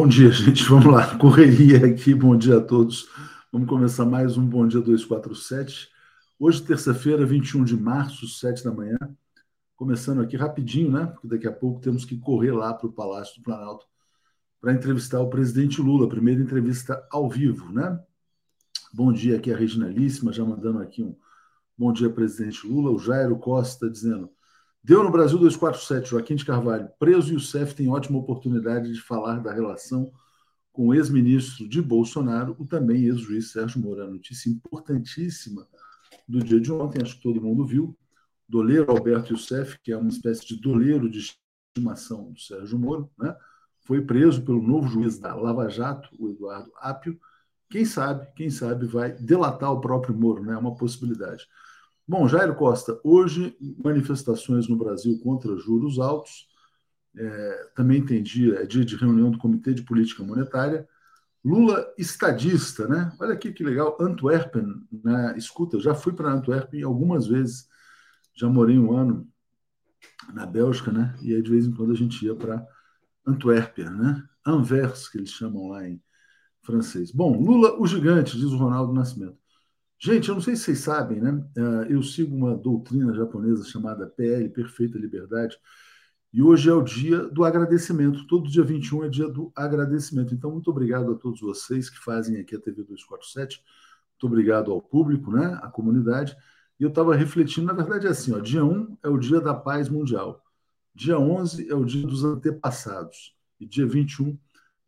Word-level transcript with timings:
Bom 0.00 0.08
dia, 0.08 0.30
gente. 0.30 0.64
Vamos 0.64 0.86
lá. 0.86 1.18
Correria 1.18 1.84
aqui. 1.84 2.14
Bom 2.14 2.34
dia 2.34 2.56
a 2.56 2.60
todos. 2.62 3.06
Vamos 3.52 3.68
começar 3.68 4.06
mais 4.06 4.38
um 4.38 4.46
Bom 4.46 4.66
Dia 4.66 4.80
247. 4.80 5.90
Hoje, 6.38 6.62
terça-feira, 6.62 7.26
21 7.26 7.64
de 7.64 7.76
março, 7.76 8.26
7 8.26 8.64
da 8.64 8.72
manhã. 8.72 8.96
Começando 9.76 10.22
aqui 10.22 10.38
rapidinho, 10.38 10.90
né? 10.90 11.04
Porque 11.04 11.28
daqui 11.28 11.46
a 11.46 11.52
pouco 11.52 11.82
temos 11.82 12.06
que 12.06 12.16
correr 12.16 12.50
lá 12.52 12.72
para 12.72 12.86
o 12.86 12.92
Palácio 12.94 13.36
do 13.36 13.42
Planalto 13.42 13.84
para 14.58 14.72
entrevistar 14.72 15.20
o 15.20 15.28
presidente 15.28 15.82
Lula. 15.82 16.08
Primeira 16.08 16.40
entrevista 16.40 17.06
ao 17.12 17.28
vivo, 17.28 17.70
né? 17.70 18.00
Bom 18.94 19.12
dia 19.12 19.36
aqui 19.36 19.52
a 19.52 19.56
Regina 19.56 19.86
Líssima, 19.86 20.32
já 20.32 20.42
mandando 20.42 20.78
aqui 20.78 21.02
um 21.02 21.14
bom 21.76 21.92
dia, 21.92 22.08
presidente 22.08 22.66
Lula. 22.66 22.90
O 22.90 22.98
Jairo 22.98 23.38
Costa 23.38 23.90
dizendo 23.90 24.30
Deu 24.82 25.04
no 25.04 25.10
Brasil 25.10 25.38
247, 25.38 26.08
Joaquim 26.10 26.34
de 26.34 26.44
Carvalho. 26.44 26.88
Preso 26.98 27.32
e 27.32 27.36
o 27.36 27.40
CEF 27.40 27.74
tem 27.74 27.90
ótima 27.90 28.18
oportunidade 28.18 28.90
de 28.90 29.00
falar 29.00 29.38
da 29.38 29.52
relação 29.52 30.10
com 30.72 30.88
o 30.88 30.94
ex-ministro 30.94 31.68
de 31.68 31.82
Bolsonaro, 31.82 32.56
o 32.58 32.66
também 32.66 33.04
ex-juiz 33.04 33.52
Sérgio 33.52 33.80
Moro. 33.80 34.10
Notícia 34.10 34.48
importantíssima 34.48 35.68
do 36.26 36.42
dia 36.42 36.58
de 36.58 36.72
ontem, 36.72 37.02
acho 37.02 37.16
que 37.16 37.22
todo 37.22 37.42
mundo 37.42 37.66
viu. 37.66 37.94
Doleiro 38.48 38.90
Alberto 38.90 39.34
Youssef, 39.34 39.78
que 39.82 39.92
é 39.92 39.96
uma 39.96 40.08
espécie 40.08 40.46
de 40.46 40.56
doleiro 40.56 41.10
de 41.10 41.36
estimação 41.76 42.32
do 42.32 42.40
Sérgio 42.40 42.78
Moro, 42.78 43.10
né? 43.18 43.36
foi 43.82 44.00
preso 44.00 44.42
pelo 44.42 44.62
novo 44.62 44.88
juiz 44.88 45.18
da 45.18 45.34
Lava 45.34 45.68
Jato, 45.68 46.08
o 46.18 46.30
Eduardo 46.30 46.72
Apio. 46.76 47.20
Quem 47.68 47.84
sabe, 47.84 48.26
quem 48.34 48.48
sabe 48.48 48.86
vai 48.86 49.12
delatar 49.12 49.72
o 49.72 49.80
próprio 49.80 50.14
Moro, 50.14 50.42
né? 50.42 50.54
É 50.54 50.58
uma 50.58 50.74
possibilidade. 50.74 51.46
Bom, 52.10 52.26
Jairo 52.26 52.56
Costa, 52.56 53.00
hoje 53.04 53.56
manifestações 53.84 54.66
no 54.66 54.74
Brasil 54.74 55.16
contra 55.20 55.56
juros 55.56 56.00
altos. 56.00 56.48
É, 57.16 57.70
também 57.76 58.04
tem 58.04 58.20
dia, 58.20 58.62
é 58.62 58.66
dia 58.66 58.84
de 58.84 58.96
reunião 58.96 59.30
do 59.30 59.38
Comitê 59.38 59.72
de 59.72 59.84
Política 59.84 60.24
Monetária. 60.24 60.88
Lula 61.44 61.86
estadista, 61.96 62.88
né? 62.88 63.12
Olha 63.20 63.34
aqui 63.34 63.52
que 63.52 63.62
legal, 63.62 63.96
Antwerpen, 64.00 64.66
né? 64.90 65.34
escuta, 65.36 65.78
já 65.78 65.94
fui 65.94 66.12
para 66.12 66.32
Antwerpen 66.32 66.82
algumas 66.82 67.28
vezes, 67.28 67.68
já 68.34 68.48
morei 68.48 68.76
um 68.76 68.92
ano 68.92 69.28
na 70.34 70.44
Bélgica, 70.44 70.90
né? 70.90 71.16
E 71.22 71.32
aí 71.32 71.40
de 71.40 71.48
vez 71.48 71.64
em 71.64 71.70
quando 71.70 71.92
a 71.92 71.96
gente 71.96 72.26
ia 72.26 72.34
para 72.34 72.66
Antuérpia, 73.24 73.88
né? 73.88 74.20
Anvers, 74.44 75.08
que 75.08 75.16
eles 75.16 75.30
chamam 75.30 75.68
lá 75.68 75.88
em 75.88 76.02
francês. 76.60 77.12
Bom, 77.12 77.40
Lula 77.40 77.80
o 77.80 77.86
gigante, 77.86 78.36
diz 78.36 78.50
o 78.50 78.56
Ronaldo 78.56 78.92
Nascimento. 78.92 79.38
Gente, 80.02 80.30
eu 80.30 80.34
não 80.34 80.40
sei 80.40 80.56
se 80.56 80.62
vocês 80.62 80.78
sabem, 80.78 81.20
né? 81.20 81.44
É, 81.54 81.92
eu 81.92 82.02
sigo 82.02 82.34
uma 82.34 82.56
doutrina 82.56 83.12
japonesa 83.12 83.64
chamada 83.64 84.06
PL, 84.06 84.48
Perfeita 84.48 84.98
Liberdade, 84.98 85.58
e 86.32 86.42
hoje 86.42 86.70
é 86.70 86.72
o 86.72 86.82
dia 86.82 87.18
do 87.28 87.44
agradecimento. 87.44 88.26
Todo 88.26 88.48
dia 88.48 88.64
21 88.64 89.04
é 89.04 89.08
dia 89.10 89.28
do 89.28 89.52
agradecimento. 89.54 90.34
Então, 90.34 90.52
muito 90.52 90.70
obrigado 90.70 91.12
a 91.12 91.16
todos 91.16 91.40
vocês 91.40 91.90
que 91.90 91.98
fazem 91.98 92.40
aqui 92.40 92.56
a 92.56 92.60
TV 92.60 92.82
247. 92.82 93.62
Muito 94.12 94.26
obrigado 94.26 94.72
ao 94.72 94.80
público, 94.80 95.30
né? 95.30 95.58
À 95.62 95.68
comunidade. 95.68 96.34
E 96.78 96.82
eu 96.82 96.88
estava 96.88 97.14
refletindo, 97.14 97.66
na 97.66 97.74
verdade, 97.74 98.06
é 98.06 98.10
assim: 98.10 98.32
ó, 98.32 98.38
dia 98.38 98.64
1 98.64 98.96
é 99.02 99.08
o 99.08 99.18
dia 99.18 99.40
da 99.40 99.52
paz 99.52 99.90
mundial, 99.90 100.42
dia 100.94 101.18
11 101.18 101.68
é 101.70 101.74
o 101.74 101.84
dia 101.84 102.06
dos 102.06 102.24
antepassados, 102.24 103.36
e 103.60 103.66
dia 103.66 103.86
21 103.86 104.38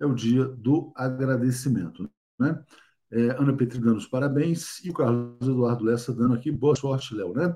é 0.00 0.06
o 0.06 0.14
dia 0.14 0.46
do 0.46 0.90
agradecimento. 0.96 2.08
Né? 2.38 2.64
É, 3.12 3.30
Ana 3.38 3.52
Petri 3.52 3.78
dando 3.78 3.98
os 3.98 4.06
parabéns 4.06 4.82
e 4.82 4.88
o 4.88 4.94
Carlos 4.94 5.36
Eduardo 5.42 5.84
Lessa 5.84 6.14
dando 6.14 6.32
aqui 6.32 6.50
boa 6.50 6.74
sorte, 6.74 7.14
Léo, 7.14 7.34
né? 7.34 7.54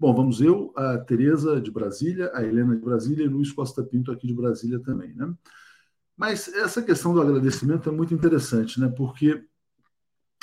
Bom, 0.00 0.14
vamos 0.14 0.40
eu, 0.40 0.72
a 0.74 0.96
Tereza 0.96 1.60
de 1.60 1.70
Brasília, 1.70 2.30
a 2.32 2.42
Helena 2.42 2.74
de 2.74 2.82
Brasília 2.82 3.24
e 3.24 3.28
Luiz 3.28 3.52
Costa 3.52 3.84
Pinto 3.84 4.10
aqui 4.10 4.26
de 4.26 4.34
Brasília 4.34 4.80
também, 4.80 5.14
né? 5.14 5.30
Mas 6.16 6.48
essa 6.48 6.80
questão 6.80 7.12
do 7.12 7.20
agradecimento 7.20 7.88
é 7.88 7.92
muito 7.92 8.14
interessante, 8.14 8.80
né? 8.80 8.88
Porque 8.88 9.44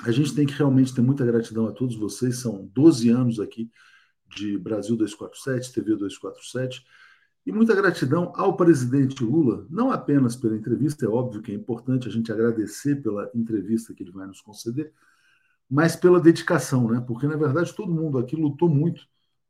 a 0.03 0.11
gente 0.11 0.35
tem 0.35 0.45
que 0.45 0.53
realmente 0.53 0.93
ter 0.93 1.01
muita 1.01 1.25
gratidão 1.25 1.67
a 1.67 1.71
todos 1.71 1.95
vocês. 1.95 2.37
São 2.37 2.69
12 2.71 3.09
anos 3.09 3.39
aqui 3.39 3.71
de 4.35 4.59
Brasil 4.59 4.95
247, 4.95 5.73
TV 5.73 5.95
247, 5.95 6.85
e 7.45 7.51
muita 7.51 7.75
gratidão 7.75 8.31
ao 8.35 8.55
presidente 8.55 9.23
Lula, 9.23 9.65
não 9.69 9.91
apenas 9.91 10.35
pela 10.35 10.55
entrevista, 10.55 11.05
é 11.05 11.09
óbvio 11.09 11.41
que 11.41 11.51
é 11.51 11.55
importante 11.55 12.07
a 12.07 12.11
gente 12.11 12.31
agradecer 12.31 13.01
pela 13.01 13.31
entrevista 13.33 13.93
que 13.93 14.03
ele 14.03 14.11
vai 14.11 14.27
nos 14.27 14.41
conceder, 14.41 14.93
mas 15.69 15.95
pela 15.95 16.19
dedicação, 16.19 16.91
né? 16.91 17.03
Porque 17.05 17.25
na 17.25 17.35
verdade 17.35 17.73
todo 17.75 17.93
mundo 17.93 18.19
aqui 18.19 18.35
lutou 18.35 18.69
muito 18.69 19.07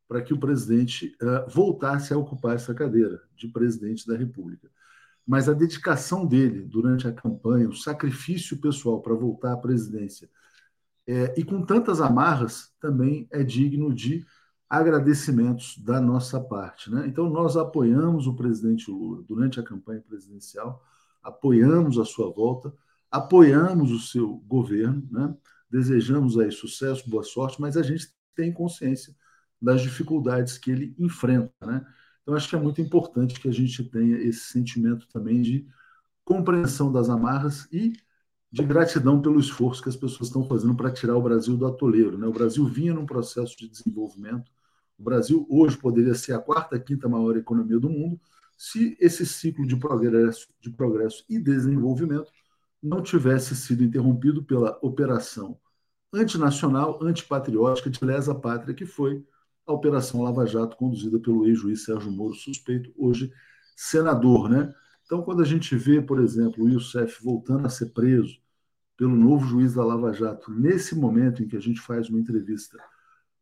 para 0.08 0.22
que 0.22 0.34
o 0.34 0.40
presidente 0.40 1.16
uh, 1.22 1.50
voltasse 1.50 2.14
a 2.14 2.18
ocupar 2.18 2.56
essa 2.56 2.74
cadeira 2.74 3.22
de 3.36 3.48
presidente 3.48 4.08
da 4.08 4.16
República. 4.16 4.70
Mas 5.26 5.48
a 5.48 5.54
dedicação 5.54 6.26
dele 6.26 6.64
durante 6.64 7.08
a 7.08 7.14
campanha, 7.14 7.70
o 7.70 7.76
sacrifício 7.76 8.58
pessoal 8.58 9.02
para 9.02 9.14
voltar 9.14 9.54
à 9.54 9.58
presidência, 9.58 10.30
é, 11.08 11.34
e 11.38 11.44
com 11.44 11.66
tantas 11.66 12.00
amarras, 12.00 12.72
também 12.80 13.28
é 13.32 13.44
digno 13.44 13.94
de 13.94 14.26
agradecimentos 14.72 15.78
da 15.80 16.00
nossa 16.00 16.40
parte. 16.40 16.90
Né? 16.90 17.06
Então, 17.06 17.30
nós 17.30 17.58
apoiamos 17.58 18.26
o 18.26 18.34
presidente 18.34 18.90
Lula 18.90 19.22
durante 19.22 19.60
a 19.60 19.64
campanha 19.64 20.00
presidencial, 20.00 20.82
apoiamos 21.22 22.00
a 22.00 22.06
sua 22.06 22.32
volta, 22.32 22.74
apoiamos 23.12 23.92
o 23.92 24.00
seu 24.00 24.38
governo, 24.48 25.06
né? 25.12 25.36
desejamos 25.70 26.40
aí 26.40 26.50
sucesso, 26.54 27.10
boa 27.10 27.22
sorte, 27.22 27.60
mas 27.60 27.76
a 27.76 27.84
gente 27.84 28.14
tem 28.34 28.54
consciência 28.54 29.14
das 29.62 29.82
dificuldades 29.82 30.58
que 30.58 30.72
ele 30.72 30.96
enfrenta. 30.98 31.52
Né? 31.66 31.86
Então, 32.22 32.34
acho 32.34 32.48
que 32.48 32.56
é 32.56 32.60
muito 32.60 32.80
importante 32.80 33.42
que 33.42 33.50
a 33.50 33.54
gente 33.54 33.84
tenha 33.84 34.20
esse 34.20 34.54
sentimento 34.54 35.06
também 35.10 35.42
de 35.42 35.68
compreensão 36.24 36.90
das 36.90 37.10
amarras 37.10 37.68
e 37.74 37.92
de 38.50 38.64
gratidão 38.64 39.22
pelo 39.22 39.38
esforço 39.38 39.84
que 39.84 39.90
as 39.90 39.98
pessoas 39.98 40.30
estão 40.30 40.48
fazendo 40.48 40.76
para 40.76 40.92
tirar 40.92 41.18
o 41.18 41.22
Brasil 41.22 41.58
do 41.58 41.68
atoleiro. 41.68 42.18
Né? 42.18 42.26
O 42.26 42.32
Brasil 42.32 42.66
vinha 42.66 42.94
num 42.94 43.06
processo 43.06 43.58
de 43.58 43.68
desenvolvimento, 43.68 44.50
o 45.02 45.04
Brasil 45.04 45.48
hoje 45.50 45.76
poderia 45.76 46.14
ser 46.14 46.34
a 46.34 46.40
quarta, 46.40 46.80
quinta 46.80 47.10
maior 47.10 47.36
economia 47.36 47.80
do 47.80 47.90
mundo 47.90 48.22
se 48.56 48.96
esse 49.00 49.26
ciclo 49.26 49.66
de 49.66 49.76
progresso, 49.76 50.48
de 50.62 50.70
progresso 50.70 51.26
e 51.28 51.40
desenvolvimento 51.40 52.32
não 52.82 53.02
tivesse 53.02 53.56
sido 53.56 53.84
interrompido 53.84 54.44
pela 54.44 54.78
operação 54.84 55.60
antinacional, 56.14 57.00
antipatriótica 57.02 57.90
de 57.90 58.04
lesa 58.06 58.36
pátria, 58.36 58.76
que 58.76 58.86
foi 58.86 59.26
a 59.66 59.74
Operação 59.74 60.22
Lava 60.22 60.46
Jato, 60.46 60.78
conduzida 60.78 61.18
pelo 61.18 61.48
ex-juiz 61.48 61.84
Sérgio 61.84 62.12
Moro, 62.12 62.36
suspeito, 62.36 62.94
hoje 62.96 63.34
senador. 63.76 64.48
Né? 64.48 64.72
Então, 65.04 65.24
quando 65.24 65.42
a 65.42 65.46
gente 65.46 65.76
vê, 65.76 66.00
por 66.00 66.20
exemplo, 66.20 66.64
o 66.64 66.70
Youssef 66.70 67.24
voltando 67.24 67.66
a 67.66 67.70
ser 67.70 67.88
preso 67.88 68.40
pelo 68.96 69.16
novo 69.16 69.48
juiz 69.48 69.74
da 69.74 69.84
Lava 69.84 70.14
Jato, 70.14 70.52
nesse 70.52 70.94
momento 70.94 71.42
em 71.42 71.48
que 71.48 71.58
a 71.58 71.62
gente 71.62 71.82
faz 71.82 72.08
uma 72.10 72.20
entrevista 72.20 72.78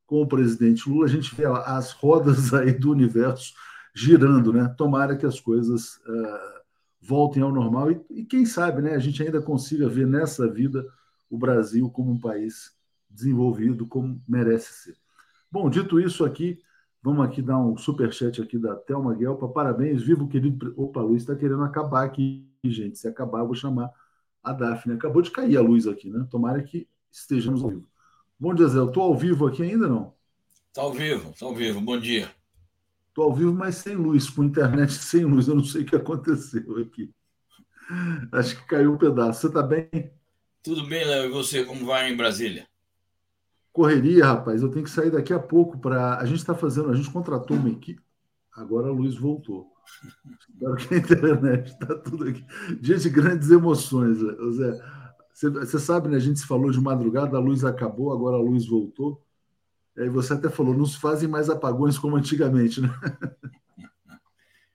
com 0.10 0.24
o 0.24 0.28
presidente 0.28 0.89
Lula, 0.89 1.06
a 1.06 1.10
gente 1.10 1.36
vê 1.36 1.46
as 1.46 1.92
rodas 1.92 2.51
aí 2.51 2.74
do 2.74 2.89
universo 2.89 3.54
girando, 3.94 4.51
né? 4.51 4.68
Tomara 4.75 5.16
que 5.16 5.25
as 5.25 5.39
coisas 5.39 5.98
uh, 5.98 6.60
voltem 7.00 7.44
ao 7.44 7.51
normal 7.51 7.92
e, 7.92 8.01
e, 8.10 8.25
quem 8.25 8.44
sabe, 8.44 8.82
né? 8.82 8.96
A 8.96 9.00
gente 9.00 9.22
ainda 9.22 9.39
consiga 9.39 9.88
ver 9.88 10.08
nessa 10.08 10.51
vida 10.51 10.84
o 11.30 11.38
Brasil 11.38 11.88
como 11.92 12.12
um 12.12 12.20
país 12.20 12.75
desenvolvido, 13.08 13.86
como 13.86 14.20
merece 14.28 14.74
ser. 14.74 14.98
Bom, 15.51 15.70
dito 15.70 16.00
isso 16.00 16.25
aqui, 16.25 16.60
vamos 17.04 17.24
aqui 17.24 17.39
dar 17.39 17.60
um 17.60 17.78
super 17.78 18.12
chat 18.12 18.42
aqui 18.42 18.58
da 18.58 18.75
Thelma 18.75 19.13
Guelpa. 19.13 19.48
Parabéns, 19.48 20.01
vivo 20.01 20.28
querido. 20.28 20.74
Opa, 20.75 21.01
a 21.01 21.04
luz 21.04 21.22
está 21.22 21.36
querendo 21.36 21.62
acabar 21.62 22.04
aqui, 22.04 22.50
gente. 22.63 22.98
Se 22.98 23.08
acabar, 23.08 23.42
eu 23.42 23.46
vou 23.46 23.56
chamar 23.56 23.92
a 24.44 24.54
Daphne. 24.54 24.96
Acabou 24.96 25.22
de 25.22 25.30
cair 25.30 25.56
a 25.56 25.62
luz 25.62 25.86
aqui, 25.86 26.10
né? 26.10 26.25
Tomara 26.32 26.63
que 26.63 26.88
estejamos 27.12 27.63
ao 27.63 27.70
vivo. 27.70 27.88
Bom 28.41 28.53
dia, 28.53 28.67
Zé. 28.69 28.81
Estou 28.81 29.03
ao 29.03 29.17
vivo 29.17 29.46
aqui 29.46 29.63
ainda 29.63 29.86
não? 29.86 30.13
Está 30.69 30.84
ao 30.84 30.93
vivo, 30.93 31.31
está 31.31 31.46
ao 31.46 31.53
vivo. 31.53 31.81
Bom 31.81 32.00
dia. 32.00 32.34
Estou 33.10 33.25
ao 33.25 33.36
vivo, 33.36 33.53
mas 33.53 33.75
sem 33.75 33.96
luz, 33.96 34.29
com 34.29 34.46
internet 34.46 34.93
sem 34.96 35.25
luz. 35.25 35.50
Eu 35.50 35.55
não 35.55 35.63
sei 35.65 35.81
o 35.81 35.86
que 35.86 35.98
aconteceu 35.98 36.77
aqui. 36.77 37.12
Acho 38.31 38.55
que 38.55 38.65
caiu 38.65 38.93
um 38.93 38.98
pedaço. 38.98 39.41
Você 39.41 39.48
está 39.48 39.62
bem? 39.62 39.89
Tudo 40.63 40.88
bem, 40.88 41.03
Léo. 41.03 41.25
E 41.25 41.31
você, 41.34 41.65
como 41.65 41.86
vai 41.86 42.10
em 42.10 42.15
Brasília? 42.15 42.65
Correria, 43.74 44.25
rapaz. 44.25 44.62
Eu 44.62 44.72
tenho 44.72 44.86
que 44.86 44.91
sair 44.91 45.12
daqui 45.12 45.34
a 45.34 45.39
pouco 45.39 45.77
para. 45.77 46.17
A 46.17 46.25
gente 46.25 46.39
está 46.39 46.55
fazendo, 46.55 46.91
a 46.91 46.96
gente 46.96 47.12
contratou 47.12 47.58
uma 47.58 47.69
equipe. 47.69 48.01
Agora 48.53 48.88
a 48.88 48.93
luz 48.93 49.17
voltou. 49.17 49.67
Espero 50.50 50.75
que 50.77 50.93
a 50.93 50.98
internet 50.98 51.72
está 51.72 51.93
tudo 51.96 52.29
aqui. 52.29 52.46
Dia 52.79 52.96
de 52.96 53.10
grandes 53.10 53.51
emoções, 53.51 54.17
Zé. 54.17 54.99
Você 55.39 55.79
sabe, 55.79 56.10
né? 56.10 56.17
A 56.17 56.19
gente 56.19 56.39
se 56.39 56.46
falou 56.46 56.69
de 56.69 56.81
madrugada, 56.81 57.38
a 57.38 57.39
luz 57.39 57.63
acabou, 57.63 58.12
agora 58.12 58.36
a 58.36 58.41
luz 58.41 58.65
voltou. 58.65 59.24
E 59.96 60.01
aí 60.01 60.10
você 60.10 60.34
até 60.34 60.50
falou, 60.50 60.75
não 60.75 60.86
se 60.86 61.00
fazem 61.00 61.29
mais 61.29 61.50
apagões 61.50 61.98
como 61.98 62.15
antigamente, 62.15 62.81
né? 62.81 62.89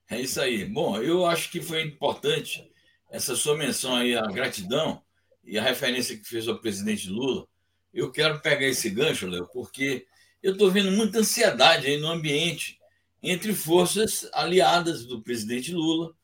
É 0.06 0.20
isso 0.20 0.38
aí. 0.38 0.66
Bom, 0.66 1.00
eu 1.00 1.24
acho 1.24 1.50
que 1.50 1.62
foi 1.62 1.82
importante 1.82 2.70
essa 3.10 3.34
sua 3.34 3.56
menção 3.56 3.96
aí, 3.96 4.14
a 4.14 4.26
gratidão 4.26 5.02
e 5.42 5.58
a 5.58 5.62
referência 5.62 6.16
que 6.16 6.28
fez 6.28 6.46
ao 6.46 6.58
presidente 6.58 7.08
Lula. 7.08 7.48
Eu 7.92 8.12
quero 8.12 8.38
pegar 8.40 8.66
esse 8.66 8.90
gancho, 8.90 9.26
Léo, 9.26 9.48
porque 9.52 10.06
eu 10.42 10.52
estou 10.52 10.70
vendo 10.70 10.92
muita 10.92 11.20
ansiedade 11.20 11.86
aí 11.86 11.96
no 11.96 12.08
ambiente 12.08 12.78
entre 13.22 13.54
forças 13.54 14.28
aliadas 14.34 15.06
do 15.06 15.22
presidente 15.22 15.72
Lula, 15.72 16.14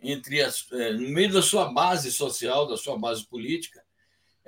entre 0.00 0.42
as, 0.42 0.66
é, 0.72 0.92
no 0.92 1.08
meio 1.08 1.32
da 1.32 1.40
sua 1.40 1.72
base 1.72 2.10
social, 2.10 2.66
da 2.66 2.76
sua 2.76 2.98
base 2.98 3.24
política, 3.24 3.84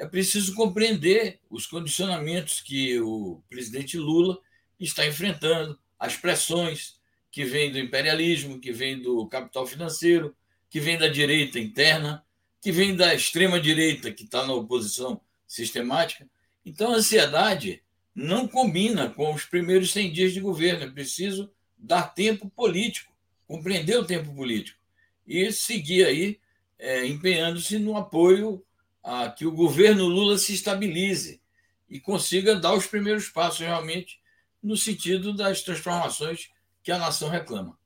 é 0.01 0.07
preciso 0.07 0.55
compreender 0.55 1.41
os 1.51 1.67
condicionamentos 1.67 2.63
que 2.63 2.99
o 3.01 3.43
presidente 3.51 3.99
Lula 3.99 4.41
está 4.81 5.07
enfrentando, 5.07 5.79
as 5.99 6.17
pressões 6.17 6.99
que 7.31 7.45
vêm 7.45 7.71
do 7.71 7.79
imperialismo, 7.79 8.59
que 8.59 8.73
vêm 8.73 8.99
do 8.99 9.27
capital 9.27 9.67
financeiro, 9.67 10.35
que 10.71 10.81
vêm 10.81 10.97
da 10.97 11.07
direita 11.07 11.59
interna, 11.59 12.25
que 12.63 12.73
vêm 12.73 12.97
da 12.97 13.15
extrema 13.15 13.61
direita 13.61 14.11
que 14.11 14.25
está 14.25 14.47
na 14.47 14.55
oposição 14.55 15.21
sistemática. 15.47 16.27
Então, 16.65 16.93
a 16.93 16.97
ansiedade 16.97 17.83
não 18.15 18.49
combina 18.49 19.11
com 19.11 19.35
os 19.35 19.45
primeiros 19.45 19.93
100 19.93 20.13
dias 20.13 20.33
de 20.33 20.41
governo. 20.41 20.85
É 20.85 20.91
preciso 20.91 21.53
dar 21.77 22.15
tempo 22.15 22.49
político, 22.49 23.13
compreender 23.47 23.99
o 23.99 24.07
tempo 24.07 24.35
político 24.35 24.79
e 25.27 25.53
seguir 25.53 26.07
aí 26.07 26.41
é, 26.79 27.05
empenhando-se 27.07 27.79
no 27.79 27.99
apoio 27.99 28.65
a 29.03 29.29
que 29.31 29.47
o 29.47 29.53
governo 29.53 30.07
Lula 30.07 30.39
se 30.39 30.53
estabilize 30.53 31.41
e 31.89 31.99
consiga 31.99 32.55
dar 32.55 32.75
os 32.75 32.87
primeiros 32.87 33.29
passos 33.29 33.61
realmente 33.61 34.21
no 34.63 34.77
sentido 34.77 35.33
das 35.33 35.63
transformações 35.63 36.51
que 36.83 36.93
a 36.93 36.99
nação 36.99 37.29
reclama. 37.29 37.79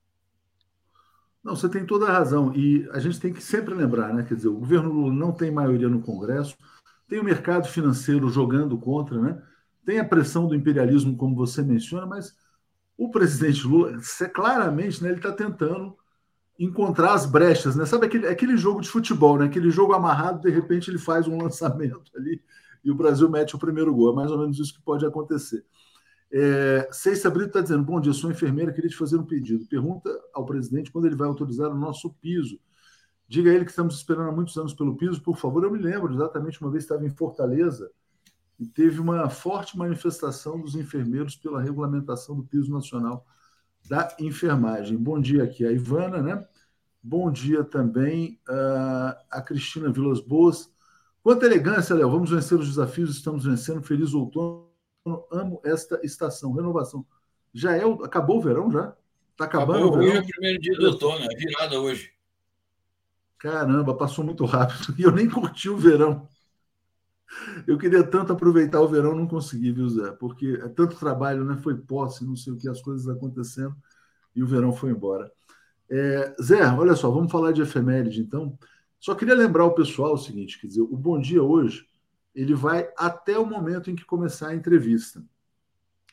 Não, 1.43 1.55
você 1.55 1.69
tem 1.69 1.85
toda 1.85 2.07
a 2.07 2.13
razão. 2.13 2.55
E 2.55 2.89
a 2.93 2.99
gente 2.99 3.21
tem 3.21 3.33
que 3.33 3.43
sempre 3.43 3.75
lembrar, 3.75 4.15
né? 4.15 4.25
Quer 4.25 4.35
dizer, 4.35 4.49
o 4.49 4.59
governo 4.59 4.91
Lula 4.91 5.13
não 5.13 5.31
tem 5.31 5.51
maioria 5.51 5.89
no 5.89 6.01
Congresso, 6.01 6.57
tem 7.07 7.21
o 7.21 7.25
mercado 7.25 7.69
financeiro 7.69 8.29
jogando 8.29 8.79
contra, 8.79 9.21
né? 9.21 9.43
Tem 9.85 9.99
a 9.99 10.05
pressão 10.05 10.49
do 10.49 10.55
imperialismo, 10.55 11.17
como 11.17 11.37
você 11.37 11.63
menciona, 11.63 12.07
mas 12.07 12.35
o 12.97 13.11
presidente 13.11 13.67
Lula, 13.67 13.99
claramente, 14.33 15.03
né, 15.03 15.11
ele 15.11 15.19
está 15.19 15.33
tentando 15.33 15.97
encontrar 16.59 17.15
as 17.15 17.27
brechas, 17.27 17.75
né? 17.75 17.85
Sabe 17.85 18.07
aquele, 18.07 18.27
aquele 18.27 18.57
jogo 18.57 18.81
de 18.81 18.89
futebol, 18.89 19.39
né? 19.39 19.47
Aquele 19.47 19.71
jogo 19.71 19.93
amarrado, 19.93 20.41
de 20.41 20.51
repente 20.51 20.91
ele 20.91 20.99
faz 20.99 21.27
um 21.27 21.37
lançamento 21.43 22.13
ali 22.17 22.43
e 22.85 22.91
o 22.91 22.95
Brasil 22.95 23.29
mete 23.29 23.57
o 23.57 23.59
primeiro 23.59 23.95
gol. 23.95 24.13
É 24.13 24.15
mais 24.15 24.31
ou 24.31 24.39
menos 24.39 24.59
isso 24.59 24.75
que 24.75 24.83
pode 24.83 25.05
acontecer. 25.05 25.65
É, 26.33 26.89
Ceissa 26.93 27.31
Brito 27.31 27.49
está 27.49 27.61
dizendo: 27.61 27.83
Bom 27.83 28.01
dia, 28.01 28.13
sou 28.13 28.31
enfermeira, 28.31 28.73
queria 28.73 28.91
te 28.91 28.97
fazer 28.97 29.17
um 29.17 29.25
pedido. 29.25 29.67
Pergunta 29.67 30.11
ao 30.33 30.45
presidente 30.45 30.91
quando 30.91 31.07
ele 31.07 31.17
vai 31.17 31.29
autorizar 31.29 31.71
o 31.71 31.79
nosso 31.79 32.13
piso. 32.15 32.59
Diga 33.27 33.51
a 33.51 33.55
ele 33.55 33.65
que 33.65 33.71
estamos 33.71 33.97
esperando 33.97 34.29
há 34.29 34.33
muitos 34.33 34.57
anos 34.57 34.75
pelo 34.75 34.97
piso, 34.97 35.23
por 35.23 35.37
favor. 35.37 35.65
Eu 35.65 35.71
me 35.71 35.79
lembro 35.79 36.13
exatamente 36.13 36.61
uma 36.61 36.71
vez 36.71 36.85
estava 36.85 37.05
em 37.07 37.11
Fortaleza 37.11 37.91
e 38.61 38.67
teve 38.67 39.01
uma 39.01 39.29
forte 39.31 39.77
manifestação 39.77 40.61
dos 40.61 40.77
enfermeiros 40.77 41.35
pela 41.35 41.61
regulamentação 41.61 42.37
do 42.37 42.45
piso 42.45 42.71
nacional 42.71 43.27
da 43.85 44.15
enfermagem. 44.19 44.97
Bom 44.97 45.21
dia 45.21 45.45
aqui 45.45 45.67
a 45.67 45.71
Ivana, 45.71 46.23
né? 46.23 46.47
Bom 47.03 47.31
dia 47.31 47.63
também 47.63 48.41
uh, 48.49 49.15
a 49.31 49.43
Cristina 49.43 49.93
Vilas 49.93 50.21
Boas. 50.21 50.73
Quanta 51.23 51.47
elegância, 51.47 51.95
Léo. 51.95 52.11
Vamos 52.11 52.31
vencer 52.31 52.59
os 52.59 52.69
desafios, 52.69 53.11
estamos 53.11 53.45
vencendo. 53.45 53.83
Feliz 53.83 54.15
outono. 54.15 54.69
Amo 55.31 55.61
esta 55.65 56.01
estação. 56.03 56.53
Renovação. 56.53 57.05
Já 57.53 57.77
é 57.77 57.85
o... 57.85 58.03
Acabou 58.05 58.39
o 58.39 58.43
verão 58.43 58.71
já? 58.71 58.97
Está 59.33 59.45
acabando 59.45 59.87
Acabou, 59.87 59.99
o 59.99 60.01
verão? 60.01 60.13
Hoje 60.13 60.19
é 60.19 60.21
o 60.21 60.27
primeiro 60.27 60.61
dia 60.61 60.79
do 60.79 60.87
outono, 60.87 61.25
é 61.25 61.37
virada 61.37 61.81
hoje. 61.81 62.13
Caramba, 63.39 63.95
passou 63.95 64.25
muito 64.25 64.45
rápido. 64.47 64.95
E 64.99 65.03
eu 65.03 65.13
nem 65.13 65.29
curti 65.29 65.69
o 65.69 65.77
verão. 65.77 66.27
Eu 67.67 67.79
queria 67.79 68.03
tanto 68.05 68.33
aproveitar 68.33 68.81
o 68.81 68.89
verão, 68.89 69.15
não 69.15 69.27
consegui, 69.27 69.73
viu, 69.73 69.89
Zé? 69.89 70.13
Porque 70.13 70.59
é 70.63 70.69
tanto 70.69 70.97
trabalho, 70.97 71.45
né? 71.45 71.57
Foi 71.57 71.77
posse, 71.77 72.25
não 72.25 72.37
sei 72.37 72.53
o 72.53 72.57
que, 72.57 72.69
as 72.69 72.81
coisas 72.81 73.09
acontecendo 73.09 73.75
e 74.35 74.43
o 74.43 74.47
verão 74.47 74.73
foi 74.73 74.91
embora. 74.91 75.31
É, 75.89 76.35
Zé, 76.43 76.67
olha 76.73 76.97
só, 76.97 77.11
vamos 77.11 77.31
falar 77.31 77.53
de 77.53 77.63
efeméride, 77.63 78.21
então. 78.21 78.59
Só 78.99 79.15
queria 79.15 79.35
lembrar 79.35 79.65
o 79.65 79.75
pessoal 79.75 80.15
o 80.15 80.19
seguinte, 80.19 80.59
quer 80.61 80.67
dizer, 80.67 80.81
o 80.81 80.97
Bom 80.97 81.21
Dia 81.21 81.43
hoje, 81.43 81.87
ele 82.35 82.55
vai 82.55 82.89
até 82.97 83.39
o 83.39 83.47
momento 83.47 83.91
em 83.91 83.95
que 83.95 84.05
começar 84.05 84.49
a 84.49 84.55
entrevista. 84.55 85.23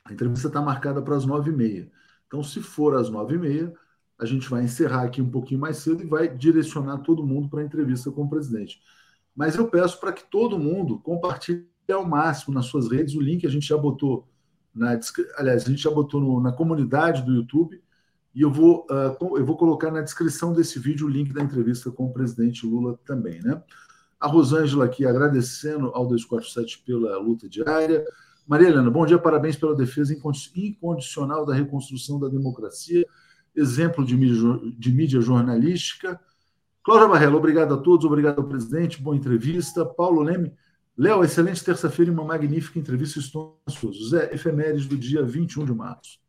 A 0.06 0.14
entrevista 0.14 0.48
está 0.48 0.62
marcada 0.62 1.02
para 1.02 1.16
as 1.16 1.26
nove 1.26 1.52
e 1.52 1.56
meia. 1.56 1.92
Então, 2.28 2.44
se 2.44 2.62
for 2.62 2.96
às 2.96 3.10
nove 3.10 3.36
e 3.36 3.40
meia, 3.40 3.74
a 4.20 4.26
gente 4.26 4.48
vai 4.50 4.64
encerrar 4.64 5.04
aqui 5.04 5.22
um 5.22 5.30
pouquinho 5.30 5.60
mais 5.60 5.78
cedo 5.78 6.04
e 6.04 6.06
vai 6.06 6.28
direcionar 6.28 7.00
todo 7.00 7.26
mundo 7.26 7.50
para 7.50 7.62
a 7.62 7.64
entrevista 7.64 8.12
com 8.12 8.24
o 8.24 8.30
presidente. 8.30 8.82
Mas 9.42 9.56
eu 9.56 9.68
peço 9.68 10.00
para 10.00 10.14
que 10.14 10.24
todo 10.30 10.60
mundo 10.60 11.00
compartilhe 11.00 11.66
ao 11.92 12.06
máximo 12.06 12.54
nas 12.54 12.68
suas 12.68 12.92
redes. 12.92 13.16
O 13.16 13.20
link 13.20 13.44
a 13.44 13.50
gente 13.50 13.68
já 13.68 13.76
botou 13.76 14.28
na 14.72 15.00
aliás, 15.36 15.66
a 15.66 15.70
gente 15.72 15.82
já 15.82 15.90
botou 15.90 16.22
no, 16.22 16.40
na 16.40 16.52
comunidade 16.52 17.24
do 17.24 17.34
YouTube 17.34 17.82
e 18.36 18.42
eu 18.44 18.52
vou, 18.52 18.86
uh, 18.92 19.40
eu 19.40 19.44
vou 19.44 19.58
colocar 19.58 19.90
na 19.90 20.02
descrição 20.02 20.54
desse 20.54 20.78
vídeo 20.78 21.08
o 21.08 21.10
link 21.10 21.34
da 21.34 21.42
entrevista 21.42 21.90
com 21.90 22.06
o 22.06 22.14
presidente 22.14 22.68
Lula 22.68 23.00
também, 23.04 23.42
né? 23.42 23.60
A 24.20 24.28
Rosângela 24.28 24.86
aqui 24.86 25.08
agradecendo 25.08 25.88
ao 25.88 26.06
247 26.06 26.84
pela 26.86 27.18
luta 27.18 27.50
diária. 27.50 28.06
Maria 28.46 28.68
Helena, 28.68 28.92
bom 28.92 29.08
dia, 29.08 29.18
parabéns 29.18 29.56
pela 29.56 29.76
defesa 29.76 30.16
incondicional 30.56 31.48
da 31.48 31.56
reconstrução 31.56 32.20
da 32.20 32.28
democracia, 32.28 33.08
exemplo 33.56 34.06
de 34.06 34.16
mídia, 34.16 34.60
de 34.78 34.94
mídia 34.94 35.20
jornalística. 35.20 36.22
Cláudia 36.84 37.08
Barrela, 37.08 37.36
obrigado 37.36 37.76
a 37.76 37.78
todos, 37.78 38.06
obrigado 38.08 38.40
ao 38.40 38.48
presidente, 38.48 39.00
boa 39.00 39.16
entrevista. 39.16 39.86
Paulo 39.86 40.24
Leme, 40.24 40.52
Léo, 40.98 41.24
excelente 41.24 41.64
terça-feira 41.64 42.10
e 42.10 42.14
uma 42.14 42.24
magnífica 42.24 42.80
entrevista. 42.80 43.20
Estou 43.20 43.62
ansioso. 43.70 44.10
Zé, 44.10 44.34
efemérides 44.34 44.88
do 44.88 44.98
dia 44.98 45.22
21 45.22 45.66
de 45.66 45.74
março. 45.74 46.20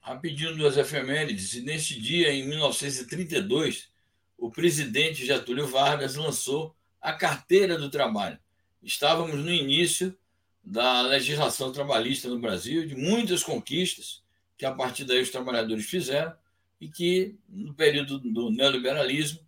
Rapidinho 0.00 0.56
duas 0.56 0.78
efemérides. 0.78 1.62
Neste 1.62 2.00
dia, 2.00 2.32
em 2.32 2.48
1932, 2.48 3.90
o 4.38 4.50
presidente 4.50 5.26
Getúlio 5.26 5.66
Vargas 5.66 6.14
lançou 6.14 6.74
a 7.02 7.12
carteira 7.12 7.76
do 7.76 7.90
trabalho. 7.90 8.38
Estávamos 8.82 9.36
no 9.44 9.50
início 9.50 10.16
da 10.64 11.02
legislação 11.02 11.70
trabalhista 11.70 12.28
no 12.28 12.38
Brasil, 12.38 12.86
de 12.86 12.96
muitas 12.96 13.42
conquistas 13.42 14.22
que 14.56 14.64
a 14.64 14.72
partir 14.72 15.04
daí 15.04 15.20
os 15.20 15.30
trabalhadores 15.30 15.84
fizeram 15.84 16.32
e 16.80 16.88
que 16.88 17.36
no 17.46 17.74
período 17.74 18.18
do 18.18 18.50
neoliberalismo 18.50 19.46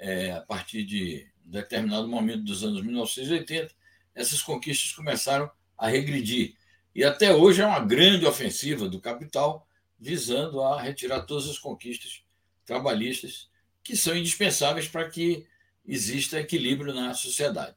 é, 0.00 0.32
a 0.32 0.40
partir 0.40 0.84
de 0.84 1.28
determinado 1.44 2.08
momento 2.08 2.42
dos 2.44 2.64
anos 2.64 2.82
1980, 2.82 3.72
essas 4.14 4.42
conquistas 4.42 4.92
começaram 4.92 5.50
a 5.76 5.88
regredir. 5.88 6.56
E 6.94 7.04
até 7.04 7.34
hoje 7.34 7.60
é 7.60 7.66
uma 7.66 7.80
grande 7.80 8.26
ofensiva 8.26 8.88
do 8.88 9.00
capital 9.00 9.66
visando 9.98 10.62
a 10.62 10.80
retirar 10.80 11.20
todas 11.22 11.48
as 11.48 11.58
conquistas 11.58 12.22
trabalhistas 12.64 13.48
que 13.82 13.96
são 13.96 14.16
indispensáveis 14.16 14.88
para 14.88 15.08
que 15.08 15.46
exista 15.86 16.40
equilíbrio 16.40 16.94
na 16.94 17.14
sociedade. 17.14 17.76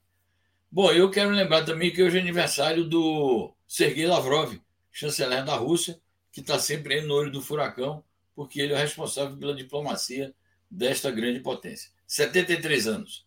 Bom, 0.71 0.91
eu 0.91 1.11
quero 1.11 1.29
lembrar 1.29 1.65
também 1.65 1.91
que 1.91 2.01
hoje 2.01 2.17
é 2.17 2.21
aniversário 2.21 2.85
do 2.85 3.53
Sergei 3.67 4.07
Lavrov, 4.07 4.59
chanceler 4.91 5.43
da 5.45 5.55
Rússia, 5.55 5.99
que 6.31 6.41
está 6.41 6.57
sempre 6.57 7.01
no 7.01 7.13
olho 7.13 7.31
do 7.31 7.41
furacão, 7.41 8.03
porque 8.35 8.59
ele 8.59 8.73
é 8.73 8.77
responsável 8.77 9.37
pela 9.37 9.55
diplomacia 9.55 10.33
desta 10.69 11.11
grande 11.11 11.39
potência. 11.41 11.91
73 12.07 12.87
anos. 12.87 13.25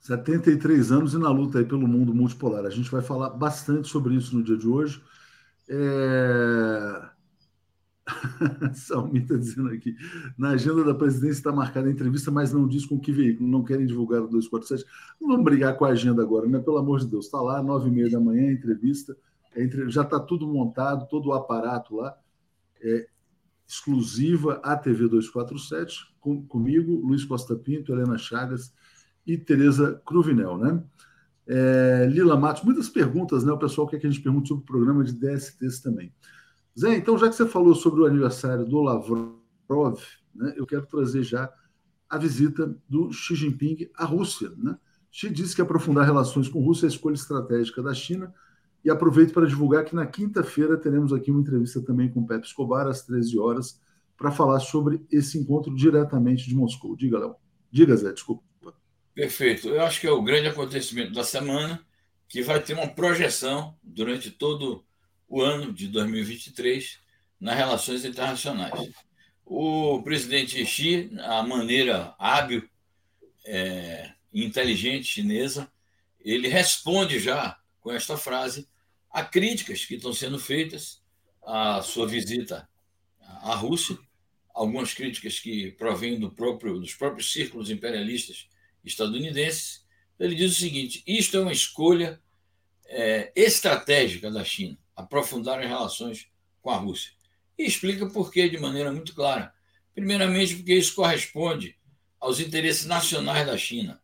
73 0.00 0.92
anos 0.92 1.14
e 1.14 1.18
na 1.18 1.30
luta 1.30 1.58
aí 1.58 1.64
pelo 1.64 1.86
mundo 1.86 2.14
multipolar. 2.14 2.64
A 2.64 2.70
gente 2.70 2.90
vai 2.90 3.02
falar 3.02 3.30
bastante 3.30 3.88
sobre 3.88 4.14
isso 4.14 4.36
no 4.36 4.42
dia 4.42 4.56
de 4.56 4.66
hoje. 4.66 5.02
É... 5.68 7.10
Salmi 8.74 9.20
está 9.20 9.36
dizendo 9.36 9.68
aqui. 9.68 9.94
Na 10.36 10.50
agenda 10.50 10.82
da 10.84 10.94
presidência 10.94 11.38
está 11.38 11.52
marcada 11.52 11.88
a 11.88 11.92
entrevista, 11.92 12.30
mas 12.30 12.52
não 12.52 12.66
diz 12.66 12.86
com 12.86 12.98
que 12.98 13.12
veículo. 13.12 13.48
Não 13.48 13.62
querem 13.62 13.86
divulgar 13.86 14.22
o 14.22 14.28
247. 14.28 14.90
Não 15.20 15.28
vamos 15.28 15.44
brigar 15.44 15.76
com 15.76 15.84
a 15.84 15.90
agenda 15.90 16.22
agora, 16.22 16.48
né? 16.48 16.58
Pelo 16.58 16.78
amor 16.78 17.00
de 17.00 17.06
Deus. 17.06 17.26
Está 17.26 17.40
lá, 17.40 17.62
nove 17.62 17.88
e 17.88 17.92
meia 17.92 18.10
da 18.10 18.18
manhã, 18.18 18.50
entrevista. 18.50 19.16
É, 19.54 19.68
já 19.88 20.02
está 20.02 20.18
tudo 20.18 20.46
montado, 20.46 21.08
todo 21.08 21.28
o 21.28 21.32
aparato 21.32 21.96
lá. 21.96 22.16
É, 22.82 23.06
exclusiva 23.70 24.60
à 24.64 24.76
TV 24.76 25.08
247, 25.08 26.12
com, 26.18 26.44
comigo, 26.44 27.06
Luiz 27.06 27.24
Costa 27.24 27.54
Pinto, 27.54 27.92
Helena 27.92 28.18
Chagas 28.18 28.74
e 29.24 29.38
Tereza 29.38 30.02
Cruvinel, 30.04 30.58
né? 30.58 30.82
É, 31.46 32.08
Lila 32.10 32.36
Matos, 32.36 32.64
muitas 32.64 32.88
perguntas, 32.88 33.44
né? 33.44 33.52
O 33.52 33.58
pessoal 33.58 33.86
quer 33.86 34.00
que 34.00 34.06
a 34.08 34.10
gente 34.10 34.22
pergunte 34.22 34.48
sobre 34.48 34.64
o 34.64 34.66
programa 34.66 35.04
de 35.04 35.12
DSTs 35.12 35.80
também. 35.80 36.12
Zé, 36.78 36.96
então, 36.96 37.16
já 37.16 37.28
que 37.28 37.36
você 37.36 37.46
falou 37.46 37.74
sobre 37.74 38.00
o 38.00 38.06
aniversário 38.06 38.64
do 38.64 38.80
Lavrov, 38.80 40.00
né, 40.34 40.52
eu 40.56 40.66
quero 40.66 40.86
trazer 40.86 41.22
já 41.22 41.52
a 42.08 42.18
visita 42.18 42.76
do 42.88 43.12
Xi 43.12 43.36
Jinping 43.36 43.88
à 43.96 44.04
Rússia. 44.04 44.50
Né? 44.58 44.76
Xi 45.12 45.30
disse 45.30 45.54
que 45.54 45.62
aprofundar 45.62 46.04
relações 46.04 46.48
com 46.48 46.60
a 46.60 46.64
Rússia 46.64 46.86
é 46.86 46.88
a 46.88 46.90
escolha 46.92 47.14
estratégica 47.14 47.82
da 47.82 47.94
China 47.94 48.34
e 48.84 48.90
aproveito 48.90 49.32
para 49.32 49.46
divulgar 49.46 49.84
que 49.84 49.94
na 49.94 50.06
quinta-feira 50.06 50.76
teremos 50.76 51.12
aqui 51.12 51.30
uma 51.30 51.40
entrevista 51.40 51.82
também 51.82 52.08
com 52.08 52.20
o 52.20 52.26
Pepe 52.26 52.46
Escobar, 52.46 52.86
às 52.86 53.02
13 53.02 53.38
horas, 53.38 53.80
para 54.16 54.30
falar 54.30 54.60
sobre 54.60 55.04
esse 55.10 55.38
encontro 55.38 55.74
diretamente 55.74 56.48
de 56.48 56.54
Moscou. 56.54 56.96
Diga, 56.96 57.18
Léo. 57.18 57.36
Diga, 57.70 57.96
Zé, 57.96 58.12
desculpa. 58.12 58.42
Perfeito. 59.14 59.68
Eu 59.68 59.82
acho 59.82 60.00
que 60.00 60.06
é 60.06 60.10
o 60.10 60.22
grande 60.22 60.48
acontecimento 60.48 61.12
da 61.12 61.24
semana, 61.24 61.84
que 62.28 62.42
vai 62.42 62.62
ter 62.62 62.74
uma 62.74 62.88
projeção 62.88 63.76
durante 63.82 64.30
todo 64.30 64.84
o 65.28 65.42
ano 65.42 65.72
de 65.72 65.88
2023 65.88 66.98
nas 67.40 67.56
relações 67.56 68.04
internacionais. 68.04 68.90
O 69.44 70.02
presidente 70.02 70.64
Xi, 70.64 71.10
a 71.18 71.42
maneira 71.42 72.14
hábil 72.18 72.68
é, 73.44 74.12
inteligente 74.32 75.04
chinesa, 75.04 75.70
ele 76.20 76.48
responde 76.48 77.18
já 77.18 77.59
com 77.80 77.92
esta 77.92 78.16
frase 78.16 78.68
a 79.10 79.24
críticas 79.24 79.84
que 79.84 79.94
estão 79.94 80.12
sendo 80.12 80.38
feitas 80.38 81.02
à 81.42 81.82
sua 81.82 82.06
visita 82.06 82.68
à 83.20 83.54
Rússia, 83.54 83.98
algumas 84.54 84.92
críticas 84.92 85.38
que 85.38 85.72
provêm 85.72 86.18
do 86.18 86.30
próprio, 86.30 86.78
dos 86.78 86.94
próprios 86.94 87.32
círculos 87.32 87.70
imperialistas 87.70 88.48
estadunidenses. 88.84 89.84
Ele 90.18 90.34
diz 90.34 90.52
o 90.52 90.60
seguinte: 90.60 91.02
isto 91.06 91.36
é 91.36 91.40
uma 91.40 91.52
escolha 91.52 92.20
é, 92.86 93.32
estratégica 93.34 94.30
da 94.30 94.44
China, 94.44 94.78
aprofundar 94.94 95.58
as 95.60 95.66
relações 95.66 96.28
com 96.60 96.70
a 96.70 96.76
Rússia. 96.76 97.12
E 97.58 97.64
explica 97.64 98.06
por 98.08 98.30
quê 98.30 98.48
de 98.48 98.58
maneira 98.58 98.92
muito 98.92 99.14
clara. 99.14 99.52
Primeiramente, 99.94 100.56
porque 100.56 100.74
isso 100.74 100.94
corresponde 100.94 101.76
aos 102.18 102.38
interesses 102.38 102.86
nacionais 102.86 103.46
da 103.46 103.56
China. 103.56 104.00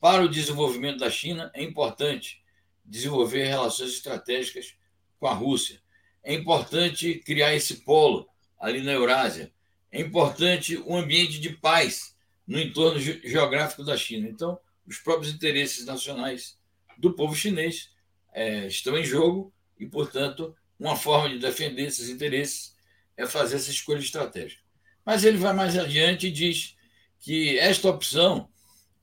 Para 0.00 0.24
o 0.24 0.28
desenvolvimento 0.28 0.98
da 0.98 1.10
China, 1.10 1.50
é 1.54 1.62
importante 1.62 2.41
desenvolver 2.84 3.44
relações 3.44 3.90
estratégicas 3.90 4.74
com 5.18 5.26
a 5.26 5.34
Rússia. 5.34 5.80
É 6.22 6.34
importante 6.34 7.14
criar 7.24 7.54
esse 7.54 7.76
polo 7.84 8.28
ali 8.58 8.82
na 8.82 8.92
Eurásia. 8.92 9.52
É 9.90 10.00
importante 10.00 10.78
um 10.78 10.96
ambiente 10.96 11.38
de 11.40 11.50
paz 11.50 12.14
no 12.46 12.58
entorno 12.58 13.00
geográfico 13.00 13.84
da 13.84 13.96
China. 13.96 14.28
Então, 14.28 14.58
os 14.86 14.98
próprios 14.98 15.32
interesses 15.32 15.84
nacionais 15.84 16.58
do 16.98 17.14
povo 17.14 17.34
chinês 17.34 17.90
é, 18.32 18.66
estão 18.66 18.96
em 18.96 19.04
jogo 19.04 19.52
e, 19.78 19.86
portanto, 19.86 20.54
uma 20.78 20.96
forma 20.96 21.28
de 21.28 21.38
defender 21.38 21.86
esses 21.86 22.08
interesses 22.08 22.74
é 23.16 23.26
fazer 23.26 23.56
essa 23.56 23.70
escolha 23.70 24.00
estratégica. 24.00 24.62
Mas 25.04 25.24
ele 25.24 25.36
vai 25.36 25.52
mais 25.52 25.76
adiante 25.76 26.28
e 26.28 26.32
diz 26.32 26.76
que 27.20 27.58
esta 27.58 27.88
opção 27.88 28.48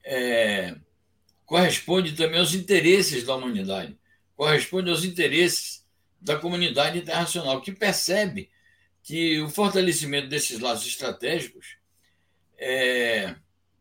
é, 0.04 0.76
corresponde 1.50 2.12
também 2.12 2.40
aos 2.40 2.54
interesses 2.54 3.24
da 3.24 3.34
humanidade, 3.36 3.98
corresponde 4.36 4.92
aos 4.92 5.04
interesses 5.04 5.84
da 6.22 6.38
comunidade 6.38 7.00
internacional, 7.00 7.60
que 7.60 7.72
percebe 7.72 8.52
que 9.02 9.42
o 9.42 9.50
fortalecimento 9.50 10.28
desses 10.28 10.60
laços 10.60 10.86
estratégicos 10.86 11.78
é, 12.56 13.36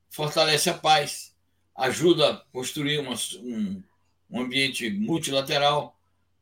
fortalece 0.09 0.71
a 0.71 0.75
paz, 0.79 1.37
ajuda 1.77 2.31
a 2.31 2.37
construir 2.51 3.01
uma, 3.01 3.15
um, 3.43 3.83
um 4.31 4.41
ambiente 4.41 4.89
multilateral, 4.89 5.95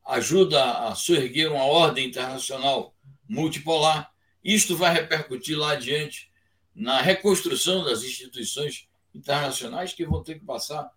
ajuda 0.04 0.87
a 0.87 0.95
surgir 0.95 1.49
uma 1.49 1.64
ordem 1.64 2.06
internacional 2.06 2.95
multipolar. 3.28 4.12
Isto 4.45 4.76
vai 4.76 4.95
repercutir 4.95 5.59
lá 5.59 5.73
adiante 5.73 6.30
na 6.73 7.00
reconstrução 7.00 7.83
das 7.83 8.04
instituições 8.04 8.87
internacionais 9.12 9.92
que 9.92 10.06
vão 10.06 10.23
ter 10.23 10.38
que 10.38 10.45
passar 10.45 10.88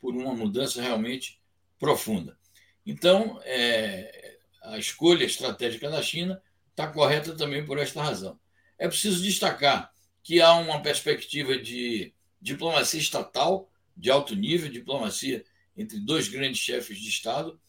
por 0.00 0.14
uma 0.14 0.34
mudança 0.34 0.80
realmente 0.80 1.40
profunda. 1.78 2.38
Então, 2.84 3.40
é, 3.44 4.38
a 4.62 4.78
escolha 4.78 5.24
estratégica 5.24 5.90
da 5.90 6.02
China 6.02 6.40
está 6.70 6.86
correta 6.86 7.34
também 7.34 7.64
por 7.64 7.78
esta 7.78 8.02
razão. 8.02 8.38
É 8.78 8.88
preciso 8.88 9.22
destacar 9.22 9.92
que 10.22 10.40
há 10.40 10.54
uma 10.54 10.80
perspectiva 10.80 11.58
de 11.58 12.12
diplomacia 12.40 13.00
estatal 13.00 13.70
de 13.96 14.10
alto 14.10 14.34
nível, 14.34 14.70
diplomacia 14.70 15.44
entre 15.76 15.98
dois 15.98 16.28
grandes 16.28 16.60
chefes 16.60 16.98
de 16.98 17.08
Estado, 17.08 17.60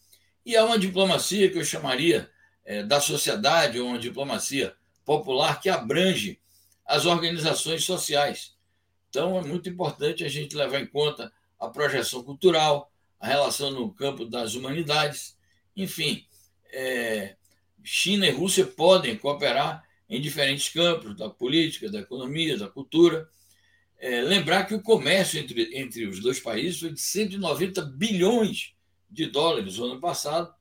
e 0.46 0.56
há 0.56 0.63
uma 0.63 0.80
diplomacia 0.80 1.50
que 1.50 1.58
eu 1.58 1.65
chamaria 1.65 2.30
é, 2.65 2.84
da 2.84 3.00
sociedade, 3.00 3.80
ou 3.80 3.88
uma 3.88 4.00
diplomacia 4.00 4.76
popular 5.04 5.60
que 5.60 5.70
abrange 5.70 6.39
as 6.86 7.06
organizações 7.06 7.84
sociais. 7.84 8.56
Então, 9.10 9.38
é 9.38 9.42
muito 9.42 9.70
importante 9.70 10.24
a 10.24 10.30
gente 10.30 10.56
levar 10.56 10.80
em 10.80 10.88
conta 10.88 11.32
a 11.60 11.67
projeção 11.67 12.24
cultural, 12.24 12.91
a 13.19 13.28
relação 13.28 13.72
no 13.72 13.91
campo 13.93 14.26
das 14.26 14.56
humanidades, 14.56 15.38
enfim, 15.76 16.26
é, 16.72 17.36
China 17.84 18.28
e 18.28 18.32
Rússia 18.32 18.65
podem 18.65 19.17
cooperar 19.17 19.84
em 20.10 20.19
diferentes 20.19 20.69
campos 20.69 21.15
da 21.15 21.30
política, 21.30 21.89
da 21.89 22.00
economia, 22.00 22.58
da 22.58 22.67
cultura. 22.67 23.30
É, 23.98 24.22
lembrar 24.22 24.65
que 24.65 24.74
o 24.74 24.82
comércio 24.82 25.39
entre, 25.39 25.78
entre 25.78 26.08
os 26.08 26.19
dois 26.19 26.39
países 26.39 26.80
foi 26.80 26.93
de 26.93 27.02
190 27.02 27.82
bilhões 27.82 28.74
de 29.10 29.26
dólares 29.26 29.78
no 29.78 29.86
ano 29.86 30.00
passado, 30.00 30.54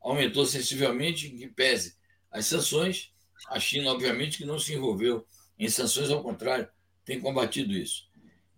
aumentou 0.00 0.44
sensivelmente, 0.44 1.28
em 1.28 1.36
que 1.36 1.48
pese 1.48 1.96
as 2.30 2.46
sanções. 2.46 3.12
A 3.48 3.60
China, 3.60 3.92
obviamente, 3.92 4.38
que 4.38 4.44
não 4.44 4.58
se 4.58 4.74
envolveu 4.74 5.24
em 5.58 5.68
sanções, 5.68 6.10
ao 6.10 6.22
contrário, 6.22 6.68
tem 7.04 7.20
combatido 7.20 7.72
isso. 7.72 8.09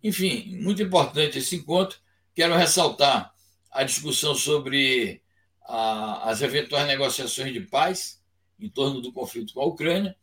Enfim, 0.03 0.57
muito 0.61 0.83
importante 0.83 1.37
esse 1.37 1.55
encontro. 1.55 1.97
Quero 2.35 2.55
ressaltar 2.55 3.33
a 3.71 3.83
discussão 3.83 4.35
sobre 4.35 5.21
a, 5.63 6.29
as 6.29 6.41
eventuais 6.41 6.85
negociações 6.85 7.53
de 7.53 7.61
paz 7.61 8.21
em 8.59 8.69
torno 8.69 9.01
do 9.01 9.11
conflito 9.11 9.53
com 9.53 9.61
a 9.61 9.65
Ucrânia, 9.65 10.15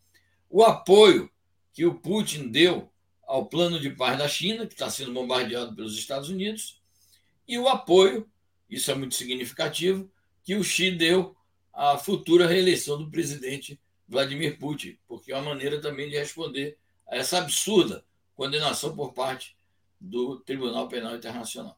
o 0.48 0.62
apoio 0.62 1.30
que 1.72 1.84
o 1.84 1.94
Putin 1.94 2.48
deu 2.48 2.90
ao 3.26 3.46
plano 3.46 3.78
de 3.78 3.90
paz 3.90 4.18
da 4.18 4.28
China, 4.28 4.66
que 4.66 4.72
está 4.72 4.90
sendo 4.90 5.12
bombardeado 5.12 5.74
pelos 5.74 5.96
Estados 5.96 6.28
Unidos, 6.28 6.80
e 7.46 7.58
o 7.58 7.68
apoio, 7.68 8.28
isso 8.68 8.90
é 8.90 8.94
muito 8.94 9.14
significativo, 9.14 10.10
que 10.42 10.54
o 10.56 10.64
Xi 10.64 10.90
deu 10.90 11.36
à 11.72 11.98
futura 11.98 12.46
reeleição 12.46 12.98
do 12.98 13.10
presidente 13.10 13.80
Vladimir 14.08 14.58
Putin, 14.58 14.98
porque 15.06 15.32
é 15.32 15.36
uma 15.36 15.50
maneira 15.50 15.80
também 15.80 16.08
de 16.08 16.16
responder 16.16 16.76
a 17.08 17.16
essa 17.16 17.38
absurda 17.38 18.04
condenação 18.34 18.94
por 18.96 19.12
parte 19.12 19.56
do 20.00 20.40
Tribunal 20.40 20.88
Penal 20.88 21.14
Internacional. 21.16 21.76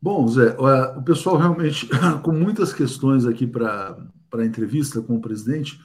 Bom, 0.00 0.28
Zé, 0.28 0.56
o 0.96 1.02
pessoal 1.02 1.36
realmente 1.36 1.88
com 2.22 2.32
muitas 2.32 2.72
questões 2.72 3.26
aqui 3.26 3.46
para 3.46 3.98
a 4.32 4.44
entrevista 4.44 5.02
com 5.02 5.16
o 5.16 5.20
presidente, 5.20 5.80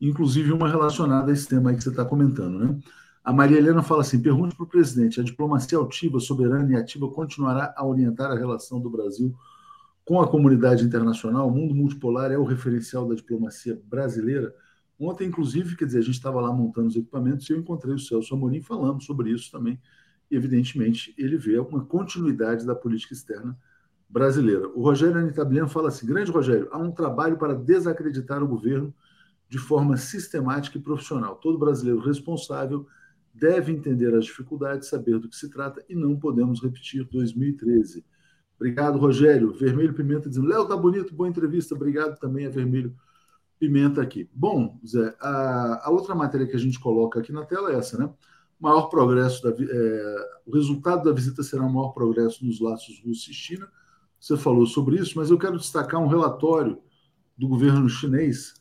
inclusive 0.00 0.52
uma 0.52 0.68
relacionada 0.68 1.30
a 1.30 1.34
esse 1.34 1.46
tema 1.46 1.68
aí 1.70 1.76
que 1.76 1.82
você 1.82 1.90
está 1.90 2.04
comentando, 2.04 2.58
né? 2.58 2.78
A 3.22 3.32
Maria 3.32 3.58
Helena 3.58 3.82
fala 3.82 4.00
assim: 4.00 4.22
pergunte 4.22 4.56
para 4.56 4.64
o 4.64 4.68
presidente, 4.68 5.20
a 5.20 5.22
diplomacia 5.22 5.76
altiva, 5.76 6.18
soberana 6.18 6.72
e 6.72 6.76
ativa 6.76 7.10
continuará 7.10 7.74
a 7.76 7.84
orientar 7.84 8.30
a 8.30 8.34
relação 8.34 8.80
do 8.80 8.88
Brasil 8.88 9.34
com 10.02 10.18
a 10.18 10.26
comunidade 10.26 10.82
internacional? 10.82 11.46
O 11.46 11.50
mundo 11.50 11.74
multipolar 11.74 12.32
é 12.32 12.38
o 12.38 12.44
referencial 12.44 13.06
da 13.06 13.14
diplomacia 13.14 13.78
brasileira? 13.84 14.54
Ontem, 14.98 15.28
inclusive, 15.28 15.76
quer 15.76 15.84
dizer, 15.84 15.98
a 15.98 16.02
gente 16.02 16.14
estava 16.14 16.40
lá 16.40 16.50
montando 16.50 16.88
os 16.88 16.96
equipamentos 16.96 17.48
e 17.48 17.52
eu 17.52 17.58
encontrei 17.58 17.94
o 17.94 17.98
Celso 17.98 18.34
Amorim 18.34 18.62
falando 18.62 19.02
sobre 19.02 19.30
isso 19.30 19.52
também 19.52 19.78
evidentemente, 20.30 21.14
ele 21.18 21.36
vê 21.36 21.58
uma 21.58 21.84
continuidade 21.84 22.66
da 22.66 22.74
política 22.74 23.14
externa 23.14 23.56
brasileira. 24.08 24.68
O 24.68 24.82
Rogério 24.82 25.18
Anitabliano 25.18 25.68
fala 25.68 25.88
assim: 25.88 26.06
grande 26.06 26.30
Rogério, 26.30 26.68
há 26.72 26.78
um 26.78 26.90
trabalho 26.90 27.36
para 27.36 27.54
desacreditar 27.54 28.42
o 28.42 28.48
governo 28.48 28.94
de 29.48 29.58
forma 29.58 29.96
sistemática 29.96 30.78
e 30.78 30.80
profissional. 30.80 31.36
Todo 31.36 31.58
brasileiro 31.58 32.00
responsável 32.00 32.86
deve 33.32 33.72
entender 33.72 34.14
as 34.14 34.24
dificuldades, 34.24 34.88
saber 34.88 35.18
do 35.18 35.28
que 35.28 35.36
se 35.36 35.48
trata 35.48 35.84
e 35.88 35.94
não 35.94 36.18
podemos 36.18 36.62
repetir 36.62 37.04
2013. 37.04 38.04
Obrigado, 38.56 38.98
Rogério. 38.98 39.52
Vermelho 39.52 39.94
Pimenta 39.94 40.28
dizendo: 40.28 40.48
Léo, 40.48 40.66
tá 40.66 40.76
bonito, 40.76 41.14
boa 41.14 41.28
entrevista. 41.28 41.74
Obrigado 41.74 42.18
também 42.18 42.46
a 42.46 42.50
Vermelho 42.50 42.94
Pimenta 43.58 44.02
aqui. 44.02 44.28
Bom, 44.32 44.78
Zé, 44.86 45.14
a, 45.20 45.86
a 45.88 45.90
outra 45.90 46.14
matéria 46.14 46.46
que 46.46 46.56
a 46.56 46.58
gente 46.58 46.78
coloca 46.78 47.20
aqui 47.20 47.32
na 47.32 47.44
tela 47.44 47.72
é 47.72 47.76
essa, 47.76 47.98
né? 47.98 48.12
Maior 48.60 48.88
progresso 48.88 49.42
da, 49.42 49.50
é, 49.50 50.28
o 50.46 50.52
resultado 50.52 51.04
da 51.04 51.12
visita 51.12 51.42
será 51.42 51.64
um 51.64 51.72
maior 51.72 51.90
progresso 51.90 52.44
nos 52.44 52.60
laços 52.60 53.00
Rússia 53.04 53.30
e 53.30 53.34
China. 53.34 53.68
Você 54.18 54.36
falou 54.36 54.66
sobre 54.66 54.96
isso, 54.96 55.16
mas 55.16 55.30
eu 55.30 55.38
quero 55.38 55.58
destacar 55.58 56.00
um 56.00 56.08
relatório 56.08 56.80
do 57.36 57.46
governo 57.46 57.88
chinês 57.88 58.54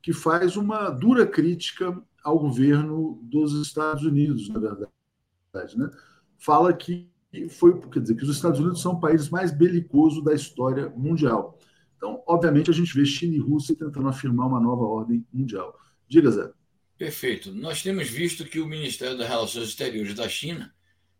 que 0.00 0.12
faz 0.12 0.56
uma 0.56 0.88
dura 0.88 1.26
crítica 1.26 2.02
ao 2.24 2.38
governo 2.38 3.20
dos 3.22 3.52
Estados 3.60 4.04
Unidos, 4.04 4.48
na 4.48 4.58
verdade, 4.58 5.78
né? 5.78 5.90
Fala 6.38 6.72
que 6.72 7.10
foi, 7.50 7.78
quer 7.88 8.00
dizer, 8.00 8.14
que 8.14 8.24
os 8.24 8.34
Estados 8.34 8.58
Unidos 8.60 8.80
são 8.80 8.92
o 8.92 9.00
país 9.00 9.28
mais 9.28 9.50
belicoso 9.50 10.22
da 10.22 10.34
história 10.34 10.90
mundial. 10.90 11.58
Então, 11.96 12.22
obviamente, 12.26 12.70
a 12.70 12.74
gente 12.74 12.94
vê 12.94 13.04
China 13.04 13.34
e 13.34 13.38
Rússia 13.38 13.76
tentando 13.76 14.08
afirmar 14.08 14.46
uma 14.46 14.60
nova 14.60 14.82
ordem 14.82 15.24
mundial. 15.32 15.78
Diga, 16.08 16.30
Zé. 16.30 16.52
Perfeito. 16.98 17.52
Nós 17.52 17.82
temos 17.82 18.08
visto 18.08 18.44
que 18.44 18.60
o 18.60 18.66
Ministério 18.66 19.16
das 19.16 19.28
Relações 19.28 19.68
Exteriores 19.68 20.14
da 20.14 20.28
China 20.28 20.74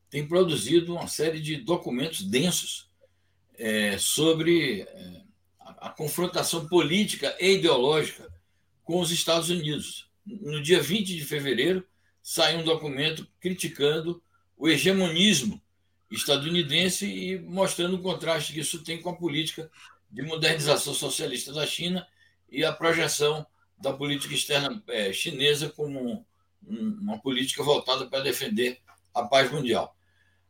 tem 0.09 0.27
produzido 0.27 0.95
uma 0.95 1.07
série 1.07 1.41
de 1.41 1.57
documentos 1.57 2.23
densos 2.23 2.91
é, 3.55 3.97
sobre 3.99 4.83
é, 4.83 5.23
a, 5.59 5.89
a 5.89 5.91
confrontação 5.91 6.69
política 6.69 7.35
e 7.41 7.55
ideológica 7.55 8.31
com 8.85 9.01
os 9.01 9.11
Estados 9.11 9.49
Unidos. 9.49 10.11
No 10.25 10.63
dia 10.63 10.81
20 10.81 11.17
de 11.17 11.25
fevereiro, 11.25 11.87
saiu 12.23 12.61
um 12.61 12.65
documento 12.65 13.27
criticando 13.41 14.23
o 14.57 14.69
hegemonismo 14.69 15.61
estadunidense 16.11 17.07
e 17.07 17.39
mostrando 17.39 17.97
o 17.97 18.03
contraste 18.03 18.53
que 18.53 18.61
isso 18.61 18.85
tem 18.85 19.01
com 19.01 19.11
a 19.11 19.17
política 19.17 19.71
de 20.11 20.23
modernização 20.23 20.93
socialista 20.95 21.53
da 21.53 21.67
China 21.67 22.07
e 22.51 22.65
a 22.65 22.73
projeção 22.73 23.47
da 23.83 23.93
política 23.93 24.33
externa 24.33 24.81
é, 24.89 25.13
chinesa 25.13 25.69
como 25.69 26.25
um, 26.65 26.89
uma 27.01 27.19
política 27.19 27.65
voltada 27.65 28.07
para 28.07 28.23
defender 28.23 28.81
a 29.13 29.25
paz 29.25 29.51
mundial. 29.51 29.97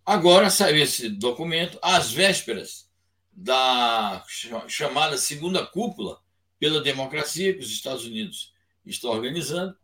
Agora 0.04 0.50
saiu 0.50 0.76
esse 0.82 1.08
documento 1.08 1.78
às 1.80 2.12
vésperas 2.12 2.90
da 3.32 4.22
chamada 4.68 5.16
segunda 5.16 5.64
cúpula 5.64 6.20
pela 6.58 6.82
democracia 6.82 7.54
que 7.54 7.60
os 7.60 7.70
Estados 7.70 8.04
Unidos 8.04 8.52
estão 8.84 9.10
organizando, 9.10 9.74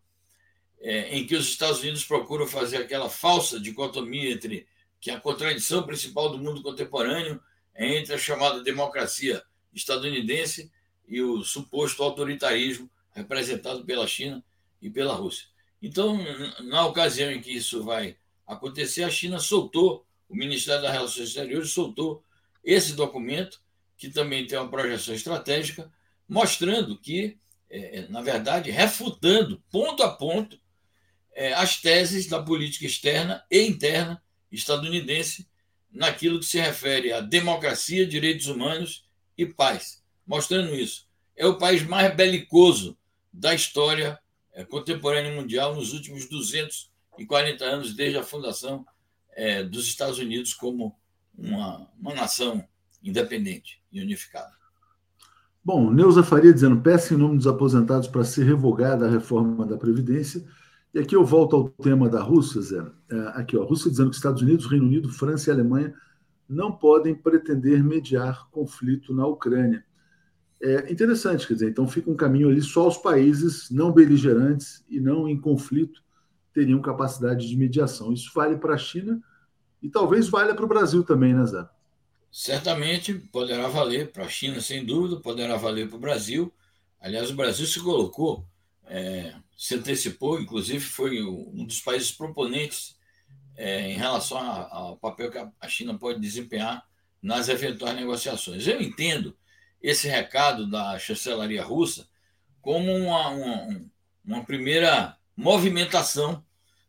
é, 0.81 1.17
em 1.17 1.27
que 1.27 1.35
os 1.35 1.49
Estados 1.49 1.81
Unidos 1.81 2.05
procuram 2.05 2.47
fazer 2.47 2.77
aquela 2.77 3.09
falsa 3.09 3.59
dicotomia 3.59 4.31
entre 4.31 4.67
que 5.01 5.11
a 5.11 5.19
contradição 5.19 5.85
principal 5.85 6.29
do 6.29 6.39
mundo 6.39 6.63
contemporâneo 6.63 7.41
é 7.75 7.97
entre 7.97 8.15
a 8.15 8.19
chamada 8.19 8.63
democracia 8.63 9.43
estadunidense 9.73 10.71
e 11.07 11.23
o 11.23 11.43
suposto 11.43 12.03
autoritarismo 12.03 12.91
representado 13.12 13.85
pela 13.85 14.07
China 14.07 14.44
e 14.81 14.90
pela 14.90 15.14
Rússia. 15.14 15.47
Então, 15.81 16.18
na 16.64 16.87
ocasião 16.87 17.31
em 17.31 17.40
que 17.40 17.53
isso 17.53 17.85
vai 17.85 18.16
acontecer, 18.47 19.05
a 19.05 19.11
China 19.11 19.38
soltou, 19.38 20.07
o 20.29 20.35
Ministério 20.35 20.83
das 20.83 20.92
Relações 20.92 21.29
Exteriores 21.29 21.71
soltou 21.71 22.25
esse 22.64 22.94
documento, 22.94 23.61
que 23.97 24.09
também 24.09 24.47
tem 24.47 24.59
uma 24.59 24.71
projeção 24.71 25.14
estratégica, 25.14 25.90
mostrando 26.29 26.99
que, 26.99 27.38
é, 27.71 28.07
na 28.09 28.23
verdade, 28.23 28.71
refutando 28.71 29.62
ponto 29.71 30.03
a 30.03 30.11
ponto 30.11 30.61
é, 31.33 31.53
as 31.53 31.81
teses 31.81 32.27
da 32.27 32.42
política 32.42 32.85
externa 32.85 33.44
e 33.51 33.62
interna 33.62 34.23
estadunidense 34.51 35.49
naquilo 35.90 36.40
que 36.40 36.47
se 36.47 36.61
refere 36.61 37.12
à 37.12 37.21
democracia, 37.21 38.07
direitos 38.07 38.47
humanos 38.47 39.07
e 39.37 39.47
paz. 39.47 40.03
Mostrando 40.27 40.75
isso. 40.75 41.08
É 41.38 41.46
o 41.46 41.57
país 41.57 41.87
mais 41.87 42.14
belicoso 42.16 42.98
da 43.33 43.55
história 43.55 44.18
é, 44.53 44.64
contemporânea 44.64 45.33
mundial 45.33 45.72
nos 45.72 45.92
últimos 45.92 46.29
240 46.29 47.64
anos, 47.64 47.94
desde 47.94 48.18
a 48.18 48.24
fundação 48.24 48.85
é, 49.37 49.62
dos 49.62 49.87
Estados 49.87 50.18
Unidos 50.18 50.53
como 50.53 50.98
uma, 51.37 51.88
uma 51.96 52.12
nação 52.12 52.66
independente 53.01 53.81
e 53.92 54.03
unificada. 54.03 54.51
Bom, 55.64 55.92
Neuza 55.92 56.24
Faria 56.24 56.53
dizendo: 56.53 56.81
peça 56.81 57.14
em 57.14 57.16
nome 57.16 57.37
dos 57.37 57.46
aposentados 57.46 58.09
para 58.09 58.24
ser 58.24 58.42
revogada 58.42 59.07
a 59.07 59.11
reforma 59.11 59.64
da 59.64 59.77
Previdência. 59.77 60.44
E 60.92 60.98
aqui 60.98 61.14
eu 61.14 61.24
volto 61.24 61.55
ao 61.55 61.68
tema 61.68 62.09
da 62.09 62.20
Rússia, 62.20 62.61
Zé. 62.61 62.85
É, 63.11 63.18
aqui, 63.35 63.57
ó, 63.57 63.62
a 63.62 63.66
Rússia 63.66 63.88
dizendo 63.88 64.11
que 64.11 64.16
Estados 64.16 64.42
Unidos, 64.42 64.66
Reino 64.66 64.87
Unido, 64.87 65.09
França 65.09 65.51
e 65.51 65.53
Alemanha 65.53 65.94
não 66.48 66.72
podem 66.72 67.14
pretender 67.14 67.85
mediar 67.85 68.48
conflito 68.51 69.14
na 69.14 69.24
Ucrânia 69.24 69.85
é 70.61 70.92
interessante, 70.92 71.47
quer 71.47 71.55
dizer, 71.55 71.71
então 71.71 71.87
fica 71.87 72.11
um 72.11 72.16
caminho 72.16 72.49
ali, 72.49 72.61
só 72.61 72.88
os 72.88 72.97
países 72.97 73.71
não 73.71 73.92
beligerantes 73.92 74.85
e 74.88 74.99
não 74.99 75.29
em 75.29 75.40
conflito 75.40 76.03
teriam 76.53 76.83
capacidade 76.83 77.49
de 77.49 77.57
mediação. 77.57 78.12
Isso 78.12 78.33
vale 78.35 78.57
para 78.57 78.75
a 78.75 78.79
China 78.79 79.23
e 79.81 79.88
talvez 79.88 80.29
valha 80.29 80.55
para 80.55 80.64
o 80.64 80.68
Brasil 80.68 81.05
também, 81.05 81.33
né, 81.33 81.47
Zé? 81.47 81.64
Certamente 82.31 83.14
poderá 83.14 83.68
valer 83.68 84.11
para 84.11 84.25
a 84.25 84.29
China, 84.29 84.61
sem 84.61 84.85
dúvida, 84.85 85.21
poderá 85.21 85.57
valer 85.57 85.88
para 85.88 85.97
o 85.97 86.01
Brasil. 86.01 86.53
Aliás, 87.01 87.31
o 87.31 87.37
Brasil 87.37 87.66
se 87.66 87.81
colocou, 87.81 88.44
é, 88.87 89.35
se 89.57 89.77
antecipou, 89.77 90.40
inclusive 90.40 90.81
foi 90.81 91.23
um 91.23 91.64
dos 91.64 91.81
países 91.81 92.11
proponentes 92.11 92.97
é, 93.57 93.90
em 93.90 93.97
relação 93.97 94.38
ao 94.38 94.97
papel 94.97 95.31
que 95.31 95.38
a 95.38 95.68
China 95.68 95.97
pode 95.97 96.21
desempenhar 96.21 96.85
nas 97.23 97.49
eventuais 97.49 97.97
negociações. 97.97 98.66
Eu 98.66 98.81
entendo 98.81 99.37
esse 99.83 100.09
recado 100.09 100.69
da 100.69 100.99
chancelaria 100.99 101.62
russa 101.62 102.09
como 102.61 102.95
uma, 102.95 103.29
uma, 103.29 103.91
uma 104.25 104.45
primeira 104.45 105.17
movimentação 105.37 106.45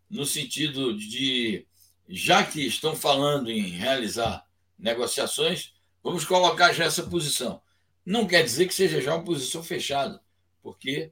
no 0.10 0.26
sentido 0.26 0.98
de, 0.98 1.66
já 2.08 2.44
que 2.44 2.66
estão 2.66 2.96
falando 2.96 3.52
em 3.52 3.62
realizar 3.62 4.46
negociações, 4.78 5.74
vamos 6.04 6.26
colocar 6.26 6.74
já 6.74 6.86
essa 6.86 7.04
posição. 7.04 7.62
Não 8.06 8.26
quer 8.26 8.44
dizer 8.44 8.68
que 8.68 8.74
seja 8.74 9.00
já 9.00 9.14
uma 9.14 9.24
posição 9.24 9.62
fechada, 9.62 10.22
porque 10.64 11.12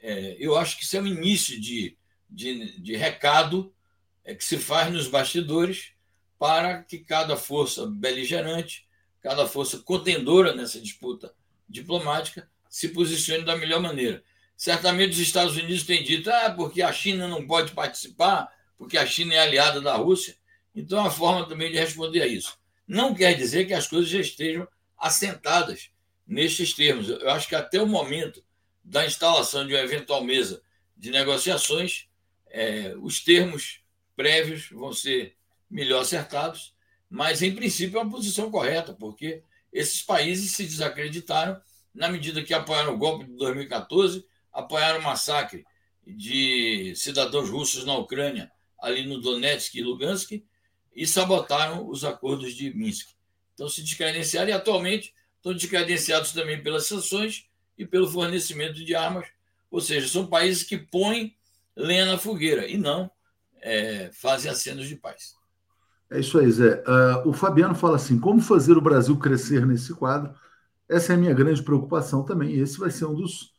é, 0.00 0.36
eu 0.38 0.56
acho 0.56 0.78
que 0.78 0.84
isso 0.84 0.96
é 0.96 1.00
um 1.00 1.06
início 1.06 1.60
de, 1.60 1.96
de, 2.30 2.80
de 2.80 2.96
recado 2.96 3.72
é, 4.24 4.34
que 4.34 4.44
se 4.44 4.56
faz 4.56 4.90
nos 4.90 5.08
bastidores 5.08 5.92
para 6.38 6.82
que 6.82 6.98
cada 6.98 7.36
força 7.36 7.86
beligerante, 7.86 8.87
cada 9.20 9.46
força 9.46 9.78
contendora 9.78 10.54
nessa 10.54 10.80
disputa 10.80 11.34
diplomática 11.68 12.48
se 12.68 12.88
posicione 12.88 13.44
da 13.44 13.56
melhor 13.56 13.80
maneira. 13.80 14.22
Certamente 14.56 15.12
os 15.12 15.18
Estados 15.18 15.56
Unidos 15.56 15.84
têm 15.84 16.02
dito, 16.02 16.30
ah, 16.30 16.50
porque 16.50 16.82
a 16.82 16.92
China 16.92 17.28
não 17.28 17.46
pode 17.46 17.72
participar, 17.72 18.48
porque 18.76 18.98
a 18.98 19.06
China 19.06 19.34
é 19.34 19.38
aliada 19.38 19.80
da 19.80 19.94
Rússia. 19.94 20.36
Então, 20.74 21.04
a 21.04 21.10
forma 21.10 21.48
também 21.48 21.70
de 21.70 21.78
responder 21.78 22.22
a 22.22 22.26
isso. 22.26 22.58
Não 22.86 23.14
quer 23.14 23.34
dizer 23.34 23.66
que 23.66 23.74
as 23.74 23.86
coisas 23.86 24.08
já 24.08 24.20
estejam 24.20 24.66
assentadas 24.96 25.90
nestes 26.26 26.72
termos. 26.74 27.08
Eu 27.08 27.30
acho 27.30 27.48
que 27.48 27.54
até 27.54 27.80
o 27.80 27.86
momento 27.86 28.42
da 28.82 29.04
instalação 29.06 29.66
de 29.66 29.74
uma 29.74 29.82
eventual 29.82 30.24
mesa 30.24 30.62
de 30.96 31.10
negociações, 31.10 32.08
é, 32.50 32.94
os 33.00 33.20
termos 33.20 33.80
prévios 34.16 34.68
vão 34.70 34.92
ser 34.92 35.36
melhor 35.70 36.02
acertados, 36.02 36.74
mas, 37.10 37.42
em 37.42 37.54
princípio, 37.54 37.98
é 37.98 38.02
uma 38.02 38.10
posição 38.10 38.50
correta, 38.50 38.92
porque 38.92 39.42
esses 39.72 40.02
países 40.02 40.52
se 40.52 40.64
desacreditaram 40.64 41.60
na 41.94 42.08
medida 42.08 42.42
que 42.42 42.54
apoiaram 42.54 42.94
o 42.94 42.98
golpe 42.98 43.24
de 43.24 43.32
2014, 43.32 44.24
apoiaram 44.52 45.00
o 45.00 45.02
massacre 45.02 45.64
de 46.06 46.94
cidadãos 46.96 47.50
russos 47.50 47.84
na 47.84 47.96
Ucrânia, 47.96 48.50
ali 48.80 49.06
no 49.06 49.20
Donetsk 49.20 49.74
e 49.74 49.82
Lugansk, 49.82 50.42
e 50.94 51.06
sabotaram 51.06 51.88
os 51.88 52.04
acordos 52.04 52.54
de 52.54 52.72
Minsk. 52.74 53.10
Então, 53.54 53.68
se 53.68 53.82
descredenciaram 53.82 54.50
e, 54.50 54.52
atualmente, 54.52 55.14
estão 55.36 55.52
descredenciados 55.52 56.32
também 56.32 56.62
pelas 56.62 56.86
sanções 56.86 57.46
e 57.76 57.86
pelo 57.86 58.10
fornecimento 58.10 58.84
de 58.84 58.94
armas. 58.94 59.28
Ou 59.70 59.80
seja, 59.80 60.08
são 60.08 60.26
países 60.26 60.62
que 60.62 60.76
põem 60.76 61.36
lenha 61.76 62.06
na 62.06 62.18
fogueira 62.18 62.66
e 62.66 62.76
não 62.76 63.10
é, 63.60 64.10
fazem 64.12 64.50
acenos 64.50 64.88
de 64.88 64.96
paz. 64.96 65.37
É 66.10 66.20
isso 66.20 66.38
aí, 66.38 66.50
Zé. 66.50 66.82
Uh, 66.86 67.28
o 67.28 67.32
Fabiano 67.32 67.74
fala 67.74 67.96
assim: 67.96 68.18
como 68.18 68.40
fazer 68.40 68.76
o 68.76 68.80
Brasil 68.80 69.16
crescer 69.18 69.66
nesse 69.66 69.92
quadro? 69.94 70.32
Essa 70.88 71.12
é 71.12 71.16
a 71.16 71.18
minha 71.18 71.34
grande 71.34 71.62
preocupação 71.62 72.24
também. 72.24 72.54
E 72.54 72.60
esse 72.60 72.78
vai 72.78 72.90
ser 72.90 73.04
um 73.04 73.14
dos, 73.14 73.52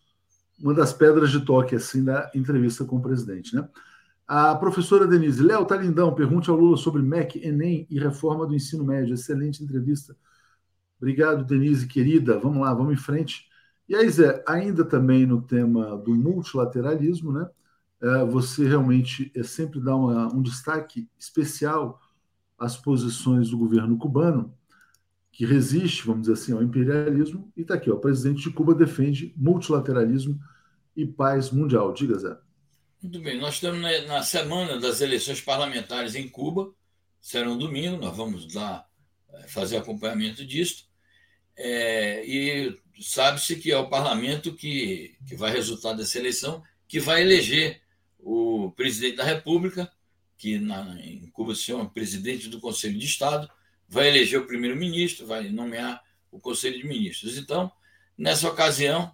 uma 0.59 0.73
das 0.73 0.91
pedras 0.91 1.31
de 1.31 1.41
toque 1.45 1.75
assim 1.75 2.03
da 2.03 2.29
entrevista 2.33 2.83
com 2.85 2.97
o 2.97 3.01
presidente, 3.01 3.55
né? 3.55 3.67
A 4.27 4.55
professora 4.55 5.07
Denise, 5.07 5.41
Léo, 5.43 5.65
tá 5.65 5.75
lindão. 5.75 6.13
Pergunte 6.13 6.49
ao 6.49 6.55
Lula 6.55 6.77
sobre 6.77 7.01
MEC, 7.01 7.43
Enem 7.45 7.87
e 7.89 7.99
reforma 7.99 8.45
do 8.45 8.55
ensino 8.55 8.83
médio. 8.83 9.13
Excelente 9.13 9.63
entrevista. 9.63 10.15
Obrigado, 10.99 11.45
Denise, 11.45 11.87
querida. 11.87 12.37
Vamos 12.37 12.61
lá, 12.61 12.73
vamos 12.73 12.93
em 12.93 12.97
frente. 12.97 13.47
E 13.87 13.95
aí, 13.95 14.07
Zé, 14.09 14.43
ainda 14.47 14.85
também 14.85 15.25
no 15.25 15.41
tema 15.41 15.97
do 15.97 16.13
multilateralismo, 16.13 17.31
né? 17.31 17.49
É, 18.01 18.25
você 18.25 18.67
realmente 18.67 19.31
é 19.35 19.43
sempre 19.43 19.79
dá 19.79 19.95
uma, 19.95 20.33
um 20.33 20.41
destaque 20.41 21.09
especial 21.17 21.99
as 22.59 22.77
posições 22.77 23.49
do 23.49 23.57
governo 23.57 23.97
cubano, 23.97 24.53
que 25.31 25.45
resiste, 25.45 26.05
vamos 26.05 26.21
dizer 26.21 26.33
assim, 26.33 26.51
ao 26.51 26.61
imperialismo, 26.61 27.51
e 27.55 27.61
está 27.61 27.75
aqui, 27.75 27.89
ó, 27.89 27.95
o 27.95 27.99
presidente 27.99 28.41
de 28.41 28.49
Cuba 28.49 28.75
defende 28.75 29.33
multilateralismo 29.37 30.39
e 30.95 31.05
paz 31.05 31.51
mundial. 31.51 31.93
Diga, 31.93 32.17
Zé. 32.17 32.37
Muito 33.01 33.21
bem, 33.21 33.39
nós 33.39 33.55
estamos 33.55 33.79
na 33.81 34.21
semana 34.21 34.77
das 34.77 34.99
eleições 34.99 35.39
parlamentares 35.39 36.15
em 36.15 36.27
Cuba, 36.27 36.73
será 37.21 37.49
um 37.49 37.57
domingo, 37.57 37.97
nós 37.97 38.15
vamos 38.17 38.53
lá 38.53 38.85
eh, 39.29 39.47
fazer 39.47 39.77
acompanhamento 39.77 40.45
disso, 40.45 40.89
é, 41.55 42.25
e 42.25 42.77
sabe-se 43.01 43.55
que 43.55 43.71
é 43.71 43.77
o 43.77 43.89
parlamento 43.89 44.53
que, 44.53 45.15
que 45.25 45.35
vai 45.35 45.51
resultar 45.51 45.93
dessa 45.93 46.17
eleição, 46.17 46.61
que 46.87 46.99
vai 46.99 47.21
eleger 47.21 47.81
o 48.17 48.71
presidente 48.71 49.17
da 49.17 49.23
República, 49.23 49.89
que 50.39 50.57
na, 50.57 50.97
em 51.01 51.29
Cuba 51.31 51.53
se 51.53 51.63
chama 51.63 51.89
presidente 51.89 52.47
do 52.47 52.61
Conselho 52.61 52.97
de 52.97 53.05
Estado, 53.05 53.47
vai 53.87 54.07
eleger 54.07 54.39
o 54.39 54.47
primeiro-ministro, 54.47 55.27
vai 55.27 55.49
nomear 55.49 56.01
o 56.31 56.39
Conselho 56.39 56.77
de 56.77 56.87
Ministros. 56.87 57.37
Então, 57.37 57.69
nessa 58.17 58.47
ocasião, 58.47 59.13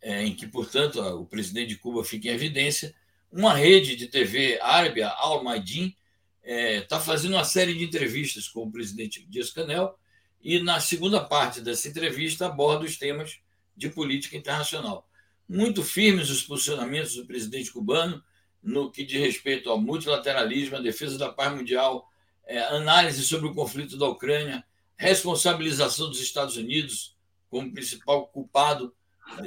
é, 0.00 0.22
em 0.24 0.34
que, 0.34 0.46
portanto, 0.46 1.00
o 1.00 1.26
presidente 1.26 1.70
de 1.70 1.76
Cuba 1.76 2.04
fica 2.04 2.28
em 2.28 2.32
evidência, 2.32 2.94
uma 3.30 3.54
rede 3.54 3.96
de 3.96 4.06
TV 4.06 4.60
árabe, 4.60 5.02
Al 5.02 5.42
Maidin, 5.42 5.96
está 6.42 6.54
é, 6.54 6.80
tá 6.82 7.00
fazendo 7.00 7.32
uma 7.34 7.44
série 7.44 7.74
de 7.74 7.84
entrevistas 7.84 8.46
com 8.46 8.62
o 8.62 8.70
presidente 8.70 9.26
Dias-Canel 9.28 9.98
e, 10.40 10.60
na 10.60 10.78
segunda 10.78 11.24
parte 11.24 11.60
dessa 11.60 11.88
entrevista, 11.88 12.46
aborda 12.46 12.84
os 12.84 12.96
temas 12.96 13.40
de 13.76 13.88
política 13.88 14.36
internacional. 14.36 15.08
Muito 15.48 15.82
firmes 15.82 16.30
os 16.30 16.42
posicionamentos 16.42 17.16
do 17.16 17.26
presidente 17.26 17.72
cubano, 17.72 18.22
no 18.62 18.90
que 18.90 19.04
diz 19.04 19.20
respeito 19.20 19.68
ao 19.68 19.80
multilateralismo, 19.80 20.76
à 20.76 20.80
defesa 20.80 21.18
da 21.18 21.30
paz 21.30 21.54
mundial, 21.54 22.08
é, 22.46 22.58
análise 22.58 23.24
sobre 23.24 23.46
o 23.48 23.54
conflito 23.54 23.96
da 23.96 24.06
Ucrânia, 24.06 24.64
responsabilização 24.96 26.08
dos 26.08 26.20
Estados 26.20 26.56
Unidos 26.56 27.16
como 27.50 27.72
principal 27.72 28.26
culpado 28.28 28.94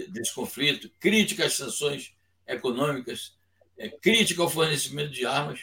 desse 0.09 0.33
conflito, 0.33 0.89
crítica 0.99 1.45
às 1.45 1.53
sanções 1.53 2.13
econômicas, 2.47 3.33
é, 3.77 3.89
crítica 3.89 4.41
ao 4.41 4.49
fornecimento 4.49 5.11
de 5.11 5.25
armas 5.25 5.61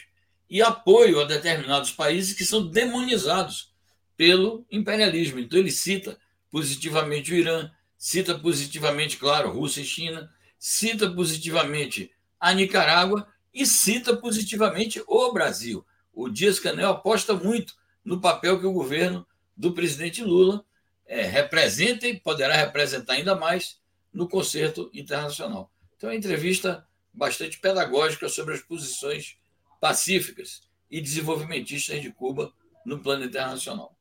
e 0.49 0.61
apoio 0.61 1.19
a 1.19 1.25
determinados 1.25 1.91
países 1.91 2.35
que 2.35 2.45
são 2.45 2.67
demonizados 2.67 3.73
pelo 4.15 4.65
imperialismo. 4.71 5.39
Então, 5.39 5.59
ele 5.59 5.71
cita 5.71 6.17
positivamente 6.51 7.31
o 7.31 7.35
Irã, 7.35 7.71
cita 7.97 8.37
positivamente, 8.37 9.17
claro, 9.17 9.51
Rússia 9.51 9.81
e 9.81 9.85
China, 9.85 10.31
cita 10.59 11.09
positivamente 11.09 12.11
a 12.39 12.53
Nicarágua 12.53 13.27
e 13.53 13.65
cita 13.65 14.15
positivamente 14.15 15.03
o 15.07 15.31
Brasil. 15.31 15.85
O 16.13 16.29
Dias 16.29 16.59
Canel 16.59 16.89
aposta 16.89 17.33
muito 17.33 17.75
no 18.03 18.19
papel 18.19 18.59
que 18.59 18.65
o 18.65 18.73
governo 18.73 19.25
do 19.55 19.73
presidente 19.73 20.23
Lula 20.23 20.65
é, 21.05 21.23
representa 21.23 22.07
e 22.07 22.19
poderá 22.19 22.55
representar 22.55 23.13
ainda 23.13 23.35
mais 23.35 23.79
no 24.13 24.27
concerto 24.27 24.89
internacional. 24.93 25.71
Então, 25.95 26.09
é 26.09 26.13
uma 26.13 26.17
entrevista 26.17 26.85
bastante 27.13 27.59
pedagógica 27.59 28.27
sobre 28.27 28.55
as 28.55 28.61
posições 28.61 29.37
pacíficas 29.79 30.61
e 30.89 30.99
desenvolvimentistas 31.01 32.01
de 32.01 32.11
Cuba 32.11 32.51
no 32.85 32.99
plano 32.99 33.25
internacional. 33.25 33.95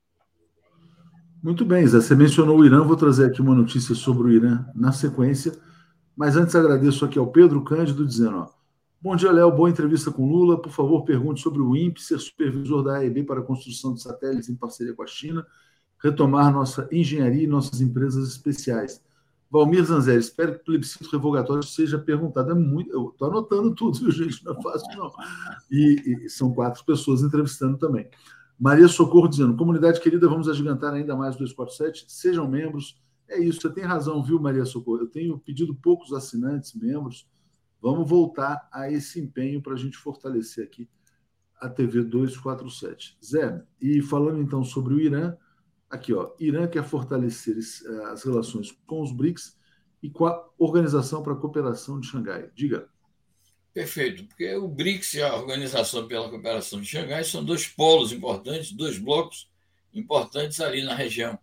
Muito 1.42 1.64
bem, 1.64 1.86
Zé. 1.86 2.00
Você 2.00 2.14
mencionou 2.14 2.58
o 2.58 2.64
Irã, 2.64 2.82
vou 2.84 2.96
trazer 2.96 3.26
aqui 3.26 3.40
uma 3.40 3.54
notícia 3.54 3.94
sobre 3.94 4.28
o 4.28 4.30
Irã 4.30 4.64
na 4.74 4.92
sequência. 4.92 5.52
Mas 6.16 6.36
antes 6.36 6.54
agradeço 6.54 7.04
aqui 7.04 7.18
ao 7.18 7.32
Pedro 7.32 7.64
Cândido 7.64 8.06
dizendo, 8.06 8.36
ó, 8.38 8.50
Bom 9.02 9.16
dia, 9.16 9.32
Léo. 9.32 9.50
Boa 9.50 9.68
entrevista 9.68 10.12
com 10.12 10.24
Lula. 10.24 10.62
Por 10.62 10.70
favor, 10.70 11.02
pergunte 11.02 11.40
sobre 11.40 11.60
o 11.60 11.74
INPE 11.74 12.00
ser 12.00 12.20
supervisor 12.20 12.84
da 12.84 12.98
AEB 12.98 13.24
para 13.24 13.40
a 13.40 13.42
construção 13.42 13.92
de 13.92 14.00
satélites 14.00 14.48
em 14.48 14.54
parceria 14.54 14.94
com 14.94 15.02
a 15.02 15.08
China, 15.08 15.44
retomar 16.00 16.52
nossa 16.52 16.88
engenharia 16.92 17.42
e 17.42 17.46
nossas 17.48 17.80
empresas 17.80 18.28
especiais. 18.28 19.02
Valmir 19.50 19.84
Zanzeri, 19.84 20.20
espero 20.20 20.54
que 20.54 20.60
o 20.60 20.64
plebiscito 20.66 21.10
revogatório 21.10 21.64
seja 21.64 21.98
perguntado. 21.98 22.52
É 22.52 22.54
muito, 22.54 22.92
eu 22.92 23.08
estou 23.08 23.26
anotando 23.26 23.74
tudo, 23.74 23.98
viu, 23.98 24.12
gente? 24.12 24.44
Não 24.44 24.52
é 24.52 24.62
fácil, 24.62 24.96
não. 24.96 25.10
E, 25.68 26.24
e, 26.24 26.28
são 26.30 26.54
quatro 26.54 26.84
pessoas 26.84 27.22
entrevistando 27.22 27.76
também. 27.78 28.08
Maria 28.56 28.86
Socorro 28.86 29.26
dizendo: 29.26 29.56
comunidade 29.56 30.00
querida, 30.00 30.28
vamos 30.28 30.48
agigantar 30.48 30.94
ainda 30.94 31.16
mais 31.16 31.34
o 31.34 31.38
247. 31.38 32.04
Sejam 32.06 32.46
membros. 32.46 33.02
É 33.28 33.40
isso, 33.40 33.62
você 33.62 33.70
tem 33.70 33.82
razão, 33.82 34.22
viu, 34.22 34.38
Maria 34.38 34.64
Socorro? 34.64 35.00
Eu 35.00 35.08
tenho 35.08 35.40
pedido 35.40 35.74
poucos 35.74 36.12
assinantes, 36.12 36.72
membros 36.72 37.26
Vamos 37.82 38.08
voltar 38.08 38.68
a 38.72 38.88
esse 38.88 39.20
empenho 39.20 39.60
para 39.60 39.74
a 39.74 39.76
gente 39.76 39.96
fortalecer 39.96 40.64
aqui 40.64 40.88
a 41.60 41.68
TV 41.68 42.04
247. 42.04 43.18
Zé, 43.24 43.60
e 43.80 44.00
falando 44.00 44.40
então 44.40 44.62
sobre 44.62 44.94
o 44.94 45.00
Irã, 45.00 45.36
aqui 45.90 46.14
ó, 46.14 46.30
Irã 46.38 46.68
quer 46.68 46.84
fortalecer 46.84 47.56
eh, 47.56 48.04
as 48.12 48.22
relações 48.22 48.70
com 48.86 49.02
os 49.02 49.10
BRICS 49.10 49.58
e 50.00 50.08
com 50.08 50.26
a 50.26 50.48
Organização 50.56 51.24
para 51.24 51.32
a 51.32 51.36
Cooperação 51.36 51.98
de 51.98 52.06
Xangai. 52.06 52.50
Diga. 52.54 52.88
Perfeito, 53.74 54.26
porque 54.26 54.54
o 54.54 54.68
BRICS 54.68 55.14
e 55.14 55.22
a 55.22 55.34
Organização 55.34 56.06
pela 56.06 56.28
Cooperação 56.30 56.80
de 56.80 56.86
Xangai 56.86 57.24
são 57.24 57.44
dois 57.44 57.66
polos 57.66 58.12
importantes, 58.12 58.70
dois 58.70 58.96
blocos 58.96 59.50
importantes 59.92 60.60
ali 60.60 60.84
na 60.84 60.94
região. 60.94 61.36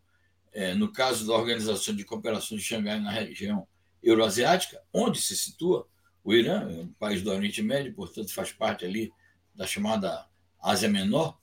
É, 0.53 0.73
no 0.73 0.91
caso 0.91 1.27
da 1.27 1.33
Organização 1.33 1.93
de 1.93 2.05
Cooperação 2.05 2.57
de 2.57 2.63
Xangai 2.63 2.99
na 2.99 3.11
região 3.11 3.67
euroasiática, 4.01 4.81
onde 4.93 5.21
se 5.21 5.35
situa 5.35 5.85
o 6.23 6.33
Irã 6.33 6.67
um 6.67 6.93
país 6.93 7.21
do 7.21 7.31
Oriente 7.31 7.61
Médio, 7.61 7.93
portanto, 7.93 8.33
faz 8.33 8.51
parte 8.51 8.85
ali 8.85 9.11
da 9.55 9.65
chamada 9.65 10.27
Ásia 10.61 10.89
Menor. 10.89 11.37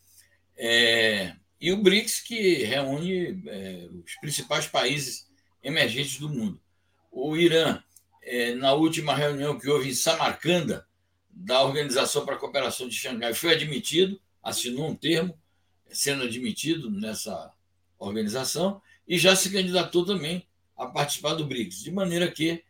É, 0.56 1.34
e 1.60 1.72
o 1.72 1.82
BRICS, 1.82 2.20
que 2.20 2.64
reúne 2.64 3.42
é, 3.46 3.88
os 4.04 4.14
principais 4.20 4.66
países 4.66 5.28
emergentes 5.62 6.18
do 6.18 6.28
mundo. 6.28 6.60
O 7.10 7.36
Irã, 7.36 7.82
é, 8.22 8.54
na 8.54 8.72
última 8.72 9.14
reunião 9.14 9.58
que 9.58 9.68
houve 9.68 9.88
em 9.88 9.94
Samarcanda, 9.94 10.86
da 11.30 11.62
Organização 11.62 12.24
para 12.24 12.34
a 12.34 12.38
Cooperação 12.38 12.88
de 12.88 12.94
Xangai, 12.94 13.34
foi 13.34 13.52
admitido, 13.52 14.18
assinou 14.42 14.88
um 14.88 14.94
termo, 14.94 15.38
sendo 15.90 16.24
admitido 16.24 16.90
nessa 16.90 17.52
organização, 17.98 18.80
e 19.06 19.18
já 19.18 19.36
se 19.36 19.50
candidatou 19.50 20.04
também 20.04 20.46
a 20.76 20.86
participar 20.86 21.34
do 21.34 21.46
BRICS, 21.46 21.82
de 21.82 21.90
maneira 21.90 22.30
que 22.30 22.64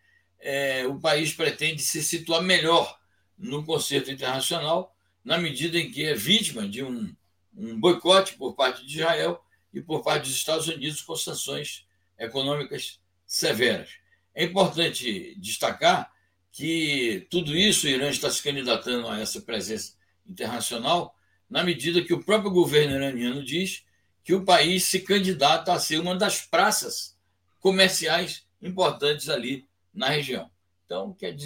é, 0.47 0.87
o 0.87 1.01
país 1.01 1.33
pretende 1.35 1.83
se 1.83 2.01
situar 2.05 2.41
melhor 2.41 3.01
no 3.37 3.65
concerto 3.65 4.13
internacional, 4.13 4.97
na 5.25 5.39
medida 5.39 5.77
em 5.77 5.91
que 5.91 6.05
é 6.05 6.15
vítima 6.15 6.69
de 6.69 6.85
um, 6.85 7.13
um 7.57 7.81
boicote 7.81 8.35
por 8.35 8.55
parte 8.55 8.87
de 8.87 9.01
Israel 9.01 9.43
e 9.75 9.83
por 9.83 10.05
parte 10.05 10.29
dos 10.29 10.37
Estados 10.37 10.69
Unidos 10.69 11.03
com 11.03 11.17
sanções 11.17 11.85
econômicas 12.17 13.01
severas. 13.27 13.91
É 14.33 14.45
importante 14.45 15.35
destacar 15.37 16.13
que 16.53 17.27
tudo 17.29 17.57
isso 17.57 17.87
o 17.87 17.91
Irã 17.91 18.09
está 18.09 18.31
se 18.31 18.41
candidatando 18.41 19.09
a 19.09 19.19
essa 19.19 19.41
presença 19.41 19.95
internacional 20.25 21.17
na 21.51 21.65
medida 21.65 22.05
que 22.05 22.15
o 22.15 22.23
próprio 22.23 22.53
governo 22.53 22.95
iraniano 22.95 23.45
diz 23.45 23.85
que 24.23 24.33
o 24.33 24.45
país 24.45 24.85
se 24.85 25.01
candidata 25.01 25.73
a 25.73 25.81
ser 25.81 25.99
uma 25.99 26.15
das 26.15 26.41
praças 26.43 27.19
comerciais 27.59 28.47
importantes 28.63 29.29
ali 29.29 29.67
na 29.97 30.09
região. 30.09 30.51
Então, 30.85 31.13
quer 31.15 31.37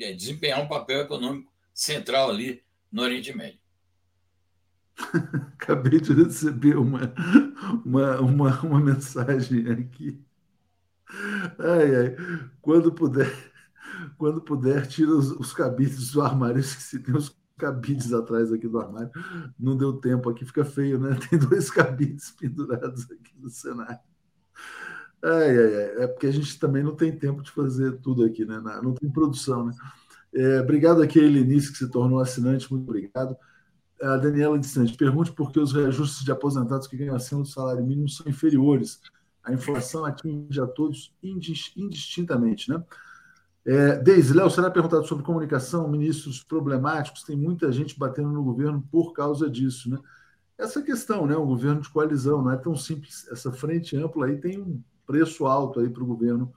é 0.00 0.12
desempenhar 0.12 0.62
um 0.62 0.68
papel 0.68 1.00
econômico 1.02 1.52
central 1.74 2.30
ali 2.30 2.62
no 2.90 3.02
Oriente 3.02 3.36
Médio. 3.36 3.60
Acabei 5.54 6.00
de 6.00 6.14
receber 6.14 6.78
uma, 6.78 7.12
uma, 7.84 8.20
uma, 8.20 8.60
uma 8.62 8.80
mensagem 8.80 9.68
aqui. 9.70 10.24
Ai, 11.58 11.94
ai. 11.94 12.16
Quando 12.62 12.92
puder, 12.92 13.30
quando 14.16 14.40
puder, 14.40 14.86
tira 14.86 15.10
os, 15.10 15.30
os 15.32 15.52
cabides 15.52 16.12
do 16.12 16.22
armário. 16.22 16.62
se 16.62 16.98
tem 16.98 17.14
os 17.14 17.36
cabides 17.58 18.12
atrás 18.12 18.52
aqui 18.52 18.66
do 18.66 18.78
armário. 18.78 19.10
Não 19.58 19.76
deu 19.76 19.94
tempo 19.94 20.30
aqui, 20.30 20.44
fica 20.44 20.64
feio, 20.64 20.98
né? 20.98 21.18
Tem 21.28 21.38
dois 21.38 21.70
cabides 21.70 22.30
pendurados 22.30 23.10
aqui 23.10 23.34
no 23.38 23.48
cenário. 23.50 24.00
Ai, 25.26 25.58
ai, 25.58 25.74
ai. 25.74 26.04
É 26.04 26.06
porque 26.06 26.28
a 26.28 26.30
gente 26.30 26.56
também 26.56 26.84
não 26.84 26.94
tem 26.94 27.10
tempo 27.10 27.42
de 27.42 27.50
fazer 27.50 27.98
tudo 27.98 28.24
aqui, 28.24 28.44
né? 28.44 28.60
Não 28.80 28.94
tem 28.94 29.10
produção, 29.10 29.66
né? 29.66 29.72
É, 30.32 30.60
obrigado 30.60 31.02
aqui 31.02 31.18
a 31.18 31.22
Helenice, 31.24 31.72
que 31.72 31.78
se 31.78 31.90
tornou 31.90 32.20
assinante, 32.20 32.70
muito 32.70 32.88
obrigado. 32.88 33.36
A 34.00 34.16
Daniela 34.18 34.56
de 34.58 34.66
Santos, 34.66 34.94
pergunte 34.94 35.32
por 35.32 35.50
que 35.50 35.58
os 35.58 35.72
reajustes 35.72 36.24
de 36.24 36.30
aposentados 36.30 36.86
que 36.86 36.96
ganham 36.96 37.16
acima 37.16 37.42
do 37.42 37.48
salário 37.48 37.84
mínimo 37.84 38.08
são 38.08 38.28
inferiores. 38.28 39.00
A 39.42 39.52
inflação 39.52 40.04
atinge 40.04 40.60
a 40.60 40.66
todos 40.66 41.12
indistintamente, 41.22 42.70
né? 42.70 42.84
É, 43.64 43.96
Deise, 43.96 44.32
Léo, 44.32 44.48
será 44.48 44.70
perguntado 44.70 45.08
sobre 45.08 45.24
comunicação, 45.24 45.88
ministros 45.88 46.40
problemáticos, 46.40 47.24
tem 47.24 47.36
muita 47.36 47.72
gente 47.72 47.98
batendo 47.98 48.28
no 48.28 48.44
governo 48.44 48.86
por 48.92 49.12
causa 49.12 49.50
disso, 49.50 49.90
né? 49.90 49.98
Essa 50.56 50.80
questão, 50.82 51.26
né? 51.26 51.36
Um 51.36 51.46
governo 51.46 51.80
de 51.80 51.88
coalizão, 51.88 52.42
não 52.42 52.52
é 52.52 52.56
tão 52.56 52.76
simples. 52.76 53.26
Essa 53.28 53.50
frente 53.50 53.96
ampla 53.96 54.26
aí 54.26 54.38
tem 54.38 54.60
um 54.60 54.80
preço 55.06 55.46
alto 55.46 55.80
aí 55.80 55.88
para 55.88 56.02
o 56.02 56.06
governo 56.06 56.52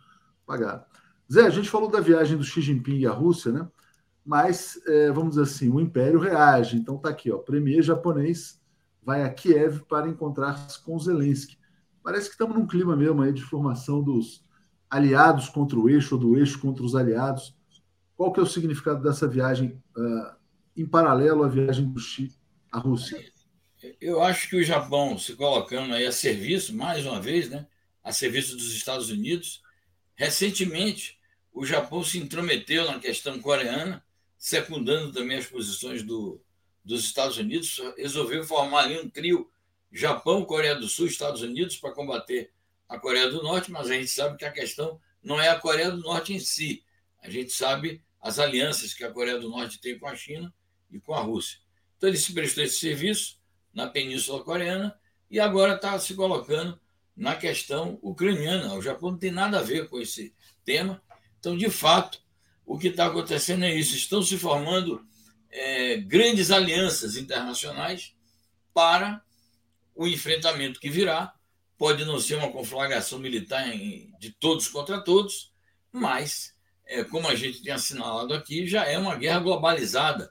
pagar. 0.46 0.88
Zé, 1.32 1.46
a 1.46 1.50
gente 1.50 1.70
falou 1.70 1.90
da 1.90 2.02
viagem 2.02 2.38
do 2.38 2.44
Xi 2.44 2.62
Jinping 2.62 3.06
à 3.06 3.12
Rússia, 3.12 3.52
né? 3.52 3.68
Mas, 4.26 4.80
é, 4.88 5.12
vamos 5.12 5.32
dizer 5.32 5.44
assim, 5.44 5.70
o 5.70 5.80
império 5.80 6.20
reage. 6.20 6.76
Então 6.78 6.98
tá 6.98 7.10
aqui, 7.10 7.32
ó, 7.32 7.38
premier 7.38 7.82
japonês 7.82 8.60
vai 9.02 9.24
a 9.24 9.30
Kiev 9.30 9.82
para 9.88 10.08
encontrar-se 10.08 10.84
com 10.84 11.00
Zelensky. 11.00 11.58
Parece 12.04 12.28
que 12.28 12.34
estamos 12.34 12.56
num 12.56 12.68
clima 12.68 12.96
mesmo 12.96 13.22
aí 13.22 13.34
de 13.34 13.42
formação 13.42 14.04
dos 14.04 14.44
aliados 14.90 15.50
contra 15.50 15.80
o 15.80 15.90
eixo 15.90 16.16
ou 16.16 16.22
do 16.22 16.38
eixo 16.38 16.60
contra 16.60 16.84
os 16.84 16.96
aliados. 16.96 17.56
Qual 18.16 18.32
que 18.32 18.40
é 18.40 18.44
o 18.44 18.48
significado 18.48 19.02
dessa 19.02 19.28
viagem 19.28 19.82
uh, 19.96 20.36
em 20.76 20.86
paralelo 20.86 21.44
à 21.44 21.48
viagem 21.48 21.86
do 21.86 22.00
Xi 22.00 22.32
à 22.72 22.80
Rússia? 22.80 23.24
Eu 24.02 24.22
acho 24.22 24.50
que 24.50 24.58
o 24.58 24.64
Japão 24.64 25.18
se 25.18 25.36
colocando 25.36 25.94
aí 25.94 26.06
a 26.06 26.12
serviço, 26.12 26.76
mais 26.76 27.06
uma 27.06 27.22
vez, 27.22 27.50
né, 27.50 27.66
a 28.10 28.12
serviço 28.12 28.58
dos 28.58 28.74
Estados 28.74 29.10
Unidos. 29.10 29.62
Recentemente, 30.16 31.20
o 31.54 31.64
Japão 31.64 32.04
se 32.04 32.18
intrometeu 32.18 32.86
na 32.86 33.00
questão 33.00 33.40
coreana, 33.40 34.04
secundando 34.36 35.14
também 35.14 35.38
as 35.38 35.46
posições 35.46 36.02
do, 36.02 36.42
dos 36.84 37.04
Estados 37.04 37.38
Unidos, 37.38 37.80
resolveu 37.96 38.44
formar 38.44 38.86
ali 38.86 39.00
um 39.00 39.08
trio 39.08 39.50
Japão, 39.92 40.44
Coreia 40.44 40.76
do 40.76 40.88
Sul, 40.88 41.06
Estados 41.06 41.44
Unidos 41.44 41.78
para 41.78 41.92
combater 41.92 42.52
a 42.88 42.98
Coreia 42.98 43.30
do 43.30 43.44
Norte, 43.44 43.72
mas 43.72 43.90
a 43.92 43.94
gente 43.94 44.08
sabe 44.08 44.38
que 44.38 44.46
a 44.46 44.52
questão 44.52 45.00
não 45.22 45.40
é 45.40 45.50
a 45.50 45.60
Coreia 45.60 45.92
do 45.92 46.02
Norte 46.02 46.34
em 46.34 46.40
si. 46.40 46.84
A 47.22 47.30
gente 47.30 47.52
sabe 47.52 48.02
as 48.20 48.40
alianças 48.40 48.94
que 48.94 49.04
a 49.04 49.12
Coreia 49.12 49.38
do 49.38 49.50
Norte 49.50 49.80
tem 49.80 50.00
com 50.00 50.08
a 50.08 50.16
China 50.16 50.52
e 50.92 51.00
com 51.00 51.14
a 51.14 51.20
Rússia. 51.20 51.60
Então 51.98 52.10
ele 52.10 52.18
se 52.18 52.34
prestou 52.34 52.64
esse 52.64 52.80
serviço 52.80 53.40
na 53.72 53.88
Península 53.88 54.44
Coreana 54.44 55.00
e 55.30 55.40
agora 55.40 55.76
está 55.76 56.00
se 56.00 56.16
colocando 56.16 56.80
na 57.20 57.36
questão 57.36 58.00
ucraniana. 58.02 58.74
O 58.74 58.82
Japão 58.82 59.12
não 59.12 59.18
tem 59.18 59.32
nada 59.32 59.60
a 59.60 59.64
ver 59.64 59.88
com 59.90 60.00
esse 60.00 60.34
tema. 60.66 61.02
Então, 61.40 61.56
de 61.56 61.70
fato, 61.70 62.20
o 62.66 62.80
que 62.80 62.88
está 62.88 63.06
acontecendo 63.06 63.66
é 63.66 63.76
isso: 63.76 63.96
estão 63.96 64.24
se 64.24 64.38
formando 64.38 65.06
é, 65.52 65.98
grandes 65.98 66.50
alianças 66.50 67.16
internacionais 67.16 68.16
para 68.74 69.22
o 69.94 70.08
enfrentamento 70.08 70.80
que 70.80 70.90
virá 70.90 71.34
Pode 71.80 72.04
não 72.04 72.20
ser 72.20 72.36
uma 72.36 72.52
conflagração 72.52 73.20
militar 73.20 73.66
em, 73.74 74.12
de 74.20 74.32
todos 74.32 74.68
contra 74.68 75.02
todos, 75.02 75.54
mas, 75.94 76.54
é, 76.86 77.06
como 77.06 77.26
a 77.30 77.36
gente 77.36 77.64
tem 77.64 77.72
assinalado 77.72 78.34
aqui, 78.34 78.68
já 78.68 78.84
é 78.84 78.98
uma 78.98 79.16
guerra 79.16 79.40
globalizada, 79.40 80.30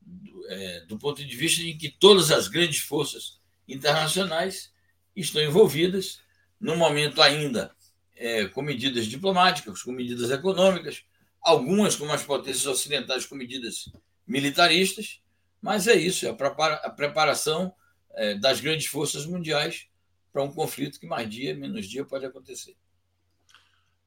do, 0.00 0.44
é, 0.48 0.80
do 0.86 0.98
ponto 0.98 1.24
de 1.24 1.36
vista 1.36 1.62
em 1.62 1.78
que 1.78 1.88
todas 1.88 2.32
as 2.32 2.48
grandes 2.48 2.80
forças 2.80 3.38
internacionais 3.68 4.72
estão 5.14 5.40
envolvidas, 5.40 6.20
no 6.60 6.76
momento 6.76 7.22
ainda 7.22 7.70
é, 8.16 8.46
com 8.46 8.62
medidas 8.62 9.06
diplomáticas, 9.06 9.82
com 9.82 9.92
medidas 9.92 10.30
econômicas, 10.30 11.04
algumas 11.40 11.96
com 11.96 12.10
as 12.12 12.22
potências 12.22 12.66
ocidentais 12.66 13.26
com 13.26 13.34
medidas 13.34 13.90
militaristas, 14.26 15.20
mas 15.60 15.86
é 15.86 15.94
isso, 15.94 16.26
é 16.26 16.30
a 16.30 16.90
preparação 16.90 17.72
é, 18.14 18.34
das 18.34 18.60
grandes 18.60 18.86
forças 18.86 19.26
mundiais 19.26 19.86
para 20.32 20.42
um 20.42 20.52
conflito 20.52 21.00
que 21.00 21.06
mais 21.06 21.28
dia, 21.28 21.56
menos 21.56 21.86
dia 21.86 22.04
pode 22.04 22.26
acontecer. 22.26 22.76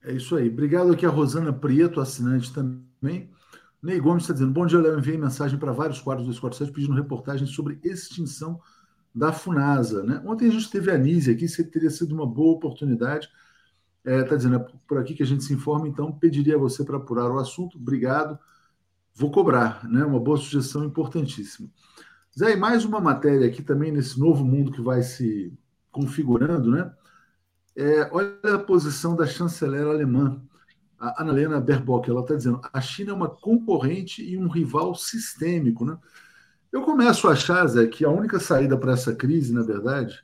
É 0.03 0.13
isso 0.13 0.35
aí. 0.35 0.49
Obrigado 0.49 0.91
aqui 0.91 1.05
a 1.05 1.09
Rosana 1.09 1.53
Prieto, 1.53 2.01
assinante 2.01 2.51
também. 2.53 3.29
Ney 3.81 3.99
Gomes 3.99 4.23
está 4.23 4.33
dizendo: 4.33 4.51
Bom 4.51 4.65
dia, 4.65 4.79
Léo. 4.79 4.97
Enviei 4.97 5.17
mensagem 5.17 5.59
para 5.59 5.71
vários 5.71 5.99
quadros 5.99 6.25
do 6.25 6.31
247 6.31 6.71
pedindo 6.71 6.95
reportagem 6.95 7.45
sobre 7.45 7.79
extinção 7.83 8.59
da 9.13 9.34
FUNASA. 9.34 10.04
Né? 10.04 10.21
Ontem 10.26 10.47
a 10.47 10.52
gente 10.52 10.69
teve 10.69 10.91
a 10.91 10.97
Nise 10.97 11.32
aqui, 11.32 11.47
se 11.47 11.63
teria 11.63 11.89
sido 11.89 12.13
uma 12.13 12.26
boa 12.26 12.54
oportunidade. 12.54 13.30
Está 14.04 14.12
é, 14.12 14.24
tá 14.24 14.36
dizendo, 14.36 14.56
é 14.56 14.67
por 14.88 14.97
aqui 14.97 15.13
que 15.13 15.24
a 15.24 15.26
gente 15.26 15.43
se 15.43 15.54
informa, 15.54 15.88
então 15.88 16.12
pediria 16.12 16.56
a 16.56 16.60
você 16.60 16.84
para 16.84 16.97
apurar 16.97 17.30
o 17.30 17.39
assunto. 17.39 17.78
Obrigado. 17.78 18.39
Vou 19.13 19.32
cobrar, 19.32 19.88
né? 19.88 20.04
Uma 20.04 20.19
boa 20.19 20.38
sugestão 20.38 20.84
importantíssima. 20.86 21.69
Zé, 22.38 22.54
e 22.54 22.56
mais 22.56 22.86
uma 22.86 23.02
matéria 23.02 23.45
aqui 23.45 23.62
também 23.62 23.91
nesse 23.91 24.19
novo 24.19 24.43
mundo 24.43 24.71
que 24.71 24.82
vai 24.82 25.04
se 25.04 25.54
configurando, 25.91 26.71
né? 26.71 26.91
É, 27.76 28.10
olha 28.12 28.38
a 28.56 28.60
posição 28.60 29.15
da 29.15 29.26
chanceler 29.26 29.86
alemã, 29.86 30.41
a 30.97 31.21
Annalena 31.21 31.60
Baerbock. 31.60 32.10
Ela 32.10 32.21
está 32.21 32.36
dizendo 32.36 32.62
a 32.71 32.82
China 32.82 33.12
é 33.12 33.13
uma 33.13 33.30
concorrente 33.30 34.24
e 34.24 34.38
um 34.38 34.47
rival 34.47 34.95
sistêmico, 34.95 35.86
né? 35.86 35.97
Eu 36.71 36.81
começo 36.84 37.27
a 37.27 37.34
achar, 37.34 37.67
Zé, 37.67 37.86
que 37.88 38.05
a 38.05 38.10
única 38.10 38.39
saída 38.39 38.77
para 38.77 38.93
essa 38.93 39.13
crise, 39.13 39.53
na 39.53 39.62
verdade, 39.62 40.23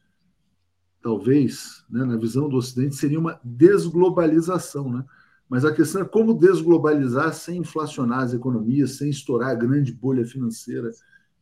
talvez, 1.02 1.84
né, 1.90 2.06
na 2.06 2.16
visão 2.16 2.48
do 2.48 2.56
Ocidente, 2.56 2.96
seria 2.96 3.20
uma 3.20 3.40
desglobalização, 3.44 4.90
né? 4.90 5.06
Mas 5.50 5.64
a 5.66 5.74
questão 5.74 6.02
é 6.02 6.06
como 6.06 6.34
desglobalizar 6.34 7.34
sem 7.34 7.60
inflacionar 7.60 8.20
as 8.20 8.34
economias, 8.34 8.98
sem 8.98 9.10
estourar 9.10 9.50
a 9.50 9.56
grande 9.56 9.94
bolha 9.94 10.26
financeira 10.26 10.92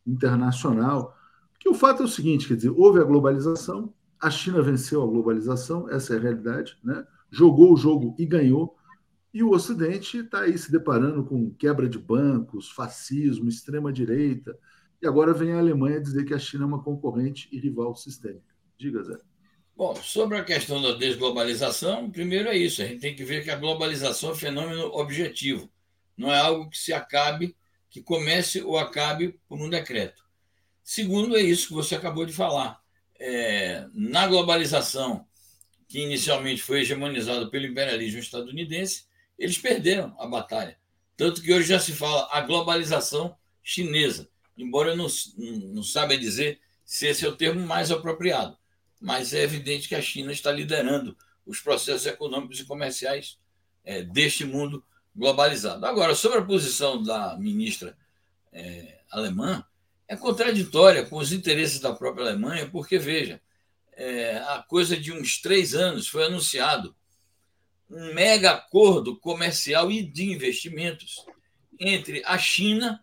internacional. 0.06 1.16
Porque 1.52 1.68
o 1.68 1.74
fato 1.74 2.02
é 2.02 2.06
o 2.06 2.08
seguinte, 2.08 2.46
quer 2.46 2.56
dizer, 2.56 2.70
houve 2.70 3.00
a 3.00 3.04
globalização, 3.04 3.92
a 4.20 4.30
China 4.30 4.62
venceu 4.62 5.02
a 5.02 5.06
globalização, 5.06 5.90
essa 5.90 6.14
é 6.14 6.18
a 6.18 6.20
realidade, 6.20 6.78
né? 6.82 7.04
jogou 7.30 7.72
o 7.72 7.76
jogo 7.76 8.14
e 8.18 8.24
ganhou. 8.24 8.76
E 9.32 9.42
o 9.42 9.50
Ocidente 9.50 10.18
está 10.18 10.40
aí 10.42 10.56
se 10.56 10.70
deparando 10.70 11.24
com 11.24 11.50
quebra 11.50 11.88
de 11.88 11.98
bancos, 11.98 12.70
fascismo, 12.70 13.48
extrema-direita. 13.48 14.56
E 15.00 15.06
agora 15.06 15.34
vem 15.34 15.52
a 15.52 15.58
Alemanha 15.58 16.00
dizer 16.00 16.24
que 16.24 16.34
a 16.34 16.38
China 16.38 16.64
é 16.64 16.66
uma 16.66 16.82
concorrente 16.82 17.48
e 17.52 17.58
rival 17.58 17.94
sistêmica. 17.94 18.54
Diga, 18.78 19.02
Zé. 19.02 19.18
Bom, 19.76 19.94
sobre 19.96 20.38
a 20.38 20.44
questão 20.44 20.80
da 20.80 20.92
desglobalização, 20.92 22.10
primeiro 22.10 22.48
é 22.48 22.56
isso. 22.56 22.80
A 22.80 22.86
gente 22.86 23.00
tem 23.00 23.14
que 23.14 23.24
ver 23.24 23.44
que 23.44 23.50
a 23.50 23.56
globalização 23.56 24.30
é 24.30 24.32
um 24.32 24.36
fenômeno 24.36 24.84
objetivo. 24.94 25.70
Não 26.16 26.32
é 26.32 26.38
algo 26.38 26.70
que 26.70 26.78
se 26.78 26.92
acabe, 26.92 27.54
que 27.90 28.02
comece 28.02 28.62
ou 28.62 28.78
acabe 28.78 29.38
por 29.46 29.60
um 29.60 29.68
decreto. 29.68 30.24
Segundo, 30.82 31.36
é 31.36 31.42
isso 31.42 31.68
que 31.68 31.74
você 31.74 31.94
acabou 31.94 32.24
de 32.24 32.32
falar 32.32 32.80
é, 33.18 33.86
na 33.92 34.26
globalização, 34.26 35.26
que 35.88 36.00
inicialmente 36.00 36.62
foi 36.62 36.80
hegemonizada 36.80 37.48
pelo 37.48 37.66
imperialismo 37.66 38.20
estadunidense, 38.20 39.04
eles 39.38 39.58
perderam 39.58 40.14
a 40.18 40.26
batalha. 40.26 40.78
Tanto 41.16 41.42
que 41.42 41.52
hoje 41.52 41.68
já 41.68 41.78
se 41.78 41.92
fala 41.92 42.28
a 42.30 42.40
globalização 42.40 43.36
chinesa, 43.62 44.28
embora 44.56 44.90
eu 44.90 44.96
não, 44.96 45.06
não 45.72 45.82
saiba 45.82 46.16
dizer 46.16 46.60
se 46.84 47.06
esse 47.06 47.24
é 47.24 47.28
o 47.28 47.36
termo 47.36 47.66
mais 47.66 47.90
apropriado. 47.90 48.56
Mas 49.00 49.34
é 49.34 49.42
evidente 49.42 49.88
que 49.88 49.94
a 49.94 50.02
China 50.02 50.32
está 50.32 50.50
liderando 50.50 51.16
os 51.44 51.60
processos 51.60 52.06
econômicos 52.06 52.60
e 52.60 52.64
comerciais 52.64 53.38
é, 53.84 54.02
deste 54.02 54.44
mundo 54.44 54.84
globalizado. 55.14 55.84
Agora, 55.86 56.14
sobre 56.14 56.38
a 56.38 56.44
posição 56.44 57.02
da 57.02 57.36
ministra 57.38 57.96
é, 58.52 59.00
alemã, 59.10 59.64
é 60.08 60.16
contraditória 60.16 61.04
com 61.04 61.16
os 61.16 61.32
interesses 61.32 61.80
da 61.80 61.92
própria 61.92 62.26
Alemanha, 62.26 62.68
porque, 62.70 62.98
veja, 62.98 63.40
é, 63.92 64.38
a 64.38 64.62
coisa 64.62 64.96
de 64.96 65.12
uns 65.12 65.40
três 65.40 65.74
anos 65.74 66.06
foi 66.06 66.24
anunciado 66.24 66.94
um 67.88 68.12
mega 68.12 68.50
acordo 68.52 69.16
comercial 69.16 69.90
e 69.90 70.02
de 70.02 70.24
investimentos 70.24 71.24
entre 71.78 72.22
a 72.24 72.36
China 72.36 73.02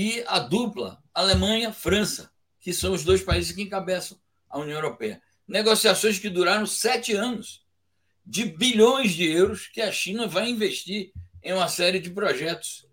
e 0.00 0.22
a 0.28 0.38
dupla 0.38 1.02
Alemanha-França, 1.12 2.30
que 2.60 2.72
são 2.72 2.92
os 2.92 3.02
dois 3.02 3.20
países 3.20 3.50
que 3.50 3.62
encabeçam 3.62 4.16
a 4.48 4.60
União 4.60 4.76
Europeia. 4.76 5.20
Negociações 5.44 6.20
que 6.20 6.30
duraram 6.30 6.66
sete 6.66 7.14
anos, 7.14 7.66
de 8.24 8.44
bilhões 8.44 9.10
de 9.10 9.28
euros 9.28 9.66
que 9.66 9.82
a 9.82 9.90
China 9.90 10.28
vai 10.28 10.50
investir 10.50 11.10
em 11.42 11.52
uma 11.52 11.66
série 11.66 11.98
de 11.98 12.10
projetos 12.10 12.86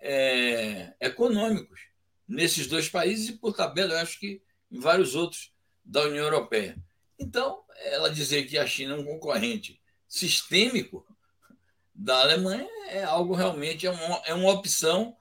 é, 0.00 0.94
econômicos 0.98 1.78
nesses 2.26 2.66
dois 2.66 2.88
países 2.88 3.28
e, 3.28 3.32
por 3.34 3.54
tabela, 3.54 3.92
eu 3.92 3.98
acho 3.98 4.18
que 4.18 4.40
em 4.72 4.80
vários 4.80 5.14
outros 5.14 5.52
da 5.84 6.04
União 6.04 6.24
Europeia. 6.24 6.74
Então, 7.18 7.64
ela 7.84 8.08
dizer 8.08 8.46
que 8.46 8.56
a 8.56 8.66
China 8.66 8.94
é 8.94 8.98
um 8.98 9.04
concorrente 9.04 9.78
sistêmico 10.08 11.06
da 11.94 12.18
Alemanha 12.22 12.66
é 12.88 13.04
algo 13.04 13.34
realmente, 13.34 13.86
é 13.86 13.90
uma, 13.90 14.22
é 14.24 14.32
uma 14.32 14.52
opção 14.52 15.14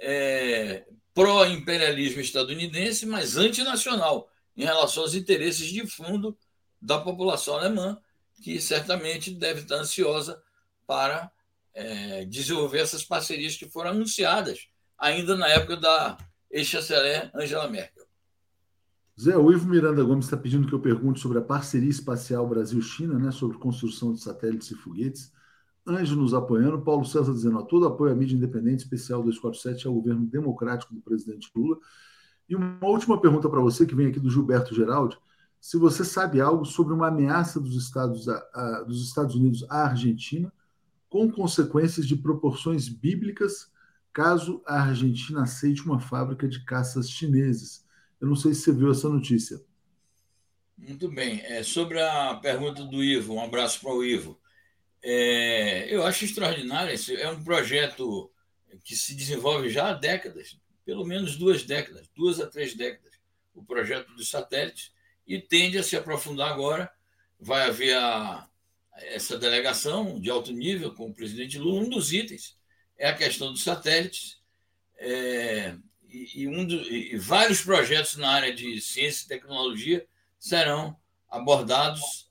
é, 0.00 0.86
pró-imperialismo 1.14 2.20
estadunidense, 2.20 3.06
mas 3.06 3.36
antinacional 3.36 4.30
em 4.56 4.64
relação 4.64 5.02
aos 5.02 5.14
interesses 5.14 5.68
de 5.68 5.86
fundo 5.86 6.36
da 6.80 6.98
população 6.98 7.56
alemã, 7.56 7.98
que 8.42 8.60
certamente 8.60 9.30
deve 9.30 9.60
estar 9.60 9.76
ansiosa 9.76 10.40
para 10.86 11.30
é, 11.74 12.24
desenvolver 12.24 12.78
essas 12.78 13.04
parcerias 13.04 13.56
que 13.56 13.68
foram 13.68 13.90
anunciadas 13.90 14.68
ainda 14.98 15.36
na 15.36 15.48
época 15.48 15.76
da 15.76 16.16
ex-chanceler 16.50 17.30
Angela 17.34 17.68
Merkel. 17.68 18.06
Zé, 19.18 19.36
o 19.36 19.50
Ivo 19.50 19.66
Miranda 19.66 20.02
Gomes 20.02 20.26
está 20.26 20.36
pedindo 20.36 20.66
que 20.66 20.74
eu 20.74 20.80
pergunte 20.80 21.20
sobre 21.20 21.38
a 21.38 21.42
parceria 21.42 21.88
espacial 21.88 22.46
Brasil-China, 22.46 23.18
né, 23.18 23.30
sobre 23.30 23.58
construção 23.58 24.12
de 24.12 24.20
satélites 24.20 24.70
e 24.70 24.74
foguetes. 24.74 25.32
Anjo 25.86 26.16
nos 26.16 26.34
apoiando, 26.34 26.80
Paulo 26.80 27.04
César 27.04 27.32
dizendo: 27.32 27.62
todo 27.64 27.86
apoio 27.86 28.12
à 28.12 28.14
mídia 28.14 28.36
independente, 28.36 28.80
especial 28.80 29.22
247, 29.22 29.86
ao 29.86 29.94
governo 29.94 30.26
democrático 30.26 30.94
do 30.94 31.00
presidente 31.00 31.50
Lula. 31.54 31.78
E 32.48 32.56
uma 32.56 32.86
última 32.86 33.20
pergunta 33.20 33.48
para 33.48 33.60
você, 33.60 33.86
que 33.86 33.94
vem 33.94 34.08
aqui 34.08 34.18
do 34.18 34.30
Gilberto 34.30 34.74
Geraldi: 34.74 35.16
se 35.60 35.76
você 35.76 36.04
sabe 36.04 36.40
algo 36.40 36.64
sobre 36.64 36.92
uma 36.92 37.08
ameaça 37.08 37.60
dos 37.60 37.76
Estados, 37.76 38.28
a, 38.28 38.36
a, 38.54 38.82
dos 38.82 39.06
Estados 39.06 39.34
Unidos 39.34 39.64
à 39.68 39.88
Argentina, 39.88 40.52
com 41.08 41.30
consequências 41.30 42.06
de 42.06 42.16
proporções 42.16 42.88
bíblicas, 42.88 43.70
caso 44.12 44.62
a 44.66 44.82
Argentina 44.82 45.42
aceite 45.42 45.82
uma 45.82 46.00
fábrica 46.00 46.48
de 46.48 46.64
caças 46.64 47.10
chineses. 47.10 47.84
Eu 48.20 48.28
não 48.28 48.36
sei 48.36 48.54
se 48.54 48.62
você 48.62 48.72
viu 48.72 48.90
essa 48.90 49.08
notícia. 49.08 49.60
Muito 50.76 51.10
bem. 51.10 51.40
É, 51.42 51.62
sobre 51.62 52.00
a 52.00 52.34
pergunta 52.34 52.84
do 52.84 53.02
Ivo, 53.02 53.34
um 53.34 53.42
abraço 53.42 53.80
para 53.80 53.94
o 53.94 54.04
Ivo. 54.04 54.38
É, 55.02 55.86
eu 55.92 56.04
acho 56.04 56.24
extraordinário. 56.24 56.92
Esse 56.92 57.14
é 57.16 57.30
um 57.30 57.42
projeto 57.42 58.30
que 58.84 58.96
se 58.96 59.14
desenvolve 59.14 59.70
já 59.70 59.90
há 59.90 59.92
décadas 59.92 60.58
pelo 60.86 61.04
menos 61.04 61.36
duas 61.36 61.64
décadas, 61.64 62.08
duas 62.14 62.40
a 62.40 62.46
três 62.46 62.74
décadas, 62.74 63.12
o 63.52 63.64
projeto 63.64 64.14
dos 64.14 64.30
satélites 64.30 64.92
e 65.26 65.40
tende 65.40 65.76
a 65.76 65.82
se 65.82 65.96
aprofundar 65.96 66.52
agora. 66.52 66.88
Vai 67.40 67.68
haver 67.68 67.96
a, 67.96 68.48
essa 68.94 69.36
delegação 69.36 70.20
de 70.20 70.30
alto 70.30 70.52
nível 70.52 70.94
com 70.94 71.08
o 71.08 71.14
presidente 71.14 71.58
Lula. 71.58 71.80
Um 71.80 71.90
dos 71.90 72.12
itens 72.12 72.56
é 72.96 73.08
a 73.08 73.16
questão 73.16 73.52
dos 73.52 73.64
satélites. 73.64 74.40
É, 74.98 75.74
e, 76.08 76.42
e, 76.42 76.48
um 76.48 76.64
do, 76.64 76.80
e 76.80 77.16
vários 77.18 77.60
projetos 77.60 78.16
na 78.16 78.30
área 78.30 78.54
de 78.54 78.80
ciência 78.80 79.24
e 79.24 79.28
tecnologia 79.28 80.06
serão 80.38 80.96
abordados 81.28 82.25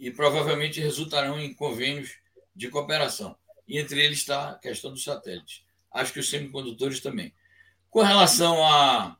e 0.00 0.10
provavelmente 0.10 0.80
resultarão 0.80 1.38
em 1.38 1.52
convênios 1.52 2.16
de 2.56 2.70
cooperação. 2.70 3.36
E 3.68 3.78
entre 3.78 4.02
eles 4.02 4.18
está 4.18 4.52
a 4.52 4.58
questão 4.58 4.90
dos 4.90 5.04
satélites. 5.04 5.62
Acho 5.92 6.14
que 6.14 6.18
os 6.18 6.30
semicondutores 6.30 7.00
também. 7.00 7.34
Com 7.90 8.00
relação 8.00 8.64
a, 8.66 9.16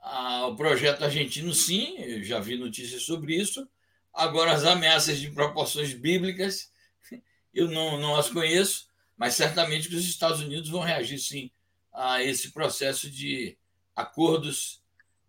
ao 0.00 0.54
projeto 0.54 1.02
argentino, 1.02 1.52
sim, 1.52 1.98
eu 1.98 2.22
já 2.22 2.38
vi 2.38 2.56
notícias 2.56 3.02
sobre 3.02 3.34
isso. 3.34 3.68
Agora, 4.12 4.52
as 4.52 4.64
ameaças 4.64 5.18
de 5.18 5.32
proporções 5.32 5.92
bíblicas, 5.92 6.70
eu 7.52 7.68
não, 7.68 7.98
não 7.98 8.14
as 8.14 8.30
conheço, 8.30 8.86
mas 9.16 9.34
certamente 9.34 9.88
que 9.88 9.96
os 9.96 10.04
Estados 10.04 10.40
Unidos 10.40 10.68
vão 10.68 10.80
reagir, 10.80 11.18
sim, 11.18 11.50
a 11.92 12.22
esse 12.22 12.52
processo 12.52 13.10
de 13.10 13.58
acordos 13.96 14.80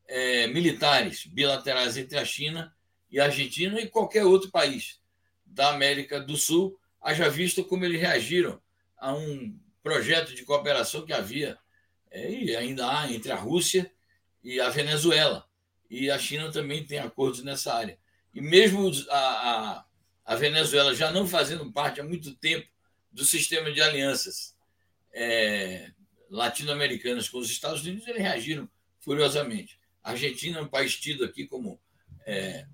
é, 0.07 0.45
militares 0.45 1.25
bilaterais 1.25 1.97
entre 1.97 2.19
a 2.19 2.25
China 2.25 2.75
e 3.11 3.19
Argentina 3.19 3.79
e 3.79 3.87
qualquer 3.87 4.25
outro 4.25 4.49
país 4.51 4.99
da 5.45 5.69
América 5.69 6.19
do 6.19 6.35
Sul, 6.35 6.77
haja 7.01 7.29
visto 7.29 7.63
como 7.63 7.85
eles 7.85 8.01
reagiram 8.01 8.61
a 8.97 9.13
um 9.13 9.57
projeto 9.81 10.33
de 10.33 10.43
cooperação 10.43 11.05
que 11.05 11.13
havia 11.13 11.57
é, 12.09 12.31
e 12.31 12.55
ainda 12.55 12.89
há 12.89 13.11
entre 13.11 13.31
a 13.31 13.35
Rússia 13.35 13.91
e 14.43 14.59
a 14.59 14.69
Venezuela. 14.69 15.47
E 15.89 16.09
a 16.09 16.17
China 16.17 16.51
também 16.51 16.83
tem 16.83 16.97
acordos 16.97 17.43
nessa 17.43 17.73
área. 17.73 17.97
E 18.33 18.41
mesmo 18.41 18.91
a, 19.09 19.17
a, 19.17 19.85
a 20.25 20.35
Venezuela 20.35 20.95
já 20.95 21.11
não 21.11 21.27
fazendo 21.27 21.71
parte 21.71 22.01
há 22.01 22.03
muito 22.03 22.35
tempo 22.35 22.67
do 23.11 23.23
sistema 23.23 23.71
de 23.71 23.81
alianças 23.81 24.55
é, 25.13 25.91
latino-americanas 26.29 27.29
com 27.29 27.37
os 27.37 27.49
Estados 27.49 27.81
Unidos, 27.81 28.07
eles 28.07 28.21
reagiram 28.21 28.69
furiosamente. 28.99 29.79
A 30.03 30.11
Argentina 30.11 30.59
é 30.59 30.61
um 30.61 30.67
país 30.67 30.95
tido 30.95 31.23
aqui 31.23 31.47
como 31.47 31.79
é, 32.25 32.65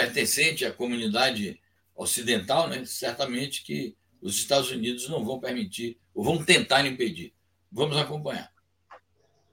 pertencente 0.00 0.64
à 0.64 0.72
comunidade 0.72 1.60
ocidental, 1.94 2.68
né? 2.68 2.84
certamente 2.86 3.62
que 3.62 3.94
os 4.22 4.36
Estados 4.36 4.70
Unidos 4.70 5.08
não 5.08 5.24
vão 5.24 5.38
permitir, 5.38 5.98
ou 6.14 6.24
vão 6.24 6.42
tentar 6.42 6.86
impedir. 6.86 7.32
Vamos 7.70 7.96
acompanhar. 7.96 8.50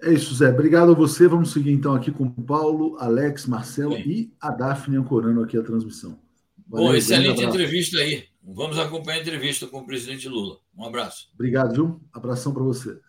É 0.02 0.14
isso, 0.14 0.34
Zé. 0.36 0.50
Obrigado 0.50 0.92
a 0.92 0.96
você. 0.96 1.28
Vamos 1.28 1.52
seguir 1.52 1.72
então 1.72 1.94
aqui 1.94 2.12
com 2.12 2.26
o 2.26 2.44
Paulo, 2.44 2.98
Alex, 3.00 3.46
Marcelo 3.46 3.96
Sim. 3.96 4.04
e 4.06 4.34
a 4.40 4.52
Daphne 4.52 4.98
ancorando 4.98 5.42
aqui 5.42 5.58
a 5.58 5.64
transmissão. 5.64 6.20
Valeu, 6.68 6.88
Bom, 6.88 6.96
excelente 6.96 7.44
entrevista 7.44 7.98
aí. 7.98 8.26
Vamos 8.44 8.78
acompanhar 8.78 9.18
a 9.18 9.22
entrevista 9.22 9.68
com 9.68 9.80
o 9.80 9.86
presidente 9.86 10.28
Lula. 10.28 10.58
Um 10.78 10.86
abraço. 10.86 11.30
Obrigado, 11.34 11.74
viu? 11.74 12.02
Abração 12.14 12.54
para 12.54 12.64
você. 12.64 13.00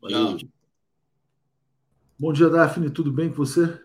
Valeu. 0.00 0.36
Tchau. 0.36 0.48
Bom 2.18 2.32
dia, 2.32 2.48
Daphne. 2.48 2.90
Tudo 2.90 3.12
bem 3.12 3.28
com 3.28 3.36
você? 3.36 3.80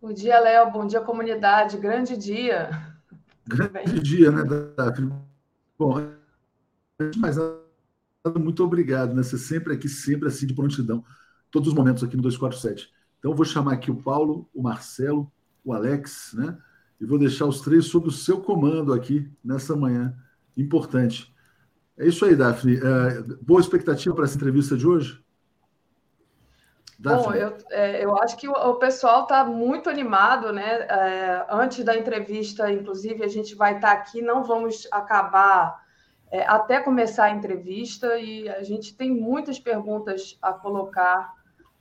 Bom 0.00 0.14
dia, 0.14 0.40
Léo. 0.40 0.70
Bom 0.70 0.86
dia, 0.86 1.02
comunidade. 1.02 1.76
Grande 1.76 2.16
dia. 2.16 2.70
Grande 3.46 4.00
dia, 4.00 4.32
né, 4.32 4.42
Daphne? 4.74 5.12
Bom, 5.78 6.00
nada, 7.18 7.60
muito 8.38 8.64
obrigado, 8.64 9.14
né? 9.14 9.22
Você 9.22 9.36
sempre 9.36 9.74
aqui, 9.74 9.90
sempre 9.90 10.26
assim 10.28 10.46
de 10.46 10.54
prontidão 10.54 11.04
todos 11.50 11.68
os 11.68 11.74
momentos 11.74 12.02
aqui 12.02 12.16
no 12.16 12.22
247. 12.22 12.90
Então, 13.18 13.32
eu 13.32 13.36
vou 13.36 13.44
chamar 13.44 13.74
aqui 13.74 13.90
o 13.90 14.02
Paulo, 14.02 14.48
o 14.54 14.62
Marcelo, 14.62 15.30
o 15.62 15.74
Alex, 15.74 16.32
né? 16.32 16.56
E 16.98 17.04
vou 17.04 17.18
deixar 17.18 17.44
os 17.44 17.60
três 17.60 17.84
sob 17.84 18.08
o 18.08 18.12
seu 18.12 18.40
comando 18.40 18.94
aqui 18.94 19.30
nessa 19.44 19.76
manhã 19.76 20.16
importante. 20.56 21.30
É 21.98 22.06
isso 22.06 22.24
aí, 22.24 22.34
Daphne. 22.34 22.78
É, 22.78 23.22
boa 23.42 23.60
expectativa 23.60 24.14
para 24.14 24.24
essa 24.24 24.36
entrevista 24.36 24.78
de 24.78 24.86
hoje? 24.86 25.22
Bom, 27.02 27.32
eu, 27.32 27.56
é, 27.70 28.04
eu 28.04 28.14
acho 28.22 28.36
que 28.36 28.46
o, 28.46 28.52
o 28.52 28.74
pessoal 28.74 29.22
está 29.22 29.42
muito 29.42 29.88
animado, 29.88 30.52
né? 30.52 30.82
É, 30.82 31.46
antes 31.48 31.82
da 31.82 31.96
entrevista, 31.96 32.70
inclusive, 32.70 33.24
a 33.24 33.28
gente 33.28 33.54
vai 33.54 33.76
estar 33.76 33.88
tá 33.88 33.94
aqui, 33.94 34.20
não 34.20 34.44
vamos 34.44 34.86
acabar 34.92 35.82
é, 36.30 36.42
até 36.46 36.78
começar 36.78 37.24
a 37.24 37.30
entrevista, 37.30 38.18
e 38.18 38.46
a 38.50 38.62
gente 38.62 38.94
tem 38.94 39.10
muitas 39.10 39.58
perguntas 39.58 40.36
a 40.42 40.52
colocar 40.52 41.32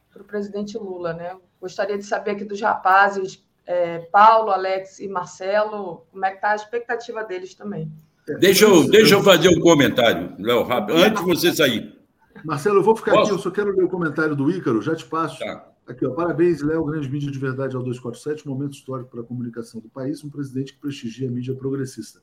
para 0.10 0.22
o 0.22 0.26
presidente 0.26 0.78
Lula, 0.78 1.14
né? 1.14 1.36
Gostaria 1.60 1.98
de 1.98 2.06
saber 2.06 2.32
aqui 2.32 2.46
dos 2.46 2.62
rapazes, 2.62 3.44
é, 3.68 4.00
Paulo, 4.14 4.52
Alex 4.52 5.00
e 5.00 5.10
Marcelo, 5.10 6.08
como 6.12 6.26
é 6.26 6.30
que 6.30 6.38
está 6.38 6.52
a 6.52 6.56
expectativa 6.56 7.26
deles 7.26 7.54
também. 7.54 7.92
Deixa 8.40 8.64
eu, 8.64 8.90
deixa 8.90 9.16
eu 9.16 9.24
fazer 9.24 9.50
um 9.50 9.60
comentário, 9.60 10.34
Léo, 10.40 10.64
rápido, 10.64 10.98
antes 10.98 11.20
de 11.20 11.28
você 11.28 11.54
sair. 11.54 11.99
Marcelo, 12.44 12.80
eu 12.80 12.84
vou 12.84 12.96
ficar 12.96 13.12
Posso? 13.12 13.24
aqui, 13.24 13.32
eu 13.32 13.40
só 13.40 13.52
quero 13.52 13.76
ler 13.76 13.84
o 13.84 13.90
comentário 13.90 14.36
do 14.36 14.50
Ícaro, 14.50 14.82
já 14.82 14.96
te 14.96 15.06
passo. 15.06 15.40
Tá. 15.40 15.70
Aqui, 15.88 16.06
ó, 16.06 16.12
parabéns, 16.12 16.62
Léo, 16.62 16.86
grande 16.86 17.10
mídia 17.10 17.32
de 17.32 17.40
verdade 17.40 17.76
ao 17.76 17.82
247, 17.82 18.48
momento 18.48 18.74
histórico 18.74 19.10
para 19.10 19.22
a 19.22 19.24
comunicação 19.24 19.82
do 19.82 19.90
país, 19.90 20.24
um 20.24 20.30
presidente 20.30 20.74
que 20.74 20.80
prestigia 20.80 21.28
a 21.28 21.32
mídia 21.32 21.56
progressista. 21.56 22.22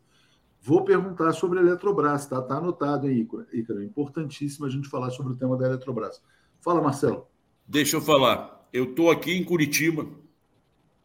Vou 0.62 0.84
perguntar 0.84 1.32
sobre 1.32 1.58
a 1.58 1.62
Eletrobras, 1.62 2.26
tá? 2.26 2.40
Tá 2.42 2.58
anotado 2.58 3.06
aí, 3.06 3.26
Ícaro. 3.52 3.82
Importantíssimo 3.82 4.66
a 4.66 4.70
gente 4.70 4.88
falar 4.88 5.10
sobre 5.10 5.32
o 5.32 5.36
tema 5.36 5.56
da 5.56 5.66
Eletrobras. 5.66 6.22
Fala, 6.60 6.80
Marcelo. 6.80 7.26
Deixa 7.66 7.96
eu 7.96 8.00
falar. 8.00 8.68
Eu 8.72 8.84
estou 8.84 9.10
aqui 9.10 9.32
em 9.32 9.44
Curitiba. 9.44 10.06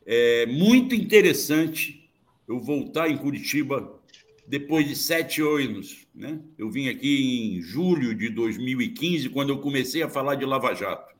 É 0.05 0.45
muito 0.45 0.95
interessante 0.95 2.11
eu 2.47 2.59
voltar 2.59 3.09
em 3.09 3.17
Curitiba 3.17 4.00
depois 4.47 4.87
de 4.87 4.95
sete 4.95 5.41
anos. 5.41 6.05
Né? 6.13 6.39
Eu 6.57 6.69
vim 6.69 6.89
aqui 6.89 7.55
em 7.55 7.61
julho 7.61 8.13
de 8.13 8.29
2015, 8.29 9.29
quando 9.29 9.49
eu 9.49 9.59
comecei 9.59 10.03
a 10.03 10.09
falar 10.09 10.35
de 10.35 10.45
Lava 10.45 10.73
Jato. 10.73 11.15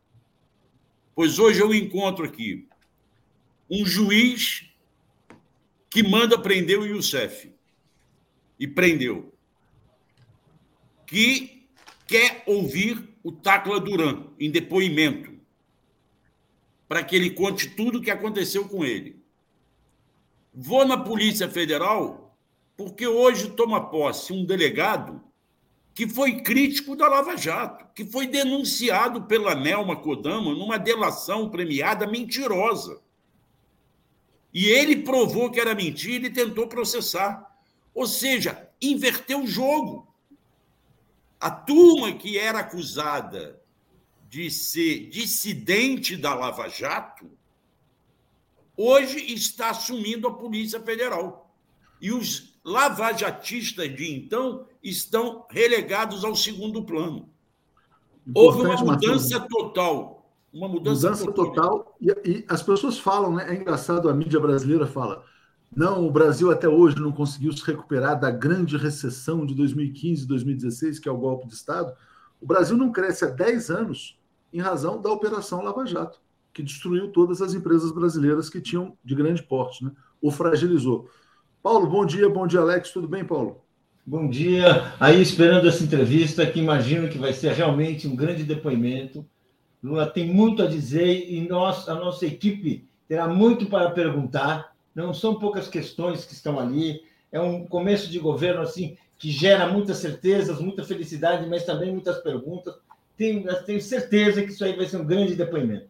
Pois 1.15 1.39
hoje 1.39 1.59
eu 1.59 1.73
encontro 1.73 2.25
aqui 2.25 2.67
um 3.69 3.85
juiz 3.85 4.69
que 5.89 6.03
manda 6.03 6.37
prender 6.37 6.79
o 6.79 6.85
Youssef. 6.85 7.51
E 8.59 8.67
prendeu. 8.67 9.33
Que 11.07 11.67
quer 12.07 12.43
ouvir 12.45 13.09
o 13.23 13.31
Tacla 13.31 13.79
Duran 13.79 14.27
em 14.39 14.51
depoimento. 14.51 15.31
Para 16.87 17.03
que 17.03 17.15
ele 17.15 17.31
conte 17.31 17.69
tudo 17.69 17.97
o 17.97 18.01
que 18.01 18.11
aconteceu 18.11 18.67
com 18.67 18.85
ele. 18.85 19.21
Vou 20.53 20.85
na 20.85 20.97
Polícia 20.97 21.49
Federal 21.49 22.20
porque 22.81 23.05
hoje 23.05 23.51
toma 23.51 23.89
posse 23.89 24.33
um 24.33 24.43
delegado 24.43 25.21
que 25.93 26.07
foi 26.07 26.41
crítico 26.41 26.95
da 26.95 27.07
Lava 27.07 27.37
Jato, 27.37 27.85
que 27.93 28.03
foi 28.03 28.25
denunciado 28.25 29.23
pela 29.23 29.53
Nelma 29.53 29.95
Kodama 29.95 30.51
numa 30.53 30.79
delação 30.79 31.49
premiada 31.49 32.07
mentirosa. 32.07 32.99
E 34.51 34.65
ele 34.65 35.03
provou 35.03 35.51
que 35.51 35.59
era 35.59 35.75
mentira 35.75 36.25
e 36.25 36.33
tentou 36.33 36.67
processar. 36.67 37.55
Ou 37.93 38.07
seja, 38.07 38.69
inverteu 38.81 39.43
o 39.43 39.47
jogo. 39.47 40.07
A 41.39 41.51
turma 41.51 42.13
que 42.13 42.37
era 42.37 42.59
acusada 42.59 43.61
de 44.27 44.49
ser 44.49 45.07
dissidente 45.09 46.17
da 46.17 46.33
Lava 46.33 46.67
Jato, 46.67 47.29
hoje 48.75 49.33
está 49.33 49.69
assumindo 49.69 50.27
a 50.27 50.33
Polícia 50.33 50.79
Federal. 50.81 51.53
E 52.01 52.11
os 52.11 52.50
lavajatistas 52.63 53.95
de 53.95 54.13
então 54.13 54.65
estão 54.83 55.45
relegados 55.49 56.23
ao 56.23 56.35
segundo 56.35 56.83
plano. 56.83 57.29
Houve 58.33 58.61
uma 58.61 58.75
mudança 58.75 59.39
total. 59.49 60.29
Uma 60.53 60.67
mudança, 60.67 61.09
mudança 61.09 61.31
total. 61.31 61.95
e, 61.99 62.11
e, 62.25 62.45
as 62.47 62.61
pessoas 62.61 62.99
falam, 62.99 63.35
né? 63.35 63.49
É 63.49 63.55
engraçado, 63.55 64.09
a 64.09 64.13
mídia 64.13 64.39
brasileira 64.39 64.85
fala. 64.85 65.23
Não, 65.73 66.05
o 66.05 66.11
Brasil 66.11 66.51
até 66.51 66.67
hoje 66.67 66.99
não 66.99 67.13
conseguiu 67.13 67.53
se 67.53 67.65
recuperar 67.65 68.19
da 68.19 68.29
grande 68.29 68.75
recessão 68.75 69.45
de 69.45 69.55
2015 69.55 70.27
2016, 70.27 70.99
que 70.99 71.07
é 71.07 71.11
o 71.11 71.17
golpe 71.17 71.47
de 71.47 71.53
Estado. 71.53 71.93
O 72.41 72.45
Brasil 72.45 72.75
não 72.75 72.91
cresce 72.91 73.23
há 73.23 73.29
10 73.29 73.69
anos 73.69 74.19
em 74.51 74.59
razão 74.59 75.01
da 75.01 75.09
Operação 75.09 75.63
Lava 75.63 75.85
Jato, 75.85 76.19
que 76.53 76.61
destruiu 76.61 77.09
todas 77.09 77.41
as 77.41 77.53
empresas 77.53 77.91
brasileiras 77.91 78.49
que 78.49 78.59
tinham 78.59 78.97
de 79.03 79.15
grande 79.15 79.41
porte, 79.41 79.85
né? 79.85 79.91
ou 80.21 80.29
fragilizou. 80.29 81.09
Paulo, 81.61 81.85
bom 81.87 82.03
dia, 82.05 82.27
bom 82.27 82.47
dia, 82.47 82.59
Alex. 82.59 82.89
Tudo 82.89 83.07
bem, 83.07 83.23
Paulo? 83.23 83.61
Bom 84.03 84.27
dia. 84.27 84.93
Aí, 84.99 85.21
esperando 85.21 85.67
essa 85.67 85.83
entrevista, 85.83 86.43
que 86.45 86.59
imagino 86.59 87.07
que 87.07 87.19
vai 87.19 87.33
ser 87.33 87.51
realmente 87.53 88.07
um 88.07 88.15
grande 88.15 88.43
depoimento. 88.43 89.23
Lula 89.83 90.07
tem 90.07 90.25
muito 90.25 90.63
a 90.63 90.67
dizer 90.67 91.29
e 91.29 91.47
nós, 91.47 91.87
a 91.87 91.93
nossa 91.93 92.25
equipe 92.25 92.87
terá 93.07 93.27
muito 93.27 93.67
para 93.67 93.91
perguntar. 93.91 94.75
Não 94.95 95.13
são 95.13 95.35
poucas 95.35 95.67
questões 95.67 96.25
que 96.25 96.33
estão 96.33 96.59
ali. 96.59 97.03
É 97.31 97.39
um 97.39 97.63
começo 97.67 98.09
de 98.09 98.17
governo 98.17 98.61
assim 98.61 98.97
que 99.19 99.29
gera 99.29 99.67
muitas 99.67 99.97
certezas, 99.97 100.59
muita 100.59 100.83
felicidade, 100.83 101.47
mas 101.47 101.63
também 101.63 101.91
muitas 101.91 102.17
perguntas. 102.23 102.73
Tenho, 103.15 103.43
tenho 103.65 103.79
certeza 103.79 104.41
que 104.41 104.49
isso 104.49 104.65
aí 104.65 104.75
vai 104.75 104.87
ser 104.87 104.97
um 104.97 105.05
grande 105.05 105.35
depoimento. 105.35 105.85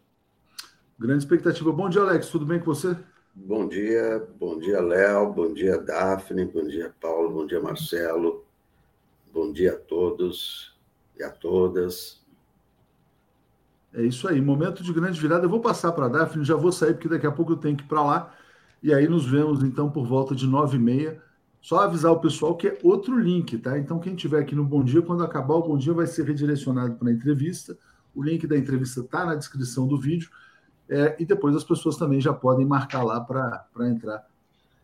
Grande 1.00 1.24
expectativa. 1.24 1.72
Bom 1.72 1.88
dia, 1.88 2.02
Alex. 2.02 2.28
Tudo 2.28 2.46
bem 2.46 2.60
com 2.60 2.66
você? 2.66 2.94
Bom 3.34 3.66
dia, 3.66 4.28
bom 4.38 4.60
dia, 4.60 4.82
Léo, 4.82 5.32
bom 5.32 5.54
dia, 5.54 5.78
Daphne, 5.78 6.44
bom 6.44 6.68
dia, 6.68 6.94
Paulo, 7.00 7.32
bom 7.32 7.48
dia, 7.48 7.62
Marcelo, 7.62 8.44
bom 9.34 9.54
dia 9.54 9.72
a 9.72 9.78
todos 9.78 10.78
e 11.18 11.24
a 11.24 11.30
todas. 11.30 12.22
É 13.94 14.04
isso 14.04 14.28
aí, 14.28 14.42
momento 14.42 14.84
de 14.84 14.92
grande 14.92 15.18
virada. 15.18 15.46
Eu 15.46 15.50
vou 15.50 15.62
passar 15.62 15.94
para 15.94 16.08
a 16.08 16.10
Daphne, 16.10 16.44
já 16.44 16.56
vou 16.56 16.74
sair, 16.74 16.94
porque 16.94 17.08
daqui 17.08 17.26
a 17.26 17.32
pouco 17.32 17.54
eu 17.54 17.58
tenho 17.58 17.78
que 17.78 17.84
ir 17.84 17.88
para 17.88 18.04
lá. 18.04 18.36
E 18.84 18.94
aí 18.94 19.08
nos 19.08 19.26
vemos, 19.26 19.64
então, 19.64 19.90
por 19.90 20.06
volta 20.06 20.36
de 20.36 20.46
nove 20.46 20.76
e 20.76 20.80
meia. 20.80 21.22
Só 21.62 21.80
avisar 21.80 22.12
o 22.12 22.20
pessoal 22.20 22.58
que 22.58 22.68
é 22.68 22.78
outro 22.84 23.18
link, 23.18 23.58
tá? 23.60 23.78
Então, 23.78 24.00
quem 24.00 24.14
estiver 24.14 24.42
aqui 24.42 24.56
no 24.56 24.66
Bom 24.66 24.84
Dia, 24.84 25.02
quando 25.02 25.24
acabar 25.24 25.54
o 25.54 25.64
Bom 25.64 25.78
Dia, 25.78 25.94
vai 25.94 26.08
ser 26.08 26.26
redirecionado 26.26 26.96
para 26.96 27.08
a 27.08 27.14
entrevista. 27.14 27.78
O 28.14 28.24
link 28.24 28.46
da 28.46 28.58
entrevista 28.58 29.02
está 29.02 29.24
na 29.26 29.36
descrição 29.36 29.88
do 29.88 29.98
vídeo. 29.98 30.30
É, 30.92 31.16
e 31.18 31.26
depois 31.26 31.56
as 31.56 31.64
pessoas 31.64 31.96
também 31.96 32.20
já 32.20 32.34
podem 32.34 32.66
marcar 32.66 33.02
lá 33.02 33.22
para 33.22 33.88
entrar 33.88 34.28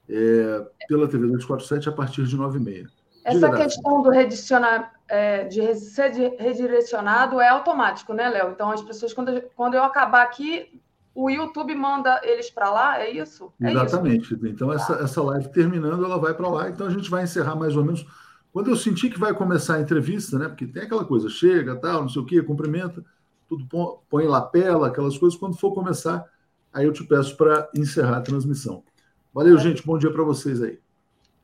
é, 0.07 0.65
pela 0.87 1.05
TV 1.05 1.27
247 1.27 1.89
a 1.89 1.91
partir 1.91 2.23
de 2.23 2.37
9h30. 2.37 2.87
Essa 3.25 3.51
questão 3.51 4.01
do 4.01 4.09
redicionar, 4.09 4.93
é, 5.09 5.43
de 5.43 5.75
ser 5.75 6.13
redirecionado 6.39 7.41
é 7.41 7.49
automático, 7.49 8.13
né, 8.13 8.29
Léo? 8.29 8.51
Então, 8.51 8.71
as 8.71 8.81
pessoas, 8.81 9.13
quando, 9.13 9.41
quando 9.53 9.73
eu 9.73 9.83
acabar 9.83 10.23
aqui, 10.23 10.81
o 11.13 11.29
YouTube 11.29 11.75
manda 11.75 12.21
eles 12.23 12.49
para 12.49 12.69
lá, 12.69 13.01
é 13.01 13.11
isso? 13.11 13.51
É 13.61 13.69
Exatamente. 13.69 14.33
Isso. 14.33 14.47
Então, 14.47 14.71
essa, 14.71 14.93
essa 15.03 15.21
live 15.21 15.49
terminando, 15.49 16.05
ela 16.05 16.17
vai 16.17 16.33
para 16.33 16.47
lá. 16.47 16.69
Então, 16.69 16.87
a 16.87 16.89
gente 16.89 17.09
vai 17.09 17.25
encerrar 17.25 17.57
mais 17.57 17.75
ou 17.75 17.83
menos. 17.83 18.07
Quando 18.53 18.69
eu 18.69 18.77
sentir 18.77 19.09
que 19.09 19.19
vai 19.19 19.33
começar 19.33 19.75
a 19.75 19.81
entrevista, 19.81 20.39
né? 20.39 20.47
Porque 20.47 20.65
tem 20.65 20.83
aquela 20.83 21.03
coisa, 21.03 21.27
chega, 21.27 21.75
tal, 21.75 22.03
não 22.03 22.09
sei 22.09 22.21
o 22.21 22.25
quê, 22.25 22.41
cumprimenta 22.41 23.03
tudo 23.47 24.01
põe 24.09 24.25
lapela, 24.25 24.87
aquelas 24.87 25.17
coisas. 25.17 25.39
Quando 25.39 25.57
for 25.57 25.73
começar, 25.73 26.25
aí 26.73 26.85
eu 26.85 26.93
te 26.93 27.03
peço 27.03 27.35
para 27.37 27.69
encerrar 27.75 28.17
a 28.17 28.21
transmissão. 28.21 28.83
Valeu, 29.33 29.57
gente. 29.57 29.85
Bom 29.85 29.97
dia 29.97 30.11
para 30.11 30.23
vocês 30.23 30.61
aí. 30.61 30.79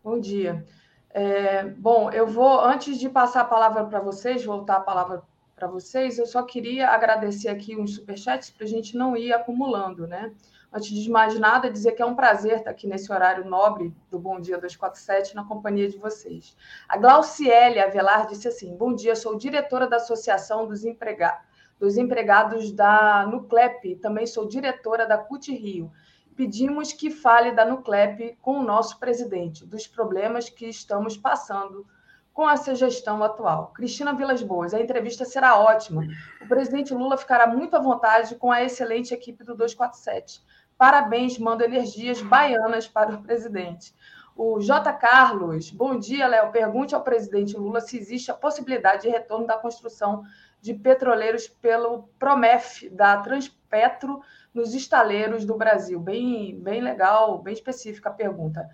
Bom 0.04 0.20
dia. 0.20 0.66
É, 1.10 1.64
bom, 1.64 2.10
eu 2.12 2.28
vou, 2.28 2.60
antes 2.60 2.98
de 2.98 3.08
passar 3.08 3.42
a 3.42 3.46
palavra 3.46 3.86
para 3.86 4.00
vocês, 4.00 4.44
voltar 4.44 4.78
a 4.78 4.82
palavra 4.82 5.22
para 5.56 5.68
vocês, 5.68 6.18
eu 6.18 6.26
só 6.26 6.42
queria 6.44 6.90
agradecer 6.90 7.48
aqui 7.48 7.78
uns 7.78 7.96
superchats 7.96 8.50
para 8.50 8.66
a 8.66 8.68
gente 8.68 8.98
não 8.98 9.16
ir 9.16 9.32
acumulando, 9.32 10.08
né? 10.08 10.34
Antes 10.74 10.90
de 10.90 11.10
mais 11.10 11.40
nada, 11.40 11.70
dizer 11.70 11.92
que 11.92 12.02
é 12.02 12.06
um 12.06 12.16
prazer 12.16 12.58
estar 12.58 12.72
aqui 12.72 12.88
nesse 12.88 13.14
horário 13.14 13.46
nobre 13.46 13.96
do 14.10 14.18
Bom 14.18 14.40
Dia 14.40 14.58
247 14.58 15.36
na 15.36 15.46
companhia 15.46 15.88
de 15.88 15.98
vocês. 15.98 16.58
A 16.90 16.98
Glauciele 16.98 17.80
Avelar 17.80 18.26
disse 18.26 18.48
assim: 18.48 18.76
Bom 18.76 18.96
dia, 18.96 19.16
sou 19.16 19.38
diretora 19.38 19.88
da 19.88 19.98
Associação 19.98 20.68
dos 20.68 20.84
Empregados 20.84 21.53
dos 21.84 21.98
empregados 21.98 22.72
da 22.72 23.28
Nuclep, 23.30 23.98
também 23.98 24.26
sou 24.26 24.48
diretora 24.48 25.06
da 25.06 25.18
CUT 25.18 25.52
Rio. 25.52 25.92
Pedimos 26.34 26.94
que 26.94 27.12
fale 27.12 27.52
da 27.52 27.66
Nuclep 27.66 28.38
com 28.42 28.60
o 28.60 28.64
nosso 28.64 28.98
presidente, 28.98 29.66
dos 29.66 29.86
problemas 29.86 30.48
que 30.48 30.66
estamos 30.66 31.18
passando 31.18 31.86
com 32.32 32.50
essa 32.50 32.74
gestão 32.74 33.22
atual. 33.22 33.74
Cristina 33.76 34.14
Vilas 34.14 34.42
Boas, 34.42 34.74
a 34.74 34.80
entrevista 34.80 35.26
será 35.26 35.60
ótima. 35.60 36.08
O 36.42 36.48
presidente 36.48 36.94
Lula 36.94 37.18
ficará 37.18 37.48
muito 37.48 37.76
à 37.76 37.80
vontade 37.82 38.36
com 38.36 38.50
a 38.50 38.64
excelente 38.64 39.14
equipe 39.14 39.44
do 39.44 39.54
247. 39.54 40.42
Parabéns, 40.78 41.38
mando 41.38 41.66
energias 41.66 42.22
baianas 42.22 42.88
para 42.88 43.14
o 43.14 43.22
presidente. 43.22 43.94
O 44.38 44.62
J. 44.62 44.94
Carlos, 44.94 45.70
bom 45.70 46.00
dia, 46.00 46.28
Léo. 46.28 46.50
Pergunte 46.50 46.96
ao 46.96 47.04
presidente 47.04 47.58
Lula 47.58 47.82
se 47.82 47.98
existe 47.98 48.32
a 48.32 48.34
possibilidade 48.34 49.02
de 49.02 49.10
retorno 49.10 49.46
da 49.46 49.58
construção 49.58 50.24
de 50.64 50.74
petroleiros 50.74 51.46
pelo 51.46 52.04
Promef, 52.18 52.90
da 52.90 53.18
Transpetro, 53.18 54.22
nos 54.54 54.74
estaleiros 54.74 55.44
do 55.44 55.58
Brasil. 55.58 56.00
Bem, 56.00 56.58
bem 56.58 56.80
legal, 56.80 57.38
bem 57.40 57.54
específica 57.54 58.08
a 58.08 58.14
pergunta. 58.14 58.70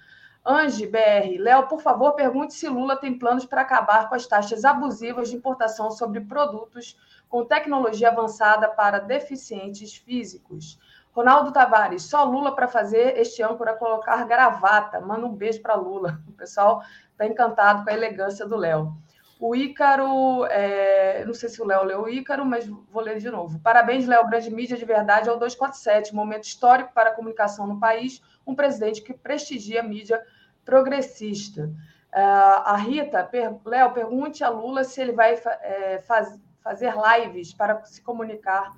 Ange 0.45 0.85
BR, 0.85 1.39
Léo, 1.39 1.67
por 1.67 1.81
favor, 1.81 2.11
pergunte 2.11 2.53
se 2.53 2.69
Lula 2.69 2.95
tem 2.95 3.17
planos 3.17 3.43
para 3.43 3.61
acabar 3.61 4.07
com 4.07 4.13
as 4.13 4.27
taxas 4.27 4.63
abusivas 4.63 5.31
de 5.31 5.35
importação 5.35 5.89
sobre 5.89 6.21
produtos 6.21 6.95
com 7.27 7.43
tecnologia 7.43 8.09
avançada 8.09 8.67
para 8.67 8.99
deficientes 8.99 9.95
físicos. 9.95 10.77
Ronaldo 11.11 11.51
Tavares, 11.51 12.03
só 12.03 12.23
Lula 12.23 12.55
para 12.55 12.67
fazer 12.67 13.17
este 13.17 13.41
âncora 13.41 13.73
colocar 13.73 14.23
gravata. 14.25 15.01
Manda 15.01 15.25
um 15.25 15.33
beijo 15.33 15.59
para 15.59 15.73
Lula. 15.73 16.21
O 16.27 16.33
pessoal 16.33 16.83
está 17.11 17.25
encantado 17.25 17.83
com 17.83 17.89
a 17.89 17.93
elegância 17.93 18.45
do 18.45 18.55
Léo. 18.55 18.95
O 19.39 19.55
Ícaro, 19.55 20.45
é, 20.47 21.23
não 21.23 21.33
sei 21.33 21.47
se 21.47 21.61
o 21.61 21.65
Léo 21.65 21.85
leu 21.85 22.01
o 22.01 22.09
Ícaro, 22.09 22.45
mas 22.45 22.67
vou 22.67 23.01
ler 23.01 23.19
de 23.19 23.29
novo. 23.29 23.57
Parabéns, 23.61 24.05
Léo, 24.05 24.27
grande 24.27 24.53
mídia 24.53 24.75
de 24.75 24.83
verdade, 24.83 25.29
ao 25.29 25.39
247, 25.39 26.13
momento 26.13 26.43
histórico 26.43 26.91
para 26.93 27.11
a 27.11 27.13
comunicação 27.13 27.65
no 27.65 27.79
país, 27.79 28.21
um 28.45 28.53
presidente 28.53 29.01
que 29.01 29.13
prestigia 29.13 29.79
a 29.79 29.83
mídia 29.83 30.21
progressista. 30.65 31.71
Uh, 32.11 32.59
a 32.65 32.75
Rita, 32.75 33.23
per, 33.23 33.55
Léo, 33.65 33.93
pergunte 33.93 34.43
a 34.43 34.49
Lula 34.49 34.83
se 34.83 34.99
ele 34.99 35.13
vai 35.13 35.35
é, 35.61 35.99
faz, 35.99 36.37
fazer 36.61 36.93
lives 36.93 37.53
para 37.53 37.81
se 37.85 38.01
comunicar 38.01 38.75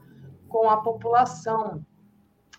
com 0.48 0.70
a 0.70 0.78
população. 0.78 1.84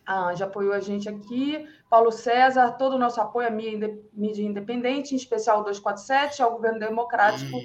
A 0.04 0.30
Anja 0.30 0.46
apoiou 0.46 0.72
a 0.72 0.80
gente 0.80 1.08
aqui, 1.08 1.68
Paulo 1.88 2.10
César, 2.10 2.72
todo 2.72 2.94
o 2.94 2.98
nosso 2.98 3.20
apoio 3.20 3.46
à 3.46 3.50
mídia 3.50 4.44
independente, 4.44 5.14
em 5.14 5.16
especial 5.16 5.60
o 5.60 5.62
247, 5.62 6.42
ao 6.42 6.50
governo 6.50 6.80
democrático 6.80 7.56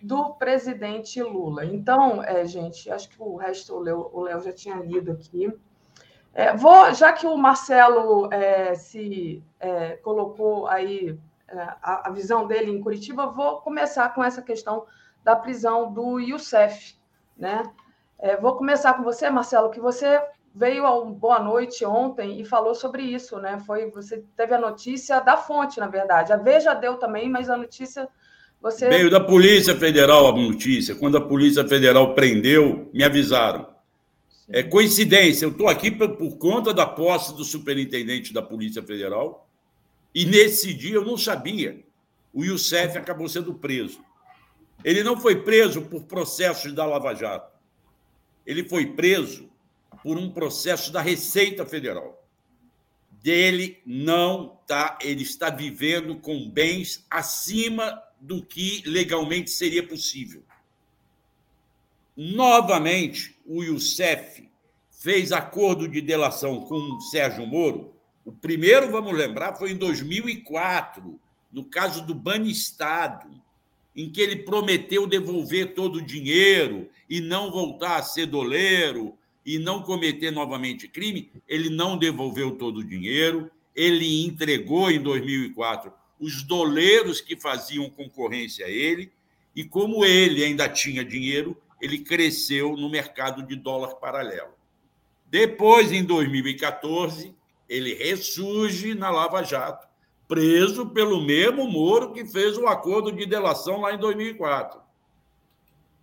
do 0.00 0.34
presidente 0.34 1.22
Lula. 1.22 1.64
Então, 1.64 2.22
é, 2.22 2.46
gente, 2.46 2.90
acho 2.90 3.08
que 3.08 3.16
o 3.18 3.36
resto 3.36 3.74
o 3.74 4.20
Léo 4.20 4.40
já 4.40 4.52
tinha 4.52 4.76
lido 4.76 5.12
aqui. 5.12 5.52
É, 6.32 6.56
vou, 6.56 6.92
já 6.94 7.12
que 7.12 7.26
o 7.26 7.36
Marcelo 7.36 8.32
é, 8.32 8.74
se 8.74 9.42
é, 9.58 9.96
colocou 9.96 10.66
aí 10.68 11.18
é, 11.48 11.58
a, 11.82 12.08
a, 12.08 12.10
visão 12.10 12.46
dele 12.46 12.70
em 12.70 12.80
Curitiba, 12.80 13.26
vou 13.26 13.60
começar 13.60 14.14
com 14.14 14.22
essa 14.22 14.40
questão 14.42 14.86
da 15.24 15.34
prisão 15.34 15.92
do 15.92 16.20
Youssef. 16.20 16.96
Né? 17.36 17.62
É, 18.18 18.36
vou 18.36 18.56
começar 18.56 18.94
com 18.94 19.02
você, 19.02 19.28
Marcelo, 19.30 19.70
que 19.70 19.80
você 19.80 20.22
veio 20.54 20.86
ao 20.86 21.06
Boa 21.06 21.38
Noite 21.38 21.84
ontem 21.84 22.40
e 22.40 22.44
falou 22.44 22.74
sobre 22.74 23.02
isso, 23.02 23.38
né? 23.38 23.58
Foi 23.60 23.90
você 23.90 24.24
teve 24.36 24.54
a 24.54 24.58
notícia 24.58 25.20
da 25.20 25.36
fonte, 25.36 25.78
na 25.78 25.86
verdade. 25.86 26.32
A 26.32 26.36
Veja 26.36 26.74
deu 26.74 26.96
também, 26.98 27.28
mas 27.28 27.48
a 27.48 27.56
notícia 27.56 28.08
você 28.60 28.88
veio 28.88 29.08
da 29.08 29.20
Polícia 29.20 29.76
Federal 29.76 30.26
a 30.26 30.36
notícia. 30.36 30.94
Quando 30.94 31.16
a 31.16 31.20
Polícia 31.20 31.66
Federal 31.66 32.14
prendeu, 32.14 32.90
me 32.92 33.04
avisaram. 33.04 33.66
É 34.48 34.62
coincidência, 34.62 35.44
eu 35.44 35.50
estou 35.50 35.68
aqui 35.68 35.90
por, 35.90 36.16
por 36.16 36.36
conta 36.38 36.72
da 36.72 36.86
posse 36.86 37.36
do 37.36 37.44
superintendente 37.44 38.32
da 38.32 38.40
Polícia 38.40 38.82
Federal 38.82 39.46
e 40.14 40.24
nesse 40.24 40.72
dia 40.72 40.94
eu 40.94 41.04
não 41.04 41.18
sabia. 41.18 41.84
O 42.32 42.44
Youssef 42.44 42.96
acabou 42.96 43.28
sendo 43.28 43.54
preso. 43.54 44.00
Ele 44.82 45.02
não 45.02 45.20
foi 45.20 45.42
preso 45.42 45.82
por 45.82 46.04
processos 46.04 46.72
da 46.72 46.86
Lava 46.86 47.14
Jato. 47.14 47.52
Ele 48.46 48.64
foi 48.64 48.86
preso 48.86 49.50
por 50.02 50.16
um 50.16 50.30
processo 50.30 50.90
da 50.90 51.00
Receita 51.00 51.66
Federal. 51.66 52.24
Dele 53.22 53.82
não 53.84 54.58
tá, 54.66 54.98
ele 55.02 55.22
está 55.22 55.50
vivendo 55.50 56.16
com 56.16 56.48
bens 56.48 57.04
acima 57.10 58.02
do 58.20 58.42
que 58.42 58.82
legalmente 58.86 59.50
seria 59.50 59.86
possível. 59.86 60.42
Novamente, 62.16 63.36
o 63.46 63.62
Youssef 63.62 64.48
fez 64.90 65.30
acordo 65.30 65.86
de 65.86 66.00
delação 66.00 66.62
com 66.62 66.74
o 66.74 67.00
Sérgio 67.00 67.46
Moro. 67.46 67.94
O 68.24 68.32
primeiro, 68.32 68.90
vamos 68.90 69.16
lembrar, 69.16 69.54
foi 69.54 69.70
em 69.70 69.76
2004, 69.76 71.18
no 71.52 71.64
caso 71.64 72.04
do 72.04 72.14
Banistado, 72.14 73.40
em 73.94 74.10
que 74.10 74.20
ele 74.20 74.36
prometeu 74.36 75.06
devolver 75.06 75.74
todo 75.74 75.96
o 75.96 76.02
dinheiro 76.02 76.88
e 77.08 77.20
não 77.20 77.50
voltar 77.50 77.96
a 77.96 78.02
ser 78.02 78.26
doleiro 78.26 79.16
e 79.46 79.58
não 79.58 79.82
cometer 79.82 80.30
novamente 80.30 80.88
crime. 80.88 81.30
Ele 81.48 81.70
não 81.70 81.96
devolveu 81.96 82.52
todo 82.56 82.78
o 82.78 82.84
dinheiro, 82.84 83.50
ele 83.74 84.26
entregou 84.26 84.90
em 84.90 85.00
2004 85.00 85.92
os 86.20 86.42
doleiros 86.42 87.20
que 87.20 87.36
faziam 87.36 87.88
concorrência 87.90 88.66
a 88.66 88.70
ele, 88.70 89.12
e 89.54 89.64
como 89.64 90.04
ele 90.04 90.44
ainda 90.44 90.68
tinha 90.68 91.04
dinheiro, 91.04 91.56
ele 91.80 91.98
cresceu 91.98 92.76
no 92.76 92.88
mercado 92.88 93.42
de 93.42 93.56
dólar 93.56 93.96
paralelo. 93.96 94.52
Depois, 95.26 95.92
em 95.92 96.04
2014, 96.04 97.34
ele 97.68 97.94
ressurge 97.94 98.94
na 98.94 99.10
Lava 99.10 99.42
Jato, 99.42 99.86
preso 100.26 100.86
pelo 100.86 101.20
mesmo 101.20 101.66
Moro 101.70 102.12
que 102.12 102.24
fez 102.24 102.56
o 102.56 102.66
acordo 102.66 103.12
de 103.12 103.26
delação 103.26 103.80
lá 103.80 103.94
em 103.94 103.98
2004. 103.98 104.80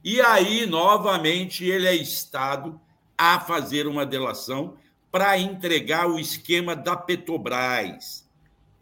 E 0.03 0.21
aí, 0.21 0.65
novamente, 0.65 1.65
ele 1.65 1.87
é 1.87 1.95
estado 1.95 2.79
a 3.17 3.39
fazer 3.39 3.87
uma 3.87 4.05
delação 4.05 4.77
para 5.11 5.37
entregar 5.37 6.07
o 6.07 6.19
esquema 6.19 6.75
da 6.75 6.95
Petrobras. 6.95 8.24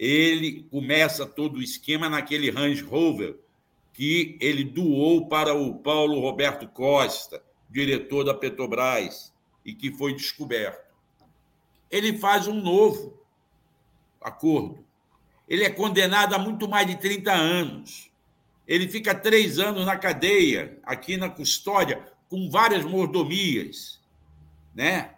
Ele 0.03 0.67
começa 0.69 1.25
todo 1.25 1.59
o 1.59 1.61
esquema 1.61 2.09
naquele 2.09 2.49
Range 2.49 2.83
Rover 2.83 3.37
que 3.93 4.37
ele 4.41 4.65
doou 4.65 5.29
para 5.29 5.53
o 5.53 5.75
Paulo 5.75 6.19
Roberto 6.19 6.67
Costa, 6.67 7.41
diretor 7.69 8.25
da 8.25 8.33
Petrobras, 8.33 9.31
e 9.63 9.73
que 9.73 9.93
foi 9.93 10.13
descoberto. 10.13 10.93
Ele 11.89 12.17
faz 12.17 12.47
um 12.47 12.61
novo 12.61 13.17
acordo. 14.19 14.83
Ele 15.47 15.63
é 15.63 15.69
condenado 15.69 16.33
a 16.33 16.37
muito 16.37 16.67
mais 16.67 16.85
de 16.85 16.97
30 16.97 17.31
anos. 17.31 18.11
Ele 18.67 18.89
fica 18.89 19.15
três 19.15 19.57
anos 19.57 19.85
na 19.85 19.95
cadeia, 19.95 20.79
aqui 20.83 21.15
na 21.15 21.29
custódia, 21.29 22.11
com 22.27 22.49
várias 22.49 22.83
mordomias. 22.83 24.01
Né? 24.75 25.11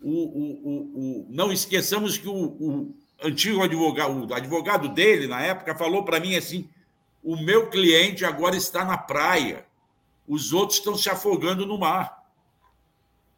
O, 0.00 0.10
o, 0.10 0.52
o, 0.64 0.80
o 0.94 1.26
não 1.28 1.52
esqueçamos 1.52 2.16
que 2.16 2.28
o, 2.28 2.94
antigo 3.24 3.62
advogado, 3.62 4.26
o 4.26 4.34
advogado 4.34 4.88
dele, 4.88 5.26
na 5.26 5.40
época, 5.42 5.74
falou 5.74 6.04
para 6.04 6.20
mim 6.20 6.36
assim: 6.36 6.68
o 7.22 7.36
meu 7.36 7.70
cliente 7.70 8.24
agora 8.24 8.56
está 8.56 8.84
na 8.84 8.98
praia, 8.98 9.66
os 10.26 10.52
outros 10.52 10.78
estão 10.78 10.96
se 10.96 11.08
afogando 11.08 11.66
no 11.66 11.78
mar. 11.78 12.22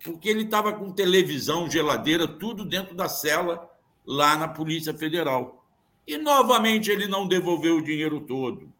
Porque 0.02 0.28
ele 0.28 0.42
estava 0.42 0.72
com 0.72 0.92
televisão, 0.92 1.70
geladeira, 1.70 2.28
tudo 2.28 2.64
dentro 2.64 2.94
da 2.94 3.08
cela 3.08 3.70
lá 4.06 4.36
na 4.36 4.48
Polícia 4.48 4.92
Federal. 4.92 5.64
E 6.06 6.18
novamente 6.18 6.90
ele 6.90 7.06
não 7.06 7.26
devolveu 7.26 7.78
o 7.78 7.82
dinheiro 7.82 8.20
todo. 8.20 8.70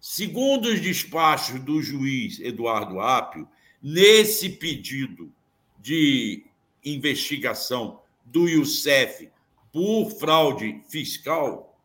Segundo 0.00 0.66
os 0.66 0.80
despachos 0.80 1.58
do 1.60 1.82
juiz 1.82 2.38
Eduardo 2.38 3.00
Apio, 3.00 3.48
nesse 3.82 4.50
pedido 4.50 5.32
de 5.80 6.44
investigação 6.84 8.00
do 8.24 8.48
Youssef 8.48 9.28
por 9.76 10.08
fraude 10.12 10.80
fiscal, 10.88 11.78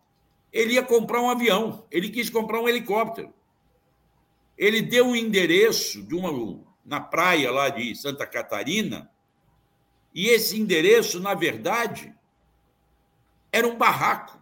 ele 0.50 0.76
ia 0.76 0.82
comprar 0.82 1.20
um 1.20 1.30
avião, 1.30 1.86
ele 1.92 2.10
quis 2.10 2.30
comprar 2.30 2.62
um 2.62 2.70
helicóptero. 2.70 3.34
Ele 4.58 4.82
deu 4.82 5.08
um 5.08 5.16
endereço 5.16 6.02
de 6.02 6.16
uma 6.16 6.64
na 6.86 7.02
praia 7.02 7.52
lá 7.52 7.68
de 7.68 7.94
Santa 7.94 8.26
Catarina, 8.26 9.12
e 10.16 10.30
esse 10.30 10.58
endereço, 10.58 11.20
na 11.20 11.34
verdade, 11.34 12.16
era 13.52 13.68
um 13.68 13.78
barraco. 13.78 14.42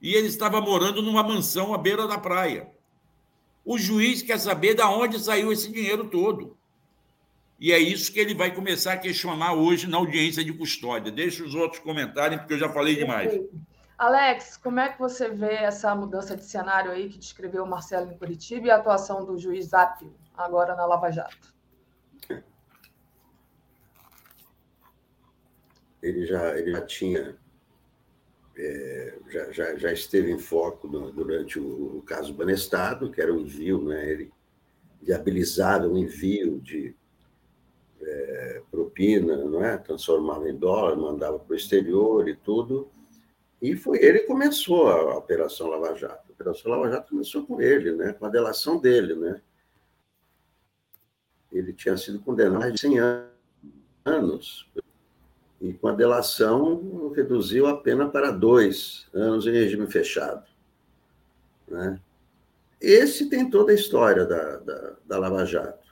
E 0.00 0.14
ele 0.14 0.28
estava 0.28 0.58
morando 0.58 1.02
numa 1.02 1.22
mansão 1.22 1.74
à 1.74 1.76
beira 1.76 2.08
da 2.08 2.16
praia. 2.16 2.72
O 3.62 3.76
juiz 3.76 4.22
quer 4.22 4.40
saber 4.40 4.72
de 4.72 4.82
onde 4.82 5.20
saiu 5.20 5.52
esse 5.52 5.70
dinheiro 5.70 6.08
todo. 6.08 6.56
E 7.58 7.72
é 7.72 7.78
isso 7.78 8.12
que 8.12 8.20
ele 8.20 8.34
vai 8.34 8.54
começar 8.54 8.92
a 8.92 8.98
questionar 8.98 9.54
hoje 9.54 9.88
na 9.88 9.96
audiência 9.96 10.44
de 10.44 10.52
custódia. 10.52 11.10
Deixa 11.10 11.42
os 11.42 11.54
outros 11.54 11.80
comentarem, 11.80 12.38
porque 12.38 12.54
eu 12.54 12.58
já 12.58 12.68
falei 12.68 12.96
demais. 12.96 13.32
Alex, 13.96 14.58
como 14.58 14.78
é 14.78 14.92
que 14.92 14.98
você 14.98 15.30
vê 15.30 15.54
essa 15.54 15.94
mudança 15.94 16.36
de 16.36 16.44
cenário 16.44 16.90
aí 16.90 17.08
que 17.08 17.18
descreveu 17.18 17.64
o 17.64 17.68
Marcelo 17.68 18.12
em 18.12 18.18
Curitiba 18.18 18.66
e 18.66 18.70
a 18.70 18.76
atuação 18.76 19.24
do 19.24 19.38
juiz 19.38 19.68
Zapio 19.68 20.14
agora 20.36 20.74
na 20.74 20.84
Lava 20.84 21.10
Jato? 21.10 21.54
Ele 26.02 26.26
já, 26.26 26.58
ele 26.58 26.72
já 26.72 26.82
tinha, 26.82 27.38
é, 28.54 29.18
já, 29.30 29.50
já, 29.50 29.76
já, 29.76 29.92
esteve 29.92 30.30
em 30.30 30.38
foco 30.38 30.86
no, 30.86 31.10
durante 31.10 31.58
o, 31.58 31.96
o, 31.96 32.02
caso 32.02 32.34
Banestado, 32.34 33.10
que 33.10 33.20
era 33.20 33.32
o 33.32 33.40
envio, 33.40 33.82
né? 33.82 34.08
ele 34.08 34.30
viabilizava 35.00 35.88
o 35.88 35.96
envio 35.96 36.60
de 36.60 36.94
é, 38.02 38.62
propina, 38.70 39.36
não 39.36 39.64
é? 39.64 39.76
transformava 39.78 40.48
em 40.48 40.56
dólar, 40.56 40.96
mandava 40.96 41.38
para 41.38 41.52
o 41.52 41.56
exterior 41.56 42.28
e 42.28 42.36
tudo 42.36 42.90
e 43.60 43.74
foi 43.74 43.98
ele 44.02 44.20
que 44.20 44.26
começou 44.26 44.88
a 44.88 45.16
Operação 45.16 45.68
Lava 45.68 45.94
Jato. 45.94 46.28
A 46.28 46.32
Operação 46.32 46.70
Lava 46.70 46.90
Jato 46.90 47.10
começou 47.10 47.46
com 47.46 47.60
ele, 47.60 47.92
né? 47.92 48.12
com 48.12 48.26
a 48.26 48.28
delação 48.28 48.78
dele. 48.78 49.14
Né? 49.14 49.40
Ele 51.50 51.72
tinha 51.72 51.96
sido 51.96 52.20
condenado 52.20 52.62
a 52.62 52.76
100 52.76 52.98
anos, 54.04 54.70
e 55.60 55.72
com 55.72 55.88
a 55.88 55.92
delação 55.92 57.10
reduziu 57.14 57.66
a 57.66 57.76
pena 57.76 58.08
para 58.08 58.30
dois 58.30 59.08
anos 59.12 59.46
em 59.46 59.52
regime 59.52 59.86
fechado. 59.86 60.46
Né? 61.66 61.98
Esse 62.78 63.30
tem 63.30 63.48
toda 63.48 63.72
a 63.72 63.74
história 63.74 64.26
da, 64.26 64.56
da, 64.58 64.96
da 65.06 65.18
Lava 65.18 65.46
Jato. 65.46 65.85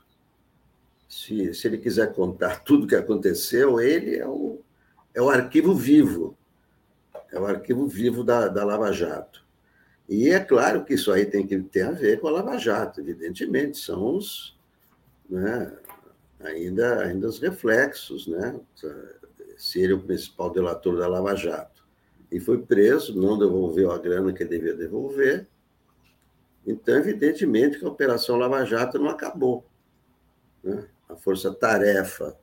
Se, 1.15 1.55
se 1.55 1.67
ele 1.67 1.79
quiser 1.79 2.12
contar 2.12 2.62
tudo 2.65 2.85
o 2.85 2.89
que 2.89 2.97
aconteceu, 2.97 3.81
ele 3.81 4.17
é 4.17 4.27
o, 4.27 4.61
é 5.15 5.23
o 5.23 5.31
arquivo 5.31 5.75
vivo 5.75 6.37
é 7.35 7.41
o 7.41 7.47
arquivo 7.47 7.87
vivo 7.87 8.23
da, 8.23 8.47
da 8.47 8.65
Lava 8.65 8.93
Jato. 8.93 9.45
E 10.09 10.31
é 10.31 10.39
claro 10.39 10.85
que 10.85 10.95
isso 10.95 11.11
aí 11.11 11.27
tem 11.27 11.47
que 11.47 11.59
ter 11.61 11.83
a 11.83 11.91
ver 11.91 12.21
com 12.21 12.29
a 12.29 12.31
Lava 12.31 12.57
Jato, 12.59 13.01
evidentemente, 13.01 13.79
são 13.79 14.17
os, 14.17 14.57
né, 15.29 15.77
ainda, 16.41 17.01
ainda 17.01 17.27
os 17.27 17.41
reflexos, 17.41 18.29
né? 18.29 18.61
Se 19.57 19.81
ele 19.81 19.95
é 19.95 19.97
o 19.97 20.03
principal 20.03 20.51
delator 20.51 20.97
da 20.99 21.09
Lava 21.09 21.35
Jato 21.35 21.85
e 22.31 22.39
foi 22.39 22.62
preso, 22.62 23.21
não 23.21 23.39
devolveu 23.39 23.91
a 23.91 23.99
grana 23.99 24.33
que 24.33 24.45
devia 24.45 24.75
devolver, 24.75 25.49
então, 26.67 26.97
evidentemente, 26.97 27.79
que 27.79 27.85
a 27.85 27.89
Operação 27.89 28.37
Lava 28.37 28.65
Jato 28.65 28.99
não 28.99 29.11
acabou. 29.11 29.67
Né? 30.62 30.87
A 31.09 31.17
força-tarefa 31.17 32.37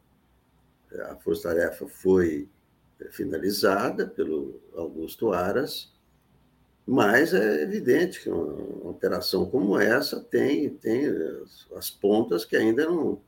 a 0.99 1.15
força-tarefa 1.15 1.87
foi 1.87 2.49
finalizada 3.11 4.07
pelo 4.07 4.59
Augusto 4.75 5.31
Aras, 5.31 5.91
mas 6.85 7.33
é 7.33 7.61
evidente 7.61 8.21
que 8.21 8.29
uma 8.29 8.89
operação 8.89 9.45
como 9.45 9.79
essa 9.79 10.19
tem, 10.19 10.69
tem 10.69 11.05
as 11.75 11.89
pontas 11.89 12.43
que 12.43 12.55
ainda 12.55 12.85
não, 12.85 13.21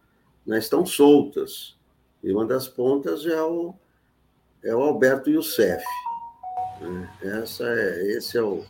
não 0.46 0.58
estão 0.58 0.86
soltas. 0.86 1.78
E 2.22 2.32
uma 2.32 2.46
das 2.46 2.68
pontas 2.68 3.26
é 3.26 3.42
o, 3.42 3.74
é 4.64 4.76
o 4.76 4.82
Alberto 4.82 5.30
Youssef. 5.30 5.84
Né? 6.82 7.10
Essa 7.22 7.64
é, 7.66 8.08
esse 8.12 8.38
é, 8.38 8.42
o, 8.42 8.66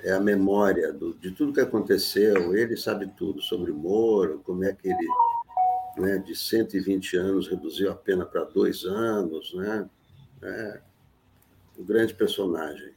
é 0.00 0.12
a 0.12 0.20
memória 0.20 0.92
do, 0.92 1.14
de 1.14 1.30
tudo 1.30 1.52
que 1.52 1.60
aconteceu. 1.60 2.54
Ele 2.54 2.76
sabe 2.76 3.06
tudo 3.16 3.40
sobre 3.40 3.72
Moro, 3.72 4.40
como 4.44 4.64
é 4.64 4.72
que 4.72 4.88
ele, 4.88 5.08
né, 5.96 6.18
de 6.18 6.34
120 6.34 7.16
anos, 7.16 7.48
reduziu 7.48 7.90
a 7.90 7.94
pena 7.94 8.24
para 8.24 8.44
dois 8.44 8.84
anos. 8.84 9.52
Né? 9.54 9.88
É 10.42 10.80
um 11.78 11.84
grande 11.84 12.14
personagem. 12.14 12.92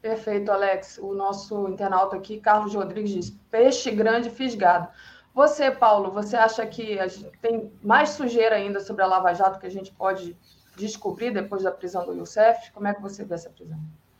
Perfeito, 0.00 0.50
Alex. 0.50 0.98
O 1.00 1.14
nosso 1.14 1.68
internauta 1.68 2.16
aqui, 2.16 2.40
Carlos 2.40 2.74
Rodrigues, 2.74 3.12
diz: 3.12 3.30
peixe 3.50 3.90
grande 3.90 4.30
fisgado. 4.30 4.88
Você, 5.34 5.70
Paulo, 5.70 6.10
você 6.10 6.36
acha 6.36 6.66
que 6.66 6.98
tem 7.40 7.72
mais 7.82 8.10
sujeira 8.10 8.56
ainda 8.56 8.80
sobre 8.80 9.02
a 9.02 9.06
Lava 9.06 9.32
Jato 9.32 9.58
que 9.58 9.66
a 9.66 9.70
gente 9.70 9.92
pode 9.92 10.36
descobrir 10.76 11.30
depois 11.30 11.62
da 11.62 11.70
prisão 11.70 12.04
do 12.04 12.14
Youssef? 12.14 12.70
Como 12.72 12.86
é 12.86 12.94
que 12.94 13.00
você 13.00 13.24
vê 13.24 13.34
essa 13.34 13.48
prisão? 13.48 13.78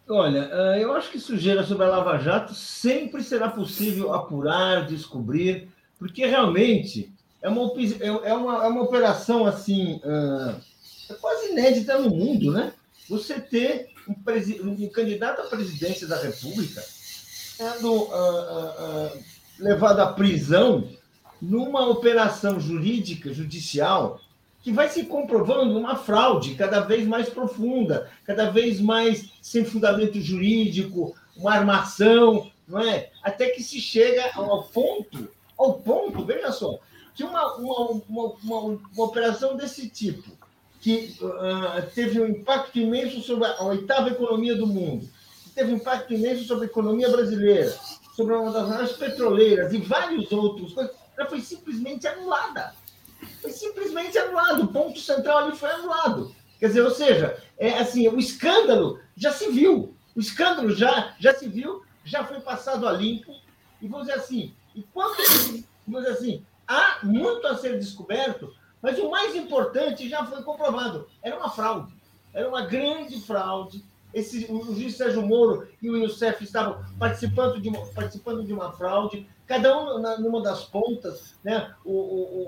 Olha, 0.09 0.49
eh, 0.51 0.83
eu 0.83 0.93
acho 0.93 1.11
que 1.11 1.19
sujeira 1.19 1.63
sobre 1.65 1.85
a 1.85 1.89
Lava 1.89 2.19
Jato 2.19 2.55
sempre 2.55 3.23
será 3.23 3.49
possível 3.51 4.15
apurar, 4.15 4.87
descobrir, 4.87 5.69
porque 5.99 6.25
realmente 6.27 7.13
é 7.43 7.49
uma, 7.49 7.73
é, 7.73 8.07
é 8.31 8.35
uma, 8.35 8.65
é 8.65 8.69
uma 8.69 8.83
operação 8.83 9.45
assim, 9.45 10.01
é 11.11 11.15
quase 11.15 11.51
inédita 11.51 11.99
no 11.99 12.11
mundo, 12.11 12.53
né? 12.53 12.73
Você 13.09 13.41
ter 13.41 13.91
um, 14.09 14.85
um 14.85 14.89
candidato 14.89 15.43
à 15.43 15.45
presidência 15.47 16.07
da 16.07 16.21
República 16.21 16.83
sendo 17.63 17.93
uh, 17.93 18.07
uh, 18.07 19.17
uh, 19.17 19.25
levado 19.59 20.01
à 20.01 20.13
prisão 20.13 20.89
numa 21.41 21.87
operação 21.87 22.59
jurídica, 22.59 23.33
judicial, 23.33 24.21
que 24.63 24.73
vai 24.73 24.89
se 24.89 25.05
comprovando 25.05 25.77
uma 25.77 25.97
fraude 25.97 26.55
cada 26.55 26.81
vez 26.81 27.07
mais 27.07 27.29
profunda, 27.29 28.09
cada 28.25 28.51
vez 28.51 28.81
mais 28.81 29.31
sem 29.43 29.65
fundamento 29.65 30.21
jurídico, 30.21 31.15
uma 31.37 31.53
armação, 31.53 32.51
não 32.67 32.81
é? 32.81 33.11
Até 33.23 33.51
que 33.51 33.63
se 33.63 33.81
chega 33.81 34.31
ao 34.35 34.63
ponto, 34.65 35.29
ao 35.59 35.75
ponto, 35.75 36.25
veja 36.25 36.53
só, 36.53 36.79
que 37.15 37.25
uma, 37.25 37.57
uma, 37.57 38.03
uma, 38.09 38.59
uma, 38.93 39.05
operação 39.05 39.57
desse 39.57 39.89
tipo, 39.89 40.31
que 40.81 41.17
uh, 41.21 41.91
teve 41.95 42.21
um 42.21 42.27
impacto 42.27 42.79
imenso 42.79 43.21
sobre 43.21 43.47
a 43.47 43.63
oitava 43.65 44.09
economia 44.09 44.57
do 44.57 44.67
mundo, 44.67 45.09
que 45.45 45.51
teve 45.51 45.73
um 45.73 45.77
impacto 45.77 46.13
imenso 46.13 46.45
sobre 46.45 46.65
a 46.65 46.69
economia 46.69 47.09
brasileira, 47.11 47.77
sobre 48.17 48.35
uma 48.35 48.51
das 48.51 48.69
maiores 48.69 48.93
petroleiras 48.93 49.73
e 49.73 49.79
vários 49.79 50.31
outros 50.33 50.75
ela 51.17 51.29
foi 51.29 51.41
simplesmente 51.41 52.07
anulada. 52.07 52.75
Foi 53.41 53.51
simplesmente 53.51 54.19
anulado. 54.19 54.65
O 54.65 54.69
ponto 54.69 54.99
central 54.99 55.39
ali 55.39 55.57
foi 55.57 55.71
anulado. 55.71 56.35
Quer 56.59 56.69
dizer, 56.69 56.83
ou 56.83 56.91
seja, 56.91 57.43
é 57.59 57.79
assim, 57.79 58.09
o 58.09 58.19
escândalo 58.19 59.01
já 59.17 59.33
se 59.33 59.51
viu. 59.51 59.95
O 60.15 60.21
escândalo 60.21 60.75
já, 60.75 61.15
já 61.19 61.35
se 61.35 61.49
viu, 61.49 61.83
já 62.05 62.25
foi 62.25 62.41
passado 62.41 62.87
a 62.87 62.93
limpo. 62.93 63.35
E 63.81 63.89
vamos 63.89 64.07
dizer 64.07 64.19
assim, 64.19 64.55
enquanto 64.75 65.17
vamos 65.87 66.07
dizer 66.07 66.19
assim, 66.19 66.45
há 66.67 66.99
muito 67.03 67.47
a 67.47 67.57
ser 67.57 67.79
descoberto, 67.79 68.53
mas 68.81 68.99
o 68.99 69.11
mais 69.11 69.35
importante 69.37 70.09
já 70.09 70.25
foi 70.25 70.43
comprovado. 70.43 71.07
Era 71.23 71.37
uma 71.37 71.51
fraude. 71.51 71.95
Era 72.33 72.49
uma 72.49 72.63
grande 72.63 73.21
fraude. 73.21 73.85
Esse, 74.13 74.47
o 74.51 74.75
juiz 74.75 74.97
Sérgio 74.97 75.23
Moro 75.23 75.69
e 75.81 75.89
o 75.89 75.97
Youssef 75.97 76.45
estavam 76.45 76.85
participando 76.99 77.61
de 77.61 77.69
uma, 77.69 77.87
participando 77.87 78.45
de 78.45 78.53
uma 78.53 78.73
fraude 78.73 79.27
cada 79.47 79.79
um 79.79 79.99
na, 79.99 80.19
numa 80.19 80.43
das 80.43 80.65
pontas, 80.65 81.35
né? 81.45 81.75
O, 81.85 81.93
o, 81.93 82.43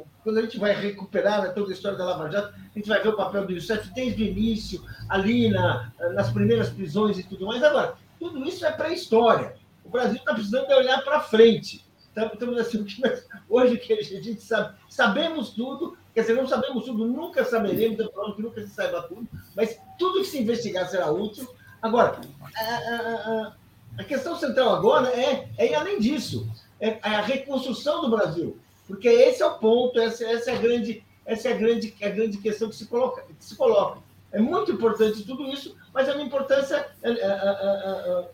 o, 0.00 0.06
quando 0.24 0.38
a 0.38 0.42
gente 0.42 0.58
vai 0.58 0.72
recuperar 0.72 1.42
né, 1.42 1.48
toda 1.50 1.70
a 1.70 1.72
história 1.72 1.96
da 1.96 2.04
Lava 2.04 2.30
Jato, 2.30 2.54
a 2.54 2.78
gente 2.78 2.88
vai 2.88 3.00
ver 3.00 3.10
o 3.10 3.16
papel 3.16 3.46
do 3.46 3.52
Youssef 3.52 3.88
desde 3.94 4.22
o 4.22 4.26
início, 4.26 4.84
ali 5.08 5.48
na, 5.48 5.92
nas 6.12 6.30
primeiras 6.30 6.68
prisões 6.70 7.18
e 7.18 7.22
tudo 7.22 7.46
mais. 7.46 7.62
Agora, 7.62 7.94
tudo 8.18 8.44
isso 8.46 8.66
é 8.66 8.72
pré-história. 8.72 9.54
O 9.84 9.90
Brasil 9.90 10.16
está 10.16 10.34
precisando 10.34 10.68
olhar 10.70 11.02
para 11.02 11.20
frente. 11.20 11.84
Estamos 12.16 12.74
hoje 13.48 13.78
que 13.78 13.92
a 13.92 14.02
gente 14.02 14.40
sabe, 14.40 14.76
sabemos 14.88 15.50
tudo, 15.50 15.96
quer 16.12 16.22
dizer, 16.22 16.34
não 16.34 16.46
sabemos 16.46 16.84
tudo, 16.84 17.06
nunca 17.06 17.44
saberemos, 17.44 18.04
falando 18.12 18.34
que 18.34 18.42
nunca 18.42 18.60
se 18.62 18.70
saiba 18.70 19.02
tudo, 19.02 19.28
mas 19.54 19.78
tudo 19.98 20.20
que 20.20 20.26
se 20.26 20.40
investigar 20.40 20.88
será 20.88 21.10
útil. 21.10 21.48
Agora, 21.80 22.20
a, 22.56 22.62
a, 22.62 23.52
a, 23.98 24.04
questão 24.04 24.36
central 24.36 24.74
agora 24.74 25.08
é, 25.08 25.48
é 25.56 25.74
além 25.74 26.00
disso, 26.00 26.50
é, 26.80 26.88
é 26.88 26.98
a 27.02 27.20
reconstrução 27.22 28.02
do 28.02 28.10
Brasil, 28.10 28.58
porque 28.88 29.08
esse 29.08 29.40
é 29.40 29.46
o 29.46 29.58
ponto, 29.58 29.98
essa, 30.00 30.24
essa 30.24 30.50
é 30.50 30.56
a 30.56 30.60
grande, 30.60 31.04
essa 31.24 31.48
é 31.48 31.52
a 31.52 31.56
grande, 31.56 31.94
a 32.02 32.08
grande 32.08 32.38
questão 32.38 32.68
que 32.68 32.76
se 32.76 32.86
coloca, 32.86 33.22
que 33.22 33.44
se 33.44 33.54
coloca. 33.54 34.00
É 34.32 34.40
muito 34.40 34.72
importante 34.72 35.22
tudo 35.24 35.48
isso, 35.48 35.76
mas 35.92 36.08
é 36.08 36.12
uma 36.12 36.22
importância 36.22 36.88
é, 37.02 37.10
é, 37.10 38.28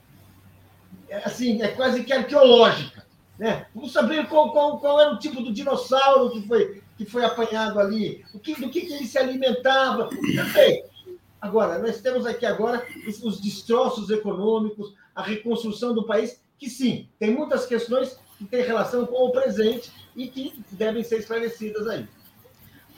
é, 1.09 1.17
assim, 1.25 1.63
é 1.63 1.69
quase 1.69 2.05
que 2.05 2.13
arqueológica. 2.13 2.96
Né? 3.39 3.67
Vamos 3.75 3.93
saber 3.93 4.27
qual, 4.29 4.53
qual, 4.53 4.79
qual 4.79 5.01
era 5.01 5.13
o 5.13 5.19
tipo 5.19 5.43
do 5.43 5.53
dinossauro 5.53 6.31
que 6.31 6.47
foi, 6.47 6.83
que 6.97 7.05
foi 7.05 7.25
apanhado 7.25 7.79
ali, 7.79 8.25
o 8.33 8.39
que, 8.39 8.55
do 8.55 8.71
que, 8.71 8.83
que 8.83 8.95
ele 8.95 9.07
se 9.07 9.19
alimentava. 9.19 10.09
Perfeito. 10.09 10.89
Agora, 11.41 11.79
nós 11.79 12.01
temos 12.01 12.27
aqui 12.27 12.47
agora 12.47 12.85
os 13.23 13.41
destroços 13.41 14.11
econômicos, 14.11 14.95
a 15.15 15.23
reconstrução 15.23 15.95
do 15.95 16.05
país, 16.05 16.43
que 16.59 16.69
sim, 16.69 17.09
tem 17.19 17.31
muitas 17.31 17.67
questões 17.67 18.19
que 18.39 18.45
têm 18.45 18.63
relação 18.63 19.07
com 19.07 19.27
o 19.27 19.33
presente 19.33 19.93
e 20.15 20.29
que 20.29 20.63
devem 20.71 21.03
ser 21.05 21.19
esclarecidas 21.19 21.87
aí. 21.87 22.09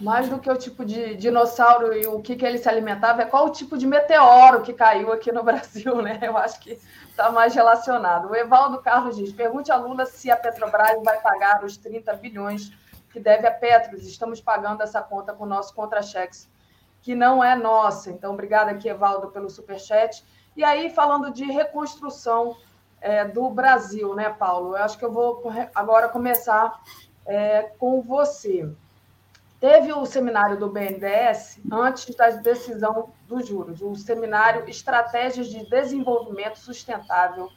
Mais 0.01 0.29
do 0.29 0.39
que 0.39 0.49
o 0.49 0.57
tipo 0.57 0.85
de 0.85 1.17
dinossauro 1.17 1.93
e 1.93 2.07
o 2.07 2.21
que, 2.21 2.37
que 2.37 2.47
ele 2.47 2.59
se 2.59 2.69
alimentava, 2.69 3.23
é 3.23 3.25
qual 3.25 3.47
o 3.47 3.53
tipo 3.53 3.77
de 3.77 3.87
meteoro 3.87 4.63
que 4.63 4.73
caiu 4.73 5.13
aqui 5.13 5.33
no 5.33 5.43
Brasil, 5.45 6.01
né? 6.01 6.21
Eu 6.23 6.37
acho 6.37 6.61
que 6.61 6.79
está 7.19 7.33
mais 7.33 7.53
relacionado. 7.53 8.31
O 8.31 8.37
Evaldo 8.37 8.81
Carlos 8.81 9.17
diz: 9.17 9.33
pergunte 9.33 9.73
a 9.73 9.77
Lula 9.77 10.07
se 10.07 10.31
a 10.31 10.37
Petrobras 10.37 11.03
vai 11.03 11.21
pagar 11.21 11.65
os 11.65 11.77
30 11.77 12.15
bilhões 12.15 12.71
que 13.11 13.19
deve 13.19 13.45
a 13.45 13.51
Petros. 13.51 14.07
Estamos 14.07 14.41
pagando 14.41 14.85
essa 14.85 15.03
conta 15.03 15.33
com 15.33 15.43
o 15.43 15.49
nosso 15.49 15.75
contra-cheques, 15.75 16.49
que 17.03 17.17
não 17.17 17.43
é 17.43 17.57
nossa. 17.57 18.11
Então, 18.11 18.33
obrigada 18.33 18.71
aqui, 18.71 18.89
Evaldo, 18.89 19.33
pelo 19.33 19.51
superchat. 19.51 20.25
E 20.57 20.63
aí, 20.63 20.91
falando 20.91 21.33
de 21.33 21.45
reconstrução 21.45 22.57
é, 23.01 23.25
do 23.25 23.51
Brasil, 23.51 24.15
né, 24.15 24.31
Paulo? 24.31 24.77
Eu 24.77 24.85
acho 24.85 24.97
que 24.97 25.05
eu 25.05 25.13
vou 25.13 25.43
agora 25.75 26.09
começar 26.09 26.81
é, 27.27 27.63
com 27.79 28.01
você. 28.01 28.71
Teve 29.61 29.93
o 29.93 30.07
seminário 30.07 30.57
do 30.57 30.69
BNDES 30.69 31.61
antes 31.71 32.15
da 32.15 32.31
decisão 32.31 33.13
dos 33.27 33.49
juros, 33.49 33.83
o 33.83 33.95
seminário 33.97 34.69
Estratégias 34.69 35.49
de 35.49 35.69
Desenvolvimento 35.69 36.59
Sustentável 36.59 37.51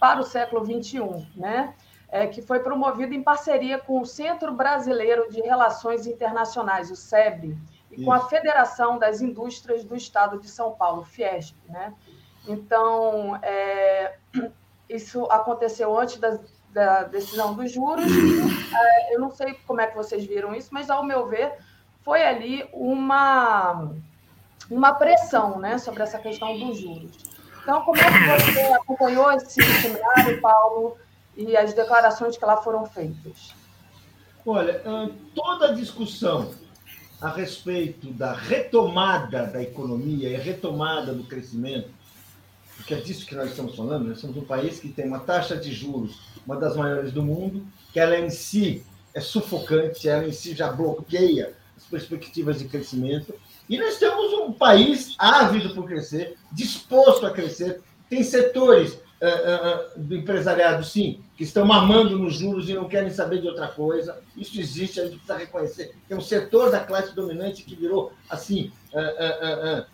para 0.00 0.20
o 0.20 0.24
século 0.24 0.64
XXI, 0.64 1.26
né? 1.36 1.74
É, 2.08 2.26
que 2.26 2.40
foi 2.40 2.60
promovido 2.60 3.14
em 3.14 3.22
parceria 3.22 3.78
com 3.78 4.00
o 4.00 4.06
Centro 4.06 4.52
Brasileiro 4.52 5.28
de 5.28 5.40
Relações 5.40 6.06
Internacionais, 6.06 6.90
o 6.90 6.96
SEB, 6.96 7.56
e 7.90 7.96
Isso. 7.96 8.04
com 8.04 8.12
a 8.12 8.28
Federação 8.28 8.96
das 8.96 9.20
Indústrias 9.20 9.84
do 9.84 9.96
Estado 9.96 10.38
de 10.38 10.48
São 10.48 10.72
Paulo, 10.72 11.02
Fiesp, 11.04 11.56
né? 11.68 11.92
Então, 12.46 13.36
é, 13.42 14.18
isso 14.88 15.24
aconteceu 15.26 15.98
antes 15.98 16.18
da, 16.18 16.38
da, 16.76 17.04
decisão 17.04 17.54
dos 17.54 17.72
juros. 17.72 18.04
É, 18.06 19.14
eu 19.14 19.18
não 19.18 19.30
sei 19.30 19.54
como 19.66 19.80
é 19.80 19.86
que 19.86 19.96
vocês 19.96 20.26
viram 20.26 20.54
isso, 20.54 20.68
mas, 20.70 20.90
ao 20.90 21.02
meu 21.02 21.26
ver, 21.26 21.54
foi 22.04 22.22
ali 22.22 22.68
uma, 22.72 23.90
uma 24.70 24.92
pressão 24.94 25.58
né, 25.58 25.78
sobre 25.78 26.02
essa 26.02 26.18
questão 26.18 26.58
dos 26.58 26.78
juros. 26.78 27.16
Então, 27.62 27.82
como 27.82 27.98
é 27.98 28.04
que 28.04 28.52
você 28.52 28.60
acompanhou 28.74 29.32
esse 29.32 29.60
seminário, 29.62 30.40
Paulo, 30.40 30.98
e 31.34 31.56
as 31.56 31.72
declarações 31.72 32.36
que 32.36 32.44
lá 32.44 32.58
foram 32.58 32.84
feitas? 32.84 33.54
Olha, 34.44 34.80
toda 35.34 35.70
a 35.70 35.72
discussão 35.72 36.54
a 37.20 37.30
respeito 37.30 38.12
da 38.12 38.34
retomada 38.34 39.46
da 39.46 39.62
economia 39.62 40.28
e 40.28 40.36
retomada 40.36 41.12
do 41.12 41.24
crescimento 41.24 41.95
porque 42.76 42.94
é 42.94 43.00
disso 43.00 43.26
que 43.26 43.34
nós 43.34 43.50
estamos 43.50 43.74
falando, 43.74 44.08
nós 44.08 44.20
somos 44.20 44.36
um 44.36 44.44
país 44.44 44.78
que 44.78 44.88
tem 44.88 45.06
uma 45.06 45.20
taxa 45.20 45.56
de 45.56 45.72
juros, 45.72 46.20
uma 46.46 46.56
das 46.56 46.76
maiores 46.76 47.12
do 47.12 47.22
mundo, 47.22 47.66
que 47.92 47.98
ela 47.98 48.18
em 48.18 48.30
si 48.30 48.84
é 49.14 49.20
sufocante, 49.20 50.08
ela 50.08 50.26
em 50.26 50.32
si 50.32 50.54
já 50.54 50.70
bloqueia 50.70 51.54
as 51.76 51.84
perspectivas 51.84 52.58
de 52.58 52.66
crescimento, 52.66 53.34
e 53.68 53.78
nós 53.78 53.98
temos 53.98 54.32
um 54.34 54.52
país 54.52 55.14
ávido 55.18 55.74
por 55.74 55.86
crescer, 55.86 56.36
disposto 56.52 57.26
a 57.26 57.30
crescer, 57.30 57.80
tem 58.08 58.22
setores 58.22 58.98
do 59.96 60.14
empresariado, 60.14 60.84
sim, 60.84 61.20
que 61.36 61.44
estão 61.44 61.64
mamando 61.64 62.18
nos 62.18 62.34
juros 62.34 62.68
e 62.68 62.74
não 62.74 62.88
querem 62.88 63.10
saber 63.10 63.40
de 63.40 63.48
outra 63.48 63.68
coisa. 63.68 64.18
Isso 64.36 64.60
existe, 64.60 65.00
a 65.00 65.04
gente 65.04 65.16
precisa 65.16 65.38
reconhecer. 65.38 65.94
Tem 66.08 66.16
um 66.16 66.20
setor 66.20 66.70
da 66.70 66.80
classe 66.80 67.14
dominante 67.14 67.62
que 67.62 67.74
virou 67.74 68.12
assim, 68.28 68.70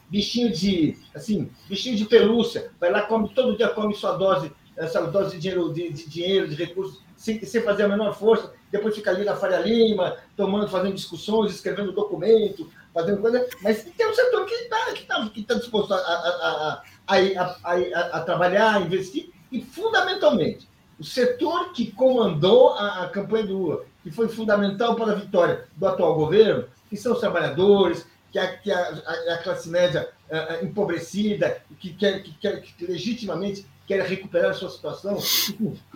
bichinho 0.08 0.52
de 0.52 0.96
assim, 1.14 1.50
bichinho 1.68 1.96
de 1.96 2.04
pelúcia. 2.04 2.70
Vai 2.80 2.90
lá, 2.90 3.02
come 3.02 3.28
todo 3.28 3.56
dia 3.56 3.68
come 3.68 3.94
sua 3.94 4.12
dose, 4.16 4.52
essa 4.76 5.00
dose 5.02 5.36
de 5.36 5.40
dinheiro, 5.40 5.72
de, 5.72 5.92
de 5.92 6.08
dinheiro, 6.08 6.48
de 6.48 6.54
recursos, 6.54 7.00
sem, 7.16 7.44
sem 7.44 7.62
fazer 7.62 7.84
a 7.84 7.88
menor 7.88 8.14
força. 8.14 8.52
Depois 8.70 8.94
fica 8.94 9.10
ali 9.10 9.24
na 9.24 9.36
Faria 9.36 9.60
Lima, 9.60 10.16
tomando, 10.36 10.68
fazendo 10.68 10.94
discussões, 10.94 11.52
escrevendo 11.52 11.92
documento, 11.92 12.70
fazendo 12.92 13.20
coisa. 13.20 13.46
Mas 13.62 13.84
tem 13.84 14.08
um 14.08 14.14
setor 14.14 14.46
que 14.46 14.54
está 14.54 14.92
que 14.92 15.04
tá, 15.04 15.30
que 15.32 15.42
tá 15.42 15.54
disposto 15.54 15.92
a, 15.92 15.98
a, 15.98 16.00
a, 16.00 16.82
a, 17.06 18.18
a 18.18 18.20
trabalhar, 18.20 18.76
a 18.76 18.80
investir, 18.80 19.30
e 19.50 19.60
fundamentalmente, 19.60 20.68
o 20.98 21.04
setor 21.04 21.72
que 21.72 21.90
comandou 21.92 22.74
a, 22.74 23.04
a 23.04 23.08
campanha 23.08 23.46
do 23.46 23.58
Lula, 23.58 23.84
que 24.02 24.10
foi 24.10 24.28
fundamental 24.28 24.94
para 24.94 25.12
a 25.12 25.16
vitória 25.16 25.64
do 25.76 25.86
atual 25.86 26.14
governo, 26.14 26.64
que 26.88 26.96
são 26.96 27.12
os 27.12 27.20
trabalhadores, 27.20 28.06
que 28.30 28.38
a, 28.38 28.56
que 28.56 28.70
a, 28.70 28.88
a 29.34 29.38
classe 29.38 29.68
média 29.68 30.08
uh, 30.30 30.64
empobrecida, 30.64 31.62
que, 31.78 31.92
quer, 31.92 32.22
que, 32.22 32.32
quer, 32.34 32.62
que 32.62 32.86
legitimamente 32.86 33.66
quer 33.86 34.06
recuperar 34.06 34.52
a 34.52 34.54
sua 34.54 34.70
situação, 34.70 35.18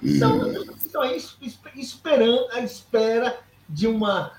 estão, 0.02 0.52
estão 0.76 1.02
aí 1.02 1.22
esperando, 1.76 2.48
à 2.52 2.60
espera 2.60 3.38
de 3.68 3.86
uma, 3.86 4.32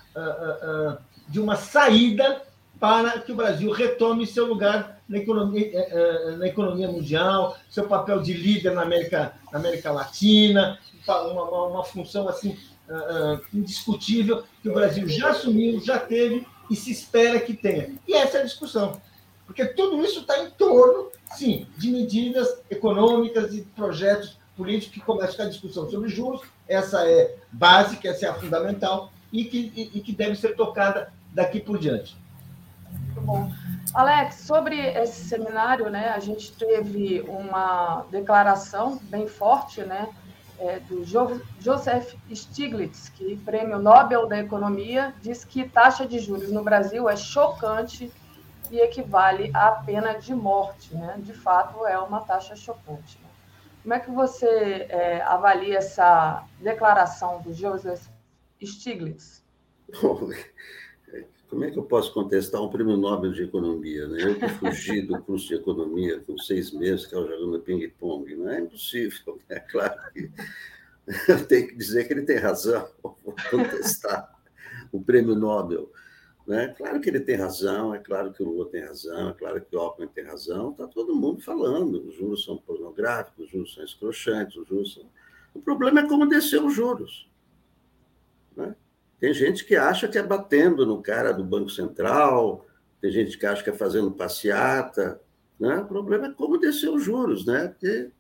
de 1.28 1.39
uma 1.39 1.55
saída 1.55 2.41
para 2.80 3.19
que 3.19 3.32
o 3.32 3.36
Brasil 3.36 3.71
retome 3.71 4.28
seu 4.28 4.45
lugar 4.45 5.01
na 5.07 5.17
economia, 5.17 5.69
eh, 5.73 5.89
eh, 5.91 6.32
na 6.38 6.47
economia 6.47 6.88
mundial, 6.88 7.57
seu 7.69 7.88
papel 7.88 8.21
de 8.21 8.34
líder 8.34 8.73
na 8.73 8.82
América, 8.82 9.34
na 9.51 9.59
América 9.59 9.91
Latina, 9.91 10.78
uma, 11.07 11.43
uma, 11.43 11.67
uma 11.67 11.84
função 11.84 12.28
assim 12.28 12.57
uh, 12.89 13.41
indiscutível 13.53 14.43
que 14.61 14.69
o 14.69 14.73
Brasil 14.73 15.07
já 15.07 15.30
assumiu, 15.30 15.80
já 15.80 15.97
teve 15.99 16.45
e 16.69 16.75
se 16.75 16.91
espera 16.91 17.39
que 17.39 17.53
tenha. 17.53 17.95
E 18.07 18.13
essa 18.13 18.38
é 18.38 18.41
a 18.41 18.45
discussão. 18.45 19.01
Porque 19.45 19.65
tudo 19.65 20.03
isso 20.03 20.21
está 20.21 20.43
em 20.43 20.49
torno, 20.51 21.09
sim, 21.36 21.65
de 21.78 21.89
medidas 21.89 22.59
econômicas 22.69 23.53
e 23.53 23.61
projetos 23.61 24.38
políticos 24.57 24.95
que 24.95 24.99
começam 24.99 25.38
com 25.38 25.43
a 25.43 25.49
discussão 25.49 25.89
sobre 25.89 26.09
juros. 26.09 26.41
Essa 26.67 27.07
é 27.07 27.36
básica, 27.51 28.09
essa 28.09 28.25
é 28.25 28.30
a 28.30 28.34
fundamental 28.34 29.11
e 29.32 29.45
que, 29.45 29.71
e, 29.75 29.97
e 29.99 30.01
que 30.01 30.11
deve 30.11 30.36
ser 30.36 30.55
tocada 30.55 31.13
daqui 31.34 31.61
por 31.61 31.78
diante. 31.78 32.17
Muito 33.18 33.22
bom. 33.22 33.51
Alex, 33.93 34.41
sobre 34.41 34.80
esse 34.80 35.28
seminário, 35.28 35.89
né, 35.89 36.09
a 36.09 36.20
gente 36.20 36.51
teve 36.53 37.22
uma 37.22 38.05
declaração 38.11 38.99
bem 39.03 39.28
forte, 39.28 39.82
né, 39.82 40.07
é, 40.59 40.80
do 40.80 41.03
jo 41.03 41.41
Joseph 41.59 42.13
Stiglitz, 42.32 43.09
que 43.09 43.38
prêmio 43.38 43.80
Nobel 43.80 44.28
da 44.28 44.39
Economia, 44.39 45.13
diz 45.22 45.43
que 45.43 45.68
taxa 45.68 46.05
de 46.05 46.20
juros 46.20 46.51
no 46.51 46.63
Brasil 46.63 47.09
é 47.09 47.15
chocante 47.15 48.11
e 48.70 48.80
equivale 48.80 49.51
à 49.53 49.72
pena 49.72 50.13
de 50.13 50.34
morte, 50.34 50.93
né? 50.95 51.15
De 51.20 51.34
fato, 51.34 51.86
é 51.86 51.97
uma 51.97 52.22
taxa 52.22 52.55
chocante. 52.55 53.18
Né? 53.22 53.30
Como 53.82 53.93
é 53.93 53.99
que 53.99 54.11
você 54.11 54.88
é, 54.89 55.22
avalia 55.22 55.78
essa 55.78 56.43
declaração 56.59 57.41
do 57.41 57.53
Joseph 57.53 58.07
Stiglitz? 58.61 59.43
Como 61.50 61.64
é 61.64 61.72
que 61.72 61.78
eu 61.78 61.84
posso 61.84 62.14
contestar 62.14 62.62
um 62.62 62.70
prêmio 62.70 62.98
Nobel 62.98 63.32
de 63.32 63.43
Economia? 63.43 64.08
Né? 64.08 64.22
Eu 64.22 64.36
que 64.36 64.50
fugi 64.50 65.02
do 65.02 65.22
curso 65.22 65.48
de 65.48 65.56
Economia 65.56 66.20
com 66.20 66.38
seis 66.38 66.72
meses, 66.72 67.06
que 67.06 67.16
é 67.16 67.18
jogando 67.18 67.60
ping-pong. 67.62 68.36
Não 68.36 68.50
é 68.50 68.60
impossível. 68.60 69.39
É 69.48 69.60
claro 69.72 69.95
que 70.12 70.30
eu 71.30 71.48
tenho 71.48 71.68
que 71.70 71.76
dizer 71.76 72.06
que 72.06 72.14
ele 72.14 72.24
tem 72.24 72.38
razão. 72.38 72.89
Vou 73.02 73.16
contestar 73.50 74.38
o 74.91 75.02
prêmio 75.02 75.36
Nobel. 75.36 75.89
Né? 76.45 76.74
Claro 76.78 77.00
que 77.02 77.10
ele 77.10 77.20
tem 77.20 77.36
razão, 77.36 77.93
é 77.93 78.00
claro 78.00 78.32
que 78.32 78.41
o 78.41 78.45
Lula 78.45 78.70
tem 78.70 78.82
razão, 78.82 79.30
é 79.30 79.34
claro 79.34 79.60
que 79.60 79.76
o 79.76 79.80
Alckmin 79.80 80.08
tem 80.08 80.24
razão, 80.24 80.72
está 80.72 80.88
todo 80.88 81.14
mundo 81.14 81.41
falando. 81.41 82.08
Os 82.08 82.16
juros 82.16 82.45
são 82.45 82.58
pornográficos, 82.58 83.45
os 83.45 83.52
juros 83.52 83.74
são 83.74 83.84
escrochantes, 83.84 84.56
os 84.56 84.68
juros 84.68 84.93
são... 84.93 85.04
O 85.54 85.62
problema 85.62 86.02
é 86.02 86.08
como 86.08 86.26
descer 86.26 86.64
os 86.64 86.74
juros. 86.74 87.30
Né? 88.56 88.74
Tem 89.20 89.34
gente 89.34 89.65
que 89.65 89.76
acha 89.76 90.07
que 90.07 90.18
é 90.18 90.24
batendo 90.24 90.86
no 90.86 91.01
cara 91.01 91.32
do 91.32 91.43
Banco 91.43 91.70
Central, 91.70 92.65
tem 93.01 93.11
gente 93.11 93.38
que 93.38 93.45
acha 93.45 93.63
que 93.63 93.70
é 93.70 93.74
fazendo 93.74 94.11
passeata. 94.11 95.20
Né? 95.59 95.78
O 95.78 95.86
problema 95.86 96.28
é 96.28 96.34
como 96.34 96.59
descer 96.59 96.89
os 96.89 97.03
juros, 97.03 97.45
né? 97.45 97.68
Porque 97.68 98.11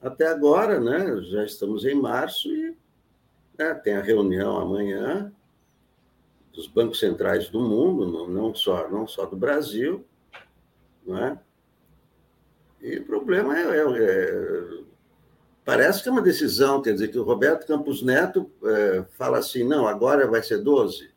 até 0.00 0.28
agora, 0.28 0.78
né, 0.78 1.20
já 1.22 1.44
estamos 1.44 1.84
em 1.84 1.94
março 1.94 2.48
e 2.48 2.76
né, 3.58 3.74
tem 3.74 3.96
a 3.96 4.02
reunião 4.02 4.56
amanhã 4.56 5.32
dos 6.52 6.68
bancos 6.68 7.00
centrais 7.00 7.48
do 7.48 7.60
mundo, 7.60 8.28
não 8.28 8.54
só, 8.54 8.88
não 8.88 9.06
só 9.08 9.26
do 9.26 9.36
Brasil, 9.36 10.04
né? 11.04 11.38
E 12.80 12.98
o 12.98 13.04
problema 13.04 13.58
é, 13.58 13.62
é, 13.62 13.80
é 13.80 14.87
Parece 15.68 16.02
que 16.02 16.08
é 16.08 16.12
uma 16.12 16.22
decisão, 16.22 16.80
quer 16.80 16.94
dizer, 16.94 17.08
que 17.08 17.18
o 17.18 17.22
Roberto 17.22 17.66
Campos 17.66 18.02
Neto 18.02 18.50
é, 18.64 19.04
fala 19.18 19.36
assim: 19.36 19.62
não, 19.62 19.86
agora 19.86 20.26
vai 20.26 20.42
ser 20.42 20.62
12. 20.62 21.10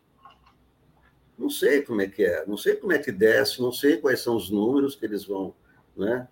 Não 1.37 1.49
sei 1.49 1.81
como 1.83 2.01
é 2.01 2.07
que 2.07 2.21
é, 2.21 2.45
não 2.45 2.57
sei 2.57 2.75
como 2.75 2.91
é 2.91 2.99
que 2.99 3.13
desce, 3.13 3.61
não 3.61 3.71
sei 3.71 3.95
quais 3.95 4.19
são 4.19 4.35
os 4.35 4.49
números 4.49 4.93
que 4.93 5.05
eles 5.05 5.23
vão. 5.23 5.55
Né? 5.95 6.27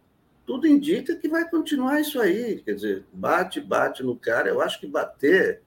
Tudo 0.46 0.68
indica 0.68 1.16
que 1.16 1.30
vai 1.30 1.50
continuar 1.50 2.02
isso 2.02 2.20
aí, 2.20 2.60
quer 2.60 2.74
dizer, 2.74 3.06
bate, 3.14 3.62
bate 3.62 4.04
no 4.04 4.18
cara. 4.18 4.50
Eu 4.50 4.60
acho 4.60 4.82
que 4.82 4.86
bater, 4.86 5.62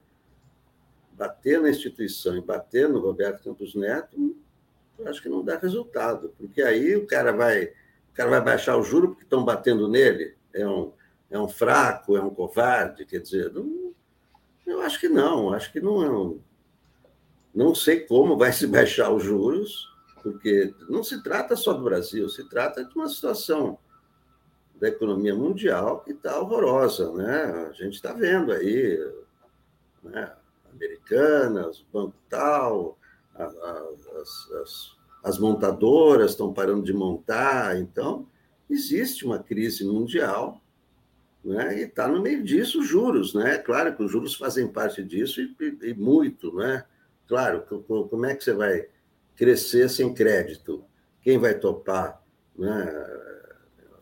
bater 1.15 1.59
na 1.59 1.71
instituição 1.71 2.37
e 2.37 2.43
bater 2.43 2.87
no 2.87 3.01
Roberto 3.01 3.43
Campos 3.43 3.75
Neto, 3.75 4.37
eu 4.99 5.09
acho 5.09 5.23
que 5.23 5.29
não 5.31 5.43
dá 5.43 5.57
resultado, 5.57 6.35
porque 6.37 6.61
aí 6.61 6.97
o 6.97 7.07
cara 7.07 7.33
vai, 7.33 7.65
o 7.65 8.13
cara 8.13 8.29
vai 8.29 8.43
baixar 8.43 8.77
o 8.77 8.83
juro 8.83 9.09
porque 9.09 9.25
estão 9.25 9.43
batendo 9.43 9.89
nele. 9.89 10.35
É 10.53 10.69
um, 10.69 10.93
é 11.33 11.39
um 11.39 11.49
fraco, 11.49 12.15
é 12.15 12.21
um 12.21 12.29
covarde? 12.29 13.07
Quer 13.07 13.21
dizer, 13.21 13.51
não, 13.53 13.95
eu 14.67 14.83
acho 14.83 15.01
que 15.01 15.09
não, 15.09 15.53
acho 15.53 15.73
que 15.73 15.81
não 15.81 16.03
é 16.03 16.11
um, 16.11 16.41
Não 17.55 17.75
sei 17.75 18.01
como 18.01 18.37
vai 18.37 18.53
se 18.53 18.67
baixar 18.67 19.11
os 19.11 19.25
juros, 19.25 19.89
porque 20.23 20.75
não 20.91 21.03
se 21.03 21.23
trata 21.23 21.57
só 21.57 21.73
do 21.73 21.83
Brasil, 21.83 22.29
se 22.29 22.47
trata 22.49 22.85
de 22.85 22.95
uma 22.95 23.09
situação 23.09 23.79
da 24.79 24.89
economia 24.89 25.35
mundial 25.35 26.01
que 26.01 26.13
está 26.13 26.39
horrorosa, 26.39 27.11
né? 27.13 27.67
A 27.71 27.73
gente 27.73 27.95
está 27.95 28.13
vendo 28.13 28.53
aí, 28.53 28.99
né? 30.03 30.33
Americanas, 30.71 31.85
banco 31.93 32.15
tal, 32.29 32.99
a, 33.35 33.45
a, 33.45 33.89
as, 34.21 34.51
as, 34.51 34.97
as 35.25 35.39
montadoras 35.39 36.33
estão 36.33 36.53
parando 36.53 36.83
de 36.83 36.93
montar, 36.93 37.79
então 37.79 38.27
existe 38.69 39.25
uma 39.25 39.39
crise 39.39 39.85
mundial 39.85 40.62
né? 41.45 41.79
e 41.79 41.83
está 41.83 42.07
no 42.09 42.23
meio 42.23 42.43
disso 42.43 42.81
os 42.81 42.87
juros. 42.87 43.35
Né? 43.35 43.59
Claro 43.59 43.95
que 43.97 44.03
os 44.03 44.11
juros 44.11 44.35
fazem 44.35 44.69
parte 44.69 45.03
disso 45.03 45.41
e, 45.41 45.57
e, 45.61 45.91
e 45.91 45.95
muito. 45.95 46.55
Né? 46.55 46.85
Claro, 47.27 47.63
como 47.87 48.27
é 48.27 48.35
que 48.35 48.45
você 48.45 48.53
vai 48.53 48.87
crescer 49.35 49.89
sem 49.89 50.15
crédito? 50.15 50.85
Quem 51.21 51.39
vai 51.39 51.59
topar? 51.59 52.23
Né? 52.57 53.09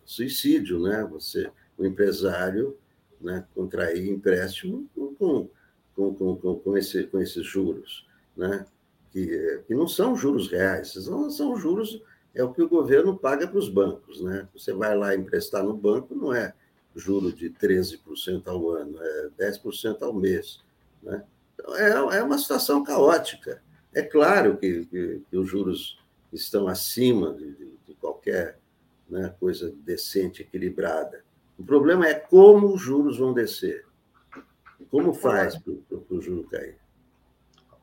Suicídio, 0.04 0.80
né? 0.80 1.06
Você, 1.10 1.50
o 1.78 1.84
empresário, 1.84 2.76
né? 3.20 3.46
contrair 3.54 4.08
empréstimo 4.08 4.88
com, 4.94 5.14
com, 5.14 5.50
com, 5.94 6.36
com, 6.36 6.58
com, 6.58 6.76
esse, 6.76 7.04
com 7.04 7.20
esses 7.20 7.46
juros, 7.46 8.06
né? 8.36 8.66
que, 9.12 9.62
que 9.66 9.74
não 9.74 9.86
são 9.86 10.16
juros 10.16 10.48
reais, 10.48 10.92
são, 10.92 11.30
são 11.30 11.56
juros, 11.56 12.02
é 12.34 12.42
o 12.42 12.52
que 12.52 12.62
o 12.62 12.68
governo 12.68 13.16
paga 13.16 13.46
para 13.46 13.58
os 13.58 13.68
bancos. 13.68 14.20
Né? 14.20 14.48
Você 14.52 14.72
vai 14.72 14.96
lá 14.96 15.14
emprestar 15.14 15.64
no 15.64 15.76
banco, 15.76 16.14
não 16.14 16.34
é 16.34 16.54
juro 16.94 17.32
de 17.32 17.50
13% 17.50 18.46
ao 18.46 18.70
ano, 18.70 18.98
é 19.00 19.28
10% 19.38 20.02
ao 20.02 20.12
mês. 20.12 20.60
Né? 21.02 21.24
Então, 21.54 21.76
é, 21.76 22.18
é 22.18 22.22
uma 22.22 22.38
situação 22.38 22.82
caótica. 22.82 23.62
É 23.92 24.02
claro 24.02 24.56
que, 24.56 24.86
que, 24.86 25.22
que 25.28 25.36
os 25.36 25.48
juros 25.48 25.98
estão 26.32 26.68
acima 26.68 27.34
de, 27.34 27.54
de, 27.86 27.94
qualquer 28.00 28.58
né, 29.08 29.34
coisa 29.38 29.74
decente, 29.84 30.42
equilibrada. 30.42 31.24
O 31.58 31.64
problema 31.64 32.06
é 32.06 32.14
como 32.14 32.72
os 32.72 32.80
juros 32.80 33.18
vão 33.18 33.34
descer. 33.34 33.84
Como 34.90 35.12
faz 35.12 35.56
para 35.58 35.72
o 36.10 36.20
juro 36.20 36.44
cair? 36.44 36.78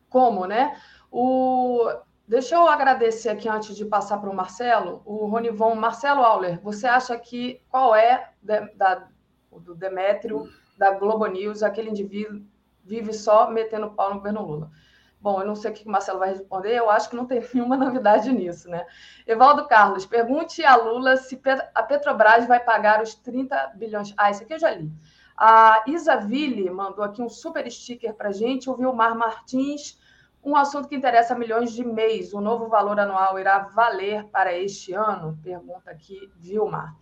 Como, 0.09 0.45
né? 0.45 0.81
O, 1.11 1.87
Deixa 2.27 2.55
eu 2.55 2.67
agradecer 2.67 3.29
aqui 3.29 3.47
antes 3.47 3.73
de 3.73 3.85
passar 3.85 4.17
para 4.17 4.29
o 4.29 4.35
Marcelo, 4.35 5.01
o 5.05 5.27
Ronivon. 5.27 5.75
Marcelo 5.75 6.21
Auler, 6.21 6.59
você 6.61 6.85
acha 6.85 7.17
que 7.17 7.61
qual 7.69 7.95
é 7.95 8.31
da, 8.47 9.07
do 9.51 9.75
Demétrio, 9.75 10.49
da 10.77 10.91
Globo 10.91 11.25
News, 11.25 11.63
aquele 11.63 11.89
indivíduo 11.89 12.41
vive 12.83 13.13
só 13.13 13.49
metendo 13.49 13.91
pau 13.91 14.09
no 14.09 14.15
governo 14.17 14.45
Lula? 14.45 14.71
Bom, 15.19 15.41
eu 15.41 15.47
não 15.47 15.55
sei 15.55 15.71
o 15.71 15.73
que 15.73 15.85
o 15.85 15.91
Marcelo 15.91 16.19
vai 16.19 16.29
responder, 16.29 16.75
eu 16.75 16.89
acho 16.89 17.09
que 17.09 17.15
não 17.15 17.25
tem 17.25 17.43
nenhuma 17.53 17.75
novidade 17.75 18.31
nisso, 18.31 18.69
né? 18.69 18.85
Evaldo 19.25 19.67
Carlos, 19.67 20.05
pergunte 20.05 20.63
a 20.63 20.75
Lula 20.75 21.17
se 21.17 21.39
a 21.73 21.83
Petrobras 21.83 22.47
vai 22.47 22.59
pagar 22.59 23.01
os 23.01 23.15
30 23.15 23.73
bilhões. 23.75 24.13
Ah, 24.15 24.29
isso 24.29 24.43
aqui 24.43 24.53
eu 24.53 24.59
já 24.59 24.71
li. 24.71 24.91
A 25.35 25.83
Isa 25.85 26.15
Ville 26.17 26.69
mandou 26.69 27.03
aqui 27.03 27.21
um 27.21 27.29
super 27.29 27.69
sticker 27.69 28.13
para 28.13 28.31
gente. 28.31 28.69
O 28.69 28.75
Vilmar 28.75 29.15
Martins, 29.15 29.99
um 30.43 30.55
assunto 30.55 30.87
que 30.87 30.95
interessa 30.95 31.35
a 31.35 31.37
milhões 31.37 31.71
de 31.71 31.85
mês. 31.85 32.33
O 32.33 32.41
novo 32.41 32.67
valor 32.67 32.99
anual 32.99 33.39
irá 33.39 33.59
valer 33.59 34.25
para 34.29 34.57
este 34.57 34.93
ano? 34.93 35.37
Pergunta 35.43 35.91
aqui, 35.91 36.31
Vilmar. 36.37 36.95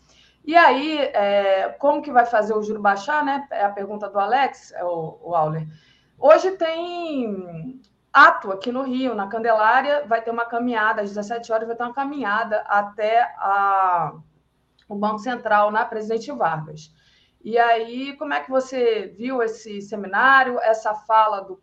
E 0.45 0.55
aí, 0.55 0.99
é, 0.99 1.69
como 1.79 2.03
que 2.03 2.11
vai 2.11 2.25
fazer 2.25 2.53
o 2.53 2.61
juro 2.61 2.79
baixar, 2.79 3.25
né? 3.25 3.47
É 3.49 3.65
a 3.65 3.71
pergunta 3.71 4.07
do 4.07 4.19
Alex, 4.19 4.71
é 4.73 4.83
o, 4.83 5.17
o 5.21 5.35
Auler. 5.35 5.67
Hoje 6.19 6.51
tem 6.51 7.81
ato 8.13 8.51
aqui 8.51 8.71
no 8.71 8.83
Rio, 8.83 9.15
na 9.15 9.27
Candelária, 9.27 10.05
vai 10.05 10.21
ter 10.21 10.29
uma 10.29 10.45
caminhada, 10.45 11.01
às 11.01 11.09
17 11.09 11.51
horas 11.51 11.67
vai 11.67 11.75
ter 11.75 11.83
uma 11.83 11.93
caminhada 11.93 12.61
até 12.67 13.23
a, 13.37 14.13
o 14.87 14.95
Banco 14.95 15.19
Central, 15.19 15.71
na 15.71 15.83
Presidente 15.83 16.31
Vargas. 16.31 16.93
E 17.43 17.57
aí, 17.57 18.15
como 18.15 18.33
é 18.33 18.39
que 18.39 18.49
você 18.49 19.07
viu 19.17 19.41
esse 19.41 19.81
seminário, 19.81 20.59
essa 20.61 20.93
fala 20.93 21.41
do 21.41 21.59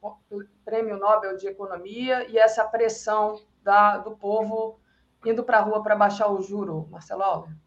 Prêmio 0.65 0.99
Nobel 0.99 1.37
de 1.37 1.47
Economia 1.47 2.29
e 2.29 2.37
essa 2.37 2.65
pressão 2.65 3.41
da, 3.63 3.99
do 3.99 4.17
povo 4.17 4.79
indo 5.25 5.45
para 5.45 5.59
a 5.59 5.63
rua 5.63 5.83
para 5.83 5.95
baixar 5.95 6.29
o 6.29 6.43
juro, 6.43 6.89
Marcelo 6.91 7.23
Alves? 7.23 7.62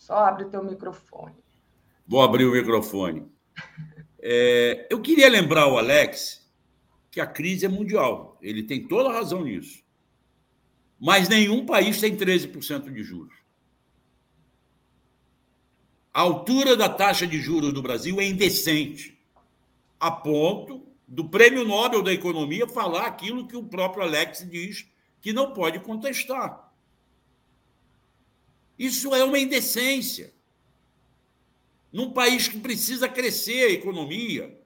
Só 0.00 0.16
abre 0.16 0.46
teu 0.46 0.64
microfone. 0.64 1.36
Vou 2.08 2.22
abrir 2.22 2.46
o 2.46 2.52
microfone. 2.52 3.30
É, 4.18 4.88
eu 4.90 5.00
queria 5.00 5.28
lembrar 5.28 5.68
o 5.68 5.78
Alex 5.78 6.50
que 7.10 7.20
a 7.20 7.26
crise 7.26 7.66
é 7.66 7.68
mundial. 7.68 8.38
Ele 8.40 8.62
tem 8.62 8.88
toda 8.88 9.10
a 9.10 9.12
razão 9.12 9.44
nisso. 9.44 9.84
Mas 10.98 11.28
nenhum 11.28 11.66
país 11.66 12.00
tem 12.00 12.16
13% 12.16 12.90
de 12.90 13.04
juros. 13.04 13.34
A 16.12 16.22
altura 16.22 16.76
da 16.76 16.88
taxa 16.88 17.26
de 17.26 17.38
juros 17.38 17.72
do 17.72 17.82
Brasil 17.82 18.20
é 18.20 18.26
indecente, 18.26 19.16
a 19.98 20.10
ponto 20.10 20.88
do 21.06 21.28
Prêmio 21.28 21.64
Nobel 21.64 22.02
da 22.02 22.12
Economia 22.12 22.66
falar 22.66 23.06
aquilo 23.06 23.46
que 23.46 23.56
o 23.56 23.64
próprio 23.64 24.02
Alex 24.02 24.48
diz 24.50 24.88
que 25.20 25.32
não 25.32 25.52
pode 25.52 25.78
contestar. 25.80 26.69
Isso 28.80 29.14
é 29.14 29.22
uma 29.22 29.38
indecência 29.38 30.32
num 31.92 32.12
país 32.12 32.48
que 32.48 32.58
precisa 32.58 33.10
crescer 33.10 33.66
a 33.66 33.72
economia, 33.72 34.58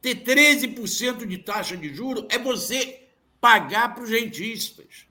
ter 0.00 0.22
13% 0.22 1.26
de 1.26 1.38
taxa 1.38 1.76
de 1.76 1.92
juros 1.92 2.26
é 2.28 2.38
você 2.38 3.08
pagar 3.40 3.92
para 3.92 4.04
os 4.04 4.10
rentistas, 4.10 5.04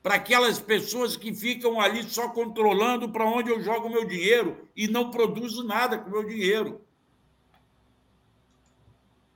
para 0.00 0.14
aquelas 0.14 0.60
pessoas 0.60 1.16
que 1.16 1.34
ficam 1.34 1.80
ali 1.80 2.04
só 2.04 2.28
controlando 2.28 3.08
para 3.08 3.28
onde 3.28 3.50
eu 3.50 3.60
jogo 3.60 3.90
meu 3.90 4.06
dinheiro 4.06 4.68
e 4.76 4.86
não 4.86 5.10
produzo 5.10 5.64
nada 5.64 5.98
com 5.98 6.08
meu 6.08 6.22
dinheiro. 6.22 6.80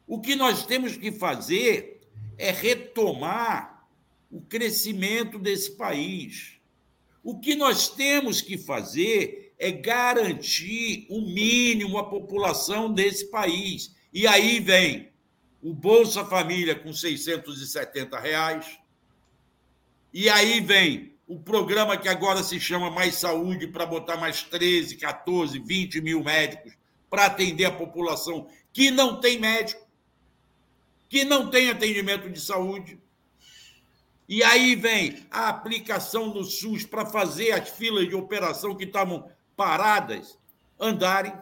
O 0.07 0.21
que 0.21 0.37
nós 0.37 0.65
temos 0.65 0.97
que 0.97 1.11
fazer 1.11 2.01
é 2.39 2.53
retomar 2.53 3.89
o 4.31 4.41
crescimento 4.41 5.37
desse 5.37 5.73
país. 5.73 6.56
O 7.27 7.41
que 7.41 7.57
nós 7.57 7.89
temos 7.89 8.41
que 8.41 8.57
fazer 8.57 9.53
é 9.59 9.73
garantir 9.73 11.09
o 11.11 11.21
mínimo 11.21 11.99
à 11.99 12.05
população 12.05 12.93
desse 12.93 13.29
país. 13.33 13.97
E 14.13 14.29
aí 14.29 14.61
vem 14.61 15.11
o 15.61 15.75
Bolsa 15.75 16.25
Família 16.25 16.77
com 16.77 16.93
670 16.93 18.17
reais. 18.21 18.79
E 20.13 20.29
aí 20.29 20.61
vem 20.61 21.17
o 21.27 21.37
programa 21.37 21.97
que 21.97 22.09
agora 22.09 22.45
se 22.45 22.61
chama 22.61 22.93
Mais 22.93 23.17
Saúde 23.17 23.67
para 23.67 23.85
botar 23.85 24.17
mais 24.17 24.45
13, 24.45 24.95
14, 24.95 25.59
20 25.59 26.01
mil 26.01 26.23
médicos 26.23 26.75
para 27.11 27.27
atender 27.27 27.65
a 27.65 27.73
população 27.73 28.47
que 28.73 28.93
não 28.93 29.19
tem 29.19 29.37
médico, 29.37 29.85
que 31.09 31.25
não 31.25 31.51
tem 31.51 31.71
atendimento 31.71 32.31
de 32.31 32.41
saúde. 32.41 33.01
E 34.29 34.43
aí 34.43 34.75
vem 34.75 35.25
a 35.31 35.49
aplicação 35.49 36.31
do 36.31 36.45
SUS 36.45 36.85
para 36.85 37.07
fazer 37.07 37.53
as 37.53 37.69
filas 37.69 38.09
de 38.09 38.15
operação 38.15 38.75
que 38.75 38.85
estavam 38.85 39.31
paradas 39.57 40.39
andarem. 40.81 41.33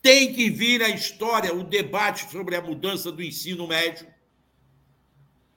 Tem 0.00 0.32
que 0.32 0.48
vir 0.48 0.82
a 0.82 0.88
história, 0.88 1.52
o 1.52 1.64
debate 1.64 2.30
sobre 2.30 2.54
a 2.54 2.62
mudança 2.62 3.10
do 3.10 3.22
ensino 3.22 3.66
médio. 3.66 4.06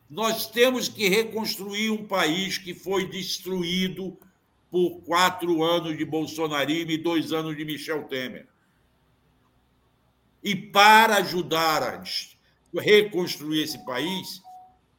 Nós 0.10 0.48
temos 0.48 0.90
que 0.90 1.08
reconstruir 1.08 1.92
um 1.92 2.06
país 2.06 2.58
que 2.58 2.74
foi 2.74 3.08
destruído 3.08 4.18
por 4.70 5.02
quatro 5.02 5.64
anos 5.64 5.96
de 5.96 6.04
bolsonarismo 6.04 6.92
e 6.92 6.98
dois 6.98 7.32
anos 7.32 7.56
de 7.56 7.64
Michel 7.64 8.06
Temer. 8.06 8.48
E 10.44 10.56
para 10.56 11.18
ajudar 11.18 11.84
a 11.84 12.02
reconstruir 12.82 13.62
esse 13.62 13.86
país, 13.86 14.41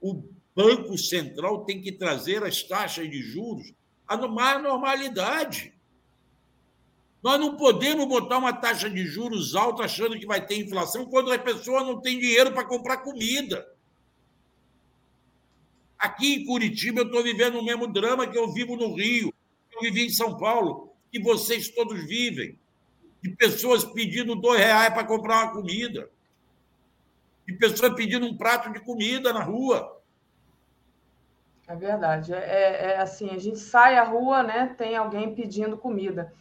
o 0.03 0.23
Banco 0.55 0.99
Central 0.99 1.65
tem 1.65 1.81
que 1.81 1.93
trazer 1.93 2.43
as 2.43 2.63
taxas 2.63 3.09
de 3.09 3.23
juros 3.23 3.73
a 4.07 4.17
mais 4.29 4.63
normalidade. 4.63 5.73
Nós 7.23 7.39
não 7.39 7.57
podemos 7.57 8.05
botar 8.07 8.39
uma 8.39 8.53
taxa 8.53 8.91
de 8.91 9.07
juros 9.07 9.55
alta 9.55 9.85
achando 9.85 10.19
que 10.19 10.27
vai 10.27 10.45
ter 10.45 10.59
inflação 10.59 11.07
quando 11.07 11.33
a 11.33 11.39
pessoa 11.39 11.85
não 11.85 12.01
tem 12.01 12.19
dinheiro 12.19 12.53
para 12.53 12.65
comprar 12.65 12.99
comida. 12.99 13.67
Aqui 15.97 16.35
em 16.35 16.45
Curitiba, 16.45 17.01
eu 17.01 17.07
estou 17.07 17.23
vivendo 17.23 17.61
o 17.61 17.65
mesmo 17.65 17.87
drama 17.87 18.27
que 18.27 18.37
eu 18.37 18.53
vivo 18.53 18.75
no 18.75 18.93
Rio, 18.97 19.33
que 19.71 19.77
eu 19.77 19.83
vivi 19.83 20.07
em 20.07 20.11
São 20.11 20.37
Paulo, 20.37 20.93
que 21.13 21.23
vocês 21.23 21.69
todos 21.69 22.05
vivem. 22.07 22.59
De 23.23 23.31
pessoas 23.37 23.85
pedindo 23.85 24.35
dois 24.35 24.59
reais 24.59 24.93
para 24.93 25.05
comprar 25.05 25.45
uma 25.45 25.53
comida. 25.53 26.11
De 27.47 27.55
pessoas 27.55 27.95
pedindo 27.95 28.27
um 28.27 28.37
prato 28.37 28.73
de 28.73 28.81
comida 28.81 29.33
na 29.33 29.43
rua. 29.43 30.01
É 31.67 31.77
verdade. 31.77 32.35
É, 32.35 32.39
é, 32.39 32.91
é, 32.93 33.01
assim, 33.01 33.31
a 33.31 33.39
gente 33.39 33.59
sai 33.59 33.97
à 33.97 34.05
rua, 34.05 34.43
né? 34.43 34.75
Tem 34.77 34.97
alguém 34.97 35.35
pedindo 35.35 35.79
comida. 35.79 36.33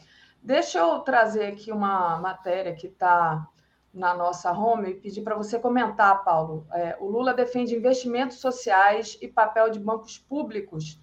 Deixa 0.42 0.80
eu 0.80 1.00
trazer 1.00 1.46
aqui 1.46 1.72
uma 1.72 2.18
matéria 2.20 2.74
que 2.74 2.88
está 2.88 3.48
na 3.94 4.14
nossa 4.14 4.52
home 4.52 4.90
e 4.90 4.94
pedir 4.96 5.22
para 5.22 5.36
você 5.36 5.60
comentar, 5.60 6.24
Paulo. 6.24 6.66
É, 6.74 6.98
o 7.00 7.08
Lula 7.08 7.34
defende 7.34 7.76
investimentos 7.76 8.40
sociais 8.40 9.18
e 9.22 9.28
papel 9.28 9.70
de 9.70 9.80
bancos 9.80 10.18
públicos 10.18 11.00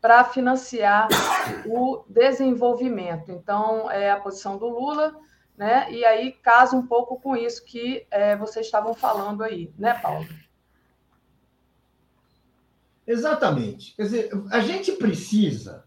para 0.00 0.24
financiar 0.24 1.08
o 1.66 2.04
desenvolvimento. 2.08 3.30
Então, 3.30 3.88
é 3.90 4.10
a 4.10 4.20
posição 4.20 4.58
do 4.58 4.68
Lula, 4.68 5.14
né? 5.56 5.92
E 5.92 6.04
aí 6.04 6.32
casa 6.32 6.76
um 6.76 6.86
pouco 6.86 7.20
com 7.20 7.36
isso 7.36 7.64
que 7.64 8.06
é, 8.10 8.36
vocês 8.36 8.66
estavam 8.66 8.94
falando 8.94 9.42
aí, 9.42 9.72
né, 9.78 9.94
Paulo? 9.94 10.26
Exatamente. 13.06 13.94
Quer 13.96 14.02
dizer, 14.02 14.30
a 14.50 14.60
gente 14.60 14.92
precisa 14.92 15.84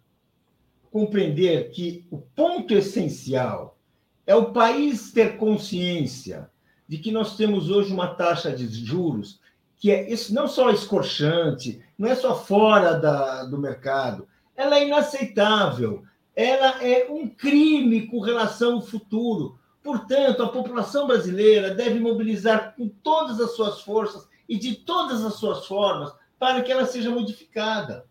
compreender 0.91 1.71
que 1.71 2.05
o 2.09 2.17
ponto 2.17 2.73
essencial 2.73 3.77
é 4.25 4.35
o 4.35 4.51
país 4.51 5.11
ter 5.11 5.37
consciência 5.37 6.49
de 6.87 6.97
que 6.97 7.11
nós 7.11 7.35
temos 7.35 7.69
hoje 7.69 7.91
uma 7.91 8.15
taxa 8.15 8.51
de 8.55 8.67
juros 8.67 9.39
que 9.77 9.91
é 9.91 10.09
isso 10.09 10.33
não 10.33 10.47
só 10.47 10.71
escorchante, 10.71 11.83
não 11.97 12.07
é 12.09 12.15
só 12.15 12.35
fora 12.35 12.93
da, 12.93 13.43
do 13.43 13.57
mercado, 13.57 14.27
ela 14.55 14.77
é 14.77 14.87
inaceitável, 14.87 16.03
ela 16.35 16.83
é 16.83 17.07
um 17.09 17.27
crime 17.27 18.07
com 18.07 18.19
relação 18.19 18.73
ao 18.73 18.81
futuro. 18.81 19.57
Portanto, 19.81 20.43
a 20.43 20.49
população 20.49 21.07
brasileira 21.07 21.73
deve 21.73 21.99
mobilizar 21.99 22.75
com 22.75 22.89
todas 22.89 23.39
as 23.39 23.51
suas 23.51 23.81
forças 23.81 24.27
e 24.49 24.57
de 24.57 24.75
todas 24.75 25.23
as 25.23 25.35
suas 25.35 25.65
formas 25.65 26.11
para 26.37 26.61
que 26.61 26.71
ela 26.71 26.85
seja 26.85 27.09
modificada. 27.09 28.05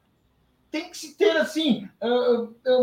Tem 0.70 0.89
que 0.89 0.97
se 0.97 1.16
ter, 1.16 1.37
assim, 1.37 1.89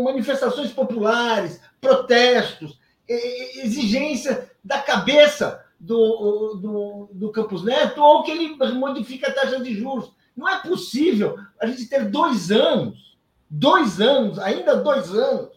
manifestações 0.02 0.72
populares, 0.72 1.60
protestos, 1.80 2.78
exigência 3.08 4.50
da 4.64 4.78
cabeça 4.80 5.64
do, 5.78 6.54
do, 6.54 7.08
do 7.12 7.32
Campos 7.32 7.64
Neto 7.64 8.00
ou 8.00 8.22
que 8.22 8.30
ele 8.30 8.56
modifique 8.74 9.26
a 9.26 9.32
taxa 9.32 9.60
de 9.60 9.74
juros. 9.74 10.12
Não 10.36 10.48
é 10.48 10.62
possível 10.62 11.38
a 11.60 11.66
gente 11.66 11.86
ter 11.86 12.08
dois 12.08 12.50
anos, 12.50 13.11
dois 13.52 14.00
anos, 14.00 14.38
ainda 14.38 14.76
dois 14.76 15.10
anos, 15.10 15.50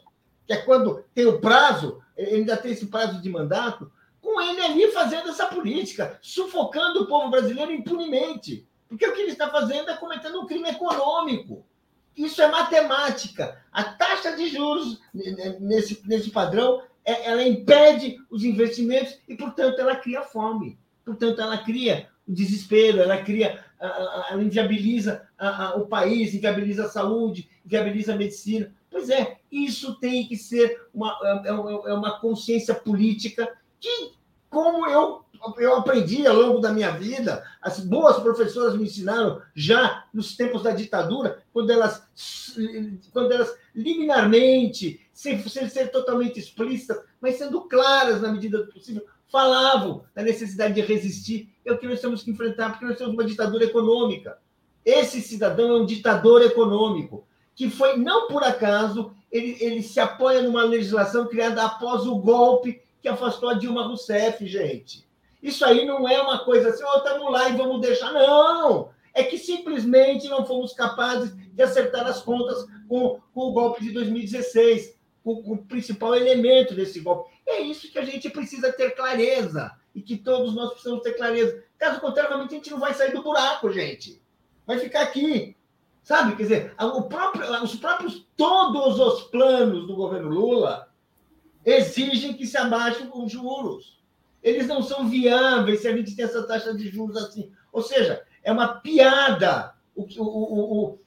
que 0.46 0.52
é 0.52 0.58
quando 0.58 1.04
tem 1.14 1.26
o 1.26 1.39
prazo, 1.39 2.02
ele 2.18 2.36
ainda 2.36 2.58
tem 2.58 2.74
esse 2.74 2.88
prazo 2.88 3.22
de 3.22 3.30
mandato, 3.30 3.89
com 4.22 4.41
ele 4.41 4.62
ali 4.62 4.91
fazendo 4.91 5.30
essa 5.30 5.48
política, 5.48 6.18
sufocando 6.22 7.04
o 7.04 7.08
povo 7.08 7.30
brasileiro 7.30 7.72
impunemente. 7.72 8.68
Porque 8.89 9.08
o 9.08 9.14
que 9.14 9.22
ele 9.22 9.32
está 9.32 9.50
fazendo 9.50 9.89
é 9.89 9.98
cometendo 9.98 10.41
um 10.41 10.46
crime 10.46 10.70
econômico. 10.70 11.66
Isso 12.16 12.41
é 12.41 12.50
matemática. 12.50 13.62
A 13.72 13.84
taxa 13.84 14.36
de 14.36 14.50
juros 14.50 15.00
nesse, 15.60 16.02
nesse 16.06 16.32
padrão 16.32 16.82
é, 17.04 17.30
ela 17.30 17.43
impede 17.43 18.18
os 18.30 18.43
investimentos 18.43 19.18
e, 19.28 19.36
portanto, 19.36 19.80
ela 19.80 19.96
cria 19.96 20.22
fome. 20.22 20.78
Portanto, 21.04 21.41
ela 21.41 21.58
cria 21.58 22.10
o 22.28 22.34
desespero, 22.34 23.00
ela 23.00 23.22
cria, 23.22 23.64
ela 23.80 24.44
inviabiliza 24.44 25.28
o 25.76 25.82
país, 25.82 26.34
inviabiliza 26.34 26.86
a 26.86 26.90
saúde, 26.90 27.50
inviabiliza 27.66 28.14
a 28.14 28.18
medicina. 28.18 28.74
Pois 28.90 29.10
é, 29.10 29.38
isso 29.52 30.00
tem 30.00 30.28
que 30.28 30.38
ser 30.38 30.88
uma, 30.94 31.18
é, 31.24 31.50
é 31.50 31.94
uma 31.94 32.20
consciência 32.20 32.74
política 32.74 33.50
que, 33.80 34.14
como 34.50 34.88
eu 34.88 35.26
eu 35.58 35.76
aprendi 35.76 36.26
ao 36.26 36.36
longo 36.36 36.60
da 36.60 36.72
minha 36.72 36.92
vida, 36.92 37.44
as 37.62 37.80
boas 37.80 38.18
professoras 38.20 38.76
me 38.76 38.86
ensinaram 38.86 39.42
já 39.54 40.06
nos 40.14 40.36
tempos 40.36 40.64
da 40.64 40.72
ditadura, 40.72 41.44
quando 41.54 41.72
elas, 41.72 42.08
quando 43.12 43.32
elas 43.32 43.56
liminarmente, 43.74 45.02
sem, 45.14 45.42
sem 45.48 45.70
ser 45.70 45.92
totalmente 45.92 46.40
explícitas, 46.40 47.00
mas 47.22 47.38
sendo 47.38 47.62
claras 47.62 48.22
na 48.22 48.32
medida 48.32 48.64
do 48.64 48.72
possível, 48.72 49.06
falavam 49.32 50.04
da 50.14 50.22
necessidade 50.24 50.74
de 50.74 50.82
resistir. 50.82 51.50
É 51.66 51.72
o 51.72 51.78
que 51.78 51.88
nós 51.88 52.00
temos 52.00 52.24
que 52.24 52.32
enfrentar, 52.32 52.72
porque 52.72 52.86
nós 52.86 52.98
temos 52.98 53.14
uma 53.14 53.26
ditadura 53.26 53.66
econômica. 53.66 54.38
Esse 54.84 55.22
cidadão 55.22 55.70
é 55.72 55.82
um 55.82 55.86
ditador 55.86 56.42
econômico, 56.44 57.28
que 57.56 57.70
foi, 57.70 57.98
não 57.98 58.28
por 58.28 58.44
acaso, 58.44 59.14
ele, 59.32 59.58
ele 59.60 59.82
se 59.82 60.00
apoia 60.00 60.42
numa 60.42 60.64
legislação 60.64 61.28
criada 61.28 61.64
após 61.64 62.06
o 62.06 62.18
golpe 62.18 62.82
que 63.02 63.08
afastou 63.08 63.50
a 63.50 63.54
Dilma 63.54 63.88
Rousseff, 63.88 64.46
gente. 64.46 65.06
Isso 65.42 65.64
aí 65.64 65.86
não 65.86 66.08
é 66.08 66.22
uma 66.22 66.44
coisa 66.44 66.70
assim, 66.70 66.84
oh, 66.84 66.98
estamos 66.98 67.32
lá 67.32 67.50
e 67.50 67.56
vamos 67.56 67.82
deixar. 67.82 68.12
Não! 68.12 68.90
É 69.14 69.24
que 69.24 69.38
simplesmente 69.38 70.28
não 70.28 70.46
fomos 70.46 70.74
capazes 70.74 71.36
de 71.36 71.62
acertar 71.62 72.06
as 72.08 72.22
contas 72.22 72.66
com, 72.88 73.20
com 73.34 73.42
o 73.42 73.52
golpe 73.52 73.84
de 73.84 73.92
2016, 73.92 74.96
o, 75.24 75.54
o 75.54 75.58
principal 75.58 76.16
elemento 76.16 76.74
desse 76.74 77.00
golpe. 77.00 77.30
É 77.48 77.62
isso 77.62 77.91
que 77.91 78.00
a 78.00 78.06
gente 78.06 78.30
precisa 78.30 78.72
ter 78.74 78.91
clareza 78.91 79.72
e 79.93 80.02
que 80.02 80.18
todos 80.18 80.54
nós 80.54 80.72
precisamos 80.72 81.04
ter 81.04 81.14
clareza. 81.14 81.64
Caso 81.78 82.02
contrário, 82.02 82.36
a 82.36 82.48
gente 82.48 82.72
não 82.72 82.80
vai 82.80 82.93
sair 82.93 83.12
do 83.12 83.24
buraco, 83.24 83.72
gente. 83.72 84.22
Vai 84.66 84.80
ficar 84.80 85.02
aqui. 85.02 85.56
Sabe? 86.04 86.36
Quer 86.36 86.43
dizer, 86.43 86.76
próprio, 87.10 87.64
os 87.64 87.76
próprios, 87.76 88.26
todos 88.36 89.00
os 89.00 89.24
planos 89.24 89.88
do 89.88 89.96
governo 89.96 90.30
Lula 90.30 90.89
exigem 91.66 92.34
que 92.34 92.46
se 92.46 92.58
abaixem 92.58 93.10
os 93.12 93.32
juros 93.32 93.96
eles 94.46 94.68
não 94.68 94.84
são 94.84 95.10
viáveis 95.10 95.82
se 95.82 95.88
a 95.88 95.98
gente 95.98 96.16
tem 96.16 96.24
essa 96.24 96.46
taxa 96.46 96.72
de 96.72 96.88
juros 96.88 97.18
assim. 97.18 97.52
Ou 97.74 97.82
seja, 97.82 98.24
é 98.43 98.52
uma 98.52 98.76
piada. 98.76 99.74
O, 99.96 100.04
o, 100.04 100.24
o, 100.24 100.84
o 100.84 101.00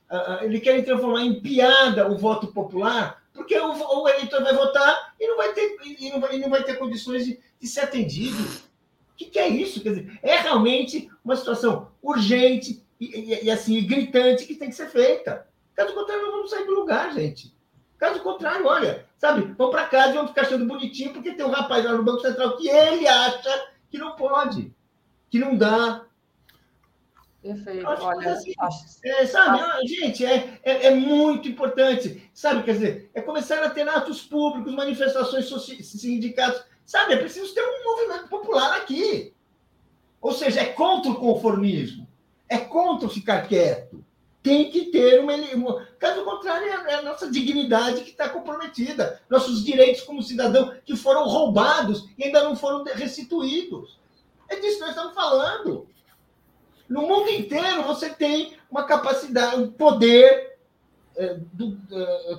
ele 0.43 0.59
querem 0.59 0.83
transformar 0.83 1.23
em 1.23 1.41
piada 1.41 2.11
o 2.11 2.19
voto 2.19 2.49
popular, 2.49 3.18
porque 3.33 3.59
o, 3.59 4.03
o, 4.03 4.09
eleitor 4.09 4.43
vai 4.43 4.55
votar 4.55 5.15
e 5.19 5.27
não 5.27 5.37
vai 5.37 5.53
ter, 5.53 5.77
e 5.85 6.11
não 6.11 6.21
vai, 6.21 6.37
e 6.37 6.39
não 6.39 6.51
vai 6.51 6.63
ter 6.63 6.77
condições 6.77 7.25
de, 7.25 7.41
de 7.61 7.67
ser 7.67 7.81
atendido. 7.81 8.43
O 8.43 9.17
que, 9.17 9.27
que, 9.27 9.39
é 9.39 9.49
isso? 9.49 9.81
Quer 9.81 9.91
dizer, 9.91 10.19
é 10.23 10.37
realmente 10.37 11.11
uma 11.25 11.37
situação 11.37 11.91
urgente 12.03 12.85
e, 13.01 13.07
e, 13.07 13.45
e 13.45 13.51
assim, 13.51 13.85
gritante 13.87 14.45
que 14.45 14.55
tem 14.55 14.69
que 14.69 14.75
ser 14.75 14.89
feita. 14.89 15.47
Caso 15.75 15.95
contrário, 15.95 16.25
nós 16.25 16.33
vamos 16.33 16.51
sair 16.51 16.67
do 16.67 16.75
lugar, 16.75 17.13
gente. 17.15 17.55
Caso 17.97 18.21
contrário, 18.21 18.67
olha, 18.67 19.07
sabe, 19.17 19.53
vão 19.55 19.71
para 19.71 19.87
casa 19.87 20.11
e 20.11 20.17
vão 20.17 20.29
ficar 20.29 20.43
achando 20.43 20.67
bonitinho 20.67 21.13
porque 21.13 21.33
tem 21.33 21.45
um 21.45 21.51
rapaz 21.51 21.85
lá 21.85 21.93
no 21.93 22.05
Banco 22.05 22.21
Central 22.21 22.57
que 22.57 22.69
ele 22.69 23.07
acha 23.07 23.69
que 23.91 23.99
não 23.99 24.15
pode, 24.15 24.73
que 25.31 25.39
não 25.39 25.57
dá. 25.57 26.05
Perfeito. 27.43 27.87
Acho 27.87 28.05
olha, 28.05 28.33
assim. 28.33 28.53
É, 29.05 29.27
sabe, 29.27 29.61
acho... 29.61 29.87
gente, 29.87 30.25
é, 30.25 30.59
é, 30.63 30.87
é, 30.87 30.95
muito 30.95 31.49
importante. 31.49 32.29
Sabe, 32.35 32.65
quer 32.65 32.73
dizer, 32.73 33.11
é 33.15 33.21
começar 33.21 33.63
a 33.63 33.71
ter 33.71 33.89
atos 33.89 34.23
públicos, 34.23 34.75
manifestações 34.75 35.49
sindicatos. 35.87 36.65
Sabe, 36.85 37.15
é 37.15 37.17
preciso 37.17 37.55
ter 37.55 37.63
um 37.63 37.85
movimento 37.85 38.29
popular 38.29 38.77
aqui. 38.77 39.35
Ou 40.21 40.33
seja, 40.33 40.61
é 40.61 40.67
contra 40.67 41.11
o 41.11 41.17
conformismo. 41.17 42.09
É 42.49 42.59
contra 42.59 43.09
ficar 43.09 43.47
quieto 43.47 44.05
tem 44.43 44.71
que 44.71 44.87
ter 44.87 45.21
uma. 45.21 45.87
Caso 45.99 46.25
contrário, 46.25 46.67
é 46.67 46.95
a 46.95 47.03
nossa 47.03 47.31
dignidade 47.31 48.03
que 48.03 48.11
está 48.11 48.29
comprometida, 48.29 49.21
nossos 49.29 49.65
direitos 49.65 50.03
como 50.03 50.23
cidadão 50.23 50.75
que 50.85 50.97
foram 50.97 51.29
roubados 51.29 52.09
e 52.17 52.25
ainda 52.25 52.45
não 52.45 52.57
foram 52.57 52.85
restituídos. 52.85 53.99
É 54.49 54.57
disso 54.57 54.77
que 54.77 54.81
nós 54.81 54.91
estamos 54.91 55.15
falando. 55.15 55.87
No 56.89 57.03
mundo 57.03 57.29
inteiro, 57.29 57.83
você 57.83 58.09
tem 58.09 58.57
uma 58.71 58.85
capacidade, 58.85 59.57
um 59.57 59.71
poder 59.71 60.59
é, 61.17 61.37
do, 61.53 61.79
é, 61.93 62.39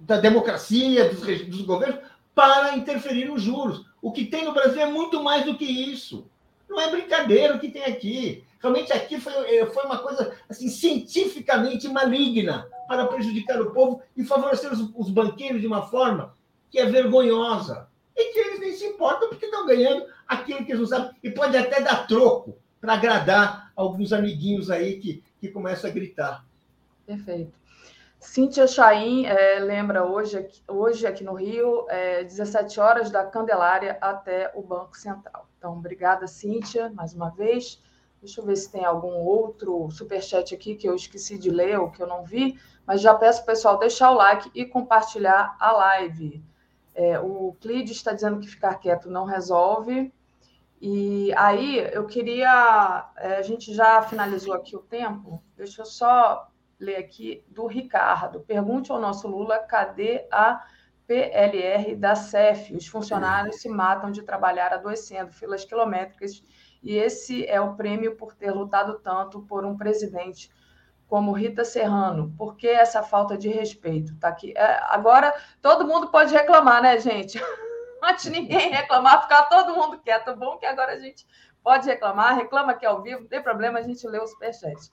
da 0.00 0.18
democracia, 0.18 1.08
dos, 1.08 1.20
dos 1.46 1.62
governos, 1.62 2.00
para 2.34 2.76
interferir 2.76 3.26
nos 3.26 3.42
juros. 3.42 3.84
O 4.02 4.12
que 4.12 4.24
tem 4.24 4.44
no 4.44 4.52
Brasil 4.52 4.80
é 4.80 4.86
muito 4.86 5.22
mais 5.22 5.44
do 5.44 5.56
que 5.56 5.64
isso. 5.64 6.28
Não 6.68 6.80
é 6.80 6.90
brincadeira 6.90 7.54
o 7.54 7.60
que 7.60 7.70
tem 7.70 7.84
aqui. 7.84 8.44
Realmente 8.60 8.92
aqui 8.92 9.20
foi, 9.20 9.32
eh, 9.32 9.66
foi 9.66 9.84
uma 9.84 9.98
coisa 9.98 10.34
assim, 10.48 10.68
cientificamente 10.68 11.88
maligna 11.88 12.68
para 12.88 13.06
prejudicar 13.06 13.60
o 13.60 13.72
povo 13.72 14.02
e 14.16 14.24
favorecer 14.24 14.72
os, 14.72 14.90
os 14.94 15.10
banqueiros 15.10 15.60
de 15.60 15.66
uma 15.66 15.86
forma 15.86 16.34
que 16.70 16.78
é 16.78 16.86
vergonhosa. 16.86 17.88
E 18.16 18.32
que 18.32 18.38
eles 18.38 18.60
nem 18.60 18.72
se 18.72 18.86
importam 18.86 19.28
porque 19.28 19.44
estão 19.44 19.66
ganhando 19.66 20.06
aquilo 20.26 20.64
que 20.64 20.72
eles 20.72 20.80
não 20.80 20.88
sabem. 20.88 21.10
E 21.22 21.30
pode 21.30 21.56
até 21.56 21.80
dar 21.80 22.06
troco 22.06 22.58
para 22.86 22.94
agradar 22.94 23.72
alguns 23.74 24.12
amiguinhos 24.12 24.70
aí 24.70 25.00
que, 25.00 25.24
que 25.40 25.48
começam 25.48 25.90
a 25.90 25.92
gritar. 25.92 26.44
Perfeito. 27.04 27.52
Cíntia 28.20 28.68
Chaim 28.68 29.26
é, 29.26 29.58
lembra 29.58 30.04
hoje, 30.04 30.48
hoje 30.68 31.04
aqui 31.04 31.24
no 31.24 31.34
Rio, 31.34 31.84
é, 31.88 32.22
17 32.22 32.78
horas 32.78 33.10
da 33.10 33.24
Candelária 33.24 33.98
até 34.00 34.52
o 34.54 34.62
Banco 34.62 34.96
Central. 34.96 35.48
Então, 35.58 35.76
obrigada, 35.76 36.28
Cíntia, 36.28 36.88
mais 36.90 37.12
uma 37.12 37.28
vez. 37.28 37.82
Deixa 38.22 38.40
eu 38.40 38.46
ver 38.46 38.54
se 38.54 38.70
tem 38.70 38.84
algum 38.84 39.16
outro 39.16 39.90
superchat 39.90 40.54
aqui 40.54 40.76
que 40.76 40.88
eu 40.88 40.94
esqueci 40.94 41.36
de 41.36 41.50
ler 41.50 41.80
ou 41.80 41.90
que 41.90 42.00
eu 42.00 42.06
não 42.06 42.22
vi, 42.22 42.56
mas 42.86 43.00
já 43.00 43.12
peço 43.14 43.44
pessoal 43.44 43.80
deixar 43.80 44.12
o 44.12 44.14
like 44.14 44.48
e 44.54 44.64
compartilhar 44.64 45.56
a 45.58 45.72
live. 45.72 46.40
É, 46.94 47.18
o 47.18 47.56
Clide 47.60 47.90
está 47.90 48.12
dizendo 48.12 48.38
que 48.38 48.46
ficar 48.46 48.76
quieto 48.76 49.10
não 49.10 49.24
resolve. 49.24 50.12
E 50.80 51.32
aí 51.36 51.78
eu 51.92 52.06
queria. 52.06 53.10
É, 53.16 53.36
a 53.36 53.42
gente 53.42 53.74
já 53.74 54.02
finalizou 54.02 54.54
aqui 54.54 54.76
o 54.76 54.80
tempo. 54.80 55.42
Deixa 55.56 55.82
eu 55.82 55.86
só 55.86 56.48
ler 56.78 56.96
aqui 56.96 57.44
do 57.48 57.66
Ricardo. 57.66 58.40
Pergunte 58.40 58.92
ao 58.92 59.00
nosso 59.00 59.26
Lula 59.26 59.58
cadê 59.58 60.26
a 60.30 60.62
PLR 61.06 61.94
da 61.96 62.14
CEF? 62.14 62.74
Os 62.74 62.86
funcionários 62.86 63.56
se 63.56 63.68
matam 63.68 64.10
de 64.10 64.22
trabalhar 64.22 64.72
adoecendo, 64.72 65.32
filas 65.32 65.64
quilométricas 65.64 66.42
e 66.82 66.94
esse 66.94 67.46
é 67.46 67.60
o 67.60 67.74
prêmio 67.74 68.16
por 68.16 68.34
ter 68.34 68.52
lutado 68.52 68.98
tanto 69.00 69.40
por 69.42 69.64
um 69.64 69.76
presidente 69.76 70.50
como 71.08 71.32
Rita 71.32 71.64
Serrano. 71.64 72.34
Por 72.36 72.56
que 72.56 72.68
essa 72.68 73.02
falta 73.02 73.36
de 73.36 73.48
respeito? 73.48 74.16
Tá 74.18 74.28
aqui. 74.28 74.52
É, 74.56 74.80
agora 74.84 75.34
todo 75.62 75.86
mundo 75.86 76.08
pode 76.08 76.34
reclamar, 76.34 76.82
né, 76.82 76.98
gente? 76.98 77.40
Antes 78.06 78.26
ninguém 78.26 78.70
reclamar, 78.70 79.22
ficar 79.22 79.42
todo 79.46 79.74
mundo 79.74 79.98
quieto. 79.98 80.36
Bom 80.36 80.58
que 80.58 80.66
agora 80.66 80.92
a 80.92 80.98
gente 80.98 81.26
pode 81.60 81.88
reclamar, 81.88 82.36
reclama 82.36 82.70
aqui 82.70 82.86
ao 82.86 83.02
vivo, 83.02 83.22
não 83.22 83.28
tem 83.28 83.42
problema, 83.42 83.80
a 83.80 83.82
gente 83.82 84.06
lê 84.06 84.20
o 84.20 84.26
superchat. 84.28 84.92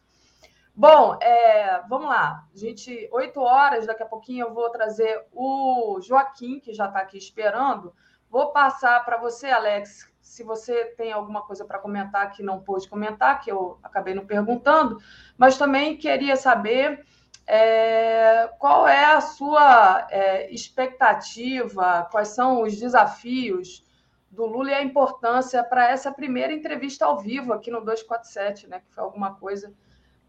Bom, 0.76 1.20
é, 1.22 1.84
vamos 1.88 2.10
lá. 2.10 2.44
Gente, 2.56 3.08
oito 3.12 3.40
horas, 3.40 3.86
daqui 3.86 4.02
a 4.02 4.08
pouquinho 4.08 4.48
eu 4.48 4.54
vou 4.56 4.72
trazer 4.72 5.28
o 5.32 6.00
Joaquim, 6.02 6.60
que 6.60 6.74
já 6.74 6.88
está 6.88 7.02
aqui 7.02 7.16
esperando. 7.16 7.94
Vou 8.28 8.52
passar 8.52 9.06
para 9.06 9.18
você, 9.18 9.52
Alex, 9.52 10.12
se 10.20 10.44
você 10.44 10.86
tem 10.98 11.12
alguma 11.12 11.44
coisa 11.44 11.64
para 11.64 11.78
comentar 11.78 12.32
que 12.32 12.42
não 12.42 12.60
pôde 12.60 12.90
comentar, 12.90 13.40
que 13.42 13.52
eu 13.52 13.78
acabei 13.84 14.16
não 14.16 14.26
perguntando, 14.26 14.98
mas 15.38 15.56
também 15.56 15.96
queria 15.96 16.36
saber 16.36 17.06
é, 17.46 18.48
qual 18.60 18.88
é 18.88 19.06
a 19.06 19.22
sua 19.22 20.08
é, 20.10 20.54
expectativa, 20.54 22.08
quais 22.12 22.30
são 22.30 22.64
os 22.64 22.78
desafios 22.78 23.84
do 24.32 24.46
Lula 24.46 24.72
e 24.72 24.74
a 24.74 24.84
importância 24.84 25.64
para 25.64 25.90
essa 25.90 26.12
primeira 26.12 26.54
entrevista 26.54 27.06
ao 27.06 27.20
vivo 27.20 27.54
aqui 27.54 27.70
no 27.70 27.80
247, 27.80 28.68
né? 28.68 28.80
Que 28.80 28.94
foi 28.94 29.04
alguma 29.04 29.36
coisa 29.36 29.72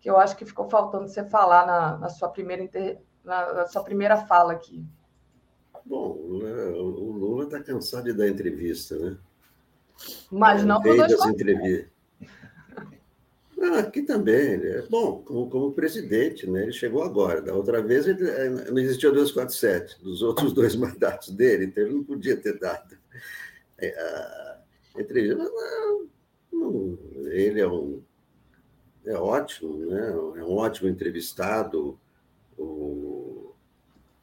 que 0.01 0.11
eu 0.11 0.19
acho 0.19 0.37
que 0.37 0.45
ficou 0.45 0.69
faltando 0.69 1.09
você 1.09 1.25
falar 1.25 1.67
na, 1.67 1.97
na 1.97 2.09
sua, 2.11 2.29
primeira 2.29 2.62
inter... 2.62 3.01
na, 3.25 3.53
na 3.55 3.67
sua 3.67 3.83
primeira 3.83 4.19
fala 4.19 4.53
aqui. 4.53 4.85
Bom, 5.87 6.12
o 6.12 7.12
Lula 7.12 7.45
está 7.45 7.62
cansado 7.62 8.05
de 8.05 8.12
dar 8.12 8.29
entrevista, 8.29 8.99
né? 8.99 9.17
Mas 10.31 10.65
não 10.65 10.81
das 10.81 11.27
entrevistas. 11.27 11.89
Ah, 11.89 11.93
aqui 13.73 14.03
também. 14.03 14.55
É 14.55 14.83
bom, 14.89 15.23
como, 15.23 15.49
como 15.49 15.73
presidente, 15.73 16.49
né? 16.49 16.62
Ele 16.62 16.73
chegou 16.73 17.03
agora. 17.03 17.41
Da 17.41 17.55
outra 17.55 17.83
vez 17.83 18.07
ele, 18.07 18.29
eh, 18.29 18.49
não 18.71 18.79
existia 18.79 19.11
247, 19.11 20.03
dos 20.03 20.23
outros 20.23 20.53
dois 20.55 20.77
mandatos 20.77 21.31
dele, 21.31 21.67
então 21.67 21.85
ele 21.85 21.95
não 21.95 22.05
podia 22.05 22.37
ter 22.37 22.59
dado. 22.59 22.97
É, 23.79 23.89
a 24.97 25.01
entrevista. 25.01 25.43
Não, 25.43 26.07
não, 26.53 26.99
ele 27.27 27.61
é 27.61 27.67
um. 27.67 28.03
É 29.07 29.17
ótimo, 29.17 29.87
né? 29.87 30.11
É 30.11 30.45
um 30.45 30.57
ótimo 30.57 30.89
entrevistado. 30.89 31.99
O, 32.57 33.53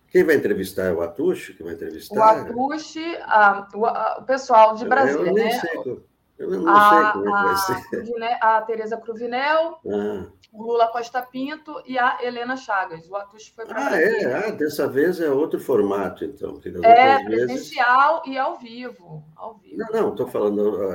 Quem 0.10 0.24
vai 0.24 0.36
entrevistar 0.36 0.86
é 0.86 0.94
o 0.94 1.02
Atushi? 1.02 1.54
Que 1.54 1.64
vai 1.64 1.74
entrevistar? 1.74 2.16
O 2.18 2.24
Atushi, 2.24 3.16
a, 3.22 3.68
o, 3.76 3.86
a, 3.86 4.20
o, 4.20 4.24
pessoal 4.24 4.76
de 4.76 4.86
Brasília, 4.86 5.20
eu, 5.20 5.28
eu 5.28 5.34
né? 5.34 5.52
Sei, 5.52 6.02
eu 6.42 6.62
não, 6.62 6.74
a, 6.74 6.90
sei 6.90 7.12
como 7.14 7.38
é 7.38 7.40
que 7.40 7.46
vai 7.46 8.04
ser. 8.04 8.38
A 8.42 8.62
Tereza 8.62 8.98
Cruvinel, 8.98 9.80
ah. 9.88 10.26
o 10.52 10.64
Lula 10.64 10.88
Costa 10.88 11.22
Pinto 11.22 11.82
e 11.86 11.98
a 11.98 12.18
Helena 12.22 12.58
Chagas. 12.58 13.10
O 13.10 13.16
Atushi 13.16 13.54
foi 13.54 13.66
para 13.66 13.88
Ah, 13.88 14.02
é? 14.02 14.34
Ah, 14.34 14.52
dessa 14.52 14.88
vez 14.88 15.20
é 15.20 15.30
outro 15.30 15.60
formato, 15.60 16.26
então. 16.26 16.60
É, 16.84 17.24
presencial 17.24 18.22
vezes... 18.22 18.34
e 18.34 18.38
ao 18.38 18.58
vivo. 18.58 19.24
Ao 19.36 19.58
vivo. 19.58 19.78
Não, 19.78 20.02
não, 20.02 20.10
estou 20.10 20.28
falando 20.28 20.90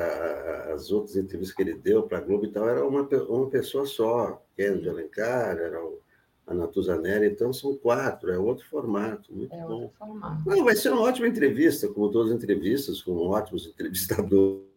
as 0.73 0.91
outras 0.91 1.17
entrevistas 1.17 1.57
que 1.57 1.63
ele 1.63 1.75
deu 1.75 2.03
para 2.03 2.19
a 2.19 2.21
Globo 2.21 2.45
e 2.45 2.53
tal, 2.53 2.69
era 2.69 2.87
uma, 2.87 3.03
uma 3.03 3.51
pessoa 3.51 3.87
só. 3.87 4.43
Ken 4.57 4.79
de 4.79 4.89
Alencar, 4.89 5.59
era 5.59 5.85
o 5.85 6.01
a 6.47 6.55
Natuzanera, 6.55 7.27
então 7.27 7.53
são 7.53 7.77
quatro, 7.77 8.31
é 8.31 8.39
outro 8.39 8.65
formato, 8.69 9.35
muito 9.35 9.53
é 9.53 9.61
bom. 9.63 9.91
Formato. 9.99 10.49
Não, 10.49 10.65
vai 10.65 10.77
ser 10.77 10.91
uma 10.91 11.03
ótima 11.03 11.27
entrevista, 11.27 11.89
como 11.89 12.11
todas 12.11 12.31
as 12.31 12.37
entrevistas, 12.37 13.03
com 13.03 13.17
ótimos 13.17 13.67
entrevistadores, 13.75 14.76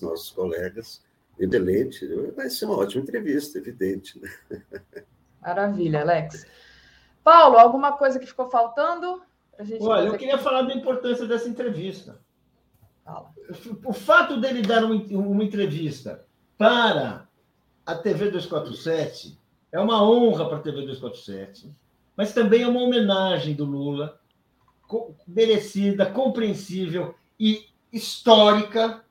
nossos 0.00 0.30
colegas, 0.30 1.02
excelente, 1.38 2.06
vai 2.32 2.48
ser 2.48 2.66
uma 2.66 2.78
ótima 2.78 3.02
entrevista, 3.02 3.58
evidente. 3.58 4.20
Né? 4.20 4.30
Maravilha, 5.40 6.02
Alex. 6.02 6.46
Paulo, 7.22 7.58
alguma 7.58 7.92
coisa 7.92 8.18
que 8.18 8.26
ficou 8.26 8.48
faltando? 8.48 9.22
Olha, 9.80 10.08
eu 10.08 10.16
queria 10.16 10.34
aqui? 10.34 10.44
falar 10.44 10.62
da 10.62 10.74
importância 10.74 11.26
dessa 11.26 11.48
entrevista. 11.48 12.20
Fala. 13.04 13.32
O 13.84 13.92
fato 13.92 14.40
dele 14.40 14.62
dar 14.62 14.84
uma 14.84 15.44
entrevista 15.44 16.24
para 16.56 17.28
a 17.84 17.94
TV 17.94 18.30
247 18.30 19.38
é 19.70 19.80
uma 19.80 20.02
honra 20.02 20.48
para 20.48 20.58
a 20.58 20.60
TV 20.60 20.82
247, 20.82 21.74
mas 22.16 22.32
também 22.32 22.62
é 22.62 22.68
uma 22.68 22.80
homenagem 22.80 23.54
do 23.54 23.64
Lula, 23.64 24.20
merecida, 25.26 26.06
compreensível 26.06 27.14
e 27.38 27.66
histórica 27.92 29.02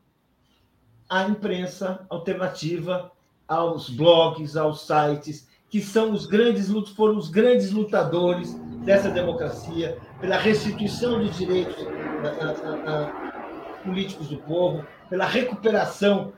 à 1.10 1.24
imprensa 1.24 2.06
alternativa, 2.10 3.12
aos 3.48 3.90
blogs, 3.90 4.56
aos 4.56 4.88
sites, 4.88 5.48
que 5.70 5.82
são 5.82 6.12
os 6.12 6.26
grandes 6.26 6.70
foram 6.96 7.18
os 7.18 7.30
grandes 7.30 7.72
lutadores 7.72 8.54
dessa 8.86 9.10
democracia 9.10 9.98
pela 10.20 10.38
restituição 10.38 11.24
de 11.24 11.30
direitos 11.32 11.76
a, 11.82 12.46
a, 12.48 13.10
a, 13.10 13.82
políticos 13.84 14.28
do 14.28 14.38
povo, 14.38 14.86
pela 15.10 15.26
recuperação 15.26 16.34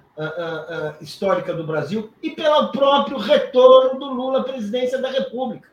histórica 1.01 1.53
do 1.53 1.65
Brasil 1.65 2.13
e 2.23 2.31
pelo 2.31 2.71
próprio 2.71 3.17
retorno 3.17 3.99
do 3.99 4.13
Lula 4.13 4.39
à 4.39 4.43
presidência 4.43 4.97
da 5.01 5.09
República. 5.09 5.69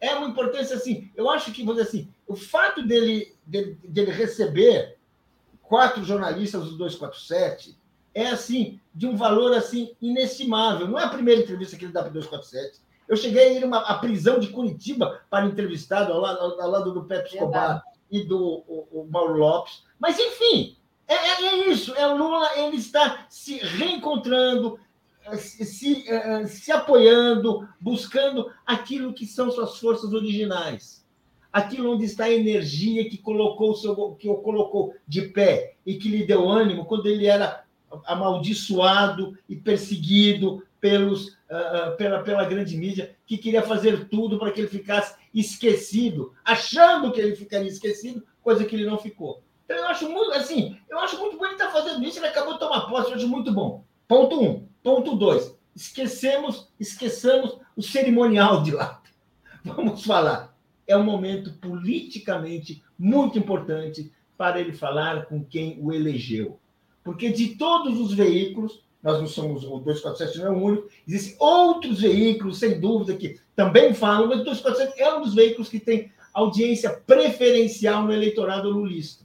É 0.00 0.14
uma 0.14 0.28
importância 0.28 0.76
assim. 0.76 1.10
Eu 1.14 1.30
acho 1.30 1.52
que, 1.52 1.62
vou 1.62 1.74
dizer 1.74 1.88
assim, 1.88 2.08
o 2.26 2.34
fato 2.34 2.82
dele, 2.82 3.34
dele, 3.46 3.78
dele 3.84 4.10
receber 4.10 4.96
quatro 5.72 6.04
jornalistas 6.04 6.64
do 6.64 6.76
247 6.76 7.74
é 8.14 8.26
assim 8.26 8.78
de 8.94 9.06
um 9.06 9.16
valor 9.16 9.56
assim 9.56 9.96
inestimável. 10.02 10.86
Não 10.86 10.98
é 10.98 11.04
a 11.04 11.08
primeira 11.08 11.40
entrevista 11.40 11.78
que 11.78 11.86
ele 11.86 11.94
dá 11.94 12.02
para 12.02 12.10
o 12.10 12.12
247. 12.12 12.78
Eu 13.08 13.16
cheguei 13.16 13.42
a 13.42 13.52
ir 13.52 13.64
à 13.72 13.94
prisão 13.94 14.38
de 14.38 14.48
Curitiba 14.48 15.22
para 15.30 15.46
entrevistado 15.46 16.12
ao 16.12 16.20
lado, 16.20 16.60
ao 16.60 16.70
lado 16.70 16.92
do 16.92 17.04
Pepe 17.04 17.30
Escobar 17.30 17.82
e 18.10 18.22
do 18.22 18.62
o, 18.68 18.86
o 18.92 19.08
Mauro 19.10 19.38
Lopes. 19.38 19.82
Mas, 19.98 20.18
enfim, 20.18 20.76
é, 21.08 21.14
é, 21.14 21.42
é, 21.46 21.68
isso, 21.70 21.94
é 21.94 22.06
o 22.06 22.18
Lula, 22.18 22.50
ele 22.58 22.76
está 22.76 23.24
se 23.30 23.56
reencontrando, 23.56 24.78
eh, 25.24 25.36
se, 25.38 25.64
se, 25.64 26.06
eh, 26.06 26.46
se 26.48 26.70
apoiando, 26.70 27.66
buscando 27.80 28.52
aquilo 28.66 29.14
que 29.14 29.24
são 29.24 29.50
suas 29.50 29.78
forças 29.78 30.12
originais. 30.12 31.01
Aquilo 31.52 31.92
onde 31.92 32.04
está 32.04 32.24
a 32.24 32.32
energia 32.32 33.08
que 33.08 33.18
colocou 33.18 33.74
seu, 33.74 34.12
que 34.12 34.28
o 34.28 34.36
colocou 34.36 34.94
de 35.06 35.22
pé 35.22 35.74
e 35.84 35.96
que 35.96 36.08
lhe 36.08 36.26
deu 36.26 36.48
ânimo 36.48 36.86
quando 36.86 37.06
ele 37.06 37.26
era 37.26 37.64
amaldiçoado 38.06 39.36
e 39.48 39.56
perseguido 39.56 40.64
pelos, 40.80 41.28
uh, 41.28 41.96
pela, 41.96 42.22
pela 42.22 42.44
grande 42.44 42.76
mídia, 42.76 43.14
que 43.26 43.38
queria 43.38 43.62
fazer 43.62 44.08
tudo 44.08 44.38
para 44.38 44.50
que 44.50 44.60
ele 44.60 44.68
ficasse 44.68 45.14
esquecido, 45.32 46.32
achando 46.44 47.12
que 47.12 47.20
ele 47.20 47.36
ficaria 47.36 47.68
esquecido, 47.68 48.24
coisa 48.42 48.64
que 48.64 48.74
ele 48.74 48.86
não 48.86 48.98
ficou. 48.98 49.42
Então, 49.64 49.76
eu 49.76 49.86
acho 49.86 50.08
muito, 50.08 50.32
assim, 50.32 50.76
eu 50.90 50.98
acho 50.98 51.18
muito 51.18 51.36
bom 51.36 51.44
ele 51.44 51.54
estar 51.54 51.70
fazendo 51.70 52.04
isso, 52.04 52.18
ele 52.18 52.26
acabou 52.26 52.54
de 52.54 52.58
tomar 52.58 52.88
posse, 52.88 53.10
eu 53.10 53.16
acho 53.16 53.28
muito 53.28 53.52
bom. 53.52 53.84
Ponto 54.08 54.42
um. 54.42 54.66
Ponto 54.82 55.14
dois. 55.14 55.56
Esquecemos, 55.74 56.68
esqueçamos 56.78 57.58
o 57.76 57.82
cerimonial 57.82 58.62
de 58.62 58.72
lá. 58.72 59.00
Vamos 59.64 60.04
falar. 60.04 60.51
É 60.86 60.96
um 60.96 61.04
momento 61.04 61.52
politicamente 61.54 62.82
muito 62.98 63.38
importante 63.38 64.12
para 64.36 64.60
ele 64.60 64.72
falar 64.72 65.26
com 65.26 65.44
quem 65.44 65.78
o 65.80 65.92
elegeu. 65.92 66.58
Porque 67.04 67.30
de 67.30 67.56
todos 67.56 68.00
os 68.00 68.12
veículos, 68.12 68.82
nós 69.02 69.18
não 69.18 69.26
somos 69.26 69.64
o 69.64 69.78
247 69.78 70.38
não 70.38 70.46
é 70.46 70.50
o 70.50 70.62
único, 70.62 70.88
existem 71.06 71.36
outros 71.38 72.00
veículos, 72.00 72.58
sem 72.58 72.80
dúvida, 72.80 73.16
que 73.16 73.40
também 73.56 73.92
falam, 73.92 74.28
mas 74.28 74.40
o 74.40 74.44
247 74.44 75.00
é 75.00 75.14
um 75.14 75.22
dos 75.22 75.34
veículos 75.34 75.68
que 75.68 75.80
tem 75.80 76.10
audiência 76.32 76.90
preferencial 76.90 78.04
no 78.04 78.12
eleitorado 78.12 78.70
lulista. 78.70 79.24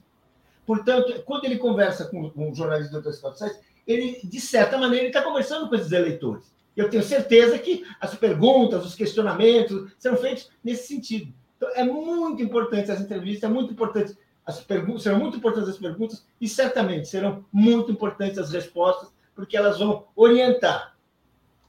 Portanto, 0.66 1.22
quando 1.24 1.46
ele 1.46 1.56
conversa 1.56 2.04
com 2.04 2.30
um 2.36 2.54
jornalista 2.54 2.96
do 2.96 3.02
247, 3.02 3.58
ele, 3.86 4.20
de 4.22 4.40
certa 4.40 4.76
maneira, 4.76 5.06
está 5.06 5.22
conversando 5.22 5.68
com 5.68 5.74
esses 5.74 5.92
eleitores. 5.92 6.52
Eu 6.76 6.90
tenho 6.90 7.02
certeza 7.02 7.58
que 7.58 7.84
as 7.98 8.14
perguntas, 8.14 8.84
os 8.84 8.94
questionamentos 8.94 9.90
serão 9.98 10.18
feitos 10.18 10.50
nesse 10.62 10.86
sentido. 10.86 11.32
Então, 11.58 11.68
é 11.74 11.84
muito 11.84 12.40
importante 12.40 12.90
essa 12.90 13.02
entrevista, 13.02 13.46
é 13.46 13.48
muito 13.48 13.72
importante 13.72 14.16
as 14.46 14.60
perguntas, 14.60 15.02
serão 15.02 15.18
muito 15.18 15.36
importantes 15.36 15.68
as 15.68 15.76
perguntas 15.76 16.24
e 16.40 16.48
certamente 16.48 17.08
serão 17.08 17.44
muito 17.52 17.92
importantes 17.92 18.38
as 18.38 18.50
respostas, 18.50 19.12
porque 19.34 19.56
elas 19.56 19.78
vão 19.78 20.06
orientar 20.16 20.96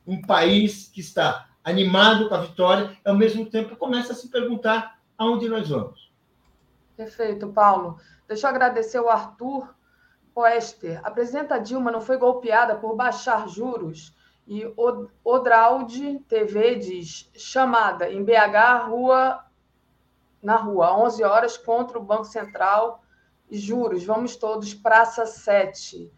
um 0.07 0.21
país 0.21 0.87
que 0.87 1.01
está 1.01 1.49
animado 1.63 2.29
com 2.29 2.35
a 2.35 2.41
vitória, 2.41 2.97
e 3.05 3.09
ao 3.09 3.15
mesmo 3.15 3.45
tempo 3.45 3.75
começa 3.75 4.13
a 4.13 4.15
se 4.15 4.29
perguntar 4.29 4.97
aonde 5.17 5.49
nós 5.49 5.67
vamos. 5.67 6.09
Perfeito, 6.95 7.49
Paulo. 7.49 7.99
Deixa 8.27 8.47
eu 8.47 8.51
agradecer 8.51 8.99
o 8.99 9.09
Arthur 9.09 9.73
Poester. 10.33 11.01
A 11.03 11.11
presidenta 11.11 11.59
Dilma 11.59 11.91
não 11.91 11.99
foi 11.99 12.17
golpeada 12.17 12.75
por 12.75 12.95
baixar 12.95 13.47
juros. 13.49 14.15
E 14.47 14.63
Odralde 15.23 16.19
TV 16.27 16.75
diz: 16.75 17.29
chamada 17.35 18.09
em 18.09 18.23
BH, 18.23 18.87
rua 18.87 19.45
na 20.41 20.55
rua, 20.55 20.97
11 20.97 21.23
horas 21.23 21.57
contra 21.57 21.97
o 21.97 22.03
Banco 22.03 22.25
Central 22.25 23.03
e 23.49 23.57
juros. 23.57 24.03
Vamos 24.03 24.35
todos, 24.35 24.73
Praça 24.73 25.25
7. 25.25 26.11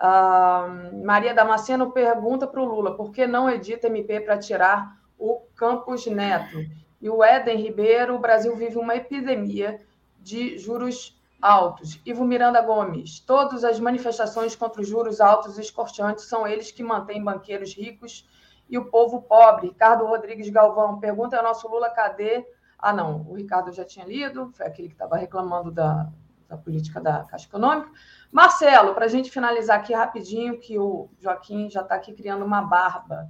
Uh, 0.00 1.04
Maria 1.04 1.34
Damasceno 1.34 1.90
pergunta 1.90 2.46
para 2.46 2.60
o 2.60 2.64
Lula 2.64 2.96
por 2.96 3.12
que 3.12 3.26
não 3.26 3.50
edita 3.50 3.86
MP 3.86 4.20
para 4.20 4.38
tirar 4.38 4.98
o 5.18 5.40
Campos 5.54 6.06
Neto. 6.06 6.56
E 7.00 7.08
o 7.08 7.22
Éden 7.22 7.58
Ribeiro: 7.58 8.14
o 8.14 8.18
Brasil 8.18 8.56
vive 8.56 8.78
uma 8.78 8.96
epidemia 8.96 9.78
de 10.18 10.58
juros 10.58 11.18
altos. 11.40 12.00
Ivo 12.04 12.24
Miranda 12.24 12.60
Gomes, 12.60 13.20
todas 13.20 13.64
as 13.64 13.80
manifestações 13.80 14.54
contra 14.54 14.82
os 14.82 14.88
juros 14.88 15.20
altos 15.20 15.58
e 15.58 15.60
escorteantes 15.60 16.24
são 16.24 16.46
eles 16.46 16.70
que 16.70 16.82
mantêm 16.82 17.22
banqueiros 17.22 17.74
ricos 17.74 18.28
e 18.68 18.78
o 18.78 18.86
povo 18.86 19.22
pobre. 19.22 19.68
Ricardo 19.68 20.06
Rodrigues 20.06 20.48
Galvão, 20.50 21.00
pergunta 21.00 21.36
ao 21.36 21.42
nosso 21.42 21.68
Lula, 21.68 21.90
cadê? 21.90 22.46
Ah, 22.82 22.92
não, 22.92 23.26
o 23.28 23.34
Ricardo 23.34 23.72
já 23.72 23.84
tinha 23.84 24.04
lido, 24.04 24.50
foi 24.54 24.66
aquele 24.66 24.88
que 24.88 24.94
estava 24.94 25.16
reclamando 25.16 25.70
da, 25.70 26.08
da 26.48 26.56
política 26.56 27.00
da 27.00 27.24
Caixa 27.24 27.46
Econômica. 27.46 27.90
Marcelo, 28.32 28.94
para 28.94 29.06
a 29.06 29.08
gente 29.08 29.30
finalizar 29.30 29.78
aqui 29.78 29.92
rapidinho, 29.92 30.58
que 30.58 30.78
o 30.78 31.08
Joaquim 31.20 31.68
já 31.68 31.82
está 31.82 31.94
aqui 31.94 32.12
criando 32.12 32.44
uma 32.44 32.62
barba. 32.62 33.28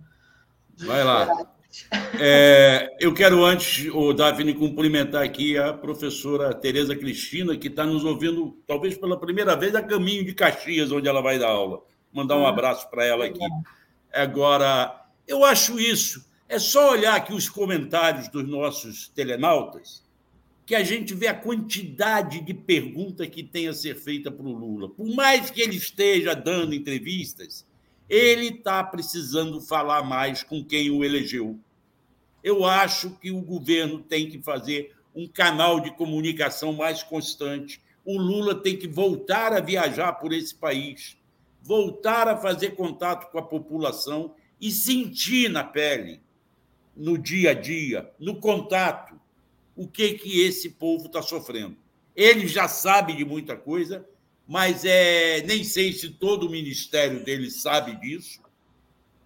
Vai 0.79 1.03
lá. 1.05 1.29
É, 2.19 2.97
eu 2.99 3.15
quero 3.15 3.45
antes, 3.45 3.89
o 3.95 4.13
Daphne, 4.13 4.55
cumprimentar 4.55 5.23
aqui 5.23 5.57
a 5.57 5.73
professora 5.73 6.53
Tereza 6.53 6.97
Cristina, 6.97 7.57
que 7.57 7.69
está 7.69 7.85
nos 7.85 8.05
ouvindo, 8.05 8.59
talvez 8.67 8.99
pela 8.99 9.19
primeira 9.19 9.55
vez, 9.57 9.75
a 9.75 9.83
caminho 9.83 10.25
de 10.25 10.35
Caxias, 10.35 10.91
onde 10.91 11.09
ela 11.09 11.23
vai 11.23 11.39
dar 11.39 11.49
aula. 11.49 11.83
Mandar 12.13 12.37
um 12.37 12.47
abraço 12.47 12.91
para 12.91 13.05
ela 13.05 13.27
aqui. 13.27 13.39
Agora, 14.13 15.07
eu 15.27 15.45
acho 15.45 15.79
isso. 15.79 16.29
É 16.53 16.59
só 16.59 16.91
olhar 16.91 17.15
aqui 17.15 17.33
os 17.33 17.49
comentários 17.49 18.29
dos 18.29 18.45
nossos 18.45 19.07
telenautas 19.07 20.03
que 20.67 20.75
a 20.75 20.83
gente 20.83 21.15
vê 21.15 21.29
a 21.29 21.35
quantidade 21.35 22.41
de 22.41 22.53
pergunta 22.53 23.25
que 23.25 23.45
tem 23.45 23.69
a 23.69 23.73
ser 23.73 23.95
feita 23.95 24.33
para 24.33 24.45
o 24.45 24.53
Lula. 24.53 24.89
Por 24.89 25.07
mais 25.15 25.49
que 25.49 25.61
ele 25.63 25.77
esteja 25.77 26.35
dando 26.35 26.75
entrevistas, 26.75 27.65
ele 28.09 28.49
está 28.49 28.83
precisando 28.83 29.61
falar 29.61 30.03
mais 30.03 30.43
com 30.43 30.65
quem 30.65 30.91
o 30.91 31.05
elegeu. 31.05 31.57
Eu 32.43 32.65
acho 32.65 33.11
que 33.21 33.31
o 33.31 33.41
governo 33.41 34.01
tem 34.01 34.29
que 34.29 34.43
fazer 34.43 34.93
um 35.15 35.29
canal 35.29 35.79
de 35.79 35.93
comunicação 35.93 36.73
mais 36.73 37.01
constante. 37.01 37.81
O 38.05 38.19
Lula 38.19 38.57
tem 38.57 38.77
que 38.77 38.89
voltar 38.89 39.53
a 39.53 39.61
viajar 39.61 40.15
por 40.15 40.33
esse 40.33 40.57
país, 40.57 41.17
voltar 41.63 42.27
a 42.27 42.37
fazer 42.37 42.73
contato 42.73 43.31
com 43.31 43.39
a 43.39 43.43
população 43.43 44.35
e 44.61 44.73
sentir 44.73 45.49
na 45.49 45.63
pele 45.63 46.21
no 46.97 47.17
dia 47.17 47.51
a 47.51 47.55
dia, 47.55 48.11
no 48.19 48.37
contato, 48.37 49.19
o 49.77 49.87
que 49.89 50.15
que 50.15 50.41
esse 50.41 50.71
povo 50.71 51.07
está 51.07 51.23
sofrendo. 51.23 51.77
Ele 52.15 52.47
já 52.47 52.69
sabe 52.69 53.15
de 53.15 53.25
muita 53.25 53.57
coisa, 53.57 54.07
mas 54.47 54.85
é, 54.85 55.43
nem 55.43 55.65
sei 55.65 55.93
se 55.93 56.11
todo 56.11 56.47
o 56.47 56.51
ministério 56.51 57.25
dele 57.25 57.51
sabe 57.51 57.95
disso, 57.97 58.41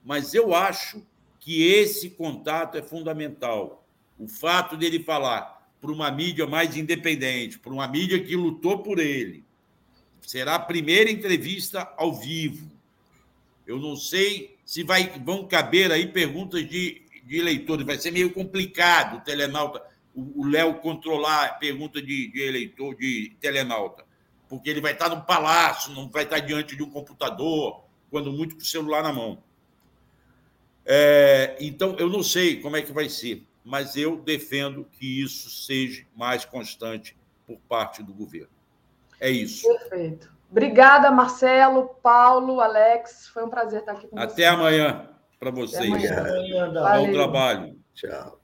mas 0.04 0.34
eu 0.34 0.54
acho 0.54 1.02
que 1.40 1.62
esse 1.62 2.10
contato 2.10 2.76
é 2.76 2.82
fundamental. 2.82 3.86
O 4.18 4.28
fato 4.28 4.76
dele 4.76 5.02
falar 5.02 5.68
para 5.80 5.90
uma 5.90 6.10
mídia 6.10 6.46
mais 6.46 6.76
independente, 6.76 7.58
para 7.58 7.72
uma 7.72 7.88
mídia 7.88 8.22
que 8.22 8.36
lutou 8.36 8.78
por 8.78 8.98
ele, 8.98 9.44
será 10.22 10.54
a 10.54 10.58
primeira 10.58 11.10
entrevista 11.10 11.92
ao 11.96 12.14
vivo. 12.14 12.70
Eu 13.66 13.78
não 13.78 13.96
sei 13.96 14.56
se 14.64 14.82
vai, 14.82 15.10
vão 15.20 15.46
caber 15.46 15.90
aí 15.90 16.06
perguntas 16.06 16.66
de, 16.68 17.02
de 17.24 17.38
eleitores, 17.38 17.86
vai 17.86 17.98
ser 17.98 18.10
meio 18.10 18.32
complicado 18.32 19.16
o 19.16 19.20
telenauta, 19.20 19.82
o 20.14 20.46
Léo 20.46 20.74
controlar 20.74 21.46
a 21.46 21.52
pergunta 21.55 22.01
de, 22.01 22.30
de 22.30 22.42
eleitor, 22.42 22.94
de 22.94 23.36
telenauta, 23.40 24.05
porque 24.48 24.70
ele 24.70 24.80
vai 24.80 24.92
estar 24.92 25.09
no 25.09 25.22
palácio, 25.22 25.92
não 25.92 26.09
vai 26.09 26.24
estar 26.24 26.38
diante 26.38 26.76
de 26.76 26.82
um 26.82 26.90
computador, 26.90 27.84
quando 28.10 28.32
muito 28.32 28.55
com 28.55 28.62
o 28.62 28.64
celular 28.64 29.02
na 29.02 29.12
mão. 29.12 29.42
É, 30.86 31.56
então, 31.59 31.96
eu 31.98 32.09
não 32.09 32.22
sei 32.22 32.60
como 32.60 32.76
é 32.76 32.82
que 32.82 32.92
vai 32.92 33.09
ser, 33.09 33.42
mas 33.64 33.96
eu 33.96 34.16
defendo 34.16 34.84
que 34.92 35.22
isso 35.22 35.51
seja 35.51 36.05
mais 36.14 36.44
constante 36.44 37.16
por 37.46 37.59
parte 37.68 38.02
do 38.02 38.12
governo. 38.12 38.51
É 39.18 39.30
isso. 39.30 39.66
Perfeito. 39.66 40.32
Obrigada, 40.51 41.10
Marcelo, 41.10 41.88
Paulo, 42.02 42.60
Alex. 42.60 43.28
Foi 43.28 43.42
um 43.42 43.48
prazer 43.48 43.80
estar 43.80 43.92
aqui 43.92 44.06
com 44.06 44.16
Até 44.16 44.26
vocês. 44.26 44.46
Até 44.46 44.48
amanhã 44.48 45.13
para 45.39 45.51
vocês. 45.51 45.90
Amanhã. 45.90 46.73
Bom 46.73 47.12
trabalho. 47.12 47.78
Tchau. 47.94 48.40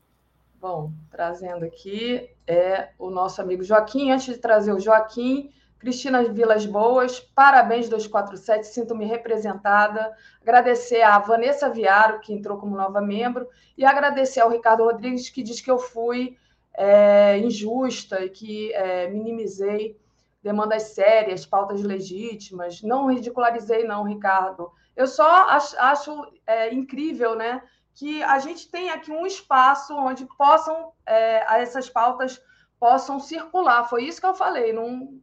Bom, 0.60 0.92
trazendo 1.10 1.64
aqui 1.64 2.28
é 2.46 2.90
o 2.98 3.10
nosso 3.10 3.40
amigo 3.40 3.62
Joaquim. 3.62 4.10
Antes 4.10 4.34
de 4.34 4.40
trazer 4.40 4.72
o 4.72 4.78
Joaquim, 4.78 5.50
Cristina 5.78 6.22
Vilas 6.24 6.66
Boas, 6.66 7.18
parabéns 7.18 7.88
247, 7.88 8.66
sinto-me 8.66 9.06
representada. 9.06 10.14
Agradecer 10.42 11.00
a 11.00 11.18
Vanessa 11.18 11.70
Viaro, 11.70 12.20
que 12.20 12.34
entrou 12.34 12.58
como 12.58 12.76
nova 12.76 13.00
membro, 13.00 13.48
e 13.78 13.86
agradecer 13.86 14.40
ao 14.40 14.50
Ricardo 14.50 14.84
Rodrigues, 14.84 15.30
que 15.30 15.42
diz 15.42 15.62
que 15.62 15.70
eu 15.70 15.78
fui 15.78 16.36
é, 16.74 17.38
injusta 17.38 18.22
e 18.22 18.28
que 18.28 18.72
é, 18.74 19.08
minimizei 19.08 19.98
demandas 20.42 20.82
sérias, 20.94 21.46
pautas 21.46 21.82
legítimas. 21.82 22.82
Não 22.82 23.10
ridicularizei, 23.10 23.84
não, 23.84 24.04
Ricardo. 24.04 24.70
Eu 24.96 25.06
só 25.06 25.48
acho, 25.48 25.78
acho 25.78 26.32
é, 26.46 26.72
incrível 26.72 27.34
né, 27.34 27.62
que 27.94 28.22
a 28.22 28.38
gente 28.38 28.70
tenha 28.70 28.94
aqui 28.94 29.10
um 29.10 29.26
espaço 29.26 29.94
onde 29.94 30.26
possam 30.36 30.92
é, 31.06 31.60
essas 31.60 31.88
pautas 31.88 32.40
possam 32.78 33.20
circular. 33.20 33.84
Foi 33.84 34.04
isso 34.04 34.20
que 34.20 34.26
eu 34.26 34.34
falei, 34.34 34.72
não 34.72 35.20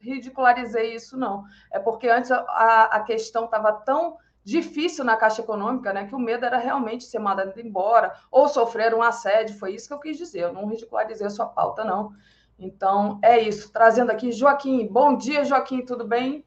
ridicularizei 0.00 0.94
isso, 0.94 1.18
não. 1.18 1.44
É 1.70 1.78
porque 1.78 2.08
antes 2.08 2.30
a, 2.30 2.84
a 2.84 3.00
questão 3.00 3.44
estava 3.44 3.72
tão 3.72 4.16
difícil 4.42 5.04
na 5.04 5.16
Caixa 5.16 5.42
Econômica, 5.42 5.92
né, 5.92 6.06
que 6.06 6.14
o 6.14 6.18
medo 6.18 6.44
era 6.44 6.58
realmente 6.58 7.04
ser 7.04 7.18
mandado 7.18 7.58
embora 7.60 8.14
ou 8.30 8.48
sofrer 8.48 8.94
um 8.94 9.02
assédio. 9.02 9.58
Foi 9.58 9.74
isso 9.74 9.88
que 9.88 9.94
eu 9.94 10.00
quis 10.00 10.16
dizer. 10.16 10.40
Eu 10.40 10.52
não 10.52 10.66
ridicularizei 10.66 11.26
a 11.26 11.30
sua 11.30 11.46
pauta, 11.46 11.84
não. 11.84 12.12
Então, 12.58 13.18
é 13.22 13.38
isso. 13.38 13.72
Trazendo 13.72 14.10
aqui 14.10 14.32
Joaquim. 14.32 14.86
Bom 14.86 15.16
dia, 15.16 15.44
Joaquim, 15.44 15.84
tudo 15.84 16.06
bem? 16.06 16.44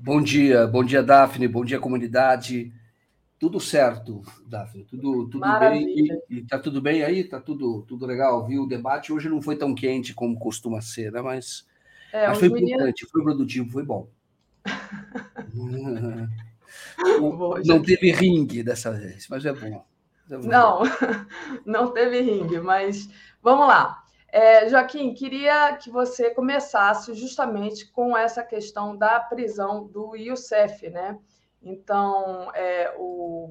Bom 0.00 0.22
dia, 0.22 0.64
bom 0.64 0.84
dia, 0.84 1.02
Daphne, 1.02 1.48
bom 1.48 1.64
dia, 1.64 1.80
comunidade. 1.80 2.72
Tudo 3.36 3.58
certo, 3.58 4.22
Daphne, 4.46 4.84
tudo, 4.84 5.28
tudo 5.28 5.58
bem. 5.58 6.22
E, 6.30 6.42
tá 6.42 6.56
tudo 6.56 6.80
bem 6.80 7.02
aí? 7.02 7.24
Tá 7.24 7.40
tudo, 7.40 7.82
tudo 7.82 8.06
legal, 8.06 8.46
viu? 8.46 8.62
O 8.62 8.68
debate 8.68 9.12
hoje 9.12 9.28
não 9.28 9.42
foi 9.42 9.56
tão 9.56 9.74
quente 9.74 10.14
como 10.14 10.38
costuma 10.38 10.80
ser, 10.80 11.10
né? 11.10 11.20
Mas, 11.20 11.66
é, 12.12 12.28
mas 12.28 12.38
foi 12.38 12.48
meninos... 12.48 12.74
importante, 12.74 13.06
foi 13.10 13.22
produtivo, 13.24 13.70
foi 13.70 13.82
bom. 13.82 14.08
não 17.66 17.82
teve 17.82 18.12
ringue 18.12 18.62
dessa 18.62 18.92
vez, 18.92 19.26
mas 19.28 19.44
é 19.44 19.52
bom. 19.52 19.84
É 20.30 20.36
bom. 20.36 20.46
Não, 20.46 20.82
não 21.66 21.92
teve 21.92 22.20
ringue, 22.20 22.60
mas 22.60 23.08
vamos 23.42 23.66
lá. 23.66 24.04
É, 24.30 24.68
Joaquim, 24.68 25.14
queria 25.14 25.74
que 25.76 25.90
você 25.90 26.30
começasse 26.30 27.14
justamente 27.14 27.90
com 27.90 28.16
essa 28.16 28.42
questão 28.42 28.96
da 28.96 29.18
prisão 29.20 29.86
do 29.86 30.14
Youssef, 30.14 30.90
né? 30.90 31.18
Então, 31.62 32.50
é, 32.54 32.94
o 32.98 33.48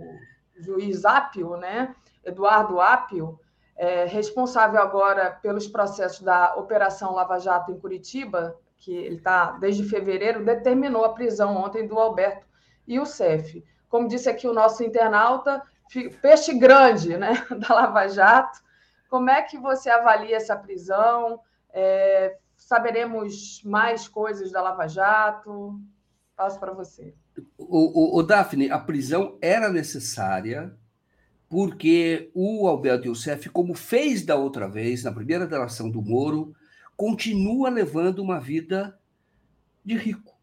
juiz 0.56 1.04
Apio, 1.04 1.58
né, 1.58 1.96
Eduardo 2.24 2.80
Apio, 2.80 3.40
é 3.76 4.06
responsável 4.06 4.82
agora 4.82 5.32
pelos 5.32 5.68
processos 5.68 6.22
da 6.22 6.56
Operação 6.56 7.14
Lava 7.14 7.38
Jato 7.40 7.72
em 7.72 7.80
Curitiba, 7.80 8.58
que 8.78 8.92
ele 8.96 9.18
está 9.18 9.52
desde 9.52 9.84
fevereiro, 9.84 10.44
determinou 10.44 11.06
a 11.06 11.14
prisão 11.14 11.56
ontem 11.58 11.88
do 11.88 12.00
Alberto 12.00 12.46
Youssef. 12.88 13.64
Como 13.90 14.08
disse 14.08 14.30
aqui 14.30 14.48
o 14.48 14.54
nosso 14.54 14.84
internauta, 14.84 15.62
peixe 16.22 16.54
grande 16.54 17.18
né, 17.18 17.46
da 17.58 17.74
Lava 17.74 18.08
Jato. 18.08 18.60
Como 19.10 19.30
é 19.30 19.42
que 19.42 19.58
você 19.58 19.90
avalia 19.90 20.38
essa 20.38 20.56
prisão? 20.56 21.40
É, 21.72 22.38
saberemos 22.56 23.62
mais 23.64 24.08
coisas 24.08 24.52
da 24.52 24.62
Lava 24.62 24.88
Jato? 24.88 25.80
Passo 26.36 26.60
para 26.60 26.74
você. 26.74 27.14
O, 27.58 28.18
o, 28.18 28.20
o 28.20 28.24
Daphne, 28.24 28.70
a 28.70 28.80
prisão 28.80 29.38
era 29.42 29.70
necessária 29.70 30.76
porque 31.50 32.30
o 32.34 32.68
Alberto 32.68 33.08
Youssef, 33.08 33.50
como 33.50 33.74
fez 33.74 34.26
da 34.26 34.36
outra 34.36 34.68
vez, 34.68 35.04
na 35.04 35.12
primeira 35.12 35.48
delação 35.48 35.90
do 35.90 36.02
Moro, 36.02 36.54
continua 36.96 37.70
levando 37.70 38.20
uma 38.20 38.40
vida 38.40 39.00
de 39.84 39.96
rico. 39.96 40.36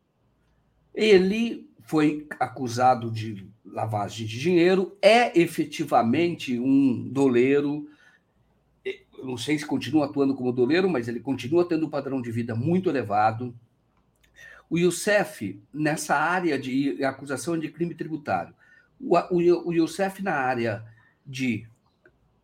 Ele 0.94 1.68
foi 1.82 2.26
acusado 2.40 3.10
de 3.10 3.46
lavagem 3.64 4.26
de 4.26 4.38
dinheiro, 4.38 4.96
é 5.02 5.38
efetivamente 5.38 6.58
um 6.58 7.08
doleiro. 7.10 7.88
Não 9.22 9.36
sei 9.36 9.58
se 9.58 9.66
continua 9.66 10.06
atuando 10.06 10.34
como 10.34 10.52
doleiro, 10.52 10.88
mas 10.88 11.08
ele 11.08 11.20
continua 11.20 11.66
tendo 11.68 11.86
um 11.86 11.90
padrão 11.90 12.20
de 12.20 12.30
vida 12.30 12.54
muito 12.54 12.88
elevado. 12.88 13.54
O 14.68 14.78
Youssef, 14.78 15.60
nessa 15.72 16.16
área 16.16 16.58
de 16.58 17.02
acusação 17.04 17.58
de 17.58 17.70
crime 17.70 17.94
tributário, 17.94 18.54
o, 19.00 19.16
o, 19.16 19.68
o 19.68 19.72
Youssef 19.72 20.22
na 20.22 20.34
área 20.34 20.84
de 21.26 21.66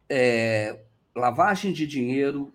é, 0.08 0.80
lavagem 1.14 1.72
de 1.72 1.86
dinheiro 1.86 2.52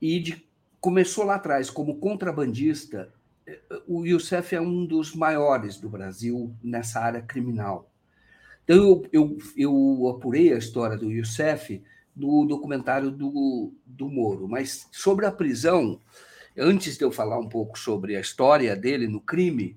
e 0.00 0.20
de 0.20 0.46
começou 0.80 1.24
lá 1.24 1.34
atrás 1.34 1.68
como 1.68 1.98
contrabandista. 1.98 3.12
O 3.86 4.06
Youssef 4.06 4.54
é 4.54 4.60
um 4.60 4.86
dos 4.86 5.14
maiores 5.14 5.78
do 5.78 5.88
Brasil 5.88 6.54
nessa 6.62 7.00
área 7.00 7.20
criminal. 7.20 7.90
Então, 8.64 8.76
eu, 8.76 9.08
eu, 9.12 9.38
eu 9.56 10.08
apurei 10.08 10.52
a 10.52 10.58
história 10.58 10.96
do 10.96 11.10
Youssef 11.10 11.82
no 12.20 12.44
documentário 12.44 13.10
do, 13.10 13.72
do 13.86 14.08
Moro, 14.08 14.46
mas 14.46 14.86
sobre 14.92 15.24
a 15.24 15.32
prisão, 15.32 15.98
antes 16.56 16.98
de 16.98 17.04
eu 17.04 17.10
falar 17.10 17.38
um 17.38 17.48
pouco 17.48 17.78
sobre 17.78 18.14
a 18.14 18.20
história 18.20 18.76
dele 18.76 19.08
no 19.08 19.20
crime 19.20 19.76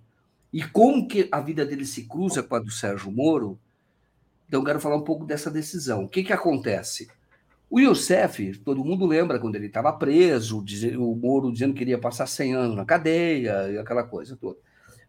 e 0.52 0.62
como 0.62 1.08
que 1.08 1.30
a 1.32 1.40
vida 1.40 1.66
dele 1.66 1.86
se 1.86 2.04
cruza 2.04 2.44
com 2.44 2.56
a 2.56 2.60
do 2.60 2.70
Sérgio 2.70 3.12
Moro, 3.12 3.58
então 4.48 4.64
quero 4.64 4.80
falar 4.80 4.98
um 4.98 5.04
pouco 5.04 5.26
dessa 5.26 5.50
decisão. 5.50 6.04
O 6.04 6.10
que, 6.10 6.24
que 6.24 6.34
acontece? 6.34 7.10
O 7.70 7.80
Youssef, 7.80 8.60
todo 8.60 8.86
mundo 8.86 9.06
lembra 9.06 9.40
quando 9.40 9.56
ele 9.56 9.66
estava 9.66 9.92
preso, 9.94 10.64
o 11.00 11.16
Moro 11.16 11.52
dizendo 11.52 11.74
que 11.74 11.82
iria 11.82 11.98
passar 11.98 12.28
100 12.28 12.54
anos 12.54 12.76
na 12.76 12.86
cadeia 12.86 13.72
e 13.72 13.78
aquela 13.78 14.04
coisa 14.04 14.36
toda. 14.36 14.60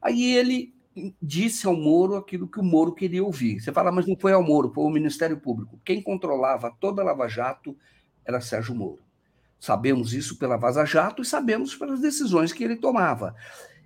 Aí 0.01 0.35
ele 0.35 0.74
disse 1.21 1.67
ao 1.67 1.75
Moro 1.75 2.17
aquilo 2.17 2.49
que 2.49 2.61
o 2.61 2.65
Moro 2.65 2.95
queria 2.95 3.25
ouvir. 3.25 3.61
Você 3.61 3.73
fala, 3.73 3.91
mas 3.91 4.07
não 4.07 4.17
foi 4.17 4.33
ao 4.33 4.43
Moro, 4.43 4.73
foi 4.73 4.85
ao 4.85 4.91
Ministério 4.91 5.39
Público. 5.39 5.81
Quem 5.85 6.03
controlava 6.03 6.75
toda 6.81 7.03
a 7.03 7.05
Lava 7.05 7.29
Jato 7.29 7.77
era 8.25 8.41
Sérgio 8.41 8.75
Moro. 8.75 9.01
Sabemos 9.59 10.13
isso 10.13 10.39
pela 10.39 10.57
Vaza 10.57 10.85
Jato 10.85 11.23
e 11.23 11.25
sabemos 11.25 11.75
pelas 11.75 12.01
decisões 12.01 12.53
que 12.53 12.63
ele 12.63 12.77
tomava. 12.77 13.35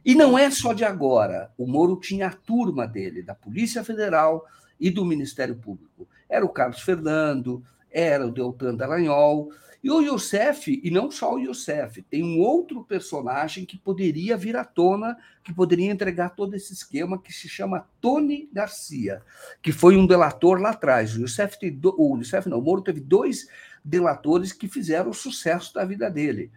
E 0.04 0.14
não 0.14 0.36
é 0.36 0.50
só 0.50 0.72
de 0.72 0.84
agora. 0.84 1.52
O 1.56 1.66
Moro 1.66 1.96
tinha 2.00 2.28
a 2.28 2.32
turma 2.32 2.86
dele, 2.86 3.22
da 3.22 3.34
Polícia 3.34 3.84
Federal 3.84 4.44
e 4.80 4.90
do 4.90 5.04
Ministério 5.04 5.56
Público. 5.56 6.08
Era 6.28 6.44
o 6.44 6.48
Carlos 6.48 6.80
Fernando, 6.80 7.62
era 7.90 8.26
o 8.26 8.30
Deltan 8.32 8.74
Dallagnol, 8.74 9.50
e 9.82 9.90
o 9.90 10.00
Youssef, 10.00 10.80
e 10.82 10.90
não 10.90 11.08
só 11.08 11.34
o 11.34 11.38
Youssef, 11.38 12.02
tem 12.02 12.24
um 12.24 12.40
outro 12.40 12.82
personagem 12.82 13.64
que 13.64 13.78
poderia 13.78 14.36
vir 14.36 14.56
à 14.56 14.64
tona, 14.64 15.16
que 15.44 15.54
poderia 15.54 15.90
entregar 15.90 16.30
todo 16.30 16.54
esse 16.54 16.72
esquema, 16.72 17.20
que 17.20 17.32
se 17.32 17.48
chama 17.48 17.88
Tony 18.00 18.48
Garcia, 18.52 19.22
que 19.62 19.70
foi 19.70 19.96
um 19.96 20.06
delator 20.06 20.60
lá 20.60 20.70
atrás. 20.70 21.14
O 21.14 21.20
Youssef, 21.20 21.58
tem 21.60 21.72
do... 21.72 21.94
o 21.96 22.16
Youssef 22.16 22.48
não, 22.48 22.58
o 22.58 22.62
Moro 22.62 22.82
teve 22.82 23.00
dois 23.00 23.48
delatores 23.84 24.52
que 24.52 24.66
fizeram 24.66 25.10
o 25.10 25.14
sucesso 25.14 25.72
da 25.72 25.84
vida 25.84 26.10
dele. 26.10 26.50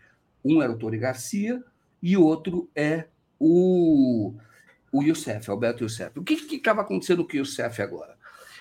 Um 0.43 0.59
era 0.59 0.71
o 0.71 0.77
Tony 0.77 0.97
Garcia 0.97 1.63
e 2.01 2.17
o 2.17 2.23
outro 2.23 2.67
é 2.75 3.05
o, 3.39 4.33
o 4.91 5.03
Youssef, 5.03 5.47
Alberto 5.51 5.83
Youssef. 5.83 6.17
O 6.17 6.23
que 6.23 6.33
estava 6.55 6.81
acontecendo 6.81 7.23
com 7.23 7.33
o 7.33 7.37
Youssef 7.37 7.83
agora? 7.83 8.17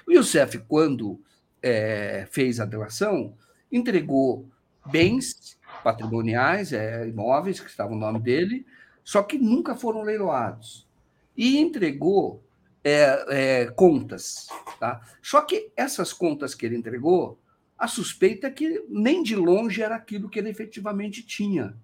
O 0.06 0.12
Youssef, 0.12 0.58
quando 0.68 1.18
é, 1.62 2.26
fez 2.30 2.60
a 2.60 2.66
delação 2.66 3.34
entregou 3.70 4.48
bens 4.86 5.58
patrimoniais, 5.82 6.72
é, 6.72 7.06
imóveis 7.06 7.60
que 7.60 7.70
estavam 7.70 7.94
no 7.94 8.00
nome 8.00 8.20
dele, 8.20 8.66
só 9.04 9.22
que 9.22 9.38
nunca 9.38 9.74
foram 9.74 10.02
leiloados. 10.02 10.88
E 11.36 11.58
entregou 11.58 12.42
é, 12.84 13.24
é, 13.28 13.66
contas. 13.66 14.48
Tá? 14.78 15.00
Só 15.22 15.42
que 15.42 15.70
essas 15.76 16.12
contas 16.12 16.54
que 16.54 16.66
ele 16.66 16.76
entregou, 16.76 17.38
a 17.78 17.86
suspeita 17.86 18.46
é 18.46 18.50
que 18.50 18.84
nem 18.88 19.22
de 19.22 19.34
longe 19.34 19.82
era 19.82 19.94
aquilo 19.94 20.28
que 20.28 20.38
ele 20.38 20.50
efetivamente 20.50 21.22
tinha. 21.22 21.74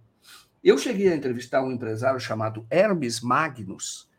Eu 0.63 0.77
cheguei 0.77 1.13
a 1.13 1.17
entrevistar 1.17 1.63
um 1.63 1.73
empresário 1.73 2.19
chamado 2.19 2.67
Hermes 2.69 3.21
Magnus. 3.21 4.11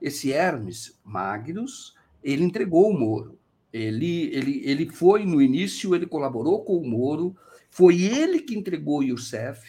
Esse 0.00 0.32
Hermes 0.32 0.98
Magnus, 1.04 1.94
ele 2.22 2.44
entregou 2.44 2.90
o 2.90 2.98
Moro. 2.98 3.38
Ele, 3.76 4.34
ele, 4.34 4.62
ele 4.64 4.90
foi, 4.90 5.24
no 5.24 5.40
início, 5.42 5.94
ele 5.94 6.06
colaborou 6.06 6.64
com 6.64 6.78
o 6.78 6.88
Moro, 6.88 7.36
foi 7.70 8.02
ele 8.02 8.40
que 8.40 8.56
entregou 8.56 9.00
o 9.00 9.02
Youssef 9.02 9.60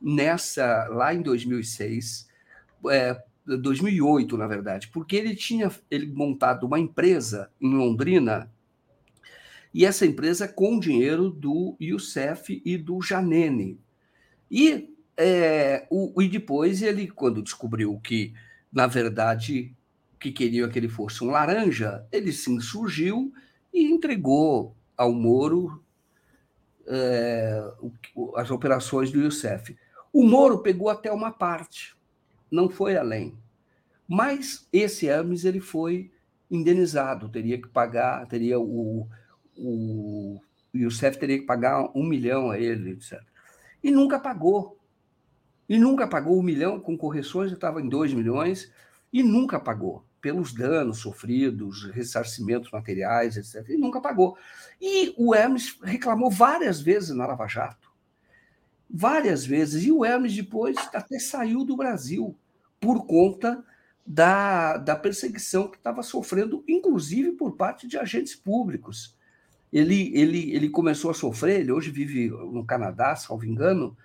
nessa, 0.00 0.88
lá 0.88 1.14
em 1.14 1.22
2006, 1.22 2.28
é, 2.90 3.22
2008, 3.46 4.36
na 4.36 4.46
verdade, 4.46 4.88
porque 4.88 5.16
ele 5.16 5.34
tinha 5.34 5.70
ele 5.90 6.06
montado 6.06 6.66
uma 6.66 6.78
empresa 6.78 7.50
em 7.60 7.72
Londrina, 7.72 8.52
e 9.72 9.84
essa 9.84 10.06
empresa 10.06 10.48
com 10.48 10.78
dinheiro 10.78 11.30
do 11.30 11.76
Youssef 11.80 12.62
e 12.64 12.78
do 12.78 13.00
Janene. 13.02 13.78
E, 14.50 14.94
é, 15.16 15.86
o, 15.90 16.20
e 16.22 16.28
depois 16.28 16.82
ele, 16.82 17.08
quando 17.08 17.42
descobriu 17.42 18.00
que, 18.02 18.32
na 18.72 18.86
verdade, 18.86 19.76
que 20.18 20.32
queriam 20.32 20.68
que 20.68 20.78
ele 20.78 20.88
fosse 20.88 21.22
um 21.22 21.30
laranja, 21.30 22.06
ele 22.10 22.32
se 22.32 22.50
insurgiu 22.50 23.32
e 23.76 23.84
entregou 23.92 24.74
ao 24.96 25.12
Moro 25.12 25.84
é, 26.86 27.62
as 28.36 28.50
operações 28.50 29.12
do 29.12 29.20
Youssef. 29.20 29.76
O 30.10 30.24
Moro 30.24 30.60
pegou 30.62 30.88
até 30.88 31.12
uma 31.12 31.30
parte, 31.30 31.94
não 32.50 32.70
foi 32.70 32.96
além. 32.96 33.36
Mas 34.08 34.66
esse 34.72 35.08
Hermes 35.08 35.44
ele 35.44 35.60
foi 35.60 36.10
indenizado, 36.50 37.28
teria 37.28 37.60
que 37.60 37.68
pagar, 37.68 38.26
teria 38.26 38.58
o, 38.58 39.06
o, 39.54 40.40
Youssef 40.74 41.18
teria 41.18 41.38
que 41.38 41.44
pagar 41.44 41.90
um 41.94 42.02
milhão 42.02 42.50
a 42.50 42.58
ele, 42.58 42.92
etc. 42.92 43.20
E 43.82 43.90
nunca 43.90 44.18
pagou. 44.18 44.78
E 45.68 45.76
nunca 45.76 46.06
pagou 46.06 46.38
um 46.38 46.42
milhão, 46.42 46.80
com 46.80 46.96
correções 46.96 47.52
estava 47.52 47.82
em 47.82 47.88
dois 47.88 48.14
milhões, 48.14 48.72
e 49.12 49.22
nunca 49.22 49.60
pagou 49.60 50.05
pelos 50.20 50.52
danos 50.52 50.98
sofridos, 50.98 51.84
ressarcimentos 51.90 52.70
materiais, 52.70 53.36
etc. 53.36 53.68
E 53.70 53.76
nunca 53.76 54.00
pagou. 54.00 54.36
E 54.80 55.14
o 55.16 55.34
Hermes 55.34 55.78
reclamou 55.82 56.30
várias 56.30 56.80
vezes 56.80 57.10
na 57.10 57.26
Lava 57.26 57.46
Jato. 57.46 57.90
Várias 58.88 59.44
vezes. 59.44 59.84
E 59.84 59.92
o 59.92 60.04
Hermes 60.04 60.34
depois 60.34 60.76
até 60.92 61.18
saiu 61.18 61.64
do 61.64 61.76
Brasil 61.76 62.36
por 62.80 63.06
conta 63.06 63.64
da, 64.06 64.76
da 64.76 64.94
perseguição 64.94 65.68
que 65.68 65.76
estava 65.76 66.02
sofrendo, 66.02 66.62
inclusive 66.68 67.32
por 67.32 67.56
parte 67.56 67.88
de 67.88 67.98
agentes 67.98 68.34
públicos. 68.34 69.16
Ele, 69.72 70.12
ele, 70.16 70.54
ele 70.54 70.70
começou 70.70 71.10
a 71.10 71.14
sofrer, 71.14 71.60
ele 71.60 71.72
hoje 71.72 71.90
vive 71.90 72.28
no 72.28 72.64
Canadá, 72.64 73.16
salvo 73.16 73.44
engano, 73.44 73.96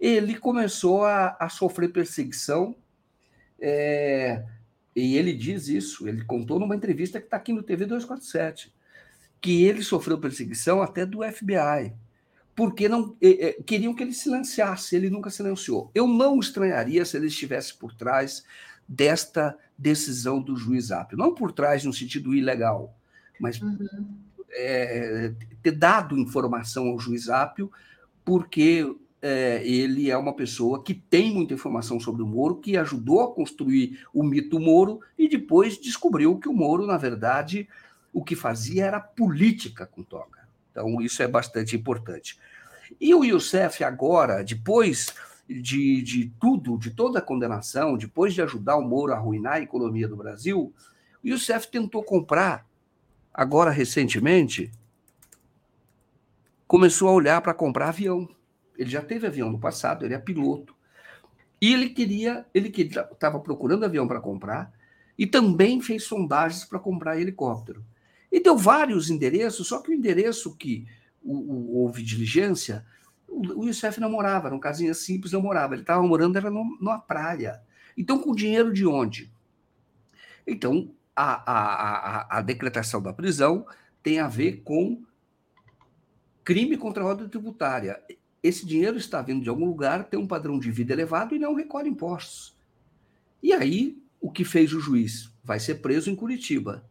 ele 0.00 0.34
começou 0.36 1.04
a, 1.04 1.36
a 1.38 1.48
sofrer 1.48 1.92
perseguição 1.92 2.74
é, 3.60 4.44
e 4.94 5.16
ele 5.16 5.32
diz 5.32 5.68
isso, 5.68 6.06
ele 6.06 6.24
contou 6.24 6.58
numa 6.58 6.76
entrevista 6.76 7.18
que 7.18 7.26
está 7.26 7.36
aqui 7.36 7.52
no 7.52 7.62
TV 7.62 7.84
247, 7.86 8.72
que 9.40 9.64
ele 9.64 9.82
sofreu 9.82 10.18
perseguição 10.18 10.80
até 10.80 11.04
do 11.04 11.20
FBI, 11.22 11.92
porque 12.54 12.88
não 12.88 13.16
eh, 13.20 13.60
queriam 13.66 13.94
que 13.94 14.02
ele 14.02 14.12
silenciasse, 14.12 14.94
ele 14.94 15.10
nunca 15.10 15.30
silenciou. 15.30 15.90
Eu 15.94 16.06
não 16.06 16.38
estranharia 16.38 17.04
se 17.04 17.16
ele 17.16 17.26
estivesse 17.26 17.74
por 17.74 17.92
trás 17.92 18.44
desta 18.86 19.58
decisão 19.76 20.40
do 20.40 20.56
juiz 20.56 20.92
Apio, 20.92 21.18
não 21.18 21.34
por 21.34 21.50
trás 21.50 21.84
no 21.84 21.92
sentido 21.92 22.32
ilegal, 22.32 22.96
mas 23.40 23.60
uhum. 23.60 24.16
é, 24.52 25.32
ter 25.62 25.72
dado 25.72 26.16
informação 26.16 26.86
ao 26.86 27.00
juiz 27.00 27.28
Apio, 27.28 27.72
porque 28.24 28.86
é, 29.26 29.66
ele 29.66 30.10
é 30.10 30.18
uma 30.18 30.34
pessoa 30.34 30.82
que 30.82 30.92
tem 30.92 31.32
muita 31.32 31.54
informação 31.54 31.98
sobre 31.98 32.22
o 32.22 32.26
Moro, 32.26 32.56
que 32.56 32.76
ajudou 32.76 33.22
a 33.22 33.34
construir 33.34 34.06
o 34.12 34.22
mito 34.22 34.60
Moro 34.60 35.00
e 35.16 35.26
depois 35.26 35.78
descobriu 35.78 36.38
que 36.38 36.46
o 36.46 36.52
Moro, 36.52 36.86
na 36.86 36.98
verdade, 36.98 37.66
o 38.12 38.22
que 38.22 38.36
fazia 38.36 38.84
era 38.84 39.00
política 39.00 39.86
com 39.86 40.02
toga. 40.02 40.46
Então, 40.70 41.00
isso 41.00 41.22
é 41.22 41.26
bastante 41.26 41.74
importante. 41.74 42.38
E 43.00 43.14
o 43.14 43.24
Youssef, 43.24 43.82
agora, 43.82 44.44
depois 44.44 45.14
de, 45.48 46.02
de 46.02 46.30
tudo, 46.38 46.76
de 46.76 46.90
toda 46.90 47.18
a 47.18 47.22
condenação, 47.22 47.96
depois 47.96 48.34
de 48.34 48.42
ajudar 48.42 48.76
o 48.76 48.86
Moro 48.86 49.14
a 49.14 49.16
arruinar 49.16 49.54
a 49.54 49.60
economia 49.62 50.06
do 50.06 50.16
Brasil, 50.16 50.70
o 51.24 51.26
Youssef 51.26 51.68
tentou 51.68 52.02
comprar, 52.02 52.66
agora 53.32 53.70
recentemente, 53.70 54.70
começou 56.66 57.08
a 57.08 57.12
olhar 57.12 57.40
para 57.40 57.54
comprar 57.54 57.88
avião. 57.88 58.28
Ele 58.76 58.90
já 58.90 59.02
teve 59.02 59.26
avião 59.26 59.50
no 59.50 59.58
passado, 59.58 60.04
ele 60.04 60.14
é 60.14 60.18
piloto. 60.18 60.74
E 61.60 61.72
ele 61.72 61.90
queria, 61.90 62.44
ele 62.52 62.68
estava 62.68 63.38
procurando 63.40 63.84
avião 63.84 64.06
para 64.06 64.20
comprar 64.20 64.72
e 65.16 65.26
também 65.26 65.80
fez 65.80 66.04
sondagens 66.04 66.64
para 66.64 66.78
comprar 66.78 67.18
helicóptero. 67.18 67.84
E 68.30 68.40
deu 68.40 68.56
vários 68.56 69.10
endereços, 69.10 69.68
só 69.68 69.80
que 69.80 69.90
o 69.90 69.94
endereço 69.94 70.56
que 70.56 70.86
o, 71.22 71.32
o, 71.32 71.76
houve 71.78 72.02
diligência, 72.02 72.84
o, 73.28 73.60
o 73.60 73.66
Youssef 73.66 74.00
não 74.00 74.10
morava, 74.10 74.48
era 74.48 74.54
um 74.54 74.60
casinha 74.60 74.92
simples, 74.92 75.32
não 75.32 75.40
morava. 75.40 75.74
Ele 75.74 75.82
estava 75.82 76.02
morando 76.02 76.36
era 76.36 76.50
numa 76.50 76.98
praia. 76.98 77.62
Então, 77.96 78.18
com 78.18 78.34
dinheiro 78.34 78.72
de 78.72 78.84
onde? 78.84 79.32
Então, 80.46 80.90
a, 81.14 81.50
a, 81.50 82.18
a, 82.18 82.38
a 82.38 82.42
decretação 82.42 83.00
da 83.00 83.12
prisão 83.12 83.64
tem 84.02 84.18
a 84.18 84.28
ver 84.28 84.62
com 84.64 85.02
crime 86.42 86.76
contra 86.76 87.02
a 87.02 87.06
ordem 87.06 87.28
tributária 87.28 88.02
esse 88.44 88.66
dinheiro 88.66 88.98
está 88.98 89.22
vindo 89.22 89.42
de 89.42 89.48
algum 89.48 89.64
lugar, 89.64 90.04
tem 90.04 90.20
um 90.20 90.26
padrão 90.26 90.58
de 90.58 90.70
vida 90.70 90.92
elevado 90.92 91.34
e 91.34 91.38
não 91.38 91.54
recolhe 91.54 91.88
impostos. 91.88 92.54
E 93.42 93.54
aí, 93.54 93.96
o 94.20 94.30
que 94.30 94.44
fez 94.44 94.74
o 94.74 94.80
juiz? 94.80 95.32
Vai 95.42 95.58
ser 95.58 95.76
preso 95.76 96.10
em 96.10 96.14
Curitiba. 96.14 96.84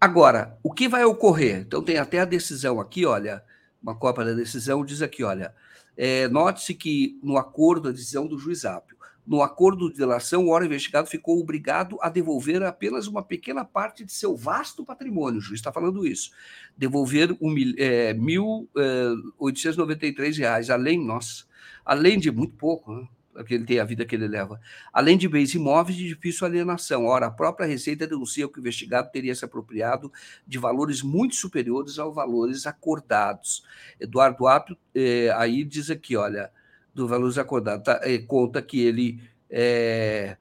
Agora, 0.00 0.58
o 0.62 0.72
que 0.72 0.88
vai 0.88 1.04
ocorrer? 1.04 1.58
Então, 1.58 1.82
tem 1.82 1.98
até 1.98 2.20
a 2.20 2.24
decisão 2.24 2.80
aqui, 2.80 3.04
olha, 3.04 3.44
uma 3.82 3.94
cópia 3.94 4.24
da 4.24 4.32
decisão 4.32 4.82
diz 4.82 5.02
aqui, 5.02 5.22
olha, 5.22 5.54
é, 5.94 6.26
note-se 6.28 6.72
que 6.72 7.20
no 7.22 7.36
acordo, 7.36 7.90
a 7.90 7.92
decisão 7.92 8.26
do 8.26 8.38
juiz 8.38 8.64
Ápio, 8.64 8.96
no 9.28 9.42
acordo 9.42 9.90
de 9.90 9.98
delação, 9.98 10.46
o 10.46 10.48
órgão 10.48 10.68
investigado 10.68 11.06
ficou 11.06 11.38
obrigado 11.38 11.98
a 12.00 12.08
devolver 12.08 12.62
apenas 12.62 13.06
uma 13.06 13.22
pequena 13.22 13.62
parte 13.62 14.02
de 14.02 14.10
seu 14.10 14.34
vasto 14.34 14.86
patrimônio. 14.86 15.38
O 15.38 15.42
juiz 15.42 15.60
está 15.60 15.70
falando 15.70 16.06
isso. 16.06 16.30
Devolver 16.74 17.36
um, 17.38 17.54
é, 17.76 18.14
1.893 18.14 20.34
é, 20.34 20.38
reais, 20.38 20.70
além, 20.70 20.98
nossa, 20.98 21.44
além 21.84 22.18
de 22.18 22.30
muito 22.30 22.54
pouco, 22.54 22.90
né? 22.90 23.06
que 23.46 23.52
ele 23.52 23.66
tem 23.66 23.78
a 23.78 23.84
vida 23.84 24.06
que 24.06 24.16
ele 24.16 24.26
leva, 24.26 24.58
além 24.90 25.18
de 25.18 25.28
bens 25.28 25.54
imóveis 25.54 25.98
de 25.98 26.08
difícil 26.08 26.46
alienação. 26.46 27.04
Ora, 27.04 27.26
a 27.26 27.30
própria 27.30 27.66
Receita 27.66 28.06
denuncia 28.06 28.48
que 28.48 28.58
o 28.58 28.60
investigado 28.60 29.10
teria 29.12 29.34
se 29.34 29.44
apropriado 29.44 30.10
de 30.46 30.58
valores 30.58 31.02
muito 31.02 31.34
superiores 31.34 31.98
aos 31.98 32.14
valores 32.14 32.66
acordados. 32.66 33.62
Eduardo 34.00 34.48
Apio, 34.48 34.74
eh, 34.94 35.30
aí 35.36 35.64
diz 35.64 35.90
aqui, 35.90 36.16
olha, 36.16 36.50
do 36.98 37.08
valores 37.08 37.38
acordados. 37.38 37.84
Tá? 37.84 38.00
Conta 38.26 38.60
que 38.60 38.80
ele 38.80 39.20
é, 39.48 40.36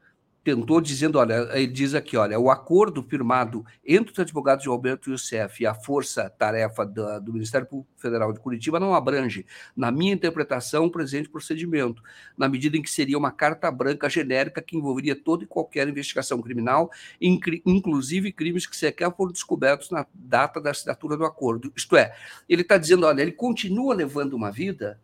tentou 0.47 0.79
dizendo, 0.79 1.19
olha, 1.19 1.49
ele 1.53 1.67
diz 1.67 1.93
aqui, 1.93 2.15
olha, 2.15 2.39
o 2.39 2.49
acordo 2.49 3.03
firmado 3.03 3.65
entre 3.85 4.13
os 4.13 4.19
advogados 4.19 4.63
de 4.63 4.69
Alberto 4.69 5.11
Youssef 5.11 5.61
e 5.61 5.67
a 5.67 5.73
força-tarefa 5.73 6.85
do 6.85 7.33
Ministério 7.33 7.67
Público 7.67 7.91
Federal 7.97 8.31
de 8.31 8.39
Curitiba 8.39 8.79
não 8.79 8.95
abrange, 8.95 9.45
na 9.75 9.91
minha 9.91 10.13
interpretação, 10.13 10.85
o 10.85 10.89
presente 10.89 11.27
procedimento, 11.27 12.01
na 12.37 12.47
medida 12.47 12.77
em 12.77 12.81
que 12.81 12.89
seria 12.89 13.17
uma 13.17 13.29
carta 13.29 13.69
branca 13.69 14.09
genérica 14.09 14.61
que 14.61 14.77
envolveria 14.77 15.15
toda 15.15 15.43
e 15.43 15.47
qualquer 15.47 15.85
investigação 15.87 16.41
criminal, 16.41 16.89
inclusive 17.21 18.31
crimes 18.31 18.65
que 18.65 18.77
sequer 18.77 19.13
foram 19.15 19.33
descobertos 19.33 19.91
na 19.91 20.05
data 20.13 20.61
da 20.61 20.71
assinatura 20.71 21.17
do 21.17 21.25
acordo. 21.25 21.73
Isto 21.75 21.97
é, 21.97 22.15
ele 22.47 22.61
está 22.61 22.77
dizendo, 22.77 23.05
olha, 23.05 23.21
ele 23.21 23.33
continua 23.33 23.93
levando 23.93 24.33
uma 24.33 24.49
vida 24.49 24.97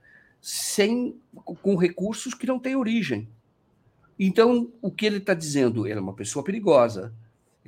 sem 0.44 1.16
com 1.62 1.78
recursos 1.78 2.34
que 2.34 2.46
não 2.46 2.60
têm 2.60 2.76
origem. 2.76 3.30
Então, 4.20 4.70
o 4.82 4.92
que 4.92 5.06
ele 5.06 5.18
está 5.18 5.34
dizendo? 5.34 5.88
Ele 5.88 5.98
é 5.98 6.02
uma 6.02 6.14
pessoa 6.14 6.44
perigosa, 6.44 7.14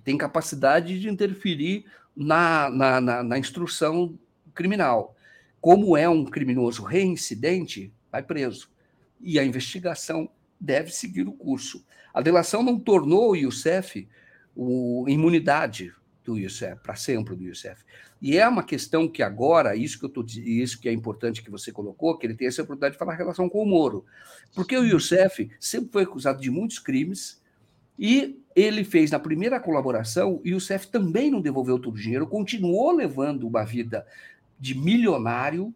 tem 0.04 0.18
capacidade 0.18 1.00
de 1.00 1.10
interferir 1.10 1.86
na, 2.14 2.70
na, 2.70 3.00
na, 3.00 3.24
na 3.24 3.40
instrução 3.40 4.20
criminal. 4.54 5.16
Como 5.62 5.96
é 5.96 6.08
um 6.08 6.26
criminoso 6.26 6.84
reincidente, 6.84 7.94
vai 8.12 8.22
preso. 8.22 8.70
E 9.22 9.40
a 9.40 9.46
investigação 9.46 10.30
deve 10.60 10.92
seguir 10.92 11.28
o 11.30 11.34
curso. 11.34 11.84
A 12.14 12.22
delação 12.22 12.62
não 12.62 12.78
tornou 12.78 13.32
o 13.32 13.36
Youssef 13.38 14.06
o, 14.54 15.06
imunidade. 15.08 15.94
Do 16.26 16.38
Youssef, 16.38 16.82
para 16.82 16.96
sempre 16.96 17.36
do 17.36 17.44
Youssef. 17.44 17.84
E 18.22 18.38
é 18.38 18.48
uma 18.48 18.64
questão 18.64 19.08
que 19.08 19.22
agora, 19.22 19.76
isso 19.76 20.00
que 20.00 20.06
eu 20.06 20.10
tô, 20.10 20.26
isso 20.28 20.80
que 20.80 20.90
é 20.90 20.92
importante 20.92 21.44
que 21.44 21.52
você 21.52 21.72
colocou, 21.72 22.18
que 22.18 22.26
ele 22.26 22.34
tem 22.34 22.48
essa 22.48 22.64
oportunidade 22.64 22.94
de 22.94 23.00
falar 23.00 23.14
em 23.14 23.18
relação 23.18 23.48
com 23.48 23.62
o 23.62 23.66
Moro. 23.66 24.04
Porque 24.54 24.76
o 24.76 24.84
Youssef 24.84 25.50
sempre 25.60 25.92
foi 25.92 26.04
acusado 26.04 26.42
de 26.42 26.50
muitos 26.50 26.80
crimes 26.80 27.42
e 27.98 28.42
ele 28.56 28.84
fez 28.84 29.12
na 29.12 29.20
primeira 29.20 29.60
colaboração, 29.60 30.42
e 30.44 30.52
o 30.52 30.56
Youssef 30.56 30.88
também 30.88 31.30
não 31.30 31.42
devolveu 31.42 31.78
todo 31.78 31.94
o 31.94 31.98
dinheiro, 31.98 32.28
continuou 32.28 32.92
levando 32.92 33.48
uma 33.48 33.64
vida 33.64 34.06
de 34.60 34.76
milionário, 34.76 35.74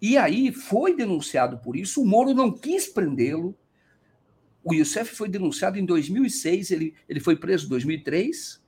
e 0.00 0.16
aí 0.16 0.52
foi 0.52 0.94
denunciado 0.94 1.58
por 1.58 1.76
isso, 1.76 2.02
o 2.02 2.06
Moro 2.06 2.34
não 2.34 2.52
quis 2.52 2.88
prendê-lo, 2.88 3.56
o 4.62 4.74
Youssef 4.74 5.14
foi 5.14 5.28
denunciado 5.28 5.78
em 5.78 5.84
2006, 5.84 6.70
ele, 6.70 6.94
ele 7.08 7.20
foi 7.20 7.34
preso 7.34 7.66
em 7.66 7.70
2003. 7.70 8.59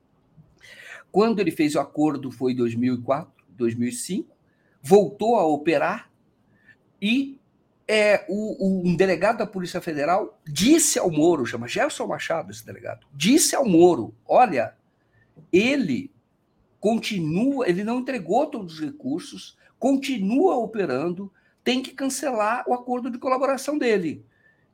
Quando 1.13 1.39
ele 1.39 1.51
fez 1.51 1.77
o 1.77 1.81
acordo 1.81 2.31
foi 2.33 2.53
em 2.53 2.57
2004, 2.57 3.31
2005. 3.51 4.35
Voltou 4.83 5.37
a 5.37 5.47
operar 5.47 6.11
e 7.01 7.39
é, 7.87 8.25
o, 8.29 8.65
o, 8.65 8.89
um 8.89 8.97
delegado 8.97 9.39
da 9.39 9.47
Polícia 9.47 9.81
Federal 9.81 10.41
disse 10.45 10.99
ao 10.99 11.11
Moro, 11.11 11.45
chama 11.45 11.69
Gerson 11.69 12.07
Machado 12.07 12.51
esse 12.51 12.65
delegado, 12.65 13.07
disse 13.13 13.55
ao 13.55 13.67
Moro, 13.67 14.15
olha, 14.27 14.75
ele 15.53 16.11
continua, 16.81 17.69
ele 17.69 17.85
não 17.85 18.01
entregou 18.01 18.47
todos 18.47 18.75
os 18.75 18.81
recursos, 18.81 19.57
continua 19.79 20.57
operando, 20.57 21.31
tem 21.63 21.83
que 21.83 21.93
cancelar 21.93 22.65
o 22.67 22.73
acordo 22.73 23.11
de 23.11 23.19
colaboração 23.19 23.79
dele 23.79 24.25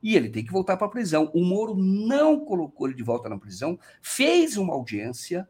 e 0.01 0.15
ele 0.15 0.29
tem 0.29 0.43
que 0.43 0.51
voltar 0.51 0.77
para 0.77 0.87
a 0.87 0.89
prisão. 0.89 1.29
O 1.33 1.43
Moro 1.43 1.75
não 1.75 2.39
colocou 2.39 2.87
ele 2.87 2.95
de 2.95 3.03
volta 3.03 3.29
na 3.29 3.37
prisão, 3.37 3.77
fez 4.01 4.57
uma 4.57 4.73
audiência. 4.73 5.47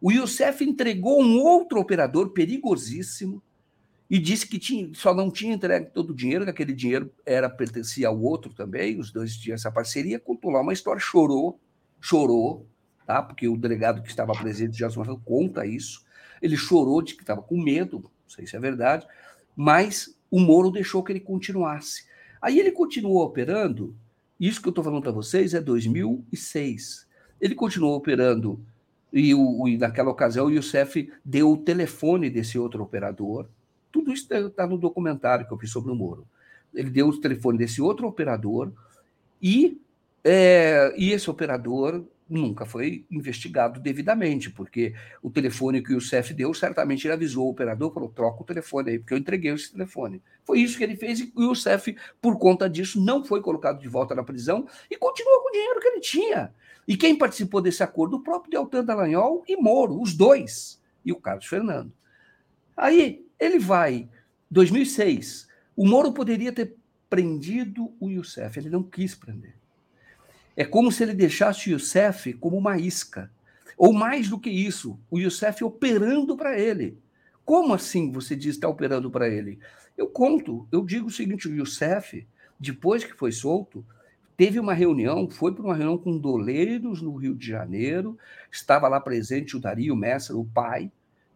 O 0.00 0.12
Youssef 0.12 0.64
entregou 0.64 1.22
um 1.22 1.38
outro 1.40 1.80
operador 1.80 2.30
perigosíssimo 2.30 3.42
e 4.08 4.18
disse 4.18 4.46
que 4.46 4.58
tinha, 4.58 4.90
só 4.94 5.12
não 5.12 5.30
tinha 5.30 5.54
entregue 5.54 5.90
todo 5.92 6.10
o 6.10 6.14
dinheiro, 6.14 6.44
que 6.44 6.50
aquele 6.50 6.72
dinheiro 6.72 7.12
era 7.26 7.50
pertencia 7.50 8.08
ao 8.08 8.18
outro 8.18 8.54
também, 8.54 8.98
os 8.98 9.10
dois 9.10 9.36
tinham 9.36 9.54
essa 9.54 9.70
parceria, 9.70 10.18
contou 10.18 10.50
lá 10.50 10.60
uma 10.60 10.72
história, 10.72 11.00
chorou, 11.00 11.60
chorou, 12.00 12.66
tá? 13.06 13.22
Porque 13.22 13.48
o 13.48 13.56
delegado 13.56 14.02
que 14.02 14.08
estava 14.08 14.32
presente, 14.32 14.78
Gelson 14.78 15.00
Marcelo, 15.00 15.20
conta 15.24 15.66
isso. 15.66 16.04
Ele 16.40 16.56
chorou 16.56 17.02
de 17.02 17.14
que 17.14 17.22
estava 17.22 17.42
com 17.42 17.60
medo, 17.60 18.00
não 18.00 18.10
sei 18.28 18.46
se 18.46 18.56
é 18.56 18.60
verdade, 18.60 19.06
mas 19.54 20.16
o 20.30 20.40
Moro 20.40 20.70
deixou 20.70 21.02
que 21.02 21.12
ele 21.12 21.20
continuasse. 21.20 22.06
Aí 22.40 22.58
ele 22.58 22.70
continuou 22.70 23.24
operando, 23.24 23.94
isso 24.38 24.62
que 24.62 24.68
eu 24.68 24.70
estou 24.70 24.84
falando 24.84 25.02
para 25.02 25.12
vocês 25.12 25.52
é 25.52 25.60
2006. 25.60 27.08
Ele 27.40 27.54
continuou 27.54 27.96
operando, 27.96 28.64
e, 29.12 29.34
o, 29.34 29.66
e 29.68 29.78
naquela 29.78 30.10
ocasião 30.10 30.46
o 30.46 30.50
Youssef 30.50 31.10
deu 31.24 31.52
o 31.52 31.56
telefone 31.56 32.30
desse 32.30 32.58
outro 32.58 32.82
operador. 32.82 33.46
Tudo 33.90 34.12
isso 34.12 34.32
está 34.32 34.66
no 34.66 34.78
documentário 34.78 35.46
que 35.46 35.52
eu 35.52 35.58
fiz 35.58 35.70
sobre 35.70 35.90
o 35.90 35.94
Moro. 35.94 36.26
Ele 36.74 36.90
deu 36.90 37.08
o 37.08 37.20
telefone 37.20 37.58
desse 37.58 37.80
outro 37.80 38.06
operador 38.06 38.72
e, 39.42 39.80
é, 40.22 40.94
e 40.96 41.12
esse 41.12 41.30
operador 41.30 42.04
nunca 42.28 42.66
foi 42.66 43.06
investigado 43.10 43.80
devidamente, 43.80 44.50
porque 44.50 44.94
o 45.22 45.30
telefone 45.30 45.82
que 45.82 45.94
o 45.94 46.00
CEF 46.00 46.34
deu, 46.34 46.52
certamente 46.52 47.06
ele 47.06 47.14
avisou 47.14 47.46
o 47.46 47.50
operador, 47.50 47.92
falou, 47.92 48.10
troca 48.10 48.42
o 48.42 48.44
telefone 48.44 48.90
aí, 48.90 48.98
porque 48.98 49.14
eu 49.14 49.18
entreguei 49.18 49.52
esse 49.52 49.72
telefone. 49.72 50.22
Foi 50.44 50.60
isso 50.60 50.76
que 50.76 50.84
ele 50.84 50.96
fez 50.96 51.20
e 51.20 51.32
o 51.34 51.54
CEF, 51.54 51.96
por 52.20 52.38
conta 52.38 52.68
disso, 52.68 53.02
não 53.02 53.24
foi 53.24 53.40
colocado 53.40 53.80
de 53.80 53.88
volta 53.88 54.14
na 54.14 54.22
prisão 54.22 54.66
e 54.90 54.96
continuou 54.96 55.40
com 55.40 55.48
o 55.48 55.52
dinheiro 55.52 55.80
que 55.80 55.88
ele 55.88 56.00
tinha. 56.00 56.52
E 56.88 56.96
quem 56.96 57.14
participou 57.14 57.60
desse 57.60 57.82
acordo? 57.82 58.16
O 58.16 58.22
próprio 58.22 58.50
Deltan 58.50 58.82
Dallagnol 58.82 59.44
e 59.46 59.58
Moro, 59.58 60.00
os 60.00 60.14
dois, 60.14 60.82
e 61.04 61.12
o 61.12 61.16
Carlos 61.20 61.44
Fernando. 61.44 61.92
Aí 62.74 63.26
ele 63.38 63.58
vai, 63.58 64.08
2006, 64.50 65.46
o 65.76 65.86
Moro 65.86 66.12
poderia 66.12 66.50
ter 66.50 66.74
prendido 67.10 67.92
o 68.00 68.08
Youssef, 68.08 68.58
ele 68.58 68.70
não 68.70 68.82
quis 68.82 69.14
prender. 69.14 69.54
É 70.56 70.64
como 70.64 70.90
se 70.90 71.02
ele 71.02 71.12
deixasse 71.12 71.68
o 71.68 71.72
Youssef 71.72 72.32
como 72.32 72.56
uma 72.56 72.78
isca. 72.78 73.30
Ou 73.76 73.92
mais 73.92 74.28
do 74.28 74.40
que 74.40 74.50
isso, 74.50 74.98
o 75.10 75.18
Youssef 75.18 75.62
operando 75.62 76.38
para 76.38 76.58
ele. 76.58 76.98
Como 77.44 77.74
assim 77.74 78.10
você 78.10 78.34
diz 78.34 78.54
está 78.54 78.66
operando 78.66 79.10
para 79.10 79.28
ele? 79.28 79.58
Eu 79.96 80.08
conto, 80.08 80.66
eu 80.72 80.84
digo 80.84 81.08
o 81.08 81.12
seguinte: 81.12 81.48
o 81.48 81.54
Youssef, 81.54 82.26
depois 82.58 83.04
que 83.04 83.12
foi 83.12 83.30
solto, 83.30 83.84
teve 84.38 84.60
uma 84.60 84.72
reunião, 84.72 85.28
foi 85.28 85.52
para 85.52 85.64
uma 85.64 85.74
reunião 85.74 85.98
com 85.98 86.16
doleiros 86.16 87.02
no 87.02 87.16
Rio 87.16 87.34
de 87.34 87.48
Janeiro, 87.48 88.16
estava 88.52 88.86
lá 88.86 89.00
presente 89.00 89.56
o 89.56 89.60
Dario 89.60 89.96
Messer, 89.96 90.38
o 90.38 90.44
pai, 90.44 90.92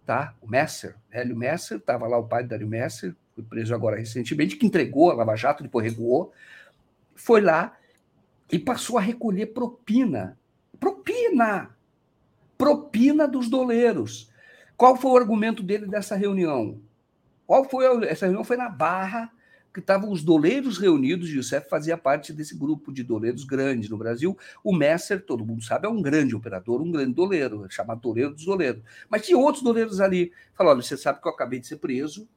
tá? 0.06 0.36
O 0.40 0.48
Messer, 0.48 0.94
Hélio 1.10 1.36
Messer, 1.36 1.78
estava 1.78 2.06
lá 2.06 2.16
o 2.16 2.28
pai 2.28 2.44
do 2.44 2.50
Dario 2.50 2.68
Messer, 2.68 3.12
foi 3.34 3.42
preso 3.42 3.74
agora 3.74 3.96
recentemente, 3.96 4.56
que 4.56 4.64
entregou 4.64 5.10
a 5.10 5.14
Lava 5.14 5.34
Jato, 5.34 5.64
depois 5.64 5.84
recuou, 5.84 6.32
foi 7.16 7.40
lá 7.40 7.76
e 8.52 8.56
passou 8.56 8.96
a 8.96 9.00
recolher 9.00 9.46
propina. 9.46 10.38
Propina! 10.78 11.76
Propina 12.56 13.26
dos 13.26 13.50
doleiros. 13.50 14.30
Qual 14.76 14.94
foi 14.94 15.10
o 15.10 15.16
argumento 15.16 15.60
dele 15.60 15.86
dessa 15.86 16.14
reunião? 16.14 16.80
Qual 17.48 17.68
foi 17.68 18.06
essa 18.06 18.26
reunião? 18.26 18.44
Foi 18.44 18.56
na 18.56 18.68
Barra, 18.68 19.32
que 19.72 19.80
estavam 19.80 20.10
os 20.10 20.22
doleiros 20.22 20.76
reunidos, 20.78 21.30
CEF 21.48 21.68
fazia 21.68 21.96
parte 21.96 22.32
desse 22.32 22.56
grupo 22.56 22.92
de 22.92 23.02
doleiros 23.02 23.44
grandes 23.44 23.88
no 23.88 23.96
Brasil. 23.96 24.36
O 24.62 24.74
Messer, 24.74 25.24
todo 25.24 25.46
mundo 25.46 25.62
sabe, 25.62 25.86
é 25.86 25.90
um 25.90 26.02
grande 26.02 26.36
operador, 26.36 26.82
um 26.82 26.90
grande 26.90 27.14
doleiro, 27.14 27.64
é 27.64 27.70
chamado 27.70 28.00
doleiro 28.00 28.34
dos 28.34 28.44
doleiros. 28.44 28.82
Mas 29.08 29.24
tinha 29.24 29.38
outros 29.38 29.64
doleiros 29.64 30.00
ali. 30.00 30.30
Falaram: 30.54 30.76
olha, 30.76 30.86
você 30.86 30.96
sabe 30.96 31.20
que 31.22 31.26
eu 31.26 31.32
acabei 31.32 31.58
de 31.58 31.66
ser 31.66 31.76
preso, 31.76 32.28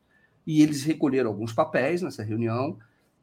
e 0.48 0.64
eles 0.64 0.84
recolheram 0.84 1.30
alguns 1.30 1.52
papéis 1.52 2.02
nessa 2.02 2.24
reunião, 2.24 2.78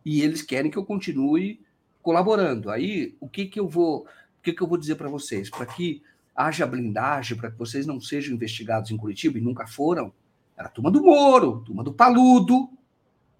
e 0.04 0.20
eles 0.20 0.42
querem 0.42 0.70
que 0.70 0.76
eu 0.76 0.84
continue 0.84 1.60
colaborando. 2.02 2.70
Aí, 2.70 3.16
o 3.18 3.28
que, 3.28 3.46
que 3.46 3.58
eu 3.58 3.68
vou, 3.68 4.02
o 4.02 4.42
que, 4.42 4.52
que 4.52 4.62
eu 4.62 4.66
vou 4.66 4.76
dizer 4.76 4.96
para 4.96 5.08
vocês? 5.08 5.48
Para 5.48 5.64
que 5.64 6.02
haja 6.34 6.66
blindagem, 6.66 7.36
para 7.36 7.50
que 7.50 7.58
vocês 7.58 7.86
não 7.86 8.00
sejam 8.00 8.34
investigados 8.34 8.90
em 8.90 8.96
Curitiba, 8.96 9.38
e 9.38 9.40
nunca 9.40 9.66
foram, 9.66 10.12
era 10.56 10.68
a 10.68 10.70
turma 10.70 10.90
do 10.90 11.02
Moro, 11.02 11.60
turma 11.60 11.82
do 11.82 11.92
Paludo, 11.92 12.68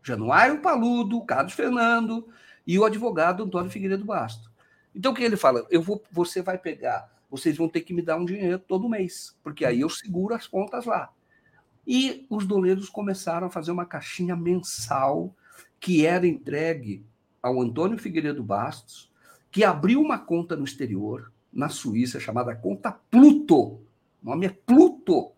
Januário 0.02 0.60
Paludo, 0.60 1.20
Carlos 1.24 1.52
Fernando 1.52 2.28
e 2.66 2.78
o 2.78 2.84
advogado 2.84 3.44
Antônio 3.44 3.70
Figueiredo 3.70 4.04
Basto. 4.04 4.50
Então, 4.94 5.12
o 5.12 5.14
que 5.14 5.22
ele 5.22 5.36
fala? 5.36 5.66
Eu 5.70 5.80
vou, 5.80 6.02
você 6.10 6.42
vai 6.42 6.58
pegar, 6.58 7.10
vocês 7.30 7.56
vão 7.56 7.68
ter 7.68 7.80
que 7.80 7.94
me 7.94 8.02
dar 8.02 8.16
um 8.16 8.24
dinheiro 8.24 8.58
todo 8.58 8.88
mês, 8.88 9.36
porque 9.42 9.64
aí 9.64 9.80
eu 9.80 9.88
seguro 9.88 10.34
as 10.34 10.46
contas 10.46 10.84
lá. 10.84 11.10
E 11.86 12.26
os 12.28 12.46
doleiros 12.46 12.88
começaram 12.88 13.46
a 13.46 13.50
fazer 13.50 13.72
uma 13.72 13.86
caixinha 13.86 14.36
mensal 14.36 15.34
que 15.80 16.06
era 16.06 16.26
entregue 16.26 17.04
ao 17.42 17.60
Antônio 17.60 17.98
Figueiredo 17.98 18.42
Bastos, 18.42 19.10
que 19.50 19.64
abriu 19.64 20.00
uma 20.00 20.18
conta 20.18 20.54
no 20.54 20.64
exterior, 20.64 21.32
na 21.52 21.68
Suíça, 21.68 22.20
chamada 22.20 22.54
conta 22.54 22.92
Pluto. 23.10 23.58
O 23.62 23.80
nome 24.22 24.46
é 24.46 24.50
Pluto. 24.50 25.32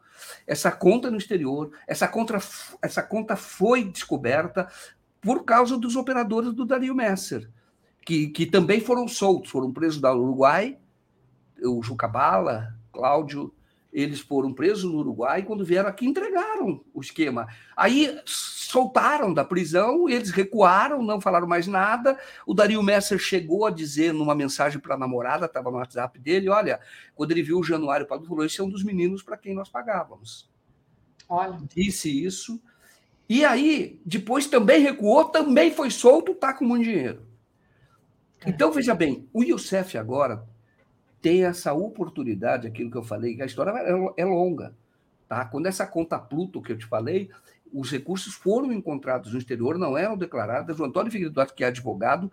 Essa 0.46 0.70
conta 0.70 1.10
no 1.10 1.16
exterior, 1.16 1.70
essa 1.86 2.08
conta, 2.08 2.38
essa 2.82 3.02
conta 3.02 3.36
foi 3.36 3.84
descoberta 3.84 4.68
por 5.20 5.44
causa 5.44 5.78
dos 5.78 5.96
operadores 5.96 6.52
do 6.52 6.64
Dario 6.64 6.94
Messer, 6.94 7.50
que, 8.04 8.28
que 8.28 8.44
também 8.46 8.80
foram 8.80 9.08
soltos, 9.08 9.50
foram 9.50 9.72
presos 9.72 10.00
da 10.00 10.14
Uruguai, 10.14 10.78
o 11.62 11.82
Jucabala, 11.82 12.74
Cláudio, 12.92 13.52
eles 13.92 14.20
foram 14.20 14.52
presos 14.52 14.84
no 14.84 14.98
Uruguai 14.98 15.40
e 15.40 15.44
quando 15.44 15.64
vieram 15.64 15.88
aqui 15.88 16.04
entregaram 16.04 16.84
o 16.92 17.00
esquema. 17.00 17.46
Aí 17.76 18.18
soltaram 18.74 19.32
da 19.32 19.44
prisão, 19.44 20.08
eles 20.08 20.32
recuaram, 20.32 21.00
não 21.00 21.20
falaram 21.20 21.46
mais 21.46 21.68
nada. 21.68 22.18
O 22.44 22.52
Dario 22.52 22.82
Messer 22.82 23.20
chegou 23.20 23.64
a 23.64 23.70
dizer 23.70 24.12
numa 24.12 24.34
mensagem 24.34 24.80
para 24.80 24.96
a 24.96 24.98
namorada, 24.98 25.46
estava 25.46 25.70
no 25.70 25.76
WhatsApp 25.76 26.18
dele, 26.18 26.48
olha, 26.48 26.80
quando 27.14 27.30
ele 27.30 27.44
viu 27.44 27.60
o 27.60 27.62
Januário 27.62 28.04
Paulo, 28.04 28.26
falou, 28.26 28.44
esse 28.44 28.60
é 28.60 28.64
um 28.64 28.68
dos 28.68 28.82
meninos 28.82 29.22
para 29.22 29.36
quem 29.36 29.54
nós 29.54 29.68
pagávamos. 29.68 30.50
Olha. 31.28 31.56
Disse 31.72 32.10
isso. 32.10 32.60
E 33.28 33.44
aí, 33.44 34.00
depois 34.04 34.48
também 34.48 34.82
recuou, 34.82 35.26
também 35.26 35.72
foi 35.72 35.88
solto, 35.88 36.32
está 36.32 36.52
com 36.52 36.64
muito 36.64 36.82
dinheiro. 36.82 37.22
É. 38.44 38.50
Então, 38.50 38.72
veja 38.72 38.92
bem, 38.92 39.28
o 39.32 39.44
Youssef 39.44 39.96
agora 39.96 40.44
tem 41.22 41.44
essa 41.44 41.72
oportunidade, 41.72 42.66
aquilo 42.66 42.90
que 42.90 42.98
eu 42.98 43.04
falei, 43.04 43.36
que 43.36 43.42
a 43.42 43.46
história 43.46 43.70
é, 43.70 44.22
é 44.22 44.24
longa. 44.24 44.74
Tá? 45.28 45.44
Quando 45.44 45.66
essa 45.66 45.86
conta 45.86 46.18
Pluto 46.18 46.60
que 46.60 46.72
eu 46.72 46.76
te 46.76 46.86
falei, 46.86 47.30
os 47.74 47.90
recursos 47.90 48.34
foram 48.34 48.72
encontrados 48.72 49.32
no 49.32 49.38
exterior, 49.38 49.76
não 49.76 49.98
eram 49.98 50.16
declarados. 50.16 50.78
O 50.78 50.84
Antônio 50.84 51.10
Figueiredo 51.10 51.34
Duarte, 51.34 51.54
que 51.54 51.64
é 51.64 51.66
advogado, 51.66 52.30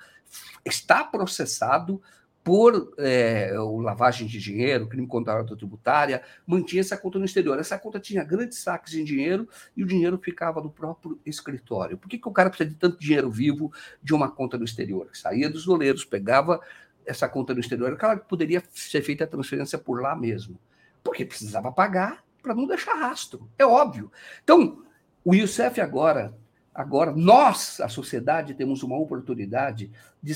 está 0.63 1.03
processado 1.03 1.99
por 2.43 2.93
é, 2.97 3.51
lavagem 3.55 4.27
de 4.27 4.39
dinheiro, 4.39 4.87
crime 4.87 5.07
contra 5.07 5.33
a 5.33 5.37
ordem 5.37 5.55
tributária, 5.55 6.23
mantinha 6.45 6.81
essa 6.81 6.97
conta 6.97 7.19
no 7.19 7.25
exterior. 7.25 7.59
Essa 7.59 7.77
conta 7.77 7.99
tinha 7.99 8.23
grandes 8.23 8.59
saques 8.59 8.93
em 8.93 9.03
dinheiro 9.03 9.47
e 9.75 9.83
o 9.83 9.87
dinheiro 9.87 10.17
ficava 10.17 10.61
no 10.61 10.71
próprio 10.71 11.19
escritório. 11.25 11.97
Por 11.97 12.07
que, 12.07 12.17
que 12.17 12.27
o 12.27 12.31
cara 12.31 12.49
precisa 12.49 12.69
de 12.69 12.75
tanto 12.75 12.99
dinheiro 12.99 13.29
vivo 13.29 13.71
de 14.01 14.13
uma 14.13 14.29
conta 14.29 14.57
no 14.57 14.65
exterior? 14.65 15.09
Saía 15.13 15.49
dos 15.49 15.65
doleiros, 15.65 16.05
pegava 16.05 16.61
essa 17.05 17.27
conta 17.27 17.53
no 17.53 17.59
exterior, 17.59 17.95
claro 17.97 18.19
que 18.19 18.27
poderia 18.27 18.63
ser 18.73 19.01
feita 19.01 19.23
a 19.23 19.27
transferência 19.27 19.77
por 19.77 20.01
lá 20.01 20.15
mesmo. 20.15 20.59
Porque 21.03 21.25
precisava 21.25 21.71
pagar 21.71 22.23
para 22.41 22.55
não 22.55 22.65
deixar 22.65 22.93
rastro. 22.93 23.49
É 23.57 23.65
óbvio. 23.65 24.11
Então, 24.43 24.83
o 25.23 25.35
Youssef 25.35 25.79
agora, 25.79 26.33
agora 26.73 27.11
nós, 27.11 27.79
a 27.79 27.87
sociedade, 27.87 28.53
temos 28.53 28.83
uma 28.83 28.97
oportunidade 28.97 29.91
de 30.21 30.33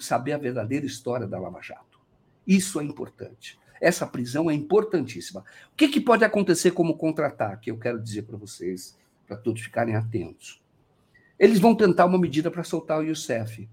saber 0.00 0.32
a 0.32 0.38
verdadeira 0.38 0.86
história 0.86 1.26
da 1.26 1.38
Lava 1.38 1.60
Jato. 1.60 2.00
Isso 2.46 2.80
é 2.80 2.84
importante. 2.84 3.58
Essa 3.80 4.06
prisão 4.06 4.50
é 4.50 4.54
importantíssima. 4.54 5.40
O 5.72 5.76
que, 5.76 5.88
que 5.88 6.00
pode 6.00 6.24
acontecer 6.24 6.70
como 6.70 6.96
contra-ataque? 6.96 7.70
Eu 7.70 7.78
quero 7.78 8.00
dizer 8.00 8.22
para 8.22 8.36
vocês, 8.36 8.96
para 9.26 9.36
todos 9.36 9.60
ficarem 9.60 9.96
atentos. 9.96 10.62
Eles 11.38 11.58
vão 11.58 11.74
tentar 11.74 12.06
uma 12.06 12.18
medida 12.18 12.50
para 12.50 12.62
soltar 12.62 13.00
o 13.00 13.02
Youssef. 13.02 13.68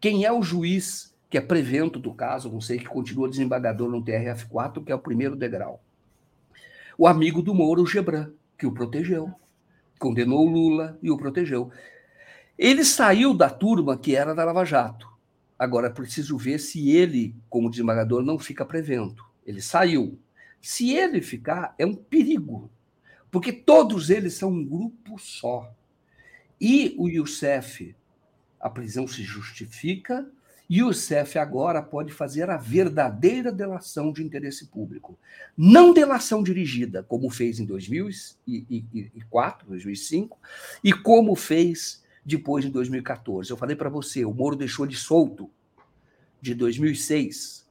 Quem 0.00 0.24
é 0.24 0.32
o 0.32 0.42
juiz 0.42 1.14
que 1.28 1.36
é 1.36 1.40
prevento 1.40 1.98
do 1.98 2.12
caso, 2.12 2.50
não 2.50 2.60
sei, 2.60 2.78
que 2.78 2.86
continua 2.86 3.28
desembargador 3.28 3.90
no 3.90 4.02
TRF4, 4.02 4.84
que 4.84 4.90
é 4.90 4.94
o 4.94 4.98
primeiro 4.98 5.36
degrau? 5.36 5.82
O 6.96 7.06
amigo 7.06 7.42
do 7.42 7.54
Moro, 7.54 7.82
o 7.82 7.86
Gebran, 7.86 8.32
que 8.58 8.66
o 8.66 8.72
protegeu. 8.72 9.30
Condenou 10.02 10.44
Lula 10.48 10.98
e 11.00 11.12
o 11.12 11.16
protegeu. 11.16 11.70
Ele 12.58 12.84
saiu 12.84 13.32
da 13.32 13.48
turma 13.48 13.96
que 13.96 14.16
era 14.16 14.34
da 14.34 14.44
Lava 14.44 14.64
Jato. 14.64 15.08
Agora 15.56 15.86
é 15.86 15.90
preciso 15.90 16.36
ver 16.36 16.58
se 16.58 16.90
ele, 16.90 17.36
como 17.48 17.70
desembargador, 17.70 18.20
não 18.20 18.36
fica 18.36 18.66
prevento. 18.66 19.24
Ele 19.46 19.62
saiu. 19.62 20.18
Se 20.60 20.90
ele 20.90 21.22
ficar, 21.22 21.72
é 21.78 21.86
um 21.86 21.94
perigo, 21.94 22.68
porque 23.30 23.52
todos 23.52 24.10
eles 24.10 24.34
são 24.34 24.50
um 24.50 24.64
grupo 24.64 25.20
só. 25.20 25.72
E 26.60 26.96
o 26.98 27.08
Youssef, 27.08 27.94
a 28.58 28.68
prisão 28.68 29.06
se 29.06 29.22
justifica, 29.22 30.28
e 30.72 30.82
o 30.82 30.86
Youssef 30.86 31.38
agora 31.38 31.82
pode 31.82 32.12
fazer 32.12 32.48
a 32.48 32.56
verdadeira 32.56 33.52
delação 33.52 34.12
de 34.12 34.22
interesse 34.22 34.68
público. 34.68 35.18
Não 35.56 35.92
delação 35.92 36.42
dirigida, 36.42 37.02
como 37.02 37.28
fez 37.28 37.60
em 37.60 37.64
2004, 37.64 39.68
2005, 39.68 40.38
e 40.82 40.92
como 40.92 41.34
fez 41.34 42.02
depois 42.24 42.64
em 42.64 42.70
2014. 42.70 43.50
Eu 43.50 43.56
falei 43.56 43.76
para 43.76 43.90
você, 43.90 44.24
o 44.24 44.32
Moro 44.32 44.56
deixou 44.56 44.86
de 44.86 44.96
solto 44.96 45.50
de 46.40 46.54
2006 46.54 47.62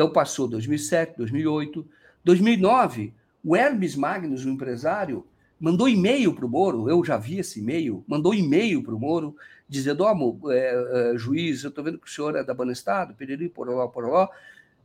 então 0.00 0.10
passou 0.10 0.48
2007, 0.48 1.18
2008, 1.18 1.86
2009, 2.24 3.12
o 3.44 3.54
Hermes 3.54 3.94
Magnus, 3.94 4.46
o 4.46 4.48
empresário, 4.48 5.26
mandou 5.60 5.86
e-mail 5.86 6.34
para 6.34 6.46
o 6.46 6.48
Moro, 6.48 6.88
eu 6.88 7.04
já 7.04 7.18
vi 7.18 7.38
esse 7.38 7.60
e-mail, 7.60 8.02
mandou 8.08 8.32
e-mail 8.32 8.82
para 8.82 8.94
o 8.94 8.98
Moro, 8.98 9.36
dizendo, 9.70 10.02
ó, 10.02 10.50
é, 10.50 11.12
é, 11.12 11.16
juiz, 11.16 11.62
eu 11.62 11.68
estou 11.68 11.84
vendo 11.84 11.96
que 11.96 12.08
o 12.08 12.10
senhor 12.10 12.34
é 12.34 12.42
da 12.42 12.52
Banestado, 12.52 13.14
piriri, 13.14 13.48
poroló, 13.48 13.86
poroló, 13.86 14.28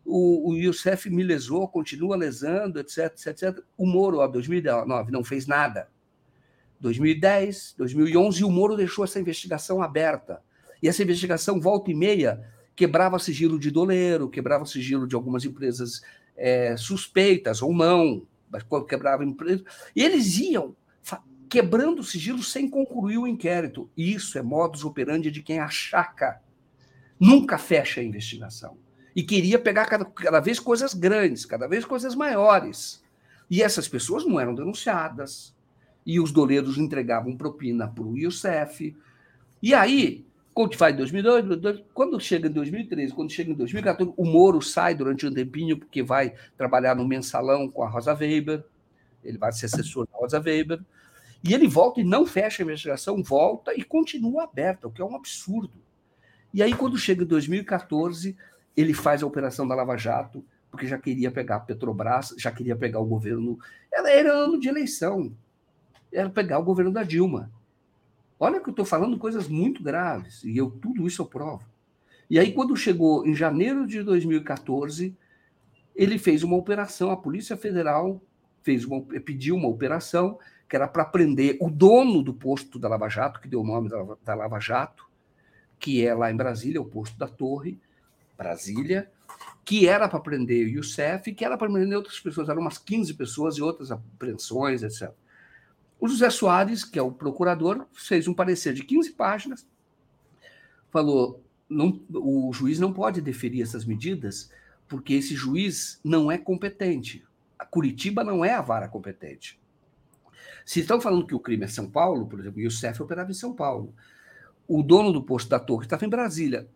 o, 0.05 0.51
o 0.51 0.55
Youssef 0.55 1.09
me 1.09 1.23
lesou, 1.23 1.67
continua 1.67 2.15
lesando, 2.15 2.79
etc, 2.79 3.05
etc, 3.05 3.27
etc. 3.27 3.63
O 3.75 3.87
Moro, 3.87 4.19
ó, 4.19 4.27
2009, 4.27 5.11
não 5.11 5.23
fez 5.23 5.47
nada. 5.47 5.89
2010, 6.79 7.73
2011, 7.79 8.43
o 8.43 8.51
Moro 8.51 8.77
deixou 8.77 9.03
essa 9.03 9.19
investigação 9.19 9.81
aberta. 9.81 10.39
E 10.83 10.87
essa 10.87 11.01
investigação, 11.01 11.59
volta 11.59 11.89
e 11.89 11.95
meia, 11.95 12.47
quebrava 12.75 13.17
sigilo 13.17 13.57
de 13.57 13.71
doleiro, 13.71 14.29
quebrava 14.29 14.67
sigilo 14.67 15.07
de 15.07 15.15
algumas 15.15 15.43
empresas 15.45 16.03
é, 16.37 16.77
suspeitas 16.77 17.63
ou 17.63 17.73
não, 17.73 18.27
mas 18.51 18.63
quebrava 18.87 19.25
empresa. 19.25 19.63
E 19.95 20.03
eles 20.03 20.37
iam 20.37 20.75
quebrando 21.49 22.03
sigilo 22.03 22.43
sem 22.43 22.69
concluir 22.69 23.17
o 23.17 23.27
inquérito. 23.27 23.89
Isso 23.95 24.37
é 24.37 24.41
modus 24.41 24.83
operandi 24.83 25.31
de 25.31 25.41
quem 25.41 25.59
achaca. 25.59 26.41
Nunca 27.19 27.57
fecha 27.57 28.01
a 28.01 28.03
investigação. 28.03 28.77
E 29.15 29.23
queria 29.23 29.57
pegar 29.57 29.85
cada, 29.85 30.05
cada 30.05 30.39
vez 30.39 30.59
coisas 30.59 30.93
grandes, 30.93 31.45
cada 31.45 31.67
vez 31.67 31.85
coisas 31.85 32.15
maiores. 32.15 33.03
E 33.49 33.61
essas 33.61 33.87
pessoas 33.87 34.25
não 34.25 34.39
eram 34.39 34.53
denunciadas. 34.53 35.55
E 36.05 36.19
os 36.19 36.31
doleiros 36.31 36.77
entregavam 36.77 37.37
propina 37.37 37.87
para 37.87 38.03
o 38.03 38.17
Youssef. 38.17 38.95
E 39.61 39.73
aí, 39.73 40.25
quando 40.53 40.75
faz 40.75 40.93
em 40.93 40.97
2002, 40.97 41.83
quando 41.93 42.19
chega 42.19 42.47
em 42.47 42.51
2013, 42.51 43.13
quando 43.13 43.31
chega 43.31 43.51
em 43.51 43.55
2014, 43.55 44.13
o 44.15 44.25
Moro 44.25 44.61
sai 44.61 44.95
durante 44.95 45.25
um 45.25 45.33
tempinho, 45.33 45.77
porque 45.77 46.03
vai 46.03 46.33
trabalhar 46.57 46.95
no 46.95 47.07
mensalão 47.07 47.69
com 47.69 47.83
a 47.83 47.89
Rosa 47.89 48.13
Weber, 48.13 48.63
ele 49.23 49.37
vai 49.37 49.51
ser 49.51 49.65
assessor 49.65 50.07
da 50.07 50.17
Rosa 50.17 50.39
Weber, 50.39 50.79
e 51.47 51.53
ele 51.53 51.67
volta 51.67 52.01
e 52.01 52.03
não 52.03 52.25
fecha 52.25 52.63
a 52.63 52.65
investigação, 52.65 53.21
volta 53.21 53.71
e 53.75 53.83
continua 53.83 54.45
aberta, 54.45 54.87
o 54.87 54.91
que 54.91 54.99
é 54.99 55.05
um 55.05 55.15
absurdo. 55.15 55.77
E 56.51 56.63
aí, 56.63 56.73
quando 56.73 56.97
chega 56.97 57.23
em 57.23 57.27
2014, 57.27 58.35
ele 58.75 58.95
faz 58.95 59.21
a 59.21 59.27
operação 59.27 59.67
da 59.67 59.75
Lava 59.75 59.95
Jato, 59.95 60.43
porque 60.71 60.87
já 60.87 60.97
queria 60.97 61.29
pegar 61.29 61.57
a 61.57 61.59
Petrobras, 61.59 62.33
já 62.35 62.51
queria 62.51 62.75
pegar 62.75 62.99
o 62.99 63.05
governo. 63.05 63.59
Era, 63.93 64.09
era 64.09 64.33
ano 64.33 64.59
de 64.59 64.67
eleição, 64.67 65.31
era 66.11 66.31
pegar 66.31 66.57
o 66.57 66.63
governo 66.63 66.91
da 66.91 67.03
Dilma. 67.03 67.51
Olha 68.39 68.59
que 68.59 68.67
eu 68.67 68.71
estou 68.71 68.85
falando 68.85 69.15
coisas 69.19 69.47
muito 69.47 69.83
graves, 69.83 70.43
e 70.43 70.57
eu 70.57 70.71
tudo 70.71 71.05
isso 71.05 71.21
eu 71.21 71.27
provo. 71.27 71.63
E 72.27 72.39
aí, 72.39 72.53
quando 72.53 72.75
chegou 72.75 73.23
em 73.23 73.35
janeiro 73.35 73.85
de 73.85 74.01
2014, 74.01 75.15
ele 75.95 76.17
fez 76.17 76.41
uma 76.41 76.57
operação, 76.57 77.11
a 77.11 77.17
Polícia 77.17 77.55
Federal 77.55 78.19
fez 78.63 78.83
uma, 78.83 78.99
pediu 79.01 79.55
uma 79.55 79.67
operação 79.67 80.39
que 80.67 80.75
era 80.75 80.87
para 80.87 81.05
prender 81.05 81.57
o 81.61 81.69
dono 81.69 82.23
do 82.23 82.33
posto 82.33 82.79
da 82.79 82.87
Lava 82.87 83.07
Jato, 83.07 83.39
que 83.39 83.47
deu 83.47 83.61
o 83.61 83.65
nome 83.65 83.89
da, 83.89 84.03
da 84.23 84.35
Lava 84.35 84.59
Jato, 84.59 85.07
que 85.79 86.05
é 86.05 86.13
lá 86.13 86.31
em 86.31 86.35
Brasília, 86.35 86.81
o 86.81 86.85
posto 86.85 87.17
da 87.17 87.27
Torre, 87.27 87.79
Brasília, 88.37 89.11
que 89.63 89.87
era 89.87 90.07
para 90.07 90.19
prender 90.19 90.65
o 90.65 90.69
Youssef, 90.69 91.33
que 91.33 91.45
era 91.45 91.57
para 91.57 91.71
prender 91.71 91.97
outras 91.97 92.19
pessoas, 92.19 92.49
eram 92.49 92.61
umas 92.61 92.77
15 92.77 93.13
pessoas 93.13 93.57
e 93.57 93.61
outras 93.61 93.91
apreensões, 93.91 94.83
etc. 94.83 95.11
O 95.99 96.07
José 96.07 96.29
Soares, 96.29 96.83
que 96.83 96.99
é 96.99 97.01
o 97.01 97.11
procurador, 97.11 97.87
fez 97.93 98.27
um 98.27 98.33
parecer 98.33 98.73
de 98.73 98.83
15 98.83 99.11
páginas, 99.13 99.67
falou: 100.91 101.43
não, 101.69 102.01
o 102.11 102.51
juiz 102.53 102.79
não 102.79 102.93
pode 102.93 103.21
deferir 103.21 103.63
essas 103.63 103.85
medidas 103.85 104.51
porque 104.87 105.13
esse 105.13 105.33
juiz 105.33 105.99
não 106.03 106.31
é 106.31 106.37
competente. 106.37 107.25
A 107.57 107.65
Curitiba 107.65 108.23
não 108.23 108.45
é 108.45 108.53
a 108.53 108.61
vara 108.61 108.87
competente. 108.87 109.59
Se 110.65 110.79
estão 110.79 110.99
falando 110.99 111.27
que 111.27 111.35
o 111.35 111.39
crime 111.39 111.63
é 111.63 111.67
São 111.67 111.89
Paulo, 111.89 112.25
por 112.25 112.39
exemplo, 112.39 112.59
e 112.59 112.67
o 112.67 112.71
CEF 112.71 113.01
operava 113.01 113.29
em 113.29 113.35
São 113.35 113.53
Paulo, 113.53 113.93
o 114.67 114.81
dono 114.81 115.13
do 115.13 115.21
posto 115.21 115.47
da 115.47 115.59
torre 115.59 115.85
estava 115.85 116.05
em 116.05 116.09
Brasília, 116.09 116.67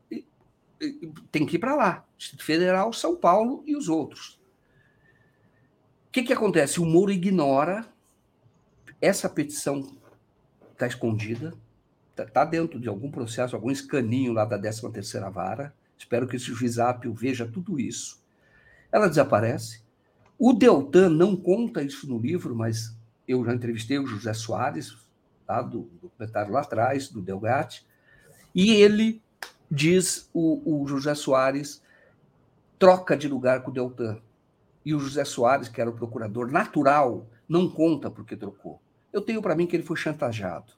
tem 1.31 1.45
que 1.45 1.55
ir 1.55 1.59
para 1.59 1.75
lá. 1.75 2.05
Distrito 2.15 2.45
Federal, 2.45 2.93
São 2.93 3.15
Paulo 3.15 3.63
e 3.65 3.75
os 3.75 3.89
outros. 3.89 4.39
O 6.07 6.11
que, 6.11 6.23
que 6.23 6.33
acontece? 6.33 6.79
O 6.79 6.85
Moro 6.85 7.11
ignora 7.11 7.85
essa 9.01 9.29
petição 9.29 9.97
está 10.73 10.87
escondida, 10.87 11.53
está 12.11 12.25
tá 12.25 12.45
dentro 12.45 12.79
de 12.79 12.87
algum 12.87 13.11
processo, 13.11 13.55
algum 13.55 13.71
escaninho 13.71 14.33
lá 14.33 14.45
da 14.45 14.57
13ª 14.57 15.31
Vara. 15.31 15.73
Espero 15.97 16.27
que 16.27 16.37
esse 16.37 16.45
juiz 16.45 16.79
Apio 16.79 17.13
veja 17.13 17.45
tudo 17.45 17.79
isso. 17.79 18.23
Ela 18.91 19.09
desaparece. 19.09 19.83
O 20.37 20.53
Deltan 20.53 21.09
não 21.09 21.35
conta 21.35 21.83
isso 21.83 22.07
no 22.07 22.17
livro, 22.17 22.55
mas 22.55 22.95
eu 23.29 23.45
já 23.45 23.53
entrevistei 23.53 23.99
o 23.99 24.07
José 24.07 24.33
Soares, 24.33 24.97
tá, 25.45 25.61
do 25.61 25.87
documentário 26.01 26.51
lá 26.51 26.61
atrás, 26.61 27.09
do 27.09 27.21
Delgatti, 27.21 27.85
e 28.55 28.71
ele 28.71 29.21
diz, 29.69 30.27
o, 30.33 30.81
o 30.81 30.87
José 30.87 31.13
Soares 31.13 31.83
troca 32.79 33.15
de 33.15 33.27
lugar 33.27 33.61
com 33.61 33.69
o 33.69 33.73
Deltan. 33.73 34.19
E 34.83 34.95
o 34.95 34.99
José 34.99 35.23
Soares, 35.23 35.69
que 35.69 35.79
era 35.79 35.91
o 35.91 35.93
procurador 35.93 36.51
natural, 36.51 37.27
não 37.47 37.69
conta 37.69 38.09
porque 38.09 38.35
trocou. 38.35 38.81
Eu 39.13 39.21
tenho 39.21 39.43
para 39.43 39.55
mim 39.55 39.67
que 39.67 39.75
ele 39.75 39.83
foi 39.83 39.95
chantageado. 39.95 40.73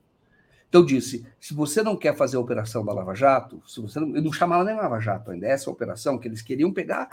Então, 0.68 0.82
eu 0.82 0.86
disse: 0.86 1.26
se 1.40 1.53
você 1.53 1.82
não 1.82 1.95
quer 1.95 2.18
fazer 2.18 2.36
a 2.36 2.41
operação 2.41 2.84
da 2.84 2.91
Lava 2.91 3.15
Jato, 3.15 3.61
se 3.65 3.80
você 3.80 3.98
não, 3.98 4.14
eu 4.15 4.22
não 4.22 4.34
chamava 4.34 4.65
nem 4.65 4.76
Lava 4.76 4.99
Jato 4.99 5.32
ainda, 5.32 5.48
essa 5.48 5.69
operação 5.69 6.18
que 6.18 6.28
eles 6.28 6.41
queriam 6.41 6.73
pegar 6.73 7.10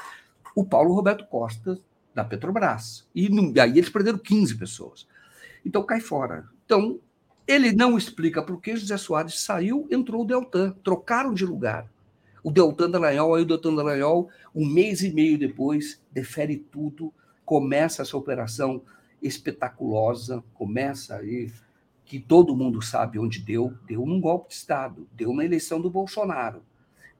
o 0.55 0.65
Paulo 0.65 0.94
Roberto 0.94 1.24
Costa 1.27 1.78
da 2.12 2.24
Petrobras. 2.24 3.06
E 3.15 3.28
aí 3.60 3.78
eles 3.78 3.90
perderam 3.90 4.19
15 4.19 4.56
pessoas. 4.56 5.06
Então, 5.64 5.82
cai 5.82 6.01
fora. 6.01 6.47
Então, 6.64 6.98
ele 7.47 7.72
não 7.72 7.97
explica 7.97 8.43
por 8.43 8.60
que 8.60 8.76
José 8.76 8.97
Soares 8.97 9.40
saiu, 9.40 9.86
entrou 9.90 10.22
o 10.22 10.26
Deltan, 10.26 10.72
trocaram 10.85 11.32
de 11.32 11.47
lugar. 11.47 11.90
O 12.43 12.51
Deltan 12.51 12.90
Dallagnol, 12.90 13.35
aí 13.35 13.43
o 13.43 13.47
Deltan 13.47 13.74
Dallagnol, 13.74 14.28
um 14.55 14.66
mês 14.66 15.02
e 15.02 15.12
meio 15.12 15.39
depois, 15.39 16.01
defere 16.12 16.56
tudo, 16.56 17.12
começa 17.44 18.02
essa 18.02 18.16
operação 18.16 18.82
espetaculosa, 19.22 20.44
começa 20.55 21.16
aí, 21.16 21.51
que 22.05 22.18
todo 22.18 22.56
mundo 22.56 22.80
sabe 22.80 23.18
onde 23.18 23.40
deu, 23.40 23.74
deu 23.86 24.05
num 24.06 24.20
golpe 24.20 24.48
de 24.48 24.55
Estado, 24.55 25.06
deu 25.12 25.32
na 25.35 25.44
eleição 25.44 25.80
do 25.80 25.90
Bolsonaro. 25.90 26.62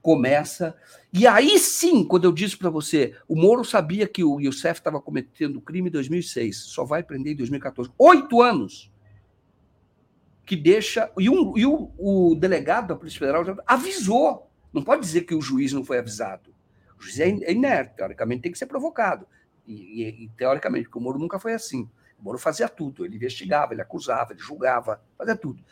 Começa. 0.01 0.77
E 1.13 1.27
aí 1.27 1.59
sim, 1.59 2.05
quando 2.05 2.25
eu 2.25 2.33
disse 2.33 2.57
para 2.57 2.71
você, 2.71 3.15
o 3.27 3.37
Moro 3.37 3.65
sabia 3.65 4.07
que 4.07 4.23
o 4.23 4.41
Youssef 4.41 4.81
estava 4.81 5.01
cometendo 5.01 5.61
crime 5.61 5.89
em 5.89 5.93
2006, 5.93 6.57
só 6.57 6.85
vai 6.85 7.03
prender 7.03 7.33
em 7.33 7.37
2014. 7.37 7.91
Oito 7.99 8.41
anos! 8.41 8.93
Que 10.45 10.57
deixa. 10.57 11.13
E, 11.19 11.29
um, 11.29 11.57
e 11.59 11.67
o, 11.67 11.93
o 11.99 12.35
delegado 12.35 12.89
da 12.89 12.97
Polícia 12.97 13.19
Federal 13.19 13.45
já 13.45 13.57
avisou. 13.67 14.51
Não 14.73 14.83
pode 14.83 15.03
dizer 15.03 15.23
que 15.23 15.35
o 15.35 15.43
juiz 15.43 15.73
não 15.73 15.85
foi 15.85 15.99
avisado. 15.99 16.55
O 16.99 17.03
juiz 17.03 17.21
é, 17.21 17.29
é 17.29 17.53
inerte, 17.53 17.97
teoricamente 17.97 18.43
tem 18.43 18.53
que 18.53 18.59
ser 18.59 18.67
provocado. 18.67 19.27
E, 19.67 19.73
e, 19.75 20.25
e, 20.25 20.29
teoricamente, 20.31 20.85
porque 20.85 20.99
o 20.99 21.03
Moro 21.03 21.19
nunca 21.19 21.39
foi 21.39 21.53
assim. 21.53 21.89
O 22.19 22.25
Moro 22.25 22.39
fazia 22.39 22.69
tudo, 22.69 23.05
ele 23.05 23.17
investigava, 23.17 23.73
ele 23.73 23.83
acusava, 23.83 24.33
ele 24.33 24.41
julgava, 24.41 25.01
fazia 25.17 25.37
tudo. 25.37 25.63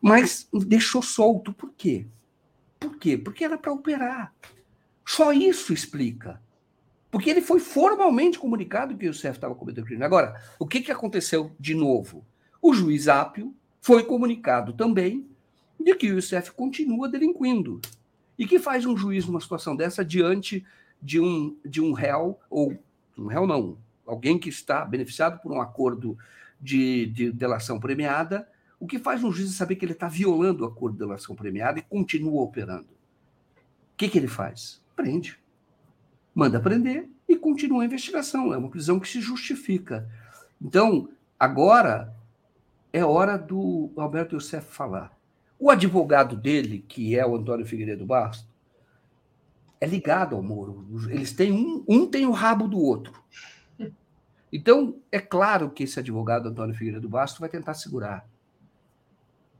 Mas 0.00 0.48
deixou 0.52 1.02
solto, 1.02 1.52
por 1.52 1.72
quê? 1.72 2.06
Por 2.80 2.96
quê? 2.96 3.16
Porque 3.16 3.44
era 3.44 3.58
para 3.58 3.72
operar. 3.72 4.34
Só 5.06 5.32
isso 5.32 5.72
explica. 5.72 6.40
Porque 7.10 7.28
ele 7.28 7.40
foi 7.40 7.60
formalmente 7.60 8.38
comunicado 8.38 8.96
que 8.96 9.08
o 9.08 9.14
CEF 9.14 9.36
estava 9.36 9.54
cometendo 9.54 9.84
crime. 9.84 10.04
Agora, 10.04 10.40
o 10.58 10.66
que, 10.66 10.80
que 10.80 10.90
aconteceu 10.90 11.52
de 11.60 11.74
novo? 11.74 12.24
O 12.62 12.72
juiz 12.72 13.08
Ápio 13.08 13.54
foi 13.80 14.04
comunicado 14.04 14.72
também 14.72 15.28
de 15.78 15.94
que 15.94 16.12
o 16.12 16.18
ICF 16.18 16.52
continua 16.52 17.08
delinquindo. 17.08 17.80
E 18.38 18.46
que 18.46 18.58
faz 18.58 18.86
um 18.86 18.96
juiz 18.96 19.26
numa 19.26 19.40
situação 19.40 19.74
dessa 19.74 20.04
diante 20.04 20.64
de 21.02 21.20
um, 21.20 21.56
de 21.64 21.80
um 21.80 21.92
réu, 21.92 22.38
ou 22.48 22.76
um 23.16 23.26
réu 23.26 23.46
não, 23.46 23.78
alguém 24.06 24.38
que 24.38 24.48
está 24.48 24.84
beneficiado 24.84 25.40
por 25.40 25.52
um 25.52 25.60
acordo 25.60 26.16
de, 26.60 27.06
de 27.06 27.32
delação 27.32 27.80
premiada, 27.80 28.48
o 28.80 28.86
que 28.86 28.98
faz 28.98 29.22
um 29.22 29.30
juiz 29.30 29.54
saber 29.54 29.76
que 29.76 29.84
ele 29.84 29.92
está 29.92 30.08
violando 30.08 30.64
o 30.64 30.66
acordo 30.66 30.94
de 30.94 31.00
delação 31.00 31.36
premiada 31.36 31.78
e 31.78 31.82
continua 31.82 32.40
operando? 32.40 32.88
O 32.88 33.96
que, 33.98 34.08
que 34.08 34.18
ele 34.18 34.26
faz? 34.26 34.82
Prende. 34.96 35.38
Manda 36.34 36.58
prender 36.58 37.06
e 37.28 37.36
continua 37.36 37.82
a 37.82 37.84
investigação. 37.84 38.54
É 38.54 38.56
uma 38.56 38.70
prisão 38.70 38.98
que 38.98 39.06
se 39.06 39.20
justifica. 39.20 40.10
Então, 40.60 41.10
agora 41.38 42.16
é 42.90 43.04
hora 43.04 43.36
do 43.36 43.90
Alberto 43.96 44.34
Youssef 44.34 44.66
falar. 44.66 45.14
O 45.58 45.70
advogado 45.70 46.34
dele, 46.34 46.82
que 46.88 47.18
é 47.18 47.26
o 47.26 47.36
Antônio 47.36 47.66
Figueiredo 47.66 48.06
Bastos, 48.06 48.48
é 49.78 49.86
ligado 49.86 50.34
ao 50.34 50.42
Moro. 50.42 50.86
Eles 51.10 51.34
têm 51.34 51.52
um, 51.52 51.84
um 51.86 52.06
tem 52.06 52.24
o 52.24 52.32
rabo 52.32 52.66
do 52.66 52.78
outro. 52.78 53.12
Então, 54.52 54.96
é 55.12 55.20
claro 55.20 55.70
que 55.70 55.84
esse 55.84 56.00
advogado, 56.00 56.48
Antônio 56.48 56.74
Figueiredo 56.74 57.08
Bastos, 57.08 57.38
vai 57.38 57.48
tentar 57.48 57.72
segurar. 57.74 58.28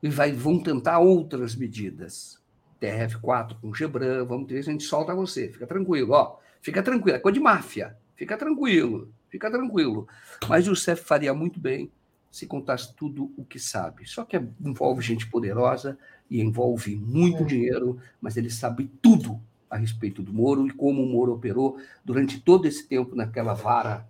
E 0.01 0.09
vai, 0.09 0.31
vão 0.31 0.61
tentar 0.61 0.99
outras 0.99 1.55
medidas. 1.55 2.39
TRF4 2.81 3.57
com 3.61 3.73
Gebran, 3.73 4.25
vamos 4.25 4.47
ter, 4.47 4.57
a 4.57 4.63
gente 4.63 4.83
solta 4.83 5.13
você, 5.13 5.49
fica 5.49 5.67
tranquilo, 5.67 6.13
ó. 6.13 6.39
Fica 6.61 6.81
tranquilo, 6.81 7.17
é 7.17 7.19
coisa 7.19 7.33
de 7.35 7.39
máfia. 7.39 7.95
Fica 8.15 8.37
tranquilo, 8.37 9.11
fica 9.29 9.49
tranquilo. 9.49 10.07
Mas 10.47 10.67
o 10.67 10.75
Cef 10.75 11.03
faria 11.03 11.33
muito 11.33 11.59
bem 11.59 11.91
se 12.31 12.47
contasse 12.47 12.95
tudo 12.95 13.31
o 13.35 13.43
que 13.43 13.59
sabe. 13.59 14.07
Só 14.07 14.23
que 14.23 14.41
envolve 14.63 15.01
gente 15.01 15.29
poderosa 15.29 15.97
e 16.29 16.39
envolve 16.39 16.95
muito 16.95 17.43
é. 17.43 17.45
dinheiro, 17.45 17.99
mas 18.21 18.37
ele 18.37 18.49
sabe 18.49 18.89
tudo 19.01 19.39
a 19.69 19.75
respeito 19.75 20.23
do 20.23 20.33
Moro 20.33 20.65
e 20.65 20.71
como 20.71 21.03
o 21.03 21.05
Moro 21.05 21.33
operou 21.33 21.77
durante 22.05 22.39
todo 22.39 22.65
esse 22.67 22.87
tempo 22.87 23.15
naquela 23.15 23.53
vara 23.53 24.07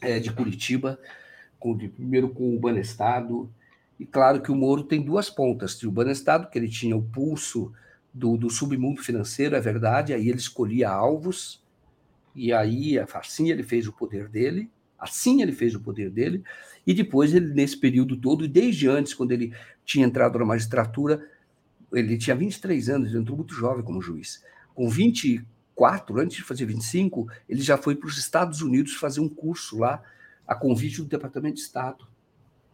é, 0.00 0.18
de 0.18 0.32
Curitiba, 0.32 0.98
com, 1.58 1.76
de, 1.76 1.88
primeiro 1.88 2.28
com 2.30 2.56
o 2.56 2.58
Banestado. 2.58 3.48
E 4.02 4.04
claro 4.04 4.42
que 4.42 4.50
o 4.50 4.56
Moro 4.56 4.82
tem 4.82 5.00
duas 5.00 5.30
pontas. 5.30 5.80
O 5.84 5.90
Banestado, 5.92 6.50
que 6.50 6.58
ele 6.58 6.68
tinha 6.68 6.96
o 6.96 7.02
pulso 7.02 7.72
do, 8.12 8.36
do 8.36 8.50
submundo 8.50 9.00
financeiro, 9.00 9.54
é 9.54 9.60
verdade, 9.60 10.12
aí 10.12 10.28
ele 10.28 10.38
escolhia 10.38 10.90
alvos, 10.90 11.62
e 12.34 12.52
aí 12.52 12.98
assim 12.98 13.52
ele 13.52 13.62
fez 13.62 13.86
o 13.86 13.92
poder 13.92 14.28
dele, 14.28 14.68
Assim 14.98 15.42
ele 15.42 15.50
fez 15.50 15.74
o 15.74 15.80
poder 15.80 16.10
dele, 16.10 16.44
e 16.86 16.94
depois 16.94 17.34
ele, 17.34 17.52
nesse 17.52 17.76
período 17.76 18.16
todo, 18.16 18.46
desde 18.46 18.88
antes, 18.88 19.12
quando 19.12 19.32
ele 19.32 19.52
tinha 19.84 20.06
entrado 20.06 20.38
na 20.38 20.44
magistratura, 20.44 21.28
ele 21.92 22.16
tinha 22.16 22.36
23 22.36 22.88
anos, 22.88 23.10
ele 23.10 23.18
entrou 23.18 23.36
muito 23.36 23.52
jovem 23.52 23.84
como 23.84 24.00
juiz. 24.00 24.44
Com 24.72 24.88
24, 24.88 26.20
antes 26.20 26.36
de 26.36 26.44
fazer 26.44 26.66
25, 26.66 27.28
ele 27.48 27.62
já 27.62 27.76
foi 27.76 27.96
para 27.96 28.06
os 28.06 28.16
Estados 28.16 28.62
Unidos 28.62 28.94
fazer 28.94 29.20
um 29.20 29.28
curso 29.28 29.78
lá, 29.78 30.00
a 30.46 30.54
convite 30.54 31.02
do 31.02 31.08
Departamento 31.08 31.56
de 31.56 31.62
Estado, 31.62 32.06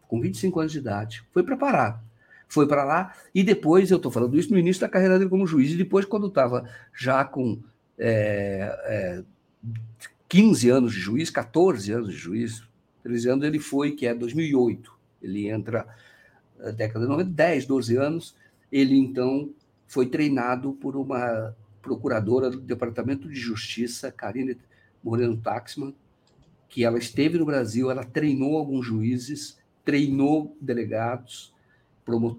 com 0.08 0.20
25 0.20 0.58
anos 0.58 0.72
de 0.72 0.78
idade. 0.78 1.22
Foi 1.30 1.44
preparado. 1.44 2.00
Foi 2.48 2.66
para 2.66 2.82
lá, 2.82 3.14
e 3.34 3.44
depois, 3.44 3.90
eu 3.90 3.98
estou 3.98 4.10
falando 4.10 4.38
isso 4.38 4.50
no 4.50 4.58
início 4.58 4.80
da 4.80 4.88
carreira 4.88 5.18
dele 5.18 5.28
como 5.28 5.46
juiz, 5.46 5.70
e 5.70 5.76
depois, 5.76 6.06
quando 6.06 6.28
estava 6.28 6.66
já 6.96 7.22
com 7.22 7.60
é, 7.98 8.74
é, 8.86 9.24
15 10.28 10.70
anos 10.70 10.92
de 10.94 10.98
juiz, 10.98 11.28
14 11.28 11.92
anos 11.92 12.08
de 12.08 12.16
juiz, 12.16 12.62
13 13.02 13.28
anos 13.28 13.44
ele 13.44 13.58
foi, 13.58 13.92
que 13.92 14.06
é 14.06 14.14
2008. 14.14 14.92
Ele 15.22 15.48
entra 15.48 15.86
na 16.58 16.70
década 16.70 17.04
de 17.04 17.10
90, 17.10 17.30
10, 17.30 17.66
12 17.66 17.96
anos. 17.96 18.34
Ele, 18.72 18.96
então, 18.96 19.50
foi 19.86 20.06
treinado 20.06 20.72
por 20.72 20.96
uma 20.96 21.54
procuradora 21.82 22.50
do 22.50 22.60
Departamento 22.60 23.28
de 23.28 23.38
Justiça, 23.38 24.12
Karine 24.12 24.56
Moreno 25.02 25.36
Taxman, 25.36 25.94
que 26.68 26.84
ela 26.84 26.98
esteve 26.98 27.38
no 27.38 27.46
Brasil, 27.46 27.90
ela 27.90 28.04
treinou 28.04 28.56
alguns 28.56 28.84
juízes, 28.86 29.57
treinou 29.88 30.54
delegados, 30.60 31.50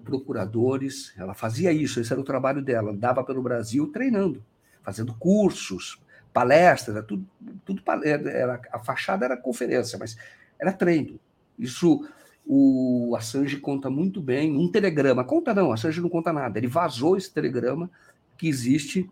procuradores, 0.04 1.12
ela 1.18 1.34
fazia 1.34 1.72
isso, 1.72 1.98
esse 1.98 2.12
era 2.12 2.20
o 2.20 2.24
trabalho 2.24 2.62
dela, 2.62 2.92
andava 2.92 3.24
pelo 3.24 3.42
Brasil 3.42 3.88
treinando, 3.88 4.40
fazendo 4.84 5.12
cursos, 5.14 6.00
palestras, 6.32 6.94
era 6.94 7.04
tudo, 7.04 7.26
tudo 7.64 7.82
era, 8.04 8.60
a 8.70 8.78
fachada 8.78 9.24
era 9.24 9.36
conferência, 9.36 9.98
mas 9.98 10.16
era 10.60 10.72
treino. 10.72 11.18
Isso 11.58 12.08
o 12.46 13.16
Assange 13.16 13.56
conta 13.56 13.90
muito 13.90 14.22
bem, 14.22 14.56
um 14.56 14.70
telegrama, 14.70 15.24
conta 15.24 15.52
não, 15.52 15.72
Assange 15.72 16.00
não 16.00 16.08
conta 16.08 16.32
nada, 16.32 16.56
ele 16.56 16.68
vazou 16.68 17.16
esse 17.16 17.32
telegrama 17.32 17.90
que 18.38 18.46
existe 18.46 19.10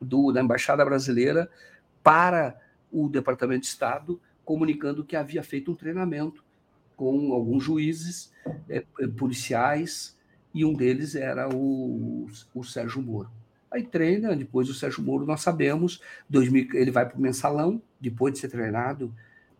do, 0.00 0.32
da 0.32 0.40
Embaixada 0.40 0.82
Brasileira 0.86 1.50
para 2.02 2.58
o 2.90 3.10
Departamento 3.10 3.60
de 3.60 3.66
Estado, 3.66 4.18
comunicando 4.42 5.04
que 5.04 5.16
havia 5.16 5.42
feito 5.42 5.70
um 5.70 5.74
treinamento 5.74 6.43
com 6.96 7.32
alguns 7.32 7.62
juízes 7.62 8.32
é, 8.68 8.84
policiais, 9.16 10.16
e 10.52 10.64
um 10.64 10.72
deles 10.72 11.14
era 11.14 11.48
o, 11.48 12.28
o 12.54 12.62
Sérgio 12.62 13.02
Moro. 13.02 13.28
Aí 13.70 13.82
treina, 13.82 14.36
depois 14.36 14.68
o 14.70 14.74
Sérgio 14.74 15.02
Moro, 15.02 15.26
nós 15.26 15.40
sabemos, 15.40 16.00
2000, 16.30 16.68
ele 16.74 16.92
vai 16.92 17.08
para 17.08 17.18
o 17.18 17.20
mensalão, 17.20 17.82
depois 18.00 18.34
de 18.34 18.40
ser 18.40 18.48
treinado 18.48 19.12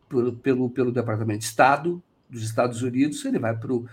pelo, 0.08 0.32
pelo, 0.36 0.70
pelo 0.70 0.92
Departamento 0.92 1.40
de 1.40 1.46
Estado 1.46 2.02
dos 2.30 2.44
Estados 2.44 2.82
Unidos, 2.82 3.24
ele 3.24 3.38
vai 3.38 3.56
para 3.56 3.72
o 3.72 3.88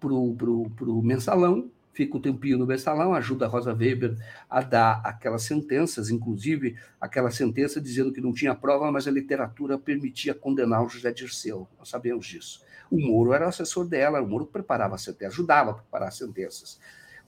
pro, 0.00 0.34
pro, 0.34 0.70
pro 0.70 1.02
mensalão, 1.02 1.70
fica 1.96 2.16
um 2.16 2.20
tempinho 2.20 2.58
no 2.58 2.66
mensalão, 2.66 3.14
ajuda 3.14 3.46
a 3.46 3.48
Rosa 3.48 3.72
Weber 3.72 4.16
a 4.48 4.60
dar 4.60 5.00
aquelas 5.02 5.42
sentenças, 5.42 6.10
inclusive 6.10 6.76
aquela 7.00 7.30
sentença 7.30 7.80
dizendo 7.80 8.12
que 8.12 8.20
não 8.20 8.32
tinha 8.32 8.54
prova, 8.54 8.92
mas 8.92 9.08
a 9.08 9.10
literatura 9.10 9.78
permitia 9.78 10.34
condenar 10.34 10.84
o 10.84 10.88
José 10.88 11.10
Dirceu. 11.10 11.66
Nós 11.78 11.88
sabemos 11.88 12.26
disso. 12.26 12.62
O 12.90 13.00
Moro 13.00 13.32
era 13.32 13.48
assessor 13.48 13.88
dela, 13.88 14.20
o 14.20 14.28
Moro 14.28 14.46
preparava 14.46 14.94
a 14.94 14.98
sentença, 14.98 15.32
ajudava 15.32 15.70
a 15.72 15.74
preparar 15.74 16.08
as 16.08 16.16
sentenças 16.16 16.78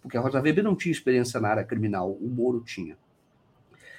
porque 0.01 0.16
a 0.16 0.20
Rosa 0.20 0.40
Weber 0.40 0.65
não 0.65 0.77
tinha 0.77 0.93
experiência 0.93 1.40
na 1.40 1.49
área 1.49 1.65
criminal, 1.65 2.12
o 2.12 2.28
Moro 2.28 2.61
tinha. 2.61 2.97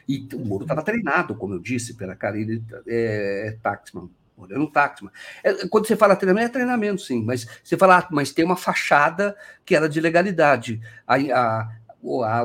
E 0.07 0.27
o 0.33 0.39
Moro 0.39 0.63
estava 0.63 0.81
treinado, 0.81 1.35
como 1.35 1.53
eu 1.53 1.59
disse, 1.59 1.93
pela 1.93 2.15
Karine 2.15 2.63
é, 2.87 3.57
Taxman, 3.61 4.09
Moreno 4.39 4.71
Taxman. 4.71 5.11
É, 5.43 5.67
quando 5.67 5.87
você 5.87 5.95
fala 5.95 6.15
treinamento, 6.15 6.47
é 6.47 6.53
treinamento, 6.53 7.01
sim, 7.01 7.23
mas 7.23 7.47
você 7.63 7.77
fala, 7.77 7.99
ah, 7.99 8.07
mas 8.11 8.31
tem 8.31 8.45
uma 8.45 8.55
fachada 8.55 9.35
que 9.65 9.75
era 9.75 9.87
de 9.87 9.99
legalidade. 9.99 10.81
A, 11.05 11.15
a, 11.15 11.69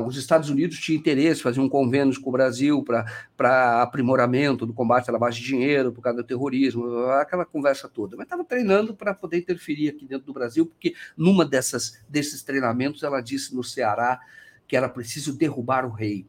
os 0.05 0.17
Estados 0.17 0.49
Unidos 0.49 0.77
tinham 0.79 0.99
interesse, 0.99 1.41
faziam 1.41 1.69
convênios 1.69 2.17
com 2.17 2.29
o 2.29 2.33
Brasil 2.33 2.83
para 2.83 3.81
aprimoramento 3.81 4.65
do 4.65 4.73
combate 4.73 5.09
à 5.09 5.13
lavagem 5.13 5.41
de 5.41 5.47
dinheiro, 5.47 5.93
por 5.93 6.01
causa 6.01 6.21
do 6.21 6.27
terrorismo, 6.27 6.85
aquela 7.11 7.45
conversa 7.45 7.87
toda. 7.87 8.17
Mas 8.17 8.25
estava 8.25 8.43
treinando 8.43 8.93
para 8.93 9.13
poder 9.13 9.37
interferir 9.37 9.89
aqui 9.89 10.05
dentro 10.05 10.25
do 10.25 10.33
Brasil, 10.33 10.65
porque 10.65 10.93
numa 11.15 11.45
dessas, 11.45 12.03
desses 12.09 12.43
treinamentos 12.43 13.03
ela 13.03 13.21
disse 13.21 13.55
no 13.55 13.63
Ceará 13.63 14.19
que 14.67 14.75
era 14.75 14.89
preciso 14.89 15.37
derrubar 15.37 15.85
o 15.85 15.91
rei, 15.91 16.27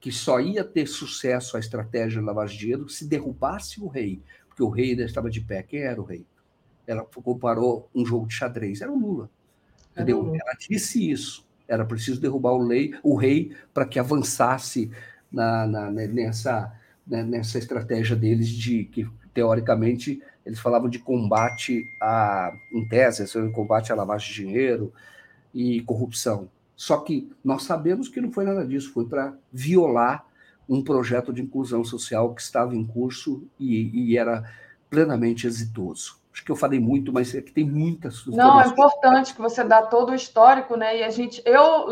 que 0.00 0.10
só 0.10 0.40
ia 0.40 0.64
ter 0.64 0.86
sucesso 0.86 1.56
a 1.56 1.60
estratégia 1.60 2.20
de 2.20 2.26
lavagem 2.26 2.56
de 2.56 2.60
dinheiro 2.62 2.88
se 2.88 3.06
derrubasse 3.06 3.80
o 3.80 3.86
rei, 3.86 4.22
porque 4.60 4.62
o 4.62 4.68
rei 4.68 4.90
ainda 4.90 5.04
estava 5.04 5.30
de 5.30 5.40
pé. 5.40 5.62
Quem 5.62 5.80
era 5.80 6.00
o 6.00 6.04
rei? 6.04 6.26
Ela 6.86 7.04
comparou 7.04 7.88
um 7.94 8.04
jogo 8.04 8.26
de 8.26 8.34
xadrez, 8.34 8.80
era 8.80 8.92
o 8.92 8.98
Lula. 8.98 9.30
Entendeu? 9.92 10.34
Ela 10.34 10.54
disse 10.58 11.10
isso 11.10 11.48
era 11.66 11.84
preciso 11.84 12.20
derrubar 12.20 12.50
o, 12.50 12.58
lei, 12.58 12.92
o 13.00 13.14
rei 13.14 13.54
para 13.72 13.86
que 13.86 14.00
avançasse 14.00 14.90
na, 15.30 15.64
na, 15.68 15.88
né, 15.88 16.08
nessa, 16.08 16.76
né, 17.06 17.22
nessa 17.22 17.58
estratégia 17.58 18.16
deles 18.16 18.48
de 18.48 18.86
que, 18.86 19.08
teoricamente, 19.32 20.20
eles 20.44 20.58
falavam 20.58 20.88
de 20.88 20.98
combate 20.98 21.84
a, 22.00 22.52
em 22.72 22.88
tese, 22.88 23.24
combate 23.52 23.92
à 23.92 23.94
lavagem 23.94 24.28
de 24.30 24.34
dinheiro 24.34 24.92
e 25.54 25.80
corrupção. 25.82 26.48
Só 26.74 26.96
que 26.96 27.30
nós 27.44 27.62
sabemos 27.62 28.08
que 28.08 28.20
não 28.20 28.32
foi 28.32 28.44
nada 28.44 28.66
disso, 28.66 28.92
foi 28.92 29.06
para 29.06 29.32
violar 29.52 30.26
um 30.70 30.84
projeto 30.84 31.32
de 31.32 31.42
inclusão 31.42 31.84
social 31.84 32.32
que 32.32 32.40
estava 32.40 32.76
em 32.76 32.86
curso 32.86 33.44
e, 33.58 34.12
e 34.12 34.16
era 34.16 34.44
plenamente 34.88 35.44
exitoso. 35.44 36.20
Acho 36.32 36.44
que 36.44 36.52
eu 36.52 36.56
falei 36.56 36.78
muito, 36.78 37.12
mas 37.12 37.34
é 37.34 37.42
que 37.42 37.50
tem 37.50 37.64
muitas. 37.64 38.24
Não, 38.26 38.60
é 38.60 38.68
importante 38.68 39.34
que 39.34 39.40
você 39.40 39.64
dá 39.64 39.82
todo 39.82 40.10
o 40.10 40.14
histórico, 40.14 40.76
né? 40.76 40.98
E 40.98 41.02
a 41.02 41.10
gente, 41.10 41.42
eu 41.44 41.88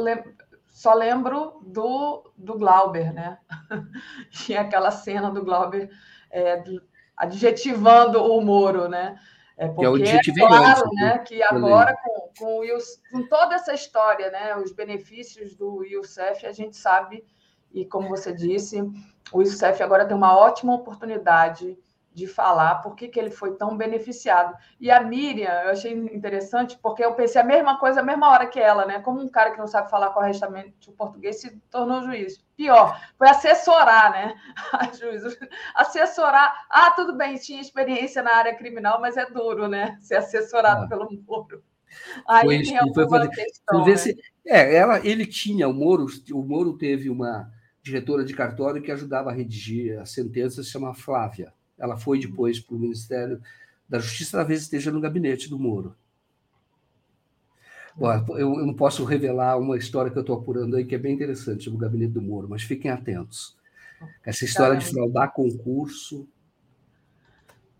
só 0.69 0.95
lembro 0.95 1.61
do, 1.67 2.31
do 2.37 2.57
Glauber, 2.57 3.13
né? 3.13 3.39
E 4.49 4.57
aquela 4.57 4.93
cena 4.93 5.29
do 5.29 5.45
Glauber 5.45 5.91
é, 6.31 6.63
adjetivando 7.17 8.23
o 8.23 8.41
Moro, 8.41 8.89
né? 8.89 9.19
É 9.57 9.67
porque 9.67 10.09
é, 10.09 10.15
é 10.15 10.47
claro 10.47 10.89
né, 10.93 11.19
que 11.19 11.43
agora, 11.43 11.97
com, 11.97 12.31
com, 12.39 12.63
com, 13.11 13.27
toda 13.27 13.57
essa 13.57 13.75
história, 13.75 14.31
né, 14.31 14.57
os 14.57 14.71
benefícios 14.71 15.57
do 15.57 15.85
Youssef, 15.85 16.47
a 16.47 16.53
gente 16.53 16.77
sabe, 16.77 17.25
e 17.73 17.85
como 17.85 18.09
você 18.09 18.33
disse, 18.33 18.81
o 19.33 19.43
Youssef 19.43 19.83
agora 19.83 20.07
tem 20.07 20.17
uma 20.17 20.37
ótima 20.37 20.75
oportunidade 20.75 21.77
de 22.19 22.27
falar 22.27 22.77
por 22.77 22.97
que, 22.97 23.07
que 23.07 23.19
ele 23.19 23.31
foi 23.31 23.55
tão 23.55 23.77
beneficiado. 23.77 24.57
E 24.81 24.91
a 24.91 25.01
Miriam, 25.01 25.53
eu 25.63 25.71
achei 25.71 25.93
interessante, 25.93 26.77
porque 26.83 27.05
eu 27.05 27.15
pensei 27.15 27.41
a 27.41 27.45
mesma 27.45 27.79
coisa, 27.79 28.01
a 28.01 28.03
mesma 28.03 28.29
hora 28.31 28.47
que 28.47 28.59
ela, 28.59 28.85
né? 28.85 28.99
Como 28.99 29.21
um 29.21 29.29
cara 29.29 29.53
que 29.53 29.59
não 29.59 29.69
sabe 29.69 29.89
falar 29.89 30.11
corretamente 30.11 30.91
o 30.91 30.93
português 30.93 31.41
se 31.41 31.57
tornou 31.71 32.03
juiz. 32.03 32.45
Pior, 32.57 33.01
foi 33.17 33.29
assessorar, 33.29 34.11
né? 34.11 34.35
A 34.73 34.93
juiz. 34.93 35.23
Assessorar. 35.77 36.67
Ah, 36.69 36.91
tudo 36.91 37.17
bem, 37.17 37.37
tinha 37.37 37.61
experiência 37.61 38.21
na 38.21 38.35
área 38.35 38.57
criminal, 38.57 39.01
mas 39.01 39.17
é 39.17 39.25
duro, 39.27 39.69
né? 39.69 39.97
Ser 40.01 40.17
assessorado 40.17 40.87
ah. 40.87 40.89
pelo 40.89 41.09
Moro. 41.25 41.63
Aí 42.27 42.45
foi, 42.45 42.63
tem 42.63 42.95
foi 42.95 43.09
fazer, 43.09 43.31
questão, 43.31 43.85
né? 43.85 43.97
se, 43.97 44.17
é, 44.45 44.75
ela, 44.75 45.07
ele 45.07 45.25
tinha, 45.25 45.69
o 45.69 45.73
Moro, 45.73 46.07
o 46.33 46.43
Moro 46.43 46.77
teve 46.77 47.09
uma 47.09 47.51
diretora 47.89 48.25
de 48.25 48.35
cartório 48.35 48.83
que 48.83 48.93
ajudava 48.93 49.31
a 49.31 49.33
redigir 49.33 49.99
as 49.99 50.11
sentenças, 50.11 50.67
se 50.67 50.73
chama 50.73 50.95
Flávia. 50.95 51.53
Ela 51.79 51.97
foi 51.97 52.19
depois 52.19 52.61
para 52.61 52.77
o 52.77 52.79
Ministério 52.79 53.41
da 53.89 53.99
Justiça, 53.99 54.37
talvez 54.39 54.63
esteja 54.63 54.91
no 54.91 55.01
gabinete 55.01 55.49
do 55.49 55.59
Moro. 55.59 55.95
Bom, 57.97 58.13
eu, 58.37 58.61
eu, 58.61 58.67
não 58.67 58.75
posso 58.75 59.05
revelar 59.05 59.59
uma 59.59 59.77
história 59.77 60.11
que 60.11 60.17
eu 60.17 60.21
estou 60.21 60.39
apurando 60.39 60.77
aí, 60.77 60.85
que 60.85 60.95
é 60.95 60.99
bem 60.99 61.15
interessante, 61.15 61.65
sobre 61.65 61.79
o 61.79 61.81
gabinete 61.81 62.13
do 62.13 62.23
Moro, 62.23 62.49
mas 62.49 62.63
fiquem 62.63 62.91
atentos. 62.91 63.57
Essa 64.25 64.45
história 64.45 64.77
de 64.77 64.87
fraudar 64.87 65.33
concurso. 65.33 66.29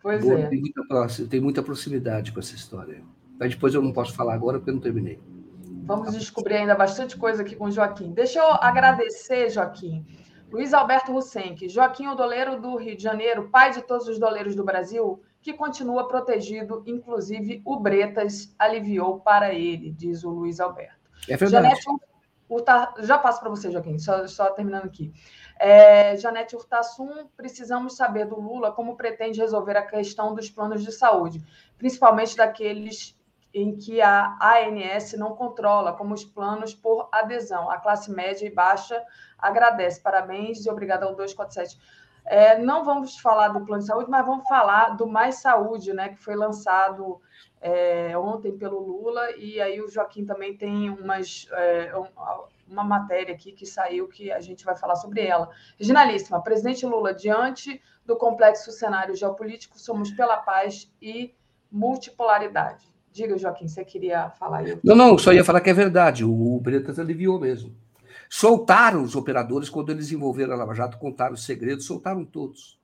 Pois 0.03 0.25
Moro 0.25 0.39
é. 0.39 0.49
Tem 0.49 0.61
muita, 0.61 1.27
tem 1.29 1.41
muita 1.41 1.63
proximidade 1.63 2.33
com 2.33 2.41
essa 2.41 2.55
história. 2.55 3.03
Mas 3.39 3.51
depois 3.51 3.75
eu 3.75 3.83
não 3.83 3.93
posso 3.93 4.15
falar 4.15 4.35
agora 4.35 4.59
porque 4.59 4.71
eu 4.71 4.75
não 4.75 4.81
terminei. 4.81 5.21
Vamos 5.89 6.13
descobrir 6.13 6.57
ainda 6.57 6.75
bastante 6.75 7.17
coisa 7.17 7.41
aqui 7.41 7.57
com 7.57 7.65
o 7.65 7.71
Joaquim. 7.71 8.13
Deixa 8.13 8.39
eu 8.41 8.53
agradecer, 8.61 9.49
Joaquim, 9.49 10.07
Luiz 10.53 10.75
Alberto 10.75 11.11
Rusenck, 11.11 11.67
Joaquim 11.67 12.09
Odoleiro 12.09 12.61
do 12.61 12.77
Rio 12.77 12.95
de 12.95 13.03
Janeiro, 13.03 13.49
pai 13.49 13.73
de 13.73 13.81
todos 13.81 14.07
os 14.07 14.19
doleiros 14.19 14.55
do 14.55 14.63
Brasil, 14.63 15.23
que 15.41 15.55
continua 15.55 16.07
protegido, 16.07 16.83
inclusive 16.87 17.63
o 17.65 17.81
Bretas 17.81 18.55
aliviou 18.59 19.21
para 19.21 19.55
ele, 19.55 19.91
diz 19.91 20.25
o 20.25 20.29
Luiz 20.29 20.61
Alberto. 20.61 21.09
É 21.27 21.39
verdade. 21.39 21.65
Janete, 21.69 21.87
Urta, 22.51 22.93
já 22.99 23.17
passo 23.17 23.41
para 23.41 23.49
você, 23.49 23.71
Joaquim, 23.71 23.99
só, 23.99 24.27
só 24.27 24.51
terminando 24.51 24.85
aqui. 24.85 25.11
É, 25.59 26.19
Janete 26.19 26.55
Urtasun, 26.55 27.29
precisamos 27.35 27.97
saber 27.97 28.27
do 28.27 28.39
Lula 28.39 28.73
como 28.73 28.95
pretende 28.95 29.41
resolver 29.41 29.79
a 29.79 29.87
questão 29.87 30.35
dos 30.35 30.51
planos 30.51 30.85
de 30.85 30.93
saúde, 30.93 31.43
principalmente 31.79 32.37
daqueles 32.37 33.18
em 33.53 33.77
que 33.77 34.01
a 34.01 34.37
ANS 34.41 35.15
não 35.15 35.35
controla, 35.35 35.93
como 35.93 36.15
os 36.15 36.25
planos 36.25 36.75
por 36.75 37.09
adesão. 37.11 37.71
A 37.71 37.79
classe 37.79 38.11
média 38.11 38.47
e 38.47 38.51
baixa 38.51 39.03
agradece. 39.39 40.01
Parabéns 40.01 40.65
e 40.65 40.71
obrigada 40.71 41.07
ao 41.07 41.15
247. 41.15 41.79
É, 42.31 42.59
não 42.59 42.85
vamos 42.85 43.19
falar 43.19 43.49
do 43.49 43.65
plano 43.65 43.81
de 43.81 43.87
saúde, 43.87 44.11
mas 44.11 44.27
vamos 44.27 44.47
falar 44.47 44.97
do 44.97 45.07
Mais 45.07 45.37
Saúde, 45.37 45.95
né, 45.95 46.11
que 46.11 46.19
foi 46.19 46.37
lançado 46.37 47.23
é, 47.59 48.17
ontem 48.19 48.57
pelo 48.57 48.79
Lula, 48.81 49.31
e 49.39 49.59
aí 49.63 49.81
o 49.81 49.89
Joaquim 49.89 50.27
também 50.27 50.55
tem 50.55 50.91
umas, 50.91 51.47
é, 51.53 51.91
uma 52.69 52.85
matéria 52.85 53.35
aqui 53.35 53.53
que 53.53 53.65
saiu 53.65 54.07
que 54.09 54.31
a 54.31 54.41
gente 54.41 54.63
vai 54.63 54.77
falar 54.77 54.97
sobre 54.97 55.27
ela. 55.27 55.49
Reginalíssima, 55.79 56.43
presidente 56.43 56.85
Lula, 56.85 57.15
diante 57.15 57.81
do 58.05 58.15
complexo 58.15 58.71
cenário 58.73 59.15
geopolítico, 59.15 59.79
somos 59.79 60.11
pela 60.11 60.37
paz 60.37 60.93
e 61.01 61.35
multipolaridade. 61.73 62.87
Diga, 63.19 63.37
Joaquim, 63.37 63.67
você 63.67 63.85
queria 63.85 64.31
falar 64.31 64.59
aí? 64.59 64.79
Não, 64.85 64.95
não, 64.95 65.19
só 65.19 65.33
ia 65.33 65.45
falar 65.45 65.61
que 65.61 65.69
é 65.69 65.75
verdade. 65.75 66.25
O 66.25 66.61
Bretas 66.61 67.01
aliviou 67.01 67.41
mesmo. 67.41 67.75
Soltaram 68.31 69.03
os 69.03 69.17
operadores 69.17 69.69
quando 69.69 69.91
eles 69.91 70.13
envolveram 70.13 70.53
a 70.53 70.57
Lava 70.57 70.73
Jato, 70.73 70.99
contaram 70.99 71.35
os 71.35 71.45
segredos, 71.45 71.85
soltaram 71.85 72.25
todos. 72.25 72.79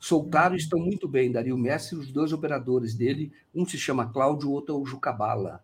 Soltaram 0.00 0.54
e 0.54 0.58
estão 0.58 0.78
muito 0.78 1.06
bem. 1.06 1.30
Dario 1.30 1.58
Messi, 1.58 1.94
os 1.94 2.10
dois 2.10 2.32
operadores 2.32 2.94
dele, 2.94 3.30
um 3.54 3.66
se 3.66 3.76
chama 3.76 4.10
Cláudio, 4.10 4.48
o 4.48 4.52
outro 4.52 4.74
é 4.74 4.78
o 4.78 4.86
Jucabala. 4.86 5.62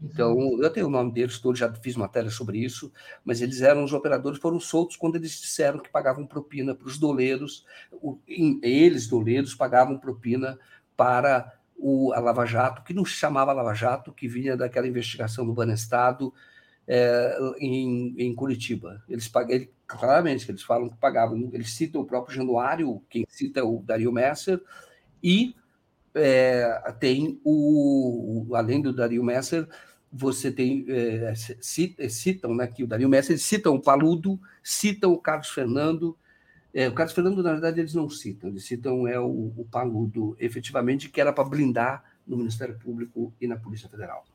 Então, 0.00 0.36
eu 0.62 0.70
tenho 0.70 0.86
o 0.86 0.90
nome 0.90 1.10
deles 1.10 1.40
todos, 1.40 1.58
já 1.58 1.72
fiz 1.74 1.96
matéria 1.96 2.30
sobre 2.30 2.58
isso, 2.58 2.92
mas 3.24 3.40
eles 3.40 3.60
eram 3.60 3.82
os 3.82 3.92
operadores, 3.92 4.38
foram 4.38 4.60
soltos 4.60 4.94
quando 4.94 5.16
eles 5.16 5.32
disseram 5.32 5.80
que 5.80 5.90
pagavam 5.90 6.24
propina 6.24 6.76
para 6.76 6.86
os 6.86 6.96
doleiros, 6.96 7.66
eles, 8.62 9.08
doleiros, 9.08 9.52
pagavam 9.52 9.98
propina 9.98 10.56
para 10.96 11.55
o, 11.78 12.12
a 12.12 12.20
Lava 12.20 12.44
Jato, 12.46 12.82
que 12.82 12.94
não 12.94 13.04
chamava 13.04 13.52
Lava 13.52 13.74
Jato, 13.74 14.12
que 14.12 14.28
vinha 14.28 14.56
daquela 14.56 14.86
investigação 14.86 15.46
do 15.46 15.52
Banestado 15.52 16.32
é, 16.86 17.38
em, 17.58 18.14
em 18.16 18.34
Curitiba. 18.34 19.02
Eles 19.08 19.28
pagam, 19.28 19.66
claramente, 19.86 20.50
eles 20.50 20.62
falam 20.62 20.88
que 20.88 20.96
pagavam, 20.96 21.50
eles 21.52 21.72
citam 21.72 22.00
o 22.00 22.06
próprio 22.06 22.36
Januário, 22.36 23.02
quem 23.08 23.26
cita 23.28 23.64
o 23.64 23.82
Dario 23.82 24.12
Messer, 24.12 24.60
e 25.22 25.54
é, 26.14 26.94
tem 26.98 27.40
o, 27.44 28.48
o, 28.48 28.54
além 28.54 28.80
do 28.80 28.92
Dario 28.92 29.22
Messer, 29.22 29.68
você 30.10 30.50
tem, 30.50 30.86
é, 30.88 31.34
citam 32.08 32.54
né, 32.54 32.66
que 32.66 32.82
o 32.82 32.86
Dario 32.86 33.08
Messer, 33.08 33.38
citam 33.38 33.74
o 33.74 33.82
Paludo, 33.82 34.40
citam 34.62 35.12
o 35.12 35.18
Carlos 35.18 35.50
Fernando, 35.50 36.16
é, 36.76 36.88
o 36.88 36.92
Carlos 36.92 37.14
Fernando, 37.14 37.42
na 37.42 37.52
verdade, 37.52 37.80
eles 37.80 37.94
não 37.94 38.06
citam, 38.06 38.50
eles 38.50 38.66
citam 38.66 39.08
é 39.08 39.18
o, 39.18 39.50
o 39.56 39.66
Paludo, 39.72 40.36
efetivamente, 40.38 41.08
que 41.08 41.18
era 41.18 41.32
para 41.32 41.48
blindar 41.48 42.04
no 42.26 42.36
Ministério 42.36 42.78
Público 42.78 43.32
e 43.40 43.46
na 43.46 43.56
Polícia 43.56 43.88
Federal. 43.88 44.26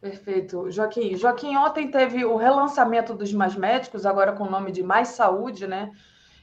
Perfeito. 0.00 0.70
Joaquim, 0.70 1.16
Joaquim, 1.16 1.56
ontem 1.56 1.90
teve 1.90 2.24
o 2.24 2.36
relançamento 2.36 3.12
dos 3.12 3.32
Mais 3.32 3.56
Médicos, 3.56 4.06
agora 4.06 4.34
com 4.34 4.44
o 4.44 4.50
nome 4.50 4.70
de 4.70 4.84
Mais 4.84 5.08
Saúde, 5.08 5.66
né? 5.66 5.90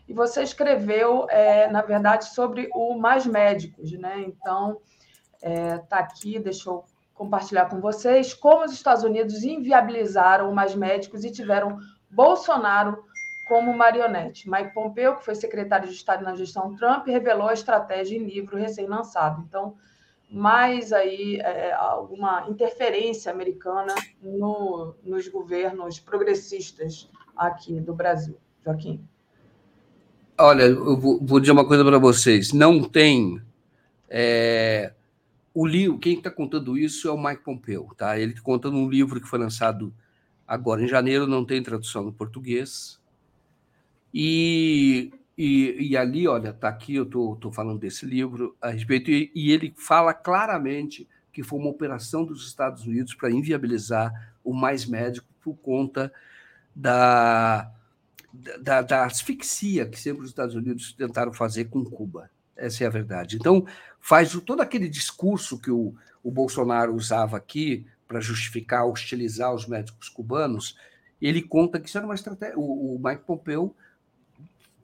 E 0.06 0.14
você 0.14 0.44
escreveu, 0.44 1.28
é, 1.30 1.72
na 1.72 1.82
verdade, 1.82 2.26
sobre 2.26 2.69
o 2.73 2.99
Mais 2.99 3.26
Médicos, 3.26 3.94
né? 3.94 4.19
Então, 4.19 4.82
está 5.36 5.49
é, 5.49 5.78
tá 5.78 5.99
aqui, 5.99 6.38
deixa 6.40 6.69
eu 6.69 6.84
compartilhar 7.14 7.69
com 7.69 7.80
vocês, 7.80 8.34
como 8.34 8.65
os 8.65 8.73
Estados 8.73 9.06
Unidos 9.06 9.44
inviabilizaram 9.44 10.52
o 10.52 10.53
Mais 10.53 10.76
Médicos 10.76 11.23
e 11.23 11.32
tiveram 11.32 11.78
Bolsonaro 12.10 13.06
como 13.52 13.76
marionete. 13.76 14.49
Mike 14.49 14.73
Pompeo, 14.73 15.18
que 15.18 15.26
foi 15.26 15.36
secretário 15.36 15.86
de 15.86 15.94
Estado 15.94 16.23
na 16.23 16.34
gestão 16.34 16.73
Trump, 16.73 17.06
revelou 17.06 17.49
a 17.49 17.53
estratégia 17.53 18.18
em 18.18 18.23
livro 18.23 18.56
recém-lançado. 18.56 19.44
Então, 19.45 19.76
mais 20.32 20.94
aí 20.94 21.36
é, 21.41 21.73
alguma 21.73 22.48
interferência 22.49 23.30
americana 23.30 23.94
no, 24.23 24.95
nos 25.03 25.28
governos 25.28 25.99
progressistas 25.99 27.10
aqui 27.36 27.82
do 27.82 27.94
Brasil. 27.94 28.38
Joaquim. 28.64 29.06
Olha, 30.38 30.64
eu 30.64 30.95
vou, 30.95 31.38
dizer 31.41 31.52
uma 31.52 31.68
coisa 31.68 31.84
para 31.84 31.98
vocês. 31.98 32.53
Não 32.53 32.82
tem 32.82 33.41
é, 34.10 34.94
o 35.53 35.68
livro. 35.68 35.99
Quem 35.99 36.14
está 36.14 36.32
contando 36.32 36.78
isso 36.78 37.10
é 37.10 37.11
o 37.11 37.22
Mike 37.22 37.44
Pompeo, 37.44 37.90
tá? 37.98 38.18
Ele 38.18 38.34
conta 38.40 38.72
num 38.72 38.90
livro 38.90 39.19
que 39.19 39.28
foi 39.28 39.40
lançado 39.40 39.94
agora 40.48 40.82
em 40.82 40.88
janeiro, 40.88 41.28
não 41.28 41.44
tem 41.44 41.61
tradução 41.61 42.06
no 42.06 42.14
português. 42.14 43.01
E, 44.13 45.11
e, 45.38 45.89
e 45.89 45.97
ali, 45.97 46.27
olha, 46.27 46.49
está 46.49 46.69
aqui, 46.69 46.95
eu 46.95 47.03
estou 47.03 47.51
falando 47.51 47.79
desse 47.79 48.05
livro 48.05 48.55
a 48.61 48.69
respeito, 48.69 49.09
e, 49.09 49.31
e 49.33 49.51
ele 49.51 49.73
fala 49.77 50.13
claramente 50.13 51.07
que 51.31 51.43
foi 51.43 51.59
uma 51.59 51.69
operação 51.69 52.25
dos 52.25 52.47
Estados 52.47 52.85
Unidos 52.85 53.13
para 53.13 53.31
inviabilizar 53.31 54.33
o 54.43 54.53
mais 54.53 54.85
médico 54.85 55.27
por 55.41 55.55
conta 55.55 56.11
da, 56.75 57.71
da, 58.61 58.81
da, 58.81 59.05
asfixia 59.05 59.88
que 59.88 59.99
sempre 59.99 60.23
os 60.23 60.29
Estados 60.29 60.55
Unidos 60.55 60.93
tentaram 60.93 61.33
fazer 61.33 61.65
com 61.65 61.83
Cuba. 61.83 62.29
Essa 62.55 62.83
é 62.83 62.88
a 62.88 62.91
verdade. 62.91 63.38
Então, 63.38 63.65
faz 63.99 64.31
todo 64.45 64.61
aquele 64.61 64.89
discurso 64.89 65.59
que 65.59 65.71
o, 65.71 65.95
o 66.23 66.29
Bolsonaro 66.29 66.93
usava 66.93 67.38
aqui 67.38 67.85
para 68.07 68.19
justificar, 68.19 68.85
hostilizar 68.85 69.53
os 69.53 69.65
médicos 69.65 70.09
cubanos, 70.09 70.77
ele 71.21 71.41
conta 71.41 71.79
que 71.79 71.88
isso 71.88 71.97
era 71.97 72.05
uma 72.05 72.15
estratégia. 72.15 72.57
O, 72.57 72.95
o 72.95 73.01
Mike 73.01 73.23
Pompeo 73.25 73.75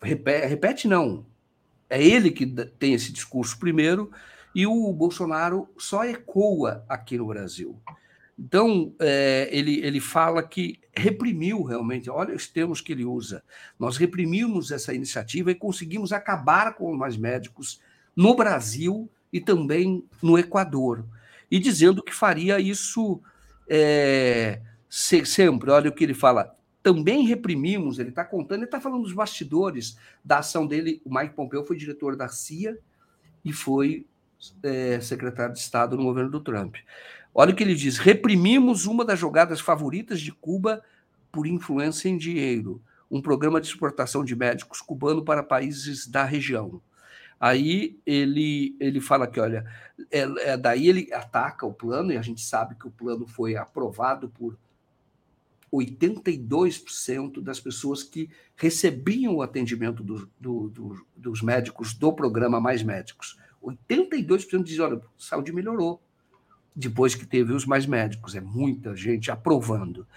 repete, 0.02 0.48
repete 0.48 0.88
não. 0.88 1.26
É 1.90 2.04
ele 2.04 2.32
que 2.32 2.46
tem 2.46 2.94
esse 2.94 3.12
discurso 3.12 3.58
primeiro 3.58 4.12
e 4.54 4.66
o 4.66 4.92
Bolsonaro 4.92 5.70
só 5.78 6.04
ecoa 6.04 6.84
aqui 6.90 7.18
no 7.18 7.28
Brasil. 7.28 7.80
Então, 8.38 8.94
é, 9.00 9.50
ele, 9.52 9.80
ele 9.84 10.00
fala 10.00 10.44
que 10.44 10.80
reprimiu 10.96 11.64
realmente, 11.64 12.10
olha 12.10 12.36
os 12.36 12.48
termos 12.48 12.82
que 12.82 12.92
ele 12.92 13.06
usa. 13.06 13.44
Nós 13.80 13.98
reprimimos 13.98 14.72
essa 14.72 14.94
iniciativa 14.94 15.52
e 15.52 15.56
conseguimos 15.56 16.12
acabar 16.12 16.74
com 16.76 16.92
os 16.92 16.98
mais 16.98 17.18
médicos 17.18 17.80
no 18.16 18.36
Brasil 18.36 19.10
e 19.32 19.40
também 19.40 20.04
no 20.22 20.38
Equador. 20.38 21.06
E 21.50 21.60
dizendo 21.60 22.04
que 22.04 22.14
faria 22.14 22.60
isso 22.60 23.22
é, 23.70 24.60
sempre. 24.90 25.72
Olha 25.72 25.90
o 25.90 25.94
que 25.94 26.04
ele 26.04 26.14
fala: 26.14 26.57
também 26.82 27.26
reprimimos, 27.26 28.00
ele 28.00 28.10
está 28.10 28.24
contando, 28.24 28.60
ele 28.60 28.66
está 28.66 28.80
falando 28.80 29.04
dos 29.04 29.14
bastidores 29.14 29.98
da 30.24 30.40
ação 30.40 30.66
dele. 30.66 31.02
O 31.04 31.14
Mike 31.14 31.36
Pompeo 31.36 31.66
foi 31.66 31.76
diretor 31.76 32.16
da 32.16 32.28
CIA 32.28 32.78
e 33.44 33.52
foi 33.52 34.06
é, 34.64 35.00
secretário 35.02 35.54
de 35.54 35.60
Estado 35.60 35.98
no 35.98 36.04
governo 36.04 36.32
do 36.32 36.40
Trump. 36.40 36.76
Olha 37.34 37.52
o 37.52 37.56
que 37.56 37.64
ele 37.64 37.76
diz: 37.76 37.98
reprimimos 37.98 38.86
uma 38.86 39.04
das 39.04 39.20
jogadas 39.20 39.60
favoritas 39.60 40.22
de 40.22 40.32
Cuba 40.32 40.82
por 41.32 41.46
influência 41.46 42.10
em 42.10 42.18
dinheiro, 42.18 42.82
um 43.12 43.22
programa 43.22 43.62
de 43.62 43.68
exportação 43.68 44.24
de 44.24 44.36
médicos 44.36 44.82
cubano 44.82 45.24
para 45.24 45.44
países 45.44 46.08
da 46.08 46.24
região. 46.24 46.82
Aí 47.40 48.00
ele, 48.06 48.76
ele 48.80 49.00
fala 49.00 49.28
que, 49.28 49.40
olha, 49.40 49.64
é, 50.12 50.22
é, 50.52 50.58
daí 50.58 50.88
ele 50.88 51.14
ataca 51.14 51.66
o 51.66 51.74
plano, 51.74 52.12
e 52.12 52.18
a 52.18 52.22
gente 52.22 52.42
sabe 52.42 52.76
que 52.76 52.88
o 52.88 52.92
plano 52.92 53.28
foi 53.28 53.56
aprovado 53.56 54.30
por 54.30 54.58
82% 55.74 57.42
das 57.42 57.60
pessoas 57.60 58.04
que 58.04 58.30
recebiam 58.56 59.36
o 59.36 59.42
atendimento 59.42 60.04
do, 60.04 60.30
do, 60.40 60.70
do, 60.70 61.06
dos 61.16 61.42
médicos 61.42 61.94
do 61.94 62.14
programa 62.14 62.60
Mais 62.60 62.82
Médicos. 62.84 63.38
82% 63.64 64.64
dizem, 64.64 64.82
olha, 64.82 65.02
saúde 65.18 65.52
melhorou 65.52 66.02
depois 66.76 67.16
que 67.16 67.26
teve 67.26 67.54
os 67.54 67.66
mais 67.66 67.86
médicos. 67.86 68.36
É 68.36 68.42
muita 68.42 68.96
gente 68.96 69.32
aprovando. 69.32 70.08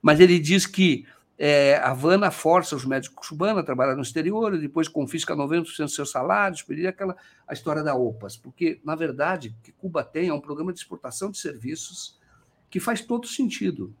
Mas 0.00 0.18
ele 0.18 0.38
diz 0.38 0.66
que 0.66 1.06
é, 1.38 1.76
a 1.76 1.90
Havana 1.90 2.30
força 2.30 2.74
os 2.74 2.84
médicos 2.84 3.28
cubanos 3.28 3.58
a 3.58 3.66
trabalhar 3.66 3.94
no 3.94 4.02
exterior 4.02 4.54
e 4.54 4.58
depois 4.58 4.88
confisca 4.88 5.36
90% 5.36 5.62
dos 5.62 5.94
seus 5.94 6.10
salários, 6.10 6.62
pedir 6.62 6.86
aquela 6.86 7.14
a 7.46 7.52
história 7.52 7.82
da 7.82 7.94
OPAS, 7.94 8.36
porque, 8.36 8.80
na 8.82 8.94
verdade, 8.94 9.48
o 9.48 9.62
que 9.62 9.72
Cuba 9.72 10.02
tem 10.02 10.28
é 10.28 10.32
um 10.32 10.40
programa 10.40 10.72
de 10.72 10.78
exportação 10.78 11.30
de 11.30 11.38
serviços 11.38 12.18
que 12.70 12.80
faz 12.80 13.02
todo 13.02 13.26
sentido. 13.26 13.94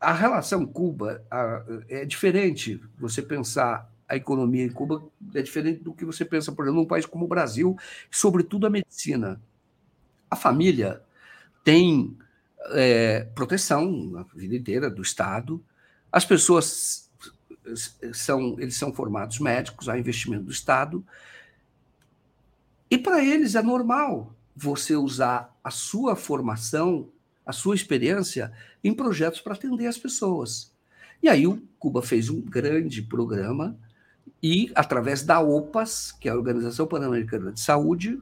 A 0.00 0.12
relação 0.12 0.64
Cuba 0.66 1.22
a, 1.30 1.62
é 1.88 2.04
diferente. 2.04 2.80
Você 2.98 3.20
pensar 3.20 3.90
a 4.08 4.16
economia 4.16 4.64
em 4.64 4.70
Cuba 4.70 5.04
é 5.34 5.42
diferente 5.42 5.84
do 5.84 5.92
que 5.92 6.04
você 6.04 6.24
pensa, 6.24 6.50
por 6.50 6.64
exemplo, 6.64 6.80
num 6.80 6.88
país 6.88 7.06
como 7.06 7.26
o 7.26 7.28
Brasil, 7.28 7.76
sobretudo 8.10 8.66
a 8.66 8.70
medicina. 8.70 9.40
A 10.28 10.34
família 10.34 11.02
tem 11.62 12.16
é, 12.72 13.24
proteção 13.34 14.16
a 14.16 14.22
vida 14.36 14.56
inteira 14.56 14.90
do 14.90 15.02
Estado, 15.02 15.62
as 16.10 16.24
pessoas 16.24 17.08
são, 18.12 18.58
eles 18.58 18.76
são 18.76 18.92
formados 18.92 19.38
médicos, 19.38 19.88
há 19.88 19.98
investimento 19.98 20.44
do 20.44 20.50
Estado, 20.50 21.04
e 22.90 22.98
para 22.98 23.24
eles 23.24 23.54
é 23.54 23.62
normal 23.62 24.34
você 24.56 24.96
usar 24.96 25.56
a 25.62 25.70
sua 25.70 26.16
formação, 26.16 27.08
a 27.50 27.52
sua 27.52 27.74
experiência 27.74 28.52
em 28.82 28.94
projetos 28.94 29.40
para 29.40 29.54
atender 29.54 29.86
as 29.86 29.98
pessoas. 29.98 30.74
E 31.22 31.28
aí 31.28 31.46
o 31.46 31.62
Cuba 31.78 32.00
fez 32.00 32.30
um 32.30 32.40
grande 32.40 33.02
programa 33.02 33.78
e, 34.42 34.70
através 34.74 35.22
da 35.22 35.40
OPAS, 35.40 36.12
que 36.12 36.28
é 36.28 36.32
a 36.32 36.36
Organização 36.36 36.86
Pan-Americana 36.86 37.52
de 37.52 37.60
Saúde, 37.60 38.18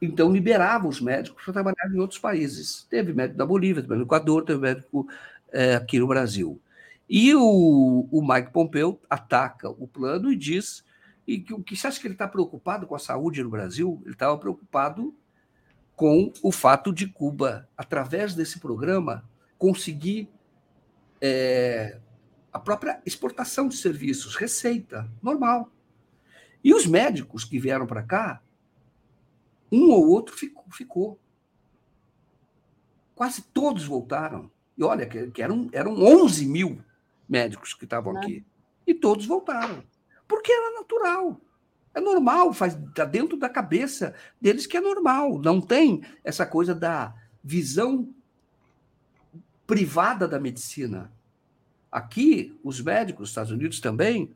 então 0.00 0.32
liberava 0.32 0.86
os 0.88 1.00
médicos 1.00 1.44
para 1.44 1.52
trabalhar 1.52 1.90
em 1.92 1.98
outros 1.98 2.18
países. 2.18 2.86
Teve 2.88 3.12
médico 3.12 3.38
da 3.38 3.44
Bolívia, 3.44 3.82
teve 3.82 3.94
médico 3.94 4.06
do 4.06 4.16
Equador, 4.16 4.44
teve 4.44 4.60
médico 4.60 5.08
é, 5.52 5.74
aqui 5.74 5.98
no 5.98 6.06
Brasil. 6.06 6.60
E 7.08 7.34
o, 7.34 8.08
o 8.10 8.26
Mike 8.26 8.52
Pompeo 8.52 9.00
ataca 9.10 9.68
o 9.68 9.88
plano 9.88 10.32
e 10.32 10.36
diz 10.36 10.84
e 11.26 11.38
que 11.38 11.60
que 11.62 11.76
você 11.76 11.86
acha 11.86 12.00
que 12.00 12.06
ele 12.06 12.14
está 12.14 12.26
preocupado 12.26 12.86
com 12.86 12.94
a 12.94 12.98
saúde 12.98 13.42
no 13.42 13.50
Brasil? 13.50 14.00
Ele 14.04 14.14
estava 14.14 14.36
preocupado 14.38 15.14
com 16.00 16.32
o 16.42 16.50
fato 16.50 16.94
de 16.94 17.06
Cuba, 17.06 17.68
através 17.76 18.34
desse 18.34 18.58
programa, 18.58 19.28
conseguir 19.58 20.30
é, 21.20 22.00
a 22.50 22.58
própria 22.58 23.02
exportação 23.04 23.68
de 23.68 23.76
serviços, 23.76 24.34
receita, 24.34 25.06
normal. 25.22 25.70
E 26.64 26.72
os 26.72 26.86
médicos 26.86 27.44
que 27.44 27.58
vieram 27.58 27.86
para 27.86 28.02
cá, 28.02 28.42
um 29.70 29.90
ou 29.90 30.08
outro 30.08 30.34
ficou, 30.34 30.64
ficou. 30.72 31.20
Quase 33.14 33.42
todos 33.42 33.84
voltaram. 33.84 34.50
E 34.78 34.82
olha, 34.82 35.04
que, 35.04 35.42
eram, 35.42 35.68
eram 35.70 36.02
11 36.02 36.46
mil 36.46 36.82
médicos 37.28 37.74
que 37.74 37.84
estavam 37.84 38.14
né? 38.14 38.20
aqui. 38.20 38.46
E 38.86 38.94
todos 38.94 39.26
voltaram. 39.26 39.84
Porque 40.26 40.50
era 40.50 40.78
natural. 40.78 41.38
É 41.94 42.00
normal, 42.00 42.52
faz 42.52 42.78
tá 42.94 43.04
dentro 43.04 43.36
da 43.36 43.48
cabeça 43.48 44.14
deles 44.40 44.66
que 44.66 44.76
é 44.76 44.80
normal. 44.80 45.38
Não 45.38 45.60
tem 45.60 46.02
essa 46.22 46.46
coisa 46.46 46.74
da 46.74 47.14
visão 47.42 48.08
privada 49.66 50.28
da 50.28 50.38
medicina. 50.38 51.12
Aqui, 51.90 52.58
os 52.62 52.80
médicos, 52.80 53.20
nos 53.20 53.28
Estados 53.30 53.52
Unidos 53.52 53.80
também, 53.80 54.34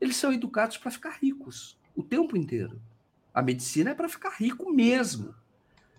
eles 0.00 0.16
são 0.16 0.32
educados 0.32 0.76
para 0.76 0.90
ficar 0.90 1.18
ricos 1.20 1.76
o 1.94 2.02
tempo 2.02 2.36
inteiro. 2.36 2.80
A 3.34 3.42
medicina 3.42 3.90
é 3.90 3.94
para 3.94 4.08
ficar 4.08 4.30
rico 4.30 4.70
mesmo. 4.70 5.34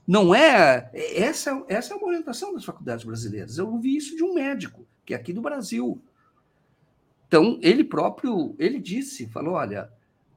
Não 0.08 0.36
é. 0.36 0.90
Essa, 0.94 1.64
essa 1.68 1.94
é 1.94 1.98
uma 1.98 2.08
orientação 2.08 2.54
das 2.54 2.66
faculdades 2.66 3.06
brasileiras. 3.06 3.58
Eu 3.58 3.70
ouvi 3.70 3.96
isso 3.96 4.16
de 4.16 4.24
um 4.24 4.34
médico, 4.34 4.86
que 5.06 5.14
é 5.14 5.18
aqui 5.18 5.34
do 5.34 5.42
Brasil. 5.42 6.02
Então, 7.28 7.58
ele 7.62 7.84
próprio, 7.84 8.56
ele 8.60 8.80
disse, 8.80 9.28
falou, 9.28 9.56
olha, 9.56 9.92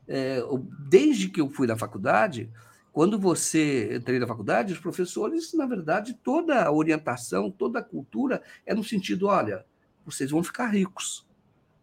é, 0.09 0.41
desde 0.89 1.29
que 1.29 1.41
eu 1.41 1.49
fui 1.49 1.67
da 1.67 1.77
faculdade, 1.77 2.51
quando 2.93 3.19
você 3.19 3.97
entrei 3.97 4.19
na 4.19 4.27
faculdade, 4.27 4.73
os 4.73 4.79
professores, 4.79 5.53
na 5.53 5.67
verdade, 5.67 6.19
toda 6.23 6.65
a 6.65 6.73
orientação, 6.73 7.51
toda 7.51 7.81
a 7.81 7.83
cultura 7.83 8.43
é 8.65 8.75
no 8.75 8.83
sentido, 8.83 9.27
olha, 9.27 9.67
vocês 10.05 10.31
vão 10.31 10.43
ficar 10.43 10.69
ricos. 10.69 11.27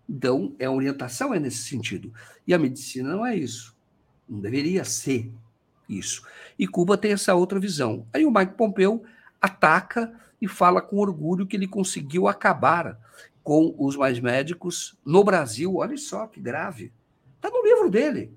Então, 0.10 0.56
a 0.60 0.70
orientação 0.72 1.34
é 1.34 1.40
nesse 1.40 1.64
sentido. 1.70 2.12
E 2.48 2.54
a 2.54 2.60
medicina 2.60 3.16
não 3.16 3.26
é 3.26 3.36
isso. 3.36 3.76
Não 4.28 4.40
deveria 4.40 4.84
ser 4.84 5.32
isso. 5.88 6.24
E 6.58 6.68
Cuba 6.68 6.98
tem 6.98 7.12
essa 7.12 7.36
outra 7.36 7.60
visão. 7.60 8.08
Aí 8.12 8.26
o 8.26 8.32
Mike 8.32 8.56
Pompeu 8.56 9.04
ataca 9.42 10.14
e 10.42 10.48
fala 10.48 10.82
com 10.82 10.98
orgulho 10.98 11.46
que 11.46 11.56
ele 11.56 11.68
conseguiu 11.68 12.28
acabar 12.28 13.00
com 13.44 13.76
os 13.78 13.96
mais 13.96 14.20
médicos 14.20 14.98
no 15.06 15.24
Brasil. 15.24 15.76
Olha 15.76 15.98
só 15.98 16.26
que 16.28 16.42
grave. 16.42 16.92
Está 17.44 17.50
no 17.50 17.62
livro 17.62 17.90
dele. 17.90 18.32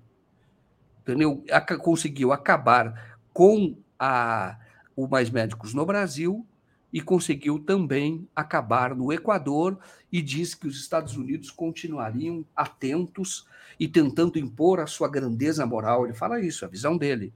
Entendeu? 1.02 1.44
Conseguiu 1.80 2.32
acabar 2.32 3.16
com 3.32 3.76
a, 3.96 4.58
o 4.96 5.06
mais 5.06 5.30
médicos 5.30 5.72
no 5.72 5.86
Brasil 5.86 6.44
e 6.92 7.00
conseguiu 7.00 7.60
também 7.60 8.28
acabar 8.34 8.96
no 8.96 9.12
Equador 9.12 9.78
e 10.10 10.20
diz 10.20 10.56
que 10.56 10.66
os 10.66 10.80
Estados 10.80 11.16
Unidos 11.16 11.52
continuariam 11.52 12.44
atentos 12.56 13.46
e 13.78 13.86
tentando 13.86 14.40
impor 14.40 14.80
a 14.80 14.88
sua 14.88 15.08
grandeza 15.08 15.64
moral. 15.64 16.04
Ele 16.04 16.14
fala 16.14 16.40
isso, 16.40 16.64
a 16.64 16.68
visão 16.68 16.96
dele 16.96 17.32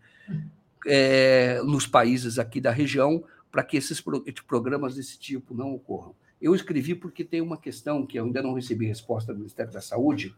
é, 0.84 1.62
nos 1.62 1.86
países 1.86 2.36
aqui 2.40 2.60
da 2.60 2.72
região 2.72 3.22
para 3.52 3.62
que 3.62 3.76
esses 3.76 4.02
programas 4.44 4.96
desse 4.96 5.16
tipo 5.20 5.54
não 5.54 5.72
ocorram. 5.72 6.16
Eu 6.42 6.52
escrevi 6.52 6.96
porque 6.96 7.22
tem 7.22 7.40
uma 7.40 7.56
questão 7.58 8.04
que 8.04 8.18
eu 8.18 8.24
ainda 8.24 8.42
não 8.42 8.54
recebi 8.54 8.86
resposta 8.86 9.32
do 9.32 9.38
Ministério 9.38 9.72
da 9.72 9.80
Saúde, 9.80 10.34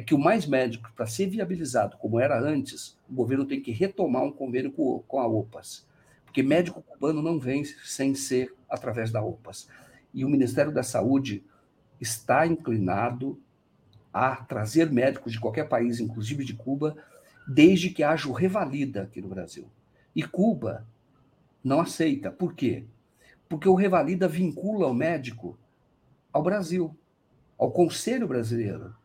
é 0.00 0.02
que 0.02 0.14
o 0.14 0.18
mais 0.18 0.46
médico, 0.46 0.90
para 0.96 1.06
ser 1.06 1.28
viabilizado 1.28 1.98
como 1.98 2.18
era 2.18 2.40
antes, 2.40 2.96
o 3.06 3.12
governo 3.12 3.44
tem 3.44 3.60
que 3.60 3.70
retomar 3.70 4.22
um 4.22 4.32
convênio 4.32 4.72
com, 4.72 5.20
a 5.20 5.26
OPAS, 5.26 5.86
porque 6.24 6.42
médico 6.42 6.80
cubano 6.80 7.20
não 7.20 7.38
vem 7.38 7.62
sem 7.84 8.14
ser 8.14 8.54
através 8.66 9.10
da 9.10 9.22
OPAS. 9.22 9.68
E 10.14 10.24
o 10.24 10.28
Ministério 10.30 10.72
da 10.72 10.82
Saúde 10.82 11.44
está 12.00 12.46
inclinado 12.46 13.38
a 14.10 14.36
trazer 14.36 14.90
médicos 14.90 15.32
de 15.32 15.38
qualquer 15.38 15.68
país, 15.68 16.00
inclusive 16.00 16.46
de 16.46 16.54
Cuba, 16.54 16.96
desde 17.46 17.90
que 17.90 18.02
haja 18.02 18.26
o 18.26 18.32
revalida 18.32 19.02
aqui 19.02 19.20
no 19.20 19.28
Brasil. 19.28 19.68
E 20.16 20.22
Cuba 20.22 20.86
não 21.62 21.78
aceita. 21.78 22.30
Por 22.30 22.54
quê? 22.54 22.84
Porque 23.50 23.68
o 23.68 23.74
revalida 23.74 24.26
vincula 24.26 24.86
o 24.86 24.94
médico 24.94 25.58
ao 26.32 26.42
Brasil, 26.42 26.96
ao 27.58 27.70
Conselho 27.70 28.26
Brasileiro. 28.26 28.98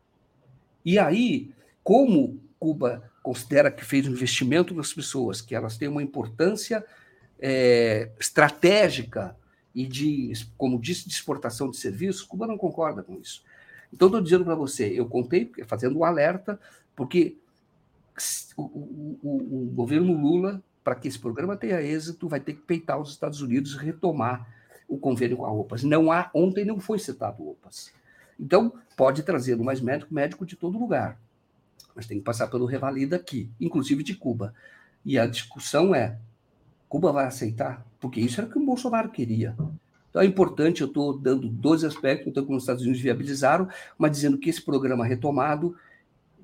E 0.86 1.00
aí, 1.00 1.50
como 1.82 2.40
Cuba 2.60 3.10
considera 3.20 3.72
que 3.72 3.84
fez 3.84 4.06
um 4.06 4.12
investimento 4.12 4.72
nas 4.72 4.92
pessoas, 4.92 5.40
que 5.40 5.52
elas 5.52 5.76
têm 5.76 5.88
uma 5.88 6.00
importância 6.00 6.86
é, 7.40 8.12
estratégica 8.20 9.36
e 9.74 9.84
de, 9.84 10.32
como 10.56 10.80
disse, 10.80 11.08
de 11.08 11.12
exportação 11.12 11.68
de 11.68 11.76
serviços, 11.76 12.22
Cuba 12.22 12.46
não 12.46 12.56
concorda 12.56 13.02
com 13.02 13.16
isso. 13.16 13.42
Então, 13.92 14.06
estou 14.06 14.20
dizendo 14.20 14.44
para 14.44 14.54
você, 14.54 14.86
eu 14.86 15.06
contei, 15.06 15.50
fazendo 15.66 15.98
um 15.98 16.04
alerta, 16.04 16.58
porque 16.94 17.36
o, 18.56 18.62
o, 18.62 19.64
o 19.64 19.70
governo 19.74 20.16
Lula, 20.16 20.62
para 20.84 20.94
que 20.94 21.08
esse 21.08 21.18
programa 21.18 21.56
tenha 21.56 21.82
êxito, 21.82 22.28
vai 22.28 22.38
ter 22.38 22.54
que 22.54 22.62
peitar 22.62 23.00
os 23.00 23.10
Estados 23.10 23.42
Unidos 23.42 23.74
e 23.74 23.78
retomar 23.78 24.48
o 24.88 24.96
convênio 24.96 25.38
com 25.38 25.46
a 25.46 25.52
OPAS. 25.52 25.82
Não 25.82 26.12
há, 26.12 26.30
ontem 26.32 26.64
não 26.64 26.78
foi 26.78 27.00
citado 27.00 27.42
OPAS. 27.42 27.92
Então, 28.38 28.72
pode 28.96 29.22
trazer 29.22 29.56
mais 29.56 29.80
médico, 29.80 30.12
médico 30.12 30.46
de 30.46 30.56
todo 30.56 30.78
lugar. 30.78 31.18
Mas 31.94 32.06
tem 32.06 32.18
que 32.18 32.24
passar 32.24 32.48
pelo 32.48 32.66
revalida 32.66 33.16
aqui, 33.16 33.50
inclusive 33.60 34.02
de 34.02 34.14
Cuba. 34.14 34.54
E 35.04 35.18
a 35.18 35.26
discussão 35.26 35.94
é: 35.94 36.18
Cuba 36.88 37.12
vai 37.12 37.26
aceitar? 37.26 37.86
Porque 37.98 38.20
isso 38.20 38.40
era 38.40 38.48
o 38.48 38.52
que 38.52 38.58
o 38.58 38.66
Bolsonaro 38.66 39.10
queria. 39.10 39.56
Então 40.10 40.22
é 40.22 40.26
importante, 40.26 40.80
eu 40.80 40.86
estou 40.86 41.18
dando 41.18 41.48
12 41.48 41.86
aspectos, 41.86 42.28
então, 42.28 42.44
como 42.44 42.56
os 42.56 42.62
Estados 42.62 42.82
Unidos 42.82 43.00
viabilizaram, 43.00 43.68
mas 43.98 44.12
dizendo 44.12 44.38
que 44.38 44.48
esse 44.48 44.62
programa 44.62 45.04
retomado 45.04 45.76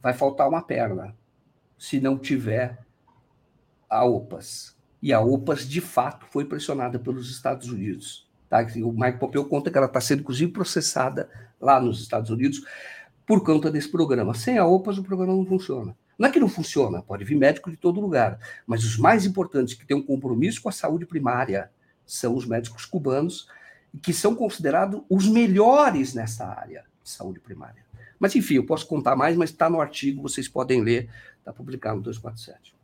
vai 0.00 0.12
faltar 0.12 0.48
uma 0.48 0.62
perna, 0.62 1.14
se 1.78 2.00
não 2.00 2.18
tiver 2.18 2.84
a 3.88 4.04
OPAS. 4.04 4.76
E 5.00 5.12
a 5.12 5.20
OPAS, 5.20 5.68
de 5.68 5.80
fato, 5.80 6.26
foi 6.26 6.44
pressionada 6.44 6.98
pelos 6.98 7.30
Estados 7.30 7.68
Unidos. 7.68 8.26
Tá? 8.52 8.60
O 8.84 8.92
Mike 8.92 9.18
Pompeo 9.18 9.46
conta 9.46 9.70
que 9.70 9.78
ela 9.78 9.86
está 9.86 9.98
sendo, 9.98 10.20
inclusive, 10.20 10.52
processada 10.52 11.30
lá 11.58 11.80
nos 11.80 12.02
Estados 12.02 12.28
Unidos 12.28 12.62
por 13.24 13.42
conta 13.42 13.70
desse 13.70 13.90
programa. 13.90 14.34
Sem 14.34 14.58
a 14.58 14.66
OPAS, 14.66 14.98
o 14.98 15.02
programa 15.02 15.34
não 15.34 15.46
funciona. 15.46 15.96
Não 16.18 16.28
é 16.28 16.30
que 16.30 16.38
não 16.38 16.50
funciona, 16.50 17.00
pode 17.00 17.24
vir 17.24 17.34
médico 17.34 17.70
de 17.70 17.78
todo 17.78 17.98
lugar, 17.98 18.38
mas 18.66 18.84
os 18.84 18.98
mais 18.98 19.24
importantes 19.24 19.72
que 19.72 19.86
têm 19.86 19.96
um 19.96 20.02
compromisso 20.02 20.60
com 20.60 20.68
a 20.68 20.72
saúde 20.72 21.06
primária 21.06 21.70
são 22.04 22.34
os 22.34 22.44
médicos 22.44 22.84
cubanos, 22.84 23.48
que 24.02 24.12
são 24.12 24.34
considerados 24.34 25.00
os 25.08 25.26
melhores 25.26 26.12
nessa 26.12 26.46
área 26.46 26.84
de 27.02 27.08
saúde 27.08 27.40
primária. 27.40 27.82
Mas, 28.20 28.36
enfim, 28.36 28.56
eu 28.56 28.66
posso 28.66 28.86
contar 28.86 29.16
mais, 29.16 29.34
mas 29.34 29.48
está 29.48 29.70
no 29.70 29.80
artigo, 29.80 30.20
vocês 30.20 30.46
podem 30.46 30.82
ler, 30.82 31.08
está 31.38 31.54
publicado 31.54 31.96
no 31.96 32.02
247. 32.02 32.76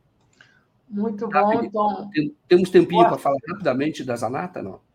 Muito 0.89 1.27
bom, 1.29 1.69
Tom. 1.69 2.09
Temos 2.47 2.71
tempinho 2.71 3.07
para 3.07 3.19
falar 3.19 3.37
rapidamente 3.47 4.03
da 4.03 4.15
Zanata, 4.15 4.63
não? 4.63 4.88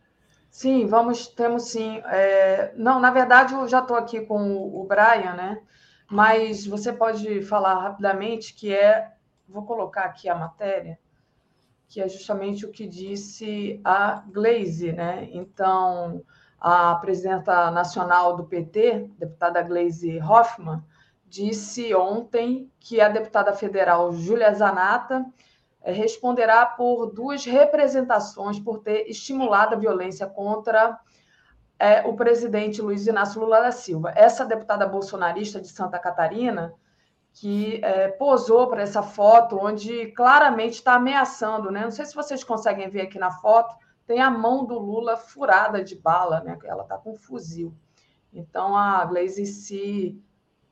Sim, 0.54 0.86
vamos, 0.86 1.26
temos 1.26 1.64
sim. 1.64 2.00
É, 2.06 2.72
não, 2.76 3.00
na 3.00 3.10
verdade, 3.10 3.52
eu 3.54 3.66
já 3.66 3.80
estou 3.80 3.96
aqui 3.96 4.20
com 4.20 4.56
o 4.56 4.84
Brian, 4.84 5.34
né? 5.34 5.60
Mas 6.08 6.64
você 6.64 6.92
pode 6.92 7.42
falar 7.42 7.74
rapidamente 7.74 8.54
que 8.54 8.72
é. 8.72 9.12
Vou 9.48 9.64
colocar 9.64 10.02
aqui 10.04 10.28
a 10.28 10.34
matéria, 10.36 10.96
que 11.88 12.00
é 12.00 12.08
justamente 12.08 12.64
o 12.64 12.70
que 12.70 12.86
disse 12.86 13.80
a 13.84 14.22
Glaze, 14.28 14.92
né? 14.92 15.28
Então, 15.32 16.22
a 16.60 16.94
presidenta 16.96 17.72
nacional 17.72 18.36
do 18.36 18.44
PT, 18.44 19.10
deputada 19.18 19.60
Glaze 19.60 20.20
Hoffmann, 20.20 20.84
disse 21.26 21.92
ontem 21.96 22.70
que 22.78 23.00
a 23.00 23.08
deputada 23.08 23.52
federal 23.54 24.12
Júlia 24.12 24.54
Zanata 24.54 25.26
responderá 25.92 26.64
por 26.64 27.06
duas 27.06 27.44
representações 27.44 28.58
por 28.58 28.78
ter 28.78 29.08
estimulado 29.08 29.74
a 29.74 29.78
violência 29.78 30.26
contra 30.26 30.98
é, 31.78 32.06
o 32.06 32.14
presidente 32.14 32.80
Luiz 32.80 33.06
Inácio 33.06 33.40
Lula 33.40 33.60
da 33.60 33.72
Silva. 33.72 34.12
Essa 34.14 34.44
deputada 34.44 34.86
bolsonarista 34.86 35.60
de 35.60 35.68
Santa 35.68 35.98
Catarina, 35.98 36.72
que 37.32 37.80
é, 37.82 38.08
posou 38.08 38.68
para 38.68 38.82
essa 38.82 39.02
foto, 39.02 39.58
onde 39.60 40.06
claramente 40.12 40.74
está 40.74 40.94
ameaçando, 40.94 41.70
né? 41.70 41.82
Não 41.82 41.90
sei 41.90 42.04
se 42.06 42.14
vocês 42.14 42.44
conseguem 42.44 42.88
ver 42.88 43.02
aqui 43.02 43.18
na 43.18 43.30
foto, 43.30 43.74
tem 44.06 44.20
a 44.20 44.30
mão 44.30 44.64
do 44.64 44.78
Lula 44.78 45.16
furada 45.16 45.82
de 45.82 45.96
bala, 45.96 46.40
né? 46.40 46.56
Ela 46.64 46.82
está 46.82 46.96
com 46.96 47.12
um 47.12 47.16
fuzil. 47.16 47.74
Então 48.32 48.76
a 48.76 49.04
Glaze 49.04 49.46
se, 49.46 50.22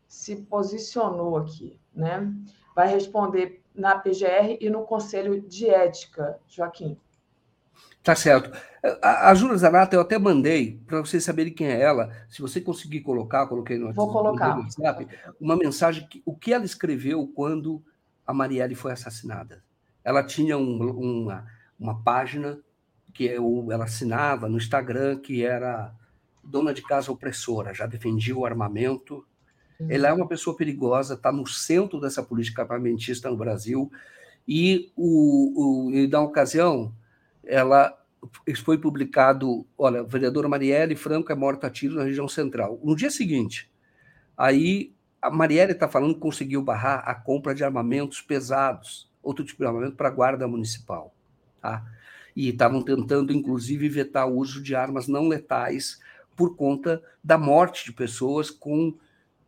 se 0.06 0.36
posicionou 0.36 1.36
aqui, 1.36 1.80
né? 1.94 2.32
Vai 2.74 2.88
responder 2.88 3.61
na 3.74 3.98
PGR 3.98 4.58
e 4.60 4.68
no 4.68 4.82
Conselho 4.82 5.40
de 5.40 5.68
Ética, 5.68 6.38
Joaquim. 6.48 6.96
Tá 8.02 8.16
certo. 8.16 8.50
A, 9.00 9.30
a 9.30 9.34
Júlia 9.34 9.56
Zanata, 9.56 9.94
eu 9.94 10.00
até 10.00 10.18
mandei, 10.18 10.80
para 10.86 11.00
vocês 11.00 11.22
saberem 11.22 11.54
quem 11.54 11.68
é 11.68 11.80
ela, 11.80 12.10
se 12.28 12.42
você 12.42 12.60
conseguir 12.60 13.00
colocar, 13.00 13.46
coloquei 13.46 13.78
no, 13.78 13.92
Vou 13.92 14.10
colocar. 14.10 14.56
no 14.56 14.62
WhatsApp, 14.62 15.06
uma 15.40 15.56
mensagem, 15.56 16.06
que, 16.08 16.20
o 16.26 16.34
que 16.34 16.52
ela 16.52 16.64
escreveu 16.64 17.26
quando 17.28 17.82
a 18.26 18.34
Marielle 18.34 18.74
foi 18.74 18.92
assassinada. 18.92 19.62
Ela 20.02 20.24
tinha 20.24 20.58
um, 20.58 20.90
uma, 20.90 21.46
uma 21.78 22.02
página 22.02 22.58
que 23.14 23.24
eu, 23.24 23.68
ela 23.70 23.84
assinava 23.84 24.48
no 24.48 24.56
Instagram, 24.56 25.18
que 25.20 25.44
era 25.44 25.94
dona 26.42 26.74
de 26.74 26.82
casa 26.82 27.12
opressora, 27.12 27.72
já 27.72 27.86
defendia 27.86 28.36
o 28.36 28.44
armamento, 28.44 29.24
ela 29.88 30.08
é 30.08 30.12
uma 30.12 30.28
pessoa 30.28 30.56
perigosa, 30.56 31.14
está 31.14 31.32
no 31.32 31.46
centro 31.46 32.00
dessa 32.00 32.22
política 32.22 32.62
armamentista 32.62 33.30
no 33.30 33.36
Brasil, 33.36 33.90
e, 34.46 34.92
o, 34.96 35.88
o, 35.88 35.90
e 35.92 36.06
na 36.08 36.20
ocasião, 36.20 36.92
ela 37.44 37.96
foi 38.64 38.78
publicado, 38.78 39.66
olha, 39.76 40.00
a 40.00 40.04
vereadora 40.04 40.48
Marielle 40.48 40.94
Franco 40.94 41.32
é 41.32 41.34
morta 41.34 41.66
a 41.66 41.70
tiro 41.70 41.96
na 41.96 42.04
região 42.04 42.28
central. 42.28 42.80
No 42.82 42.94
dia 42.94 43.10
seguinte, 43.10 43.70
aí 44.36 44.94
a 45.20 45.30
Marielle 45.30 45.72
está 45.72 45.88
falando 45.88 46.14
que 46.14 46.20
conseguiu 46.20 46.62
barrar 46.62 47.02
a 47.06 47.14
compra 47.14 47.54
de 47.54 47.64
armamentos 47.64 48.20
pesados, 48.20 49.10
outro 49.22 49.44
tipo 49.44 49.62
de 49.62 49.66
armamento 49.66 49.96
para 49.96 50.08
a 50.08 50.12
guarda 50.12 50.48
municipal, 50.48 51.14
tá? 51.60 51.84
E 52.34 52.48
estavam 52.48 52.82
tentando, 52.82 53.32
inclusive, 53.32 53.88
vetar 53.88 54.28
o 54.28 54.36
uso 54.36 54.62
de 54.62 54.74
armas 54.74 55.06
não 55.06 55.28
letais 55.28 56.00
por 56.34 56.56
conta 56.56 57.02
da 57.22 57.36
morte 57.36 57.84
de 57.84 57.92
pessoas 57.92 58.50
com 58.50 58.94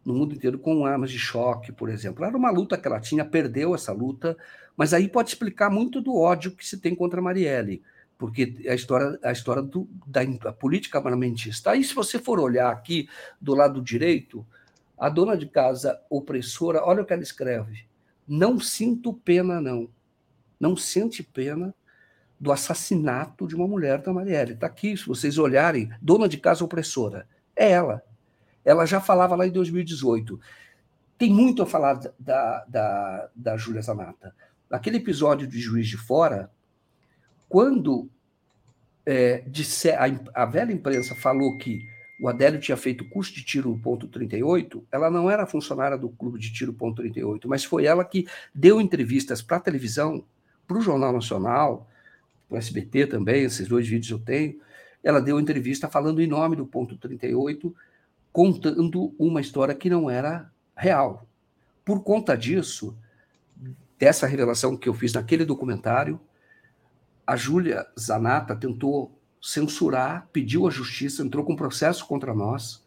no 0.05 0.15
mundo 0.15 0.35
inteiro 0.35 0.59
com 0.59 0.85
armas 0.85 1.11
de 1.11 1.19
choque, 1.19 1.73
por 1.73 1.89
exemplo. 1.89 2.25
Era 2.25 2.37
uma 2.37 2.51
luta 2.51 2.77
que 2.77 2.87
ela 2.87 3.01
tinha, 3.01 3.25
perdeu 3.25 3.75
essa 3.75 3.93
luta, 3.93 4.37
mas 4.77 4.93
aí 4.93 5.09
pode 5.09 5.31
explicar 5.31 5.71
muito 5.71 6.01
do 6.01 6.17
ódio 6.17 6.53
que 6.53 6.67
se 6.67 6.79
tem 6.79 6.95
contra 6.95 7.23
Marielle, 7.23 7.83
porque 8.19 8.57
é 8.65 8.73
a 8.73 8.75
história, 8.75 9.19
a 9.23 9.33
história 9.33 9.63
do, 9.63 9.89
da, 10.07 10.25
da 10.25 10.53
política 10.53 10.99
armamentista. 10.99 11.71
Aí, 11.71 11.83
se 11.83 11.95
você 11.95 12.19
for 12.19 12.39
olhar 12.39 12.71
aqui 12.71 13.09
do 13.41 13.55
lado 13.55 13.81
direito, 13.81 14.47
a 14.97 15.09
dona 15.09 15.37
de 15.37 15.47
casa 15.47 16.01
opressora, 16.09 16.85
olha 16.85 17.03
o 17.03 17.07
que 17.07 17.13
ela 17.13 17.23
escreve. 17.23 17.85
Não 18.27 18.59
sinto 18.59 19.13
pena, 19.13 19.61
não. 19.61 19.89
Não 20.59 20.77
sente 20.77 21.23
pena 21.23 21.75
do 22.39 22.53
assassinato 22.53 23.47
de 23.47 23.55
uma 23.55 23.67
mulher 23.67 24.01
da 24.01 24.13
Marielle. 24.13 24.53
Está 24.53 24.67
aqui, 24.67 24.97
se 24.97 25.07
vocês 25.07 25.39
olharem, 25.39 25.91
dona 26.01 26.29
de 26.29 26.39
casa 26.39 26.65
opressora. 26.65 27.27
É 27.57 27.71
ela. 27.71 28.03
Ela 28.65 28.87
já 28.87 29.01
falava 29.01 29.37
lá 29.37 29.47
em 29.47 29.51
2018. 29.51 30.41
Tem 31.19 31.33
muito 31.33 31.63
a 31.63 31.67
falar 31.67 32.01
da, 32.19 32.65
da, 32.67 33.31
da 33.35 33.57
Júlia 33.57 33.83
Zanata. 33.83 34.35
Aquele 34.71 34.97
episódio 34.97 35.47
de 35.47 35.61
Juiz 35.61 35.87
de 35.87 35.97
Fora, 35.97 36.51
quando 37.49 38.11
é, 39.07 39.45
disse, 39.47 39.91
a, 39.91 40.05
a 40.35 40.45
velha 40.45 40.73
imprensa 40.73 41.15
falou 41.15 41.57
que 41.59 41.87
o 42.21 42.29
Adélio 42.29 42.61
tinha 42.61 42.77
feito 42.77 43.09
curso 43.09 43.35
de 43.35 43.45
tiro 43.45 43.79
ponto 43.83 44.07
38, 44.09 44.87
ela 44.91 45.11
não 45.11 45.31
era 45.31 45.47
funcionária 45.47 45.99
do 45.99 46.09
clube 46.09 46.39
de 46.39 46.53
tiro 46.53 46.73
ponto 46.73 46.97
38, 46.97 47.49
mas 47.49 47.65
foi 47.65 47.85
ela 47.85 48.05
que 48.05 48.27
deu 48.55 48.81
entrevistas 48.81 49.43
para 49.43 49.57
a 49.57 49.61
televisão, 49.61 50.25
para 50.67 50.79
o 50.79 50.81
Jornal 50.81 51.13
Nacional, 51.13 51.89
para 52.49 52.57
o 52.57 52.59
SBT 52.59 53.09
também, 53.09 53.45
esses 53.45 53.69
dois 53.69 53.87
vídeos 53.87 54.11
eu 54.11 54.19
tenho, 54.19 54.61
ela 55.03 55.21
deu 55.21 55.39
entrevista 55.39 55.89
falando 55.89 56.23
em 56.23 56.27
nome 56.27 56.57
do 56.57 56.67
ponto 56.67 56.97
38, 56.97 57.75
contando 58.35 59.15
uma 59.17 59.41
história 59.41 59.77
que 59.77 59.89
não 59.89 60.11
era 60.11 60.51
real. 60.77 61.25
Por 61.85 62.03
conta 62.03 62.37
disso, 62.37 62.99
dessa 63.97 64.27
revelação 64.27 64.77
que 64.77 64.89
eu 64.89 64.93
fiz 64.93 65.13
naquele 65.13 65.45
documentário, 65.45 66.21
a 67.25 67.37
Júlia 67.37 67.87
Zanata 67.97 68.57
tentou 68.57 69.17
censurar, 69.41 70.29
pediu 70.33 70.67
à 70.67 70.71
justiça, 70.71 71.23
entrou 71.23 71.45
com 71.45 71.55
processo 71.55 72.05
contra 72.09 72.35
nós 72.35 72.85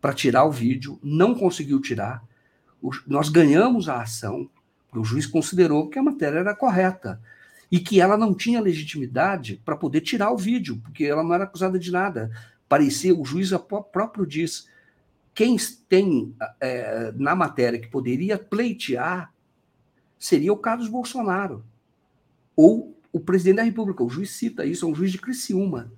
para 0.00 0.12
tirar 0.12 0.44
o 0.46 0.50
vídeo, 0.50 0.98
não 1.00 1.32
conseguiu 1.32 1.80
tirar. 1.80 2.24
Nós 3.06 3.28
ganhamos 3.28 3.88
a 3.88 4.02
ação, 4.02 4.50
o 4.92 5.04
juiz 5.04 5.26
considerou 5.26 5.88
que 5.88 6.00
a 6.00 6.02
matéria 6.02 6.40
era 6.40 6.56
correta 6.56 7.22
e 7.70 7.78
que 7.78 8.00
ela 8.00 8.16
não 8.16 8.34
tinha 8.34 8.60
legitimidade 8.60 9.62
para 9.64 9.76
poder 9.76 10.00
tirar 10.00 10.32
o 10.32 10.36
vídeo, 10.36 10.80
porque 10.82 11.04
ela 11.04 11.22
não 11.22 11.34
era 11.34 11.44
acusada 11.44 11.78
de 11.78 11.92
nada. 11.92 12.32
Parecia, 12.68 13.14
o 13.14 13.24
juiz 13.24 13.52
próprio 13.92 14.26
diz, 14.26 14.66
quem 15.38 15.56
tem 15.88 16.34
é, 16.58 17.12
na 17.12 17.32
matéria 17.36 17.78
que 17.78 17.86
poderia 17.86 18.36
pleitear 18.36 19.32
seria 20.18 20.52
o 20.52 20.56
Carlos 20.56 20.88
Bolsonaro 20.88 21.64
ou 22.56 22.98
o 23.12 23.20
presidente 23.20 23.58
da 23.58 23.62
República. 23.62 24.02
O 24.02 24.08
juiz 24.08 24.32
cita 24.32 24.66
isso, 24.66 24.84
é 24.84 24.88
um 24.88 24.94
juiz 24.96 25.12
de 25.12 25.18
Criciúma, 25.18 25.92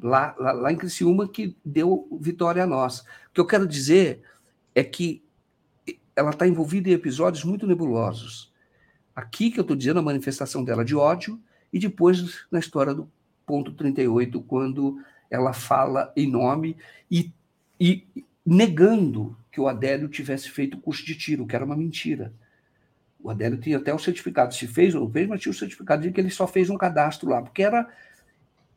lá, 0.00 0.34
lá, 0.38 0.52
lá 0.52 0.72
em 0.72 0.76
Criciúma, 0.78 1.28
que 1.28 1.54
deu 1.62 2.08
vitória 2.18 2.64
a 2.64 2.66
nós. 2.66 3.00
O 3.00 3.34
que 3.34 3.40
eu 3.42 3.46
quero 3.46 3.66
dizer 3.66 4.22
é 4.74 4.82
que 4.82 5.22
ela 6.16 6.30
está 6.30 6.48
envolvida 6.48 6.88
em 6.88 6.94
episódios 6.94 7.44
muito 7.44 7.66
nebulosos. 7.66 8.50
Aqui 9.14 9.50
que 9.50 9.60
eu 9.60 9.62
estou 9.62 9.76
dizendo 9.76 10.00
a 10.00 10.02
manifestação 10.02 10.64
dela 10.64 10.82
de 10.82 10.96
ódio, 10.96 11.38
e 11.70 11.78
depois 11.78 12.46
na 12.50 12.58
história 12.58 12.94
do 12.94 13.06
ponto 13.44 13.74
38, 13.74 14.40
quando 14.40 14.98
ela 15.30 15.52
fala 15.52 16.10
em 16.16 16.26
nome 16.26 16.74
e, 17.10 17.30
e 17.78 18.06
negando 18.44 19.36
que 19.50 19.60
o 19.60 19.68
Adélio 19.68 20.08
tivesse 20.08 20.50
feito 20.50 20.78
curso 20.78 21.04
de 21.04 21.14
tiro, 21.14 21.46
que 21.46 21.54
era 21.54 21.64
uma 21.64 21.76
mentira. 21.76 22.32
O 23.20 23.30
Adélio 23.30 23.58
tinha 23.58 23.78
até 23.78 23.94
o 23.94 23.98
certificado, 23.98 24.54
se 24.54 24.66
fez 24.66 24.94
ou 24.94 25.02
não 25.02 25.10
fez, 25.10 25.28
mas 25.28 25.40
tinha 25.40 25.52
o 25.52 25.54
certificado 25.54 26.02
de 26.02 26.10
que 26.10 26.20
ele 26.20 26.30
só 26.30 26.46
fez 26.46 26.68
um 26.70 26.76
cadastro 26.76 27.30
lá, 27.30 27.40
porque 27.40 27.62
era 27.62 27.88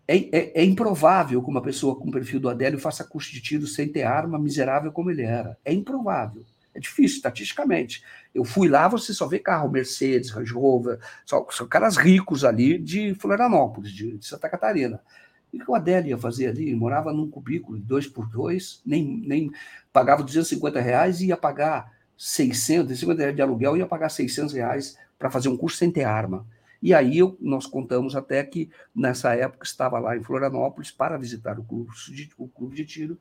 é, 0.07 0.17
é, 0.17 0.61
é, 0.61 0.63
improvável 0.63 1.41
que 1.41 1.49
uma 1.49 1.61
pessoa 1.61 1.95
com 1.95 2.09
o 2.09 2.11
perfil 2.11 2.39
do 2.39 2.49
Adélio 2.49 2.77
faça 2.77 3.03
curso 3.03 3.31
de 3.31 3.41
tiro 3.41 3.65
sem 3.65 3.87
ter 3.87 4.03
arma, 4.03 4.37
miserável 4.37 4.91
como 4.91 5.09
ele 5.09 5.23
era. 5.23 5.57
É 5.65 5.73
improvável. 5.73 6.45
É 6.75 6.79
difícil, 6.79 7.17
estatisticamente. 7.17 8.03
Eu 8.33 8.43
fui 8.43 8.67
lá, 8.67 8.87
você 8.87 9.13
só 9.13 9.27
vê 9.27 9.39
carro 9.39 9.71
Mercedes, 9.71 10.29
Range 10.29 10.53
Rover, 10.53 10.99
só, 11.25 11.47
só 11.49 11.65
caras 11.65 11.95
ricos 11.95 12.43
ali 12.43 12.77
de 12.77 13.15
Florianópolis, 13.15 13.91
de, 13.91 14.17
de 14.17 14.25
Santa 14.25 14.49
Catarina. 14.49 15.01
O 15.55 15.59
que 15.59 15.71
o 15.71 15.75
Adélio 15.75 16.09
ia 16.09 16.17
fazer 16.17 16.47
ali? 16.47 16.63
Ele 16.63 16.75
morava 16.75 17.13
num 17.13 17.29
cubículo, 17.29 17.77
dois 17.79 18.07
por 18.07 18.27
dois, 18.27 18.81
nem, 18.85 19.03
nem 19.25 19.51
pagava 19.91 20.23
250 20.23 20.79
reais 20.81 21.21
e 21.21 21.27
ia 21.27 21.37
pagar 21.37 21.93
600, 22.17 22.97
50 22.99 23.21
reais 23.21 23.35
de 23.35 23.41
aluguel, 23.41 23.77
ia 23.77 23.85
pagar 23.85 24.09
600 24.09 24.53
reais 24.53 24.97
para 25.17 25.29
fazer 25.29 25.49
um 25.49 25.57
curso 25.57 25.77
sem 25.77 25.91
ter 25.91 26.03
arma. 26.03 26.45
E 26.81 26.93
aí 26.93 27.17
eu, 27.17 27.37
nós 27.41 27.65
contamos 27.65 28.15
até 28.15 28.43
que, 28.43 28.69
nessa 28.93 29.33
época, 29.33 29.65
estava 29.65 29.97
lá 29.97 30.15
em 30.15 30.23
Florianópolis 30.23 30.91
para 30.91 31.17
visitar 31.17 31.57
o 31.57 31.63
clube 31.63 31.91
de, 32.09 32.29
o 32.37 32.47
clube 32.47 32.75
de 32.75 32.85
tiro, 32.85 33.17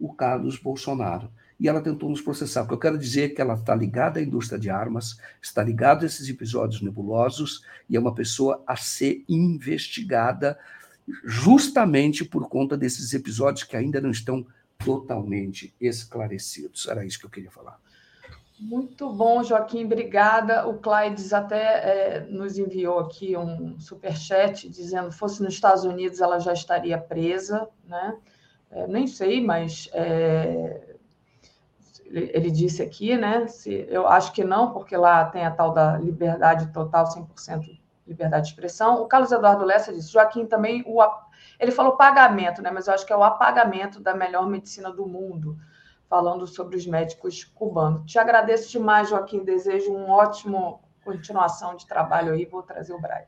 o 0.00 0.12
Carlos 0.12 0.58
Bolsonaro. 0.58 1.30
E 1.60 1.68
ela 1.68 1.80
tentou 1.80 2.10
nos 2.10 2.20
processar. 2.20 2.62
O 2.62 2.66
que 2.66 2.74
eu 2.74 2.78
quero 2.78 2.98
dizer 2.98 3.28
que 3.34 3.40
ela 3.40 3.54
está 3.54 3.74
ligada 3.74 4.18
à 4.18 4.22
indústria 4.22 4.58
de 4.58 4.68
armas, 4.68 5.18
está 5.40 5.62
ligada 5.62 6.04
a 6.04 6.06
esses 6.06 6.28
episódios 6.28 6.82
nebulosos 6.82 7.62
e 7.88 7.96
é 7.96 8.00
uma 8.00 8.14
pessoa 8.14 8.62
a 8.66 8.74
ser 8.74 9.24
investigada 9.28 10.58
justamente 11.24 12.24
por 12.24 12.48
conta 12.48 12.76
desses 12.76 13.12
episódios 13.12 13.64
que 13.64 13.76
ainda 13.76 14.00
não 14.00 14.10
estão 14.10 14.46
totalmente 14.78 15.74
esclarecidos. 15.80 16.86
Era 16.88 17.04
isso 17.04 17.18
que 17.18 17.26
eu 17.26 17.30
queria 17.30 17.50
falar. 17.50 17.78
Muito 18.58 19.12
bom, 19.12 19.42
Joaquim, 19.42 19.84
obrigada. 19.84 20.66
O 20.66 20.78
Clydes 20.78 21.32
até 21.32 21.56
é, 21.56 22.20
nos 22.20 22.56
enviou 22.56 23.00
aqui 23.00 23.36
um 23.36 23.78
superchat 23.80 24.68
dizendo 24.68 25.10
que 25.10 25.16
fosse 25.16 25.42
nos 25.42 25.54
Estados 25.54 25.84
Unidos 25.84 26.20
ela 26.20 26.38
já 26.38 26.52
estaria 26.52 26.96
presa, 26.96 27.68
né? 27.86 28.16
É, 28.70 28.86
nem 28.86 29.06
sei, 29.06 29.44
mas 29.44 29.88
é, 29.92 30.96
ele, 32.06 32.50
disse 32.50 32.80
aqui, 32.82 33.16
né? 33.16 33.46
Se, 33.48 33.86
eu 33.88 34.06
acho 34.06 34.32
que 34.32 34.44
não, 34.44 34.72
porque 34.72 34.96
lá 34.96 35.24
tem 35.24 35.44
a 35.44 35.50
tal 35.50 35.72
da 35.72 35.98
liberdade 35.98 36.72
total, 36.72 37.06
100% 37.06 37.78
liberdade 38.06 38.46
de 38.46 38.50
expressão. 38.50 39.02
O 39.02 39.06
Carlos 39.06 39.32
Eduardo 39.32 39.64
Lessa 39.64 39.92
disse, 39.92 40.12
Joaquim 40.12 40.46
também, 40.46 40.82
o, 40.86 41.02
ele 41.58 41.70
falou 41.70 41.96
pagamento, 41.96 42.62
né? 42.62 42.70
Mas 42.70 42.86
eu 42.86 42.94
acho 42.94 43.06
que 43.06 43.12
é 43.12 43.16
o 43.16 43.24
apagamento 43.24 44.00
da 44.00 44.14
melhor 44.14 44.46
medicina 44.48 44.90
do 44.92 45.06
mundo 45.06 45.56
falando 46.08 46.46
sobre 46.46 46.76
os 46.76 46.86
médicos 46.86 47.44
cubanos. 47.44 48.10
Te 48.10 48.18
agradeço 48.18 48.70
demais, 48.70 49.08
Joaquim. 49.08 49.44
Desejo 49.44 49.92
um 49.92 50.10
ótimo 50.10 50.80
continuação 51.04 51.76
de 51.76 51.86
trabalho 51.86 52.32
aí. 52.32 52.44
Vou 52.44 52.62
trazer 52.62 52.92
o 52.92 53.00
Brian. 53.00 53.26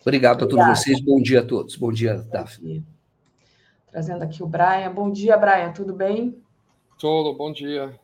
Obrigado 0.00 0.44
a 0.44 0.48
todos 0.48 0.66
vocês. 0.66 1.00
Bom 1.00 1.20
dia 1.20 1.40
a 1.40 1.44
todos. 1.44 1.76
Bom 1.76 1.92
dia, 1.92 2.14
Daphne. 2.14 2.86
Trazendo 3.90 4.22
aqui 4.22 4.42
o 4.42 4.46
Brian. 4.46 4.92
Bom 4.92 5.10
dia, 5.10 5.36
Brian. 5.36 5.72
Tudo 5.72 5.92
bem? 5.92 6.40
Tudo. 6.98 7.34
Bom 7.34 7.52
dia. 7.52 7.98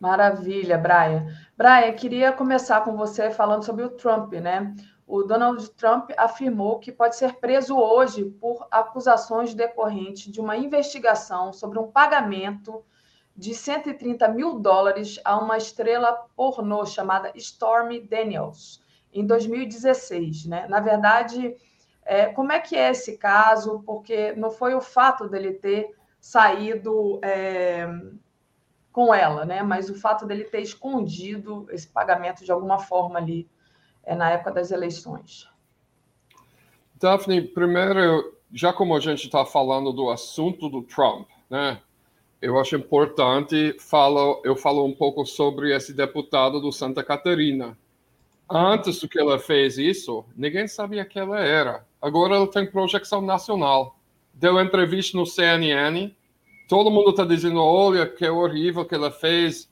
Maravilha, 0.00 0.76
Brian. 0.78 1.26
Brian, 1.56 1.92
queria 1.92 2.32
começar 2.32 2.80
com 2.80 2.96
você 2.96 3.30
falando 3.30 3.64
sobre 3.64 3.84
o 3.84 3.90
Trump, 3.90 4.32
né? 4.32 4.74
o 5.10 5.24
Donald 5.24 5.68
Trump 5.72 6.12
afirmou 6.16 6.78
que 6.78 6.92
pode 6.92 7.16
ser 7.16 7.34
preso 7.34 7.76
hoje 7.76 8.24
por 8.24 8.68
acusações 8.70 9.52
decorrentes 9.52 10.30
de 10.30 10.40
uma 10.40 10.56
investigação 10.56 11.52
sobre 11.52 11.80
um 11.80 11.90
pagamento 11.90 12.84
de 13.36 13.52
130 13.52 14.28
mil 14.28 14.60
dólares 14.60 15.18
a 15.24 15.36
uma 15.36 15.56
estrela 15.56 16.12
pornô 16.36 16.86
chamada 16.86 17.32
Stormy 17.34 18.00
Daniels, 18.00 18.80
em 19.12 19.26
2016. 19.26 20.46
Né? 20.46 20.68
Na 20.68 20.78
verdade, 20.78 21.56
é, 22.04 22.26
como 22.26 22.52
é 22.52 22.60
que 22.60 22.76
é 22.76 22.90
esse 22.90 23.18
caso? 23.18 23.82
Porque 23.84 24.32
não 24.34 24.52
foi 24.52 24.74
o 24.74 24.80
fato 24.80 25.28
dele 25.28 25.54
ter 25.54 25.90
saído 26.20 27.18
é, 27.24 27.88
com 29.00 29.14
ela, 29.14 29.46
né? 29.46 29.62
mas 29.62 29.88
o 29.88 29.94
fato 29.94 30.26
dele 30.26 30.44
ter 30.44 30.60
escondido 30.60 31.66
esse 31.70 31.88
pagamento 31.88 32.44
de 32.44 32.52
alguma 32.52 32.78
forma 32.78 33.18
ali 33.18 33.48
é, 34.04 34.14
na 34.14 34.30
época 34.30 34.52
das 34.52 34.70
eleições. 34.70 35.48
Daphne, 36.96 37.40
primeiro, 37.40 38.36
já 38.52 38.74
como 38.74 38.94
a 38.94 39.00
gente 39.00 39.24
está 39.24 39.46
falando 39.46 39.90
do 39.90 40.10
assunto 40.10 40.68
do 40.68 40.82
Trump, 40.82 41.26
né? 41.48 41.80
Eu 42.42 42.60
acho 42.60 42.76
importante 42.76 43.74
falo, 43.78 44.42
eu 44.44 44.54
falo 44.54 44.84
um 44.84 44.94
pouco 44.94 45.24
sobre 45.24 45.74
esse 45.74 45.94
deputado 45.94 46.60
do 46.60 46.70
Santa 46.70 47.02
Catarina. 47.02 47.78
Antes 48.50 49.00
do 49.00 49.08
que 49.08 49.18
ela 49.18 49.38
fez 49.38 49.78
isso, 49.78 50.26
ninguém 50.36 50.68
sabia 50.68 51.06
que 51.06 51.18
ela 51.18 51.40
era. 51.40 51.86
Agora 52.02 52.36
ela 52.36 52.46
tem 52.46 52.70
projeção 52.70 53.22
nacional. 53.22 53.96
Deu 54.34 54.60
entrevista 54.60 55.16
no 55.16 55.24
CNN. 55.24 56.14
Todo 56.70 56.90
mundo 56.90 57.10
está 57.10 57.26
dizendo: 57.26 57.62
olha, 57.62 58.06
que 58.06 58.26
horrível 58.26 58.86
que 58.86 58.94
ela 58.94 59.10
fez 59.10 59.68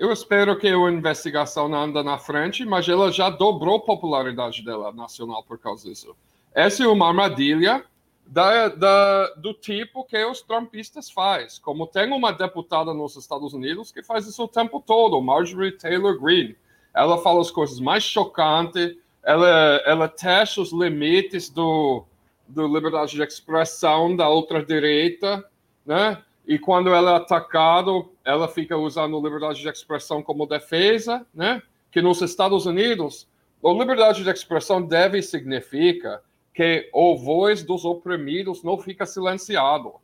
eu 0.00 0.10
espero 0.10 0.56
que 0.56 0.66
a 0.66 0.90
investigação 0.90 1.74
anda 1.74 2.02
na 2.02 2.16
frente, 2.16 2.64
mas 2.64 2.88
ela 2.88 3.12
já 3.12 3.28
dobrou 3.28 3.76
a 3.76 3.80
popularidade 3.80 4.64
dela 4.64 4.90
nacional 4.94 5.44
por 5.44 5.58
causa 5.58 5.86
disso. 5.86 6.16
Essa 6.54 6.84
é 6.84 6.88
uma 6.88 7.08
armadilha 7.08 7.84
da, 8.26 8.68
da, 8.68 9.26
do 9.34 9.52
tipo 9.52 10.02
que 10.04 10.16
os 10.24 10.40
trumpistas 10.40 11.10
faz. 11.10 11.58
Como 11.58 11.86
tem 11.86 12.10
uma 12.10 12.32
deputada 12.32 12.94
nos 12.94 13.14
Estados 13.14 13.52
Unidos 13.52 13.92
que 13.92 14.02
faz 14.02 14.26
isso 14.26 14.42
o 14.42 14.48
tempo 14.48 14.80
todo, 14.80 15.20
Marjorie 15.20 15.72
Taylor 15.72 16.18
Greene. 16.18 16.56
Ela 16.94 17.18
fala 17.18 17.42
as 17.42 17.50
coisas 17.50 17.78
mais 17.78 18.02
chocantes, 18.02 18.96
ela, 19.22 19.82
ela 19.84 20.08
testa 20.08 20.62
os 20.62 20.72
limites 20.72 21.50
do, 21.50 22.06
do 22.48 22.66
liberdade 22.66 23.16
de 23.16 23.22
expressão 23.22 24.16
da 24.16 24.30
ultradireita, 24.30 25.44
né? 25.84 26.22
E 26.46 26.58
quando 26.58 26.92
ela 26.92 27.12
é 27.12 27.16
atacada, 27.16 27.90
ela 28.24 28.48
fica 28.48 28.76
usando 28.76 29.20
liberdade 29.20 29.60
de 29.60 29.68
expressão 29.68 30.22
como 30.22 30.46
defesa, 30.46 31.26
né? 31.34 31.62
Que 31.90 32.00
nos 32.02 32.20
Estados 32.22 32.66
Unidos, 32.66 33.28
a 33.64 33.68
liberdade 33.68 34.24
de 34.24 34.30
expressão 34.30 34.82
deve 34.82 35.22
significa 35.22 36.22
que 36.54 36.90
a 36.94 37.16
voz 37.16 37.62
dos 37.62 37.84
oprimidos 37.84 38.62
não 38.62 38.78
fica 38.78 39.06
silenciado. 39.06 39.94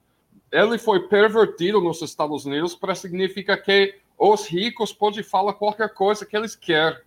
Ele 0.52 0.78
foi 0.78 1.08
pervertido 1.08 1.80
nos 1.80 2.00
Estados 2.02 2.44
Unidos 2.44 2.74
para 2.74 2.94
significar 2.94 3.60
que 3.60 3.94
os 4.18 4.46
ricos 4.46 4.92
podem 4.92 5.22
falar 5.22 5.54
qualquer 5.54 5.92
coisa 5.92 6.24
que 6.24 6.36
eles 6.36 6.54
querem, 6.54 6.98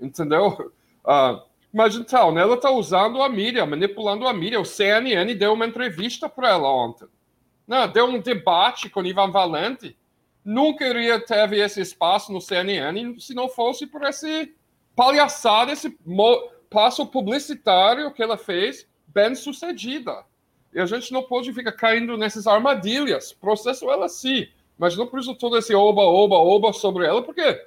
entendeu? 0.00 0.72
Uh, 1.04 1.40
mas 1.72 1.96
então, 1.96 2.38
ela 2.38 2.54
está 2.54 2.70
usando 2.70 3.22
a 3.22 3.28
mídia, 3.28 3.64
manipulando 3.64 4.28
a 4.28 4.32
mídia. 4.32 4.60
O 4.60 4.64
CNN 4.64 5.34
deu 5.34 5.54
uma 5.54 5.66
entrevista 5.66 6.28
para 6.28 6.50
ela 6.50 6.68
ontem. 6.68 7.06
Não, 7.66 7.88
deu 7.88 8.06
um 8.06 8.20
debate 8.20 8.88
com 8.90 9.04
Ivan 9.04 9.30
Valente. 9.30 9.96
Nunca 10.44 10.86
iria 10.86 11.20
ter 11.20 11.52
esse 11.52 11.80
espaço 11.80 12.32
no 12.32 12.40
CNN 12.40 13.18
se 13.20 13.34
não 13.34 13.48
fosse 13.48 13.86
por 13.86 14.02
esse 14.02 14.54
palhaçada, 14.96 15.72
esse 15.72 15.96
passo 16.68 17.06
publicitário 17.06 18.12
que 18.12 18.22
ela 18.22 18.36
fez, 18.36 18.88
bem 19.06 19.34
sucedida. 19.34 20.24
E 20.74 20.80
a 20.80 20.86
gente 20.86 21.12
não 21.12 21.22
pode 21.22 21.52
ficar 21.52 21.72
caindo 21.72 22.16
nessas 22.16 22.46
armadilhas. 22.46 23.32
Processo 23.32 23.90
ela 23.90 24.08
sim, 24.08 24.48
mas 24.78 24.96
não 24.96 25.06
precisa 25.06 25.34
todo 25.34 25.56
esse 25.56 25.74
oba, 25.74 26.02
oba, 26.02 26.36
oba 26.36 26.72
sobre 26.72 27.06
ela, 27.06 27.22
porque 27.22 27.66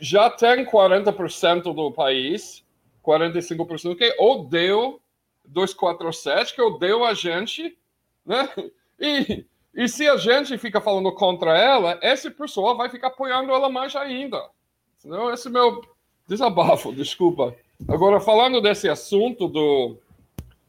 já 0.00 0.28
tem 0.30 0.64
40% 0.64 1.74
do 1.74 1.92
país, 1.92 2.64
45% 3.04 3.96
que 3.96 4.16
odeia 4.18 4.96
247, 5.44 6.54
que 6.54 6.62
odeia 6.62 6.96
a 7.04 7.14
gente, 7.14 7.78
né? 8.24 8.48
E, 9.00 9.46
e 9.74 9.88
se 9.88 10.06
a 10.06 10.16
gente 10.16 10.58
fica 10.58 10.80
falando 10.80 11.12
contra 11.12 11.56
ela, 11.56 11.98
essa 12.02 12.30
pessoa 12.30 12.74
vai 12.74 12.90
ficar 12.90 13.08
apoiando 13.08 13.52
ela 13.52 13.70
mais 13.70 13.96
ainda. 13.96 14.40
Então, 15.04 15.32
esse 15.32 15.48
é 15.48 15.50
meu 15.50 15.80
desabafo, 16.28 16.92
desculpa. 16.92 17.56
Agora, 17.88 18.20
falando 18.20 18.60
desse 18.60 18.88
assunto 18.88 19.48
do, 19.48 19.96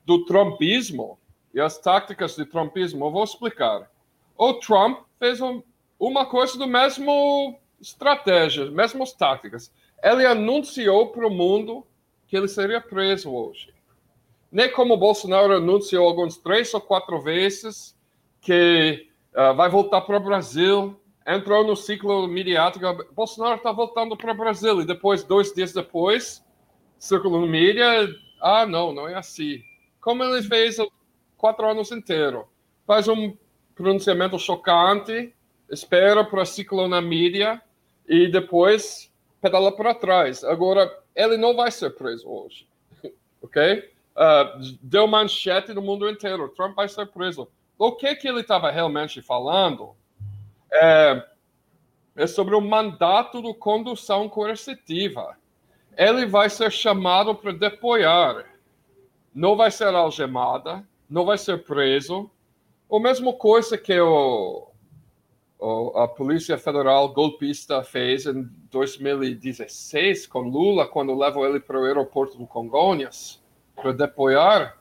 do 0.06 0.24
trumpismo 0.26 1.20
e 1.54 1.60
as 1.60 1.78
táticas 1.78 2.36
de 2.36 2.46
trumpismo, 2.46 3.06
eu 3.06 3.12
vou 3.12 3.24
explicar. 3.24 3.92
O 4.38 4.54
Trump 4.54 5.02
fez 5.20 5.42
um, 5.42 5.62
uma 6.00 6.26
coisa 6.26 6.58
do 6.58 6.66
mesmo 6.66 7.60
estratégia, 7.82 8.72
mesmas 8.72 9.12
táticas. 9.12 9.72
Ele 10.02 10.26
anunciou 10.26 11.08
para 11.08 11.28
o 11.28 11.32
mundo 11.32 11.86
que 12.28 12.38
ele 12.38 12.48
seria 12.48 12.80
preso 12.80 13.30
hoje. 13.30 13.74
Nem 14.52 14.72
como 14.72 14.98
Bolsonaro 14.98 15.54
anunciou 15.54 16.08
alguns 16.08 16.38
três 16.38 16.74
ou 16.74 16.82
quatro 16.82 17.22
vezes 17.22 17.96
que 18.42 19.08
uh, 19.34 19.56
vai 19.56 19.70
voltar 19.70 20.02
para 20.02 20.18
o 20.18 20.20
Brasil, 20.20 21.00
entrou 21.26 21.66
no 21.66 21.76
ciclo 21.76 22.28
midiático. 22.28 22.86
Bolsonaro 23.14 23.58
está 23.58 23.72
voltando 23.72 24.18
para 24.18 24.32
o 24.32 24.38
Brasil 24.38 24.82
e 24.82 24.86
depois, 24.86 25.24
dois 25.24 25.54
dias 25.54 25.72
depois, 25.72 26.44
círculo 26.98 27.46
mídia, 27.48 28.10
ah, 28.42 28.66
não, 28.66 28.92
não 28.92 29.08
é 29.08 29.16
assim. 29.16 29.62
Como 30.02 30.24
ele 30.24 30.42
fez 30.42 30.78
quatro 31.38 31.70
anos 31.70 31.92
inteiro. 31.92 32.48
Faz 32.86 33.08
um 33.08 33.36
pronunciamento 33.76 34.38
chocante, 34.38 35.34
espera 35.70 36.24
para 36.24 36.46
ciclo 36.46 36.88
na 36.88 37.02
mídia 37.02 37.62
e 38.08 38.28
depois 38.28 39.12
pedala 39.42 39.72
para 39.72 39.96
trás. 39.96 40.44
Agora, 40.44 40.92
ele 41.16 41.38
não 41.38 41.56
vai 41.56 41.72
ser 41.72 41.92
preso 41.92 42.30
hoje, 42.30 42.68
ok? 43.42 43.92
Uh, 44.16 44.78
deu 44.82 45.08
manchete 45.08 45.74
no 45.74 45.82
mundo 45.82 46.10
inteiro. 46.10 46.50
Trump 46.50 46.76
vai 46.76 46.88
ser 46.88 47.08
preso. 47.08 47.48
O 47.84 47.94
que, 47.94 48.14
que 48.14 48.28
ele 48.28 48.42
estava 48.42 48.70
realmente 48.70 49.24
falando 49.24 49.96
é, 50.72 51.26
é 52.16 52.28
sobre 52.28 52.54
o 52.54 52.62
mandato 52.62 53.42
de 53.42 53.52
condução 53.56 54.30
coercitiva. 54.30 55.36
Ele 55.98 56.28
vai 56.28 56.48
ser 56.48 56.72
chamado 56.72 57.34
para 57.34 57.52
depoiar. 57.52 58.46
Não 59.34 59.56
vai 59.56 59.72
ser 59.72 59.96
algemada, 59.96 60.88
não 61.10 61.26
vai 61.26 61.40
ser 61.40 61.64
preso. 61.64 62.30
O 62.88 63.00
mesmo 63.00 63.34
coisa 63.34 63.76
que 63.80 64.00
o, 64.00 64.68
o, 65.58 65.98
a 65.98 66.08
Polícia 66.08 66.60
Federal 66.60 67.10
golpista 67.10 67.84
fez 67.84 68.28
em 68.28 68.48
2016 68.70 70.28
com 70.28 70.42
Lula, 70.42 70.88
quando 70.88 71.18
levou 71.18 71.48
ele 71.48 71.60
para 71.60 71.82
o 71.82 71.86
aeroporto 71.86 72.38
do 72.38 72.46
Congonhas 72.46 73.42
para 73.76 73.92
depoiar, 73.92 74.78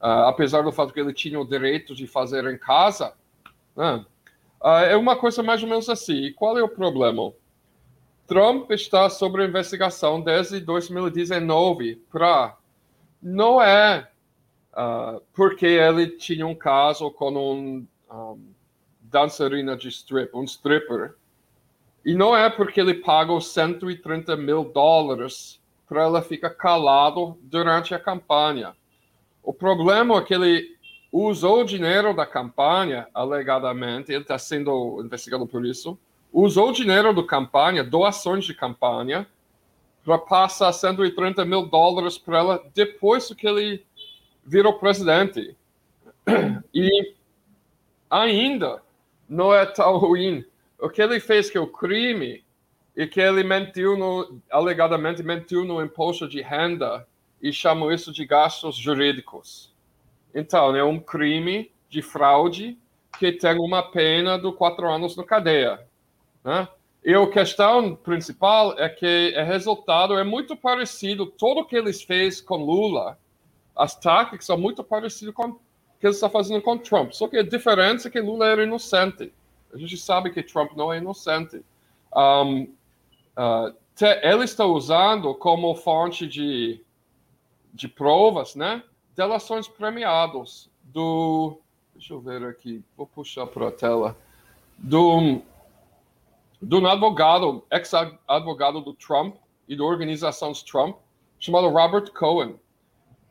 uh, 0.00 0.26
apesar 0.28 0.62
do 0.62 0.72
fato 0.72 0.92
que 0.92 1.00
ele 1.00 1.12
tinha 1.12 1.38
o 1.38 1.46
direito 1.46 1.94
de 1.94 2.06
fazer 2.06 2.44
em 2.46 2.58
casa. 2.58 3.14
Uh, 3.76 4.04
é 4.62 4.96
uma 4.96 5.16
coisa 5.16 5.42
mais 5.42 5.62
ou 5.62 5.68
menos 5.68 5.88
assim. 5.88 6.24
E 6.24 6.32
qual 6.32 6.58
é 6.58 6.62
o 6.62 6.68
problema? 6.68 7.32
Trump 8.26 8.70
está 8.70 9.10
sob 9.10 9.42
investigação 9.44 10.20
desde 10.20 10.60
2019 10.60 11.96
para 12.10 12.56
não 13.22 13.60
é 13.60 14.08
uh, 14.72 15.20
porque 15.34 15.66
ele 15.66 16.08
tinha 16.08 16.46
um 16.46 16.54
caso 16.54 17.10
com 17.10 17.32
um, 17.32 17.86
um 18.10 18.54
dançarina 19.00 19.76
de 19.76 19.88
strip, 19.88 20.30
um 20.34 20.44
stripper, 20.44 21.16
e 22.04 22.14
não 22.14 22.36
é 22.36 22.48
porque 22.48 22.80
ele 22.80 22.94
pagou 22.94 23.40
130 23.40 24.36
mil 24.36 24.64
dólares 24.64 25.60
para 25.88 26.04
ela 26.04 26.22
ficar 26.22 26.50
calado 26.50 27.36
durante 27.42 27.94
a 27.94 27.98
campanha. 27.98 28.74
O 29.42 29.52
problema 29.52 30.18
é 30.18 30.22
que 30.22 30.34
ele 30.34 30.76
usou 31.12 31.60
o 31.60 31.64
dinheiro 31.64 32.14
da 32.14 32.24
campanha, 32.24 33.08
alegadamente, 33.12 34.12
ele 34.12 34.22
está 34.22 34.38
sendo 34.38 35.02
investigado 35.04 35.46
por 35.46 35.64
isso, 35.64 35.98
usou 36.32 36.70
o 36.70 36.72
dinheiro 36.72 37.12
da 37.12 37.22
campanha, 37.24 37.82
doações 37.82 38.44
de 38.44 38.54
campanha, 38.54 39.26
para 40.04 40.18
passar 40.18 40.72
130 40.72 41.44
mil 41.44 41.66
dólares 41.66 42.16
para 42.16 42.38
ela 42.38 42.64
depois 42.74 43.32
que 43.34 43.46
ele 43.46 43.84
virou 44.44 44.78
presidente. 44.78 45.56
E 46.72 47.14
ainda 48.08 48.80
não 49.28 49.52
é 49.52 49.66
tão 49.66 49.96
ruim. 49.96 50.44
O 50.78 50.88
que 50.88 51.02
ele 51.02 51.18
fez 51.18 51.50
que 51.50 51.58
é 51.58 51.60
o 51.60 51.66
crime 51.66 52.44
e 52.96 53.06
que 53.06 53.20
ele 53.20 53.42
mentiu 53.42 53.96
no, 53.96 54.40
alegadamente 54.50 55.22
mentiu 55.22 55.64
no 55.64 55.82
imposto 55.82 56.28
de 56.28 56.40
renda 56.40 57.06
e 57.40 57.52
chamou 57.52 57.92
isso 57.92 58.12
de 58.12 58.24
gastos 58.24 58.76
jurídicos. 58.76 59.72
Então, 60.34 60.74
é 60.76 60.84
um 60.84 61.00
crime 61.00 61.70
de 61.88 62.02
fraude 62.02 62.78
que 63.18 63.32
tem 63.32 63.58
uma 63.58 63.82
pena 63.82 64.38
de 64.38 64.52
quatro 64.52 64.88
anos 64.88 65.16
na 65.16 65.24
cadeia. 65.24 65.80
Né? 66.44 66.68
E 67.04 67.14
a 67.14 67.26
questão 67.30 67.96
principal 67.96 68.78
é 68.78 68.88
que 68.88 69.34
o 69.36 69.44
resultado 69.44 70.18
é 70.18 70.24
muito 70.24 70.56
parecido, 70.56 71.26
tudo 71.26 71.64
que 71.64 71.76
eles 71.76 72.02
fez 72.02 72.40
com 72.40 72.56
Lula, 72.56 73.18
as 73.74 73.98
táticas 73.98 74.44
são 74.44 74.58
muito 74.58 74.84
parecidas 74.84 75.34
com 75.34 75.48
o 75.48 75.60
que 75.98 76.06
eles 76.06 76.16
estão 76.16 76.30
fazendo 76.30 76.60
com 76.62 76.76
Trump. 76.76 77.12
Só 77.12 77.26
que 77.28 77.38
a 77.38 77.42
diferença 77.42 78.08
é 78.08 78.10
que 78.10 78.20
Lula 78.20 78.46
era 78.46 78.62
inocente. 78.62 79.32
A 79.72 79.78
gente 79.78 79.96
sabe 79.96 80.30
que 80.30 80.42
Trump 80.42 80.72
não 80.76 80.92
é 80.92 80.98
inocente. 80.98 81.62
Um, 82.14 82.62
uh, 83.36 83.74
te, 83.94 84.06
ele 84.22 84.44
está 84.44 84.64
usando 84.64 85.34
como 85.34 85.74
fonte 85.74 86.26
de, 86.26 86.82
de 87.72 87.88
provas, 87.88 88.54
né? 88.54 88.82
Delações 89.14 89.68
premiadas 89.68 90.70
do. 90.82 91.58
Deixa 91.94 92.14
eu 92.14 92.20
ver 92.20 92.42
aqui, 92.44 92.82
vou 92.96 93.06
puxar 93.06 93.46
para 93.46 93.68
a 93.68 93.72
tela. 93.72 94.16
Do 94.78 95.18
um 95.18 95.42
advogado, 96.86 97.64
ex-advogado 97.70 98.80
do 98.80 98.94
Trump 98.94 99.36
e 99.68 99.76
da 99.76 99.84
organização 99.84 100.52
Trump, 100.52 100.96
chamado 101.38 101.68
Robert 101.68 102.10
Cohen. 102.12 102.58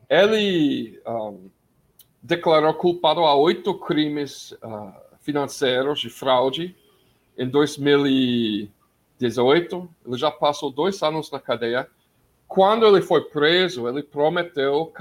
Ele 0.09 1.01
um, 1.05 1.49
declarou 2.21 2.73
culpado 2.73 3.21
a 3.21 3.33
oito 3.35 3.73
crimes 3.77 4.51
uh, 4.63 4.93
financeiros 5.21 5.99
de 5.99 6.09
fraude 6.09 6.75
em 7.37 7.47
2018. 7.47 9.89
Ele 10.05 10.17
já 10.17 10.31
passou 10.31 10.71
dois 10.71 11.01
anos 11.03 11.29
na 11.31 11.39
cadeia. 11.39 11.87
Quando 12.49 12.83
ele 12.83 12.99
foi 12.99 13.21
preso, 13.25 13.87
ele 13.87 14.01
prometeu 14.01 14.91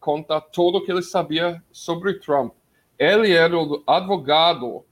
contar 0.00 0.40
tudo 0.40 0.78
o 0.78 0.84
que 0.84 0.90
ele 0.90 1.00
sabia 1.00 1.62
sobre 1.70 2.14
Trump. 2.14 2.52
Ele 2.98 3.32
era 3.32 3.56
o 3.56 3.84
advogado 3.86 4.84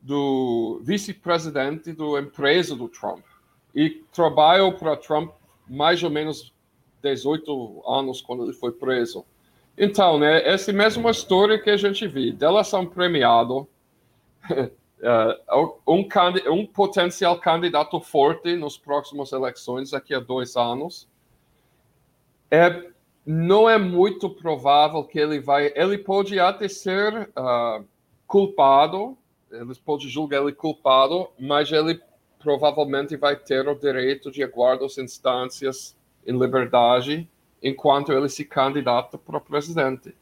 do 0.00 0.80
vice-presidente 0.82 1.92
da 1.92 2.20
empresa 2.20 2.74
do 2.74 2.88
Trump 2.88 3.24
e 3.72 4.02
trabalhou 4.12 4.72
para 4.72 4.96
Trump 4.96 5.32
mais 5.68 6.02
ou 6.02 6.10
menos 6.10 6.52
18 7.00 7.84
anos 7.88 8.20
quando 8.20 8.42
ele 8.42 8.52
foi 8.52 8.72
preso. 8.72 9.24
Então, 9.78 10.18
né, 10.18 10.44
essa 10.44 10.72
mesma 10.72 11.12
história 11.12 11.62
que 11.62 11.70
a 11.70 11.76
gente 11.76 12.08
viu, 12.08 12.32
delação 12.32 12.84
premiado, 12.84 13.68
uh, 14.50 15.78
um, 15.86 16.04
um, 16.50 16.66
potencial 16.66 17.38
candidato 17.38 18.00
forte 18.00 18.56
nas 18.56 18.76
próximas 18.76 19.30
eleições, 19.30 19.92
daqui 19.92 20.12
a 20.12 20.18
dois 20.18 20.56
anos, 20.56 21.08
é, 22.52 22.90
não 23.26 23.68
é 23.68 23.78
muito 23.78 24.30
provável 24.30 25.02
que 25.02 25.18
ele 25.18 25.40
vai. 25.40 25.72
Ele 25.74 25.98
pode 25.98 26.38
até 26.38 26.68
ser 26.68 27.30
uh, 27.30 27.84
culpado 28.26 29.16
eles 29.52 29.78
podem 29.78 30.08
julgar 30.08 30.42
ele 30.42 30.52
culpado, 30.52 31.28
mas 31.38 31.70
ele 31.70 32.00
provavelmente 32.38 33.16
vai 33.16 33.36
ter 33.36 33.68
o 33.68 33.74
direito 33.74 34.30
de 34.30 34.42
aguardar 34.42 34.86
as 34.86 34.98
instâncias 34.98 35.96
em 36.26 36.36
liberdade 36.36 37.28
enquanto 37.62 38.12
ele 38.12 38.28
se 38.28 38.44
candidata 38.44 39.18
para 39.18 39.38
presidente. 39.38 40.14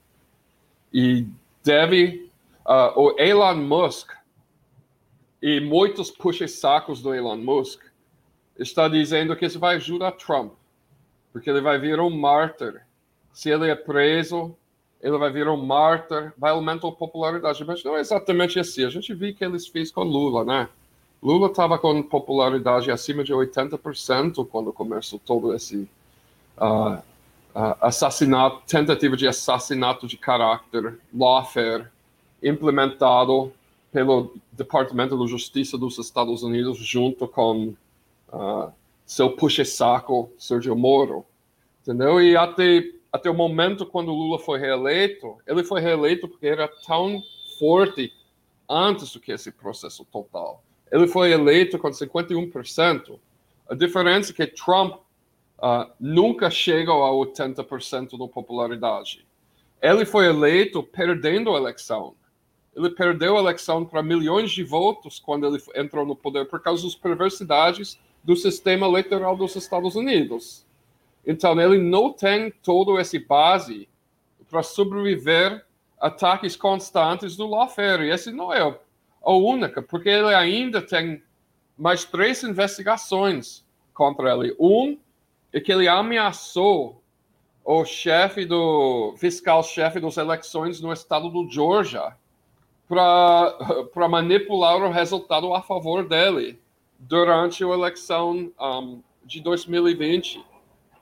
E 0.93 1.27
deve. 1.63 2.29
Uh, 2.67 3.01
o 3.01 3.19
Elon 3.19 3.57
Musk 3.57 4.13
e 5.41 5.61
muitos 5.61 6.11
puxa-sacos 6.11 7.01
do 7.01 7.15
Elon 7.15 7.39
Musk 7.39 7.81
está 8.59 8.87
dizendo 8.87 9.35
que 9.35 9.47
isso 9.47 9.59
vai 9.59 9.77
ajudar 9.77 10.13
Trump, 10.13 10.53
porque 11.33 11.49
ele 11.49 11.61
vai 11.61 11.79
vir 11.79 12.01
um 12.01 12.11
mártir. 12.11 12.83
Se 13.33 13.51
ele 13.51 13.69
é 13.71 13.75
preso, 13.75 14.55
ele 15.01 15.17
vai 15.17 15.33
virar 15.33 15.53
um 15.53 15.65
mártir, 15.65 16.33
vai 16.37 16.51
aumentar 16.51 16.89
a 16.89 16.93
popularidade. 16.93 17.65
Mas 17.65 17.83
não 17.83 17.97
é 17.97 18.01
exatamente 18.01 18.59
assim. 18.59 18.85
A 18.85 18.91
gente 18.91 19.15
viu 19.15 19.35
que 19.35 19.45
eles 19.45 19.67
fez 19.67 19.91
com 19.91 20.03
Lula, 20.03 20.45
né? 20.45 20.69
Lula 21.23 21.49
estava 21.49 21.79
com 21.79 22.03
popularidade 22.03 22.91
acima 22.91 23.23
de 23.23 23.33
80% 23.33 24.47
quando 24.47 24.73
começou 24.73 25.19
todo 25.19 25.55
esse 25.55 25.89
uh, 26.57 26.95
uh, 26.95 27.77
assassinato, 27.81 28.63
tentativa 28.67 29.17
de 29.17 29.29
assassinato 29.29 30.07
de 30.07 30.17
caráter, 30.17 30.99
lawfare, 31.15 31.87
implementado 32.43 33.53
pelo 33.93 34.35
Departamento 34.53 35.19
de 35.19 35.31
Justiça 35.31 35.77
dos 35.77 35.99
Estados 35.99 36.43
Unidos 36.43 36.79
junto 36.79 37.29
com 37.29 37.75
uh, 38.33 38.73
seu 39.11 39.35
puxa-saco, 39.35 40.33
Sergio 40.39 40.77
Moro. 40.77 41.27
Entendeu? 41.83 42.23
E 42.23 42.37
até 42.37 42.85
até 43.13 43.29
o 43.29 43.35
momento 43.35 43.85
quando 43.85 44.13
Lula 44.13 44.39
foi 44.39 44.61
reeleito, 44.61 45.37
ele 45.45 45.65
foi 45.65 45.81
reeleito 45.81 46.29
porque 46.29 46.47
era 46.47 46.69
tão 46.87 47.21
forte 47.59 48.13
antes 48.69 49.13
do 49.13 49.19
que 49.19 49.33
esse 49.33 49.51
processo 49.51 50.05
total. 50.05 50.63
Ele 50.93 51.09
foi 51.09 51.33
eleito 51.33 51.77
com 51.77 51.91
51%. 51.91 53.19
A 53.69 53.75
diferença 53.75 54.31
é 54.31 54.35
que 54.35 54.47
Trump 54.47 54.95
uh, 54.95 55.91
nunca 55.99 56.49
chega 56.49 56.93
a 56.93 57.11
80% 57.11 58.17
da 58.17 58.29
popularidade. 58.29 59.27
Ele 59.83 60.05
foi 60.05 60.27
eleito 60.27 60.85
perdendo 60.85 61.53
a 61.53 61.59
eleição. 61.59 62.15
Ele 62.77 62.91
perdeu 62.91 63.37
a 63.37 63.41
eleição 63.41 63.85
para 63.85 64.05
milhões 64.05 64.53
de 64.53 64.63
votos 64.63 65.19
quando 65.19 65.49
ele 65.49 65.61
entrou 65.75 66.07
no 66.07 66.15
poder 66.15 66.47
por 66.47 66.63
causa 66.63 66.85
das 66.85 66.95
perversidades 66.95 67.99
do 68.23 68.37
sistema 68.37 68.87
eleitoral 68.87 69.37
dos 69.37 69.57
Estados 69.57 69.95
Unidos. 69.95 70.67
Então, 71.27 71.59
ele 71.61 71.79
não 71.79 72.13
tem 72.13 72.51
todo 72.63 72.99
esse 72.99 73.19
base 73.19 73.89
para 74.49 74.63
sobreviver 74.63 75.65
a 76.01 76.07
ataques 76.09 76.57
constantes 76.57 77.37
do 77.37 77.47
lawfare. 77.47 78.05
E 78.05 78.11
esse 78.11 78.33
não 78.33 78.53
é 78.53 78.61
a 79.23 79.33
única, 79.33 79.83
porque 79.83 80.09
ele 80.09 80.35
ainda 80.35 80.81
tem 80.81 81.23
mais 81.77 82.05
três 82.05 82.43
investigações 82.43 83.65
contra 83.95 84.35
ele. 84.35 84.57
Um 84.59 84.99
é 85.53 85.61
que 85.61 85.73
ele 85.73 85.89
ameaçou 85.89 87.03
o 87.65 87.85
chefe 87.85 88.45
do 88.45 89.15
fiscal-chefe 89.19 90.01
das 90.01 90.17
eleições 90.17 90.81
no 90.81 90.93
estado 90.93 91.29
do 91.29 91.49
Georgia 91.51 92.17
para 92.89 94.09
manipular 94.09 94.83
o 94.83 94.91
resultado 94.91 95.55
a 95.55 95.63
favor 95.63 96.09
dele 96.09 96.59
durante 97.01 97.65
a 97.65 97.69
eleição 97.69 98.53
um, 98.61 99.03
de 99.25 99.41
2020. 99.41 100.45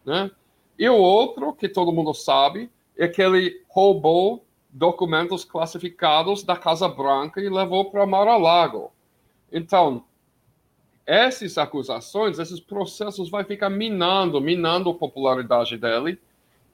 Né? 0.07 0.31
E 0.79 0.89
o 0.89 0.97
outro, 0.97 1.53
que 1.53 1.69
todo 1.69 1.93
mundo 1.93 2.15
sabe, 2.15 2.70
é 2.97 3.09
que 3.09 3.20
ele 3.20 3.62
roubou 3.69 4.47
documentos 4.70 5.45
classificados 5.45 6.45
da 6.45 6.57
Casa 6.57 6.89
Branca 6.89 7.41
e 7.41 7.49
levou 7.49 7.91
para 7.91 8.07
Mar-a-Lago. 8.07 8.93
Então, 9.51 10.05
essas 11.05 11.59
acusações, 11.59 12.39
esses 12.39 12.61
processos 12.61 13.29
vai 13.31 13.43
ficar 13.43 13.70
minando, 13.70 14.41
minando 14.41 14.91
a 14.91 14.95
popularidade 14.95 15.77
dele 15.77 16.19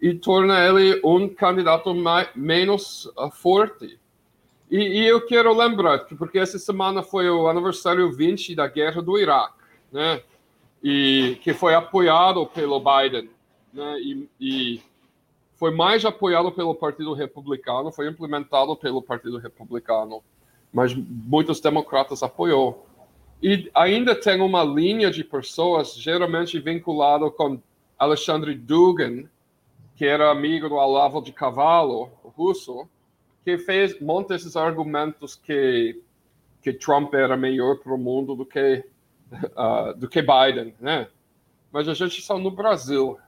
e 0.01 0.13
torna 0.13 0.59
ele 0.67 1.01
um 1.05 1.29
candidato 1.29 1.95
mais, 1.95 2.29
menos 2.35 3.07
uh, 3.17 3.31
forte. 3.31 3.99
E, 4.75 5.03
e, 5.03 5.07
eu 5.07 5.25
quero 5.25 5.57
lembrar, 5.57 6.01
que 6.01 6.17
porque 6.17 6.37
essa 6.37 6.59
semana 6.59 7.01
foi 7.01 7.31
o 7.31 7.47
aniversário 7.47 8.11
20 8.11 8.57
da 8.57 8.67
guerra 8.67 9.01
do 9.01 9.17
Iraque, 9.17 9.55
né? 9.93 10.21
E 10.83 11.39
que 11.43 11.55
foi 11.55 11.77
apoiado 11.77 12.45
pelo 12.49 12.81
Biden, 12.81 13.31
né? 13.73 14.01
E, 14.01 14.29
e 14.41 14.83
foi 15.55 15.71
mais 15.71 16.05
apoiado 16.05 16.51
pelo 16.51 16.75
Partido 16.75 17.15
Republicano, 17.15 17.93
foi 17.93 18.09
implementado 18.09 18.75
pelo 18.75 19.01
Partido 19.01 19.39
Republicano, 19.39 20.25
mas 20.73 20.93
muitos 20.93 21.61
democratas 21.61 22.25
apoiou. 22.25 22.85
E 23.41 23.71
ainda 23.77 24.13
tem 24.13 24.41
uma 24.41 24.65
linha 24.65 25.09
de 25.09 25.23
pessoas 25.23 25.95
geralmente 25.95 26.59
vinculado 26.59 27.31
com 27.31 27.63
Alexandre 27.97 28.57
Dugin, 28.57 29.29
que 29.95 30.05
era 30.05 30.33
amigo 30.33 30.69
do 30.69 30.75
Olavo 30.75 31.23
de 31.23 31.31
Cavalo, 31.31 32.11
russo, 32.37 32.89
que 33.45 33.59
fez 33.59 34.01
monta 34.01 34.35
esses 34.35 34.57
argumentos 34.57 35.37
que 35.37 36.01
que 36.63 36.73
Trump 36.73 37.13
era 37.13 37.37
melhor 37.37 37.77
para 37.77 37.93
o 37.93 37.99
mundo 37.99 38.35
do 38.35 38.47
que 38.47 38.83
uh, 39.33 39.95
do 40.01 40.09
que 40.09 40.23
Biden, 40.23 40.75
né? 40.81 41.09
Mas 41.71 41.89
a 41.89 41.95
gente 41.95 42.19
está 42.19 42.39
no 42.39 42.51
Brasil. 42.51 43.19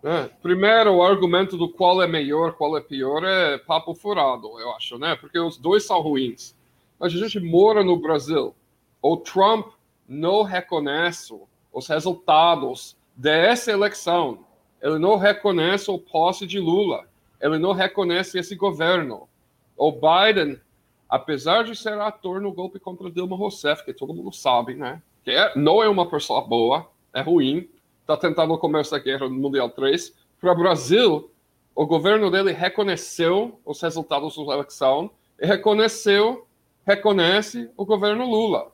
Né? 0.00 0.30
Primeiro, 0.40 0.92
o 0.92 1.02
argumento 1.02 1.56
do 1.56 1.68
qual 1.68 2.00
é 2.02 2.06
melhor, 2.06 2.52
qual 2.52 2.76
é 2.76 2.80
pior 2.80 3.24
é 3.24 3.58
papo 3.58 3.94
furado, 3.94 4.46
eu 4.60 4.70
acho, 4.74 4.96
né? 4.98 5.16
Porque 5.16 5.38
os 5.38 5.56
dois 5.56 5.84
são 5.84 6.00
ruins. 6.00 6.54
Mas 7.00 7.12
a 7.12 7.16
gente 7.16 7.40
mora 7.40 7.82
no 7.82 7.96
Brasil. 7.96 8.54
O 9.02 9.16
Trump 9.16 9.72
não 10.06 10.42
reconhece 10.42 11.34
os 11.72 11.88
resultados 11.88 12.96
dessa 13.16 13.72
eleição. 13.72 14.44
Ele 14.80 14.98
não 14.98 15.16
reconhece 15.16 15.90
o 15.90 15.98
posse 15.98 16.46
de 16.46 16.60
Lula. 16.60 17.08
Ele 17.40 17.58
não 17.58 17.72
reconhece 17.72 18.38
esse 18.38 18.54
governo. 18.54 19.28
O 19.76 19.92
Biden, 19.92 20.60
apesar 21.08 21.64
de 21.64 21.74
ser 21.74 21.98
ator 22.00 22.40
no 22.40 22.52
golpe 22.52 22.78
contra 22.78 23.10
Dilma 23.10 23.36
Rousseff, 23.36 23.84
que 23.84 23.92
todo 23.92 24.14
mundo 24.14 24.32
sabe, 24.32 24.74
né? 24.74 25.02
Que 25.24 25.30
é, 25.30 25.52
não 25.56 25.82
é 25.82 25.88
uma 25.88 26.08
pessoa 26.08 26.40
boa, 26.42 26.88
é 27.12 27.20
ruim, 27.20 27.68
está 28.00 28.16
tentando 28.16 28.56
começar 28.58 28.96
a 28.96 29.00
guerra 29.00 29.28
mundial 29.28 29.70
3. 29.70 30.14
Para 30.40 30.52
o 30.52 30.56
Brasil, 30.56 31.30
o 31.74 31.86
governo 31.86 32.30
dele 32.30 32.52
reconheceu 32.52 33.58
os 33.64 33.80
resultados 33.80 34.36
da 34.36 34.54
eleição 34.54 35.10
e 35.40 35.46
reconheceu, 35.46 36.46
reconhece 36.86 37.70
o 37.76 37.84
governo 37.84 38.28
Lula. 38.28 38.70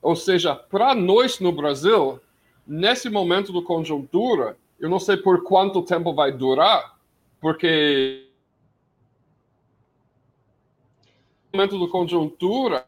Ou 0.00 0.14
seja, 0.14 0.54
para 0.54 0.94
nós 0.94 1.40
no 1.40 1.52
Brasil, 1.52 2.20
nesse 2.66 3.10
momento 3.10 3.52
do 3.52 3.62
conjuntura, 3.62 4.56
eu 4.78 4.88
não 4.88 5.00
sei 5.00 5.16
por 5.16 5.42
quanto 5.42 5.82
tempo 5.82 6.14
vai 6.14 6.30
durar, 6.30 6.96
porque 7.40 8.27
momento 11.52 11.78
do 11.78 11.88
conjuntura. 11.88 12.86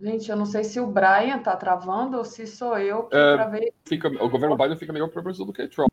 Gente, 0.00 0.30
eu 0.30 0.36
não 0.36 0.46
sei 0.46 0.62
se 0.62 0.78
o 0.78 0.86
Brian 0.86 1.38
está 1.38 1.56
travando 1.56 2.18
ou 2.18 2.24
se 2.24 2.46
sou 2.46 2.78
eu 2.78 3.04
que 3.04 3.16
é, 3.16 3.34
travei. 3.34 3.72
Fica, 3.84 4.08
o 4.08 4.28
governo 4.28 4.56
Biden 4.56 4.76
fica 4.76 4.92
melhor 4.92 5.08
para 5.08 5.20
o 5.20 5.24
Brasil 5.24 5.44
do 5.44 5.52
que 5.52 5.66
Trump. 5.66 5.90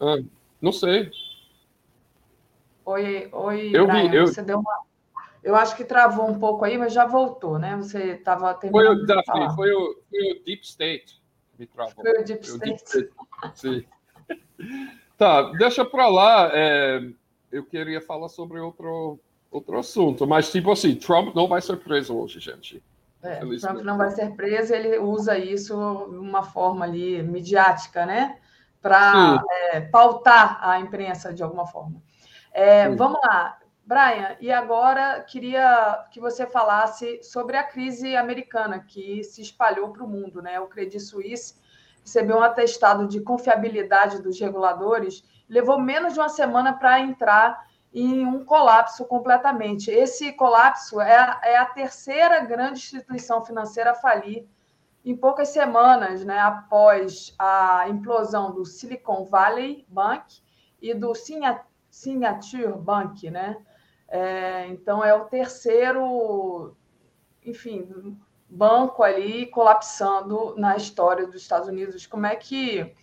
Ah, 0.00 0.18
não 0.60 0.70
sei. 0.70 1.10
Oi, 2.84 3.28
oi, 3.32 3.70
eu 3.74 3.86
Brian, 3.86 4.10
vi, 4.10 4.16
eu... 4.16 4.26
você 4.26 4.40
deu 4.40 4.60
uma. 4.60 4.88
Eu 5.42 5.56
acho 5.56 5.76
que 5.76 5.84
travou 5.84 6.28
um 6.28 6.38
pouco 6.38 6.64
aí, 6.64 6.78
mas 6.78 6.92
já 6.92 7.06
voltou, 7.06 7.58
né? 7.58 7.76
Você 7.76 8.12
estava 8.12 8.54
Foi 8.54 8.86
o 8.86 9.06
Daphne, 9.06 9.54
foi 9.54 9.72
o, 9.72 10.02
foi 10.08 10.32
o 10.32 10.44
Deep 10.44 10.62
State 10.64 11.20
que 11.52 11.60
me 11.60 11.66
travou. 11.66 12.04
Foi 12.04 12.20
o 12.20 12.24
Deep 12.24 12.44
State. 12.44 12.56
O 12.56 12.64
Deep 12.64 12.82
State. 12.84 13.10
Sim. 13.54 13.84
tá, 15.18 15.42
deixa 15.52 15.84
para 15.84 16.08
lá. 16.08 16.50
É, 16.52 17.00
eu 17.50 17.64
queria 17.64 18.00
falar 18.00 18.28
sobre 18.28 18.60
outro 18.60 19.18
outro 19.50 19.78
assunto. 19.78 20.26
Mas, 20.26 20.50
tipo 20.50 20.70
assim, 20.70 20.94
Trump 20.94 21.34
não 21.34 21.48
vai 21.48 21.60
ser 21.60 21.76
preso 21.76 22.16
hoje, 22.16 22.40
gente. 22.40 22.82
É, 23.22 23.40
Trump 23.58 23.82
não 23.82 23.96
vai 23.96 24.10
ser 24.10 24.30
preso, 24.36 24.72
ele 24.72 24.98
usa 24.98 25.36
isso 25.36 25.74
de 26.10 26.18
uma 26.18 26.42
forma 26.42 26.84
ali 26.84 27.22
midiática, 27.22 28.06
né? 28.06 28.38
Para 28.80 29.42
é, 29.72 29.80
pautar 29.80 30.60
a 30.62 30.78
imprensa 30.78 31.32
de 31.32 31.42
alguma 31.42 31.66
forma. 31.66 32.00
É, 32.52 32.88
vamos 32.90 33.20
lá, 33.24 33.58
Brian, 33.84 34.36
e 34.40 34.52
agora 34.52 35.20
queria 35.20 36.06
que 36.10 36.20
você 36.20 36.46
falasse 36.46 37.20
sobre 37.22 37.56
a 37.56 37.64
crise 37.64 38.14
americana 38.16 38.78
que 38.78 39.24
se 39.24 39.42
espalhou 39.42 39.90
para 39.90 40.04
o 40.04 40.08
mundo, 40.08 40.40
né? 40.40 40.60
O 40.60 40.68
Credit 40.68 41.00
Suisse 41.00 41.56
recebeu 42.02 42.36
um 42.36 42.42
atestado 42.42 43.06
de 43.08 43.20
confiabilidade 43.20 44.22
dos 44.22 44.40
reguladores, 44.40 45.24
levou 45.48 45.80
menos 45.80 46.14
de 46.14 46.20
uma 46.20 46.28
semana 46.28 46.72
para 46.72 47.00
entrar 47.00 47.67
em 48.00 48.26
um 48.26 48.44
colapso 48.44 49.04
completamente. 49.04 49.90
Esse 49.90 50.32
colapso 50.32 51.00
é 51.00 51.16
a, 51.16 51.40
é 51.42 51.56
a 51.56 51.66
terceira 51.66 52.40
grande 52.40 52.78
instituição 52.78 53.44
financeira 53.44 53.90
a 53.90 53.94
falir 53.94 54.46
em 55.04 55.16
poucas 55.16 55.48
semanas, 55.48 56.24
né, 56.24 56.38
após 56.38 57.34
a 57.38 57.86
implosão 57.88 58.52
do 58.52 58.64
Silicon 58.64 59.24
Valley 59.24 59.86
Bank 59.88 60.40
e 60.82 60.92
do 60.92 61.12
Signature 61.14 62.72
Bank, 62.78 63.30
né? 63.30 63.56
É, 64.08 64.66
então 64.68 65.04
é 65.04 65.14
o 65.14 65.24
terceiro, 65.24 66.76
enfim, 67.44 68.18
banco 68.48 69.02
ali 69.02 69.46
colapsando 69.46 70.54
na 70.56 70.76
história 70.76 71.26
dos 71.26 71.42
Estados 71.42 71.68
Unidos. 71.68 72.06
Como 72.06 72.26
é 72.26 72.36
que 72.36 72.94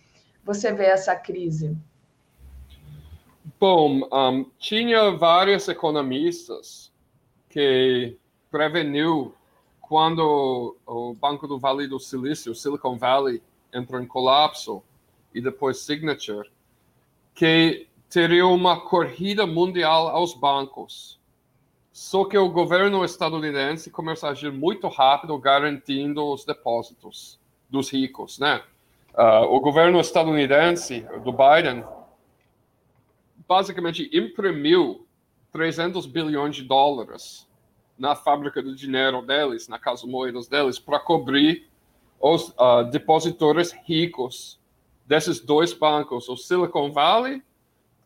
você 0.44 0.72
vê 0.72 0.86
essa 0.86 1.14
crise? 1.14 1.76
Bom, 3.58 4.06
um, 4.12 4.44
tinha 4.58 5.12
vários 5.12 5.66
economistas 5.66 6.92
que 7.48 8.14
preveniu 8.50 9.34
quando 9.80 10.76
o 10.84 11.14
Banco 11.14 11.48
do 11.48 11.58
Vale 11.58 11.86
do 11.86 11.98
Silício, 11.98 12.54
Silicon 12.54 12.98
Valley, 12.98 13.40
entrou 13.72 14.02
em 14.02 14.06
colapso 14.06 14.82
e 15.34 15.40
depois 15.40 15.78
Signature, 15.78 16.50
que 17.34 17.86
teria 18.10 18.46
uma 18.46 18.80
corrida 18.80 19.46
mundial 19.46 20.08
aos 20.08 20.34
bancos. 20.34 21.18
Só 21.92 22.26
que 22.26 22.36
o 22.36 22.50
governo 22.50 23.04
estadunidense 23.06 23.90
começou 23.90 24.28
a 24.28 24.32
agir 24.32 24.52
muito 24.52 24.86
rápido, 24.88 25.38
garantindo 25.38 26.30
os 26.30 26.44
depósitos 26.44 27.38
dos 27.70 27.90
ricos, 27.90 28.38
né? 28.38 28.62
Uh, 29.14 29.44
o 29.48 29.60
governo 29.60 29.98
estadunidense 29.98 31.06
do 31.24 31.32
Biden 31.32 31.82
basicamente 33.48 34.10
imprimiu 34.12 35.06
300 35.52 36.06
bilhões 36.06 36.56
de 36.56 36.62
dólares 36.62 37.48
na 37.98 38.14
fábrica 38.14 38.62
do 38.62 38.74
dinheiro 38.74 39.22
deles, 39.22 39.68
na 39.68 39.78
casa 39.78 40.06
moedas 40.06 40.48
deles, 40.48 40.78
para 40.78 40.98
cobrir 40.98 41.66
os 42.20 42.48
uh, 42.50 42.84
depositores 42.90 43.72
ricos 43.84 44.60
desses 45.06 45.40
dois 45.40 45.72
bancos, 45.72 46.28
o 46.28 46.36
Silicon 46.36 46.90
Valley, 46.90 47.42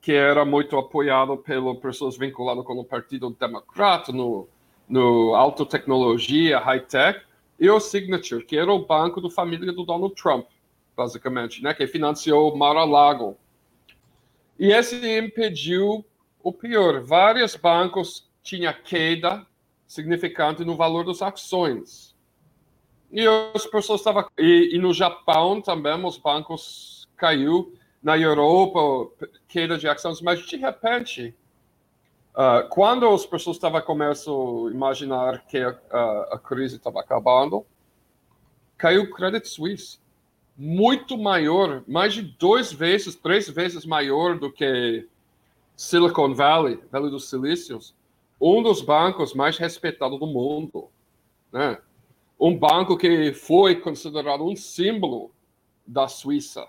que 0.00 0.12
era 0.12 0.44
muito 0.44 0.76
apoiado 0.76 1.36
pelas 1.36 1.78
pessoas 1.78 2.16
vinculadas 2.16 2.64
com 2.64 2.74
o 2.74 2.84
Partido 2.84 3.30
Democrata 3.30 4.12
no, 4.12 4.48
no 4.88 5.34
alta 5.34 5.66
tecnologia, 5.66 6.58
high-tech, 6.58 7.20
e 7.58 7.68
o 7.68 7.78
Signature, 7.78 8.44
que 8.44 8.56
era 8.56 8.72
o 8.72 8.86
banco 8.86 9.20
da 9.20 9.28
família 9.28 9.72
do 9.72 9.84
Donald 9.84 10.14
Trump, 10.14 10.46
basicamente, 10.96 11.62
né, 11.62 11.74
que 11.74 11.86
financiou 11.86 12.56
Mar-a-Lago, 12.56 13.36
e 14.60 14.72
esse 14.72 14.94
impediu 15.18 16.04
o 16.42 16.52
pior. 16.52 17.00
Vários 17.00 17.56
bancos 17.56 18.30
tinham 18.42 18.74
queda 18.84 19.46
significante 19.86 20.66
no 20.66 20.76
valor 20.76 21.02
das 21.02 21.22
ações. 21.22 22.14
E 23.10 23.26
as 23.26 23.66
pessoas 23.66 24.00
estavam. 24.00 24.28
E, 24.38 24.76
e, 24.76 24.78
no 24.78 24.92
Japão 24.92 25.62
também 25.62 26.04
os 26.04 26.18
bancos 26.18 27.08
caiu. 27.16 27.74
Na 28.02 28.18
Europa, 28.18 29.10
queda 29.48 29.78
de 29.78 29.88
ações. 29.88 30.20
Mas 30.20 30.40
de 30.46 30.56
repente, 30.56 31.34
uh, 32.34 32.68
quando 32.68 33.08
as 33.08 33.24
pessoas 33.24 33.56
estavam 33.56 33.80
começando 33.80 34.68
a 34.68 34.70
imaginar 34.70 35.46
que 35.46 35.62
uh, 35.62 35.74
a 36.30 36.38
crise 36.38 36.76
estava 36.76 37.00
acabando, 37.00 37.64
caiu 38.76 39.02
o 39.04 39.10
Credit 39.10 39.46
Suisse 39.48 39.98
muito 40.56 41.16
maior, 41.16 41.82
mais 41.86 42.12
de 42.12 42.22
duas 42.22 42.72
vezes, 42.72 43.14
três 43.14 43.48
vezes 43.48 43.86
maior 43.86 44.38
do 44.38 44.52
que 44.52 45.06
Silicon 45.76 46.34
Valley, 46.34 46.78
Vale 46.90 47.10
dos 47.10 47.30
Silícios, 47.30 47.94
um 48.40 48.62
dos 48.62 48.82
bancos 48.82 49.34
mais 49.34 49.56
respeitados 49.56 50.18
do 50.18 50.26
mundo, 50.26 50.88
né? 51.52 51.78
Um 52.38 52.56
banco 52.56 52.96
que 52.96 53.32
foi 53.32 53.76
considerado 53.76 54.44
um 54.44 54.56
símbolo 54.56 55.30
da 55.86 56.08
Suíça, 56.08 56.66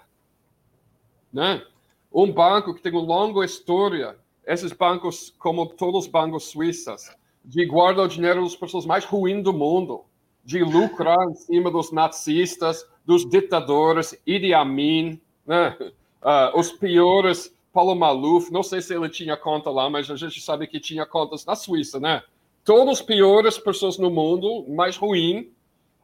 né? 1.32 1.66
Um 2.12 2.32
banco 2.32 2.74
que 2.74 2.82
tem 2.82 2.91
uma 2.91 3.02
longa 3.02 3.45
história. 3.45 4.18
Esses 4.45 4.74
bancos, 4.74 5.34
como 5.40 5.66
todos 5.66 6.06
os 6.06 6.12
bancos 6.12 6.45
suíços, 6.45 7.10
de 7.44 7.66
guardar 7.66 8.06
o 8.06 8.10
dinheiro 8.10 8.44
das 8.44 8.56
pessoas 8.56 8.86
mais 8.86 9.06
ruins 9.06 9.44
do 9.44 9.53
mundo, 9.53 10.03
de 10.44 10.64
lucrar 10.64 11.30
em 11.30 11.36
cima 11.36 11.70
dos 11.70 11.92
nazistas, 11.92 12.88
dos 13.06 13.30
ditadores, 13.30 14.20
Idi 14.26 14.54
Amin, 14.54 15.20
né? 15.46 15.76
Uh, 16.22 16.60
os 16.60 16.72
piores, 16.72 17.56
Paulo 17.74 17.96
Maluf, 17.96 18.52
não 18.52 18.64
sei 18.64 18.82
se 18.82 18.94
ele 18.94 19.10
tinha 19.10 19.36
conta 19.36 19.70
lá, 19.70 19.90
mas 19.90 20.10
a 20.10 20.16
gente 20.16 20.40
sabe 20.42 20.68
que 20.68 20.80
tinha 20.80 21.06
contas 21.06 21.46
na 21.46 21.56
Suíça, 21.56 22.00
né? 22.00 22.24
Todas 22.64 23.00
as 23.00 23.02
piores 23.02 23.58
pessoas 23.58 23.98
no 23.98 24.12
mundo, 24.12 24.66
mais 24.70 24.98
ruim, 24.98 25.52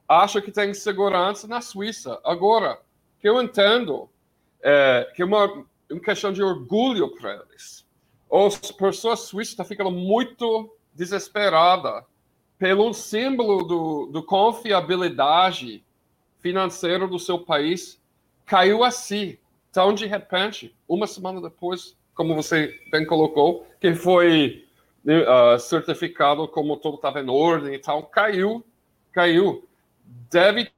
acham 0.07 0.41
que 0.41 0.51
tem 0.51 0.73
segurança 0.73 1.47
na 1.47 1.61
Suíça. 1.61 2.19
Agora, 2.23 2.79
que 3.19 3.29
eu 3.29 3.41
entendo 3.41 4.09
é, 4.61 5.11
que 5.15 5.21
é 5.21 5.25
uma, 5.25 5.65
uma 5.89 5.99
questão 6.01 6.31
de 6.31 6.41
orgulho 6.41 7.13
para 7.15 7.33
eles. 7.35 7.85
As 8.31 8.71
pessoas 8.71 9.21
suíças 9.21 9.67
ficando 9.67 9.91
muito 9.91 10.75
desesperadas 10.93 12.03
pelo 12.57 12.93
símbolo 12.93 13.63
do, 13.63 14.05
do 14.07 14.23
confiabilidade 14.23 15.83
financeira 16.39 17.07
do 17.07 17.19
seu 17.19 17.39
país 17.39 18.01
caiu 18.45 18.83
assim, 18.83 19.37
tão 19.71 19.93
de 19.93 20.05
repente, 20.05 20.75
uma 20.87 21.05
semana 21.05 21.41
depois, 21.41 21.95
como 22.15 22.33
você 22.33 22.79
bem 22.91 23.05
colocou, 23.05 23.67
que 23.79 23.93
foi 23.93 24.65
uh, 25.05 25.59
certificado 25.59 26.47
como 26.47 26.77
tudo 26.77 26.95
estava 26.95 27.21
em 27.21 27.29
ordem 27.29 27.75
e 27.75 27.79
tal, 27.79 28.03
caiu, 28.03 28.65
caiu. 29.11 29.67
Deve 30.31 30.71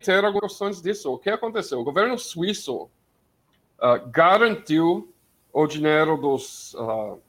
ter 0.00 0.24
algumas 0.24 0.80
disso. 0.80 1.12
O 1.12 1.18
que 1.18 1.28
aconteceu? 1.28 1.80
O 1.80 1.84
governo 1.84 2.16
suíço 2.18 2.84
uh, 2.84 4.08
garantiu 4.10 5.12
o 5.52 5.66
dinheiro 5.66 6.16
dos 6.16 6.74
uh, 6.74 7.20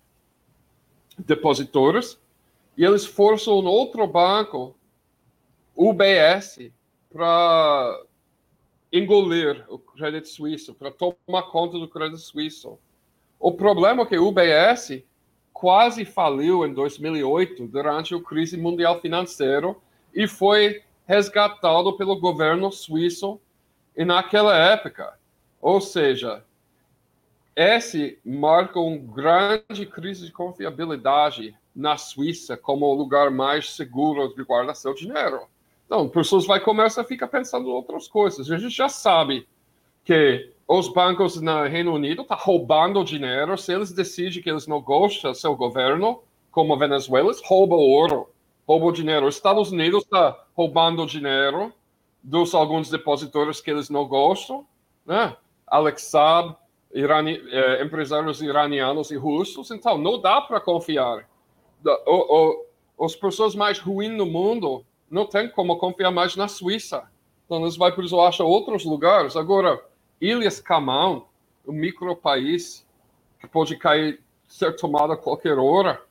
depositores 1.18 2.20
e 2.80 2.86
eles 2.86 3.06
forçam 3.06 3.60
um 3.60 3.66
outro 3.66 4.08
banco, 4.08 4.74
UBS, 5.76 6.72
para 7.12 8.06
engolir 8.90 9.66
o 9.68 9.78
crédito 9.78 10.30
suíço, 10.30 10.74
para 10.74 10.90
tomar 10.90 11.44
conta 11.52 11.78
do 11.78 11.90
crédito 11.90 12.22
suíço. 12.22 12.80
O 13.38 13.52
problema 13.52 14.04
é 14.04 14.06
que 14.06 14.18
o 14.18 14.30
UBS 14.30 15.04
quase 15.52 16.06
faliu 16.06 16.66
em 16.66 16.74
2008 16.74 17.68
durante 17.68 18.16
a 18.16 18.24
crise 18.24 18.56
mundial 18.56 19.02
financeira 19.02 19.76
e 20.14 20.26
foi 20.26 20.82
resgatado 21.06 21.98
pelo 21.98 22.18
governo 22.18 22.72
suíço 22.72 23.42
naquela 23.94 24.56
época. 24.56 25.20
Ou 25.62 25.82
seja, 25.82 26.46
esse 27.54 28.18
marca 28.24 28.80
uma 28.80 28.98
grande 28.98 29.86
crise 29.86 30.28
de 30.28 30.32
confiabilidade 30.32 31.54
na 31.80 31.96
Suíça 31.96 32.58
como 32.58 32.86
o 32.86 32.94
lugar 32.94 33.32
mais 33.32 33.72
seguro 33.72 34.34
de 34.36 34.44
guardar 34.44 34.76
seu 34.76 34.94
dinheiro. 34.94 35.42
Então, 35.86 36.10
pessoas 36.10 36.46
vai 36.46 36.60
começar 36.60 37.02
a 37.02 37.06
ficar 37.06 37.28
pensando 37.28 37.70
em 37.70 37.72
outras 37.72 38.08
coisas. 38.08 38.52
A 38.52 38.58
gente 38.58 38.76
já 38.76 38.90
sabe 38.90 39.48
que 40.04 40.52
os 40.68 40.90
bancos 40.90 41.42
no 41.42 41.64
Reino 41.64 41.94
Unido 41.94 42.22
estão 42.22 42.38
tá 42.38 42.44
roubando 42.44 43.04
dinheiro. 43.04 43.58
Se 43.58 43.74
eles 43.74 43.92
decidem 43.92 44.42
que 44.42 44.50
eles 44.50 44.68
não 44.68 44.82
gostam 44.82 45.32
do 45.32 45.38
seu 45.38 45.56
governo, 45.56 46.22
como 46.52 46.74
a 46.74 46.78
Venezuela, 46.78 47.30
eles 47.30 47.42
roubam 47.44 47.80
ouro, 47.80 48.30
roubam 48.68 48.92
dinheiro. 48.92 49.26
Os 49.26 49.36
Estados 49.36 49.72
Unidos 49.72 50.04
está 50.04 50.38
roubando 50.56 51.06
dinheiro 51.06 51.74
dos 52.22 52.54
alguns 52.54 52.90
depositores 52.90 53.62
que 53.62 53.72
eles 53.72 53.90
não 53.90 54.06
gostam, 54.06 54.68
né? 55.06 55.36
Alex 55.66 56.04
Saab, 56.04 56.56
irani, 56.94 57.42
eh, 57.50 57.84
empresários 57.84 58.42
iranianos 58.42 59.12
e 59.12 59.16
russos. 59.16 59.72
Então, 59.72 59.98
não 59.98 60.20
dá 60.20 60.42
para 60.42 60.60
confiar. 60.60 61.26
O, 61.86 62.66
o, 63.00 63.06
as 63.06 63.16
pessoas 63.16 63.56
mais 63.56 63.80
ruins 63.80 64.18
no 64.18 64.26
mundo 64.26 64.86
não 65.10 65.26
tem 65.26 65.50
como 65.50 65.78
confiar 65.78 66.12
mais 66.12 66.36
na 66.36 66.48
Suíça. 66.48 67.10
Então, 67.46 67.62
eles 67.62 67.78
vão 67.78 67.92
precisar 67.92 68.28
achar 68.28 68.44
outros 68.44 68.86
lugares. 68.86 69.36
Agora, 69.36 69.84
Ilhas 70.22 70.60
Camão, 70.60 71.28
um 71.66 71.74
micro 71.74 72.16
país 72.16 72.86
que 73.40 73.48
pode 73.48 73.76
cair, 73.78 74.22
ser 74.48 74.76
tomado 74.76 75.14
a 75.14 75.18
qualquer 75.18 75.58
hora, 75.58 76.02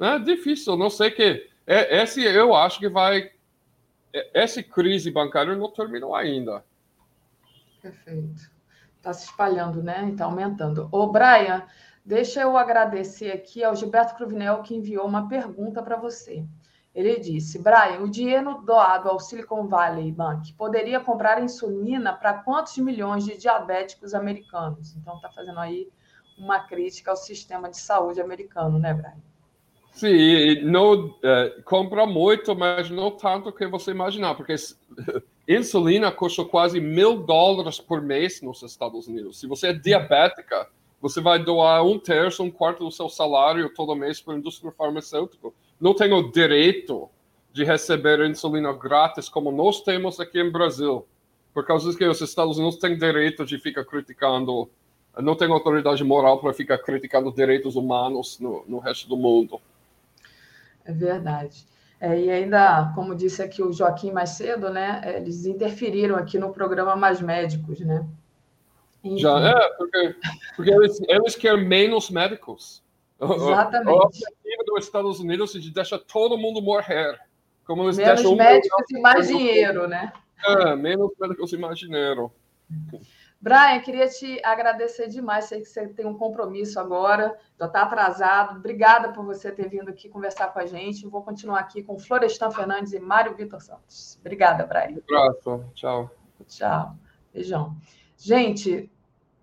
é 0.00 0.18
difícil. 0.18 0.76
Não 0.76 0.90
sei 0.90 1.10
que. 1.10 1.48
É, 1.66 2.02
esse 2.02 2.24
eu 2.24 2.54
acho 2.54 2.78
que 2.78 2.88
vai. 2.88 3.30
É, 4.12 4.42
essa 4.42 4.62
crise 4.62 5.10
bancária 5.10 5.54
não 5.54 5.70
terminou 5.70 6.14
ainda. 6.14 6.64
Perfeito. 7.82 8.50
Está 8.96 9.12
se 9.12 9.26
espalhando, 9.26 9.82
né? 9.82 10.08
Está 10.10 10.24
aumentando. 10.24 10.88
Ô, 10.90 11.06
Brian, 11.06 11.64
deixa 12.08 12.40
eu 12.40 12.56
agradecer 12.56 13.30
aqui 13.30 13.62
ao 13.62 13.76
Gilberto 13.76 14.14
Cruvinel, 14.14 14.62
que 14.62 14.74
enviou 14.74 15.06
uma 15.06 15.28
pergunta 15.28 15.82
para 15.82 15.96
você. 15.96 16.42
Ele 16.94 17.20
disse: 17.20 17.58
Brian, 17.58 18.00
o 18.00 18.08
dinheiro 18.08 18.62
doado 18.62 19.10
ao 19.10 19.20
Silicon 19.20 19.68
Valley 19.68 20.10
Bank 20.10 20.54
poderia 20.54 21.00
comprar 21.00 21.42
insulina 21.42 22.14
para 22.14 22.32
quantos 22.32 22.78
milhões 22.78 23.26
de 23.26 23.36
diabéticos 23.36 24.14
americanos? 24.14 24.96
Então, 24.96 25.16
está 25.16 25.30
fazendo 25.30 25.60
aí 25.60 25.86
uma 26.38 26.60
crítica 26.60 27.10
ao 27.10 27.16
sistema 27.16 27.68
de 27.68 27.76
saúde 27.76 28.22
americano, 28.22 28.78
né, 28.78 28.94
Brian? 28.94 29.22
Sim, 29.92 30.62
não 30.62 31.14
é, 31.22 31.60
compra 31.64 32.06
muito, 32.06 32.56
mas 32.56 32.88
não 32.88 33.10
tanto 33.10 33.52
que 33.52 33.66
você 33.66 33.90
imaginar, 33.90 34.34
porque 34.34 34.54
insulina 35.46 36.10
custa 36.10 36.42
quase 36.44 36.80
mil 36.80 37.18
dólares 37.22 37.78
por 37.78 38.00
mês 38.00 38.40
nos 38.40 38.62
Estados 38.62 39.08
Unidos. 39.08 39.38
Se 39.38 39.46
você 39.46 39.68
é 39.68 39.72
diabética, 39.74 40.68
você 41.00 41.20
vai 41.20 41.42
doar 41.42 41.84
um 41.84 41.98
terço, 41.98 42.42
um 42.42 42.50
quarto 42.50 42.84
do 42.84 42.90
seu 42.90 43.08
salário 43.08 43.72
todo 43.74 43.94
mês 43.94 44.20
para 44.20 44.34
a 44.34 44.36
indústria 44.38 44.72
farmacêutica 44.72 45.50
não 45.80 45.94
tem 45.94 46.12
o 46.12 46.30
direito 46.30 47.08
de 47.52 47.64
receber 47.64 48.24
insulina 48.28 48.72
grátis 48.72 49.28
como 49.28 49.50
nós 49.50 49.80
temos 49.80 50.20
aqui 50.20 50.40
em 50.40 50.50
Brasil, 50.50 51.06
por 51.54 51.64
causa 51.64 51.96
que 51.96 52.04
os 52.04 52.20
Estados 52.20 52.58
Unidos 52.58 52.78
têm 52.78 52.96
direito 52.96 53.44
de 53.44 53.58
ficar 53.58 53.84
criticando, 53.84 54.68
não 55.16 55.36
tem 55.36 55.50
autoridade 55.50 56.02
moral 56.04 56.40
para 56.40 56.52
ficar 56.52 56.78
criticando 56.78 57.32
direitos 57.32 57.76
humanos 57.76 58.38
no, 58.38 58.64
no 58.66 58.78
resto 58.78 59.08
do 59.08 59.16
mundo. 59.16 59.60
É 60.84 60.92
verdade. 60.92 61.64
É, 62.00 62.18
e 62.20 62.30
ainda, 62.30 62.92
como 62.94 63.14
disse 63.14 63.42
aqui 63.42 63.60
o 63.60 63.72
Joaquim 63.72 64.12
mais 64.12 64.30
cedo, 64.30 64.70
né, 64.70 65.02
eles 65.16 65.46
interferiram 65.46 66.16
aqui 66.16 66.38
no 66.38 66.52
programa 66.52 66.94
Mais 66.94 67.20
Médicos, 67.20 67.80
né? 67.80 68.06
Já 69.16 69.40
é, 69.40 69.68
porque, 69.76 70.16
porque 70.56 70.70
eles, 70.70 71.00
eles 71.08 71.36
querem 71.36 71.64
menos 71.64 72.10
médicos. 72.10 72.82
Exatamente. 73.20 73.90
O 73.90 74.02
objetivo 74.02 74.64
dos 74.66 74.84
Estados 74.84 75.20
Unidos 75.20 75.54
é 75.54 75.58
de 75.58 75.72
deixar 75.72 75.98
todo 75.98 76.38
mundo 76.38 76.62
morrer. 76.62 77.18
Como 77.66 77.82
eles 77.84 77.96
menos 77.96 78.14
deixam 78.14 78.36
médicos 78.36 78.90
e 78.90 79.00
mais 79.00 79.28
dinheiro, 79.28 79.88
né? 79.88 80.12
É, 80.46 80.76
menos 80.76 81.10
médicos 81.20 81.52
e 81.52 81.56
mais 81.56 81.78
dinheiro. 81.78 82.32
Brian, 83.40 83.80
queria 83.80 84.08
te 84.08 84.40
agradecer 84.44 85.08
demais. 85.08 85.44
Sei 85.44 85.60
que 85.60 85.66
você 85.66 85.86
tem 85.88 86.06
um 86.06 86.16
compromisso 86.16 86.80
agora, 86.80 87.36
já 87.58 87.66
está 87.66 87.82
atrasado. 87.82 88.58
Obrigada 88.58 89.12
por 89.12 89.24
você 89.24 89.52
ter 89.52 89.68
vindo 89.68 89.88
aqui 89.90 90.08
conversar 90.08 90.48
com 90.48 90.58
a 90.58 90.66
gente. 90.66 91.06
Vou 91.06 91.22
continuar 91.22 91.60
aqui 91.60 91.82
com 91.82 91.98
Florestan 91.98 92.50
Fernandes 92.50 92.92
e 92.92 93.00
Mário 93.00 93.34
Vitor 93.34 93.60
Santos. 93.60 94.18
Obrigada, 94.20 94.66
Brian. 94.66 94.96
Um 94.96 95.16
abraço. 95.16 95.64
Tchau. 95.74 96.10
Tchau. 96.46 96.96
Beijão. 97.32 97.76
Gente, 98.16 98.90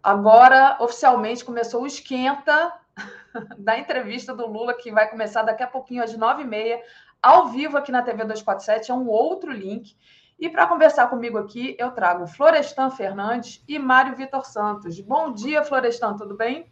agora 0.06 0.78
oficialmente 0.80 1.44
começou 1.44 1.82
o 1.82 1.88
esquenta 1.88 2.72
da 3.58 3.80
entrevista 3.80 4.36
do 4.36 4.46
Lula, 4.46 4.76
que 4.76 4.92
vai 4.92 5.10
começar 5.10 5.42
daqui 5.42 5.64
a 5.64 5.68
pouquinho, 5.68 6.04
às 6.04 6.16
nove 6.16 6.44
e 6.44 6.46
meia, 6.46 6.80
ao 7.20 7.48
vivo 7.48 7.76
aqui 7.76 7.92
na 7.92 8.04
TV 8.04 8.20
247, 8.20 8.92
é 8.92 8.94
um 8.94 9.08
outro 9.08 9.52
link. 9.52 9.98
E 10.40 10.48
para 10.48 10.68
conversar 10.68 11.08
comigo 11.08 11.40
aqui, 11.40 11.76
eu 11.80 11.90
trago 11.90 12.28
Florestan 12.28 12.92
Fernandes 12.92 13.64
e 13.68 13.80
Mário 13.80 14.16
Vitor 14.16 14.46
Santos. 14.46 15.00
Bom 15.00 15.34
dia, 15.34 15.64
Florestan, 15.64 16.16
tudo 16.16 16.36
bem? 16.38 16.68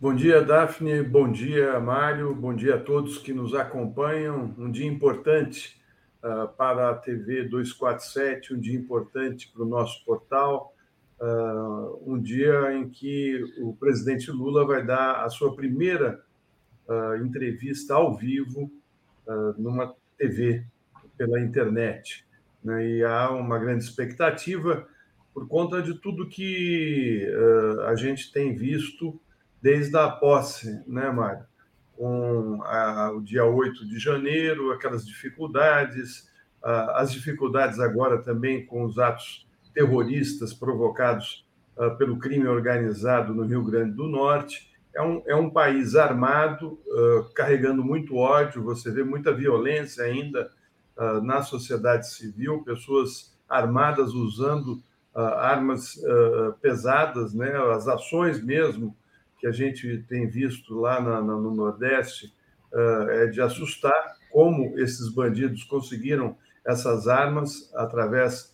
Bom 0.00 0.12
dia, 0.12 0.42
Daphne. 0.42 1.00
Bom 1.00 1.30
dia, 1.30 1.78
Mário. 1.78 2.34
Bom 2.34 2.52
dia 2.52 2.74
a 2.74 2.80
todos 2.80 3.18
que 3.18 3.32
nos 3.32 3.54
acompanham. 3.54 4.52
Um 4.58 4.68
dia 4.68 4.88
importante 4.88 5.80
uh, 6.24 6.48
para 6.48 6.90
a 6.90 6.94
TV 6.96 7.44
247, 7.44 8.52
um 8.52 8.58
dia 8.58 8.76
importante 8.76 9.48
para 9.48 9.62
o 9.62 9.66
nosso 9.66 10.04
portal 10.04 10.71
um 12.04 12.20
dia 12.20 12.72
em 12.74 12.88
que 12.88 13.42
o 13.60 13.74
presidente 13.74 14.30
Lula 14.30 14.66
vai 14.66 14.84
dar 14.84 15.24
a 15.24 15.30
sua 15.30 15.54
primeira 15.54 16.20
uh, 16.88 17.16
entrevista 17.24 17.94
ao 17.94 18.16
vivo 18.16 18.70
uh, 19.26 19.54
numa 19.56 19.94
TV 20.18 20.64
pela 21.16 21.40
internet. 21.40 22.26
Né? 22.62 22.86
E 22.88 23.04
há 23.04 23.30
uma 23.30 23.58
grande 23.58 23.84
expectativa 23.84 24.86
por 25.32 25.46
conta 25.46 25.80
de 25.80 25.94
tudo 25.94 26.28
que 26.28 27.26
a 27.86 27.94
gente 27.94 28.30
tem 28.30 28.54
visto 28.54 29.18
desde 29.62 29.96
a 29.96 30.10
posse, 30.10 30.82
né, 30.86 31.10
Mário? 31.10 31.46
Com 31.96 32.62
a, 32.64 33.10
o 33.12 33.22
dia 33.22 33.42
8 33.46 33.86
de 33.86 33.98
janeiro, 33.98 34.70
aquelas 34.72 35.06
dificuldades, 35.06 36.28
as 36.62 37.10
dificuldades 37.10 37.80
agora 37.80 38.20
também 38.20 38.66
com 38.66 38.84
os 38.84 38.98
atos 38.98 39.46
terroristas 39.74 40.52
provocados 40.52 41.44
uh, 41.76 41.96
pelo 41.96 42.18
crime 42.18 42.46
organizado 42.46 43.34
no 43.34 43.44
Rio 43.44 43.64
Grande 43.64 43.92
do 43.92 44.08
Norte. 44.08 44.70
É 44.94 45.02
um, 45.02 45.22
é 45.26 45.34
um 45.34 45.50
país 45.50 45.94
armado, 45.96 46.78
uh, 46.86 47.24
carregando 47.34 47.82
muito 47.82 48.16
ódio, 48.16 48.62
você 48.62 48.90
vê 48.90 49.02
muita 49.02 49.32
violência 49.32 50.04
ainda 50.04 50.50
uh, 50.96 51.20
na 51.22 51.42
sociedade 51.42 52.08
civil, 52.10 52.62
pessoas 52.62 53.34
armadas 53.48 54.12
usando 54.14 54.82
armas 55.14 56.00
pesadas, 56.62 57.34
né? 57.34 57.52
as 57.74 57.86
ações 57.86 58.42
mesmo 58.42 58.96
que 59.38 59.46
a 59.46 59.52
gente 59.52 60.02
tem 60.08 60.26
visto 60.26 60.74
lá 60.74 61.02
no 61.02 61.54
Nordeste 61.54 62.32
é 63.10 63.26
de 63.26 63.42
assustar 63.42 64.16
como 64.30 64.78
esses 64.80 65.10
bandidos 65.10 65.64
conseguiram 65.64 66.34
essas 66.66 67.08
armas 67.08 67.70
através 67.74 68.51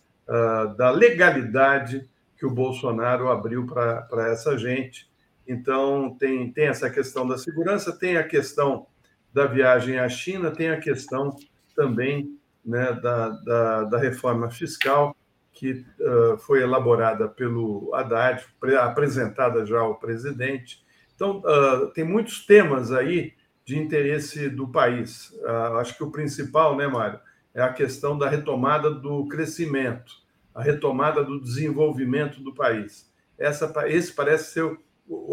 da 0.77 0.91
legalidade 0.91 2.09
que 2.37 2.47
o 2.47 2.51
Bolsonaro 2.51 3.31
abriu 3.31 3.67
para 3.67 4.29
essa 4.31 4.57
gente. 4.57 5.11
Então, 5.47 6.17
tem, 6.19 6.53
tem 6.53 6.67
essa 6.67 6.91
questão 6.91 7.27
da 7.27 7.39
segurança, 7.39 7.99
tem 7.99 8.17
a 8.17 8.23
questão 8.23 8.87
da 9.33 9.47
viagem 9.47 9.99
à 9.99 10.09
China, 10.09 10.51
tem 10.51 10.71
a 10.71 10.79
questão 10.79 11.35
também 11.75 12.39
né, 12.65 12.93
da, 12.93 13.29
da, 13.31 13.85
da 13.85 13.99
reforma 13.99 14.51
fiscal, 14.51 15.17
que 15.53 15.85
uh, 16.01 16.39
foi 16.39 16.63
elaborada 16.63 17.27
pelo 17.27 17.93
Haddad, 17.95 18.45
apresentada 18.81 19.67
já 19.67 19.81
ao 19.81 19.99
presidente. 19.99 20.85
Então, 21.15 21.39
uh, 21.39 21.89
tem 21.89 22.05
muitos 22.05 22.47
temas 22.47 22.93
aí 22.93 23.33
de 23.65 23.77
interesse 23.77 24.49
do 24.49 24.69
país. 24.69 25.31
Uh, 25.43 25.79
acho 25.79 25.97
que 25.97 26.05
o 26.05 26.13
principal, 26.13 26.77
né, 26.77 26.87
Mário, 26.87 27.19
é 27.55 27.63
a 27.63 27.73
questão 27.73 28.17
da 28.17 28.29
retomada 28.29 28.91
do 28.91 29.27
crescimento, 29.27 30.13
a 30.55 30.63
retomada 30.63 31.25
do 31.25 31.41
desenvolvimento 31.41 32.41
do 32.41 32.55
país. 32.55 33.11
Essa, 33.39 33.73
esse 33.89 34.13
parece 34.13 34.53
ser 34.53 34.79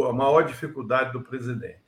a 0.07 0.13
maior 0.13 0.43
dificuldade 0.43 1.11
do 1.11 1.21
presidente. 1.21 1.83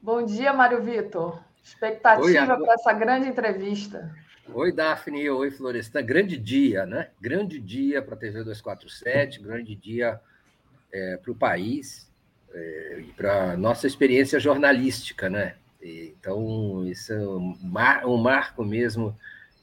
Bom 0.00 0.24
dia, 0.24 0.52
Mário 0.52 0.82
Vitor. 0.82 1.42
Expectativa 1.62 2.58
para 2.58 2.74
essa 2.74 2.92
grande 2.92 3.26
entrevista. 3.26 4.14
Oi, 4.52 4.70
Daphne. 4.70 5.30
Oi, 5.30 5.50
Florestan. 5.50 6.02
Grande 6.02 6.36
dia, 6.36 6.84
né? 6.84 7.08
Grande 7.18 7.58
dia 7.58 8.02
para 8.02 8.14
a 8.14 8.18
TV 8.18 8.44
247, 8.44 9.40
grande 9.40 9.74
dia 9.74 10.20
é, 10.92 11.16
para 11.16 11.32
o 11.32 11.34
país 11.34 12.12
é, 12.52 13.00
e 13.00 13.12
para 13.14 13.52
a 13.52 13.56
nossa 13.56 13.86
experiência 13.86 14.38
jornalística, 14.38 15.30
né? 15.30 15.56
Então, 15.84 16.86
isso 16.86 17.12
é 17.12 17.18
um, 17.18 17.56
mar, 17.62 18.06
marco 18.06 18.64
mesmo, 18.64 19.16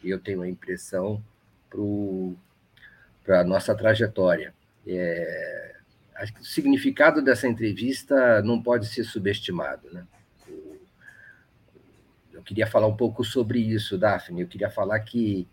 eu 0.03 0.19
tenho 0.19 0.41
a 0.41 0.47
impressão, 0.47 1.23
para 3.23 3.41
a 3.41 3.43
nossa 3.43 3.73
trajetória. 3.73 4.53
É, 4.85 5.75
acho 6.15 6.33
que 6.33 6.41
o 6.41 6.45
significado 6.45 7.21
dessa 7.21 7.47
entrevista 7.47 8.41
não 8.43 8.61
pode 8.61 8.87
ser 8.87 9.03
subestimado, 9.03 9.91
né? 9.91 10.05
eu 12.41 12.43
queria 12.43 12.65
falar 12.65 12.87
um 12.87 12.95
pouco 12.95 13.23
sobre 13.23 13.59
isso, 13.59 13.97
Daphne. 13.97 14.41
Eu 14.41 14.47
queria 14.47 14.69
falar 14.69 14.99
que, 15.01 15.47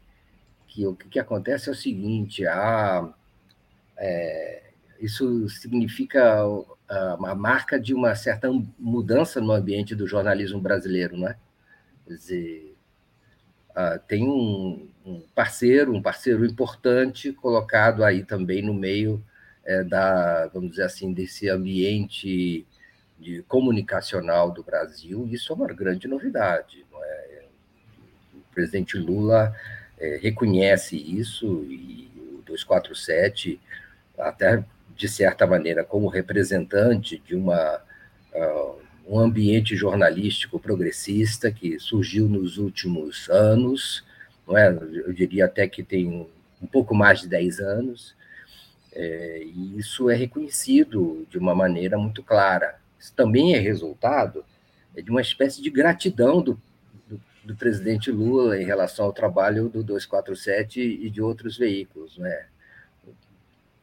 que 0.66 0.86
o 0.86 0.96
que, 0.96 1.18
acontece 1.18 1.68
é 1.68 1.72
o 1.72 1.76
seguinte: 1.76 2.46
a, 2.46 3.12
é, 3.98 4.70
isso 4.98 5.48
significa 5.50 6.42
a, 6.88 7.34
marca 7.34 7.78
de 7.78 7.92
uma 7.94 8.14
certa 8.14 8.48
mudança 8.78 9.40
no 9.40 9.52
ambiente 9.52 9.94
do 9.94 10.06
jornalismo 10.06 10.60
brasileiro, 10.60 11.16
não 11.16 11.28
é? 11.28 11.36
Quer 12.06 12.14
dizer, 12.14 12.76
tem 14.06 14.26
um, 14.28 14.88
parceiro, 15.34 15.94
um 15.94 16.02
parceiro 16.02 16.44
importante 16.44 17.32
colocado 17.32 18.02
aí 18.02 18.24
também 18.24 18.62
no 18.62 18.74
meio 18.74 19.22
é, 19.64 19.84
da, 19.84 20.46
vamos 20.48 20.70
dizer 20.70 20.84
assim, 20.84 21.12
desse 21.12 21.48
ambiente 21.48 22.66
de 23.18 23.42
comunicacional 23.42 24.50
do 24.50 24.62
Brasil, 24.62 25.28
isso 25.30 25.52
é 25.52 25.56
uma 25.56 25.66
grande 25.66 26.08
novidade. 26.08 26.86
É? 27.02 27.44
O 28.34 28.54
presidente 28.54 28.96
Lula 28.96 29.54
é, 29.98 30.18
reconhece 30.22 30.96
isso 30.96 31.64
e 31.64 32.10
o 32.16 32.42
247, 32.46 33.60
até 34.18 34.64
de 34.98 35.08
certa 35.08 35.46
maneira, 35.46 35.84
como 35.84 36.08
representante 36.08 37.22
de 37.24 37.36
uma, 37.36 37.80
uh, 38.34 38.78
um 39.06 39.18
ambiente 39.18 39.76
jornalístico 39.76 40.58
progressista 40.58 41.52
que 41.52 41.78
surgiu 41.78 42.28
nos 42.28 42.58
últimos 42.58 43.30
anos, 43.30 44.04
não 44.46 44.58
é? 44.58 44.68
eu 44.68 45.12
diria 45.12 45.44
até 45.44 45.68
que 45.68 45.84
tem 45.84 46.26
um 46.60 46.66
pouco 46.66 46.96
mais 46.96 47.20
de 47.20 47.28
10 47.28 47.60
anos, 47.60 48.16
é, 48.92 49.44
e 49.44 49.78
isso 49.78 50.10
é 50.10 50.16
reconhecido 50.16 51.24
de 51.30 51.38
uma 51.38 51.54
maneira 51.54 51.96
muito 51.96 52.20
clara. 52.20 52.80
Isso 52.98 53.12
também 53.14 53.54
é 53.54 53.58
resultado 53.58 54.44
de 54.92 55.08
uma 55.10 55.20
espécie 55.20 55.62
de 55.62 55.70
gratidão 55.70 56.42
do, 56.42 56.60
do, 57.06 57.20
do, 57.44 57.54
presidente 57.54 58.10
Lula 58.10 58.60
em 58.60 58.64
relação 58.64 59.04
ao 59.04 59.12
trabalho 59.12 59.68
do 59.68 59.84
247 59.84 60.80
e 60.80 61.08
de 61.08 61.22
outros 61.22 61.56
veículos. 61.56 62.18
Né? 62.18 62.46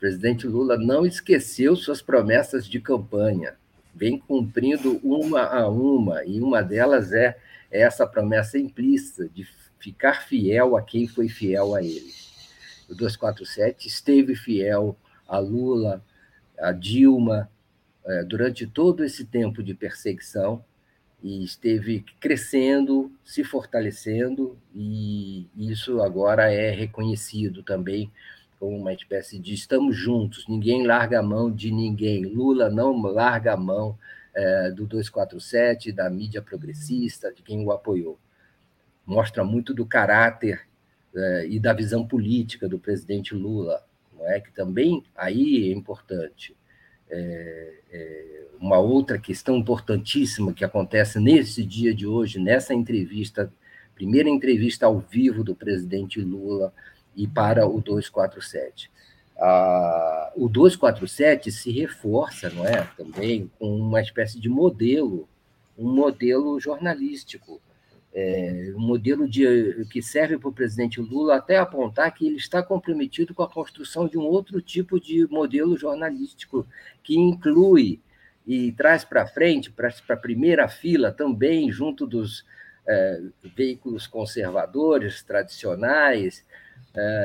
Presidente 0.06 0.46
Lula 0.46 0.78
não 0.78 1.04
esqueceu 1.04 1.76
suas 1.76 2.00
promessas 2.00 2.68
de 2.68 2.80
campanha, 2.80 3.56
vem 3.92 4.20
cumprindo 4.20 5.00
uma 5.04 5.42
a 5.42 5.68
uma, 5.68 6.24
e 6.24 6.40
uma 6.40 6.62
delas 6.62 7.12
é 7.12 7.36
essa 7.72 8.06
promessa 8.06 8.60
implícita 8.60 9.28
de 9.28 9.48
ficar 9.80 10.22
fiel 10.22 10.78
a 10.78 10.84
quem 10.84 11.08
foi 11.08 11.28
fiel 11.28 11.74
a 11.74 11.82
ele. 11.82 12.14
O 12.88 12.94
247 12.94 13.88
esteve 13.88 14.36
fiel 14.36 14.96
a 15.28 15.40
Lula, 15.40 16.06
a 16.60 16.72
Dilma, 16.72 17.50
é, 18.06 18.24
durante 18.26 18.68
todo 18.68 19.04
esse 19.04 19.26
tempo 19.26 19.64
de 19.64 19.74
perseguição 19.74 20.64
e 21.24 21.44
esteve 21.44 22.06
crescendo, 22.20 23.12
se 23.24 23.44
fortalecendo, 23.44 24.56
e 24.72 25.48
isso 25.58 26.00
agora 26.00 26.54
é 26.54 26.70
reconhecido 26.70 27.64
também 27.64 28.12
uma 28.60 28.94
espécie 28.94 29.38
de 29.38 29.54
estamos 29.54 29.96
juntos, 29.96 30.48
ninguém 30.48 30.86
larga 30.86 31.20
a 31.20 31.24
mão 31.24 31.52
de 31.52 31.72
ninguém. 31.72 32.26
Lula 32.26 32.70
não 32.70 33.00
larga 33.02 33.54
a 33.54 33.58
mão 33.58 33.98
é, 34.34 34.72
do 34.72 34.86
247, 34.86 35.92
da 35.92 36.10
mídia 36.10 36.42
progressista, 36.42 37.34
de 37.34 37.42
quem 37.42 37.64
o 37.64 37.72
apoiou. 37.72 38.20
Mostra 39.06 39.44
muito 39.44 39.74
do 39.74 39.86
caráter 39.86 40.62
é, 41.16 41.48
e 41.48 41.60
da 41.60 41.74
visão 41.74 42.08
política 42.08 42.68
do 42.68 42.80
presidente 42.80 43.34
Lula, 43.34 43.84
não 44.18 44.28
é? 44.28 44.40
que 44.40 44.52
também 44.52 45.04
aí 45.16 45.70
é 45.70 45.74
importante 45.74 46.56
é, 47.10 47.74
é, 47.92 48.46
uma 48.60 48.80
outra 48.80 49.20
questão 49.20 49.56
importantíssima 49.56 50.54
que 50.54 50.66
acontece 50.66 51.20
nesse 51.20 51.64
dia 51.64 51.94
de 51.94 52.08
hoje, 52.08 52.40
nessa 52.40 52.74
entrevista, 52.74 53.52
primeira 53.94 54.30
entrevista 54.30 54.86
ao 54.86 55.00
vivo 55.00 55.44
do 55.44 55.56
presidente 55.56 56.20
Lula 56.22 56.74
e 57.16 57.28
para 57.28 57.68
o 57.68 57.82
247. 57.82 58.92
Ah, 59.38 60.32
o 60.36 60.48
247 60.48 61.52
se 61.52 61.72
reforça, 61.72 62.50
não 62.50 62.66
é, 62.66 62.88
também 62.98 63.52
com 63.60 63.76
uma 63.76 64.02
espécie 64.02 64.40
de 64.40 64.48
modelo, 64.48 65.28
um 65.78 65.92
modelo 65.94 66.60
jornalístico, 66.60 67.62
é, 68.14 68.72
um 68.78 68.80
modelo 68.80 69.28
de, 69.28 69.86
que 69.90 70.02
serve 70.02 70.38
para 70.38 70.48
o 70.48 70.54
presidente 70.54 71.02
Lula 71.02 71.36
até 71.36 71.58
apontar 71.58 72.14
que 72.14 72.26
ele 72.26 72.38
está 72.38 72.64
comprometido 72.64 73.34
com 73.34 73.44
a 73.44 73.50
construção 73.50 74.08
de 74.08 74.18
um 74.18 74.24
outro 74.24 74.62
tipo 74.62 75.02
de 75.02 75.28
modelo 75.28 75.78
jornalístico 75.78 76.66
que 77.04 77.18
inclui 77.18 78.00
e 78.48 78.72
traz 78.72 79.04
para 79.04 79.28
frente, 79.28 79.70
para 79.70 79.94
a 80.10 80.18
primeira 80.18 80.70
fila 80.70 81.12
também, 81.12 81.70
junto 81.70 82.08
dos 82.08 82.46
é, 82.88 83.22
veículos 83.56 84.08
conservadores, 84.08 85.22
tradicionais, 85.24 86.46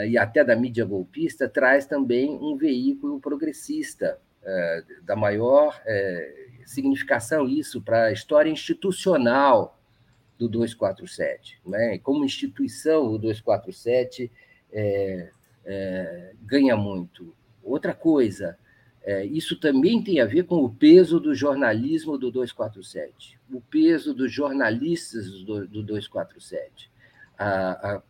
e 0.09 0.19
até 0.19 0.43
da 0.45 0.57
mídia 0.57 0.85
golpista, 0.85 1.49
traz 1.49 1.87
também 1.87 2.31
um 2.31 2.57
veículo 2.57 3.21
progressista, 3.21 4.19
é, 4.43 4.85
da 5.03 5.15
maior 5.15 5.81
é, 5.85 6.47
significação, 6.65 7.49
isso, 7.49 7.81
para 7.83 8.05
a 8.05 8.13
história 8.13 8.51
institucional 8.51 9.79
do 10.39 10.49
247. 10.49 11.61
Né? 11.67 11.99
Como 11.99 12.25
instituição, 12.25 13.13
o 13.13 13.19
247 13.19 14.31
é, 14.73 15.31
é, 15.65 16.33
ganha 16.43 16.77
muito. 16.77 17.35
Outra 17.63 17.93
coisa, 17.93 18.59
é, 19.03 19.25
isso 19.27 19.59
também 19.59 20.03
tem 20.03 20.21
a 20.21 20.27
ver 20.27 20.45
com 20.45 20.65
o 20.65 20.71
peso 20.71 21.21
do 21.21 21.35
jornalismo 21.35 22.17
do 22.17 22.31
247, 22.31 23.39
o 23.53 23.61
peso 23.61 24.15
dos 24.15 24.33
jornalistas 24.33 25.43
do, 25.43 25.67
do 25.67 25.83
247, 25.83 26.91
a, 27.39 27.97
a 27.97 28.03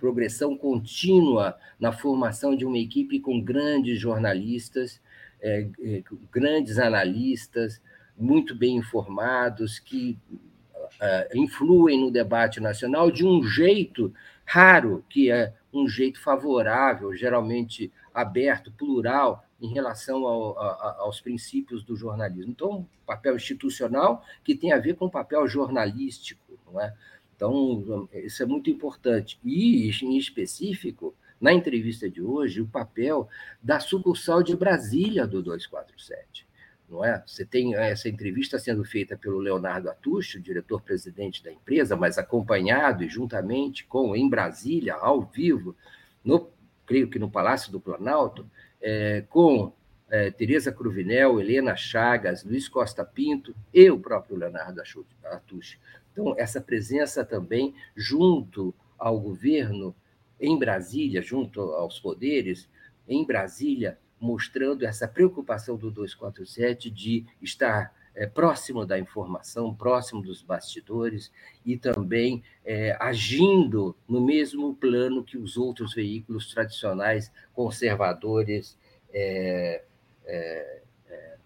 progressão 0.00 0.56
contínua 0.56 1.58
na 1.78 1.92
formação 1.92 2.56
de 2.56 2.64
uma 2.64 2.78
equipe 2.78 3.20
com 3.20 3.38
grandes 3.38 4.00
jornalistas, 4.00 4.98
é, 5.42 5.68
é, 5.78 6.02
grandes 6.32 6.78
analistas, 6.78 7.82
muito 8.16 8.54
bem 8.54 8.76
informados, 8.76 9.78
que 9.78 10.18
uh, 10.34 11.36
influem 11.38 12.00
no 12.00 12.10
debate 12.10 12.60
nacional 12.60 13.10
de 13.10 13.26
um 13.26 13.42
jeito 13.42 14.12
raro, 14.44 15.04
que 15.08 15.30
é 15.30 15.52
um 15.72 15.86
jeito 15.86 16.20
favorável, 16.20 17.14
geralmente 17.14 17.92
aberto, 18.12 18.72
plural, 18.72 19.44
em 19.60 19.72
relação 19.72 20.26
ao, 20.26 20.58
a, 20.58 20.96
aos 21.00 21.20
princípios 21.20 21.84
do 21.84 21.94
jornalismo. 21.94 22.50
Então, 22.50 22.86
papel 23.06 23.36
institucional 23.36 24.24
que 24.42 24.54
tem 24.54 24.72
a 24.72 24.78
ver 24.78 24.96
com 24.96 25.06
o 25.06 25.10
papel 25.10 25.46
jornalístico, 25.46 26.58
não 26.66 26.80
é? 26.80 26.94
Então, 27.40 28.06
isso 28.12 28.42
é 28.42 28.46
muito 28.46 28.68
importante. 28.68 29.40
E, 29.42 29.90
em 30.02 30.18
específico, 30.18 31.14
na 31.40 31.54
entrevista 31.54 32.10
de 32.10 32.20
hoje, 32.20 32.60
o 32.60 32.66
papel 32.66 33.26
da 33.62 33.80
sucursal 33.80 34.42
de 34.42 34.54
Brasília 34.54 35.26
do 35.26 35.42
247. 35.42 36.46
Não 36.86 37.02
é? 37.02 37.22
Você 37.26 37.46
tem 37.46 37.74
essa 37.76 38.10
entrevista 38.10 38.58
sendo 38.58 38.84
feita 38.84 39.16
pelo 39.16 39.38
Leonardo 39.38 39.88
Atucho, 39.88 40.38
diretor-presidente 40.38 41.42
da 41.42 41.50
empresa, 41.50 41.96
mas 41.96 42.18
acompanhado 42.18 43.02
e 43.04 43.08
juntamente 43.08 43.86
com, 43.86 44.14
em 44.14 44.28
Brasília, 44.28 44.94
ao 44.96 45.22
vivo, 45.22 45.74
no, 46.22 46.50
creio 46.84 47.08
que 47.08 47.18
no 47.18 47.30
Palácio 47.30 47.72
do 47.72 47.80
Planalto, 47.80 48.44
é, 48.82 49.24
com 49.30 49.72
é, 50.10 50.30
Tereza 50.30 50.72
Cruvinel, 50.72 51.40
Helena 51.40 51.74
Chagas, 51.74 52.44
Luiz 52.44 52.68
Costa 52.68 53.02
Pinto 53.02 53.54
e 53.72 53.90
o 53.90 53.98
próprio 53.98 54.36
Leonardo 54.36 54.82
Atucho. 55.24 55.78
Então, 56.20 56.34
essa 56.36 56.60
presença 56.60 57.24
também 57.24 57.74
junto 57.96 58.74
ao 58.98 59.18
governo 59.18 59.94
em 60.38 60.58
Brasília, 60.58 61.22
junto 61.22 61.60
aos 61.60 61.98
poderes, 61.98 62.68
em 63.08 63.24
Brasília, 63.24 63.98
mostrando 64.20 64.84
essa 64.84 65.08
preocupação 65.08 65.76
do 65.76 65.90
247 65.90 66.90
de 66.90 67.24
estar 67.40 67.94
é, 68.14 68.26
próximo 68.26 68.84
da 68.84 68.98
informação, 68.98 69.74
próximo 69.74 70.20
dos 70.20 70.42
bastidores 70.42 71.32
e 71.64 71.76
também 71.76 72.42
é, 72.64 72.96
agindo 73.00 73.96
no 74.06 74.20
mesmo 74.20 74.74
plano 74.74 75.24
que 75.24 75.38
os 75.38 75.56
outros 75.56 75.94
veículos 75.94 76.52
tradicionais 76.52 77.32
conservadores 77.54 78.76
é, 79.12 79.84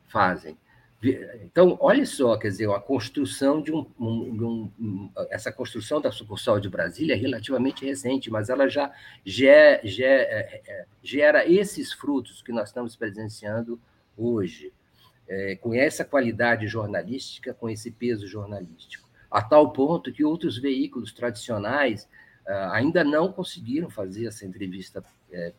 fazem. 0.09 0.57
Então, 1.43 1.77
olha 1.81 2.07
só, 2.07 2.37
quer 2.37 2.49
dizer, 2.49 2.71
a 2.71 2.81
construção 2.81 3.61
de 3.61 3.73
um, 3.73 3.87
um, 3.99 4.71
um, 4.81 5.11
essa 5.31 5.53
construção 5.53 6.01
da 6.01 6.11
sucursal 6.11 6.59
de 6.59 6.69
Brasília 6.69 7.15
é 7.15 7.17
relativamente 7.17 7.85
recente, 7.85 8.31
mas 8.31 8.49
ela 8.49 8.69
já 8.69 8.93
é, 9.43 9.81
é, 9.85 10.87
gera 11.03 11.47
esses 11.47 11.93
frutos 11.93 12.43
que 12.43 12.53
nós 12.53 12.69
estamos 12.69 12.97
presenciando 12.97 13.79
hoje, 14.17 14.73
é, 15.29 15.57
com 15.57 15.75
essa 15.75 16.05
qualidade 16.05 16.67
jornalística, 16.67 17.53
com 17.53 17.69
esse 17.69 17.91
peso 17.91 18.27
jornalístico, 18.27 19.09
a 19.31 19.43
tal 19.43 19.73
ponto 19.73 20.13
que 20.13 20.25
outros 20.25 20.59
veículos 20.59 21.13
tradicionais 21.13 22.09
uh, 22.47 22.71
ainda 22.73 23.03
não 23.03 23.33
conseguiram 23.33 23.91
fazer 23.91 24.27
essa 24.27 24.47
entrevista 24.47 25.03
é, 25.33 25.53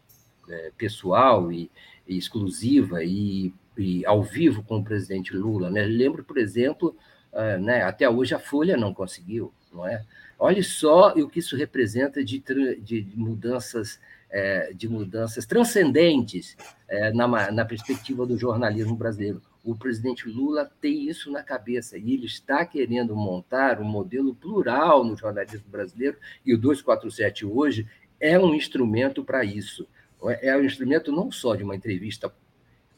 é, 0.49 0.71
pessoal 0.77 1.51
e, 1.51 1.69
e 2.07 2.17
exclusiva 2.17 3.03
e 3.03 3.53
e 3.77 4.05
ao 4.05 4.23
vivo 4.23 4.63
com 4.63 4.77
o 4.77 4.83
presidente 4.83 5.35
Lula. 5.35 5.69
Né? 5.69 5.83
Lembro, 5.85 6.23
por 6.23 6.37
exemplo, 6.37 6.95
uh, 7.33 7.59
né, 7.61 7.81
até 7.83 8.09
hoje 8.09 8.33
a 8.33 8.39
Folha 8.39 8.77
não 8.77 8.93
conseguiu, 8.93 9.53
não 9.73 9.87
é? 9.87 10.03
Olhe 10.37 10.63
só 10.63 11.13
o 11.13 11.29
que 11.29 11.39
isso 11.39 11.55
representa 11.55 12.23
de, 12.23 12.39
de 12.39 13.07
mudanças 13.15 13.99
é, 14.29 14.73
de 14.73 14.89
mudanças 14.89 15.45
transcendentes 15.45 16.57
é, 16.89 17.13
na, 17.13 17.51
na 17.51 17.63
perspectiva 17.63 18.25
do 18.25 18.37
jornalismo 18.37 18.95
brasileiro. 18.95 19.41
O 19.63 19.75
presidente 19.75 20.27
Lula 20.27 20.69
tem 20.81 21.07
isso 21.07 21.31
na 21.31 21.41
cabeça 21.41 21.97
e 21.97 22.13
ele 22.13 22.25
está 22.25 22.65
querendo 22.65 23.15
montar 23.15 23.79
um 23.79 23.85
modelo 23.85 24.35
plural 24.35 25.05
no 25.05 25.15
jornalismo 25.15 25.69
brasileiro 25.69 26.17
e 26.45 26.53
o 26.53 26.57
247 26.57 27.45
hoje 27.45 27.87
é 28.19 28.37
um 28.37 28.53
instrumento 28.53 29.23
para 29.23 29.43
isso. 29.45 29.87
É, 30.25 30.49
é 30.49 30.57
um 30.57 30.63
instrumento 30.63 31.11
não 31.13 31.31
só 31.31 31.55
de 31.55 31.63
uma 31.63 31.75
entrevista 31.75 32.31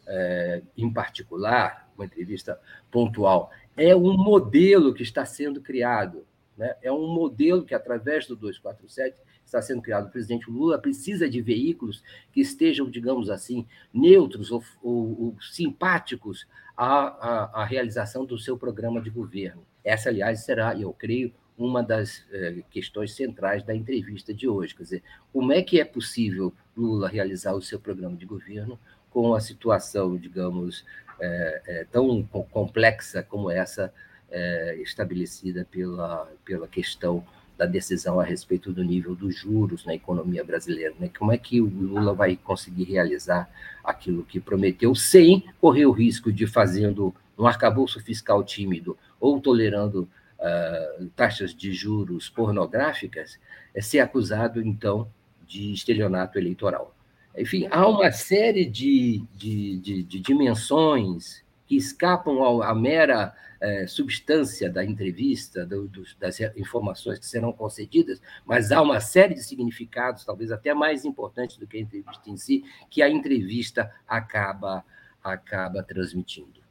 é, 0.08 0.62
em 0.76 0.92
particular, 0.92 1.90
uma 1.96 2.06
entrevista 2.06 2.60
pontual, 2.90 3.52
é 3.76 3.96
um 3.96 4.16
modelo 4.16 4.94
que 4.94 5.04
está 5.04 5.26
sendo 5.26 5.62
criado. 5.62 6.26
Né? 6.58 6.76
É 6.82 6.92
um 6.92 7.08
modelo 7.08 7.64
que, 7.64 7.76
através 7.76 8.28
do 8.28 8.36
247, 8.36 9.22
está 9.46 9.62
sendo 9.62 9.82
criado. 9.82 10.08
O 10.08 10.12
presidente 10.12 10.50
Lula 10.50 10.80
precisa 10.80 11.30
de 11.30 11.42
veículos 11.42 12.04
que 12.32 12.42
estejam, 12.42 12.90
digamos 12.90 13.30
assim, 13.30 13.66
neutros 13.94 14.52
ou, 14.52 14.64
ou, 14.82 15.22
ou 15.22 15.42
simpáticos 15.42 16.48
à, 16.76 17.08
à, 17.08 17.62
à, 17.62 17.66
realização 17.66 18.26
do 18.26 18.38
seu 18.38 18.58
programa 18.58 19.02
de 19.02 19.10
governo. 19.10 19.64
Essa, 19.84 20.10
aliás, 20.10 20.44
será, 20.44 20.76
eu 20.76 20.92
creio, 20.94 21.34
uma 21.58 21.82
das 21.82 22.24
eh, 22.32 22.64
questões 22.70 23.16
centrais 23.16 23.64
da 23.64 23.74
entrevista 23.76 24.32
de 24.32 24.48
hoje. 24.48 24.76
Quer 24.76 24.84
dizer, 24.84 25.04
como 25.34 25.52
é 25.52 25.64
que 25.64 25.80
é 25.80 25.84
possível 25.84 26.54
Lula 26.76 27.10
realizar 27.10 27.54
o 27.56 27.62
seu 27.62 27.80
programa 27.80 28.16
de 28.16 28.28
governo 28.28 28.80
com 29.10 29.34
a 29.34 29.40
situação, 29.40 30.16
digamos, 30.18 30.86
é, 31.20 31.62
é, 31.66 31.84
tão 31.92 32.24
complexa 32.52 33.24
como 33.24 33.50
essa 33.50 33.94
é, 34.30 34.76
estabelecida 34.82 35.68
pela, 35.70 36.32
pela 36.46 36.68
questão 36.68 37.26
da 37.58 37.66
decisão 37.66 38.20
a 38.20 38.24
respeito 38.24 38.72
do 38.72 38.84
nível 38.84 39.16
dos 39.16 39.36
juros 39.36 39.84
na 39.84 39.96
economia 39.96 40.44
brasileira. 40.44 40.94
Né? 41.00 41.10
Como 41.18 41.32
é 41.32 41.38
que 41.38 41.60
o 41.60 41.66
Lula 41.66 42.14
vai 42.14 42.36
conseguir 42.36 42.84
realizar 42.84 43.50
aquilo 43.84 44.24
que 44.24 44.40
prometeu 44.40 44.94
sem 44.94 45.44
correr 45.60 45.88
o 45.88 45.92
risco 45.92 46.32
de 46.32 46.46
fazendo 46.46 47.14
um 47.38 47.48
arcabouço 47.48 48.00
fiscal 48.00 48.44
tímido 48.44 48.98
ou 49.20 49.42
tolerando 49.42 50.08
uh, 50.40 51.08
taxas 51.16 51.54
de 51.54 51.74
juros 51.74 52.30
pornográficas, 52.30 53.40
é 53.74 53.82
ser 53.82 54.00
acusado, 54.00 54.62
então, 54.62 55.10
de 55.46 55.74
estelionato 55.74 56.38
eleitoral. 56.38 56.96
Enfim, 57.38 57.68
há 57.70 57.88
uma 57.88 58.12
série 58.12 58.66
de, 58.66 59.24
de, 59.36 59.78
de, 59.78 60.04
de 60.04 60.20
dimensões 60.20 61.46
que 61.68 61.76
escapam 61.76 62.62
à 62.62 62.74
mera 62.74 63.36
é, 63.60 63.86
substância 63.88 64.70
da 64.70 64.84
entrevista, 64.84 65.66
do, 65.66 65.88
do, 65.88 66.04
das 66.20 66.40
informações 66.56 67.20
que 67.20 67.26
serão 67.26 67.52
concedidas, 67.52 68.22
mas 68.46 68.72
há 68.72 68.82
uma 68.82 69.00
série 69.00 69.36
de 69.36 69.44
significados, 69.44 70.26
talvez 70.26 70.52
até 70.52 70.74
mais 70.74 71.06
importantes 71.06 71.58
do 71.58 71.68
que 71.68 71.78
a 71.78 71.82
entrevista 71.82 72.30
em 72.30 72.38
si, 72.38 72.64
que 72.90 73.02
a 73.02 73.10
entrevista 73.10 73.92
acaba, 74.08 74.84
acaba 75.24 75.84
transmitindo. 75.84 76.66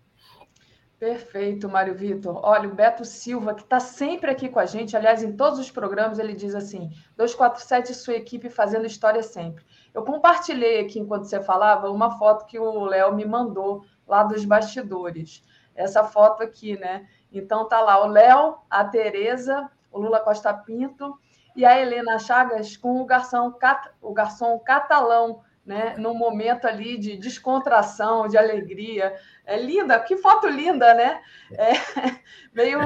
Perfeito, 0.98 1.68
Mário 1.68 1.94
Vitor. 1.94 2.40
Olha, 2.42 2.66
o 2.66 2.74
Beto 2.74 3.04
Silva, 3.04 3.54
que 3.54 3.62
está 3.62 3.78
sempre 3.78 4.30
aqui 4.30 4.48
com 4.48 4.58
a 4.58 4.64
gente, 4.64 4.96
aliás, 4.96 5.22
em 5.22 5.36
todos 5.36 5.58
os 5.58 5.70
programas, 5.70 6.18
ele 6.18 6.32
diz 6.32 6.54
assim: 6.54 6.90
247 7.18 7.92
sua 7.92 8.14
equipe 8.14 8.48
fazendo 8.48 8.86
história 8.86 9.22
sempre. 9.22 9.62
Eu 9.96 10.04
compartilhei 10.04 10.80
aqui, 10.80 11.00
enquanto 11.00 11.24
você 11.24 11.42
falava, 11.42 11.90
uma 11.90 12.18
foto 12.18 12.44
que 12.44 12.58
o 12.58 12.84
Léo 12.84 13.14
me 13.14 13.24
mandou 13.24 13.82
lá 14.06 14.22
dos 14.22 14.44
bastidores. 14.44 15.42
Essa 15.74 16.04
foto 16.04 16.42
aqui, 16.42 16.78
né? 16.78 17.08
Então 17.32 17.66
tá 17.66 17.80
lá 17.80 18.04
o 18.04 18.06
Léo, 18.06 18.58
a 18.68 18.84
Tereza, 18.84 19.70
o 19.90 19.98
Lula 19.98 20.20
Costa 20.20 20.52
Pinto 20.52 21.18
e 21.56 21.64
a 21.64 21.80
Helena 21.80 22.18
Chagas 22.18 22.76
com 22.76 23.00
o 23.00 23.06
garçom, 23.06 23.54
o 24.02 24.12
garçom 24.12 24.58
catalão, 24.58 25.40
né? 25.64 25.94
Num 25.96 26.12
momento 26.12 26.66
ali 26.66 26.98
de 26.98 27.16
descontração, 27.16 28.28
de 28.28 28.36
alegria. 28.36 29.16
É 29.46 29.56
linda, 29.58 29.98
que 30.00 30.18
foto 30.18 30.46
linda, 30.46 30.92
né? 30.92 31.22
É, 31.52 31.72
meio 32.52 32.80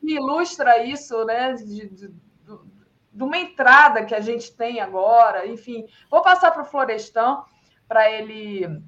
ilustra 0.00 0.84
isso, 0.84 1.24
né? 1.24 1.54
De, 1.54 1.88
de, 1.88 2.14
de 3.12 3.22
uma 3.22 3.36
entrada 3.36 4.04
que 4.04 4.14
a 4.14 4.20
gente 4.20 4.56
tem 4.56 4.80
agora, 4.80 5.46
enfim. 5.46 5.86
Vou 6.10 6.22
passar 6.22 6.50
para 6.50 6.62
o 6.62 6.66
Florestão 6.66 7.44
para 7.86 8.10
ele 8.10 8.82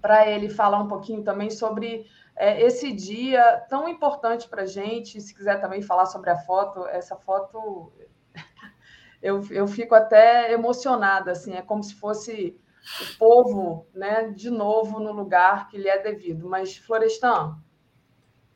para 0.00 0.26
ele 0.26 0.48
falar 0.48 0.78
um 0.78 0.88
pouquinho 0.88 1.22
também 1.22 1.50
sobre 1.50 2.06
é, 2.34 2.62
esse 2.62 2.90
dia 2.90 3.62
tão 3.68 3.86
importante 3.86 4.48
para 4.48 4.62
a 4.62 4.66
gente. 4.66 5.20
Se 5.20 5.34
quiser 5.34 5.60
também 5.60 5.82
falar 5.82 6.06
sobre 6.06 6.30
a 6.30 6.36
foto, 6.36 6.86
essa 6.86 7.16
foto 7.16 7.92
eu, 9.20 9.42
eu 9.50 9.66
fico 9.66 9.94
até 9.94 10.50
emocionada, 10.52 11.32
assim, 11.32 11.54
é 11.54 11.60
como 11.60 11.82
se 11.82 11.94
fosse 11.94 12.58
o 13.02 13.18
povo, 13.18 13.86
né, 13.92 14.28
de 14.28 14.48
novo 14.48 14.98
no 14.98 15.12
lugar 15.12 15.68
que 15.68 15.76
lhe 15.76 15.88
é 15.88 16.02
devido. 16.02 16.48
Mas 16.48 16.78
Florestão. 16.78 17.58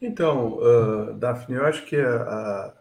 Então, 0.01 0.59
uh, 0.59 1.15
Daphne, 1.15 1.57
eu 1.57 1.67
acho 1.67 1.85
que 1.85 1.97
a, 1.97 2.23
a 2.23 2.75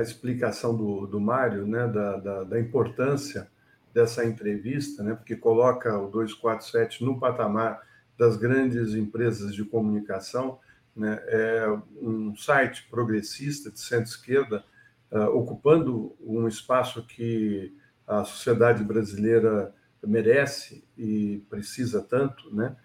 explicação 0.00 0.74
do, 0.74 1.06
do 1.06 1.20
Mário, 1.20 1.66
né, 1.66 1.86
da, 1.86 2.16
da, 2.16 2.44
da, 2.44 2.60
importância 2.60 3.50
dessa 3.92 4.24
entrevista, 4.24 5.02
né, 5.02 5.14
porque 5.14 5.36
coloca 5.36 5.98
o 5.98 6.08
247 6.08 7.04
no 7.04 7.18
patamar 7.18 7.82
das 8.16 8.36
grandes 8.36 8.94
empresas 8.94 9.54
de 9.54 9.64
comunicação, 9.64 10.58
né, 10.96 11.20
é 11.26 11.66
um 12.00 12.34
site 12.36 12.86
progressista 12.90 13.70
de 13.70 13.80
centro-esquerda, 13.80 14.64
uh, 15.10 15.36
ocupando 15.36 16.16
um 16.20 16.48
espaço 16.48 17.04
que 17.06 17.76
a 18.06 18.24
sociedade 18.24 18.82
brasileira 18.82 19.74
merece 20.02 20.84
e 20.96 21.44
precisa 21.48 22.02
tanto, 22.02 22.54
né? 22.54 22.76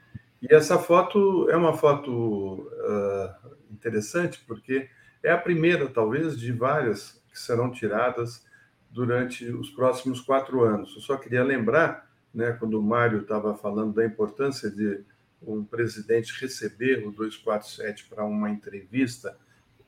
E 0.42 0.54
essa 0.54 0.78
foto 0.78 1.50
é 1.50 1.58
uma 1.58 1.74
foto 1.74 2.12
uh, 2.12 3.56
interessante 3.72 4.44
porque 4.48 4.88
é 5.28 5.32
a 5.32 5.38
primeira, 5.38 5.88
talvez, 5.90 6.40
de 6.40 6.54
várias 6.54 7.22
que 7.30 7.38
serão 7.38 7.70
tiradas 7.70 8.46
durante 8.90 9.46
os 9.46 9.70
próximos 9.70 10.22
quatro 10.22 10.64
anos. 10.64 10.96
Eu 10.96 11.02
só 11.02 11.18
queria 11.18 11.44
lembrar, 11.44 12.10
né, 12.34 12.54
quando 12.54 12.80
o 12.80 12.84
Mário 12.84 13.22
estava 13.22 13.54
falando 13.54 13.94
da 13.94 14.06
importância 14.06 14.72
de 14.72 15.04
um 15.42 15.66
presidente 15.66 16.34
receber 16.40 17.06
o 17.06 17.12
247 17.12 18.06
para 18.06 18.24
uma 18.24 18.50
entrevista, 18.50 19.38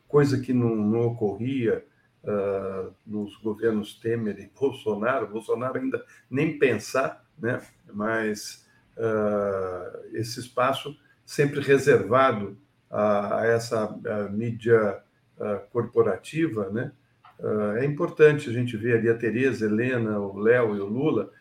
coisa 0.09 0.41
que 0.41 0.51
não, 0.51 0.75
não 0.75 1.07
ocorria 1.07 1.85
uh, 2.21 2.93
nos 3.07 3.37
governos 3.37 3.93
Temer 3.97 4.37
e 4.39 4.51
Bolsonaro. 4.59 5.27
Bolsonaro 5.27 5.79
ainda 5.79 6.05
nem 6.29 6.59
pensar, 6.59 7.25
né? 7.37 7.61
mas 7.93 8.67
uh, 8.97 10.05
esse 10.11 10.41
espaço 10.41 10.99
sempre 11.25 11.61
reservado 11.61 12.57
a, 12.91 13.39
a 13.39 13.45
essa 13.45 13.85
a 13.85 14.29
mídia 14.29 15.01
corporativa, 15.71 16.69
né? 16.69 16.91
é 17.77 17.85
importante 17.85 18.49
a 18.49 18.53
gente 18.53 18.75
ver 18.75 18.97
ali 18.97 19.09
a 19.09 19.15
Tereza, 19.15 19.65
Helena, 19.65 20.19
o 20.19 20.37
Léo 20.37 20.75
e 20.75 20.79
o 20.81 20.85
Lula, 20.85 21.31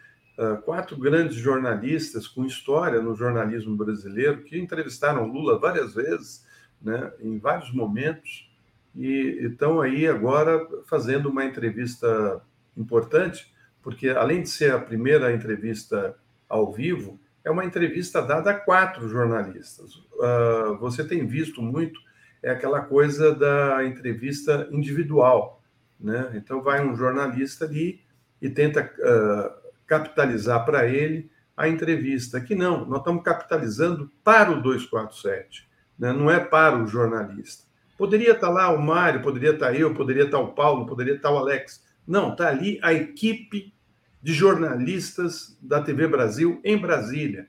quatro 0.65 0.97
grandes 0.97 1.37
jornalistas 1.37 2.29
com 2.29 2.45
história 2.45 3.03
no 3.03 3.17
jornalismo 3.17 3.75
brasileiro 3.75 4.45
que 4.45 4.57
entrevistaram 4.57 5.27
Lula 5.27 5.59
várias 5.59 5.95
vezes, 5.95 6.47
né, 6.81 7.13
em 7.21 7.39
vários 7.39 7.73
momentos, 7.73 8.49
e 8.95 9.39
estão 9.41 9.81
aí 9.81 10.07
agora 10.07 10.65
fazendo 10.87 11.29
uma 11.29 11.45
entrevista 11.45 12.41
importante, 12.77 13.53
porque 13.83 14.09
além 14.11 14.43
de 14.43 14.49
ser 14.49 14.73
a 14.73 14.79
primeira 14.79 15.33
entrevista 15.33 16.17
ao 16.49 16.73
vivo, 16.73 17.19
é 17.45 17.51
uma 17.51 17.65
entrevista 17.65 18.21
dada 18.23 18.51
a 18.51 18.55
quatro 18.55 19.09
jornalistas. 19.09 19.95
Uh, 19.95 20.77
você 20.81 21.05
tem 21.05 21.27
visto 21.27 21.63
muito 21.63 22.01
é 22.43 22.51
aquela 22.51 22.81
coisa 22.81 23.35
da 23.35 23.85
entrevista 23.85 24.69
individual, 24.71 25.63
né? 25.99 26.31
Então 26.35 26.63
vai 26.63 26.85
um 26.85 26.95
jornalista 26.95 27.65
ali 27.65 28.01
e 28.41 28.49
tenta 28.49 28.83
uh, 28.83 29.69
capitalizar 29.87 30.65
para 30.65 30.87
ele 30.87 31.31
a 31.57 31.69
entrevista. 31.69 32.41
Que 32.41 32.55
não, 32.55 32.87
nós 32.87 33.01
estamos 33.01 33.23
capitalizando 33.23 34.11
para 34.23 34.53
o 34.53 34.63
247, 34.63 35.69
né? 35.99 36.13
não 36.13 36.31
é 36.31 36.39
para 36.39 36.81
o 36.81 36.87
jornalista. 36.87 37.67
Poderia 37.97 38.33
estar 38.33 38.49
lá 38.49 38.71
o 38.71 38.81
Mário, 38.81 39.23
poderia 39.23 39.51
estar 39.51 39.75
eu, 39.75 39.93
poderia 39.93 40.25
estar 40.25 40.39
o 40.39 40.53
Paulo, 40.53 40.87
poderia 40.87 41.17
estar 41.17 41.33
o 41.33 41.39
Alex. 41.39 41.85
Não, 42.07 42.31
está 42.31 42.49
ali 42.49 42.79
a 42.81 42.93
equipe 42.93 43.75
de 44.23 44.33
jornalistas 44.33 45.59
da 45.61 45.83
TV 45.83 46.07
Brasil 46.07 46.61
em 46.65 46.79
Brasília, 46.79 47.49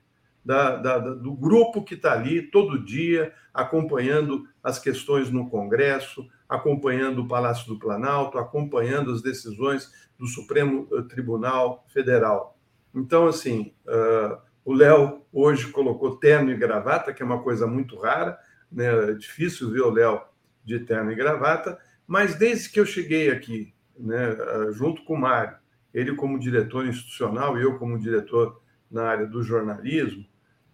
da, 0.50 0.78
da, 0.78 0.98
do 0.98 1.32
grupo 1.36 1.84
que 1.84 1.94
está 1.94 2.14
ali 2.14 2.42
todo 2.42 2.84
dia 2.84 3.32
acompanhando 3.54 4.48
as 4.64 4.80
questões 4.80 5.30
no 5.30 5.48
Congresso, 5.48 6.28
acompanhando 6.50 7.22
o 7.22 7.28
Palácio 7.28 7.68
do 7.68 7.78
Planalto, 7.78 8.40
acompanhando 8.40 9.12
as 9.12 9.22
decisões 9.22 9.94
do 10.18 10.26
Supremo 10.26 10.88
eh, 10.92 11.04
Tribunal 11.04 11.86
Federal. 11.94 12.58
Então, 12.96 13.28
assim, 13.28 13.76
uh, 13.86 14.40
o 14.66 14.74
Léo 14.74 15.22
hoje 15.32 15.68
colocou 15.68 16.16
terno 16.16 16.50
e 16.50 16.58
gravata, 16.58 17.14
que 17.14 17.22
é 17.22 17.26
uma 17.26 17.44
coisa 17.44 17.68
muito 17.68 17.96
rara, 18.00 18.36
né? 18.72 19.12
é 19.12 19.14
difícil 19.14 19.70
ver 19.70 19.82
o 19.82 19.92
Léo 19.92 20.20
de 20.66 20.80
terno 20.80 21.12
e 21.12 21.16
gravata, 21.16 21.78
mas 22.08 22.34
desde 22.34 22.72
que 22.72 22.80
eu 22.80 22.88
cheguei 22.88 23.30
aqui, 23.30 23.72
né, 23.96 24.36
junto 24.72 25.04
com 25.04 25.14
o 25.14 25.22
Mário, 25.22 25.58
ele 25.94 26.16
como 26.16 26.40
diretor 26.40 26.88
institucional 26.88 27.56
e 27.56 27.62
eu 27.62 27.78
como 27.78 28.00
diretor 28.00 28.60
na 28.90 29.04
área 29.04 29.28
do 29.28 29.44
jornalismo, 29.44 30.26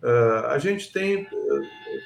uh, 0.05 0.47
a 0.47 0.59
gente 0.59 0.93
tem 0.93 1.27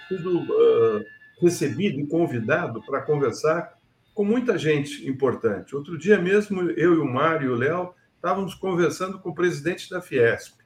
sido 0.08 0.40
uh, 0.40 1.06
recebido 1.42 2.00
e 2.00 2.08
convidado 2.08 2.82
para 2.86 3.02
conversar 3.02 3.78
com 4.14 4.24
muita 4.24 4.58
gente 4.58 5.08
importante. 5.08 5.76
Outro 5.76 5.98
dia 5.98 6.20
mesmo, 6.20 6.62
eu 6.72 6.96
e 6.96 6.98
o 6.98 7.06
Mário 7.06 7.48
e 7.48 7.52
o 7.52 7.56
Léo 7.56 7.94
estávamos 8.16 8.54
conversando 8.54 9.20
com 9.20 9.30
o 9.30 9.36
presidente 9.36 9.90
da 9.90 10.02
Fiesp. 10.02 10.60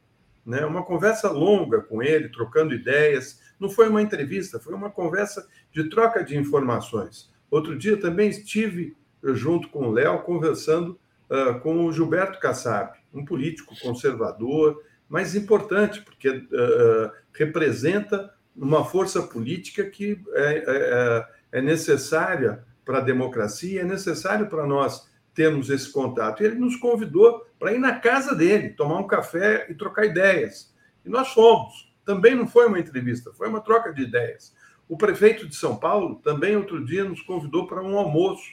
Né? 0.46 0.66
Uma 0.66 0.84
conversa 0.84 1.30
longa 1.30 1.82
com 1.82 2.02
ele, 2.02 2.30
trocando 2.30 2.74
ideias. 2.74 3.40
Não 3.60 3.70
foi 3.70 3.90
uma 3.90 4.02
entrevista, 4.02 4.60
foi 4.60 4.74
uma 4.74 4.90
conversa 4.90 5.48
de 5.72 5.90
troca 5.90 6.24
de 6.24 6.38
informações. 6.38 7.32
Outro 7.50 7.78
dia 7.78 7.96
também 7.96 8.30
estive 8.30 8.96
junto 9.24 9.70
com 9.70 9.88
o 9.88 9.92
Léo 9.92 10.24
conversando 10.24 11.00
uh, 11.30 11.60
com 11.60 11.86
o 11.86 11.92
Gilberto 11.94 12.40
Kassab, 12.40 12.98
um 13.14 13.24
político 13.24 13.76
conservador, 13.80 14.82
mas 15.08 15.36
importante, 15.36 16.02
porque 16.02 16.30
uh, 16.30 17.12
representa 17.34 18.34
uma 18.56 18.86
força 18.86 19.22
política 19.24 19.84
que 19.84 20.22
é, 20.34 20.44
é, 20.44 20.64
é, 20.68 21.60
é 21.60 21.62
necessária 21.62 22.64
para 22.86 23.00
a 23.00 23.02
democracia, 23.02 23.82
é 23.82 23.86
necessário 23.86 24.48
para 24.48 24.66
nós 24.66 25.10
termos 25.34 25.70
esse 25.70 25.92
contato. 25.92 26.44
E 26.44 26.46
ele 26.46 26.56
nos 26.56 26.76
convidou 26.76 27.46
para 27.58 27.74
ir 27.74 27.80
na 27.80 28.00
casa 28.00 28.36
dele, 28.36 28.70
tomar 28.70 29.00
um 29.00 29.08
café 29.08 29.68
e 29.70 29.74
trocar 29.74 30.06
ideias. 30.06 30.74
E 31.06 31.10
nós 31.10 31.30
fomos. 31.30 31.92
Também 32.06 32.36
não 32.36 32.46
foi 32.46 32.68
uma 32.68 32.80
entrevista, 32.80 33.32
foi 33.34 33.48
uma 33.48 33.62
troca 33.62 33.94
de 33.94 34.04
ideias. 34.04 34.54
O 34.90 34.98
prefeito 34.98 35.48
de 35.48 35.56
São 35.56 35.78
Paulo 35.78 36.16
também 36.16 36.58
outro 36.58 36.84
dia 36.84 37.06
nos 37.06 37.22
convidou 37.22 37.66
para 37.66 37.82
um 37.82 37.98
almoço. 37.98 38.52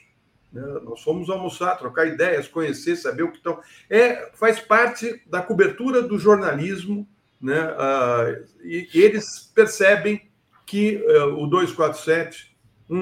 Né? 0.51 0.61
Nós 0.83 1.03
fomos 1.03 1.29
almoçar, 1.29 1.77
trocar 1.77 2.07
ideias, 2.07 2.47
conhecer, 2.47 2.95
saber 2.95 3.23
o 3.23 3.31
que 3.31 3.37
estão. 3.37 3.59
É, 3.89 4.31
faz 4.35 4.59
parte 4.59 5.21
da 5.27 5.41
cobertura 5.41 6.01
do 6.01 6.17
jornalismo 6.17 7.07
né? 7.41 7.59
Ah, 7.77 8.35
e, 8.63 8.87
eles 8.93 9.51
percebem 9.53 10.29
que 10.65 10.97
uh, 10.97 11.43
o 11.43 11.47
247, 11.47 12.55
um, 12.89 12.97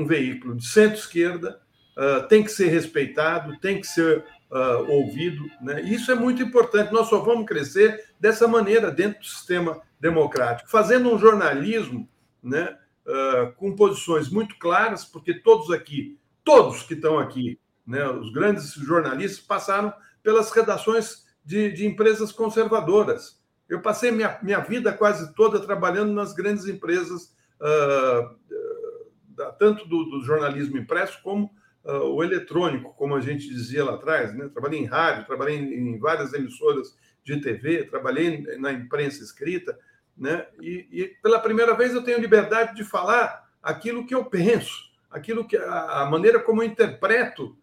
um 0.00 0.06
veículo 0.06 0.56
de 0.56 0.66
centro-esquerda, 0.66 1.60
uh, 1.96 2.26
tem 2.26 2.42
que 2.42 2.50
ser 2.50 2.68
respeitado, 2.68 3.58
tem 3.60 3.80
que 3.80 3.86
ser 3.86 4.24
uh, 4.50 4.90
ouvido. 4.90 5.44
Né? 5.60 5.82
Isso 5.82 6.10
é 6.10 6.14
muito 6.14 6.42
importante. 6.42 6.92
Nós 6.92 7.08
só 7.08 7.20
vamos 7.20 7.46
crescer 7.46 8.04
dessa 8.18 8.46
maneira 8.46 8.90
dentro 8.90 9.20
do 9.20 9.26
sistema 9.26 9.80
democrático, 10.00 10.70
fazendo 10.70 11.12
um 11.12 11.18
jornalismo 11.18 12.08
né, 12.42 12.76
uh, 13.06 13.52
com 13.52 13.74
posições 13.74 14.28
muito 14.28 14.58
claras, 14.58 15.04
porque 15.04 15.34
todos 15.34 15.70
aqui, 15.70 16.18
todos 16.44 16.82
que 16.82 16.94
estão 16.94 17.18
aqui, 17.18 17.58
né, 17.86 18.08
os 18.08 18.32
grandes 18.32 18.72
jornalistas 18.74 19.40
passaram 19.40 19.92
pelas 20.22 20.50
redações 20.50 21.24
de, 21.44 21.72
de 21.72 21.86
empresas 21.86 22.32
conservadoras. 22.32 23.40
Eu 23.68 23.80
passei 23.80 24.10
minha, 24.10 24.38
minha 24.42 24.60
vida 24.60 24.92
quase 24.92 25.34
toda 25.34 25.60
trabalhando 25.60 26.12
nas 26.12 26.34
grandes 26.34 26.66
empresas, 26.66 27.34
uh, 27.60 28.34
uh, 28.34 29.52
tanto 29.58 29.86
do, 29.88 30.04
do, 30.04 30.24
jornalismo 30.24 30.76
impresso 30.76 31.22
como 31.22 31.50
uh, 31.84 32.04
o 32.14 32.22
eletrônico, 32.22 32.94
como 32.94 33.14
a 33.14 33.20
gente 33.20 33.48
dizia 33.48 33.84
lá 33.84 33.94
atrás. 33.94 34.34
Né? 34.34 34.48
Trabalhei 34.48 34.80
em 34.80 34.84
rádio, 34.84 35.26
trabalhei 35.26 35.56
em, 35.56 35.94
em 35.94 35.98
várias 35.98 36.32
emissoras 36.32 36.96
de 37.24 37.40
TV, 37.40 37.84
trabalhei 37.84 38.42
na 38.58 38.72
imprensa 38.72 39.22
escrita, 39.22 39.78
né? 40.16 40.46
E, 40.60 40.88
e, 40.90 41.04
pela 41.22 41.38
primeira 41.38 41.74
vez 41.74 41.94
eu 41.94 42.02
tenho 42.02 42.20
liberdade 42.20 42.74
de 42.74 42.84
falar 42.84 43.48
aquilo 43.62 44.04
que 44.04 44.14
eu 44.14 44.24
penso, 44.24 44.90
aquilo 45.10 45.46
que 45.46 45.56
a, 45.56 46.02
a 46.02 46.10
maneira 46.10 46.40
como 46.40 46.62
eu 46.62 46.66
interpreto 46.66 47.56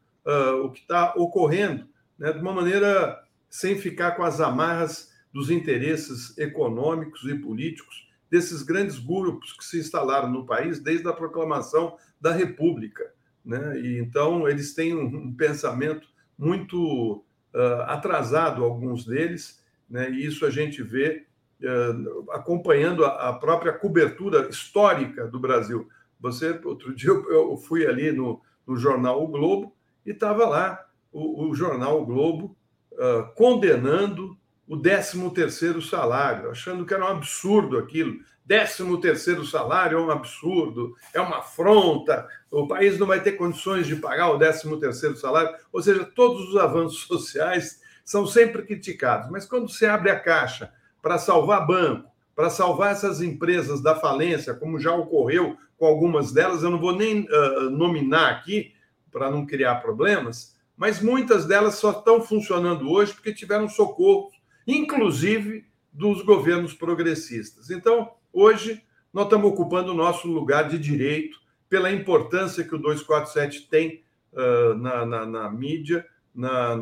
o 0.64 0.70
que 0.72 0.82
está 0.82 1.14
ocorrendo, 1.16 1.88
né? 2.18 2.32
De 2.32 2.40
uma 2.40 2.54
maneira 2.54 3.22
sem 3.50 3.78
ficar 3.78 4.12
com 4.12 4.24
as 4.24 4.40
amarras 4.40 5.09
dos 5.34 5.50
interesses 5.50 6.38
econômicos 6.38 7.24
e 7.24 7.36
políticos 7.36 8.08
desses 8.30 8.62
grandes 8.62 9.00
grupos 9.00 9.54
que 9.54 9.66
se 9.66 9.80
instalaram 9.80 10.30
no 10.30 10.46
país 10.46 10.80
desde 10.80 11.08
a 11.08 11.14
proclamação 11.14 11.98
da 12.22 12.32
República. 12.32 13.12
Né? 13.44 13.80
E, 13.80 14.00
então, 14.00 14.48
eles 14.48 14.74
têm 14.74 14.96
um, 14.96 15.34
pensamento 15.34 16.08
muito 16.38 17.24
uh, 17.54 17.82
atrasado, 17.88 18.64
alguns 18.64 19.06
deles, 19.06 19.64
né? 19.90 20.10
e 20.12 20.26
isso 20.26 20.46
a 20.46 20.50
gente 20.50 20.84
vê 20.84 21.26
uh, 21.64 22.32
acompanhando 22.32 23.04
a, 23.04 23.30
a, 23.30 23.34
própria 23.34 23.74
cobertura 23.74 24.48
histórica 24.50 25.28
do 25.28 25.40
Brasil. 25.40 25.88
Você, 26.20 26.60
outro 26.64 26.94
dia, 26.96 27.10
eu 27.10 27.58
fui 27.58 27.86
ali 27.88 28.12
no, 28.12 28.42
no 28.68 28.78
jornal 28.78 29.24
O 29.24 29.28
Globo 29.28 29.76
e 30.06 30.12
estava 30.12 30.48
lá 30.48 30.86
o, 31.12 31.48
o 31.48 31.56
jornal 31.56 32.02
O 32.02 32.06
Globo 32.06 32.56
uh, 32.94 33.34
condenando 33.36 34.38
o 34.70 34.78
13 34.78 35.32
terceiro 35.32 35.82
salário, 35.82 36.52
achando 36.52 36.86
que 36.86 36.94
era 36.94 37.04
um 37.04 37.08
absurdo 37.08 37.80
aquilo. 37.80 38.20
13 38.48 39.02
terceiro 39.02 39.44
salário 39.44 39.98
é 39.98 40.02
um 40.02 40.12
absurdo, 40.12 40.96
é 41.12 41.20
uma 41.20 41.40
afronta, 41.40 42.28
o 42.52 42.68
país 42.68 43.00
não 43.00 43.08
vai 43.08 43.20
ter 43.20 43.32
condições 43.32 43.88
de 43.88 43.96
pagar 43.96 44.30
o 44.30 44.38
13 44.38 44.80
terceiro 44.80 45.18
salário. 45.18 45.56
Ou 45.74 45.82
seja, 45.82 46.06
todos 46.06 46.50
os 46.50 46.56
avanços 46.56 47.02
sociais 47.10 47.82
são 48.06 48.28
sempre 48.28 48.62
criticados. 48.62 49.30
Mas 49.32 49.46
quando 49.46 49.68
você 49.68 49.88
abre 49.88 50.12
a 50.12 50.20
caixa 50.20 50.72
para 51.02 51.18
salvar 51.18 51.66
banco, 51.66 52.08
para 52.36 52.52
salvar 52.52 52.92
essas 52.92 53.24
empresas 53.24 53.82
da 53.82 53.96
falência, 53.96 54.54
como 54.54 54.80
já 54.80 54.94
ocorreu 54.94 55.58
com 55.80 55.86
algumas 55.88 56.32
delas, 56.32 56.62
eu 56.62 56.70
não 56.70 56.80
vou 56.80 56.96
nem 56.96 57.22
uh, 57.22 57.72
nominar 57.72 58.30
aqui 58.30 58.72
para 59.12 59.32
não 59.32 59.48
criar 59.48 59.76
problemas, 59.76 60.56
mas 60.78 61.02
muitas 61.02 61.46
delas 61.46 61.76
só 61.76 61.92
estão 61.92 62.22
funcionando 62.22 62.90
hoje 62.90 63.14
porque 63.14 63.34
tiveram 63.34 63.68
socorro 63.68 64.30
inclusive 64.78 65.66
dos 65.92 66.22
governos 66.22 66.74
progressistas. 66.74 67.70
Então, 67.70 68.12
hoje, 68.32 68.84
nós 69.12 69.26
estamos 69.26 69.52
ocupando 69.52 69.92
o 69.92 69.96
nosso 69.96 70.28
lugar 70.28 70.70
de 70.70 70.78
direito 70.78 71.40
pela 71.68 71.92
importância 71.92 72.64
que 72.64 72.76
o 72.76 72.80
247 72.80 73.68
tem 73.68 74.04
uh, 74.34 74.74
na, 74.76 75.06
na, 75.06 75.26
na, 75.26 75.50
mídia, 75.50 76.06
na, 76.34 76.76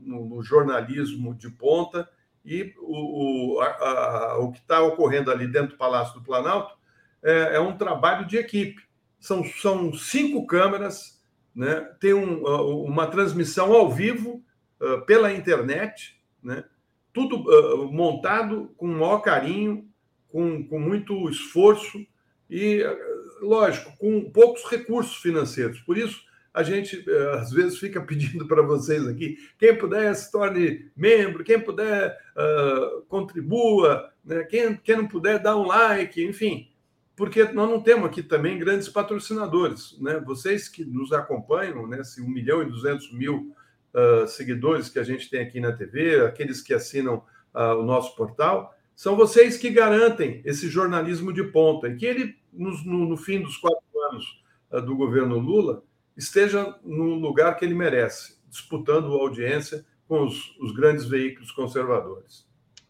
no, 0.00 0.26
no, 0.28 0.42
jornalismo 0.42 1.34
de 1.34 1.50
ponta, 1.50 2.08
e 2.44 2.74
o, 2.78 3.56
o, 3.56 3.60
a, 3.60 3.66
a, 3.66 4.38
o 4.38 4.52
que 4.52 4.58
está 4.58 4.82
ocorrendo 4.82 5.30
ali 5.30 5.46
dentro 5.46 5.70
do 5.70 5.78
Palácio 5.78 6.14
do 6.14 6.24
Planalto 6.24 6.76
é, 7.22 7.56
é 7.56 7.60
um 7.60 7.76
trabalho 7.76 8.26
de 8.26 8.36
equipe. 8.36 8.82
São, 9.18 9.42
são 9.44 9.92
cinco 9.94 10.46
câmeras 10.46 11.14
né, 11.54 11.88
tem 12.00 12.12
um, 12.12 12.44
uma 12.84 13.06
transmissão 13.06 13.72
ao 13.72 13.90
vivo 13.90 14.44
uh, 14.80 15.00
pela 15.06 15.32
internet, 15.32 16.20
né, 16.42 16.64
tudo 17.14 17.36
uh, 17.36 17.90
montado 17.90 18.74
com 18.76 18.86
o 18.86 18.92
maior 18.98 19.20
carinho, 19.20 19.88
com, 20.28 20.66
com 20.66 20.80
muito 20.80 21.30
esforço 21.30 22.04
e, 22.50 22.84
lógico, 23.40 23.96
com 23.96 24.30
poucos 24.30 24.64
recursos 24.64 25.16
financeiros. 25.16 25.80
Por 25.80 25.96
isso, 25.96 26.22
a 26.52 26.62
gente 26.64 27.04
às 27.38 27.52
vezes 27.52 27.78
fica 27.78 28.00
pedindo 28.04 28.46
para 28.46 28.62
vocês 28.62 29.06
aqui, 29.06 29.38
quem 29.56 29.78
puder 29.78 30.14
se 30.14 30.30
torne 30.30 30.90
membro, 30.96 31.44
quem 31.44 31.60
puder 31.60 32.18
uh, 32.36 33.02
contribua, 33.02 34.10
né? 34.24 34.42
quem, 34.42 34.76
quem 34.76 34.96
não 34.96 35.06
puder 35.06 35.40
dá 35.40 35.56
um 35.56 35.66
like, 35.66 36.22
enfim, 36.22 36.68
porque 37.16 37.44
nós 37.44 37.70
não 37.70 37.80
temos 37.80 38.06
aqui 38.06 38.22
também 38.24 38.58
grandes 38.58 38.88
patrocinadores, 38.88 39.96
né? 40.00 40.20
Vocês 40.26 40.68
que 40.68 40.84
nos 40.84 41.12
acompanham, 41.12 41.86
né? 41.86 42.02
1 42.18 42.28
milhão 42.28 42.60
e 42.60 42.66
200 42.66 43.12
mil 43.12 43.54
uh, 43.94 44.26
seguidores 44.26 44.88
que 44.88 44.98
a 44.98 45.04
gente 45.04 45.30
tem 45.30 45.40
aqui 45.40 45.60
na 45.60 45.72
TV, 45.72 46.24
aqueles 46.26 46.60
que 46.60 46.74
assinam 46.74 47.22
uh, 47.54 47.78
o 47.78 47.82
nosso 47.82 48.14
portal, 48.16 48.74
são 48.94 49.16
vocês 49.16 49.56
que 49.56 49.70
garantem 49.70 50.42
esse 50.44 50.68
jornalismo 50.68 51.32
de 51.32 51.44
ponta 51.44 51.88
e 51.88 51.96
que 51.96 52.06
ele, 52.06 52.36
no, 52.52 52.70
no, 52.84 53.08
no 53.08 53.16
fim 53.16 53.40
dos 53.40 53.56
quatro 53.56 53.82
anos 54.10 54.42
do 54.84 54.96
governo 54.96 55.38
Lula, 55.38 55.82
esteja 56.16 56.76
no 56.84 57.14
lugar 57.14 57.56
que 57.56 57.64
ele 57.64 57.74
merece, 57.74 58.38
disputando 58.48 59.12
audiência 59.12 59.84
com 60.06 60.24
os, 60.24 60.56
os 60.60 60.72
grandes 60.72 61.06
veículos 61.06 61.50
conservadores. 61.50 62.46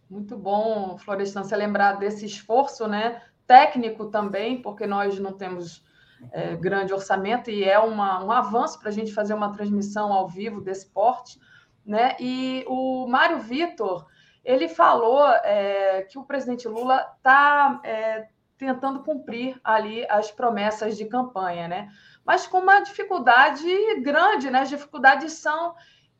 Muito 0.09 0.37
bom, 0.37 0.99
Florestan, 0.99 1.43
você 1.43 1.57
lembrar 1.57 1.95
desse 1.95 2.27
esforço 2.27 2.87
né, 2.87 3.23
técnico 3.47 4.07
também, 4.07 4.61
porque 4.61 4.87
nós 4.87 5.19
não 5.19 5.33
temos 5.33 5.85
é, 6.33 6.57
grande 6.57 6.93
orçamento 6.93 7.51
e 7.51 7.65
é 7.65 7.79
uma, 7.79 8.25
um 8.25 8.31
avanço 8.31 8.79
para 8.79 8.89
a 8.89 8.93
gente 8.93 9.13
fazer 9.13 9.35
uma 9.35 9.53
transmissão 9.53 10.13
ao 10.13 10.29
vivo 10.29 10.61
desse 10.61 10.89
porte. 10.91 11.39
Né? 11.85 12.17
E 12.19 12.65
o 12.67 13.07
Mário 13.07 13.41
Vitor, 13.41 14.07
ele 14.45 14.69
falou 14.69 15.29
é, 15.29 16.03
que 16.03 16.19
o 16.19 16.25
presidente 16.25 16.67
Lula 16.67 17.15
está 17.17 17.81
é, 17.85 18.29
tentando 18.57 19.03
cumprir 19.03 19.61
ali 19.63 20.07
as 20.09 20.31
promessas 20.31 20.97
de 20.97 21.05
campanha, 21.07 21.69
né? 21.69 21.91
mas 22.25 22.47
com 22.47 22.59
uma 22.59 22.81
dificuldade 22.81 24.01
grande, 24.01 24.51
né? 24.51 24.61
As 24.61 24.71
dificuldades 24.71 25.35
são 25.35 25.75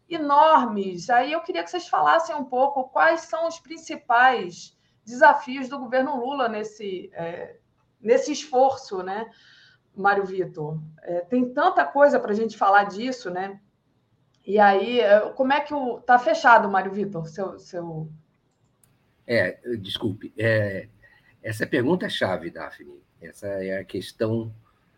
enormes. 0.09 1.09
Aí 1.09 1.33
eu 1.33 1.41
queria 1.41 1.65
que 1.65 1.71
vocês 1.71 1.89
falassem 1.89 2.37
um 2.37 2.45
pouco 2.45 2.85
quais 2.91 3.23
são 3.23 3.49
os 3.49 3.59
principais 3.59 4.77
desafios 5.05 5.69
do 5.69 5.79
governo 5.79 6.17
Lula 6.17 6.49
nesse, 6.49 7.11
é, 7.15 7.57
nesse 8.01 8.33
esforço, 8.33 9.03
né, 9.03 9.31
Mário 9.95 10.25
Vitor? 10.25 10.79
É, 11.03 11.21
tem 11.21 11.53
tanta 11.53 11.85
coisa 11.85 12.19
para 12.19 12.33
a 12.33 12.35
gente 12.35 12.57
falar 12.57 12.85
disso, 12.85 13.31
né? 13.31 13.61
E 14.47 14.59
aí, 14.59 15.01
é, 15.01 15.21
como 15.31 15.53
é 15.53 15.61
que 15.61 15.73
o. 15.73 15.99
Está 15.99 16.19
fechado, 16.19 16.69
Mário 16.69 16.93
Vitor, 16.93 17.27
seu, 17.29 17.59
seu. 17.59 18.09
É, 19.27 19.59
desculpe. 19.79 20.33
É, 20.37 20.89
essa 21.43 21.67
pergunta 21.67 22.07
é 22.07 22.09
chave, 22.09 22.51
Daphne. 22.51 23.03
Essa 23.23 23.47
é 23.47 23.79
a 23.79 23.85
questão 23.85 24.53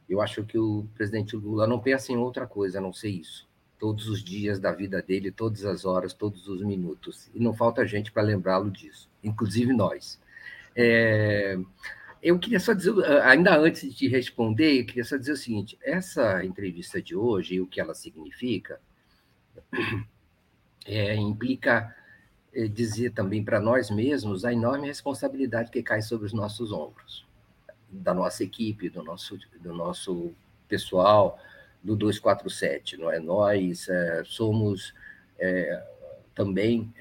eu 0.09 0.21
acho 0.21 0.45
que 0.45 0.59
o 0.59 0.87
presidente 0.95 1.37
Lula 1.37 1.67
não 1.67 1.81
pensa 1.81 2.13
em 2.13 2.17
outra 2.17 2.47
coisa 2.47 2.79
a 2.79 2.81
não 2.81 2.93
ser 2.93 3.09
isso. 3.09 3.49
Todos 3.79 4.09
os 4.09 4.23
dias 4.23 4.59
da 4.59 4.73
vida 4.73 5.03
dele, 5.03 5.31
todas 5.31 5.65
as 5.65 5.85
horas, 5.85 6.15
todos 6.15 6.49
os 6.49 6.63
minutos. 6.63 7.29
E 7.35 7.41
não 7.41 7.53
falta 7.53 7.87
gente 7.87 8.13
para 8.13 8.23
lembrá-lo 8.23 8.71
disso, 8.71 9.11
inclusive 9.23 9.73
nós. 9.73 10.21
É... 10.75 11.59
Eu 12.27 12.41
queria 12.41 12.59
só 12.59 12.73
dizer, 12.73 12.93
ainda 13.23 13.57
antes 13.57 13.95
de 13.95 14.09
responder, 14.09 14.81
eu 14.81 14.85
queria 14.85 15.05
só 15.05 15.17
dizer 15.17 15.31
o 15.31 15.37
seguinte: 15.37 15.79
essa 15.81 16.45
entrevista 16.45 17.01
de 17.01 17.15
hoje 17.15 17.55
e 17.55 17.61
o 17.61 17.69
que 17.69 17.81
ela 17.81 17.95
significa 17.95 18.81
é, 20.85 21.15
implica 21.15 21.95
é, 22.53 22.67
dizer 22.67 23.13
também 23.13 23.45
para 23.45 23.61
nós 23.61 23.93
mesmos 23.93 24.45
a 24.45 24.53
enorme 24.53 24.89
responsabilidade 24.89 25.71
que 25.71 25.85
cai 25.85 26.03
sobre 26.03 26.27
os 26.27 26.33
nossos 26.33 26.73
ombros 26.73 27.25
da 27.89 28.13
nossa 28.13 28.43
equipe, 28.43 28.89
do 28.89 29.05
nosso, 29.05 29.39
do 29.61 29.73
nosso 29.73 30.35
pessoal 30.69 31.39
do 31.81 31.95
247, 31.95 32.97
não 32.97 33.09
é? 33.09 33.21
Nós 33.21 33.89
é, 33.89 34.25
somos 34.25 34.93
é, 35.39 35.81
também 36.35 36.93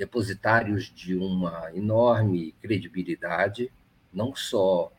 depositários 0.00 0.90
de 0.90 1.14
uma 1.14 1.70
enorme 1.74 2.52
credibilidade, 2.62 3.70
não 4.10 4.34
só 4.34 4.90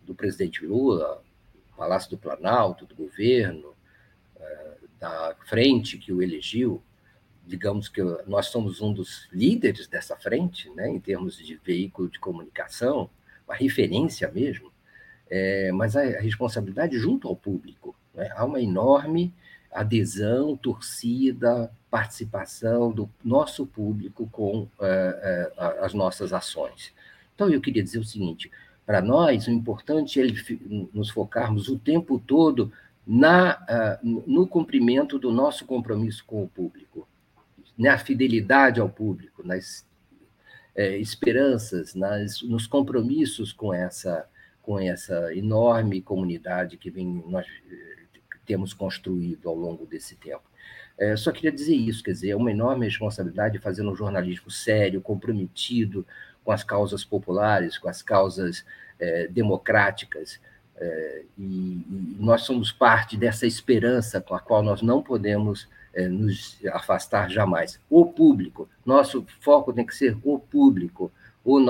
do 0.00 0.14
presidente 0.14 0.64
Lula, 0.64 1.22
do 1.52 1.76
Palácio 1.76 2.08
do 2.08 2.16
Planalto, 2.16 2.86
do 2.86 2.94
governo, 2.94 3.74
é, 4.40 4.74
da 4.98 5.36
frente 5.44 5.98
que 5.98 6.10
o 6.10 6.22
elegeu, 6.22 6.82
digamos 7.46 7.90
que 7.90 8.00
nós 8.26 8.46
somos 8.46 8.80
um 8.80 8.94
dos 8.94 9.28
líderes 9.30 9.86
dessa 9.88 10.16
frente, 10.16 10.70
né, 10.70 10.88
em 10.88 10.98
termos 10.98 11.36
de 11.36 11.60
veículo 11.62 12.08
de 12.08 12.18
comunicação, 12.18 13.10
uma 13.46 13.54
referência 13.54 14.30
mesmo, 14.30 14.72
é, 15.28 15.70
mas 15.70 15.96
a, 15.96 16.00
a, 16.00 16.20
responsabilidade 16.22 16.96
junto 16.98 17.28
ao 17.28 17.36
público. 17.36 17.94
Né? 18.14 18.30
Há 18.34 18.46
uma 18.46 18.62
enorme 18.62 19.34
adesão, 19.76 20.56
torcida, 20.56 21.70
participação 21.90 22.90
do 22.90 23.08
nosso 23.22 23.66
público 23.66 24.26
com 24.32 24.66
é, 24.80 25.52
é, 25.56 25.84
as 25.84 25.92
nossas 25.92 26.32
ações. 26.32 26.94
Então, 27.34 27.50
eu 27.50 27.60
queria 27.60 27.82
dizer 27.82 27.98
o 27.98 28.04
seguinte: 28.04 28.50
para 28.86 29.02
nós, 29.02 29.46
o 29.46 29.50
importante 29.50 30.20
é 30.20 30.26
nos 30.94 31.10
focarmos 31.10 31.68
o 31.68 31.78
tempo 31.78 32.18
todo 32.18 32.72
na, 33.06 33.98
no 34.02 34.48
cumprimento 34.48 35.18
do 35.18 35.30
nosso 35.30 35.64
compromisso 35.64 36.24
com 36.26 36.42
o 36.42 36.48
público, 36.48 37.06
na 37.78 37.98
fidelidade 37.98 38.80
ao 38.80 38.88
público, 38.88 39.46
nas 39.46 39.86
esperanças, 40.74 41.94
nas, 41.94 42.42
nos 42.42 42.66
compromissos 42.66 43.52
com 43.52 43.72
essa, 43.72 44.26
com 44.60 44.78
essa 44.78 45.32
enorme 45.34 46.02
comunidade 46.02 46.76
que 46.76 46.90
vem, 46.90 47.22
nós 47.28 47.46
temos 48.46 48.72
construído 48.72 49.48
ao 49.48 49.54
longo 49.54 49.84
desse 49.84 50.16
tempo. 50.16 50.44
É, 50.98 51.14
só 51.16 51.30
queria 51.30 51.52
dizer 51.52 51.74
isso, 51.74 52.02
quer 52.02 52.12
dizer, 52.12 52.30
é 52.30 52.36
uma 52.36 52.50
enorme 52.50 52.86
responsabilidade 52.86 53.58
fazer 53.58 53.82
um 53.82 53.94
jornalismo 53.94 54.50
sério, 54.50 55.00
comprometido 55.00 56.06
com 56.42 56.52
as 56.52 56.64
causas 56.64 57.04
populares, 57.04 57.76
com 57.76 57.88
as 57.88 58.00
causas 58.00 58.64
é, 58.98 59.26
democráticas, 59.28 60.40
é, 60.78 61.22
e, 61.38 61.42
e, 61.42 62.16
nós 62.18 62.42
somos 62.42 62.70
parte 62.70 63.16
dessa 63.16 63.46
esperança 63.46 64.20
com 64.20 64.34
a 64.34 64.40
qual 64.40 64.62
nós 64.62 64.82
não 64.82 65.02
podemos 65.02 65.68
é, 65.94 66.06
nos 66.06 66.58
afastar 66.72 67.30
jamais. 67.30 67.80
O 67.88 68.06
público, 68.06 68.68
nosso 68.84 69.26
foco 69.40 69.72
tem 69.72 69.86
que 69.86 69.94
ser 69.94 70.16
o 70.22 70.38
público, 70.38 71.10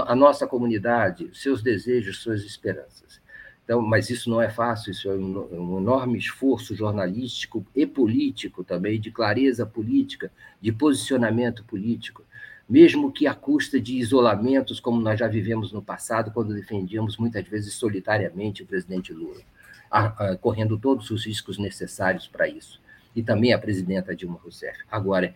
a 0.06 0.16
nossa 0.16 0.46
comunidade, 0.46 1.30
seus 1.34 1.62
desejos, 1.62 2.18
suas 2.18 2.42
esperanças. 2.42 3.20
Então, 3.66 3.82
mas 3.82 4.10
isso 4.10 4.30
não 4.30 4.40
é 4.40 4.48
fácil, 4.48 4.92
isso 4.92 5.10
é 5.10 5.14
um, 5.16 5.74
um 5.74 5.78
enorme 5.78 6.16
esforço 6.16 6.72
jornalístico 6.72 7.66
e 7.74 7.84
político 7.84 8.62
também, 8.62 9.00
de 9.00 9.10
clareza 9.10 9.66
política, 9.66 10.30
de 10.60 10.70
posicionamento 10.70 11.64
político, 11.64 12.22
mesmo 12.68 13.10
que 13.10 13.26
à 13.26 13.34
custa 13.34 13.80
de 13.80 13.98
isolamentos, 13.98 14.78
como 14.78 15.00
nós 15.00 15.18
já 15.18 15.26
vivemos 15.26 15.72
no 15.72 15.82
passado, 15.82 16.30
quando 16.30 16.54
defendíamos 16.54 17.16
muitas 17.16 17.44
vezes 17.48 17.74
solitariamente 17.74 18.62
o 18.62 18.66
presidente 18.66 19.12
Lula, 19.12 19.42
a, 19.90 20.04
a, 20.06 20.36
correndo 20.36 20.78
todos 20.78 21.10
os 21.10 21.26
riscos 21.26 21.58
necessários 21.58 22.28
para 22.28 22.48
isso 22.48 22.80
e 23.16 23.22
também 23.22 23.52
a 23.52 23.58
presidenta 23.58 24.14
Dilma 24.14 24.38
Rousseff. 24.40 24.78
Agora, 24.88 25.34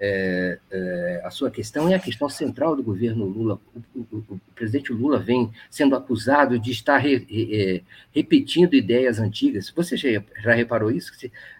é, 0.00 0.58
é, 0.70 1.20
a 1.24 1.30
sua 1.30 1.50
questão 1.50 1.88
é 1.88 1.94
a 1.94 1.98
questão 1.98 2.28
central 2.28 2.76
do 2.76 2.82
governo 2.82 3.24
Lula. 3.24 3.58
O, 3.94 3.98
o, 4.00 4.24
o 4.30 4.40
presidente 4.54 4.92
Lula 4.92 5.18
vem 5.18 5.50
sendo 5.68 5.96
acusado 5.96 6.58
de 6.58 6.70
estar 6.70 6.98
re, 6.98 7.26
re, 7.28 7.48
é, 7.52 7.80
repetindo 8.14 8.74
ideias 8.74 9.18
antigas. 9.18 9.70
Você 9.74 9.96
já, 9.96 10.22
já 10.40 10.54
reparou 10.54 10.90
isso? 10.90 11.12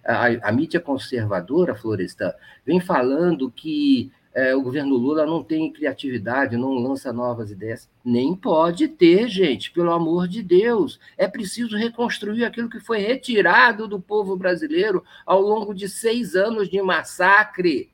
A, 0.04 0.48
a 0.48 0.52
mídia 0.52 0.80
conservadora, 0.80 1.74
Florestan, 1.74 2.32
vem 2.64 2.80
falando 2.80 3.50
que 3.50 4.10
é, 4.32 4.54
o 4.54 4.62
governo 4.62 4.94
Lula 4.94 5.26
não 5.26 5.42
tem 5.42 5.72
criatividade, 5.72 6.56
não 6.56 6.74
lança 6.74 7.12
novas 7.12 7.50
ideias. 7.50 7.88
Nem 8.04 8.36
pode 8.36 8.86
ter, 8.86 9.26
gente, 9.26 9.72
pelo 9.72 9.90
amor 9.90 10.28
de 10.28 10.44
Deus. 10.44 11.00
É 11.16 11.26
preciso 11.26 11.76
reconstruir 11.76 12.44
aquilo 12.44 12.70
que 12.70 12.78
foi 12.78 12.98
retirado 12.98 13.88
do 13.88 13.98
povo 14.00 14.36
brasileiro 14.36 15.02
ao 15.26 15.40
longo 15.40 15.74
de 15.74 15.88
seis 15.88 16.36
anos 16.36 16.68
de 16.68 16.80
massacre 16.80 17.90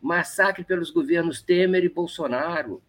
massacre 0.00 0.64
pelos 0.64 0.90
governos 0.90 1.42
Temer 1.42 1.84
e 1.84 1.88
Bolsonaro. 1.88 2.82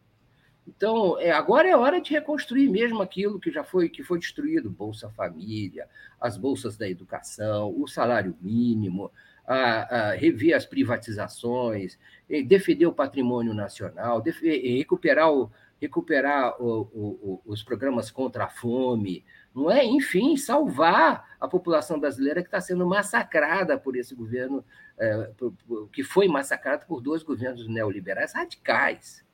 Então, 0.68 1.20
é, 1.20 1.32
agora 1.32 1.68
é 1.68 1.76
hora 1.76 2.00
de 2.00 2.12
reconstruir 2.12 2.70
mesmo 2.70 3.02
aquilo 3.02 3.40
que 3.40 3.52
já 3.52 3.64
foi 3.64 3.90
que 3.90 4.04
foi 4.04 4.20
destruído, 4.20 4.70
Bolsa 4.70 5.10
Família, 5.10 5.88
as 6.20 6.38
bolsas 6.38 6.78
da 6.78 6.88
educação, 6.88 7.74
o 7.76 7.88
salário 7.88 8.38
mínimo, 8.40 9.12
a, 9.46 10.12
a 10.12 10.12
rever 10.14 10.56
as 10.56 10.66
privatizações, 10.66 11.98
defender 12.46 12.86
o 12.86 12.94
patrimônio 12.94 13.54
nacional, 13.54 14.24
recuperar 14.24 15.32
o, 15.32 15.52
recuperar 15.82 16.62
o, 16.62 16.82
o, 16.94 17.42
os 17.44 17.64
programas 17.64 18.12
contra 18.12 18.46
a 18.46 18.50
fome, 18.50 19.26
não 19.54 19.70
é? 19.70 19.84
Enfim, 19.86 20.38
salvar 20.38 21.36
a 21.40 21.48
população 21.48 22.00
brasileira 22.00 22.42
que 22.42 22.48
está 22.48 22.62
sendo 22.62 22.86
massacrada 22.86 23.78
por 23.78 23.96
esse 23.96 24.16
governo, 24.16 24.64
é, 24.98 25.32
por, 25.38 25.54
por, 25.68 25.90
que 25.90 26.04
foi 26.04 26.28
massacrada 26.28 26.86
por 26.86 27.02
dois 27.02 27.24
governos 27.24 27.68
neoliberais 27.68 28.34
radicais. 28.34 29.26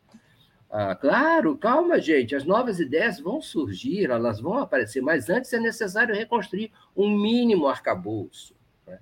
Ah, 0.69 0.95
claro, 0.95 1.57
calma, 1.57 1.99
gente, 1.99 2.35
as 2.35 2.43
novas 2.43 2.79
ideias 2.79 3.19
vão 3.19 3.41
surgir, 3.41 4.09
elas 4.09 4.41
vão 4.41 4.57
aparecer, 4.57 5.01
mas 5.01 5.29
antes 5.29 5.53
é 5.53 5.59
necessário 5.59 6.13
reconstruir 6.13 6.71
um 6.95 7.09
mínimo 7.09 7.67
arcabouço. 7.67 8.53
Né? 8.85 8.99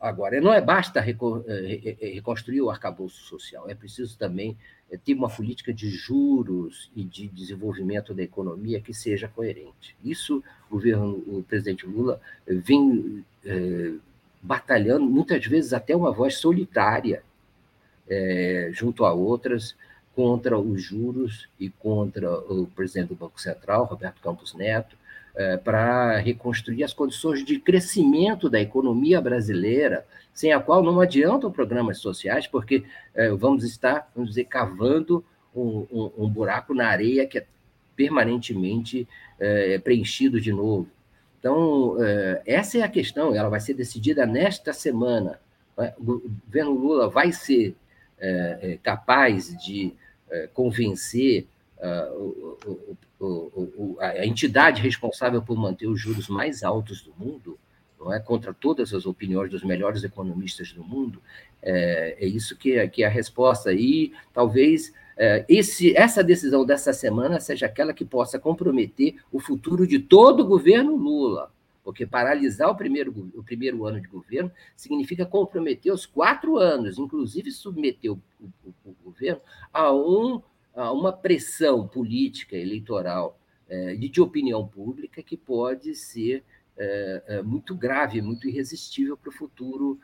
Agora, 0.00 0.40
não 0.40 0.52
é 0.52 0.60
basta 0.60 1.00
reconstruir 1.00 2.62
o 2.62 2.70
arcabouço 2.70 3.22
social, 3.22 3.70
é 3.70 3.76
preciso 3.76 4.18
também 4.18 4.58
ter 4.98 5.14
uma 5.14 5.28
política 5.28 5.72
de 5.72 5.88
juros 5.88 6.90
e 6.94 7.02
de 7.04 7.28
desenvolvimento 7.28 8.12
da 8.12 8.22
economia 8.22 8.80
que 8.80 8.92
seja 8.92 9.28
coerente. 9.28 9.96
Isso 10.04 10.42
o 10.68 10.74
governo, 10.74 11.22
o 11.26 11.44
presidente 11.46 11.86
Lula 11.86 12.20
vem 12.46 13.24
é, 13.44 13.92
batalhando, 14.42 15.04
muitas 15.04 15.44
vezes 15.46 15.72
até 15.72 15.94
uma 15.94 16.10
voz 16.10 16.36
solitária, 16.36 17.22
é, 18.08 18.70
junto 18.72 19.04
a 19.04 19.12
outras, 19.12 19.76
contra 20.14 20.58
os 20.58 20.82
juros 20.82 21.48
e 21.58 21.70
contra 21.70 22.30
o 22.52 22.66
presidente 22.66 23.08
do 23.08 23.14
Banco 23.14 23.40
Central, 23.40 23.84
Roberto 23.84 24.20
Campos 24.20 24.54
Neto, 24.54 24.96
é, 25.34 25.56
para 25.56 26.18
reconstruir 26.18 26.84
as 26.84 26.92
condições 26.92 27.42
de 27.42 27.58
crescimento 27.58 28.50
da 28.50 28.60
economia 28.60 29.18
brasileira, 29.18 30.04
sem 30.34 30.52
a 30.52 30.60
qual 30.60 30.82
não 30.82 31.00
adiantam 31.00 31.50
programas 31.50 31.98
sociais, 31.98 32.46
porque 32.46 32.84
é, 33.14 33.30
vamos 33.30 33.64
estar, 33.64 34.10
vamos 34.14 34.30
dizer, 34.30 34.44
cavando 34.44 35.24
um, 35.54 35.86
um, 35.90 36.12
um, 36.18 36.28
buraco 36.28 36.74
na 36.74 36.86
areia 36.86 37.26
que 37.26 37.38
é 37.38 37.46
permanentemente 37.96 39.08
é, 39.40 39.78
preenchido 39.78 40.38
de 40.38 40.52
novo. 40.52 40.88
Então, 41.38 41.96
essa 42.46 42.78
é 42.78 42.82
a 42.82 42.88
questão, 42.88 43.34
ela 43.34 43.48
vai 43.48 43.58
ser 43.58 43.74
decidida 43.74 44.24
nesta 44.24 44.72
semana. 44.72 45.40
O 45.98 46.22
governo 46.46 46.72
Lula 46.72 47.08
vai 47.08 47.32
ser 47.32 47.74
capaz 48.80 49.52
de 49.56 49.92
convencer 50.54 51.48
a 54.00 54.26
entidade 54.26 54.80
responsável 54.80 55.42
por 55.42 55.56
manter 55.56 55.86
os 55.86 56.00
juros 56.00 56.28
mais 56.28 56.62
altos 56.62 57.02
do 57.02 57.12
mundo, 57.16 57.58
não 57.98 58.12
é 58.12 58.20
contra 58.20 58.52
todas 58.52 58.92
as 58.92 59.06
opiniões 59.06 59.50
dos 59.50 59.62
melhores 59.62 60.02
economistas 60.02 60.72
do 60.72 60.82
mundo, 60.82 61.22
é, 61.62 62.16
é 62.20 62.26
isso 62.26 62.56
que 62.56 62.72
é, 62.72 62.88
que 62.88 63.02
é 63.02 63.06
a 63.06 63.10
resposta. 63.10 63.72
E 63.72 64.12
talvez 64.32 64.92
é, 65.16 65.44
esse, 65.48 65.96
essa 65.96 66.22
decisão 66.22 66.64
dessa 66.64 66.92
semana 66.92 67.38
seja 67.40 67.66
aquela 67.66 67.92
que 67.92 68.04
possa 68.04 68.38
comprometer 68.38 69.16
o 69.30 69.38
futuro 69.38 69.86
de 69.86 69.98
todo 69.98 70.40
o 70.40 70.46
governo 70.46 70.96
Lula, 70.96 71.52
porque 71.84 72.06
paralisar 72.06 72.70
o 72.70 72.76
primeiro, 72.76 73.30
o 73.34 73.42
primeiro 73.42 73.84
ano 73.86 74.00
de 74.00 74.08
governo 74.08 74.50
significa 74.76 75.26
comprometer 75.26 75.92
os 75.92 76.06
quatro 76.06 76.56
anos, 76.56 76.98
inclusive 76.98 77.50
submeter 77.50 78.12
o, 78.12 78.20
o, 78.40 78.70
o 78.84 78.94
governo 79.04 79.40
a 79.72 79.92
um 79.92 80.42
uma 80.74 81.12
pressão 81.12 81.86
política, 81.86 82.56
eleitoral 82.56 83.38
é, 83.68 83.94
e 83.94 84.08
de 84.08 84.20
opinião 84.20 84.66
pública 84.66 85.22
que 85.22 85.36
pode 85.36 85.94
ser 85.94 86.42
é, 86.76 87.22
é, 87.26 87.42
muito 87.42 87.74
grave, 87.74 88.22
muito 88.22 88.48
irresistível 88.48 89.16
para 89.16 89.28
o 89.30 89.32
futuro 89.32 89.98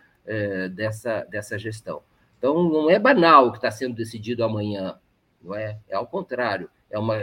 dessa, 0.75 1.25
dessa 1.25 1.59
gestão. 1.59 2.03
Então, 2.37 2.63
não 2.63 2.91
é 2.91 2.99
banal 2.99 3.47
o 3.47 3.51
que 3.51 3.57
está 3.57 3.71
sendo 3.71 3.95
decidido 3.97 4.45
amanhã, 4.45 4.99
não 5.43 5.55
é? 5.55 5.79
É 5.89 5.97
ao 5.97 6.07
contrário. 6.07 6.69
É 6.91 6.99
uma, 6.99 7.17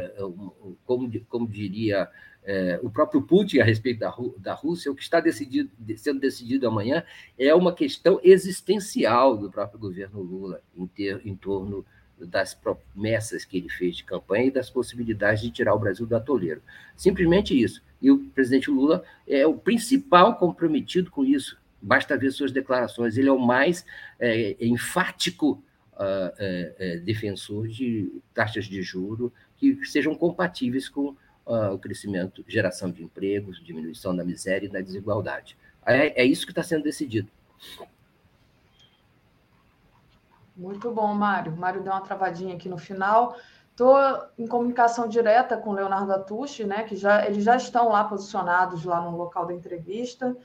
como, 0.86 1.12
como 1.30 1.48
diria 1.48 2.10
é, 2.46 2.80
o 2.84 2.90
próprio 2.90 3.22
Putin 3.24 3.60
a 3.60 3.64
respeito 3.64 4.00
da, 4.00 4.14
da 4.38 4.54
Rússia, 4.54 4.92
o 4.92 4.96
que 4.96 5.02
está 5.02 5.20
decidido, 5.20 5.70
sendo 5.98 6.20
decidido 6.20 6.68
amanhã 6.68 7.04
é 7.38 7.54
uma 7.56 7.74
questão 7.74 8.20
existencial 8.24 9.36
do 9.36 9.50
próprio 9.50 9.80
governo 9.80 10.22
Lula 10.22 10.62
em, 10.76 10.86
ter, 10.86 11.22
em 11.26 11.36
torno 11.36 11.84
das 12.26 12.54
promessas 12.54 13.46
que 13.46 13.58
ele 13.58 13.70
fez 13.70 13.98
de 13.98 14.04
campanha 14.04 14.46
e 14.46 14.52
das 14.52 14.70
possibilidades 14.70 15.42
de 15.42 15.52
tirar 15.52 15.74
o 15.74 15.80
Brasil 15.80 16.06
do 16.06 16.16
atoleiro. 16.16 16.62
Simplesmente 16.96 17.60
isso. 17.60 17.82
E 18.02 18.12
o 18.12 18.20
presidente 18.30 18.70
Lula 18.70 19.04
é 19.28 19.46
o 19.46 19.56
principal 19.56 20.36
comprometido 20.36 21.10
com 21.10 21.24
isso. 21.24 21.58
Basta 21.82 22.18
ver 22.18 22.32
suas 22.32 22.52
declarações. 22.52 23.18
Ele 23.18 23.30
é 23.30 23.32
o 23.32 23.40
mais 23.40 23.86
é, 24.20 24.56
enfático 24.60 25.64
uh, 25.94 26.34
é, 26.38 26.98
defensor 26.98 27.68
de 27.68 28.12
taxas 28.34 28.66
de 28.66 28.82
juro 28.82 29.32
que 29.58 29.86
sejam 29.86 30.16
compatíveis 30.16 30.90
com 30.90 31.16
uh, 31.46 31.74
o 31.74 31.80
crescimento, 31.80 32.44
geração 32.48 32.92
de 32.92 33.04
empregos, 33.04 33.64
diminuição 33.64 34.16
da 34.16 34.24
miséria 34.24 34.68
e 34.68 34.72
da 34.72 34.82
desigualdade. 34.82 35.58
É, 35.86 36.24
é 36.24 36.26
isso 36.26 36.46
que 36.46 36.52
está 36.52 36.64
sendo 36.64 36.84
decidido. 36.84 37.30
Muito 40.56 40.90
bom, 40.90 41.14
Mário. 41.14 41.56
Mário 41.56 41.84
deu 41.84 41.92
uma 41.92 42.02
travadinha 42.02 42.56
aqui 42.56 42.70
no 42.70 42.78
final. 42.78 43.36
Estou 43.72 43.98
em 44.38 44.48
comunicação 44.48 45.06
direta 45.06 45.58
com 45.58 45.72
o 45.72 45.74
Leonardo 45.74 46.14
Atushi, 46.14 46.64
né? 46.64 46.84
Que 46.84 46.96
já 46.96 47.26
eles 47.26 47.44
já 47.44 47.58
estão 47.58 47.90
lá 47.90 48.06
posicionados 48.06 48.86
lá 48.86 49.02
no 49.02 49.18
local 49.18 49.46
da 49.46 49.54
entrevista, 49.54 50.36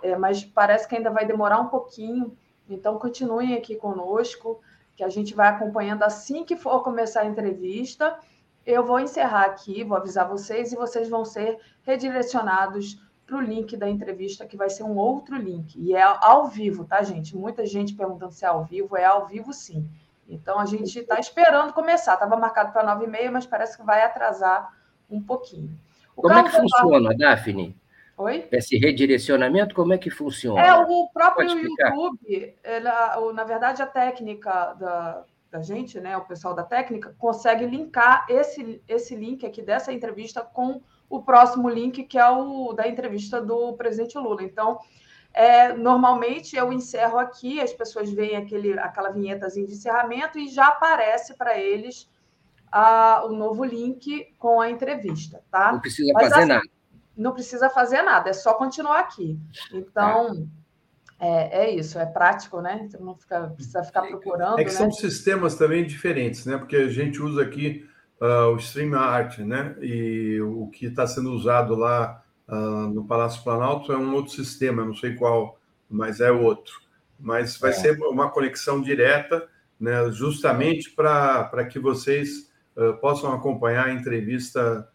é, 0.00 0.16
mas 0.16 0.44
parece 0.44 0.86
que 0.86 0.94
ainda 0.94 1.10
vai 1.10 1.26
demorar 1.26 1.58
um 1.58 1.66
pouquinho. 1.66 2.36
Então 2.68 2.96
continuem 2.96 3.54
aqui 3.54 3.74
conosco, 3.74 4.60
que 4.94 5.02
a 5.02 5.08
gente 5.08 5.34
vai 5.34 5.48
acompanhando 5.48 6.04
assim 6.04 6.44
que 6.44 6.56
for 6.56 6.84
começar 6.84 7.22
a 7.22 7.26
entrevista. 7.26 8.16
Eu 8.64 8.84
vou 8.84 9.00
encerrar 9.00 9.46
aqui, 9.46 9.82
vou 9.82 9.96
avisar 9.96 10.28
vocês 10.28 10.72
e 10.72 10.76
vocês 10.76 11.08
vão 11.08 11.24
ser 11.24 11.58
redirecionados 11.82 13.00
para 13.26 13.36
o 13.36 13.40
link 13.40 13.76
da 13.76 13.88
entrevista, 13.88 14.46
que 14.46 14.56
vai 14.56 14.70
ser 14.70 14.84
um 14.84 14.96
outro 14.96 15.36
link. 15.36 15.76
E 15.76 15.94
é 15.94 16.02
ao 16.02 16.46
vivo, 16.46 16.84
tá, 16.84 17.02
gente? 17.02 17.36
Muita 17.36 17.66
gente 17.66 17.94
perguntando 17.94 18.32
se 18.32 18.44
é 18.44 18.48
ao 18.48 18.64
vivo. 18.64 18.96
É 18.96 19.04
ao 19.04 19.26
vivo, 19.26 19.52
sim. 19.52 19.86
Então, 20.28 20.58
a 20.58 20.64
gente 20.64 21.00
está 21.00 21.18
esperando 21.18 21.72
começar. 21.72 22.14
Estava 22.14 22.36
marcado 22.36 22.72
para 22.72 22.84
nove 22.84 23.04
e 23.04 23.08
meia, 23.08 23.30
mas 23.30 23.44
parece 23.44 23.76
que 23.76 23.84
vai 23.84 24.02
atrasar 24.02 24.72
um 25.10 25.20
pouquinho. 25.20 25.76
O 26.14 26.22
como 26.22 26.34
é 26.34 26.42
que 26.44 26.50
funciona, 26.50 27.14
Daphne? 27.16 27.76
Oi? 28.16 28.48
Esse 28.50 28.78
redirecionamento, 28.78 29.74
como 29.74 29.92
é 29.92 29.98
que 29.98 30.08
funciona? 30.08 30.60
É, 30.60 30.74
o 30.74 31.08
próprio 31.12 31.50
YouTube, 31.50 32.54
ela, 32.62 33.32
na 33.32 33.44
verdade, 33.44 33.82
a 33.82 33.86
técnica 33.86 34.72
da, 34.74 35.24
da 35.50 35.60
gente, 35.60 36.00
né, 36.00 36.16
o 36.16 36.24
pessoal 36.24 36.54
da 36.54 36.62
técnica, 36.62 37.14
consegue 37.18 37.66
linkar 37.66 38.24
esse, 38.30 38.82
esse 38.88 39.14
link 39.14 39.44
aqui 39.44 39.60
dessa 39.60 39.92
entrevista 39.92 40.40
com 40.40 40.80
o 41.08 41.22
próximo 41.22 41.68
link, 41.68 42.04
que 42.04 42.18
é 42.18 42.28
o 42.28 42.72
da 42.72 42.88
entrevista 42.88 43.40
do 43.40 43.74
presidente 43.74 44.18
Lula. 44.18 44.42
Então, 44.42 44.78
é, 45.32 45.72
normalmente 45.72 46.56
eu 46.56 46.72
encerro 46.72 47.18
aqui, 47.18 47.60
as 47.60 47.72
pessoas 47.72 48.10
veem 48.10 48.36
aquele, 48.36 48.78
aquela 48.78 49.10
vinhetazinha 49.10 49.66
de 49.66 49.74
encerramento 49.74 50.38
e 50.38 50.48
já 50.48 50.68
aparece 50.68 51.36
para 51.36 51.58
eles 51.58 52.08
a, 52.72 53.24
o 53.24 53.32
novo 53.32 53.64
link 53.64 54.32
com 54.38 54.60
a 54.60 54.70
entrevista, 54.70 55.42
tá? 55.50 55.72
Não 55.72 55.80
precisa 55.80 56.12
Mas, 56.14 56.28
fazer 56.28 56.40
assim, 56.40 56.48
nada. 56.48 56.68
Não 57.16 57.32
precisa 57.32 57.70
fazer 57.70 58.02
nada, 58.02 58.30
é 58.30 58.32
só 58.32 58.54
continuar 58.54 59.00
aqui. 59.00 59.38
Então, 59.72 60.48
é, 61.18 61.64
é 61.64 61.70
isso, 61.70 61.98
é 61.98 62.06
prático, 62.06 62.60
né? 62.60 62.86
Você 62.88 62.98
não 62.98 63.14
fica, 63.14 63.48
precisa 63.48 63.82
ficar 63.82 64.02
procurando. 64.02 64.58
É 64.58 64.64
que 64.64 64.70
né? 64.70 64.76
são 64.76 64.90
sistemas 64.90 65.54
também 65.54 65.86
diferentes, 65.86 66.44
né? 66.44 66.58
Porque 66.58 66.76
a 66.76 66.88
gente 66.88 67.20
usa 67.22 67.42
aqui 67.42 67.88
uh, 68.20 68.54
o 68.54 68.58
StreamYard, 68.58 69.44
né? 69.44 69.76
E 69.80 70.40
o 70.40 70.68
que 70.68 70.86
está 70.86 71.06
sendo 71.06 71.32
usado 71.32 71.74
lá 71.74 72.22
uh, 72.48 72.88
no 72.88 73.04
Palácio 73.04 73.42
Planalto 73.42 73.92
é 73.92 73.96
um 73.96 74.14
outro 74.14 74.32
sistema, 74.32 74.84
não 74.84 74.94
sei 74.94 75.14
qual, 75.14 75.58
mas 75.88 76.20
é 76.20 76.30
outro. 76.30 76.80
Mas 77.18 77.56
vai 77.56 77.70
é. 77.70 77.74
ser 77.74 77.98
uma 77.98 78.30
conexão 78.30 78.80
direta, 78.80 79.48
né? 79.78 80.10
Justamente 80.10 80.90
para 80.90 81.64
que 81.70 81.78
vocês 81.78 82.50
uh, 82.76 82.94
possam 83.00 83.32
acompanhar 83.32 83.86
a 83.86 83.92
entrevista 83.92 84.88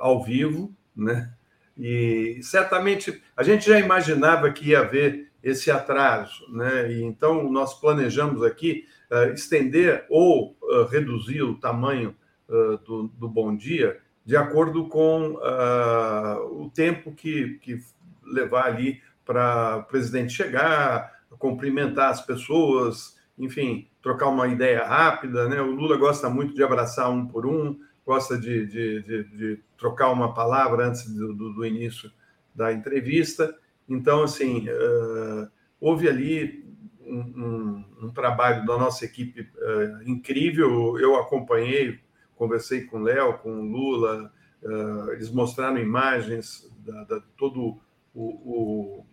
ao 0.00 0.24
vivo, 0.24 0.74
né? 0.96 1.30
E 1.78 2.40
certamente 2.42 3.22
a 3.36 3.44
gente 3.44 3.68
já 3.68 3.78
imaginava 3.78 4.50
que 4.50 4.70
ia 4.70 4.80
haver 4.80 5.30
esse 5.42 5.70
atraso, 5.70 6.44
né? 6.50 6.90
E 6.90 7.02
então 7.02 7.48
nós 7.50 7.78
planejamos 7.78 8.42
aqui 8.42 8.84
uh, 9.10 9.32
estender 9.32 10.04
ou 10.08 10.56
uh, 10.62 10.84
reduzir 10.86 11.42
o 11.42 11.54
tamanho 11.54 12.16
do, 12.48 13.08
do 13.08 13.28
Bom 13.28 13.56
Dia, 13.56 13.98
de 14.24 14.36
acordo 14.36 14.88
com 14.88 15.34
uh, 15.34 16.62
o 16.64 16.70
tempo 16.70 17.12
que, 17.12 17.58
que 17.60 17.80
levar 18.24 18.66
ali 18.66 19.00
para 19.24 19.78
o 19.78 19.82
presidente 19.84 20.32
chegar, 20.32 21.12
cumprimentar 21.38 22.10
as 22.10 22.24
pessoas, 22.24 23.16
enfim, 23.38 23.88
trocar 24.02 24.28
uma 24.28 24.48
ideia 24.48 24.84
rápida. 24.84 25.48
Né? 25.48 25.60
O 25.60 25.70
Lula 25.70 25.96
gosta 25.96 26.28
muito 26.28 26.54
de 26.54 26.62
abraçar 26.62 27.10
um 27.10 27.26
por 27.26 27.46
um, 27.46 27.78
gosta 28.04 28.38
de, 28.38 28.66
de, 28.66 29.02
de, 29.02 29.24
de 29.24 29.60
trocar 29.76 30.10
uma 30.10 30.32
palavra 30.34 30.86
antes 30.86 31.08
do, 31.12 31.34
do, 31.34 31.52
do, 31.52 31.66
início 31.66 32.10
da 32.54 32.72
entrevista. 32.72 33.54
Então, 33.88 34.22
assim, 34.22 34.68
uh, 34.68 35.48
houve 35.80 36.08
ali 36.08 36.64
um, 37.00 37.18
um, 37.18 37.84
um, 38.02 38.10
trabalho 38.10 38.64
da 38.66 38.78
nossa 38.78 39.04
equipe 39.04 39.42
uh, 39.42 40.02
incrível. 40.08 40.98
Eu 40.98 41.16
acompanhei 41.16 42.00
conversei 42.36 42.84
com 42.84 42.98
o 42.98 43.02
Léo, 43.02 43.38
com 43.38 43.50
o 43.50 43.64
Lula, 43.64 44.32
uh, 44.62 45.12
eles 45.12 45.30
mostraram 45.30 45.78
imagens 45.78 46.70
da, 46.78 47.04
da 47.04 47.20
todo 47.36 47.80
o, 48.14 48.24
o 48.24 49.06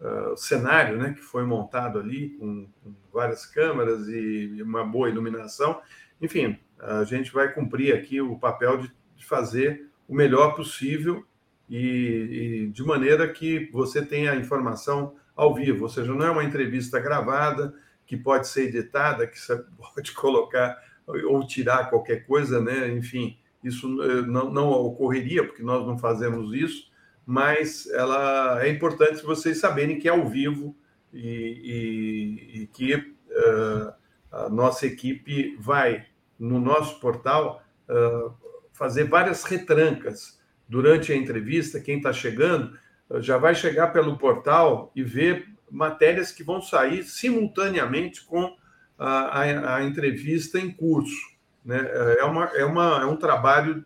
uh, 0.00 0.36
cenário 0.36 0.96
né, 0.96 1.14
que 1.14 1.22
foi 1.22 1.44
montado 1.44 1.98
ali, 1.98 2.30
com, 2.38 2.68
com, 2.82 2.94
várias 3.12 3.46
câmeras 3.46 4.08
e 4.08 4.60
uma 4.62 4.84
boa 4.84 5.08
iluminação. 5.08 5.80
Enfim, 6.20 6.58
a 6.78 7.02
gente 7.04 7.32
vai 7.32 7.52
cumprir 7.52 7.94
aqui 7.94 8.20
o 8.20 8.38
papel 8.38 8.76
de, 8.78 8.92
de 9.16 9.24
fazer 9.24 9.90
o 10.06 10.14
melhor 10.14 10.54
possível 10.54 11.24
e, 11.68 11.78
e, 11.78 12.66
de 12.68 12.82
maneira 12.84 13.28
que 13.28 13.70
você 13.72 14.04
tenha 14.04 14.32
a 14.32 14.36
informação 14.36 15.16
ao 15.34 15.54
vivo, 15.54 15.84
ou 15.84 15.88
seja, 15.88 16.14
não 16.14 16.26
é 16.26 16.30
uma 16.30 16.44
entrevista 16.44 17.00
gravada 17.00 17.74
que 18.06 18.16
pode 18.16 18.48
ser 18.48 18.68
editada, 18.68 19.26
que 19.26 19.36
pode 19.94 20.12
colocar 20.12 20.76
ou 21.06 21.46
tirar 21.46 21.88
qualquer 21.88 22.26
coisa, 22.26 22.60
né? 22.60 22.88
Enfim, 22.92 23.38
isso 23.62 24.02
eh, 24.02 24.22
não, 24.22 24.50
não 24.50 24.70
ocorreria 24.70 25.44
porque 25.44 25.62
nós 25.62 25.86
não 25.86 25.98
fazemos 25.98 26.52
isso, 26.54 26.90
mas 27.24 27.86
ela 27.88 28.64
é 28.64 28.68
importante 28.68 29.24
vocês 29.24 29.58
saberem 29.58 29.98
que 29.98 30.08
é 30.08 30.12
ao 30.12 30.28
vivo 30.28 30.76
e, 31.12 32.50
e, 32.54 32.62
e 32.62 32.66
que 32.68 32.94
uh, 32.94 33.92
a 34.30 34.48
nossa 34.48 34.86
equipe 34.86 35.56
vai 35.58 36.06
no 36.38 36.60
nosso 36.60 37.00
portal 37.00 37.62
uh, 37.88 38.32
fazer 38.72 39.04
várias 39.04 39.44
retrancas 39.44 40.40
durante 40.68 41.12
a 41.12 41.16
entrevista. 41.16 41.80
Quem 41.80 41.96
está 41.96 42.12
chegando 42.12 42.78
já 43.20 43.38
vai 43.38 43.54
chegar 43.54 43.88
pelo 43.88 44.18
portal 44.18 44.92
e 44.94 45.02
ver 45.02 45.48
matérias 45.70 46.30
que 46.30 46.44
vão 46.44 46.60
sair 46.60 47.02
simultaneamente 47.04 48.24
com 48.24 48.56
a, 48.98 49.40
a, 49.40 49.76
a 49.76 49.84
entrevista 49.84 50.58
em 50.58 50.70
curso. 50.70 51.34
Né? 51.64 51.78
É, 52.18 52.24
uma, 52.24 52.44
é, 52.54 52.64
uma, 52.64 53.02
é 53.02 53.06
um 53.06 53.16
trabalho 53.16 53.84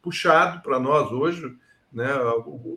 puxado 0.00 0.62
para 0.62 0.78
nós 0.78 1.10
hoje 1.10 1.56
né? 1.92 2.08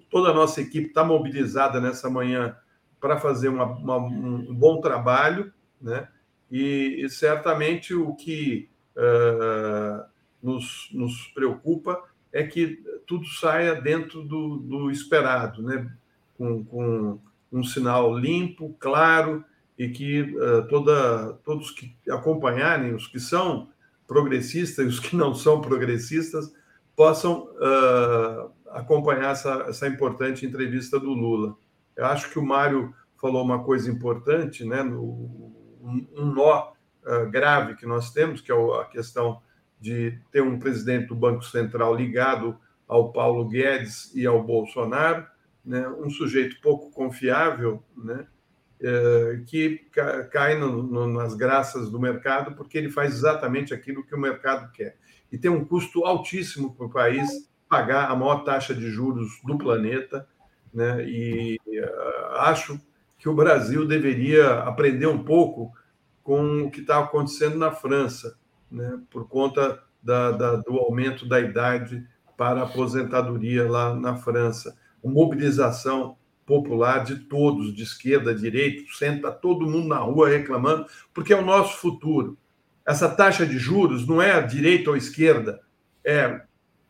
Toda 0.09 0.29
a 0.29 0.33
nossa 0.33 0.61
equipe 0.61 0.87
está 0.87 1.03
mobilizada 1.03 1.79
nessa 1.79 2.09
manhã 2.09 2.55
para 2.99 3.19
fazer 3.19 3.49
uma, 3.49 3.65
uma, 3.65 3.97
um 3.97 4.53
bom 4.53 4.81
trabalho, 4.81 5.53
né? 5.81 6.07
e, 6.49 7.03
e 7.03 7.09
certamente 7.09 7.93
o 7.93 8.15
que 8.15 8.69
uh, 8.95 10.03
nos, 10.41 10.89
nos 10.93 11.27
preocupa 11.27 12.01
é 12.31 12.43
que 12.43 12.81
tudo 13.05 13.25
saia 13.27 13.75
dentro 13.75 14.23
do, 14.23 14.57
do 14.57 14.89
esperado, 14.89 15.61
né? 15.61 15.91
com, 16.37 16.63
com 16.63 17.19
um 17.51 17.63
sinal 17.63 18.17
limpo, 18.17 18.75
claro, 18.79 19.43
e 19.77 19.89
que 19.89 20.21
uh, 20.21 20.67
toda, 20.67 21.33
todos 21.43 21.71
que 21.71 21.95
acompanharem, 22.09 22.93
os 22.93 23.07
que 23.07 23.19
são 23.19 23.69
progressistas 24.07 24.85
e 24.85 24.89
os 24.89 24.99
que 24.99 25.15
não 25.15 25.33
são 25.33 25.61
progressistas, 25.61 26.53
possam 26.95 27.49
uh, 27.55 28.51
acompanhar 28.69 29.31
essa, 29.31 29.65
essa 29.67 29.87
importante 29.87 30.45
entrevista 30.45 30.99
do 30.99 31.11
Lula. 31.11 31.55
Eu 31.95 32.05
acho 32.05 32.29
que 32.29 32.39
o 32.39 32.45
Mário 32.45 32.93
falou 33.19 33.43
uma 33.43 33.63
coisa 33.63 33.89
importante, 33.89 34.65
né? 34.65 34.83
Um, 34.83 35.53
um 36.15 36.25
nó 36.25 36.73
uh, 37.05 37.29
grave 37.29 37.75
que 37.75 37.85
nós 37.85 38.11
temos, 38.11 38.41
que 38.41 38.51
é 38.51 38.55
a 38.55 38.85
questão 38.85 39.41
de 39.79 40.19
ter 40.31 40.41
um 40.41 40.59
presidente 40.59 41.07
do 41.07 41.15
Banco 41.15 41.43
Central 41.43 41.95
ligado 41.95 42.57
ao 42.87 43.11
Paulo 43.11 43.47
Guedes 43.47 44.13
e 44.15 44.25
ao 44.25 44.43
Bolsonaro, 44.43 45.25
né? 45.65 45.87
um 45.89 46.09
sujeito 46.09 46.59
pouco 46.61 46.91
confiável, 46.91 47.83
né? 47.97 48.25
É, 48.85 49.41
que 49.47 49.79
cai 50.29 50.59
no, 50.59 50.83
no, 50.83 51.07
nas 51.07 51.33
graças 51.35 51.89
do 51.89 51.97
mercado, 51.97 52.53
porque 52.53 52.77
ele 52.77 52.89
faz 52.89 53.13
exatamente 53.13 53.73
aquilo 53.73 54.03
que 54.03 54.13
o 54.13 54.19
mercado 54.19 54.69
quer. 54.73 54.97
E 55.31 55.37
tem 55.37 55.49
um 55.49 55.63
custo 55.63 56.03
altíssimo 56.03 56.75
para 56.75 56.85
o 56.85 56.89
país 56.89 57.49
pagar 57.69 58.11
a 58.11 58.15
maior 58.15 58.43
taxa 58.43 58.75
de 58.75 58.91
juros 58.91 59.39
do 59.45 59.57
planeta, 59.57 60.27
né? 60.73 61.01
E 61.07 61.57
uh, 61.65 62.35
acho 62.39 62.77
que 63.17 63.29
o 63.29 63.33
Brasil 63.33 63.87
deveria 63.87 64.59
aprender 64.63 65.07
um 65.07 65.23
pouco 65.23 65.71
com 66.21 66.63
o 66.63 66.69
que 66.69 66.81
está 66.81 66.99
acontecendo 66.99 67.57
na 67.57 67.71
França, 67.71 68.37
né? 68.69 68.99
Por 69.09 69.29
conta 69.29 69.81
da, 70.03 70.31
da, 70.31 70.55
do 70.57 70.77
aumento 70.77 71.25
da 71.25 71.39
idade 71.39 72.05
para 72.35 72.59
a 72.59 72.63
aposentadoria 72.65 73.65
lá 73.69 73.95
na 73.95 74.17
França, 74.17 74.77
uma 75.01 75.13
mobilização 75.13 76.17
popular 76.45 77.03
de 77.03 77.15
todos, 77.15 77.73
de 77.73 77.83
esquerda, 77.83 78.33
direita, 78.33 78.83
senta 78.97 79.31
todo 79.31 79.69
mundo 79.69 79.87
na 79.87 79.97
rua 79.97 80.29
reclamando, 80.29 80.85
porque 81.13 81.33
é 81.33 81.37
o 81.37 81.45
nosso 81.45 81.77
futuro. 81.77 82.37
Essa 82.85 83.09
taxa 83.09 83.45
de 83.45 83.57
juros 83.57 84.07
não 84.07 84.21
é 84.21 84.41
direita 84.41 84.89
ou 84.89 84.97
esquerda, 84.97 85.61
é 86.03 86.41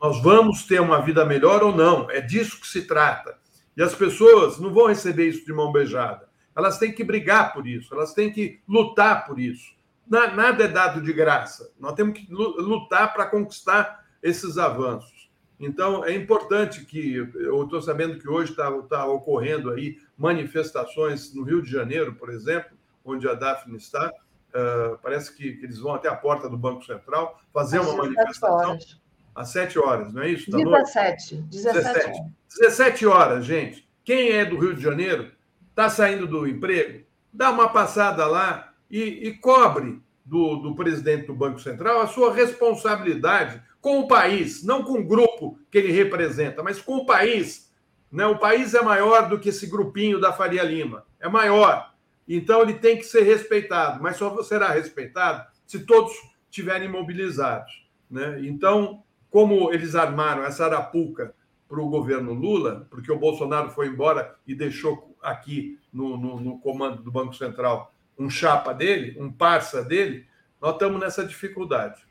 nós 0.01 0.21
vamos 0.21 0.63
ter 0.65 0.81
uma 0.81 1.01
vida 1.01 1.23
melhor 1.23 1.63
ou 1.63 1.73
não. 1.73 2.11
É 2.11 2.19
disso 2.19 2.59
que 2.59 2.67
se 2.67 2.81
trata. 2.81 3.37
E 3.77 3.81
as 3.81 3.95
pessoas 3.95 4.59
não 4.59 4.73
vão 4.73 4.87
receber 4.87 5.29
isso 5.29 5.45
de 5.45 5.53
mão 5.53 5.71
beijada. 5.71 6.27
Elas 6.55 6.77
têm 6.77 6.91
que 6.91 7.05
brigar 7.05 7.53
por 7.53 7.65
isso, 7.65 7.93
elas 7.95 8.13
têm 8.13 8.31
que 8.31 8.59
lutar 8.67 9.25
por 9.25 9.39
isso. 9.39 9.73
Nada 10.05 10.65
é 10.65 10.67
dado 10.67 11.01
de 11.01 11.13
graça. 11.13 11.71
Nós 11.79 11.93
temos 11.93 12.19
que 12.19 12.27
lutar 12.29 13.13
para 13.13 13.25
conquistar 13.27 14.05
esses 14.21 14.57
avanços. 14.57 15.22
Então, 15.65 16.03
é 16.05 16.13
importante 16.13 16.85
que. 16.85 17.15
Eu 17.15 17.63
estou 17.63 17.81
sabendo 17.81 18.19
que 18.19 18.29
hoje 18.29 18.51
está 18.51 18.71
tá 18.83 19.05
ocorrendo 19.05 19.71
aí 19.71 19.97
manifestações 20.17 21.33
no 21.33 21.43
Rio 21.43 21.61
de 21.61 21.71
Janeiro, 21.71 22.15
por 22.15 22.29
exemplo, 22.29 22.77
onde 23.03 23.27
a 23.27 23.33
Daphne 23.33 23.77
está. 23.77 24.11
Uh, 24.49 24.97
parece 25.01 25.35
que, 25.35 25.53
que, 25.53 25.65
eles 25.65 25.79
vão 25.79 25.95
até 25.95 26.07
a 26.07 26.15
porta 26.15 26.47
do 26.47 26.55
Banco 26.55 26.85
Central 26.85 27.41
fazer 27.51 27.79
uma 27.79 27.95
manifestação. 27.95 28.71
Horas 28.71 29.03
às 29.35 29.49
7 29.49 29.79
horas, 29.79 30.13
não 30.13 30.21
é 30.21 30.29
isso? 30.29 30.51
Da 30.51 30.57
17, 30.57 31.35
17. 31.49 31.85
17. 31.85 32.21
17 32.59 33.05
horas, 33.07 33.45
gente. 33.45 33.87
Quem 34.03 34.29
é 34.31 34.45
do 34.45 34.57
Rio 34.57 34.75
de 34.75 34.81
Janeiro, 34.81 35.31
está 35.69 35.89
saindo 35.89 36.27
do 36.27 36.47
emprego, 36.47 37.03
dá 37.31 37.49
uma 37.49 37.69
passada 37.69 38.25
lá 38.27 38.73
e, 38.89 39.27
e 39.27 39.33
cobre 39.33 40.01
do, 40.23 40.57
do, 40.57 40.75
presidente 40.75 41.27
do 41.27 41.33
Banco 41.33 41.59
Central 41.59 42.01
a 42.01 42.07
sua 42.07 42.33
responsabilidade 42.33 43.61
com 43.83 43.99
o 43.99 44.07
país, 44.07 44.63
não 44.63 44.81
com 44.81 44.93
o 44.93 45.05
grupo 45.05 45.59
que 45.69 45.77
ele 45.77 45.91
representa, 45.91 46.63
mas 46.63 46.81
com 46.81 46.95
o 46.95 47.05
país. 47.05 47.69
Né? 48.09 48.25
O 48.25 48.39
país 48.39 48.73
é 48.73 48.81
maior 48.81 49.27
do 49.27 49.37
que 49.37 49.49
esse 49.49 49.67
grupinho 49.67 50.21
da 50.21 50.31
Faria 50.31 50.63
Lima, 50.63 51.05
é 51.19 51.27
maior. 51.27 51.93
Então 52.25 52.61
ele 52.61 52.75
tem 52.75 52.95
que 52.95 53.03
ser 53.03 53.23
respeitado, 53.23 54.01
mas 54.01 54.15
só 54.15 54.41
será 54.41 54.69
respeitado 54.69 55.45
se 55.67 55.79
todos 55.79 56.13
estiverem 56.49 56.87
mobilizados. 56.87 57.85
Né? 58.09 58.39
Então, 58.45 59.03
como 59.29 59.73
eles 59.73 59.95
armaram 59.95 60.45
essa 60.45 60.63
arapuca 60.63 61.35
para 61.67 61.81
o 61.81 61.89
governo 61.89 62.31
Lula, 62.31 62.87
porque 62.89 63.11
o 63.11 63.19
Bolsonaro 63.19 63.69
foi 63.71 63.87
embora 63.87 64.33
e 64.47 64.55
deixou 64.55 65.13
aqui 65.21 65.77
no, 65.91 66.15
no, 66.15 66.39
no, 66.39 66.59
comando 66.59 67.03
do 67.03 67.11
Banco 67.11 67.35
Central 67.35 67.93
um 68.17 68.29
chapa 68.29 68.73
dele, 68.73 69.17
um 69.19 69.29
parça 69.29 69.83
dele, 69.83 70.25
nós 70.61 70.71
estamos 70.71 71.01
nessa 71.01 71.25
dificuldade. 71.25 72.01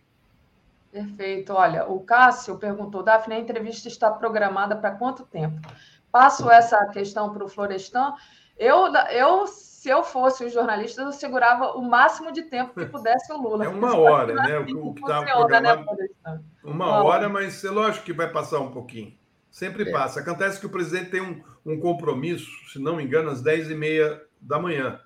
Perfeito. 0.93 1.55
Olha, 1.55 1.87
o 1.89 2.01
Cássio 2.01 2.59
perguntou, 2.59 3.03
Daphne, 3.03 3.35
a 3.37 3.41
entrevista 3.41 3.89
está 3.89 4.11
programada 4.11 4.77
para 4.77 4.91
quanto 4.91 5.25
tempo? 5.25 5.59
Passo 6.11 6.51
essa 6.51 6.85
questão 6.89 7.33
para 7.33 7.45
o 7.45 7.49
Florestan. 7.49 8.15
Eu, 8.59 8.95
eu 9.11 9.47
se 9.47 9.89
eu 9.89 10.05
fosse 10.05 10.45
os 10.45 10.53
jornalistas, 10.53 11.05
eu 11.05 11.11
segurava 11.11 11.73
o 11.73 11.83
máximo 11.83 12.31
de 12.31 12.43
tempo 12.43 12.73
que 12.73 12.87
pudesse 12.87 13.33
o 13.33 13.37
Lula. 13.37 13.65
É 13.65 13.69
uma 13.69 13.97
hora, 13.97 14.35
né? 14.35 14.59
Assim 14.59 14.75
o 14.75 14.95
que 14.95 15.01
está 15.01 15.25
programado. 15.25 15.87
Né, 15.97 16.41
uma 16.63 17.03
hora, 17.03 17.29
mas 17.29 17.65
é 17.65 17.71
lógico 17.71 18.05
que 18.05 18.13
vai 18.13 18.31
passar 18.31 18.61
um 18.61 18.71
pouquinho. 18.71 19.13
Sempre 19.51 19.89
é. 19.89 19.91
passa. 19.91 20.21
Acontece 20.21 20.61
que 20.61 20.67
o 20.67 20.71
presidente 20.71 21.11
tem 21.11 21.21
um, 21.21 21.43
um, 21.67 21.81
compromisso, 21.81 22.49
se 22.71 22.79
não 22.79 22.95
me 22.95 23.03
engano, 23.03 23.31
às 23.31 23.43
10h30 23.43 24.21
da 24.41 24.59
manhã. 24.61 25.01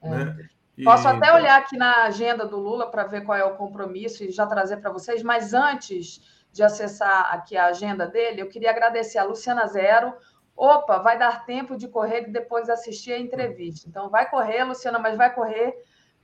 É. 0.00 0.08
Né? 0.08 0.48
E... 0.80 0.84
Posso 0.84 1.06
até 1.06 1.32
olhar 1.32 1.58
aqui 1.58 1.76
na 1.76 2.04
agenda 2.04 2.46
do 2.46 2.58
Lula 2.58 2.90
para 2.90 3.04
ver 3.04 3.24
qual 3.24 3.36
é 3.36 3.44
o 3.44 3.56
compromisso 3.56 4.24
e 4.24 4.30
já 4.30 4.46
trazer 4.46 4.78
para 4.78 4.90
vocês, 4.90 5.22
mas 5.22 5.52
antes 5.52 6.20
de 6.52 6.62
acessar 6.62 7.32
aqui 7.32 7.56
a 7.56 7.66
agenda 7.66 8.06
dele, 8.06 8.42
eu 8.42 8.48
queria 8.48 8.70
agradecer 8.70 9.18
a 9.18 9.24
Luciana 9.24 9.66
Zero, 9.66 10.12
Opa, 10.56 10.98
vai 10.98 11.18
dar 11.18 11.46
tempo 11.46 11.74
de 11.74 11.88
correr 11.88 12.28
e 12.28 12.30
depois 12.30 12.68
assistir 12.68 13.14
a 13.14 13.18
entrevista. 13.18 13.88
Então, 13.88 14.10
vai 14.10 14.28
correr, 14.28 14.62
Luciana, 14.62 14.98
mas 14.98 15.16
vai 15.16 15.34
correr 15.34 15.74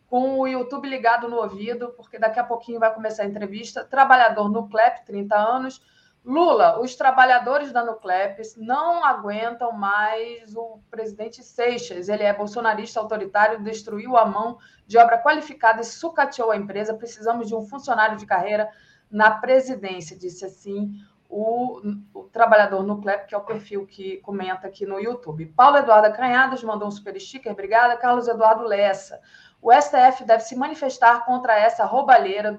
com 0.08 0.38
o 0.38 0.46
YouTube 0.46 0.86
ligado 0.86 1.26
no 1.26 1.36
ouvido, 1.36 1.94
porque 1.96 2.18
daqui 2.18 2.38
a 2.38 2.44
pouquinho 2.44 2.78
vai 2.78 2.92
começar 2.92 3.22
a 3.22 3.26
entrevista. 3.26 3.82
Trabalhador 3.82 4.50
Nuclep, 4.50 5.06
30 5.06 5.34
anos. 5.34 5.82
Lula, 6.26 6.80
os 6.80 6.96
trabalhadores 6.96 7.70
da 7.70 7.84
Nuclep 7.84 8.42
não 8.56 9.04
aguentam 9.04 9.70
mais 9.70 10.56
o 10.56 10.80
presidente 10.90 11.40
Seixas. 11.40 12.08
Ele 12.08 12.24
é 12.24 12.32
bolsonarista 12.32 12.98
autoritário, 12.98 13.62
destruiu 13.62 14.16
a 14.16 14.26
mão 14.26 14.58
de 14.88 14.98
obra 14.98 15.22
qualificada 15.22 15.82
e 15.82 15.84
sucateou 15.84 16.50
a 16.50 16.56
empresa. 16.56 16.92
Precisamos 16.94 17.46
de 17.46 17.54
um 17.54 17.62
funcionário 17.62 18.16
de 18.16 18.26
carreira 18.26 18.68
na 19.08 19.30
presidência, 19.30 20.18
disse 20.18 20.44
assim 20.44 21.00
o, 21.28 21.80
o 22.12 22.24
trabalhador 22.24 22.82
no 22.82 23.00
CLEP, 23.00 23.28
que 23.28 23.34
é 23.34 23.38
o 23.38 23.44
perfil 23.44 23.86
que 23.86 24.16
comenta 24.16 24.66
aqui 24.66 24.84
no 24.84 24.98
YouTube. 24.98 25.46
Paulo 25.56 25.76
Eduardo 25.76 26.12
Canhadas 26.12 26.60
mandou 26.64 26.88
um 26.88 26.90
super 26.90 27.16
sticker, 27.20 27.52
obrigada. 27.52 27.96
Carlos 27.96 28.26
Eduardo 28.26 28.64
Lessa. 28.64 29.20
O 29.62 29.72
STF 29.72 30.24
deve 30.24 30.42
se 30.42 30.56
manifestar 30.56 31.24
contra 31.24 31.56
essa 31.56 31.84
roubalheira 31.84 32.58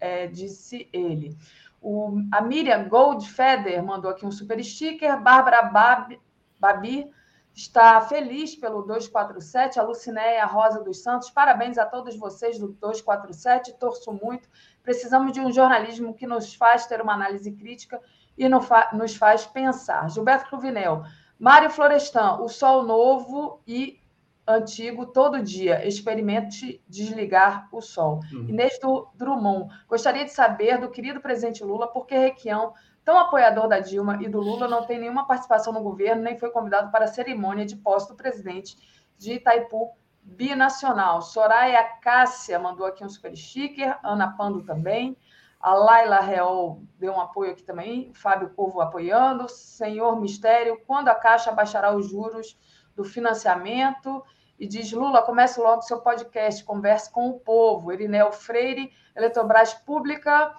é, 0.00 0.26
disse 0.26 0.88
ele. 0.92 1.36
O, 1.80 2.18
a 2.32 2.40
Miriam 2.40 2.88
Goldfeder 2.88 3.82
mandou 3.82 4.10
aqui 4.10 4.26
um 4.26 4.30
super 4.30 4.62
sticker. 4.62 5.20
Bárbara 5.20 5.62
Bab, 5.62 6.20
Babi 6.58 7.10
está 7.54 8.00
feliz 8.00 8.54
pelo 8.54 8.82
247. 8.82 9.78
A 9.78 9.82
Lucinéia 9.82 10.44
Rosa 10.44 10.82
dos 10.82 11.02
Santos. 11.02 11.30
Parabéns 11.30 11.78
a 11.78 11.86
todos 11.86 12.16
vocês 12.16 12.58
do 12.58 12.68
247. 12.68 13.74
Torço 13.74 14.12
muito. 14.12 14.48
Precisamos 14.82 15.32
de 15.32 15.40
um 15.40 15.52
jornalismo 15.52 16.14
que 16.14 16.26
nos 16.26 16.54
faz 16.54 16.86
ter 16.86 17.00
uma 17.00 17.14
análise 17.14 17.50
crítica 17.52 18.00
e 18.36 18.48
nos 18.48 19.16
faz 19.16 19.46
pensar. 19.46 20.08
Gilberto 20.10 20.48
Cruvinel. 20.48 21.02
Mário 21.38 21.70
Florestan, 21.70 22.38
o 22.40 22.48
sol 22.48 22.82
novo 22.82 23.60
e 23.66 24.00
antigo 24.48 25.04
todo 25.06 25.42
dia. 25.42 25.86
Experimente 25.86 26.82
desligar 26.88 27.68
o 27.70 27.82
sol. 27.82 28.20
Uhum. 28.32 28.48
Inês 28.48 28.78
Drummond, 29.14 29.72
gostaria 29.86 30.24
de 30.24 30.32
saber 30.32 30.78
do 30.78 30.90
querido 30.90 31.20
presidente 31.20 31.62
Lula 31.62 31.86
por 31.86 32.06
que 32.06 32.16
Requião, 32.16 32.72
tão 33.04 33.18
apoiador 33.18 33.68
da 33.68 33.78
Dilma 33.78 34.18
e 34.22 34.28
do 34.28 34.40
Lula, 34.40 34.66
não 34.66 34.86
tem 34.86 34.98
nenhuma 34.98 35.26
participação 35.26 35.72
no 35.72 35.82
governo, 35.82 36.22
nem 36.22 36.38
foi 36.38 36.50
convidado 36.50 36.90
para 36.90 37.04
a 37.04 37.08
cerimônia 37.08 37.66
de 37.66 37.76
posse 37.76 38.08
do 38.08 38.16
presidente 38.16 38.76
de 39.18 39.34
Itaipu 39.34 39.90
binacional. 40.22 41.20
Soraya 41.22 41.82
Cássia 42.00 42.58
mandou 42.58 42.86
aqui 42.86 43.04
um 43.04 43.08
super 43.08 43.36
sticker, 43.36 43.98
Ana 44.02 44.34
Pando 44.36 44.62
também. 44.62 45.16
A 45.60 45.74
Laila 45.74 46.20
Reol 46.20 46.82
deu 46.98 47.12
um 47.12 47.20
apoio 47.20 47.50
aqui 47.50 47.64
também, 47.64 48.12
Fábio 48.14 48.50
Povo 48.50 48.80
apoiando. 48.80 49.48
Senhor 49.48 50.20
Mistério, 50.20 50.80
quando 50.86 51.08
a 51.08 51.14
Caixa 51.14 51.50
baixará 51.50 51.94
os 51.94 52.08
juros 52.08 52.56
do 52.94 53.04
financiamento? 53.04 54.24
E 54.58 54.66
diz: 54.66 54.92
Lula, 54.92 55.22
comece 55.22 55.60
logo 55.60 55.82
seu 55.82 56.00
podcast, 56.00 56.64
converse 56.64 57.10
com 57.10 57.28
o 57.28 57.38
povo. 57.38 57.92
Irineu 57.92 58.32
Freire, 58.32 58.90
Eletrobras 59.14 59.72
Pública, 59.74 60.52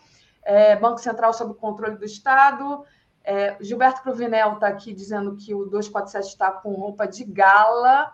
é, 0.44 0.76
Banco 0.76 1.00
Central 1.00 1.34
sob 1.34 1.54
controle 1.56 1.98
do 1.98 2.06
Estado. 2.06 2.84
É, 3.24 3.58
Gilberto 3.60 4.02
Provinel 4.02 4.54
está 4.54 4.68
aqui 4.68 4.94
dizendo 4.94 5.36
que 5.36 5.54
o 5.54 5.66
247 5.66 6.28
está 6.28 6.52
com 6.52 6.74
roupa 6.74 7.06
de 7.06 7.24
gala. 7.26 8.14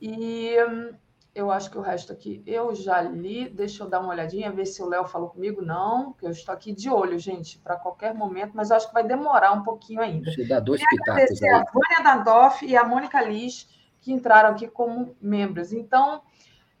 E 0.00 0.56
hum, 0.64 0.94
eu 1.34 1.50
acho 1.50 1.70
que 1.70 1.76
o 1.76 1.82
resto 1.82 2.12
aqui 2.12 2.42
eu 2.46 2.74
já 2.74 3.02
li. 3.02 3.48
Deixa 3.48 3.82
eu 3.82 3.88
dar 3.88 4.00
uma 4.00 4.10
olhadinha, 4.10 4.52
ver 4.52 4.66
se 4.66 4.82
o 4.82 4.86
Léo 4.86 5.04
falou 5.06 5.28
comigo. 5.28 5.60
Não, 5.60 6.12
que 6.12 6.24
eu 6.24 6.30
estou 6.30 6.54
aqui 6.54 6.72
de 6.72 6.88
olho, 6.88 7.18
gente, 7.18 7.58
para 7.58 7.76
qualquer 7.76 8.14
momento, 8.14 8.52
mas 8.54 8.70
eu 8.70 8.76
acho 8.76 8.88
que 8.88 8.94
vai 8.94 9.04
demorar 9.04 9.52
um 9.52 9.62
pouquinho 9.62 10.00
ainda. 10.00 10.26
Deixa 10.26 10.42
eu 10.42 10.48
dar 10.48 10.60
dois 10.60 10.80
pitacos 10.88 11.42
aí. 11.42 11.48
A 11.50 11.64
Vânia 11.64 12.02
Dandoff 12.02 12.64
e 12.64 12.76
a 12.76 12.84
Mônica 12.84 13.20
Liz 13.20 13.68
que 14.00 14.12
entraram 14.12 14.50
aqui 14.50 14.66
como 14.66 15.16
membros. 15.20 15.72
Então, 15.72 16.22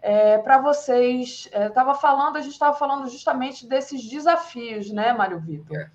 é, 0.00 0.38
para 0.38 0.60
vocês, 0.60 1.48
estava 1.52 1.92
é, 1.92 1.94
falando, 1.94 2.36
a 2.36 2.40
gente 2.40 2.52
estava 2.52 2.76
falando 2.76 3.08
justamente 3.08 3.66
desses 3.66 4.08
desafios, 4.08 4.90
né, 4.90 5.12
Mário 5.12 5.38
Vitor? 5.38 5.76
É. 5.76 5.90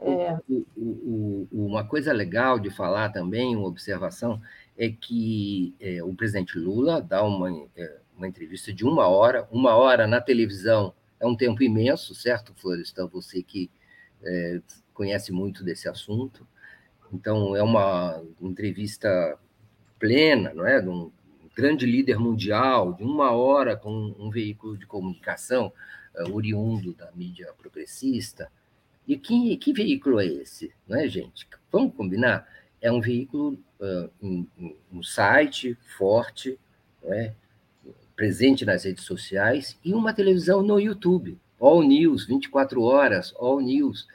É... 0.00 0.38
O, 0.48 0.64
o, 0.76 1.48
o, 1.50 1.66
uma 1.66 1.84
coisa 1.84 2.12
legal 2.12 2.60
de 2.60 2.70
falar 2.70 3.10
também, 3.10 3.56
uma 3.56 3.66
observação, 3.66 4.40
é 4.76 4.88
que 4.88 5.74
é, 5.80 6.02
o 6.04 6.14
presidente 6.14 6.56
Lula 6.56 7.02
dá 7.02 7.24
uma, 7.24 7.50
é, 7.76 7.98
uma 8.16 8.28
entrevista 8.28 8.72
de 8.72 8.84
uma 8.84 9.08
hora, 9.08 9.48
uma 9.50 9.74
hora 9.74 10.06
na 10.06 10.20
televisão 10.20 10.94
é 11.18 11.26
um 11.26 11.36
tempo 11.36 11.64
imenso, 11.64 12.14
certo, 12.14 12.54
Florestan? 12.54 13.08
Você 13.08 13.42
que 13.42 13.68
conhece 14.94 15.32
muito 15.32 15.62
desse 15.64 15.88
assunto. 15.88 16.46
Então, 17.12 17.56
é 17.56 17.62
uma 17.62 18.20
entrevista 18.40 19.38
plena, 19.98 20.52
não 20.54 20.66
é? 20.66 20.80
de 20.80 20.88
um 20.88 21.10
grande 21.54 21.86
líder 21.86 22.18
mundial, 22.18 22.92
de 22.92 23.02
uma 23.02 23.32
hora 23.32 23.76
com 23.76 24.14
um 24.18 24.30
veículo 24.30 24.78
de 24.78 24.86
comunicação 24.86 25.72
uh, 26.14 26.32
oriundo 26.32 26.94
da 26.94 27.10
mídia 27.12 27.52
progressista. 27.58 28.50
E 29.06 29.16
que, 29.16 29.56
que 29.56 29.72
veículo 29.72 30.20
é 30.20 30.26
esse, 30.26 30.72
não 30.86 30.98
é, 30.98 31.08
gente? 31.08 31.48
Vamos 31.72 31.94
combinar? 31.94 32.46
É 32.80 32.92
um 32.92 33.00
veículo, 33.00 33.58
uh, 33.80 34.10
um, 34.22 34.46
um, 34.92 35.02
site 35.02 35.76
forte, 35.96 36.58
não 37.02 37.12
é? 37.12 37.34
presente 38.14 38.64
nas 38.64 38.84
redes 38.84 39.04
sociais, 39.04 39.78
e 39.84 39.94
uma 39.94 40.12
televisão 40.12 40.62
no 40.62 40.78
YouTube. 40.78 41.38
All 41.58 41.82
News, 41.82 42.26
24 42.26 42.82
horas, 42.82 43.34
All 43.36 43.60
News. 43.60 44.06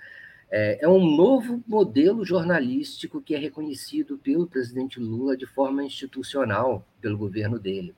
É, 0.56 0.86
é 0.86 0.88
um 0.88 1.04
novo 1.04 1.64
modelo 1.68 2.24
jornalístico 2.24 3.20
que 3.20 3.34
é 3.34 3.40
reconhecido 3.40 4.20
pelo 4.20 4.46
presidente 4.46 5.00
Lula 5.00 5.36
de 5.36 5.48
forma 5.48 5.84
institucional 5.84 6.88
pelo 7.02 7.18
governo 7.18 7.58
dele, 7.58 7.96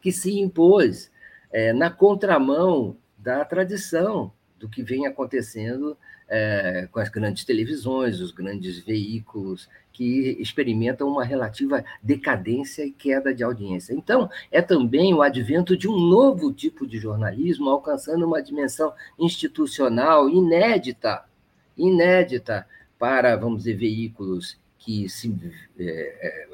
que 0.00 0.10
se 0.10 0.36
impôs 0.40 1.12
é, 1.52 1.72
na 1.72 1.90
contramão 1.90 2.96
da 3.16 3.44
tradição 3.44 4.32
do 4.58 4.68
que 4.68 4.82
vem 4.82 5.06
acontecendo 5.06 5.96
é, 6.28 6.88
com 6.90 6.98
as 6.98 7.08
grandes 7.08 7.44
televisões, 7.44 8.20
os 8.20 8.32
grandes 8.32 8.80
veículos 8.80 9.68
que 9.92 10.36
experimentam 10.40 11.06
uma 11.06 11.22
relativa 11.22 11.84
decadência 12.02 12.84
e 12.84 12.90
queda 12.90 13.32
de 13.32 13.44
audiência. 13.44 13.94
Então, 13.94 14.28
é 14.50 14.60
também 14.60 15.14
o 15.14 15.22
advento 15.22 15.76
de 15.76 15.86
um 15.86 15.96
novo 15.96 16.52
tipo 16.52 16.84
de 16.84 16.98
jornalismo 16.98 17.70
alcançando 17.70 18.26
uma 18.26 18.42
dimensão 18.42 18.92
institucional 19.20 20.28
inédita 20.28 21.30
inédita 21.76 22.66
para, 22.98 23.36
vamos 23.36 23.64
dizer, 23.64 23.76
veículos 23.76 24.58
que 24.78 25.08
se 25.08 25.34
é, 25.78 25.84
é, 25.84 26.48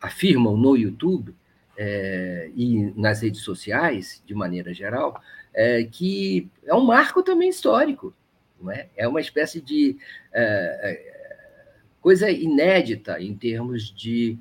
afirmam 0.00 0.56
no 0.56 0.76
YouTube 0.76 1.34
é, 1.76 2.50
e 2.54 2.92
nas 2.98 3.22
redes 3.22 3.42
sociais, 3.42 4.22
de 4.26 4.34
maneira 4.34 4.72
geral, 4.72 5.20
é, 5.52 5.84
que 5.84 6.48
é 6.64 6.74
um 6.74 6.84
marco 6.84 7.22
também 7.22 7.48
histórico, 7.48 8.14
não 8.60 8.70
é? 8.70 8.88
É 8.96 9.06
uma 9.06 9.20
espécie 9.20 9.60
de 9.60 9.96
é, 10.32 10.42
é, 10.42 11.72
coisa 12.00 12.30
inédita 12.30 13.20
em 13.20 13.34
termos 13.34 13.90
de 13.94 14.38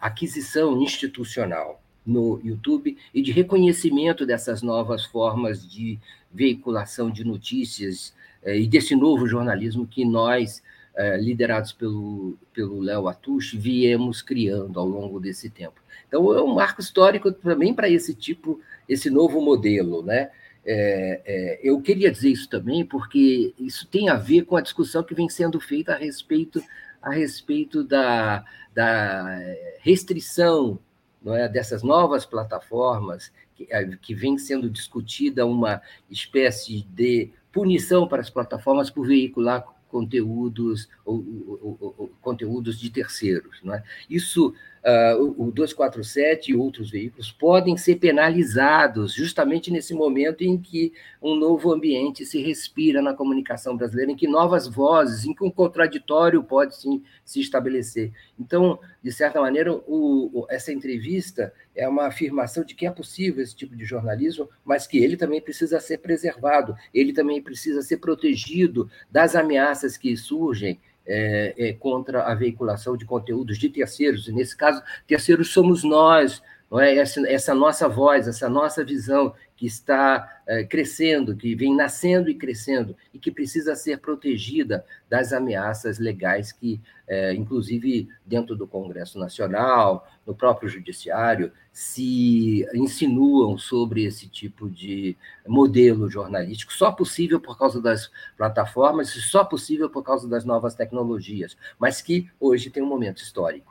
aquisição 0.00 0.80
institucional 0.80 1.79
no 2.10 2.40
YouTube 2.42 2.98
e 3.14 3.22
de 3.22 3.30
reconhecimento 3.30 4.26
dessas 4.26 4.62
novas 4.62 5.04
formas 5.04 5.68
de 5.68 5.98
veiculação 6.32 7.10
de 7.10 7.24
notícias 7.24 8.12
eh, 8.42 8.58
e 8.60 8.66
desse 8.66 8.94
novo 8.96 9.26
jornalismo 9.26 9.86
que 9.86 10.04
nós, 10.04 10.62
eh, 10.94 11.16
liderados 11.16 11.72
pelo 11.72 12.36
pelo 12.52 12.80
Léo 12.80 13.08
Atush, 13.08 13.54
viemos 13.54 14.20
criando 14.22 14.78
ao 14.78 14.86
longo 14.86 15.20
desse 15.20 15.48
tempo. 15.48 15.80
Então, 16.08 16.34
é 16.34 16.42
um 16.42 16.54
marco 16.54 16.80
histórico 16.80 17.30
também 17.30 17.72
para 17.72 17.88
esse 17.88 18.12
tipo, 18.14 18.60
esse 18.88 19.08
novo 19.08 19.40
modelo, 19.40 20.02
né? 20.02 20.30
É, 20.62 21.22
é, 21.24 21.60
eu 21.62 21.80
queria 21.80 22.10
dizer 22.10 22.30
isso 22.30 22.48
também 22.48 22.84
porque 22.84 23.54
isso 23.58 23.86
tem 23.86 24.10
a 24.10 24.16
ver 24.16 24.42
com 24.44 24.56
a 24.56 24.60
discussão 24.60 25.02
que 25.02 25.14
vem 25.14 25.26
sendo 25.26 25.58
feita 25.58 25.94
a 25.94 25.96
respeito 25.96 26.62
a 27.00 27.10
respeito 27.12 27.82
da, 27.82 28.44
da 28.74 29.38
restrição 29.80 30.78
não 31.22 31.34
é, 31.34 31.48
dessas 31.48 31.82
novas 31.82 32.24
plataformas 32.24 33.32
que, 33.54 33.66
é, 33.70 33.84
que 33.96 34.14
vem 34.14 34.38
sendo 34.38 34.70
discutida 34.70 35.46
uma 35.46 35.82
espécie 36.10 36.82
de 36.82 37.30
punição 37.52 38.06
para 38.06 38.20
as 38.22 38.30
plataformas 38.30 38.90
por 38.90 39.06
veicular 39.06 39.64
conteúdos 39.88 40.88
ou, 41.04 41.16
ou, 41.60 41.94
ou, 41.98 42.10
conteúdos 42.22 42.78
de 42.78 42.90
terceiros. 42.90 43.58
Não 43.62 43.74
é? 43.74 43.82
Isso 44.08 44.54
uh, 44.84 45.34
o 45.36 45.50
247 45.50 46.52
e 46.52 46.56
outros 46.56 46.90
veículos 46.90 47.30
podem 47.30 47.76
ser 47.76 47.96
penalizados 47.96 49.12
justamente 49.12 49.70
nesse 49.70 49.94
momento 49.94 50.42
em 50.42 50.58
que 50.58 50.92
um 51.22 51.34
novo 51.34 51.72
ambiente 51.72 52.24
se 52.24 52.40
respira 52.40 53.02
na 53.02 53.14
comunicação 53.14 53.76
brasileira, 53.76 54.12
em 54.12 54.16
que 54.16 54.26
novas 54.26 54.66
vozes, 54.66 55.24
em 55.24 55.34
que 55.34 55.44
um 55.44 55.50
contraditório 55.50 56.42
pode 56.42 56.76
sim 56.76 57.02
se 57.24 57.40
estabelecer. 57.40 58.12
Então, 58.38 58.78
de 59.02 59.12
certa 59.12 59.40
maneira, 59.40 59.72
o, 59.72 60.46
essa 60.48 60.72
entrevista 60.72 61.52
é 61.74 61.88
uma 61.88 62.06
afirmação 62.06 62.64
de 62.64 62.74
que 62.74 62.86
é 62.86 62.90
possível 62.90 63.42
esse 63.42 63.54
tipo 63.54 63.76
de 63.76 63.84
jornalismo, 63.84 64.48
mas 64.64 64.86
que 64.86 64.98
ele 64.98 65.16
também 65.16 65.40
precisa 65.40 65.78
ser 65.80 65.98
preservado, 65.98 66.74
ele 66.92 67.12
também 67.12 67.40
precisa 67.40 67.82
ser 67.82 67.98
protegido 67.98 68.90
das 69.10 69.34
ameaças 69.34 69.96
que 69.96 70.16
surgem 70.16 70.78
é, 71.06 71.54
é, 71.56 71.72
contra 71.72 72.24
a 72.24 72.34
veiculação 72.34 72.96
de 72.96 73.04
conteúdos 73.04 73.58
de 73.58 73.68
terceiros, 73.68 74.28
e 74.28 74.32
nesse 74.32 74.56
caso, 74.56 74.82
terceiros 75.06 75.52
somos 75.52 75.82
nós, 75.82 76.42
não 76.70 76.80
é? 76.80 76.96
essa, 76.96 77.20
essa 77.28 77.54
nossa 77.54 77.88
voz, 77.88 78.28
essa 78.28 78.48
nossa 78.48 78.84
visão 78.84 79.34
que 79.60 79.66
está 79.66 80.40
é, 80.46 80.64
crescendo, 80.64 81.36
que 81.36 81.54
vem 81.54 81.76
nascendo 81.76 82.30
e 82.30 82.34
crescendo, 82.34 82.96
e 83.12 83.18
que 83.18 83.30
precisa 83.30 83.76
ser 83.76 83.98
protegida 83.98 84.86
das 85.06 85.34
ameaças 85.34 85.98
legais 85.98 86.50
que, 86.50 86.80
é, 87.06 87.34
inclusive 87.34 88.08
dentro 88.24 88.56
do 88.56 88.66
Congresso 88.66 89.18
Nacional, 89.18 90.08
no 90.26 90.34
próprio 90.34 90.66
Judiciário, 90.66 91.52
se 91.70 92.66
insinuam 92.72 93.58
sobre 93.58 94.04
esse 94.04 94.28
tipo 94.28 94.70
de 94.70 95.14
modelo 95.46 96.08
jornalístico, 96.08 96.72
só 96.72 96.90
possível 96.90 97.38
por 97.38 97.58
causa 97.58 97.82
das 97.82 98.10
plataformas, 98.38 99.10
só 99.10 99.44
possível 99.44 99.90
por 99.90 100.02
causa 100.02 100.26
das 100.26 100.42
novas 100.42 100.74
tecnologias, 100.74 101.54
mas 101.78 102.00
que 102.00 102.30
hoje 102.40 102.70
tem 102.70 102.82
um 102.82 102.86
momento 102.86 103.18
histórico. 103.18 103.69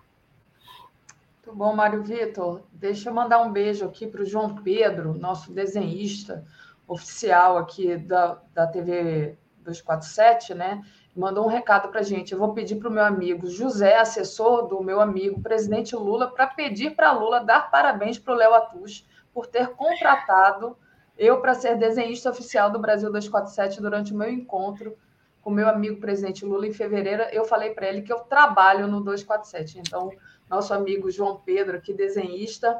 Muito 1.49 1.57
bom, 1.57 1.75
Mário 1.75 2.03
Vitor. 2.03 2.61
Deixa 2.71 3.09
eu 3.09 3.13
mandar 3.13 3.41
um 3.41 3.51
beijo 3.51 3.83
aqui 3.83 4.05
para 4.05 4.21
o 4.21 4.25
João 4.25 4.53
Pedro, 4.53 5.15
nosso 5.15 5.51
desenhista, 5.51 6.45
oficial 6.87 7.57
aqui 7.57 7.97
da, 7.97 8.39
da 8.53 8.67
TV 8.67 9.35
247, 9.63 10.53
né? 10.53 10.83
Mandou 11.15 11.43
um 11.43 11.47
recado 11.47 11.89
para 11.89 12.01
a 12.01 12.03
gente. 12.03 12.33
Eu 12.33 12.37
vou 12.37 12.53
pedir 12.53 12.75
para 12.75 12.87
o 12.87 12.91
meu 12.91 13.03
amigo 13.03 13.47
José, 13.47 13.97
assessor 13.97 14.67
do 14.67 14.83
meu 14.83 15.01
amigo 15.01 15.41
presidente 15.41 15.95
Lula, 15.95 16.27
para 16.27 16.45
pedir 16.45 16.95
para 16.95 17.13
Lula 17.13 17.43
dar 17.43 17.71
parabéns 17.71 18.19
para 18.19 18.35
o 18.35 18.37
Léo 18.37 18.53
Atus 18.53 19.03
por 19.33 19.47
ter 19.47 19.69
contratado 19.69 20.77
eu 21.17 21.41
para 21.41 21.55
ser 21.55 21.79
desenhista 21.79 22.29
oficial 22.29 22.69
do 22.69 22.77
Brasil 22.77 23.11
247 23.11 23.81
durante 23.81 24.13
o 24.13 24.15
meu 24.15 24.29
encontro 24.29 24.95
com 25.41 25.49
meu 25.49 25.67
amigo 25.67 25.99
presidente 25.99 26.45
Lula 26.45 26.67
em 26.67 26.73
fevereiro. 26.73 27.23
Eu 27.31 27.43
falei 27.43 27.71
para 27.71 27.87
ele 27.87 28.03
que 28.03 28.13
eu 28.13 28.19
trabalho 28.19 28.87
no 28.87 29.01
247. 29.01 29.79
Então, 29.79 30.11
nosso 30.49 30.73
amigo 30.73 31.11
João 31.11 31.37
Pedro, 31.37 31.77
aqui 31.77 31.93
desenhista 31.93 32.79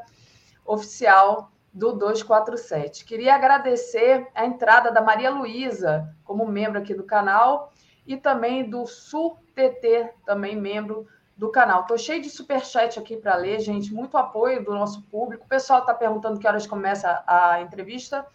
oficial 0.66 1.52
do 1.74 1.94
247. 1.94 3.06
Queria 3.06 3.36
agradecer 3.36 4.28
a 4.34 4.46
entrada 4.46 4.92
da 4.92 5.02
Maria 5.02 5.30
Luísa 5.30 6.14
como 6.24 6.48
membro 6.48 6.80
aqui 6.80 6.94
do 6.94 7.04
canal 7.04 7.72
e 8.06 8.18
também 8.18 8.68
do 8.68 8.88
Sul 8.88 9.38
TT, 9.54 10.14
também 10.26 10.56
membro 10.56 11.08
do 11.38 11.50
canal. 11.50 11.82
Estou 11.82 11.98
cheio 11.98 12.22
de 12.22 12.30
superchat 12.30 13.00
aqui 13.00 13.16
para 13.16 13.36
ler, 13.36 13.60
gente. 13.60 13.94
Muito 13.94 14.18
apoio 14.18 14.64
do 14.64 14.72
nosso 14.72 15.04
público. 15.04 15.46
O 15.46 15.48
pessoal 15.48 15.80
está 15.80 15.94
perguntando 15.94 16.40
que 16.40 16.48
horas 16.48 16.68
começa 16.68 17.24
a 17.26 17.62
entrevista. 17.62 18.26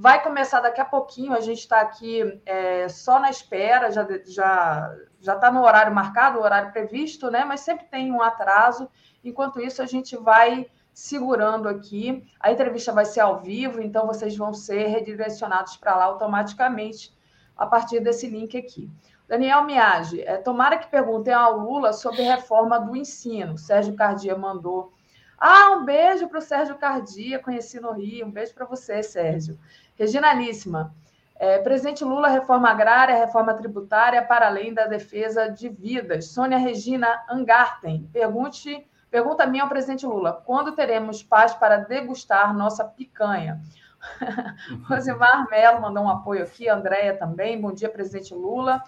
Vai 0.00 0.22
começar 0.22 0.60
daqui 0.60 0.80
a 0.80 0.84
pouquinho. 0.84 1.32
A 1.32 1.40
gente 1.40 1.58
está 1.58 1.80
aqui 1.80 2.40
é, 2.46 2.88
só 2.88 3.18
na 3.18 3.30
espera, 3.30 3.90
já 3.90 4.06
já 4.24 4.96
já 5.20 5.34
está 5.34 5.50
no 5.50 5.64
horário 5.64 5.92
marcado, 5.92 6.38
o 6.38 6.42
horário 6.42 6.70
previsto, 6.70 7.28
né? 7.32 7.44
Mas 7.44 7.62
sempre 7.62 7.86
tem 7.86 8.12
um 8.12 8.22
atraso. 8.22 8.88
Enquanto 9.24 9.60
isso, 9.60 9.82
a 9.82 9.86
gente 9.86 10.16
vai 10.16 10.68
segurando 10.94 11.68
aqui. 11.68 12.24
A 12.38 12.52
entrevista 12.52 12.92
vai 12.92 13.04
ser 13.04 13.22
ao 13.22 13.40
vivo, 13.40 13.82
então 13.82 14.06
vocês 14.06 14.36
vão 14.36 14.54
ser 14.54 14.86
redirecionados 14.86 15.76
para 15.76 15.96
lá 15.96 16.04
automaticamente 16.04 17.12
a 17.56 17.66
partir 17.66 17.98
desse 17.98 18.28
link 18.28 18.56
aqui. 18.56 18.88
Daniel 19.26 19.64
Miage, 19.64 20.22
é, 20.22 20.36
tomara 20.36 20.78
que 20.78 20.86
perguntem 20.86 21.34
ao 21.34 21.58
Lula 21.58 21.92
sobre 21.92 22.22
reforma 22.22 22.78
do 22.78 22.94
ensino. 22.94 23.58
Sérgio 23.58 23.96
Cardia 23.96 24.36
mandou. 24.38 24.92
Ah, 25.40 25.70
um 25.72 25.84
beijo 25.84 26.28
para 26.28 26.38
o 26.38 26.42
Sérgio 26.42 26.76
Cardia, 26.76 27.38
conheci 27.38 27.78
no 27.78 27.92
Rio. 27.92 28.26
Um 28.26 28.30
beijo 28.30 28.52
para 28.54 28.66
você, 28.66 29.02
Sérgio. 29.02 29.58
Regina 29.98 30.30
Alíssima, 30.30 30.94
é, 31.34 31.58
presidente 31.58 32.04
Lula, 32.04 32.28
reforma 32.28 32.70
agrária, 32.70 33.16
reforma 33.16 33.52
tributária, 33.54 34.22
para 34.22 34.46
além 34.46 34.72
da 34.72 34.86
defesa 34.86 35.48
de 35.48 35.68
vidas. 35.68 36.26
Sônia 36.26 36.56
Regina 36.56 37.24
Angarten, 37.28 38.08
pergunte, 38.12 38.86
pergunta 39.10 39.44
minha 39.44 39.64
ao 39.64 39.68
presidente 39.68 40.06
Lula: 40.06 40.32
quando 40.46 40.72
teremos 40.72 41.22
paz 41.22 41.52
para 41.52 41.78
degustar 41.78 42.54
nossa 42.54 42.84
picanha? 42.84 43.60
Rosimar 44.88 45.48
Melo 45.50 45.80
mandou 45.80 46.04
um 46.04 46.08
apoio 46.08 46.44
aqui, 46.44 46.68
Andréia 46.68 47.16
também. 47.16 47.60
Bom 47.60 47.72
dia, 47.72 47.88
presidente 47.88 48.32
Lula. 48.32 48.82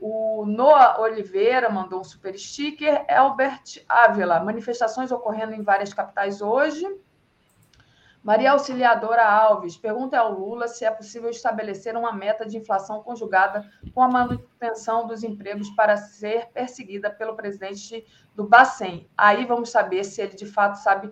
O 0.00 0.44
Noah 0.44 1.00
Oliveira 1.00 1.70
mandou 1.70 2.00
um 2.00 2.04
super 2.04 2.36
sticker. 2.36 3.04
Albert 3.08 3.84
Ávila, 3.88 4.40
manifestações 4.40 5.12
ocorrendo 5.12 5.54
em 5.54 5.62
várias 5.62 5.94
capitais 5.94 6.42
hoje. 6.42 6.84
Maria 8.22 8.52
Auxiliadora 8.52 9.24
Alves, 9.24 9.76
pergunta 9.76 10.16
ao 10.16 10.32
Lula 10.32 10.68
se 10.68 10.84
é 10.84 10.90
possível 10.90 11.28
estabelecer 11.28 11.96
uma 11.96 12.12
meta 12.12 12.46
de 12.46 12.56
inflação 12.56 13.02
conjugada 13.02 13.68
com 13.92 14.00
a 14.00 14.08
manutenção 14.08 15.08
dos 15.08 15.24
empregos 15.24 15.68
para 15.70 15.96
ser 15.96 16.46
perseguida 16.54 17.10
pelo 17.10 17.34
presidente 17.34 18.06
do 18.34 18.44
Bacen. 18.44 19.08
Aí 19.18 19.44
vamos 19.44 19.70
saber 19.70 20.04
se 20.04 20.22
ele 20.22 20.36
de 20.36 20.46
fato 20.46 20.76
sabe 20.76 21.10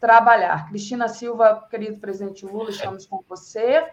trabalhar. 0.00 0.68
Cristina 0.68 1.08
Silva, 1.08 1.66
querido 1.68 1.98
presidente 1.98 2.46
Lula, 2.46 2.70
estamos 2.70 3.04
com 3.04 3.22
você. 3.28 3.86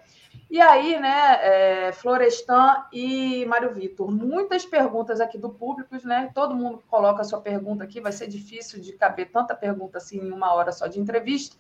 E 0.50 0.62
aí, 0.62 1.00
né, 1.00 1.40
é, 1.42 1.92
Florestan 1.92 2.86
e 2.94 3.46
Mário 3.48 3.74
Vitor, 3.74 4.10
muitas 4.10 4.66
perguntas 4.66 5.20
aqui 5.20 5.38
do 5.38 5.50
público, 5.50 5.96
né? 6.08 6.32
Todo 6.34 6.56
mundo 6.56 6.84
coloca 6.88 7.22
a 7.22 7.26
sua 7.26 7.42
pergunta 7.42 7.84
aqui, 7.84 8.00
vai 8.00 8.12
ser 8.12 8.28
difícil 8.28 8.80
de 8.80 8.94
caber 8.94 9.32
tanta 9.32 9.56
pergunta 9.56 9.98
assim 9.98 10.20
em 10.20 10.32
uma 10.32 10.54
hora 10.54 10.72
só 10.72 10.88
de 10.88 11.00
entrevista. 11.00 11.58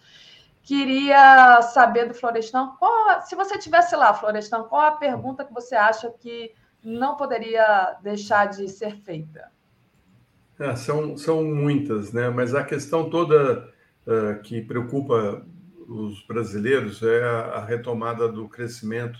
Queria 0.65 1.61
saber 1.61 2.07
do 2.07 2.15
Florestan, 2.15 2.69
qual, 2.79 3.21
se 3.21 3.35
você 3.35 3.55
tivesse 3.59 3.95
lá, 3.95 4.11
Florestan, 4.15 4.63
qual 4.63 4.81
a 4.81 4.91
pergunta 4.93 5.45
que 5.45 5.53
você 5.53 5.75
acha 5.75 6.09
que 6.09 6.51
não 6.83 7.15
poderia 7.15 7.95
deixar 8.01 8.47
de 8.47 8.67
ser 8.67 8.95
feita? 8.97 9.51
É, 10.59 10.75
são, 10.75 11.15
são 11.15 11.43
muitas, 11.43 12.11
né? 12.11 12.29
Mas 12.29 12.55
a 12.55 12.63
questão 12.63 13.11
toda 13.11 13.71
uh, 14.07 14.41
que 14.41 14.59
preocupa 14.59 15.45
os 15.87 16.25
brasileiros 16.25 17.03
é 17.03 17.23
a, 17.23 17.63
retomada 17.63 18.27
do 18.27 18.49
crescimento 18.49 19.19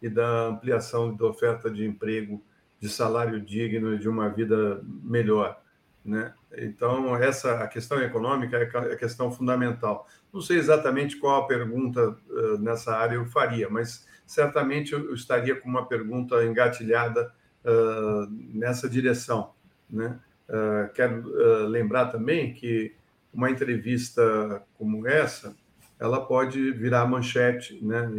e 0.00 0.08
da 0.08 0.46
ampliação 0.46 1.12
da 1.12 1.26
oferta 1.26 1.68
de 1.68 1.84
emprego, 1.84 2.40
de 2.78 2.88
salário 2.88 3.40
digno 3.40 3.94
e 3.94 3.98
de 3.98 4.08
uma 4.08 4.28
vida 4.28 4.80
melhor, 5.02 5.60
né? 6.04 6.34
Então 6.56 7.16
essa 7.16 7.62
a 7.62 7.68
questão 7.68 8.00
econômica 8.02 8.58
é 8.58 8.92
a 8.92 8.96
questão 8.96 9.32
fundamental. 9.32 10.06
Não 10.32 10.40
sei 10.40 10.58
exatamente 10.58 11.16
qual 11.16 11.42
a 11.42 11.46
pergunta 11.46 12.16
uh, 12.28 12.58
nessa 12.58 12.94
área 12.96 13.14
eu 13.14 13.24
faria, 13.26 13.70
mas 13.70 14.06
certamente 14.26 14.92
eu 14.92 15.14
estaria 15.14 15.54
com 15.54 15.68
uma 15.68 15.86
pergunta 15.86 16.44
engatilhada 16.44 17.32
uh, 17.64 18.26
nessa 18.52 18.88
direção, 18.88 19.52
né? 19.88 20.18
Uh, 20.46 20.92
quero 20.92 21.24
lembrar 21.68 22.06
também 22.06 22.52
que 22.52 22.94
uma 23.32 23.50
entrevista 23.50 24.62
como 24.76 25.06
essa 25.06 25.56
ela 25.98 26.20
pode 26.26 26.70
virar 26.72 27.06
manchete, 27.06 27.82
né? 27.82 28.10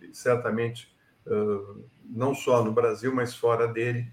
E, 0.00 0.14
certamente 0.14 0.94
não 2.08 2.34
só 2.34 2.62
no 2.64 2.70
Brasil, 2.70 3.12
mas 3.12 3.34
fora 3.34 3.66
dele. 3.66 4.06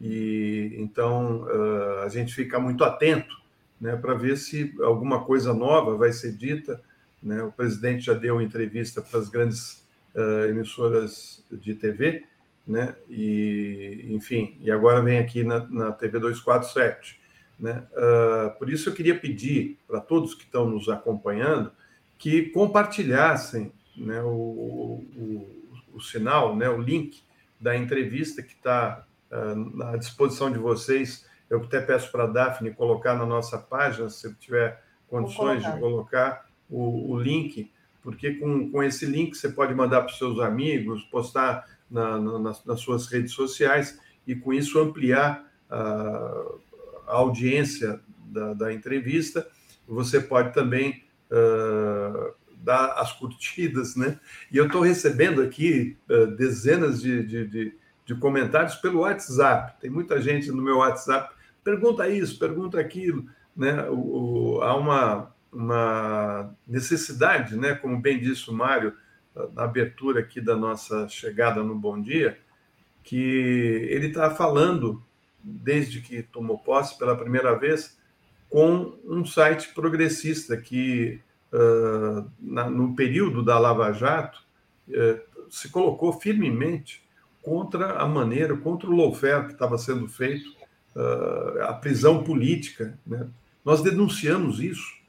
E 0.00 0.74
então 0.78 1.42
uh, 1.42 1.98
a 2.04 2.08
gente 2.08 2.34
fica 2.34 2.58
muito 2.58 2.84
atento, 2.84 3.40
né, 3.80 3.96
para 3.96 4.14
ver 4.14 4.36
se 4.36 4.74
alguma 4.80 5.24
coisa 5.24 5.52
nova 5.52 5.96
vai 5.96 6.12
ser 6.12 6.32
dita. 6.32 6.80
Né? 7.22 7.42
O 7.42 7.52
presidente 7.52 8.06
já 8.06 8.14
deu 8.14 8.40
entrevista 8.40 9.00
para 9.00 9.20
as 9.20 9.28
grandes 9.28 9.84
uh, 10.14 10.48
emissoras 10.48 11.44
de 11.50 11.74
TV, 11.74 12.24
né? 12.66 12.94
E 13.08 14.06
enfim, 14.10 14.56
e 14.60 14.70
agora 14.70 15.02
vem 15.02 15.18
aqui 15.18 15.44
na, 15.44 15.66
na 15.68 15.92
TV 15.92 16.18
247. 16.18 17.20
Né? 17.58 17.84
Uh, 17.92 18.58
por 18.58 18.68
isso 18.70 18.88
eu 18.88 18.94
queria 18.94 19.18
pedir 19.18 19.78
para 19.86 20.00
todos 20.00 20.34
que 20.34 20.44
estão 20.44 20.68
nos 20.68 20.88
acompanhando 20.88 21.70
que 22.18 22.42
compartilhassem 22.50 23.72
né, 23.96 24.22
o, 24.22 24.28
o, 24.28 25.64
o, 25.94 26.00
sinal, 26.00 26.54
né, 26.56 26.68
o 26.68 26.80
link 26.80 27.20
da 27.60 27.76
entrevista 27.76 28.42
que 28.42 28.52
está 28.52 29.04
uh, 29.32 29.82
à 29.84 29.96
disposição 29.96 30.50
de 30.50 30.58
vocês. 30.58 31.26
Eu 31.48 31.58
até 31.58 31.80
peço 31.80 32.10
para 32.12 32.24
a 32.24 32.28
Daphne 32.28 32.72
colocar 32.72 33.14
na 33.14 33.26
nossa 33.26 33.58
página, 33.58 34.08
se 34.08 34.32
tiver 34.34 34.82
condições 35.08 35.62
de 35.62 35.78
colocar 35.78 36.46
o, 36.70 37.12
o, 37.12 37.20
link, 37.20 37.70
porque 38.02 38.34
com, 38.34 38.70
com 38.70 38.82
esse 38.82 39.04
link 39.04 39.34
você 39.34 39.50
pode 39.50 39.74
mandar 39.74 40.00
para 40.00 40.12
os 40.12 40.18
seus 40.18 40.40
amigos, 40.40 41.02
postar 41.04 41.66
na, 41.90 42.18
na, 42.18 42.38
nas, 42.38 42.64
nas, 42.64 42.80
suas 42.80 43.06
redes 43.06 43.32
sociais 43.32 44.00
e 44.26 44.34
com 44.34 44.54
isso 44.54 44.80
ampliar 44.80 45.46
uh, 45.70 46.60
a 47.06 47.16
audiência 47.16 48.00
da, 48.24 48.54
da 48.54 48.72
entrevista. 48.72 49.46
Você 49.86 50.18
pode 50.18 50.54
também 50.54 51.04
uh, 51.30 52.32
dar 52.56 52.94
as 52.94 53.12
curtidas, 53.12 53.94
né? 53.96 54.18
E 54.50 54.56
eu 54.56 54.66
estou 54.66 54.80
recebendo 54.80 55.42
aqui 55.42 55.98
uh, 56.08 56.28
dezenas 56.28 57.02
de, 57.02 57.22
de, 57.22 57.46
de, 57.46 57.74
de, 58.14 58.20
comentários 58.20 58.76
pelo 58.76 59.00
WhatsApp. 59.00 59.80
Tem 59.80 59.90
muita 59.90 60.20
gente 60.20 60.50
no 60.50 60.62
meu 60.62 60.78
WhatsApp, 60.78 61.34
pergunta 61.62 62.08
isso, 62.08 62.38
pergunta 62.38 62.78
aquilo, 62.78 63.26
né? 63.56 63.88
O, 63.88 64.56
o, 64.56 64.62
há 64.62 64.76
uma, 64.76 65.34
uma 65.52 66.54
necessidade, 66.66 67.56
né? 67.56 67.74
Como 67.74 68.00
bem 68.00 68.18
disse 68.20 68.50
o 68.50 68.52
Mário, 68.52 68.94
na 69.54 69.64
abertura 69.64 70.20
aqui 70.20 70.40
da 70.40 70.56
nossa 70.56 71.08
chegada 71.08 71.62
no 71.62 71.74
Bom 71.74 72.00
Dia, 72.00 72.38
que 73.02 73.16
ele 73.90 74.08
está 74.08 74.30
falando, 74.30 75.02
desde 75.42 76.00
que 76.00 76.22
tomou 76.22 76.58
posse 76.58 76.98
pela 76.98 77.16
primeira 77.16 77.54
vez, 77.54 77.98
com 78.48 78.94
um 79.04 79.24
site 79.24 79.72
progressista 79.72 80.56
que, 80.56 81.20
uh, 81.52 82.30
na, 82.38 82.68
no 82.68 82.94
período 82.94 83.42
da 83.42 83.58
Lava 83.58 83.92
Jato, 83.92 84.38
uh, 84.88 85.48
se 85.50 85.70
colocou 85.70 86.12
firmemente 86.12 87.01
contra 87.42 87.98
a 87.98 88.06
maneira, 88.06 88.56
contra 88.56 88.88
o 88.88 88.96
lawfare 88.96 89.46
que 89.46 89.52
estava 89.52 89.76
sendo 89.76 90.08
feito, 90.08 90.48
uh, 90.96 91.62
a 91.62 91.72
prisão 91.74 92.22
política. 92.22 92.98
Né? 93.06 93.26
Nós 93.64 93.82
denunciamos 93.82 94.60
isso 94.60 95.00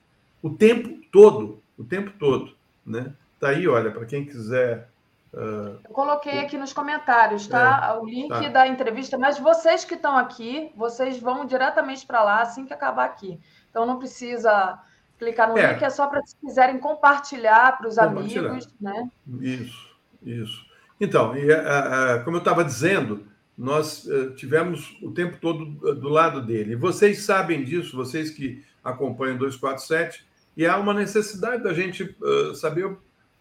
o 0.42 0.50
tempo 0.50 1.00
todo, 1.12 1.62
o 1.78 1.84
tempo 1.84 2.12
todo. 2.20 2.56
Né? 2.86 3.14
Tá 3.40 3.50
aí, 3.50 3.68
olha, 3.68 3.92
para 3.92 4.06
quem 4.06 4.26
quiser 4.26 4.90
Uh, 5.34 5.80
eu 5.84 5.94
coloquei 5.94 6.38
aqui 6.38 6.60
nos 6.60 6.74
comentários, 6.74 7.48
tá? 7.48 7.96
É, 7.96 8.00
o 8.00 8.06
link 8.06 8.30
tá. 8.30 8.50
da 8.50 8.68
entrevista, 8.68 9.18
mas 9.18 9.40
vocês 9.40 9.84
que 9.84 9.96
estão 9.96 10.16
aqui, 10.16 10.72
vocês 10.76 11.20
vão 11.20 11.44
diretamente 11.44 12.06
para 12.06 12.24
lá 12.24 12.44
assim 12.44 12.68
que 12.68 12.74
acabar 12.74 13.06
aqui. 13.06 13.40
Então 13.68 13.84
não 13.84 13.98
precisa 13.98 14.80
clicar 15.18 15.50
no 15.50 15.58
é. 15.58 15.74
link, 15.74 15.84
é 15.84 15.90
só 15.90 16.06
para 16.06 16.22
se 16.24 16.36
quiserem 16.36 16.78
compartilhar 16.78 17.76
para 17.80 17.88
os 17.88 17.98
amigos, 17.98 18.72
né? 18.80 19.10
Isso. 19.42 19.92
Isso. 20.22 20.73
Então, 21.00 21.36
e, 21.36 21.52
a, 21.52 22.16
a, 22.16 22.20
como 22.24 22.38
eu 22.38 22.40
estava 22.40 22.64
dizendo, 22.64 23.26
nós 23.58 24.06
uh, 24.06 24.32
tivemos 24.36 24.98
o 25.02 25.12
tempo 25.12 25.38
todo 25.40 25.66
do 25.96 26.10
lado 26.10 26.42
dele. 26.42 26.76
Vocês 26.76 27.24
sabem 27.24 27.64
disso, 27.64 27.96
vocês 27.96 28.30
que 28.30 28.64
acompanham 28.84 29.38
247, 29.38 30.26
e 30.56 30.66
há 30.66 30.78
uma 30.78 30.94
necessidade 30.94 31.64
da 31.64 31.74
gente 31.74 32.04
uh, 32.04 32.56
saber 32.56 32.96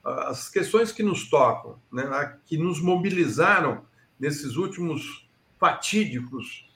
as 0.04 0.48
questões 0.48 0.90
que 0.90 1.02
nos 1.02 1.30
tocam, 1.30 1.78
né, 1.92 2.36
que 2.44 2.58
nos 2.58 2.80
mobilizaram 2.80 3.84
nesses 4.18 4.56
últimos 4.56 5.28
fatídicos 5.60 6.68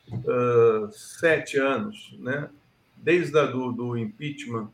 sete 0.92 1.58
anos, 1.58 2.16
né, 2.20 2.48
desde 2.96 3.36
a, 3.36 3.46
do, 3.46 3.72
do 3.72 3.98
impeachment 3.98 4.70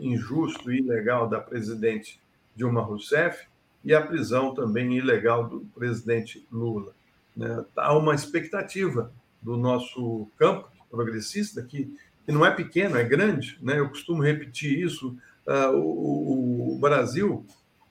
injusto 0.00 0.70
e 0.70 0.78
ilegal 0.78 1.28
da 1.28 1.40
presidente 1.40 2.20
Dilma 2.54 2.80
Rousseff 2.80 3.48
e 3.84 3.94
a 3.94 4.02
prisão 4.02 4.54
também 4.54 4.96
ilegal 4.96 5.48
do 5.48 5.60
presidente 5.74 6.46
Lula. 6.50 6.92
Né? 7.36 7.64
Há 7.76 7.96
uma 7.96 8.14
expectativa 8.14 9.12
do 9.40 9.56
nosso 9.56 10.28
campo 10.36 10.68
progressista 10.90 11.62
que, 11.62 11.84
que 12.24 12.32
não 12.32 12.44
é 12.44 12.50
pequeno, 12.50 12.96
é 12.96 13.04
grande. 13.04 13.58
Né? 13.62 13.78
Eu 13.78 13.88
costumo 13.88 14.22
repetir 14.22 14.78
isso. 14.78 15.16
Uh, 15.46 16.74
o, 16.74 16.78
Brasil 16.78 17.46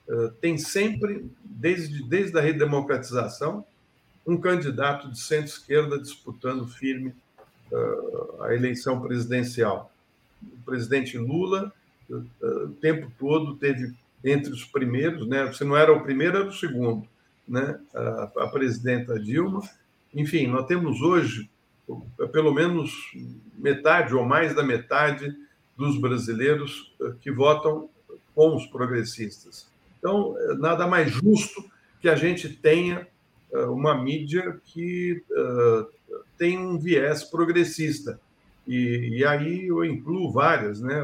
uh, 0.08 0.30
tem 0.42 0.58
sempre, 0.58 1.30
desde, 1.44 2.04
desde 2.04 2.38
a 2.38 2.42
redemocratização, 2.42 3.66
um 4.26 4.38
candidato 4.38 5.10
de 5.10 5.20
centro-esquerda 5.20 5.98
disputando 6.00 6.68
firme 6.68 7.14
uh, 7.72 8.44
a 8.44 8.54
eleição 8.54 9.02
presidencial. 9.02 9.92
O 10.44 10.64
presidente 10.66 11.18
Lula, 11.18 11.74
o 12.10 12.70
tempo 12.80 13.12
todo, 13.18 13.56
teve 13.56 13.94
entre 14.24 14.52
os 14.52 14.66
primeiros, 14.66 15.28
né? 15.28 15.46
Você 15.46 15.64
não 15.64 15.78
era 15.78 15.94
o 15.94 16.02
primeiro, 16.02 16.38
era 16.38 16.48
o 16.48 16.54
segundo 16.54 17.08
né, 17.48 17.80
a, 17.96 18.32
a 18.38 18.48
presidenta 18.48 19.20
Dilma. 19.20 19.62
Enfim, 20.14 20.48
nós 20.48 20.66
temos 20.66 21.02
hoje 21.02 21.50
pelo 22.34 22.54
menos 22.54 22.92
metade 23.58 24.14
ou 24.14 24.26
mais 24.26 24.54
da 24.54 24.62
metade 24.62 25.34
dos 25.78 26.00
brasileiros 26.00 26.94
eh, 27.02 27.14
que 27.22 27.32
votam 27.32 27.90
com 28.36 28.56
os 28.56 28.66
progressistas. 28.66 29.70
Então, 29.98 30.36
eh, 30.38 30.56
nada 30.56 30.86
mais 30.86 31.12
justo 31.12 31.64
que 32.02 32.10
a 32.10 32.16
gente 32.16 32.50
tenha 32.50 33.08
uma 33.70 33.96
mídia 33.96 34.60
que 34.66 35.24
tem 36.38 36.58
um 36.58 36.78
viés 36.78 37.24
progressista. 37.24 38.20
E, 38.68 39.20
e, 39.20 39.26
aí 39.26 39.68
eu 39.68 39.86
incluo 39.86 40.34
várias, 40.34 40.82
né? 40.82 41.02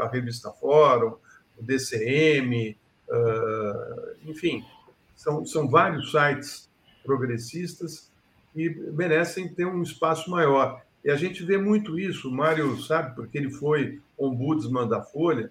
a, 0.00 0.08
revista 0.08 0.50
Fórum, 0.50 1.16
o 1.58 1.62
DCM, 1.62 2.76
uh, 3.08 4.30
enfim, 4.30 4.64
são, 5.14 5.44
são 5.44 5.68
vários 5.68 6.10
sites 6.10 6.68
progressistas 7.04 8.10
que 8.52 8.70
merecem 8.92 9.48
ter 9.48 9.66
um 9.66 9.82
espaço 9.82 10.30
maior. 10.30 10.82
E 11.04 11.10
a 11.10 11.16
gente 11.16 11.44
vê 11.44 11.56
muito 11.56 11.98
isso, 11.98 12.28
o 12.28 12.32
Mário 12.32 12.80
sabe, 12.82 13.14
porque 13.14 13.38
ele 13.38 13.50
foi 13.50 14.00
ombudsman 14.18 14.88
da 14.88 15.02
Folha, 15.02 15.50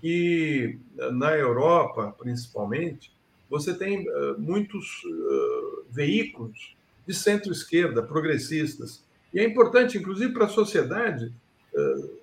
que 0.00 0.78
na 1.12 1.32
Europa, 1.32 2.14
principalmente, 2.18 3.12
você 3.48 3.74
tem 3.74 4.08
uh, 4.08 4.38
muitos 4.38 5.02
uh, 5.04 5.84
veículos 5.90 6.74
de 7.06 7.14
centro-esquerda, 7.14 8.02
progressistas. 8.02 9.02
E 9.32 9.40
é 9.40 9.44
importante, 9.44 9.98
inclusive, 9.98 10.32
para 10.32 10.46
a 10.46 10.48
sociedade, 10.48 11.32
uh, 11.74 12.13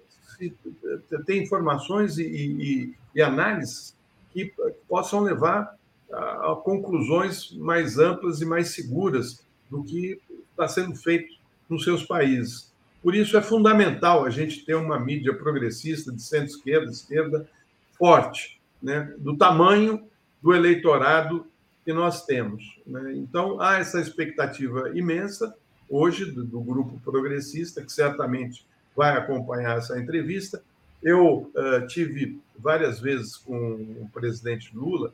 ter 1.25 1.41
informações 1.41 2.17
e, 2.17 2.23
e, 2.23 2.95
e 3.15 3.21
análises 3.21 3.95
que 4.33 4.53
possam 4.87 5.21
levar 5.21 5.75
a, 6.11 6.55
conclusões 6.63 7.51
mais 7.53 7.97
amplas 7.97 8.41
e 8.41 8.45
mais 8.45 8.69
seguras 8.69 9.45
do 9.69 9.83
que 9.83 10.19
está 10.51 10.67
sendo 10.67 10.95
feito 10.95 11.35
nos 11.69 11.83
seus 11.83 12.03
países. 12.03 12.71
Por 13.01 13.15
isso 13.15 13.35
é 13.37 13.41
fundamental 13.41 14.25
a 14.25 14.29
gente 14.29 14.65
ter 14.65 14.75
uma 14.75 14.99
mídia 14.99 15.33
progressista 15.33 16.11
de 16.11 16.21
centro-esquerda, 16.21 16.91
esquerda, 16.91 17.49
forte, 17.97 18.59
né? 18.81 19.13
do 19.17 19.35
tamanho 19.35 20.07
do 20.41 20.53
eleitorado 20.53 21.45
que 21.83 21.93
nós 21.93 22.25
temos. 22.25 22.79
Né? 22.85 23.13
Então, 23.15 23.59
há 23.59 23.79
essa 23.79 23.99
expectativa 23.99 24.91
imensa 24.93 25.55
hoje 25.89 26.25
do, 26.25 26.43
do, 26.43 26.61
grupo 26.61 26.99
progressista, 27.03 27.81
que 27.81 27.91
certamente 27.91 28.65
vai 28.95 29.17
acompanhar 29.17 29.77
essa 29.77 29.99
entrevista. 29.99 30.61
Eu 31.01 31.51
uh, 31.55 31.87
tive 31.87 32.39
várias 32.57 32.99
vezes 32.99 33.35
com 33.37 33.55
o 33.55 34.09
presidente 34.13 34.75
Lula 34.75 35.13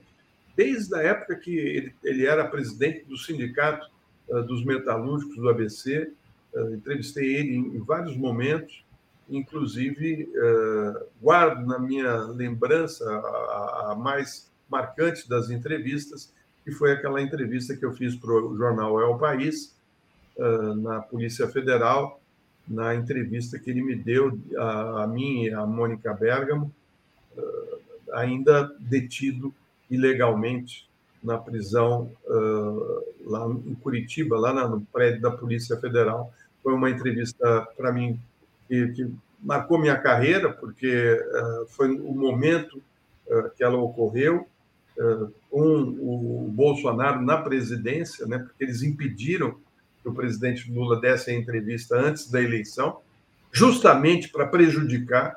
desde 0.57 0.95
a 0.95 1.03
época 1.03 1.35
que 1.35 1.55
ele, 1.55 1.95
ele 2.03 2.25
era 2.25 2.47
presidente 2.47 3.05
do 3.05 3.15
Sindicato 3.15 3.87
uh, 4.27 4.41
dos 4.41 4.65
Metalúrgicos 4.65 5.35
do 5.35 5.47
ABC. 5.47 6.11
Uh, 6.51 6.59
ah, 6.59 6.71
entrevistei 6.73 7.35
ele 7.35 7.55
em, 7.55 7.77
em, 7.77 7.79
vários 7.79 8.17
momentos, 8.17 8.83
inclusive 9.29 10.23
uh, 10.23 11.05
guardo 11.21 11.65
na 11.67 11.77
minha 11.77 12.17
lembrança 12.23 13.05
a, 13.07 13.91
a, 13.91 13.95
mais 13.95 14.51
marcante 14.67 15.29
das 15.29 15.51
entrevistas, 15.51 16.33
que 16.65 16.71
foi 16.71 16.91
aquela 16.91 17.21
entrevista 17.21 17.77
que 17.77 17.85
eu 17.85 17.93
fiz 17.93 18.15
para 18.15 18.31
o 18.31 18.57
jornal 18.57 18.99
É 18.99 19.05
o 19.05 19.17
País, 19.17 19.77
na 20.83 20.99
Polícia 21.01 21.47
Federal, 21.47 22.21
na 22.67 22.95
entrevista 22.95 23.57
que 23.57 23.69
ele 23.69 23.81
me 23.81 23.95
deu 23.95 24.37
a, 24.57 25.03
a 25.03 25.07
mim 25.07 25.43
e 25.43 25.53
a 25.53 25.65
Mônica 25.65 26.13
Bergamo, 26.13 26.73
ainda 28.11 28.75
detido 28.79 29.53
ilegalmente 29.89 30.87
na 31.23 31.37
prisão 31.37 32.11
uh, 32.25 33.03
lá 33.25 33.45
em 33.47 33.75
Curitiba, 33.75 34.39
lá 34.39 34.67
no 34.67 34.81
prédio 34.81 35.21
da 35.21 35.31
Polícia 35.31 35.77
Federal. 35.77 36.33
Foi 36.63 36.73
uma 36.73 36.89
entrevista 36.89 37.67
para 37.75 37.91
mim 37.91 38.19
que, 38.67 38.87
que, 38.89 39.11
marcou 39.39 39.77
minha 39.77 39.95
carreira, 39.95 40.51
porque 40.51 41.13
uh, 41.13 41.67
foi 41.67 41.91
o 41.91 42.13
momento 42.13 42.81
uh, 43.27 43.49
que 43.55 43.63
ela 43.63 43.77
ocorreu 43.77 44.47
com 45.51 45.95
o 45.99 46.51
Bolsonaro 46.51 47.21
na 47.21 47.37
presidência, 47.37 48.25
né, 48.25 48.39
porque 48.39 48.63
eles 48.63 48.81
impediram 48.81 49.55
que 50.07 50.09
o 50.09 50.13
presidente 50.13 50.71
Lula 50.71 50.99
desse 50.99 51.29
a 51.29 51.33
entrevista 51.33 51.97
antes 51.97 52.31
da 52.31 52.41
eleição, 52.41 53.01
justamente 53.51 54.29
para 54.29 54.47
prejudicar 54.47 55.35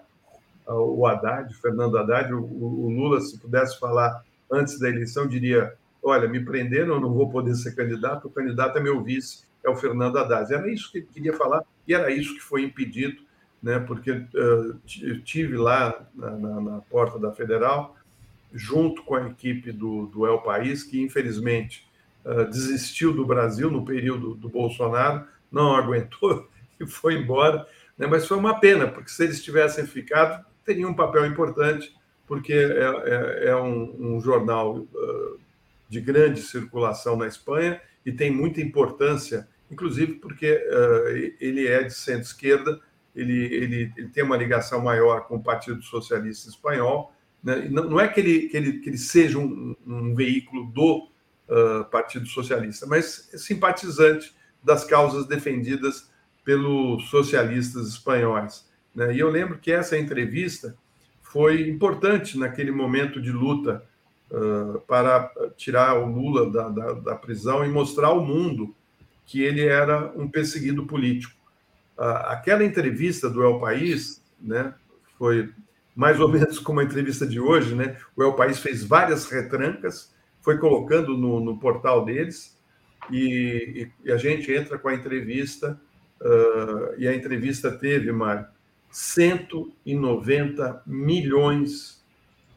o 0.66 1.04
Haddad, 1.04 1.52
Fernando 1.54 1.98
Haddad. 1.98 2.32
O, 2.32 2.40
o 2.40 2.88
Lula, 2.88 3.20
se 3.20 3.36
pudesse 3.38 3.78
falar 3.80 4.24
antes 4.50 4.78
da 4.78 4.88
eleição, 4.88 5.26
diria: 5.26 5.74
olha, 6.00 6.28
me 6.28 6.38
prenderam, 6.44 6.94
eu 6.94 7.00
não 7.00 7.12
vou 7.12 7.28
poder 7.28 7.54
ser 7.56 7.74
candidato, 7.74 8.28
o 8.28 8.30
candidato 8.30 8.78
é 8.78 8.80
meu 8.80 9.02
vice, 9.02 9.44
é 9.64 9.68
o 9.68 9.74
Fernando 9.74 10.18
Haddad. 10.18 10.52
Era 10.54 10.70
isso 10.70 10.92
que 10.92 10.98
ele 10.98 11.08
queria 11.12 11.32
falar 11.32 11.64
e 11.88 11.92
era 11.92 12.10
isso 12.10 12.34
que 12.34 12.40
foi 12.40 12.62
impedido, 12.62 13.20
né, 13.60 13.80
porque 13.80 14.12
uh, 14.12 14.78
tive 15.24 15.56
lá 15.56 16.06
na, 16.14 16.30
na, 16.30 16.60
na, 16.60 16.80
porta 16.82 17.18
da 17.18 17.32
Federal, 17.32 17.96
junto 18.54 19.02
com 19.02 19.16
a 19.16 19.26
equipe 19.26 19.72
do, 19.72 20.06
do 20.06 20.24
El 20.24 20.38
País, 20.38 20.84
que 20.84 21.02
infelizmente 21.02 21.89
uh, 22.24 22.44
desistiu 22.50 23.12
do 23.12 23.26
Brasil 23.26 23.70
no 23.70 23.84
período 23.84 24.34
do 24.34 24.48
Bolsonaro, 24.48 25.24
não 25.50 25.74
aguentou 25.74 26.48
e 26.78 26.86
foi 26.86 27.14
embora. 27.14 27.66
Né, 27.96 28.06
mas 28.06 28.26
foi 28.26 28.36
uma 28.36 28.58
pena, 28.58 28.86
porque 28.88 29.10
se 29.10 29.22
eles 29.24 29.42
tivessem 29.42 29.86
ficado, 29.86 30.44
teriam 30.64 30.90
um 30.90 30.94
papel 30.94 31.26
importante 31.26 31.94
porque 32.30 32.52
é, 32.52 33.44
é, 33.44 33.48
é 33.48 33.56
um, 33.56 34.14
um, 34.14 34.20
jornal 34.20 34.76
uh, 34.76 35.40
de 35.88 36.00
grande 36.00 36.40
circulação 36.40 37.16
na 37.16 37.26
Espanha 37.26 37.80
e 38.06 38.12
tem 38.12 38.30
muita 38.30 38.60
importância, 38.60 39.48
inclusive 39.68 40.12
porque 40.12 40.52
uh, 40.52 41.34
ele 41.40 41.66
é 41.66 41.82
de 41.82 41.92
centro-esquerda, 41.92 42.80
ele, 43.16 43.46
ele, 43.52 43.92
ele, 43.96 44.08
tem 44.10 44.22
uma 44.22 44.36
ligação 44.36 44.80
maior 44.80 45.26
com 45.26 45.38
o 45.38 45.42
Partido 45.42 45.82
Socialista 45.82 46.48
Espanhol. 46.48 47.12
Né? 47.42 47.66
Não, 47.68 47.90
não, 47.90 48.00
é 48.00 48.06
que 48.06 48.20
ele, 48.20 48.48
que 48.48 48.56
ele, 48.56 48.72
que 48.78 48.90
ele 48.90 48.98
seja 48.98 49.36
um, 49.36 49.74
um 49.84 50.14
veículo 50.14 50.66
do 50.66 51.09
Partido 51.90 52.26
Socialista, 52.26 52.86
mas 52.86 53.28
simpatizante 53.34 54.34
das 54.62 54.84
causas 54.84 55.26
defendidas 55.26 56.10
pelos 56.44 57.08
socialistas 57.08 57.88
espanhóis. 57.88 58.68
Né? 58.94 59.14
E 59.14 59.18
eu 59.18 59.28
lembro 59.28 59.58
que 59.58 59.72
essa 59.72 59.98
entrevista 59.98 60.76
foi 61.22 61.68
importante 61.68 62.38
naquele 62.38 62.70
momento 62.70 63.20
de 63.20 63.30
luta 63.30 63.84
uh, 64.30 64.80
para 64.80 65.30
tirar 65.56 65.98
o 65.98 66.06
Lula 66.06 66.50
da, 66.50 66.68
da, 66.68 66.92
da, 66.92 67.14
prisão 67.14 67.64
e 67.64 67.68
mostrar 67.68 68.08
ao 68.08 68.24
mundo 68.24 68.74
que 69.26 69.42
ele 69.42 69.64
era 69.64 70.12
um 70.16 70.28
perseguido 70.28 70.86
político. 70.86 71.34
Uh, 71.96 72.26
aquela 72.26 72.64
entrevista 72.64 73.30
do 73.30 73.42
El 73.42 73.60
País, 73.60 74.22
né, 74.40 74.74
foi 75.16 75.52
mais 75.94 76.18
ou 76.18 76.28
menos 76.28 76.58
como 76.58 76.80
a 76.80 76.84
entrevista 76.84 77.26
de 77.26 77.38
hoje, 77.38 77.74
né? 77.74 77.96
O 78.16 78.22
El 78.22 78.32
País 78.32 78.58
fez 78.58 78.82
várias 78.82 79.28
retrancas, 79.30 80.12
foi 80.40 80.58
colocando 80.58 81.16
no, 81.16 81.40
no 81.40 81.58
portal 81.58 82.04
deles 82.04 82.58
e, 83.10 83.88
e, 84.04 84.12
a 84.12 84.16
gente 84.16 84.52
entra 84.52 84.78
com 84.78 84.88
a 84.88 84.94
entrevista 84.94 85.80
uh, 86.20 86.94
e 86.98 87.06
a 87.06 87.14
entrevista 87.14 87.70
teve, 87.70 88.12
Mário, 88.12 88.46
190 88.90 90.82
milhões 90.86 92.04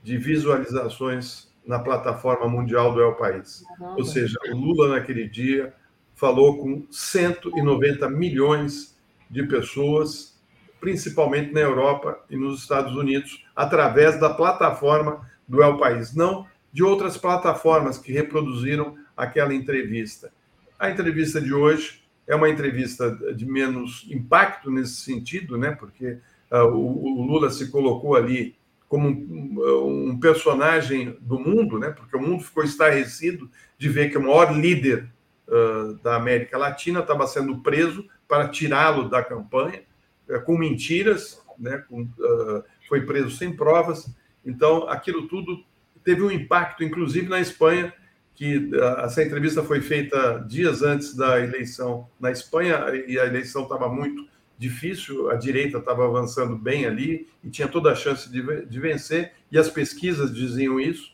de 0.04 0.18
visualizações 0.18 1.52
na 1.66 1.80
plataforma 1.80 2.48
mundial 2.48 2.94
do 2.94 3.02
El 3.02 3.16
País. 3.16 3.64
Ou 3.80 4.04
seja, 4.04 4.38
o 4.52 4.56
Lula, 4.58 4.90
naquele 4.90 5.30
dia, 5.30 5.74
falou 6.14 6.58
com 6.58 6.86
190 6.92 8.10
milhões 8.10 9.00
de 9.30 9.44
pessoas, 9.44 10.38
principalmente 10.82 11.54
na 11.54 11.62
Europa 11.62 12.20
e 12.30 12.36
nos 12.36 12.62
Estados 12.62 12.96
Unidos, 12.96 13.46
através 13.56 14.20
da 14.20 14.34
plataforma 14.34 15.26
do 15.48 15.64
El 15.64 15.78
País, 15.78 16.14
não 16.14 16.46
de 16.74 16.84
outras 16.84 17.16
plataformas 17.16 18.00
que 18.00 18.12
reproduziram 18.12 18.98
aquela 19.16 19.54
entrevista. 19.54 20.34
A 20.80 20.90
entrevista 20.90 21.40
de 21.40 21.54
hoje 21.54 22.04
é 22.28 22.36
uma 22.36 22.50
entrevista 22.50 23.12
de 23.36 23.46
menos 23.46 24.08
impacto 24.10 24.72
nesse 24.72 24.96
sentido, 24.96 25.58
né? 25.58 25.72
porque 25.72 26.18
uh, 26.52 26.66
o, 26.66 27.20
o, 27.20 27.22
Lula 27.22 27.52
se 27.52 27.70
colocou 27.70 28.16
ali 28.16 28.56
como 28.90 29.08
um, 29.08 30.10
um, 30.10 30.20
personagem 30.20 31.16
do 31.22 31.40
mundo, 31.40 31.78
né? 31.78 31.92
porque 31.92 32.18
o 32.18 32.22
mundo 32.22 32.44
ficou 32.44 32.64
estarrecido 32.64 33.50
de 33.78 33.90
ver 33.90 34.10
que 34.10 34.18
o 34.18 34.22
maior 34.22 34.52
líder 34.58 35.08
uh, 35.48 35.94
da 36.02 36.16
América 36.16 36.58
Latina 36.58 37.02
estava 37.02 37.28
sendo 37.28 37.60
preso 37.60 38.08
para 38.28 38.48
tirá-lo 38.48 39.10
da 39.10 39.24
campanha, 39.24 39.84
uh, 40.28 40.42
com 40.42 40.58
mentiras, 40.58 41.42
né? 41.60 41.84
Com, 41.88 42.10
foi 42.90 43.02
preso 43.06 43.30
sem 43.30 43.56
provas. 43.56 44.12
Então, 44.44 44.90
aquilo 44.90 45.28
tudo 45.28 45.64
teve 46.04 46.22
um 46.22 46.32
impacto, 46.32 46.84
inclusive 46.84 47.28
na 47.28 47.40
Espanha, 47.40 47.94
que 48.36 48.72
essa 49.04 49.24
entrevista 49.24 49.64
foi 49.64 49.82
feita 49.82 50.44
dias 50.48 50.82
antes 50.82 51.16
da 51.16 51.40
eleição 51.40 52.10
na 52.20 52.32
Espanha 52.32 52.80
e 53.08 53.20
a 53.20 53.26
eleição 53.26 53.64
estava 53.64 53.88
muito 53.88 54.28
difícil, 54.58 55.30
a 55.30 55.36
direita 55.36 55.78
estava 55.78 56.06
avançando 56.06 56.56
bem 56.56 56.86
ali 56.86 57.28
e 57.44 57.50
tinha 57.50 57.68
toda 57.68 57.92
a 57.92 57.96
chance 57.96 58.30
de, 58.32 58.66
de 58.66 58.80
vencer, 58.80 59.34
e 59.52 59.58
as 59.58 59.70
pesquisas 59.70 60.34
diziam 60.34 60.80
isso. 60.80 61.12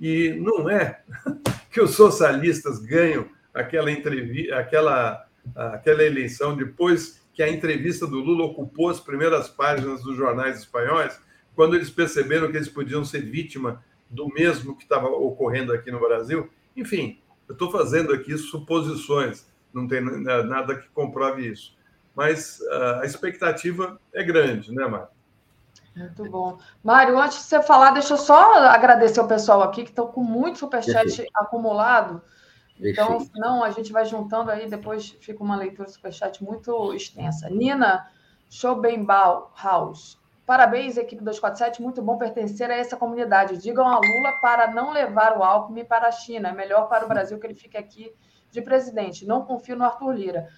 E 0.00 0.34
não 0.40 0.68
é 0.68 1.02
que 1.70 1.80
os 1.80 1.94
socialistas 1.94 2.78
ganham 2.78 3.28
aquela, 3.52 3.90
entrevista, 3.90 4.56
aquela, 4.56 5.26
aquela 5.54 6.02
eleição 6.02 6.56
depois 6.56 7.20
que 7.34 7.42
a 7.42 7.48
entrevista 7.48 8.06
do 8.06 8.18
Lula 8.18 8.44
ocupou 8.44 8.88
as 8.88 9.00
primeiras 9.00 9.48
páginas 9.48 10.02
dos 10.02 10.16
jornais 10.16 10.60
espanhóis, 10.60 11.18
quando 11.54 11.74
eles 11.74 11.90
perceberam 11.90 12.50
que 12.50 12.56
eles 12.56 12.68
podiam 12.68 13.04
ser 13.04 13.22
vítima 13.22 13.82
do 14.12 14.28
mesmo 14.28 14.76
que 14.76 14.84
estava 14.84 15.08
ocorrendo 15.08 15.72
aqui 15.72 15.90
no 15.90 15.98
Brasil 15.98 16.48
enfim, 16.76 17.20
eu 17.48 17.52
estou 17.52 17.70
fazendo 17.70 18.12
aqui 18.12 18.36
suposições, 18.36 19.46
não 19.72 19.86
tem 19.86 20.00
nada 20.00 20.76
que 20.76 20.88
comprove 20.88 21.46
isso. 21.46 21.76
Mas 22.14 22.60
uh, 22.60 23.00
a 23.00 23.06
expectativa 23.06 24.00
é 24.12 24.22
grande, 24.22 24.72
né, 24.72 24.86
Mário? 24.86 25.08
Muito 25.94 26.24
bom. 26.24 26.58
Mário, 26.82 27.18
antes 27.18 27.38
de 27.38 27.44
você 27.44 27.62
falar, 27.62 27.90
deixa 27.92 28.14
eu 28.14 28.18
só 28.18 28.54
agradecer 28.66 29.20
o 29.20 29.28
pessoal 29.28 29.62
aqui 29.62 29.82
que 29.82 29.90
estão 29.90 30.06
com 30.06 30.22
muito 30.22 30.58
superchat 30.58 31.04
Perfeito. 31.04 31.30
acumulado. 31.34 32.22
Então, 32.80 33.20
senão 33.20 33.62
a 33.62 33.70
gente 33.70 33.92
vai 33.92 34.04
juntando 34.04 34.50
aí, 34.50 34.68
depois 34.68 35.10
fica 35.20 35.42
uma 35.42 35.56
leitura 35.56 35.84
do 35.84 35.92
superchat 35.92 36.42
muito 36.42 36.94
extensa. 36.94 37.48
Nina 37.48 38.10
Schobenbau 38.48 39.54
House. 39.62 40.18
Parabéns, 40.52 40.98
equipe 40.98 41.24
247. 41.24 41.80
Muito 41.80 42.02
bom 42.02 42.18
pertencer 42.18 42.70
a 42.70 42.74
essa 42.74 42.94
comunidade. 42.94 43.56
Digam 43.56 43.88
a 43.88 43.96
Lula 43.96 44.32
para 44.42 44.70
não 44.70 44.92
levar 44.92 45.38
o 45.38 45.42
Alckmin 45.42 45.82
para 45.82 46.08
a 46.08 46.12
China. 46.12 46.50
É 46.50 46.52
melhor 46.52 46.90
para 46.90 47.06
o 47.06 47.08
Brasil 47.08 47.38
que 47.38 47.46
ele 47.46 47.54
fique 47.54 47.74
aqui 47.74 48.12
de 48.50 48.60
presidente. 48.60 49.24
Não 49.24 49.46
confio 49.46 49.74
no 49.76 49.84
Arthur 49.84 50.12
Lira. 50.12 50.48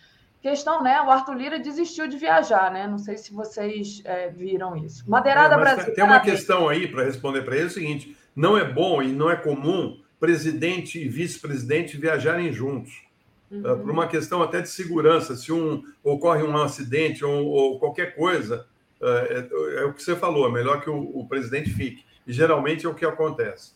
Questão, 0.43 0.83
né? 0.83 1.01
O 1.01 1.09
Arthur 1.13 1.35
Lira 1.35 1.61
desistiu 1.61 2.09
de 2.09 2.19
viajar, 2.19 2.73
né? 2.73 2.89
Não 2.89 2.99
sei 2.99 3.17
se 3.17 3.33
vocês 3.33 4.03
é, 4.05 4.31
viram 4.31 4.77
isso. 4.77 5.09
Madeirada 5.09 5.55
é, 5.55 5.59
Brasil. 5.59 5.95
Tem 5.95 6.03
uma 6.03 6.19
questão 6.19 6.69
aí 6.69 6.89
para 6.89 7.05
responder 7.05 7.43
para 7.43 7.55
ele: 7.55 7.67
é 7.67 7.69
o 7.69 7.71
seguinte: 7.71 8.17
não 8.35 8.59
é 8.59 8.65
bom 8.65 9.01
e 9.01 9.13
não 9.13 9.31
é 9.31 9.37
comum 9.37 10.03
presidente 10.19 10.99
e 10.99 11.09
vice-presidente 11.09 11.97
viajarem 11.97 12.53
juntos. 12.53 13.01
Uhum. 13.49 13.63
Por 13.63 13.91
uma 13.93 14.09
questão 14.09 14.43
até 14.43 14.61
de 14.61 14.71
segurança, 14.71 15.37
se 15.37 15.53
um 15.53 15.85
ocorre 16.03 16.43
um 16.43 16.61
acidente 16.61 17.25
ou, 17.25 17.47
ou 17.47 17.79
qualquer 17.79 18.17
coisa, 18.17 18.67
é, 19.01 19.07
é, 19.07 19.81
é, 19.81 19.85
o 19.85 19.93
que 19.93 20.03
você 20.03 20.17
falou, 20.17 20.49
é 20.49 20.53
melhor 20.53 20.81
que 20.81 20.91
o, 20.91 21.19
o, 21.19 21.27
presidente 21.27 21.71
fique. 21.71 22.05
E 22.27 22.33
geralmente 22.33 22.87
é 22.87 22.89
o 22.89 22.95
que 22.95 23.05
acontece. 23.05 23.73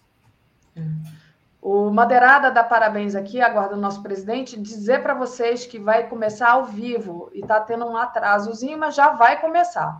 O 1.60 1.90
Madeirada 1.90 2.50
dá 2.50 2.62
parabéns 2.62 3.14
aqui, 3.14 3.40
aguarda 3.40 3.74
o 3.74 3.80
nosso 3.80 4.02
presidente, 4.02 4.58
dizer 4.58 5.02
para 5.02 5.14
vocês 5.14 5.66
que 5.66 5.78
vai 5.78 6.08
começar 6.08 6.50
ao 6.50 6.64
vivo 6.64 7.30
e 7.32 7.40
está 7.40 7.60
tendo 7.60 7.84
um 7.84 7.96
atrasozinho, 7.96 8.78
mas 8.78 8.94
já 8.94 9.10
vai 9.10 9.40
começar. 9.40 9.98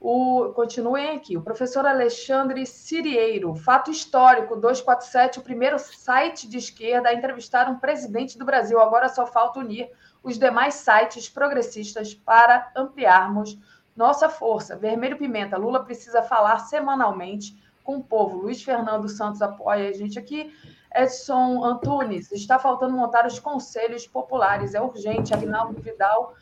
O, 0.00 0.52
continuem 0.54 1.10
aqui. 1.10 1.36
O 1.36 1.42
professor 1.42 1.84
Alexandre 1.84 2.64
Cirieiro, 2.64 3.54
fato 3.54 3.90
histórico, 3.90 4.56
247, 4.56 5.40
o 5.40 5.42
primeiro 5.42 5.78
site 5.78 6.48
de 6.48 6.56
esquerda 6.56 7.10
a 7.10 7.14
entrevistar 7.14 7.68
um 7.68 7.78
presidente 7.78 8.38
do 8.38 8.46
Brasil. 8.46 8.80
Agora 8.80 9.10
só 9.10 9.26
falta 9.26 9.60
unir 9.60 9.90
os 10.22 10.38
demais 10.38 10.74
sites 10.74 11.28
progressistas 11.28 12.14
para 12.14 12.70
ampliarmos 12.74 13.58
nossa 14.00 14.30
força, 14.30 14.78
Vermelho 14.78 15.18
Pimenta, 15.18 15.58
Lula 15.58 15.84
precisa 15.84 16.22
falar 16.22 16.60
semanalmente 16.60 17.54
com 17.84 17.98
o 17.98 18.02
povo. 18.02 18.38
Luiz 18.38 18.62
Fernando 18.62 19.06
Santos 19.10 19.42
apoia 19.42 19.90
a 19.90 19.92
gente 19.92 20.18
aqui. 20.18 20.56
Edson 20.94 21.62
Antunes, 21.62 22.32
está 22.32 22.58
faltando 22.58 22.96
montar 22.96 23.26
os 23.26 23.38
conselhos 23.38 24.06
populares, 24.06 24.74
é 24.74 24.80
urgente. 24.80 25.34
Agnaldo 25.34 25.78
Vidal 25.82 26.32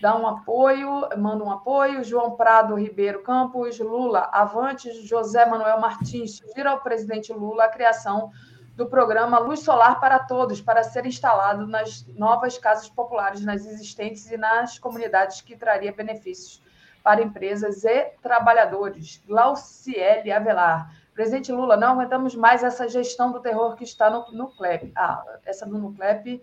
dá 0.00 0.16
um 0.16 0.24
apoio, 0.24 1.08
manda 1.18 1.42
um 1.42 1.50
apoio. 1.50 2.04
João 2.04 2.36
Prado 2.36 2.76
Ribeiro 2.76 3.24
Campos, 3.24 3.80
Lula, 3.80 4.30
avante. 4.32 5.04
José 5.04 5.44
Manuel 5.44 5.80
Martins, 5.80 6.36
sugira 6.36 6.70
ao 6.70 6.80
presidente 6.80 7.32
Lula 7.32 7.64
a 7.64 7.68
criação 7.68 8.30
do 8.76 8.86
programa 8.86 9.40
Luz 9.40 9.60
Solar 9.60 9.98
para 9.98 10.20
Todos, 10.20 10.60
para 10.60 10.84
ser 10.84 11.04
instalado 11.06 11.66
nas 11.66 12.06
novas 12.16 12.56
casas 12.56 12.88
populares, 12.88 13.44
nas 13.44 13.66
existentes 13.66 14.30
e 14.30 14.36
nas 14.36 14.78
comunidades 14.78 15.40
que 15.40 15.56
traria 15.56 15.92
benefícios 15.92 16.62
para 17.02 17.22
empresas 17.22 17.84
e 17.84 18.04
trabalhadores. 18.22 19.22
Glauciele 19.26 20.30
Avelar. 20.30 20.94
Presidente 21.14 21.52
Lula, 21.52 21.76
não 21.76 21.92
aguentamos 21.92 22.34
mais 22.34 22.62
essa 22.62 22.88
gestão 22.88 23.32
do 23.32 23.40
terror 23.40 23.76
que 23.76 23.84
está 23.84 24.08
no 24.08 24.30
Nuclep. 24.32 24.92
Ah, 24.96 25.22
essa 25.44 25.66
do 25.66 25.78
Nuclep 25.78 26.42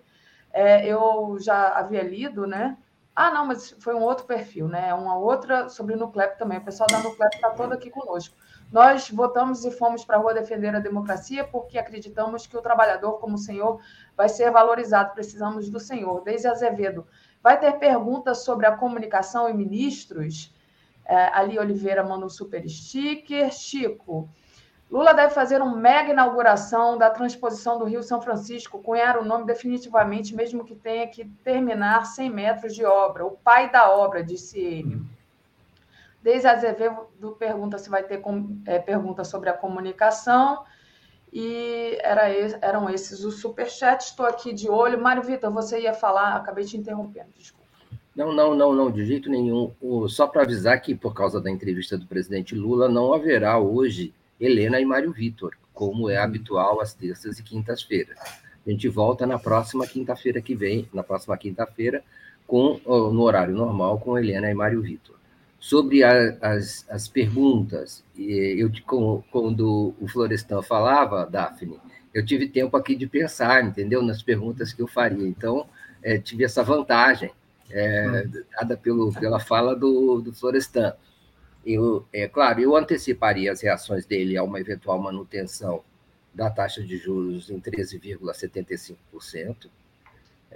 é, 0.51 0.85
eu 0.85 1.37
já 1.39 1.69
havia 1.69 2.03
lido, 2.03 2.45
né? 2.45 2.77
Ah, 3.15 3.31
não, 3.31 3.47
mas 3.47 3.75
foi 3.79 3.95
um 3.95 4.03
outro 4.03 4.25
perfil, 4.25 4.67
né? 4.67 4.93
Uma 4.93 5.17
outra 5.17 5.69
sobre 5.69 5.95
o 5.95 5.97
Nuclep 5.97 6.37
também. 6.37 6.59
O 6.59 6.63
pessoal 6.63 6.87
da 6.91 6.99
Nuclep 6.99 7.35
está 7.35 7.49
todo 7.49 7.73
aqui 7.73 7.89
conosco. 7.89 8.35
Nós 8.71 9.09
votamos 9.09 9.65
e 9.65 9.71
fomos 9.71 10.05
para 10.05 10.17
a 10.17 10.19
rua 10.19 10.33
defender 10.35 10.75
a 10.75 10.79
democracia 10.79 11.43
porque 11.43 11.79
acreditamos 11.79 12.45
que 12.45 12.55
o 12.55 12.61
trabalhador, 12.61 13.13
como 13.13 13.33
o 13.35 13.39
senhor, 13.39 13.81
vai 14.15 14.29
ser 14.29 14.51
valorizado. 14.51 15.13
Precisamos 15.13 15.69
do 15.69 15.79
senhor. 15.79 16.21
Desde 16.21 16.47
Azevedo. 16.47 17.07
Vai 17.47 17.57
ter 17.57 17.79
perguntas 17.79 18.39
sobre 18.43 18.65
a 18.65 18.75
comunicação 18.75 19.49
e 19.49 19.53
ministros? 19.53 20.53
É, 21.05 21.27
Ali 21.27 21.57
Oliveira 21.57 22.03
manda 22.03 22.25
um 22.25 22.29
super 22.29 22.67
sticker. 22.67 23.49
Chico, 23.53 24.27
Lula 24.91 25.13
deve 25.13 25.33
fazer 25.33 25.61
uma 25.61 25.73
mega 25.73 26.11
inauguração 26.11 26.97
da 26.97 27.09
transposição 27.09 27.79
do 27.79 27.85
Rio 27.85 28.03
São 28.03 28.21
Francisco, 28.21 28.83
cunhar 28.83 29.17
o 29.17 29.23
nome 29.23 29.45
definitivamente, 29.45 30.35
mesmo 30.35 30.65
que 30.65 30.75
tenha 30.75 31.07
que 31.07 31.23
terminar 31.41 32.05
100 32.05 32.29
metros 32.29 32.75
de 32.75 32.83
obra. 32.83 33.25
O 33.25 33.31
pai 33.31 33.71
da 33.71 33.95
obra, 33.95 34.21
disse 34.21 34.59
ele. 34.59 35.01
Desde 36.21 36.49
Azevedo 36.49 37.07
pergunta 37.39 37.77
se 37.77 37.89
vai 37.89 38.03
ter 38.03 38.21
é, 38.65 38.77
pergunta 38.77 39.23
sobre 39.23 39.49
a 39.49 39.53
comunicação. 39.53 40.65
E 41.31 41.97
era, 42.01 42.29
eram 42.61 42.89
esses 42.89 43.23
os 43.23 43.41
superchats. 43.41 44.07
Estou 44.07 44.25
aqui 44.25 44.53
de 44.53 44.69
olho. 44.69 45.01
Mário 45.01 45.23
Vitor, 45.23 45.51
você 45.51 45.81
ia 45.81 45.93
falar, 45.93 46.35
acabei 46.35 46.65
te 46.65 46.77
interrompendo, 46.77 47.29
desculpa. 47.37 47.67
Não, 48.15 48.33
não, 48.33 48.55
não, 48.55 48.73
não, 48.73 48.89
de 48.89 49.05
jeito 49.05 49.29
nenhum. 49.29 49.71
Só 50.09 50.25
para 50.25 50.41
avisar 50.41 50.81
que, 50.81 50.95
por 50.95 51.13
causa 51.13 51.39
da 51.39 51.51
entrevista 51.51 51.97
do 51.97 52.07
presidente 52.07 52.55
Lula, 52.55 52.89
não 52.89 53.13
haverá 53.13 53.59
hoje 53.59 54.13
Helena 54.39 54.79
e 54.79 54.85
Mário 54.85 55.11
Vitor, 55.11 55.55
como 55.73 56.09
é 56.09 56.17
habitual 56.17 56.81
às 56.81 56.93
terças 56.93 57.37
e 57.37 57.43
quintas-feiras. 57.43 58.17
A 58.65 58.69
gente 58.69 58.89
volta 58.89 59.27
na 59.27 59.37
próxima 59.37 59.85
quinta-feira 59.85 60.41
que 60.41 60.55
vem, 60.55 60.89
na 60.91 61.03
próxima 61.03 61.37
quinta-feira, 61.37 62.03
com 62.47 62.79
no 62.85 63.21
horário 63.21 63.53
normal, 63.53 63.99
com 63.99 64.17
Helena 64.17 64.49
e 64.49 64.53
Mário 64.53 64.81
Vitor. 64.81 65.16
Sobre 65.67 66.01
a, 66.01 66.37
as, 66.39 66.85
as 66.89 67.09
perguntas, 67.09 68.01
eu 68.17 68.71
quando 69.29 69.93
o 69.99 70.07
Florestan 70.07 70.61
falava, 70.61 71.25
Daphne, 71.25 71.77
eu 72.13 72.25
tive 72.25 72.47
tempo 72.47 72.77
aqui 72.77 72.95
de 72.95 73.05
pensar, 73.05 73.65
entendeu? 73.65 74.01
Nas 74.01 74.23
perguntas 74.23 74.71
que 74.71 74.81
eu 74.81 74.87
faria. 74.87 75.27
Então, 75.27 75.67
é, 76.01 76.17
tive 76.17 76.45
essa 76.45 76.63
vantagem, 76.63 77.31
é, 77.69 78.25
dada 78.57 78.77
pelo, 78.77 79.11
pela 79.11 79.41
fala 79.41 79.75
do, 79.75 80.21
do 80.21 80.33
Florestan. 80.33 80.95
Eu, 81.65 82.07
é 82.13 82.29
claro, 82.29 82.61
eu 82.61 82.73
anteciparia 82.73 83.51
as 83.51 83.59
reações 83.59 84.05
dele 84.05 84.37
a 84.37 84.43
uma 84.43 84.61
eventual 84.61 85.01
manutenção 85.01 85.83
da 86.33 86.49
taxa 86.49 86.81
de 86.81 86.95
juros 86.97 87.49
em 87.49 87.59
13,75%, 87.59 88.95
é, 89.65 89.69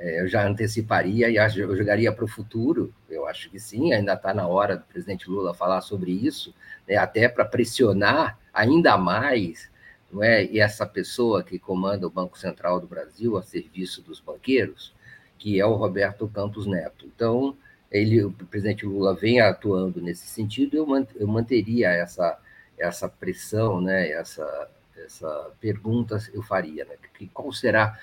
eu 0.03 0.27
já 0.27 0.47
anteciparia 0.47 1.29
e 1.29 1.35
eu 1.35 1.75
jogaria 1.75 2.11
para 2.11 2.25
o 2.25 2.27
futuro. 2.27 2.93
Eu 3.09 3.27
acho 3.27 3.49
que 3.49 3.59
sim, 3.59 3.93
ainda 3.93 4.13
está 4.13 4.33
na 4.33 4.47
hora 4.47 4.77
do 4.77 4.83
presidente 4.85 5.29
Lula 5.29 5.53
falar 5.53 5.81
sobre 5.81 6.11
isso, 6.11 6.53
né, 6.87 6.95
até 6.95 7.27
para 7.27 7.45
pressionar 7.45 8.37
ainda 8.53 8.97
mais 8.97 9.71
não 10.11 10.23
é? 10.23 10.43
E 10.45 10.59
essa 10.59 10.85
pessoa 10.85 11.43
que 11.43 11.57
comanda 11.57 12.05
o 12.05 12.09
Banco 12.09 12.37
Central 12.37 12.79
do 12.79 12.87
Brasil 12.87 13.37
a 13.37 13.43
serviço 13.43 14.01
dos 14.01 14.19
banqueiros, 14.19 14.93
que 15.37 15.59
é 15.59 15.65
o 15.65 15.75
Roberto 15.75 16.27
Campos 16.27 16.67
Neto. 16.67 17.05
Então, 17.05 17.55
ele, 17.89 18.23
o 18.23 18.31
presidente 18.31 18.85
Lula 18.85 19.15
vem 19.15 19.39
atuando 19.39 20.01
nesse 20.01 20.27
sentido, 20.27 20.77
eu, 20.77 20.87
eu 21.15 21.27
manteria 21.27 21.89
essa, 21.89 22.37
essa 22.77 23.07
pressão, 23.07 23.81
né? 23.81 24.11
essa, 24.11 24.69
essa 24.97 25.51
pergunta 25.59 26.17
eu 26.33 26.41
faria, 26.41 26.85
né? 26.85 26.95
que, 27.13 27.27
qual 27.27 27.51
será 27.51 27.97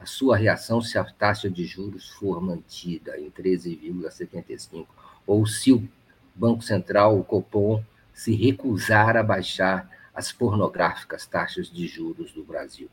a 0.00 0.06
sua 0.06 0.36
reação 0.36 0.80
se 0.80 0.96
a 0.98 1.04
taxa 1.04 1.50
de 1.50 1.64
juros 1.64 2.08
for 2.10 2.40
mantida 2.40 3.18
em 3.18 3.30
13,75, 3.30 4.86
ou 5.26 5.46
se 5.46 5.72
o 5.72 5.88
Banco 6.34 6.62
Central, 6.62 7.18
o 7.18 7.24
Copom, 7.24 7.82
se 8.14 8.34
recusar 8.34 9.16
a 9.16 9.22
baixar 9.22 9.90
as 10.14 10.32
pornográficas 10.32 11.26
taxas 11.26 11.70
de 11.70 11.86
juros 11.86 12.32
do 12.32 12.44
Brasil? 12.44 12.88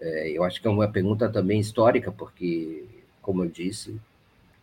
É, 0.00 0.30
eu 0.30 0.44
acho 0.44 0.60
que 0.60 0.66
é 0.66 0.70
uma 0.70 0.88
pergunta 0.88 1.28
também 1.28 1.60
histórica, 1.60 2.10
porque, 2.10 2.84
como 3.22 3.44
eu 3.44 3.48
disse, 3.48 4.00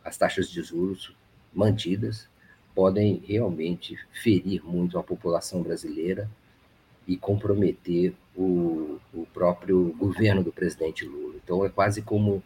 as 0.04 0.18
taxas 0.18 0.50
de 0.50 0.62
juros 0.62 1.16
mantidas 1.54 2.28
podem 2.76 3.24
realmente 3.26 3.98
ferir 4.12 4.64
muito 4.64 5.00
a 5.00 5.04
população 5.04 5.64
brasileira 5.64 6.30
e 7.08 7.18
comprometer 7.18 8.14
o, 8.38 9.00
o 9.14 9.26
próprio 9.34 9.96
governo 9.98 10.44
do 10.44 10.52
presidente 10.52 11.04
Lula. 11.06 11.36
Então, 11.44 11.66
é 11.66 11.70
quase 11.70 12.02
como 12.04 12.44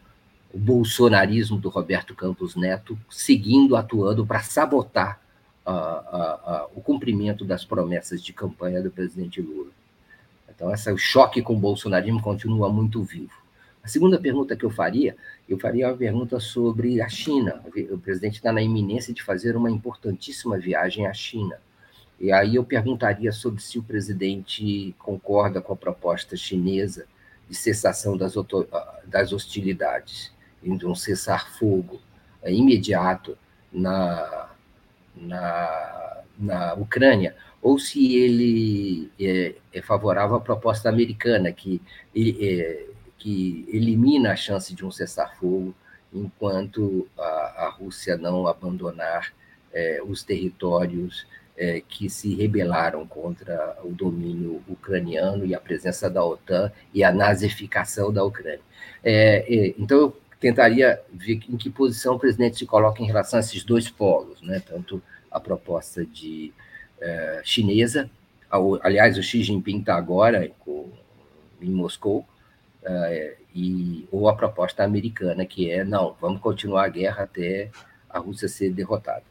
o 0.53 0.57
bolsonarismo 0.57 1.57
do 1.57 1.69
Roberto 1.69 2.15
Campos 2.15 2.55
Neto 2.55 2.97
seguindo, 3.09 3.75
atuando 3.75 4.25
para 4.25 4.41
sabotar 4.41 5.19
o 6.73 6.81
cumprimento 6.81 7.45
das 7.45 7.63
promessas 7.63 8.23
de 8.23 8.33
campanha 8.33 8.81
do 8.81 8.89
presidente 8.89 9.41
Lula. 9.41 9.69
Então, 10.49 10.73
esse, 10.73 10.91
o 10.91 10.97
choque 10.97 11.41
com 11.41 11.53
o 11.53 11.59
bolsonarismo 11.59 12.21
continua 12.21 12.69
muito 12.69 13.03
vivo. 13.03 13.33
A 13.83 13.87
segunda 13.87 14.19
pergunta 14.19 14.55
que 14.55 14.63
eu 14.63 14.69
faria, 14.69 15.15
eu 15.49 15.57
faria 15.57 15.87
uma 15.87 15.97
pergunta 15.97 16.39
sobre 16.39 17.01
a 17.01 17.09
China. 17.09 17.61
O 17.91 17.97
presidente 17.97 18.35
está 18.35 18.51
na 18.51 18.61
iminência 18.61 19.13
de 19.13 19.23
fazer 19.23 19.55
uma 19.55 19.71
importantíssima 19.71 20.57
viagem 20.57 21.07
à 21.07 21.13
China. 21.13 21.57
E 22.21 22.31
aí 22.31 22.55
eu 22.55 22.63
perguntaria 22.63 23.31
sobre 23.31 23.63
se 23.63 23.79
o 23.79 23.83
presidente 23.83 24.93
concorda 24.99 25.59
com 25.59 25.73
a 25.73 25.75
proposta 25.75 26.37
chinesa 26.37 27.07
de 27.49 27.55
cessação 27.55 28.15
das, 28.15 28.35
das 29.07 29.33
hostilidades, 29.33 30.31
de 30.61 30.85
um 30.85 30.93
cessar-fogo 30.93 31.99
é, 32.43 32.53
imediato 32.53 33.35
na, 33.73 34.51
na, 35.15 36.21
na 36.37 36.73
Ucrânia, 36.75 37.35
ou 37.59 37.79
se 37.79 38.15
ele 38.15 39.11
é, 39.19 39.55
é 39.73 39.81
favorável 39.81 40.35
à 40.35 40.39
proposta 40.39 40.89
americana, 40.89 41.51
que, 41.51 41.81
é, 42.15 42.85
que 43.17 43.65
elimina 43.67 44.33
a 44.33 44.35
chance 44.35 44.75
de 44.75 44.85
um 44.85 44.91
cessar-fogo 44.91 45.73
enquanto 46.13 47.07
a, 47.17 47.65
a 47.65 47.69
Rússia 47.69 48.15
não 48.15 48.45
abandonar 48.45 49.33
é, 49.73 50.03
os 50.05 50.23
territórios 50.23 51.25
é, 51.61 51.79
que 51.87 52.09
se 52.09 52.33
rebelaram 52.33 53.05
contra 53.05 53.77
o 53.83 53.89
domínio 53.89 54.63
ucraniano 54.67 55.45
e 55.45 55.53
a 55.53 55.59
presença 55.59 56.09
da 56.09 56.25
OTAN 56.25 56.71
e 56.91 57.03
a 57.03 57.11
nazificação 57.13 58.11
da 58.11 58.23
Ucrânia. 58.23 58.61
É, 59.03 59.45
é, 59.47 59.75
então, 59.77 59.97
eu 59.99 60.17
tentaria 60.39 60.99
ver 61.13 61.39
em 61.47 61.55
que 61.55 61.69
posição 61.69 62.15
o 62.15 62.19
presidente 62.19 62.57
se 62.57 62.65
coloca 62.65 63.03
em 63.03 63.05
relação 63.05 63.37
a 63.37 63.41
esses 63.41 63.63
dois 63.63 63.87
polos, 63.91 64.41
né? 64.41 64.59
tanto 64.59 64.99
a 65.29 65.39
proposta 65.39 66.03
de 66.03 66.51
é, 66.99 67.41
chinesa, 67.43 68.09
aliás, 68.81 69.19
o 69.19 69.23
Xi 69.23 69.43
Jinping 69.43 69.81
está 69.81 69.95
agora 69.95 70.51
em 71.61 71.69
Moscou, 71.69 72.25
é, 72.83 73.37
e, 73.53 74.07
ou 74.11 74.27
a 74.27 74.35
proposta 74.35 74.83
americana, 74.83 75.45
que 75.45 75.69
é, 75.69 75.83
não, 75.83 76.15
vamos 76.19 76.41
continuar 76.41 76.85
a 76.85 76.89
guerra 76.89 77.23
até 77.23 77.69
a 78.09 78.17
Rússia 78.17 78.47
ser 78.47 78.71
derrotada. 78.73 79.30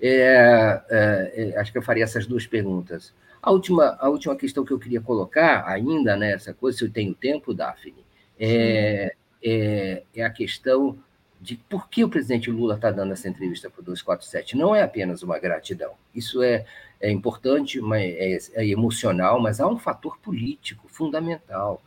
É, 0.00 0.82
é, 0.88 1.50
é, 1.50 1.58
acho 1.58 1.70
que 1.70 1.78
eu 1.78 1.82
faria 1.82 2.04
essas 2.04 2.26
duas 2.26 2.46
perguntas. 2.46 3.12
A 3.42 3.50
última, 3.50 3.96
a 4.00 4.08
última 4.08 4.36
questão 4.36 4.64
que 4.64 4.72
eu 4.72 4.78
queria 4.78 5.00
colocar, 5.00 5.66
ainda 5.66 6.16
nessa 6.16 6.52
coisa, 6.52 6.78
se 6.78 6.84
eu 6.84 6.90
tenho 6.90 7.14
tempo, 7.14 7.54
Daphne, 7.54 8.04
é, 8.38 9.14
é, 9.42 10.02
é, 10.14 10.22
a 10.22 10.30
questão 10.30 10.98
de 11.40 11.56
por 11.56 11.88
que 11.88 12.04
o 12.04 12.08
presidente 12.08 12.50
Lula 12.50 12.74
está 12.74 12.90
dando 12.90 13.12
essa 13.12 13.28
entrevista 13.28 13.70
para 13.70 13.80
o 13.80 13.84
247. 13.84 14.56
Não 14.56 14.74
é 14.74 14.82
apenas 14.82 15.22
uma 15.22 15.38
gratidão. 15.38 15.92
Isso 16.14 16.42
é, 16.42 16.66
é 17.00 17.10
importante, 17.10 17.80
mas 17.80 18.50
é, 18.54 18.62
é 18.62 18.66
emocional, 18.68 19.40
mas 19.40 19.60
há 19.60 19.66
um 19.66 19.78
fator 19.78 20.18
político 20.18 20.86
fundamental, 20.88 21.82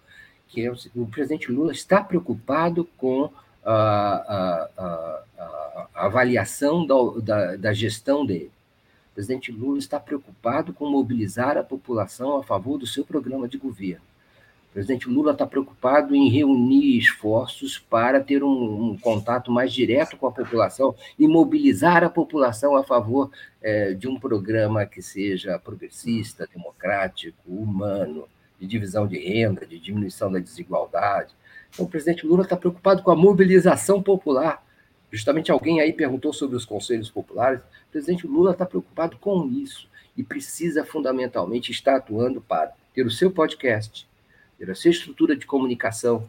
que 0.48 0.66
é 0.66 0.72
o, 0.72 0.75
o 0.95 1.08
presidente 1.08 1.51
Lula 1.51 1.72
está 1.72 2.03
preocupado 2.03 2.85
com 2.98 3.32
a, 3.66 4.69
a, 4.77 5.24
a, 5.38 6.06
avaliação 6.06 6.85
da, 6.85 6.95
da, 7.22 7.56
da 7.56 7.74
gestão 7.74 8.25
dele. 8.25 8.51
O 9.11 9.14
presidente 9.14 9.51
Lula 9.51 9.77
está 9.77 10.00
preocupado 10.00 10.74
com 10.74 10.90
mobilizar 10.90 11.58
a 11.58 11.64
população 11.64 12.38
a 12.38 12.43
favor 12.43 12.77
do 12.77 12.88
seu 12.88 13.06
programa 13.06 13.48
de 13.48 13.58
governo. 13.58 14.01
O 14.69 14.74
presidente 14.74 15.08
Lula 15.08 15.33
está 15.33 15.45
preocupado 15.45 16.16
em 16.16 16.30
reunir 16.30 16.98
esforços 16.98 17.77
para 17.77 18.19
ter 18.19 18.43
um, 18.43 18.90
um, 18.90 18.98
contato 18.98 19.51
mais 19.51 19.72
direto 19.72 20.17
com 20.17 20.25
a 20.25 20.32
população 20.32 20.95
e 21.17 21.27
mobilizar 21.27 22.03
a 22.03 22.09
população 22.09 22.75
a 22.75 22.83
favor 22.83 23.30
é, 23.61 23.93
de 23.93 24.08
um 24.08 24.19
programa 24.19 24.83
que 24.83 25.00
seja 25.00 25.59
progressista, 25.59 26.50
democrático, 26.51 27.38
humano, 27.48 28.27
de 28.59 28.66
divisão 28.66 29.06
de 29.06 29.19
renda, 29.19 29.64
de 29.64 29.77
diminuição 29.77 30.32
da 30.32 30.40
desigualdade, 30.40 31.35
então, 31.74 31.85
o 31.85 31.90
presidente 31.90 32.26
Lula 32.26 32.43
está 32.43 32.56
preocupado 32.56 33.02
com 33.02 33.11
a 33.11 33.16
mobilização 33.16 34.02
popular. 34.02 34.64
Justamente 35.11 35.52
alguém 35.52 35.82
aí 35.82 35.92
perguntou 35.92 36.32
sobre 36.32 36.56
os 36.56 36.66
conselhos 36.66 37.10
populares. 37.10 37.61
O 37.61 37.92
presidente 37.92 38.27
Lula 38.27 38.52
está 38.52 38.66
preocupado 38.66 39.18
com 39.18 39.48
isso 39.48 39.88
e 40.16 40.24
precisa 40.24 40.85
fundamentalmente 40.85 41.72
estar 41.72 41.95
atuando 41.95 42.40
para 42.42 42.72
ter 42.93 43.06
o 43.06 43.11
seu 43.11 43.32
podcast, 43.32 44.08
ter 44.58 44.69
a 44.69 44.76
sua 44.76 44.92
estrutura 44.92 45.35
de 45.35 45.48
comunicação, 45.48 46.27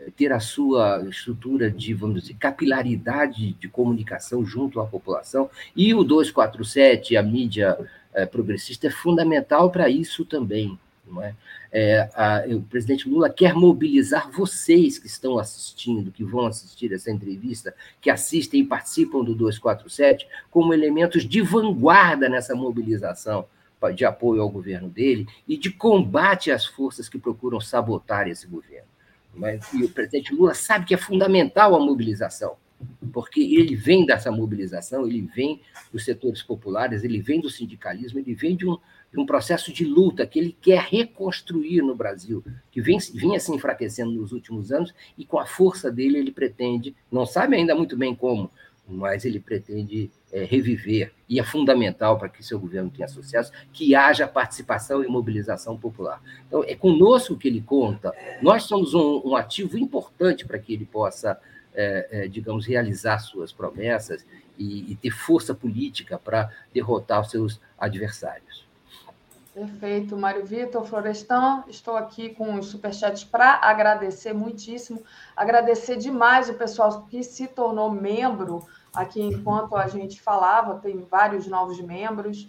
eh, 0.00 0.10
ter 0.16 0.32
a 0.32 0.40
sua 0.40 1.04
estrutura 1.08 1.70
de, 1.70 1.92
vamos 1.92 2.22
dizer, 2.22 2.34
capilaridade 2.34 3.52
de 3.52 3.68
comunicação 3.68 4.44
junto 4.44 4.80
à 4.80 4.86
população. 4.86 5.50
E 5.76 5.92
o 5.92 6.02
247, 6.02 7.14
a 7.14 7.22
mídia 7.22 7.78
é, 8.14 8.24
progressista, 8.24 8.86
é 8.86 8.90
fundamental 8.90 9.70
para 9.70 9.90
isso 9.90 10.24
também. 10.24 10.78
Não 11.10 11.22
é? 11.22 11.34
É, 11.70 12.08
a, 12.14 12.44
o 12.48 12.62
presidente 12.62 13.08
Lula 13.08 13.28
quer 13.30 13.54
mobilizar 13.54 14.30
vocês 14.30 14.98
que 14.98 15.06
estão 15.06 15.38
assistindo, 15.38 16.10
que 16.10 16.24
vão 16.24 16.46
assistir 16.46 16.92
essa 16.92 17.10
entrevista, 17.10 17.74
que 18.00 18.10
assistem 18.10 18.60
e 18.60 18.64
participam 18.64 19.22
do 19.22 19.34
247, 19.34 20.26
como 20.50 20.72
elementos 20.72 21.26
de 21.26 21.40
vanguarda 21.40 22.28
nessa 22.28 22.54
mobilização 22.54 23.46
de 23.94 24.04
apoio 24.04 24.42
ao 24.42 24.50
governo 24.50 24.88
dele 24.88 25.26
e 25.46 25.56
de 25.56 25.70
combate 25.70 26.50
às 26.50 26.64
forças 26.64 27.08
que 27.08 27.18
procuram 27.18 27.60
sabotar 27.60 28.26
esse 28.26 28.46
governo. 28.46 28.88
Mas, 29.32 29.72
e 29.72 29.84
o 29.84 29.88
presidente 29.88 30.34
Lula 30.34 30.54
sabe 30.54 30.84
que 30.84 30.94
é 30.94 30.96
fundamental 30.96 31.76
a 31.76 31.80
mobilização, 31.80 32.56
porque 33.12 33.40
ele 33.40 33.76
vem 33.76 34.04
dessa 34.04 34.32
mobilização, 34.32 35.06
ele 35.06 35.22
vem 35.22 35.60
dos 35.92 36.04
setores 36.04 36.42
populares, 36.42 37.04
ele 37.04 37.20
vem 37.20 37.40
do 37.40 37.48
sindicalismo, 37.48 38.18
ele 38.18 38.34
vem 38.34 38.56
de 38.56 38.66
um, 38.66 38.76
um 39.16 39.24
processo 39.24 39.72
de 39.72 39.84
luta 39.84 40.26
que 40.26 40.38
ele 40.38 40.56
quer 40.60 40.80
reconstruir 40.80 41.82
no 41.82 41.94
Brasil, 41.94 42.44
que 42.70 42.80
vem, 42.80 42.98
vinha 43.14 43.40
se 43.40 43.52
enfraquecendo 43.52 44.12
nos 44.12 44.32
últimos 44.32 44.70
anos, 44.70 44.94
e 45.16 45.24
com 45.24 45.38
a 45.38 45.46
força 45.46 45.90
dele 45.90 46.18
ele 46.18 46.30
pretende, 46.30 46.94
não 47.10 47.24
sabe 47.24 47.56
ainda 47.56 47.74
muito 47.74 47.96
bem 47.96 48.14
como, 48.14 48.50
mas 48.86 49.24
ele 49.24 49.38
pretende 49.38 50.10
é, 50.32 50.44
reviver, 50.44 51.12
e 51.28 51.38
é 51.38 51.44
fundamental 51.44 52.18
para 52.18 52.28
que 52.28 52.42
seu 52.42 52.58
governo 52.58 52.90
tenha 52.90 53.08
sucesso, 53.08 53.52
que 53.72 53.94
haja 53.94 54.26
participação 54.26 55.02
e 55.04 55.08
mobilização 55.08 55.76
popular. 55.76 56.22
Então, 56.46 56.64
é 56.64 56.74
conosco 56.74 57.36
que 57.36 57.48
ele 57.48 57.60
conta, 57.60 58.12
nós 58.42 58.64
somos 58.64 58.94
um, 58.94 59.22
um 59.24 59.36
ativo 59.36 59.78
importante 59.78 60.46
para 60.46 60.58
que 60.58 60.72
ele 60.72 60.86
possa, 60.86 61.38
é, 61.74 62.08
é, 62.10 62.28
digamos, 62.28 62.66
realizar 62.66 63.18
suas 63.18 63.52
promessas 63.52 64.24
e, 64.58 64.92
e 64.92 64.96
ter 64.96 65.10
força 65.10 65.54
política 65.54 66.18
para 66.18 66.50
derrotar 66.72 67.20
os 67.20 67.30
seus 67.30 67.60
adversários. 67.78 68.67
Perfeito, 69.58 70.16
Mário 70.16 70.46
Vitor, 70.46 70.84
Florestan. 70.84 71.64
Estou 71.66 71.96
aqui 71.96 72.28
com 72.28 72.54
os 72.54 72.66
superchats 72.66 73.24
para 73.24 73.54
agradecer 73.54 74.32
muitíssimo, 74.32 75.02
agradecer 75.36 75.96
demais 75.96 76.48
o 76.48 76.54
pessoal 76.54 77.02
que 77.10 77.24
se 77.24 77.48
tornou 77.48 77.90
membro 77.90 78.64
aqui 78.94 79.20
enquanto 79.20 79.74
a 79.74 79.88
gente 79.88 80.22
falava, 80.22 80.78
tem 80.78 81.04
vários 81.10 81.48
novos 81.48 81.80
membros, 81.80 82.48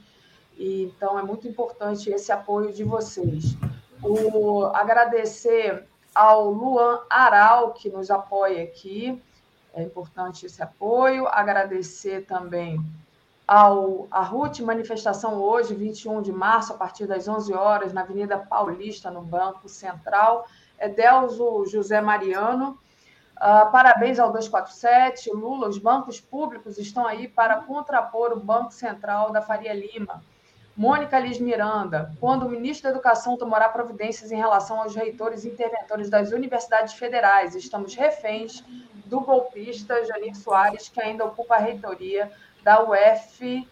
e 0.56 0.84
então 0.84 1.18
é 1.18 1.24
muito 1.24 1.48
importante 1.48 2.12
esse 2.12 2.32
apoio 2.32 2.72
de 2.72 2.84
vocês. 2.84 3.58
O, 4.04 4.66
agradecer 4.66 5.88
ao 6.14 6.52
Luan 6.52 7.00
Aral, 7.10 7.74
que 7.74 7.90
nos 7.90 8.12
apoia 8.12 8.62
aqui, 8.62 9.20
é 9.74 9.82
importante 9.82 10.46
esse 10.46 10.62
apoio, 10.62 11.28
agradecer 11.28 12.28
também 12.28 12.80
ao 13.50 14.08
a 14.12 14.22
RUT, 14.22 14.62
manifestação 14.62 15.42
hoje, 15.42 15.74
21 15.74 16.22
de 16.22 16.32
março, 16.32 16.72
a 16.72 16.78
partir 16.78 17.08
das 17.08 17.28
11 17.28 17.52
horas, 17.52 17.92
na 17.92 18.02
Avenida 18.02 18.38
Paulista, 18.38 19.10
no 19.10 19.24
Banco 19.24 19.68
Central. 19.68 20.46
Edelzo 20.80 21.66
José 21.66 22.00
Mariano, 22.00 22.78
uh, 23.38 23.72
parabéns 23.72 24.20
ao 24.20 24.28
247. 24.28 25.32
Lula, 25.32 25.68
os 25.68 25.80
bancos 25.80 26.22
públicos 26.22 26.78
estão 26.78 27.08
aí 27.08 27.28
para 27.28 27.64
contrapor 27.64 28.34
o 28.34 28.40
Banco 28.40 28.72
Central 28.72 29.32
da 29.32 29.42
Faria 29.42 29.74
Lima. 29.74 30.24
Mônica 30.78 31.18
Liz 31.18 31.40
Miranda, 31.40 32.14
quando 32.20 32.46
o 32.46 32.50
ministro 32.50 32.84
da 32.84 32.92
Educação 32.92 33.36
tomará 33.36 33.68
providências 33.68 34.32
em 34.32 34.38
relação 34.38 34.80
aos 34.80 34.96
reitores 34.96 35.44
e 35.44 35.50
interventores 35.50 36.08
das 36.08 36.32
universidades 36.32 36.94
federais, 36.94 37.56
estamos 37.56 37.96
reféns 37.96 38.64
do 39.08 39.22
golpista 39.22 40.06
Janir 40.06 40.38
Soares, 40.38 40.88
que 40.88 41.02
ainda 41.02 41.26
ocupa 41.26 41.56
a 41.56 41.60
reitoria 41.60 42.32
da 42.64 42.84
UFVJM. 42.84 43.66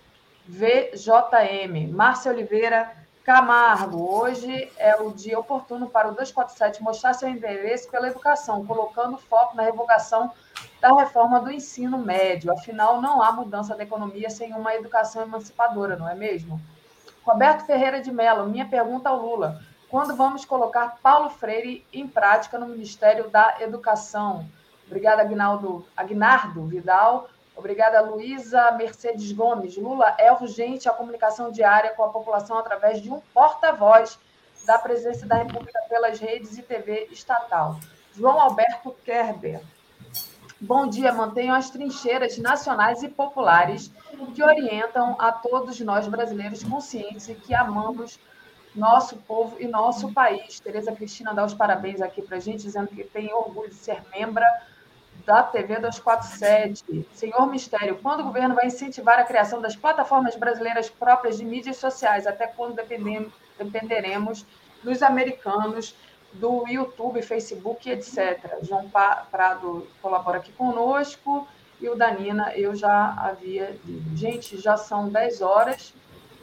Márcia 1.91 2.31
Oliveira 2.31 2.91
Camargo, 3.27 4.09
hoje 4.09 4.71
é 4.77 4.95
o 5.01 5.11
dia 5.11 5.37
oportuno 5.37 5.89
para 5.89 6.07
o 6.07 6.11
247 6.11 6.81
mostrar 6.81 7.13
seu 7.13 7.27
interesse 7.27 7.91
pela 7.91 8.07
educação, 8.07 8.65
colocando 8.65 9.17
foco 9.17 9.53
na 9.53 9.63
revogação 9.63 10.31
da 10.79 10.95
reforma 10.95 11.41
do 11.41 11.51
ensino 11.51 11.97
médio. 11.97 12.53
Afinal, 12.53 13.01
não 13.01 13.21
há 13.21 13.31
mudança 13.33 13.75
da 13.75 13.83
economia 13.83 14.29
sem 14.29 14.53
uma 14.53 14.73
educação 14.73 15.23
emancipadora, 15.23 15.97
não 15.97 16.07
é 16.07 16.15
mesmo? 16.15 16.61
Roberto 17.21 17.65
Ferreira 17.65 17.99
de 17.99 18.13
Mello, 18.13 18.47
minha 18.47 18.65
pergunta 18.65 19.09
ao 19.09 19.21
Lula: 19.21 19.59
quando 19.89 20.15
vamos 20.15 20.45
colocar 20.45 20.97
Paulo 21.03 21.29
Freire 21.29 21.85
em 21.91 22.07
prática 22.07 22.57
no 22.57 22.67
Ministério 22.67 23.29
da 23.29 23.57
Educação? 23.59 24.47
Obrigada, 24.85 25.21
Agnaldo, 25.21 25.85
Agnardo 25.97 26.65
Vidal. 26.65 27.27
Obrigada, 27.57 28.01
Luísa 28.01 28.71
Mercedes 28.73 29.31
Gomes. 29.31 29.75
Lula, 29.77 30.15
é 30.19 30.31
urgente 30.31 30.87
a 30.87 30.93
comunicação 30.93 31.51
diária 31.51 31.91
com 31.95 32.03
a 32.03 32.09
população 32.09 32.57
através 32.57 33.01
de 33.01 33.11
um 33.11 33.19
porta-voz 33.33 34.19
da 34.63 34.77
presidência 34.77 35.25
da 35.25 35.37
República 35.37 35.81
pelas 35.89 36.19
redes 36.19 36.55
e 36.57 36.61
TV 36.61 37.07
estatal. 37.11 37.79
João 38.13 38.39
Alberto 38.39 38.95
Kerber. 39.03 39.59
Bom 40.61 40.87
dia, 40.87 41.11
mantenham 41.11 41.55
as 41.55 41.69
trincheiras 41.69 42.37
nacionais 42.37 43.01
e 43.01 43.09
populares 43.09 43.91
que 44.35 44.43
orientam 44.43 45.15
a 45.19 45.31
todos 45.31 45.79
nós 45.79 46.07
brasileiros 46.07 46.63
conscientes 46.63 47.27
e 47.27 47.35
que 47.35 47.55
amamos 47.55 48.19
nosso 48.75 49.17
povo 49.17 49.57
e 49.59 49.67
nosso 49.67 50.13
país. 50.13 50.59
Tereza 50.59 50.91
Cristina 50.91 51.33
dá 51.33 51.43
os 51.43 51.53
parabéns 51.55 52.01
aqui 52.01 52.21
para 52.21 52.37
a 52.37 52.39
gente, 52.39 52.63
dizendo 52.63 52.87
que 52.87 53.03
tem 53.03 53.33
orgulho 53.33 53.69
de 53.69 53.75
ser 53.75 54.01
membro 54.11 54.43
da 55.27 55.43
TV 55.43 55.75
247. 55.75 57.05
Senhor 57.13 57.47
Mistério, 57.47 57.99
quando 58.01 58.21
o 58.21 58.23
governo 58.23 58.55
vai 58.55 58.67
incentivar 58.67 59.19
a 59.19 59.25
criação 59.25 59.61
das 59.61 59.75
plataformas 59.75 60.37
brasileiras 60.37 60.89
próprias 60.89 61.37
de 61.37 61.43
mídias 61.43 61.75
sociais? 61.75 62.25
Até 62.25 62.47
quando 62.47 62.75
dependeremos 63.59 64.45
dos 64.81 65.03
americanos, 65.03 65.93
do 66.31 66.65
YouTube, 66.65 67.21
Facebook, 67.21 67.89
etc. 67.89 68.39
João 68.61 68.89
Prado 69.29 69.85
colabora 70.01 70.37
aqui 70.37 70.53
conosco 70.53 71.45
e 71.81 71.89
o 71.89 71.95
Danina 71.95 72.53
eu 72.55 72.73
já 72.73 73.13
havia. 73.17 73.77
Gente, 74.15 74.57
já 74.57 74.77
são 74.77 75.09
10 75.09 75.41
horas 75.41 75.93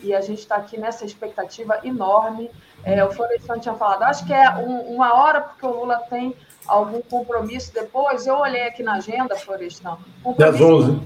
e 0.00 0.14
a 0.14 0.20
gente 0.20 0.40
está 0.40 0.56
aqui 0.56 0.76
nessa 0.78 1.06
expectativa 1.06 1.80
enorme. 1.82 2.50
É, 2.82 3.02
o 3.02 3.10
Florestan 3.12 3.58
tinha 3.58 3.74
falado, 3.74 4.02
acho 4.02 4.26
que 4.26 4.34
é 4.34 4.50
um, 4.56 4.94
uma 4.94 5.14
hora, 5.14 5.40
porque 5.40 5.64
o 5.64 5.70
Lula 5.70 6.00
tem 6.10 6.36
algum 6.66 7.00
compromisso 7.02 7.72
depois? 7.72 8.26
Eu 8.26 8.36
olhei 8.36 8.62
aqui 8.62 8.82
na 8.82 8.94
agenda, 8.94 9.36
Florestão. 9.36 9.98
É 10.38 10.44
às 10.44 10.60
11. 10.60 11.00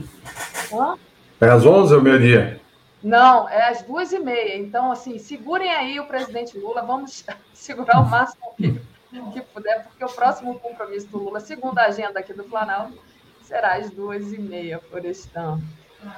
Hã? 0.72 0.96
É 1.40 1.48
às 1.48 1.64
11 1.64 1.94
ou 1.94 2.02
meio-dia? 2.02 2.60
Não, 3.02 3.48
é 3.48 3.70
às 3.70 3.82
duas 3.82 4.12
e 4.12 4.18
meia. 4.18 4.56
Então, 4.58 4.90
assim, 4.90 5.18
segurem 5.18 5.70
aí 5.70 6.00
o 6.00 6.06
presidente 6.06 6.58
Lula. 6.58 6.82
Vamos 6.82 7.24
segurar 7.54 8.00
o 8.00 8.08
máximo 8.08 8.54
que, 8.56 8.80
que 9.32 9.40
puder, 9.40 9.84
porque 9.84 10.04
o 10.04 10.08
próximo 10.08 10.58
compromisso 10.58 11.06
do 11.08 11.18
Lula, 11.18 11.40
segundo 11.40 11.78
a 11.78 11.86
agenda 11.86 12.18
aqui 12.20 12.32
do 12.32 12.44
Planalto, 12.44 12.98
será 13.42 13.76
às 13.76 13.90
duas 13.90 14.32
e 14.32 14.38
meia, 14.38 14.80
Florestão. 14.90 15.60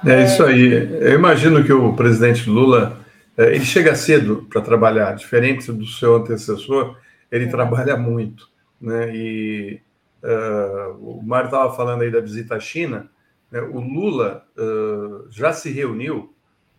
É 0.05 0.23
isso 0.23 0.43
aí. 0.43 0.71
Eu 1.01 1.13
imagino 1.13 1.63
que 1.63 1.73
o 1.73 1.93
presidente 1.93 2.49
Lula 2.49 3.01
é, 3.37 3.55
ele 3.55 3.65
chega 3.65 3.95
cedo 3.95 4.45
para 4.49 4.61
trabalhar, 4.61 5.15
diferente 5.15 5.71
do 5.71 5.85
seu 5.85 6.15
antecessor, 6.15 6.97
ele 7.31 7.45
é. 7.45 7.47
trabalha 7.47 7.95
muito 7.95 8.50
né? 8.81 9.15
E 9.15 9.81
uh, 10.23 11.19
o 11.19 11.21
Mário 11.23 11.45
estava 11.45 11.73
falando 11.75 12.01
aí 12.01 12.11
da 12.11 12.19
visita 12.19 12.55
à 12.55 12.59
China. 12.59 13.09
Né? 13.51 13.61
O 13.61 13.79
Lula 13.79 14.45
uh, 14.57 15.29
já 15.29 15.53
se 15.53 15.69
reuniu 15.69 16.33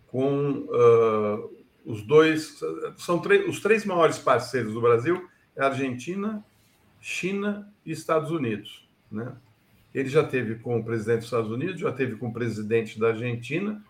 com 0.09 0.67
uh, 0.69 1.51
os 1.85 2.03
dois, 2.03 2.61
são 2.97 3.23
os 3.49 3.61
três 3.61 3.85
maiores 3.85 4.19
parceiros 4.19 4.75
do 4.75 4.81
Brasil, 4.81 5.29
é 5.57 5.65
Argentina, 5.65 6.45
China 7.01 7.73
e 7.85 7.93
Estados 7.93 8.31
Unidos, 8.31 8.89
né? 9.11 9.33
Ele 9.95 10.09
já 10.09 10.25
teve 10.25 10.55
com 10.55 10.79
o 10.79 10.85
presidente 10.85 11.19
dos 11.19 11.25
Estados 11.27 11.51
Unidos, 11.51 11.81
já 11.81 11.93
teve 11.93 12.17
com 12.17 12.29
o 12.29 12.33
presidente 12.33 12.99
da 12.99 13.09
Argentina, 13.09 13.83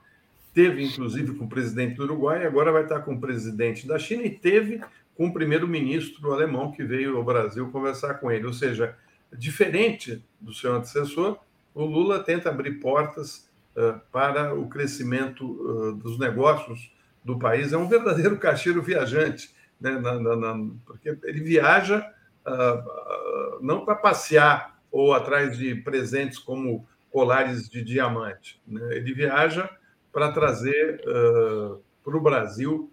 teve 0.52 0.82
inclusive 0.82 1.34
com 1.34 1.44
o 1.44 1.48
presidente 1.48 1.94
do 1.94 2.04
Uruguai, 2.04 2.44
agora 2.44 2.72
vai 2.72 2.82
estar 2.82 3.00
com 3.00 3.14
o 3.14 3.20
presidente 3.20 3.86
da 3.86 3.98
China 3.98 4.24
e 4.24 4.30
teve 4.30 4.80
com 5.22 5.28
o 5.28 5.32
primeiro-ministro 5.32 6.32
alemão 6.32 6.72
que 6.72 6.82
veio 6.82 7.16
ao 7.16 7.22
Brasil 7.22 7.70
conversar 7.70 8.14
com 8.14 8.28
ele. 8.28 8.44
Ou 8.44 8.52
seja, 8.52 8.96
diferente 9.32 10.20
do 10.40 10.52
seu 10.52 10.74
antecessor, 10.74 11.38
o 11.72 11.84
Lula 11.84 12.24
tenta 12.24 12.48
abrir 12.48 12.80
portas 12.80 13.48
uh, 13.76 14.00
para 14.10 14.52
o 14.52 14.68
crescimento 14.68 15.46
uh, 15.46 15.92
dos 15.92 16.18
negócios 16.18 16.92
do 17.24 17.38
país. 17.38 17.72
É 17.72 17.76
um 17.76 17.88
verdadeiro 17.88 18.36
caixeiro 18.36 18.82
viajante, 18.82 19.54
né? 19.80 19.92
na, 19.92 20.18
na, 20.18 20.34
na, 20.34 20.70
porque 20.84 21.16
ele 21.22 21.40
viaja 21.40 22.04
uh, 22.44 23.64
não 23.64 23.84
para 23.84 23.94
passear 23.94 24.76
ou 24.90 25.14
atrás 25.14 25.56
de 25.56 25.72
presentes 25.76 26.36
como 26.36 26.84
colares 27.12 27.68
de 27.68 27.80
diamante. 27.84 28.60
Né? 28.66 28.96
Ele 28.96 29.14
viaja 29.14 29.70
para 30.12 30.32
trazer 30.32 31.00
para 32.02 32.16
o 32.16 32.20
Brasil 32.20 32.92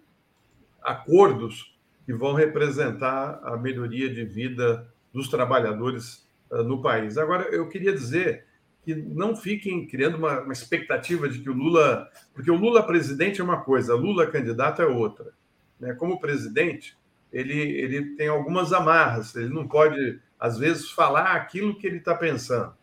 acordos 0.80 1.70
que 2.04 2.12
vão 2.12 2.34
representar 2.34 3.40
a 3.42 3.56
melhoria 3.56 4.12
de 4.12 4.24
vida 4.24 4.86
dos 5.12 5.28
trabalhadores 5.28 6.26
uh, 6.50 6.62
no 6.62 6.82
país. 6.82 7.18
Agora, 7.18 7.44
eu 7.50 7.68
queria 7.68 7.92
dizer 7.92 8.44
que 8.82 8.94
não 8.94 9.36
fiquem 9.36 9.86
criando 9.86 10.16
uma, 10.16 10.40
uma, 10.40 10.52
expectativa 10.52 11.28
de 11.28 11.40
que 11.40 11.50
o 11.50 11.54
Lula. 11.54 12.10
Porque 12.34 12.50
o 12.50 12.56
Lula 12.56 12.82
presidente 12.82 13.40
é 13.40 13.44
uma 13.44 13.60
coisa, 13.60 13.94
Lula 13.94 14.26
candidato 14.26 14.80
é 14.80 14.86
outra. 14.86 15.32
Né? 15.78 15.94
Como 15.94 16.20
presidente, 16.20 16.96
ele, 17.32 17.58
ele 17.58 18.16
tem 18.16 18.28
algumas 18.28 18.72
amarras, 18.72 19.34
ele 19.36 19.52
não 19.52 19.68
pode, 19.68 20.18
às 20.38 20.58
vezes, 20.58 20.90
falar 20.90 21.34
aquilo 21.36 21.76
que 21.78 21.86
ele 21.86 21.98
está 21.98 22.14
pensando. 22.14 22.74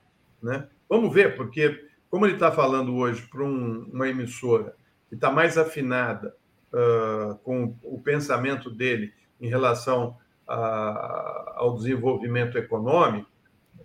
Né? 0.41 0.67
Vamos 0.87 1.13
ver, 1.13 1.35
porque, 1.35 1.85
como 2.09 2.25
ele 2.25 2.35
está 2.35 2.51
falando 2.51 2.95
hoje 2.95 3.21
para 3.23 3.43
um, 3.43 3.89
uma 3.91 4.07
emissora 4.07 4.75
que 5.09 5.15
está 5.15 5.31
mais 5.31 5.57
afinada 5.57 6.35
uh, 6.73 7.35
com 7.39 7.75
o 7.83 7.99
pensamento 7.99 8.69
dele 8.69 9.13
em 9.39 9.47
relação 9.47 10.17
a, 10.47 11.53
ao 11.57 11.75
desenvolvimento 11.75 12.57
econômico, 12.57 13.29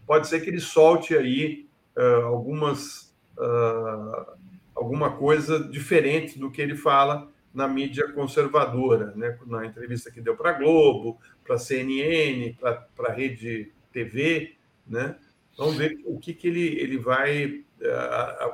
pode 0.07 0.29
ser 0.29 0.41
que 0.41 0.51
ele 0.51 0.61
solte 0.61 1.17
aí 1.17 1.69
uh, 1.97 2.27
algumas 2.27 3.15
uh, 3.37 4.33
alguma 4.75 5.13
coisa 5.17 5.63
diferente 5.63 6.39
do 6.39 6.51
que 6.51 6.61
ele 6.61 6.77
fala 6.77 7.29
na 7.53 7.69
mídia 7.69 8.11
conservadora, 8.13 9.13
né? 9.15 9.39
na 9.47 9.67
entrevista 9.67 10.11
que 10.11 10.21
deu 10.21 10.35
para 10.35 10.51
a 10.51 10.55
Globo, 10.55 11.21
para 11.45 11.57
a 11.57 11.59
CNN, 11.59 12.57
para 12.59 12.89
a 13.09 13.13
Rede 13.13 13.71
TV, 13.93 14.55
né? 14.87 15.17
Vamos 15.57 15.77
ver 15.77 16.01
o 16.07 16.19
que, 16.19 16.33
que 16.33 16.49
ele, 16.49 16.67
ele 16.81 16.97
vai, 16.97 17.63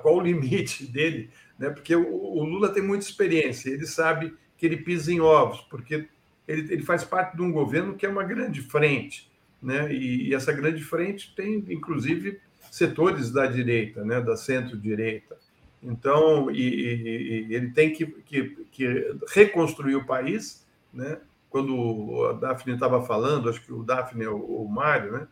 qual 0.03 0.17
o 0.17 0.21
limite 0.21 0.85
dele, 0.91 1.31
né? 1.59 1.71
Porque 1.71 1.95
o, 1.95 2.07
o 2.07 2.45
Lula 2.45 2.69
tem 2.69 2.83
muita 2.83 3.05
experiência, 3.05 3.71
ele 3.71 3.87
sabe 3.87 4.35
que 4.57 4.65
ele 4.65 4.79
pisa 4.79 5.13
em 5.13 5.21
ovos, 5.21 5.61
porque 5.69 6.09
ele, 6.47 6.73
ele 6.73 6.83
faz 6.83 7.05
parte 7.05 7.37
de 7.37 7.43
um 7.43 7.53
governo 7.53 7.95
que 7.95 8.07
é 8.07 8.09
uma 8.09 8.25
grande 8.25 8.63
frente, 8.63 9.31
né? 9.63 9.93
E, 9.93 10.29
e 10.29 10.35
essa 10.35 10.53
grande 10.53 10.83
frente 10.83 11.35
tem, 11.35 11.65
inclusive, 11.69 12.41
setores 12.71 13.31
da 13.31 13.47
direita, 13.47 14.05
né? 14.05 14.21
Da 14.21 14.37
centro-direita. 14.37 15.37
Então, 15.83 16.51
e, 16.51 16.61
e, 16.61 17.47
e, 17.49 17.55
ele 17.55 17.71
tem 17.71 17.93
que, 17.93 18.07
que, 18.07 18.67
que, 18.71 19.17
reconstruir 19.29 19.97
o 19.97 20.07
país, 20.07 20.67
né? 20.93 21.19
Quando 21.51 22.27
a 22.27 22.33
Daphne 22.33 22.75
estava 22.75 23.03
falando, 23.03 23.49
acho 23.49 23.63
que 23.63 23.73
o 23.73 23.83
Daphne 23.83 24.27
ou 24.27 24.65
o 24.65 24.69
Mário, 24.69 25.13
né? 25.13 25.29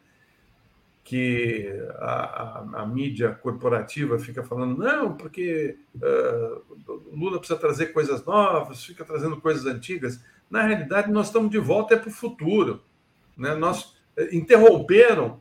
Que 1.06 1.72
a, 2.00 2.04
a, 2.04 2.82
a, 2.82 2.86
mídia 2.86 3.30
corporativa 3.30 4.18
fica 4.18 4.42
falando, 4.42 4.76
não, 4.76 5.16
porque 5.16 5.78
uh, 5.94 6.62
Lula 7.12 7.38
precisa 7.38 7.56
trazer 7.56 7.92
coisas 7.92 8.24
novas, 8.24 8.84
fica 8.84 9.04
trazendo 9.04 9.40
coisas 9.40 9.66
antigas. 9.66 10.20
Na 10.50 10.62
realidade, 10.62 11.12
nós 11.12 11.28
estamos 11.28 11.48
de 11.52 11.58
volta 11.58 11.96
para 11.96 12.08
o 12.08 12.12
futuro. 12.12 12.82
Né? 13.36 13.54
Nós 13.54 13.94
eh, 14.16 14.30
interromperam 14.32 15.40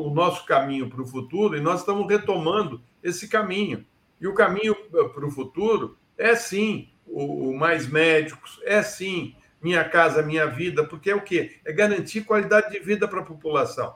o 0.00 0.10
nosso 0.10 0.44
caminho 0.44 0.90
para 0.90 1.00
o 1.00 1.06
futuro 1.06 1.56
e 1.56 1.60
nós 1.60 1.80
estamos 1.80 2.08
retomando 2.08 2.82
esse 3.00 3.28
caminho. 3.28 3.86
E 4.20 4.26
o 4.26 4.34
caminho 4.34 4.74
para 4.90 5.26
o 5.26 5.30
futuro 5.30 5.96
é 6.16 6.34
sim 6.34 6.88
o, 7.06 7.50
o 7.50 7.56
mais 7.56 7.86
médicos, 7.86 8.60
é 8.64 8.82
sim 8.82 9.36
minha 9.62 9.84
casa, 9.84 10.22
minha 10.22 10.46
vida, 10.46 10.82
porque 10.82 11.10
é 11.10 11.14
o 11.14 11.22
quê? 11.22 11.60
É 11.64 11.72
garantir 11.72 12.22
qualidade 12.22 12.72
de 12.72 12.80
vida 12.80 13.06
para 13.06 13.20
a 13.20 13.24
população. 13.24 13.94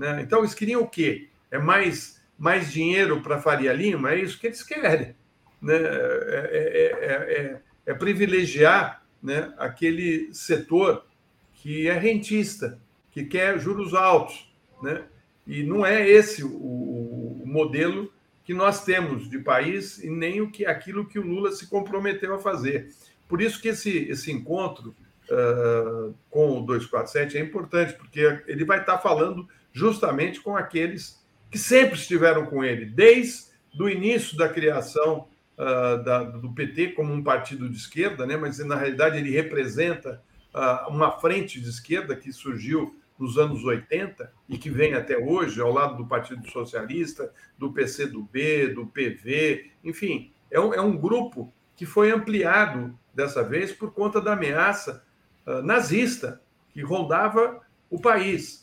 Né? 0.00 0.22
Então, 0.22 0.38
eles 0.38 0.54
queriam 0.54 0.80
o 0.80 0.88
quê? 0.88 1.28
É 1.50 1.58
mais, 1.58 2.22
mais 2.38 2.72
dinheiro 2.72 3.20
para 3.20 3.38
Faria 3.38 3.70
Lima? 3.70 4.12
É 4.12 4.18
isso 4.18 4.40
que 4.40 4.46
eles 4.46 4.62
querem. 4.62 5.14
Né? 5.60 5.74
É, 5.76 6.96
é, 7.02 7.10
é, 7.36 7.60
é 7.84 7.94
privilegiar 7.94 9.04
né, 9.22 9.52
aquele 9.58 10.32
setor 10.32 11.04
que 11.52 11.86
é 11.86 11.92
rentista, 11.92 12.80
que 13.10 13.24
quer 13.26 13.58
juros 13.58 13.92
altos. 13.92 14.50
Né? 14.82 15.04
E 15.46 15.62
não 15.64 15.84
é 15.84 16.08
esse 16.08 16.42
o, 16.42 16.48
o 16.48 17.42
modelo 17.44 18.10
que 18.42 18.54
nós 18.54 18.82
temos 18.82 19.28
de 19.28 19.38
país 19.38 20.02
e 20.02 20.08
nem 20.08 20.40
o 20.40 20.50
que 20.50 20.64
aquilo 20.64 21.06
que 21.06 21.18
o 21.18 21.26
Lula 21.26 21.52
se 21.52 21.66
comprometeu 21.66 22.34
a 22.34 22.38
fazer. 22.38 22.90
Por 23.28 23.42
isso 23.42 23.60
que 23.60 23.68
esse, 23.68 23.98
esse 24.08 24.32
encontro 24.32 24.96
uh, 25.30 26.14
com 26.30 26.58
o 26.58 26.62
247 26.62 27.36
é 27.36 27.40
importante, 27.42 27.92
porque 27.92 28.42
ele 28.46 28.64
vai 28.64 28.80
estar 28.80 28.96
falando 28.96 29.46
justamente 29.72 30.40
com 30.40 30.56
aqueles 30.56 31.20
que 31.50 31.58
sempre 31.58 31.94
estiveram 31.94 32.46
com 32.46 32.64
ele, 32.64 32.86
desde 32.86 33.50
o 33.78 33.88
início 33.88 34.36
da 34.36 34.48
criação 34.48 35.26
uh, 35.58 36.02
da, 36.02 36.22
do 36.22 36.52
PT 36.52 36.92
como 36.92 37.12
um 37.12 37.22
partido 37.22 37.68
de 37.68 37.76
esquerda, 37.76 38.26
né? 38.26 38.36
mas 38.36 38.58
na 38.60 38.76
realidade 38.76 39.18
ele 39.18 39.30
representa 39.30 40.22
uh, 40.54 40.90
uma 40.90 41.12
frente 41.12 41.60
de 41.60 41.68
esquerda 41.68 42.16
que 42.16 42.32
surgiu 42.32 42.96
nos 43.18 43.36
anos 43.36 43.62
80 43.64 44.32
e 44.48 44.56
que 44.56 44.70
vem 44.70 44.94
até 44.94 45.18
hoje, 45.18 45.60
ao 45.60 45.70
lado 45.70 45.96
do 45.96 46.06
Partido 46.06 46.48
Socialista, 46.50 47.30
do 47.58 47.70
PCdoB, 47.70 48.68
do 48.68 48.86
PV, 48.86 49.70
enfim, 49.84 50.32
é 50.50 50.58
um, 50.58 50.72
é 50.72 50.80
um 50.80 50.96
grupo 50.96 51.52
que 51.76 51.84
foi 51.84 52.10
ampliado 52.10 52.98
dessa 53.14 53.42
vez 53.42 53.72
por 53.72 53.92
conta 53.92 54.20
da 54.20 54.32
ameaça 54.32 55.04
uh, 55.46 55.62
nazista 55.62 56.40
que 56.72 56.80
rondava 56.80 57.60
o 57.90 58.00
país. 58.00 58.59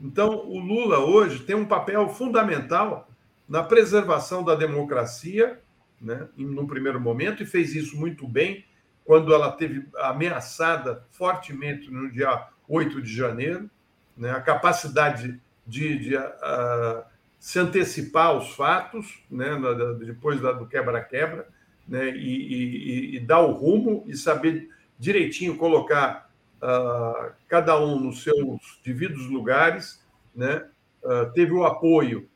Então, 0.00 0.46
o 0.46 0.58
Lula 0.58 0.98
hoje 0.98 1.40
tem 1.40 1.56
um 1.56 1.64
papel 1.64 2.08
fundamental 2.08 3.08
na 3.48 3.62
preservação 3.62 4.44
da 4.44 4.54
democracia, 4.54 5.60
né, 6.00 6.28
no 6.36 6.66
primeiro 6.66 7.00
momento, 7.00 7.42
e 7.42 7.46
fez 7.46 7.74
isso 7.74 7.96
muito 7.96 8.26
bem 8.28 8.64
quando 9.04 9.32
ela 9.32 9.50
teve 9.50 9.86
ameaçada 9.96 11.02
fortemente 11.12 11.90
no 11.90 12.10
dia 12.10 12.46
8 12.68 13.00
de 13.00 13.12
janeiro, 13.12 13.70
né, 14.16 14.30
a 14.30 14.40
capacidade 14.40 15.40
de, 15.66 15.98
de 15.98 16.16
uh, 16.16 17.02
se 17.38 17.58
antecipar 17.58 18.26
aos 18.26 18.54
fatos, 18.54 19.22
né, 19.30 19.50
depois 20.04 20.40
do 20.40 20.66
quebra-quebra, 20.66 21.48
né, 21.86 22.10
e, 22.10 23.14
e, 23.14 23.16
e, 23.16 23.20
dar 23.20 23.40
o 23.40 23.52
rumo 23.52 24.04
e 24.06 24.14
saber 24.14 24.68
direitinho 24.98 25.56
colocar 25.56 26.27
uh, 26.62 27.32
cada 27.48 27.78
um 27.80 27.98
nos 27.98 28.22
seus 28.22 28.80
devidos 28.84 29.26
lugares. 29.26 30.02
Né, 30.34 30.68
uh, 31.02 31.32
teve 31.32 31.52
o 31.52 31.64
apoio 31.64 32.28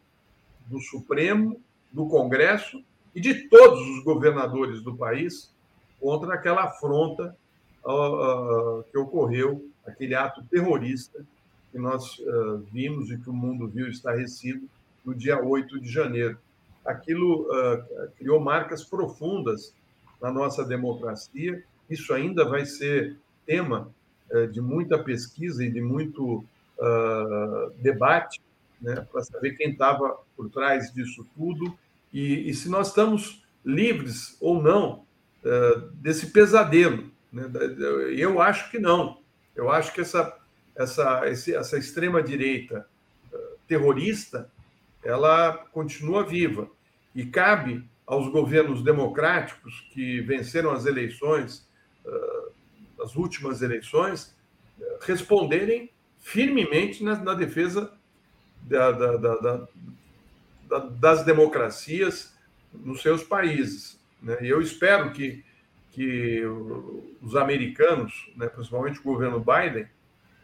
do 0.66 0.80
Supremo, 0.80 1.60
do 1.92 2.06
Congresso 2.08 2.82
e 3.14 3.20
de 3.20 3.48
todos 3.48 3.80
os 3.80 4.02
governadores 4.02 4.82
do 4.82 4.96
país 4.96 5.52
contra 6.00 6.34
aquela 6.34 6.64
afronta 6.64 7.36
que 8.90 8.96
ocorreu, 8.96 9.68
aquele 9.84 10.14
ato 10.14 10.42
terrorista 10.44 11.24
que 11.72 11.78
nós 11.78 12.18
uh, 12.18 12.58
vimos 12.70 13.10
e 13.10 13.16
que 13.16 13.30
o 13.30 13.32
mundo 13.32 13.66
viu 13.66 13.88
estarrecido 13.88 14.68
no 15.02 15.14
dia 15.14 15.42
8 15.42 15.80
de 15.80 15.90
janeiro. 15.90 16.38
Aquilo 16.84 17.48
uh, 17.48 18.10
criou 18.18 18.38
marcas 18.38 18.84
profundas 18.84 19.74
na 20.20 20.30
nossa 20.30 20.62
democracia. 20.62 21.64
Isso 21.88 22.12
ainda 22.12 22.44
vai 22.44 22.66
ser 22.66 23.16
tema 23.46 23.88
uh, 23.88 24.01
de 24.50 24.60
muita 24.60 24.98
pesquisa 24.98 25.64
e 25.64 25.70
de 25.70 25.80
muito 25.80 26.44
debate, 27.78 28.40
né, 28.80 29.06
para 29.12 29.22
saber 29.22 29.52
quem 29.52 29.70
estava 29.70 30.16
por 30.36 30.50
trás 30.50 30.92
disso 30.92 31.24
tudo 31.36 31.76
e, 32.12 32.48
e, 32.50 32.54
se 32.54 32.68
nós 32.68 32.88
estamos 32.88 33.44
livres 33.64 34.36
ou 34.40 34.60
não 34.60 35.04
desse 35.94 36.32
pesadelo. 36.32 37.10
Né? 37.32 37.44
Eu 38.16 38.40
acho 38.40 38.70
que 38.70 38.78
não. 38.78 39.18
Eu 39.54 39.70
acho 39.70 39.92
que 39.92 40.00
essa 40.00 40.36
essa, 40.74 41.22
essa 41.26 41.78
extrema-direita 41.78 42.86
eh, 43.32 43.38
terrorista, 43.68 44.50
ela 45.04 45.52
continua 45.72 46.24
viva. 46.24 46.68
E 47.14 47.26
cabe 47.26 47.84
aos 48.06 48.28
governos 48.28 48.82
democráticos 48.82 49.86
que 49.92 50.20
venceram 50.22 50.72
as 50.72 50.86
eleições, 50.86 51.68
eh, 53.02 53.04
as 53.04 53.16
últimas 53.16 53.62
eleições, 53.62 54.34
eh, 54.80 54.98
responderem 55.02 55.90
firmemente 56.18 57.02
na, 57.02 57.16
na 57.16 57.34
defesa 57.34 57.92
da, 58.62 58.92
da, 58.92 59.16
da, 59.16 60.78
das 60.78 61.24
democracias 61.24 62.34
nos 62.72 63.02
seus 63.02 63.22
países. 63.22 64.00
Né? 64.22 64.38
E 64.42 64.48
eu 64.48 64.60
espero 64.60 65.12
que, 65.12 65.44
que 65.90 66.42
os 67.20 67.36
americanos, 67.36 68.30
né, 68.36 68.46
principalmente 68.46 69.00
o 69.00 69.02
governo 69.02 69.40
Biden, 69.40 69.86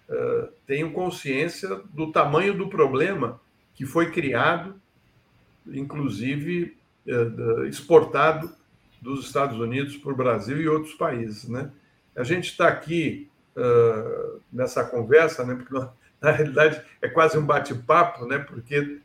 uh, 0.09 0.49
tenham 0.67 0.91
consciência 0.91 1.69
do 1.93 2.11
tamanho 2.11 2.57
do 2.57 2.69
problema 2.69 3.41
que 3.75 3.87
foi 3.87 4.11
criado, 4.11 4.81
inclusive 5.67 6.77
uh, 7.07 7.65
exportado 7.65 8.53
dos 9.01 9.27
Estados 9.27 9.59
Unidos 9.59 9.97
para 9.97 10.13
o 10.13 10.17
Brasil 10.17 10.61
e 10.61 10.69
outros 10.69 10.95
países. 10.95 11.49
Né? 11.49 11.71
A 12.19 12.25
gente 12.25 12.51
está 12.51 12.69
aqui 12.69 13.31
uh, 13.57 14.41
nessa 14.53 14.85
conversa, 14.85 15.45
né, 15.45 15.55
porque 15.55 15.75
na 16.21 16.31
realidade 16.31 16.83
é 17.01 17.09
quase 17.09 17.39
um 17.39 17.47
bate-papo, 17.47 18.27
né, 18.27 18.39
porque 18.39 19.01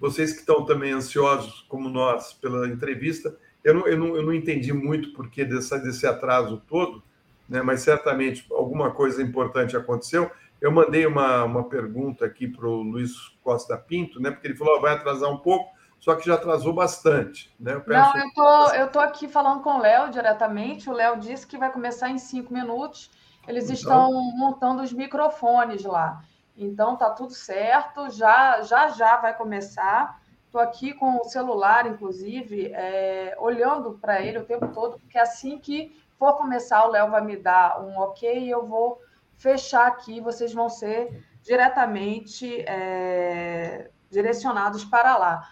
vocês 0.00 0.32
que 0.32 0.40
estão 0.40 0.64
também 0.64 0.92
ansiosos, 0.92 1.66
como 1.68 1.90
nós, 1.90 2.32
pela 2.32 2.66
entrevista, 2.66 3.36
eu 3.62 3.74
não, 3.74 3.86
eu 3.86 3.98
não, 3.98 4.16
eu 4.16 4.22
não 4.22 4.32
entendi 4.32 4.72
muito 4.72 5.12
por 5.12 5.30
que 5.30 5.44
desse, 5.44 5.78
desse 5.80 6.06
atraso 6.06 6.62
todo, 6.66 7.02
né, 7.48 7.60
mas 7.62 7.82
certamente 7.82 8.46
alguma 8.50 8.90
coisa 8.90 9.22
importante 9.22 9.76
aconteceu. 9.76 10.30
Eu 10.60 10.70
mandei 10.70 11.04
uma, 11.06 11.44
uma 11.44 11.64
pergunta 11.68 12.24
aqui 12.24 12.46
para 12.46 12.66
o 12.66 12.82
Luiz 12.82 13.12
Costa 13.42 13.76
Pinto, 13.76 14.20
né, 14.20 14.30
porque 14.30 14.46
ele 14.46 14.56
falou: 14.56 14.78
oh, 14.78 14.80
vai 14.80 14.94
atrasar 14.94 15.30
um 15.30 15.38
pouco, 15.38 15.70
só 16.00 16.14
que 16.16 16.26
já 16.26 16.34
atrasou 16.34 16.72
bastante. 16.72 17.54
Né? 17.60 17.74
Eu 17.74 17.82
peço... 17.82 18.16
Não, 18.16 18.24
eu 18.24 18.34
tô, 18.34 18.74
eu 18.74 18.88
tô 18.88 18.98
aqui 18.98 19.28
falando 19.28 19.62
com 19.62 19.74
o 19.74 19.78
Léo 19.78 20.10
diretamente. 20.10 20.88
O 20.88 20.94
Léo 20.94 21.18
disse 21.18 21.46
que 21.46 21.58
vai 21.58 21.70
começar 21.70 22.08
em 22.08 22.18
cinco 22.18 22.52
minutos. 22.52 23.10
Eles 23.46 23.64
então... 23.64 24.08
estão 24.08 24.12
montando 24.36 24.82
os 24.82 24.92
microfones 24.92 25.84
lá. 25.84 26.22
Então 26.56 26.96
tá 26.96 27.10
tudo 27.10 27.32
certo, 27.32 28.10
já 28.10 28.62
já 28.62 28.88
já 28.88 29.16
vai 29.18 29.34
começar. 29.36 30.20
Estou 30.46 30.60
aqui 30.60 30.92
com 30.92 31.18
o 31.18 31.24
celular, 31.24 31.86
inclusive, 31.86 32.72
é, 32.74 33.36
olhando 33.38 33.92
para 34.00 34.20
ele 34.20 34.38
o 34.38 34.44
tempo 34.44 34.68
todo, 34.68 34.98
porque 34.98 35.18
assim 35.18 35.58
que 35.58 35.96
for 36.18 36.34
começar, 36.34 36.84
o 36.84 36.90
Léo 36.90 37.10
vai 37.10 37.24
me 37.24 37.36
dar 37.36 37.80
um 37.80 37.96
ok 37.98 38.40
e 38.40 38.50
eu 38.50 38.66
vou 38.66 39.00
fechar 39.36 39.86
aqui. 39.86 40.20
Vocês 40.20 40.52
vão 40.52 40.68
ser 40.68 41.24
diretamente 41.42 42.62
é, 42.66 43.90
direcionados 44.10 44.84
para 44.84 45.16
lá. 45.16 45.48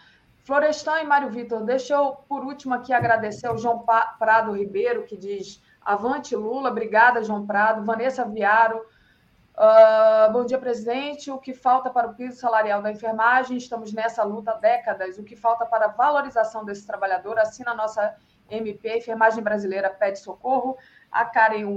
Florestan 0.49 1.01
e 1.01 1.05
Mário 1.05 1.29
Vitor, 1.29 1.63
deixa 1.63 1.93
eu, 1.93 2.13
por 2.27 2.43
último, 2.43 2.73
aqui 2.73 2.91
agradecer 2.91 3.47
ao 3.47 3.59
João 3.59 3.85
Prado 4.19 4.57
Ribeiro, 4.57 5.05
que 5.05 5.15
diz 5.15 5.63
Avante 5.83 6.35
Lula, 6.35 6.71
obrigada, 6.71 7.23
João 7.23 7.47
Prado. 7.47 7.85
Vanessa 7.85 8.25
Viaro, 8.25 8.79
uh, 8.79 10.33
bom 10.33 10.47
dia, 10.47 10.57
presidente. 10.57 11.31
O 11.31 11.37
que 11.37 11.53
falta 11.53 11.91
para 11.91 12.09
o 12.09 12.15
piso 12.15 12.41
salarial 12.41 12.81
da 12.81 12.91
enfermagem? 12.91 13.59
Estamos 13.59 13.93
nessa 13.93 14.25
luta 14.25 14.53
há 14.53 14.55
décadas. 14.55 15.19
O 15.19 15.23
que 15.23 15.37
falta 15.37 15.67
para 15.67 15.85
a 15.85 15.89
valorização 15.89 16.65
desse 16.65 16.87
trabalhador? 16.87 17.39
Assina 17.39 17.73
a 17.73 17.77
nossa 17.77 18.17
MP, 18.49 18.97
Enfermagem 18.97 19.45
Brasileira 19.45 19.91
pede 19.91 20.19
socorro. 20.19 20.79
A 21.13 21.27
Karen 21.27 21.77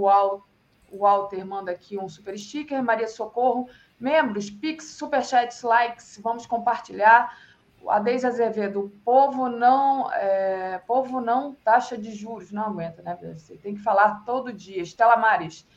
Walter 0.94 1.46
manda 1.46 1.74
aqui 1.74 1.98
um 1.98 2.08
super 2.08 2.40
sticker. 2.40 2.82
Maria 2.82 3.10
Socorro, 3.10 3.68
membros, 4.00 4.50
Pix, 4.50 4.96
Superchats, 4.96 5.62
likes, 5.62 6.18
vamos 6.24 6.46
compartilhar. 6.46 7.36
A 7.88 8.00
Deise 8.00 8.28
Azevedo, 8.28 8.92
povo 9.04 9.50
não, 9.50 10.12
é, 10.14 10.80
povo 10.86 11.20
não 11.20 11.54
taxa 11.56 11.98
de 11.98 12.14
juros, 12.14 12.52
não 12.52 12.64
aguenta, 12.64 13.02
né? 13.02 13.18
Você 13.34 13.56
tem 13.58 13.76
que 13.76 13.82
falar 13.82 14.24
todo 14.26 14.54
dia. 14.54 14.82
Estela 14.82 15.18
Mares, 15.18 15.68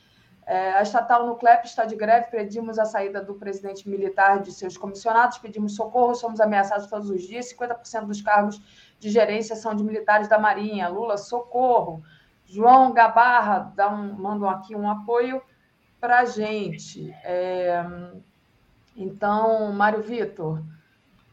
é, 0.46 0.72
a 0.72 0.82
estatal 0.82 1.26
no 1.26 1.36
CLEP 1.36 1.64
está 1.64 1.86
de 1.86 1.96
greve, 1.96 2.26
pedimos 2.30 2.78
a 2.78 2.84
saída 2.84 3.22
do 3.22 3.34
presidente 3.34 3.88
militar 3.88 4.42
de 4.42 4.52
seus 4.52 4.76
comissionados, 4.76 5.38
pedimos 5.38 5.74
socorro, 5.74 6.14
somos 6.14 6.40
ameaçados 6.40 6.86
todos 6.86 7.08
os 7.08 7.22
dias, 7.22 7.50
50% 7.54 8.04
dos 8.04 8.20
cargos 8.20 8.60
de 9.00 9.08
gerência 9.10 9.56
são 9.56 9.74
de 9.74 9.82
militares 9.82 10.28
da 10.28 10.38
Marinha. 10.38 10.88
Lula, 10.88 11.16
socorro. 11.16 12.02
João 12.44 12.92
Gabarra 12.92 13.72
dá 13.74 13.88
um, 13.88 14.12
mandam 14.12 14.48
aqui 14.48 14.76
um 14.76 14.88
apoio 14.88 15.42
para 15.98 16.20
a 16.20 16.24
gente. 16.26 17.10
É, 17.24 17.82
então, 18.94 19.72
Mário 19.72 20.02
Vitor, 20.02 20.62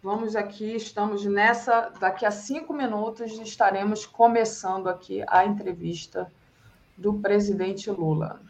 Vamos 0.03 0.35
aqui, 0.35 0.75
estamos 0.75 1.23
nessa. 1.25 1.91
Daqui 1.99 2.25
a 2.25 2.31
cinco 2.31 2.73
minutos 2.73 3.37
estaremos 3.37 4.03
começando 4.03 4.89
aqui 4.89 5.23
a 5.27 5.45
entrevista 5.45 6.27
do 6.97 7.13
presidente 7.19 7.87
Lula. 7.91 8.41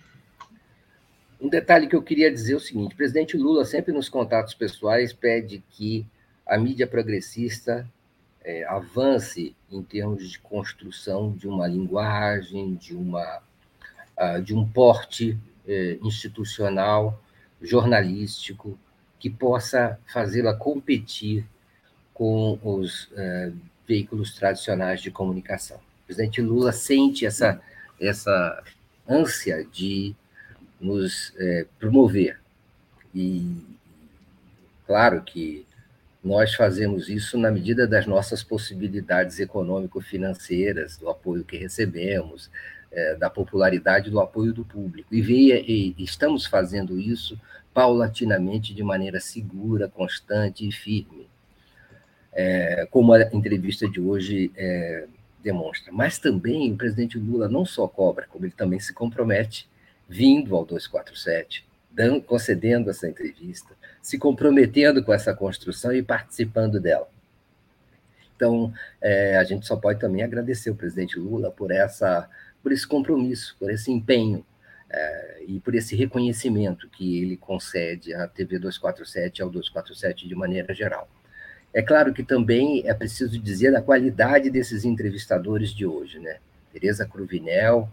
Um 1.42 1.50
detalhe 1.50 1.88
que 1.88 1.96
eu 1.96 2.02
queria 2.02 2.32
dizer 2.32 2.54
é 2.54 2.56
o 2.56 2.60
seguinte: 2.60 2.94
o 2.94 2.98
presidente 2.98 3.36
Lula, 3.36 3.66
sempre 3.66 3.92
nos 3.92 4.08
contatos 4.08 4.54
pessoais, 4.54 5.12
pede 5.12 5.62
que 5.72 6.08
a 6.48 6.58
mídia 6.58 6.88
progressista 6.88 7.86
é, 8.46 8.64
avance 8.64 9.54
em 9.70 9.84
termos 9.84 10.30
de 10.30 10.40
construção 10.40 11.34
de 11.34 11.50
uma 11.50 11.68
linguagem, 11.68 12.76
de, 12.76 12.96
uma, 12.96 13.42
uh, 14.18 14.42
de 14.42 14.56
um 14.56 14.66
porte 14.66 15.38
uh, 15.68 16.08
institucional, 16.08 17.22
jornalístico, 17.62 18.80
que 19.22 19.30
possa 19.30 20.00
fazê-la 20.12 20.56
competir 20.56 21.46
com 22.12 22.58
os 22.64 23.06
uh, 23.12 23.56
veículos 23.88 24.34
tradicionais 24.34 25.00
de 25.00 25.12
comunicação. 25.12 25.78
O 25.78 26.06
presidente 26.08 26.42
Lula 26.42 26.72
sente 26.72 27.26
essa, 27.26 27.62
essa 28.00 28.64
ânsia 29.08 29.64
de 29.72 30.16
nos 30.80 31.32
eh, 31.38 31.68
promover. 31.80 32.40
E, 33.14 33.56
claro 34.88 35.22
que 35.22 35.66
nós 36.24 36.56
fazemos 36.56 37.08
isso 37.08 37.38
na 37.38 37.52
medida 37.52 37.86
das 37.86 38.08
nossas 38.08 38.44
possibilidades 38.44 39.40
econômico-financeiras, 39.40 40.98
do 40.98 41.08
apoio 41.10 41.44
que 41.44 41.58
recebemos, 41.58 42.50
é, 42.92 43.16
da 43.16 43.30
popularidade 43.30 44.10
do 44.10 44.20
apoio 44.20 44.52
do 44.52 44.66
público. 44.66 45.14
E, 45.14 45.22
veia, 45.22 45.60
e 45.60 45.96
estamos 46.00 46.46
fazendo 46.46 47.00
isso 47.00 47.40
paulatinamente, 47.74 48.74
de 48.74 48.84
maneira 48.84 49.20
segura, 49.20 49.88
constante 49.88 50.68
e 50.68 50.72
firme, 50.72 51.28
é, 52.34 52.88
como 52.92 53.14
a 53.14 53.22
entrevista 53.34 53.88
de 53.90 54.00
hoje 54.00 54.52
é, 54.56 55.08
demonstra. 55.42 55.92
Mas 55.92 56.18
também 56.20 56.72
o 56.72 56.78
presidente 56.78 57.18
Lula 57.18 57.48
não 57.48 57.66
só 57.66 57.88
cobra, 57.88 58.28
como 58.30 58.46
ele 58.46 58.54
também 58.54 58.80
se 58.80 58.94
compromete, 58.94 59.70
vindo 60.08 60.56
ao 60.56 60.66
247, 60.66 61.66
dando, 61.90 62.22
concedendo 62.22 62.90
essa 62.90 63.08
entrevista, 63.08 63.74
se 64.02 64.18
comprometendo 64.18 65.04
com 65.04 65.14
essa 65.14 65.34
construção 65.34 65.94
e 65.94 66.04
participando 66.04 66.80
dela. 66.80 67.10
Então, 68.36 68.74
é, 69.00 69.38
a 69.38 69.44
gente 69.44 69.68
só 69.68 69.76
pode 69.76 70.00
também 70.00 70.24
agradecer 70.24 70.72
o 70.72 70.76
presidente 70.76 71.20
Lula 71.20 71.52
por, 71.52 71.72
essa, 71.72 72.28
por 72.64 72.72
esse 72.72 72.88
compromisso, 72.88 73.56
por 73.60 73.70
esse 73.70 73.92
empenho 73.92 74.44
é, 74.94 75.44
e 75.48 75.60
por 75.60 75.74
esse 75.74 75.96
reconhecimento 75.96 76.90
que 76.90 77.22
ele 77.22 77.38
concede 77.38 78.14
à 78.14 78.28
TV 78.28 78.60
247 78.60 79.40
e 79.40 79.42
ao 79.42 79.50
247 79.50 80.28
de 80.28 80.36
maneira 80.36 80.74
geral. 80.74 81.10
É 81.74 81.82
claro 81.82 82.14
que 82.14 82.24
também 82.24 82.84
é 82.86 82.94
preciso 82.94 83.40
dizer 83.40 83.74
a 83.76 83.82
qualidade 83.82 84.50
desses 84.50 84.84
entrevistadores 84.84 85.70
de 85.70 85.86
hoje, 85.86 86.20
né? 86.20 86.40
Tereza 86.74 87.06
Cruvinel, 87.06 87.90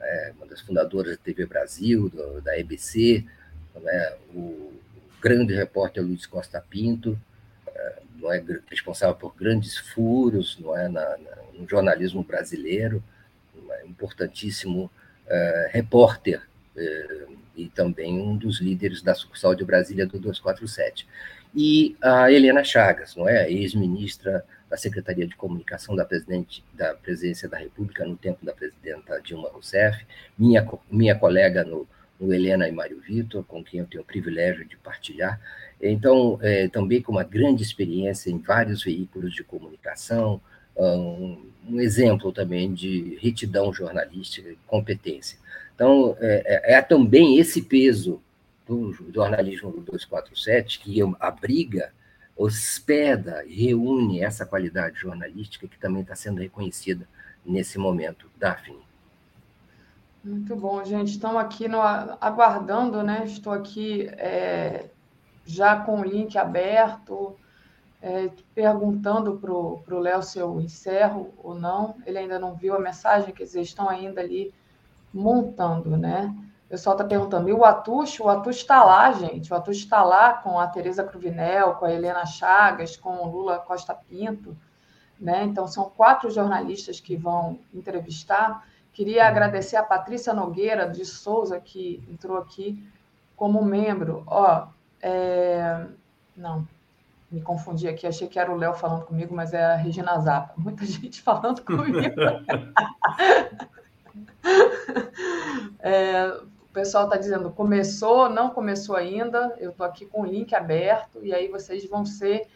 é, 0.00 0.32
uma 0.36 0.46
das 0.46 0.60
fundadoras 0.60 1.16
da 1.16 1.22
TV 1.22 1.46
Brasil, 1.46 2.08
do, 2.08 2.40
da 2.40 2.56
EBC, 2.58 3.24
né? 3.82 4.12
o 4.32 4.72
grande 5.20 5.54
repórter 5.54 6.04
Luiz 6.04 6.26
Costa 6.26 6.60
Pinto, 6.60 7.18
é, 7.66 8.02
não 8.16 8.32
é 8.32 8.42
responsável 8.68 9.16
por 9.16 9.34
grandes 9.34 9.76
furos, 9.76 10.56
não 10.60 10.76
é 10.76 10.88
na, 10.88 11.16
na 11.18 11.40
no 11.60 11.68
jornalismo 11.68 12.22
brasileiro, 12.22 13.02
um 13.54 13.88
importantíssimo 13.88 14.90
é, 15.30 15.70
repórter 15.72 16.42
é, 16.76 17.26
e 17.56 17.68
também 17.68 18.20
um 18.20 18.36
dos 18.36 18.60
líderes 18.60 19.02
da 19.02 19.14
sucursal 19.14 19.54
de 19.54 19.64
Brasília 19.64 20.06
do 20.06 20.18
247. 20.18 21.06
E 21.54 21.96
a 22.00 22.30
Helena 22.30 22.62
Chagas, 22.62 23.16
não 23.16 23.28
é, 23.28 23.50
ex-ministra 23.50 24.44
da 24.68 24.76
Secretaria 24.76 25.26
de 25.26 25.34
Comunicação 25.34 25.96
da, 25.96 26.04
presidente, 26.04 26.64
da 26.72 26.94
Presidência 26.94 27.48
da 27.48 27.58
República 27.58 28.04
no 28.04 28.16
tempo 28.16 28.44
da 28.44 28.52
presidenta 28.52 29.20
Dilma 29.20 29.48
Rousseff, 29.50 30.06
minha, 30.38 30.66
minha 30.90 31.16
colega 31.16 31.64
no, 31.64 31.88
no 32.20 32.32
Helena 32.32 32.68
e 32.68 32.72
Mário 32.72 33.00
Vitor, 33.00 33.42
com 33.44 33.64
quem 33.64 33.80
eu 33.80 33.86
tenho 33.86 34.02
o 34.02 34.06
privilégio 34.06 34.64
de 34.64 34.76
partilhar. 34.76 35.40
Então, 35.82 36.38
é, 36.40 36.68
também 36.68 37.02
com 37.02 37.10
uma 37.10 37.24
grande 37.24 37.62
experiência 37.62 38.30
em 38.30 38.38
vários 38.38 38.84
veículos 38.84 39.34
de 39.34 39.42
comunicação, 39.42 40.40
um, 40.76 41.50
um 41.68 41.80
exemplo 41.80 42.32
também 42.32 42.72
de 42.72 43.18
retidão 43.20 43.72
jornalística 43.72 44.54
competência. 44.66 45.38
Então, 45.74 46.16
é, 46.20 46.72
é, 46.72 46.74
é 46.74 46.82
também 46.82 47.38
esse 47.38 47.62
peso 47.62 48.20
do 48.66 48.92
jornalismo 49.12 49.70
do 49.70 49.80
247 49.80 50.80
que 50.80 51.00
abriga 51.18 51.92
hospeda 52.36 53.44
reúne 53.46 54.20
essa 54.20 54.46
qualidade 54.46 54.98
jornalística 54.98 55.68
que 55.68 55.78
também 55.78 56.02
está 56.02 56.14
sendo 56.14 56.40
reconhecida 56.40 57.06
nesse 57.44 57.78
momento. 57.78 58.30
Daphne. 58.38 58.78
Muito 60.22 60.54
bom, 60.56 60.84
gente. 60.84 61.12
Estamos 61.12 61.38
aqui 61.38 61.66
no, 61.66 61.80
aguardando, 61.80 63.02
né? 63.02 63.24
Estou 63.24 63.52
aqui 63.52 64.06
é, 64.18 64.86
já 65.44 65.76
com 65.76 66.00
o 66.00 66.04
link 66.04 66.36
aberto, 66.38 67.36
é, 68.02 68.30
perguntando 68.54 69.36
para 69.38 69.52
o 69.52 69.98
Léo 69.98 70.22
se 70.22 70.38
eu 70.38 70.60
encerro 70.60 71.32
ou 71.38 71.54
não. 71.54 71.96
Ele 72.06 72.18
ainda 72.18 72.38
não 72.38 72.54
viu 72.54 72.74
a 72.74 72.80
mensagem, 72.80 73.34
quer 73.34 73.44
dizer, 73.44 73.60
estão 73.60 73.88
ainda 73.88 74.20
ali 74.20 74.54
montando, 75.12 75.96
né? 75.96 76.34
O 76.66 76.70
pessoal 76.70 76.94
está 76.94 77.04
perguntando, 77.04 77.48
e 77.48 77.52
o 77.52 77.64
Atush? 77.64 78.20
O 78.20 78.28
Atush 78.28 78.58
está 78.58 78.84
lá, 78.84 79.10
gente. 79.12 79.52
O 79.52 79.56
Atush 79.56 79.78
está 79.78 80.04
lá 80.04 80.34
com 80.34 80.58
a 80.58 80.68
Tereza 80.68 81.02
Cruvinel, 81.02 81.74
com 81.74 81.84
a 81.84 81.92
Helena 81.92 82.24
Chagas, 82.24 82.96
com 82.96 83.16
o 83.16 83.28
Lula 83.28 83.58
Costa 83.58 83.92
Pinto. 83.92 84.56
Né? 85.18 85.42
Então, 85.42 85.66
são 85.66 85.90
quatro 85.90 86.30
jornalistas 86.30 87.00
que 87.00 87.16
vão 87.16 87.58
entrevistar. 87.74 88.64
Queria 88.92 89.26
agradecer 89.26 89.76
a 89.76 89.82
Patrícia 89.82 90.32
Nogueira 90.32 90.88
de 90.88 91.04
Souza, 91.04 91.60
que 91.60 92.02
entrou 92.08 92.38
aqui 92.38 92.82
como 93.36 93.64
membro. 93.64 94.22
Ó, 94.26 94.68
é... 95.02 95.86
Não, 96.36 96.66
me 97.30 97.40
confundi 97.40 97.86
aqui, 97.86 98.06
achei 98.06 98.26
que 98.26 98.38
era 98.38 98.52
o 98.52 98.56
Léo 98.56 98.74
falando 98.74 99.04
comigo, 99.04 99.34
mas 99.34 99.52
é 99.52 99.64
a 99.64 99.76
Regina 99.76 100.18
Zappa. 100.18 100.54
Muita 100.56 100.84
gente 100.86 101.22
falando 101.22 101.62
comigo. 101.62 101.98
é, 105.78 106.26
o 106.28 106.72
pessoal 106.72 107.04
está 107.04 107.16
dizendo 107.16 107.50
começou, 107.50 108.28
não 108.28 108.50
começou 108.50 108.96
ainda. 108.96 109.54
Eu 109.58 109.70
estou 109.70 109.86
aqui 109.86 110.06
com 110.06 110.22
o 110.22 110.26
link 110.26 110.54
aberto 110.54 111.20
e 111.22 111.32
aí 111.32 111.48
vocês 111.48 111.88
vão 111.88 112.04
ser 112.04 112.48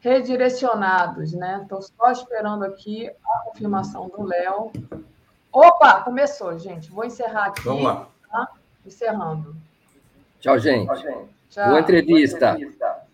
redirecionados, 0.00 1.32
né? 1.32 1.60
Estou 1.62 1.80
só 1.80 2.10
esperando 2.10 2.64
aqui 2.64 3.08
a 3.08 3.44
confirmação 3.44 4.08
do 4.08 4.24
Léo. 4.24 4.72
Opa, 5.52 6.00
começou, 6.02 6.58
gente. 6.58 6.90
Vou 6.90 7.04
encerrar 7.04 7.46
aqui. 7.46 7.62
Vamos 7.62 7.84
lá. 7.84 8.08
Tá? 8.30 8.48
Encerrando. 8.84 9.54
Tchau, 10.40 10.58
gente. 10.58 10.86
Tchau, 10.86 10.96
gente. 10.96 11.30
Tchau. 11.50 11.68
Boa 11.68 11.80
entrevista. 11.80 12.38
Boa 12.38 12.52
entrevista. 12.54 13.11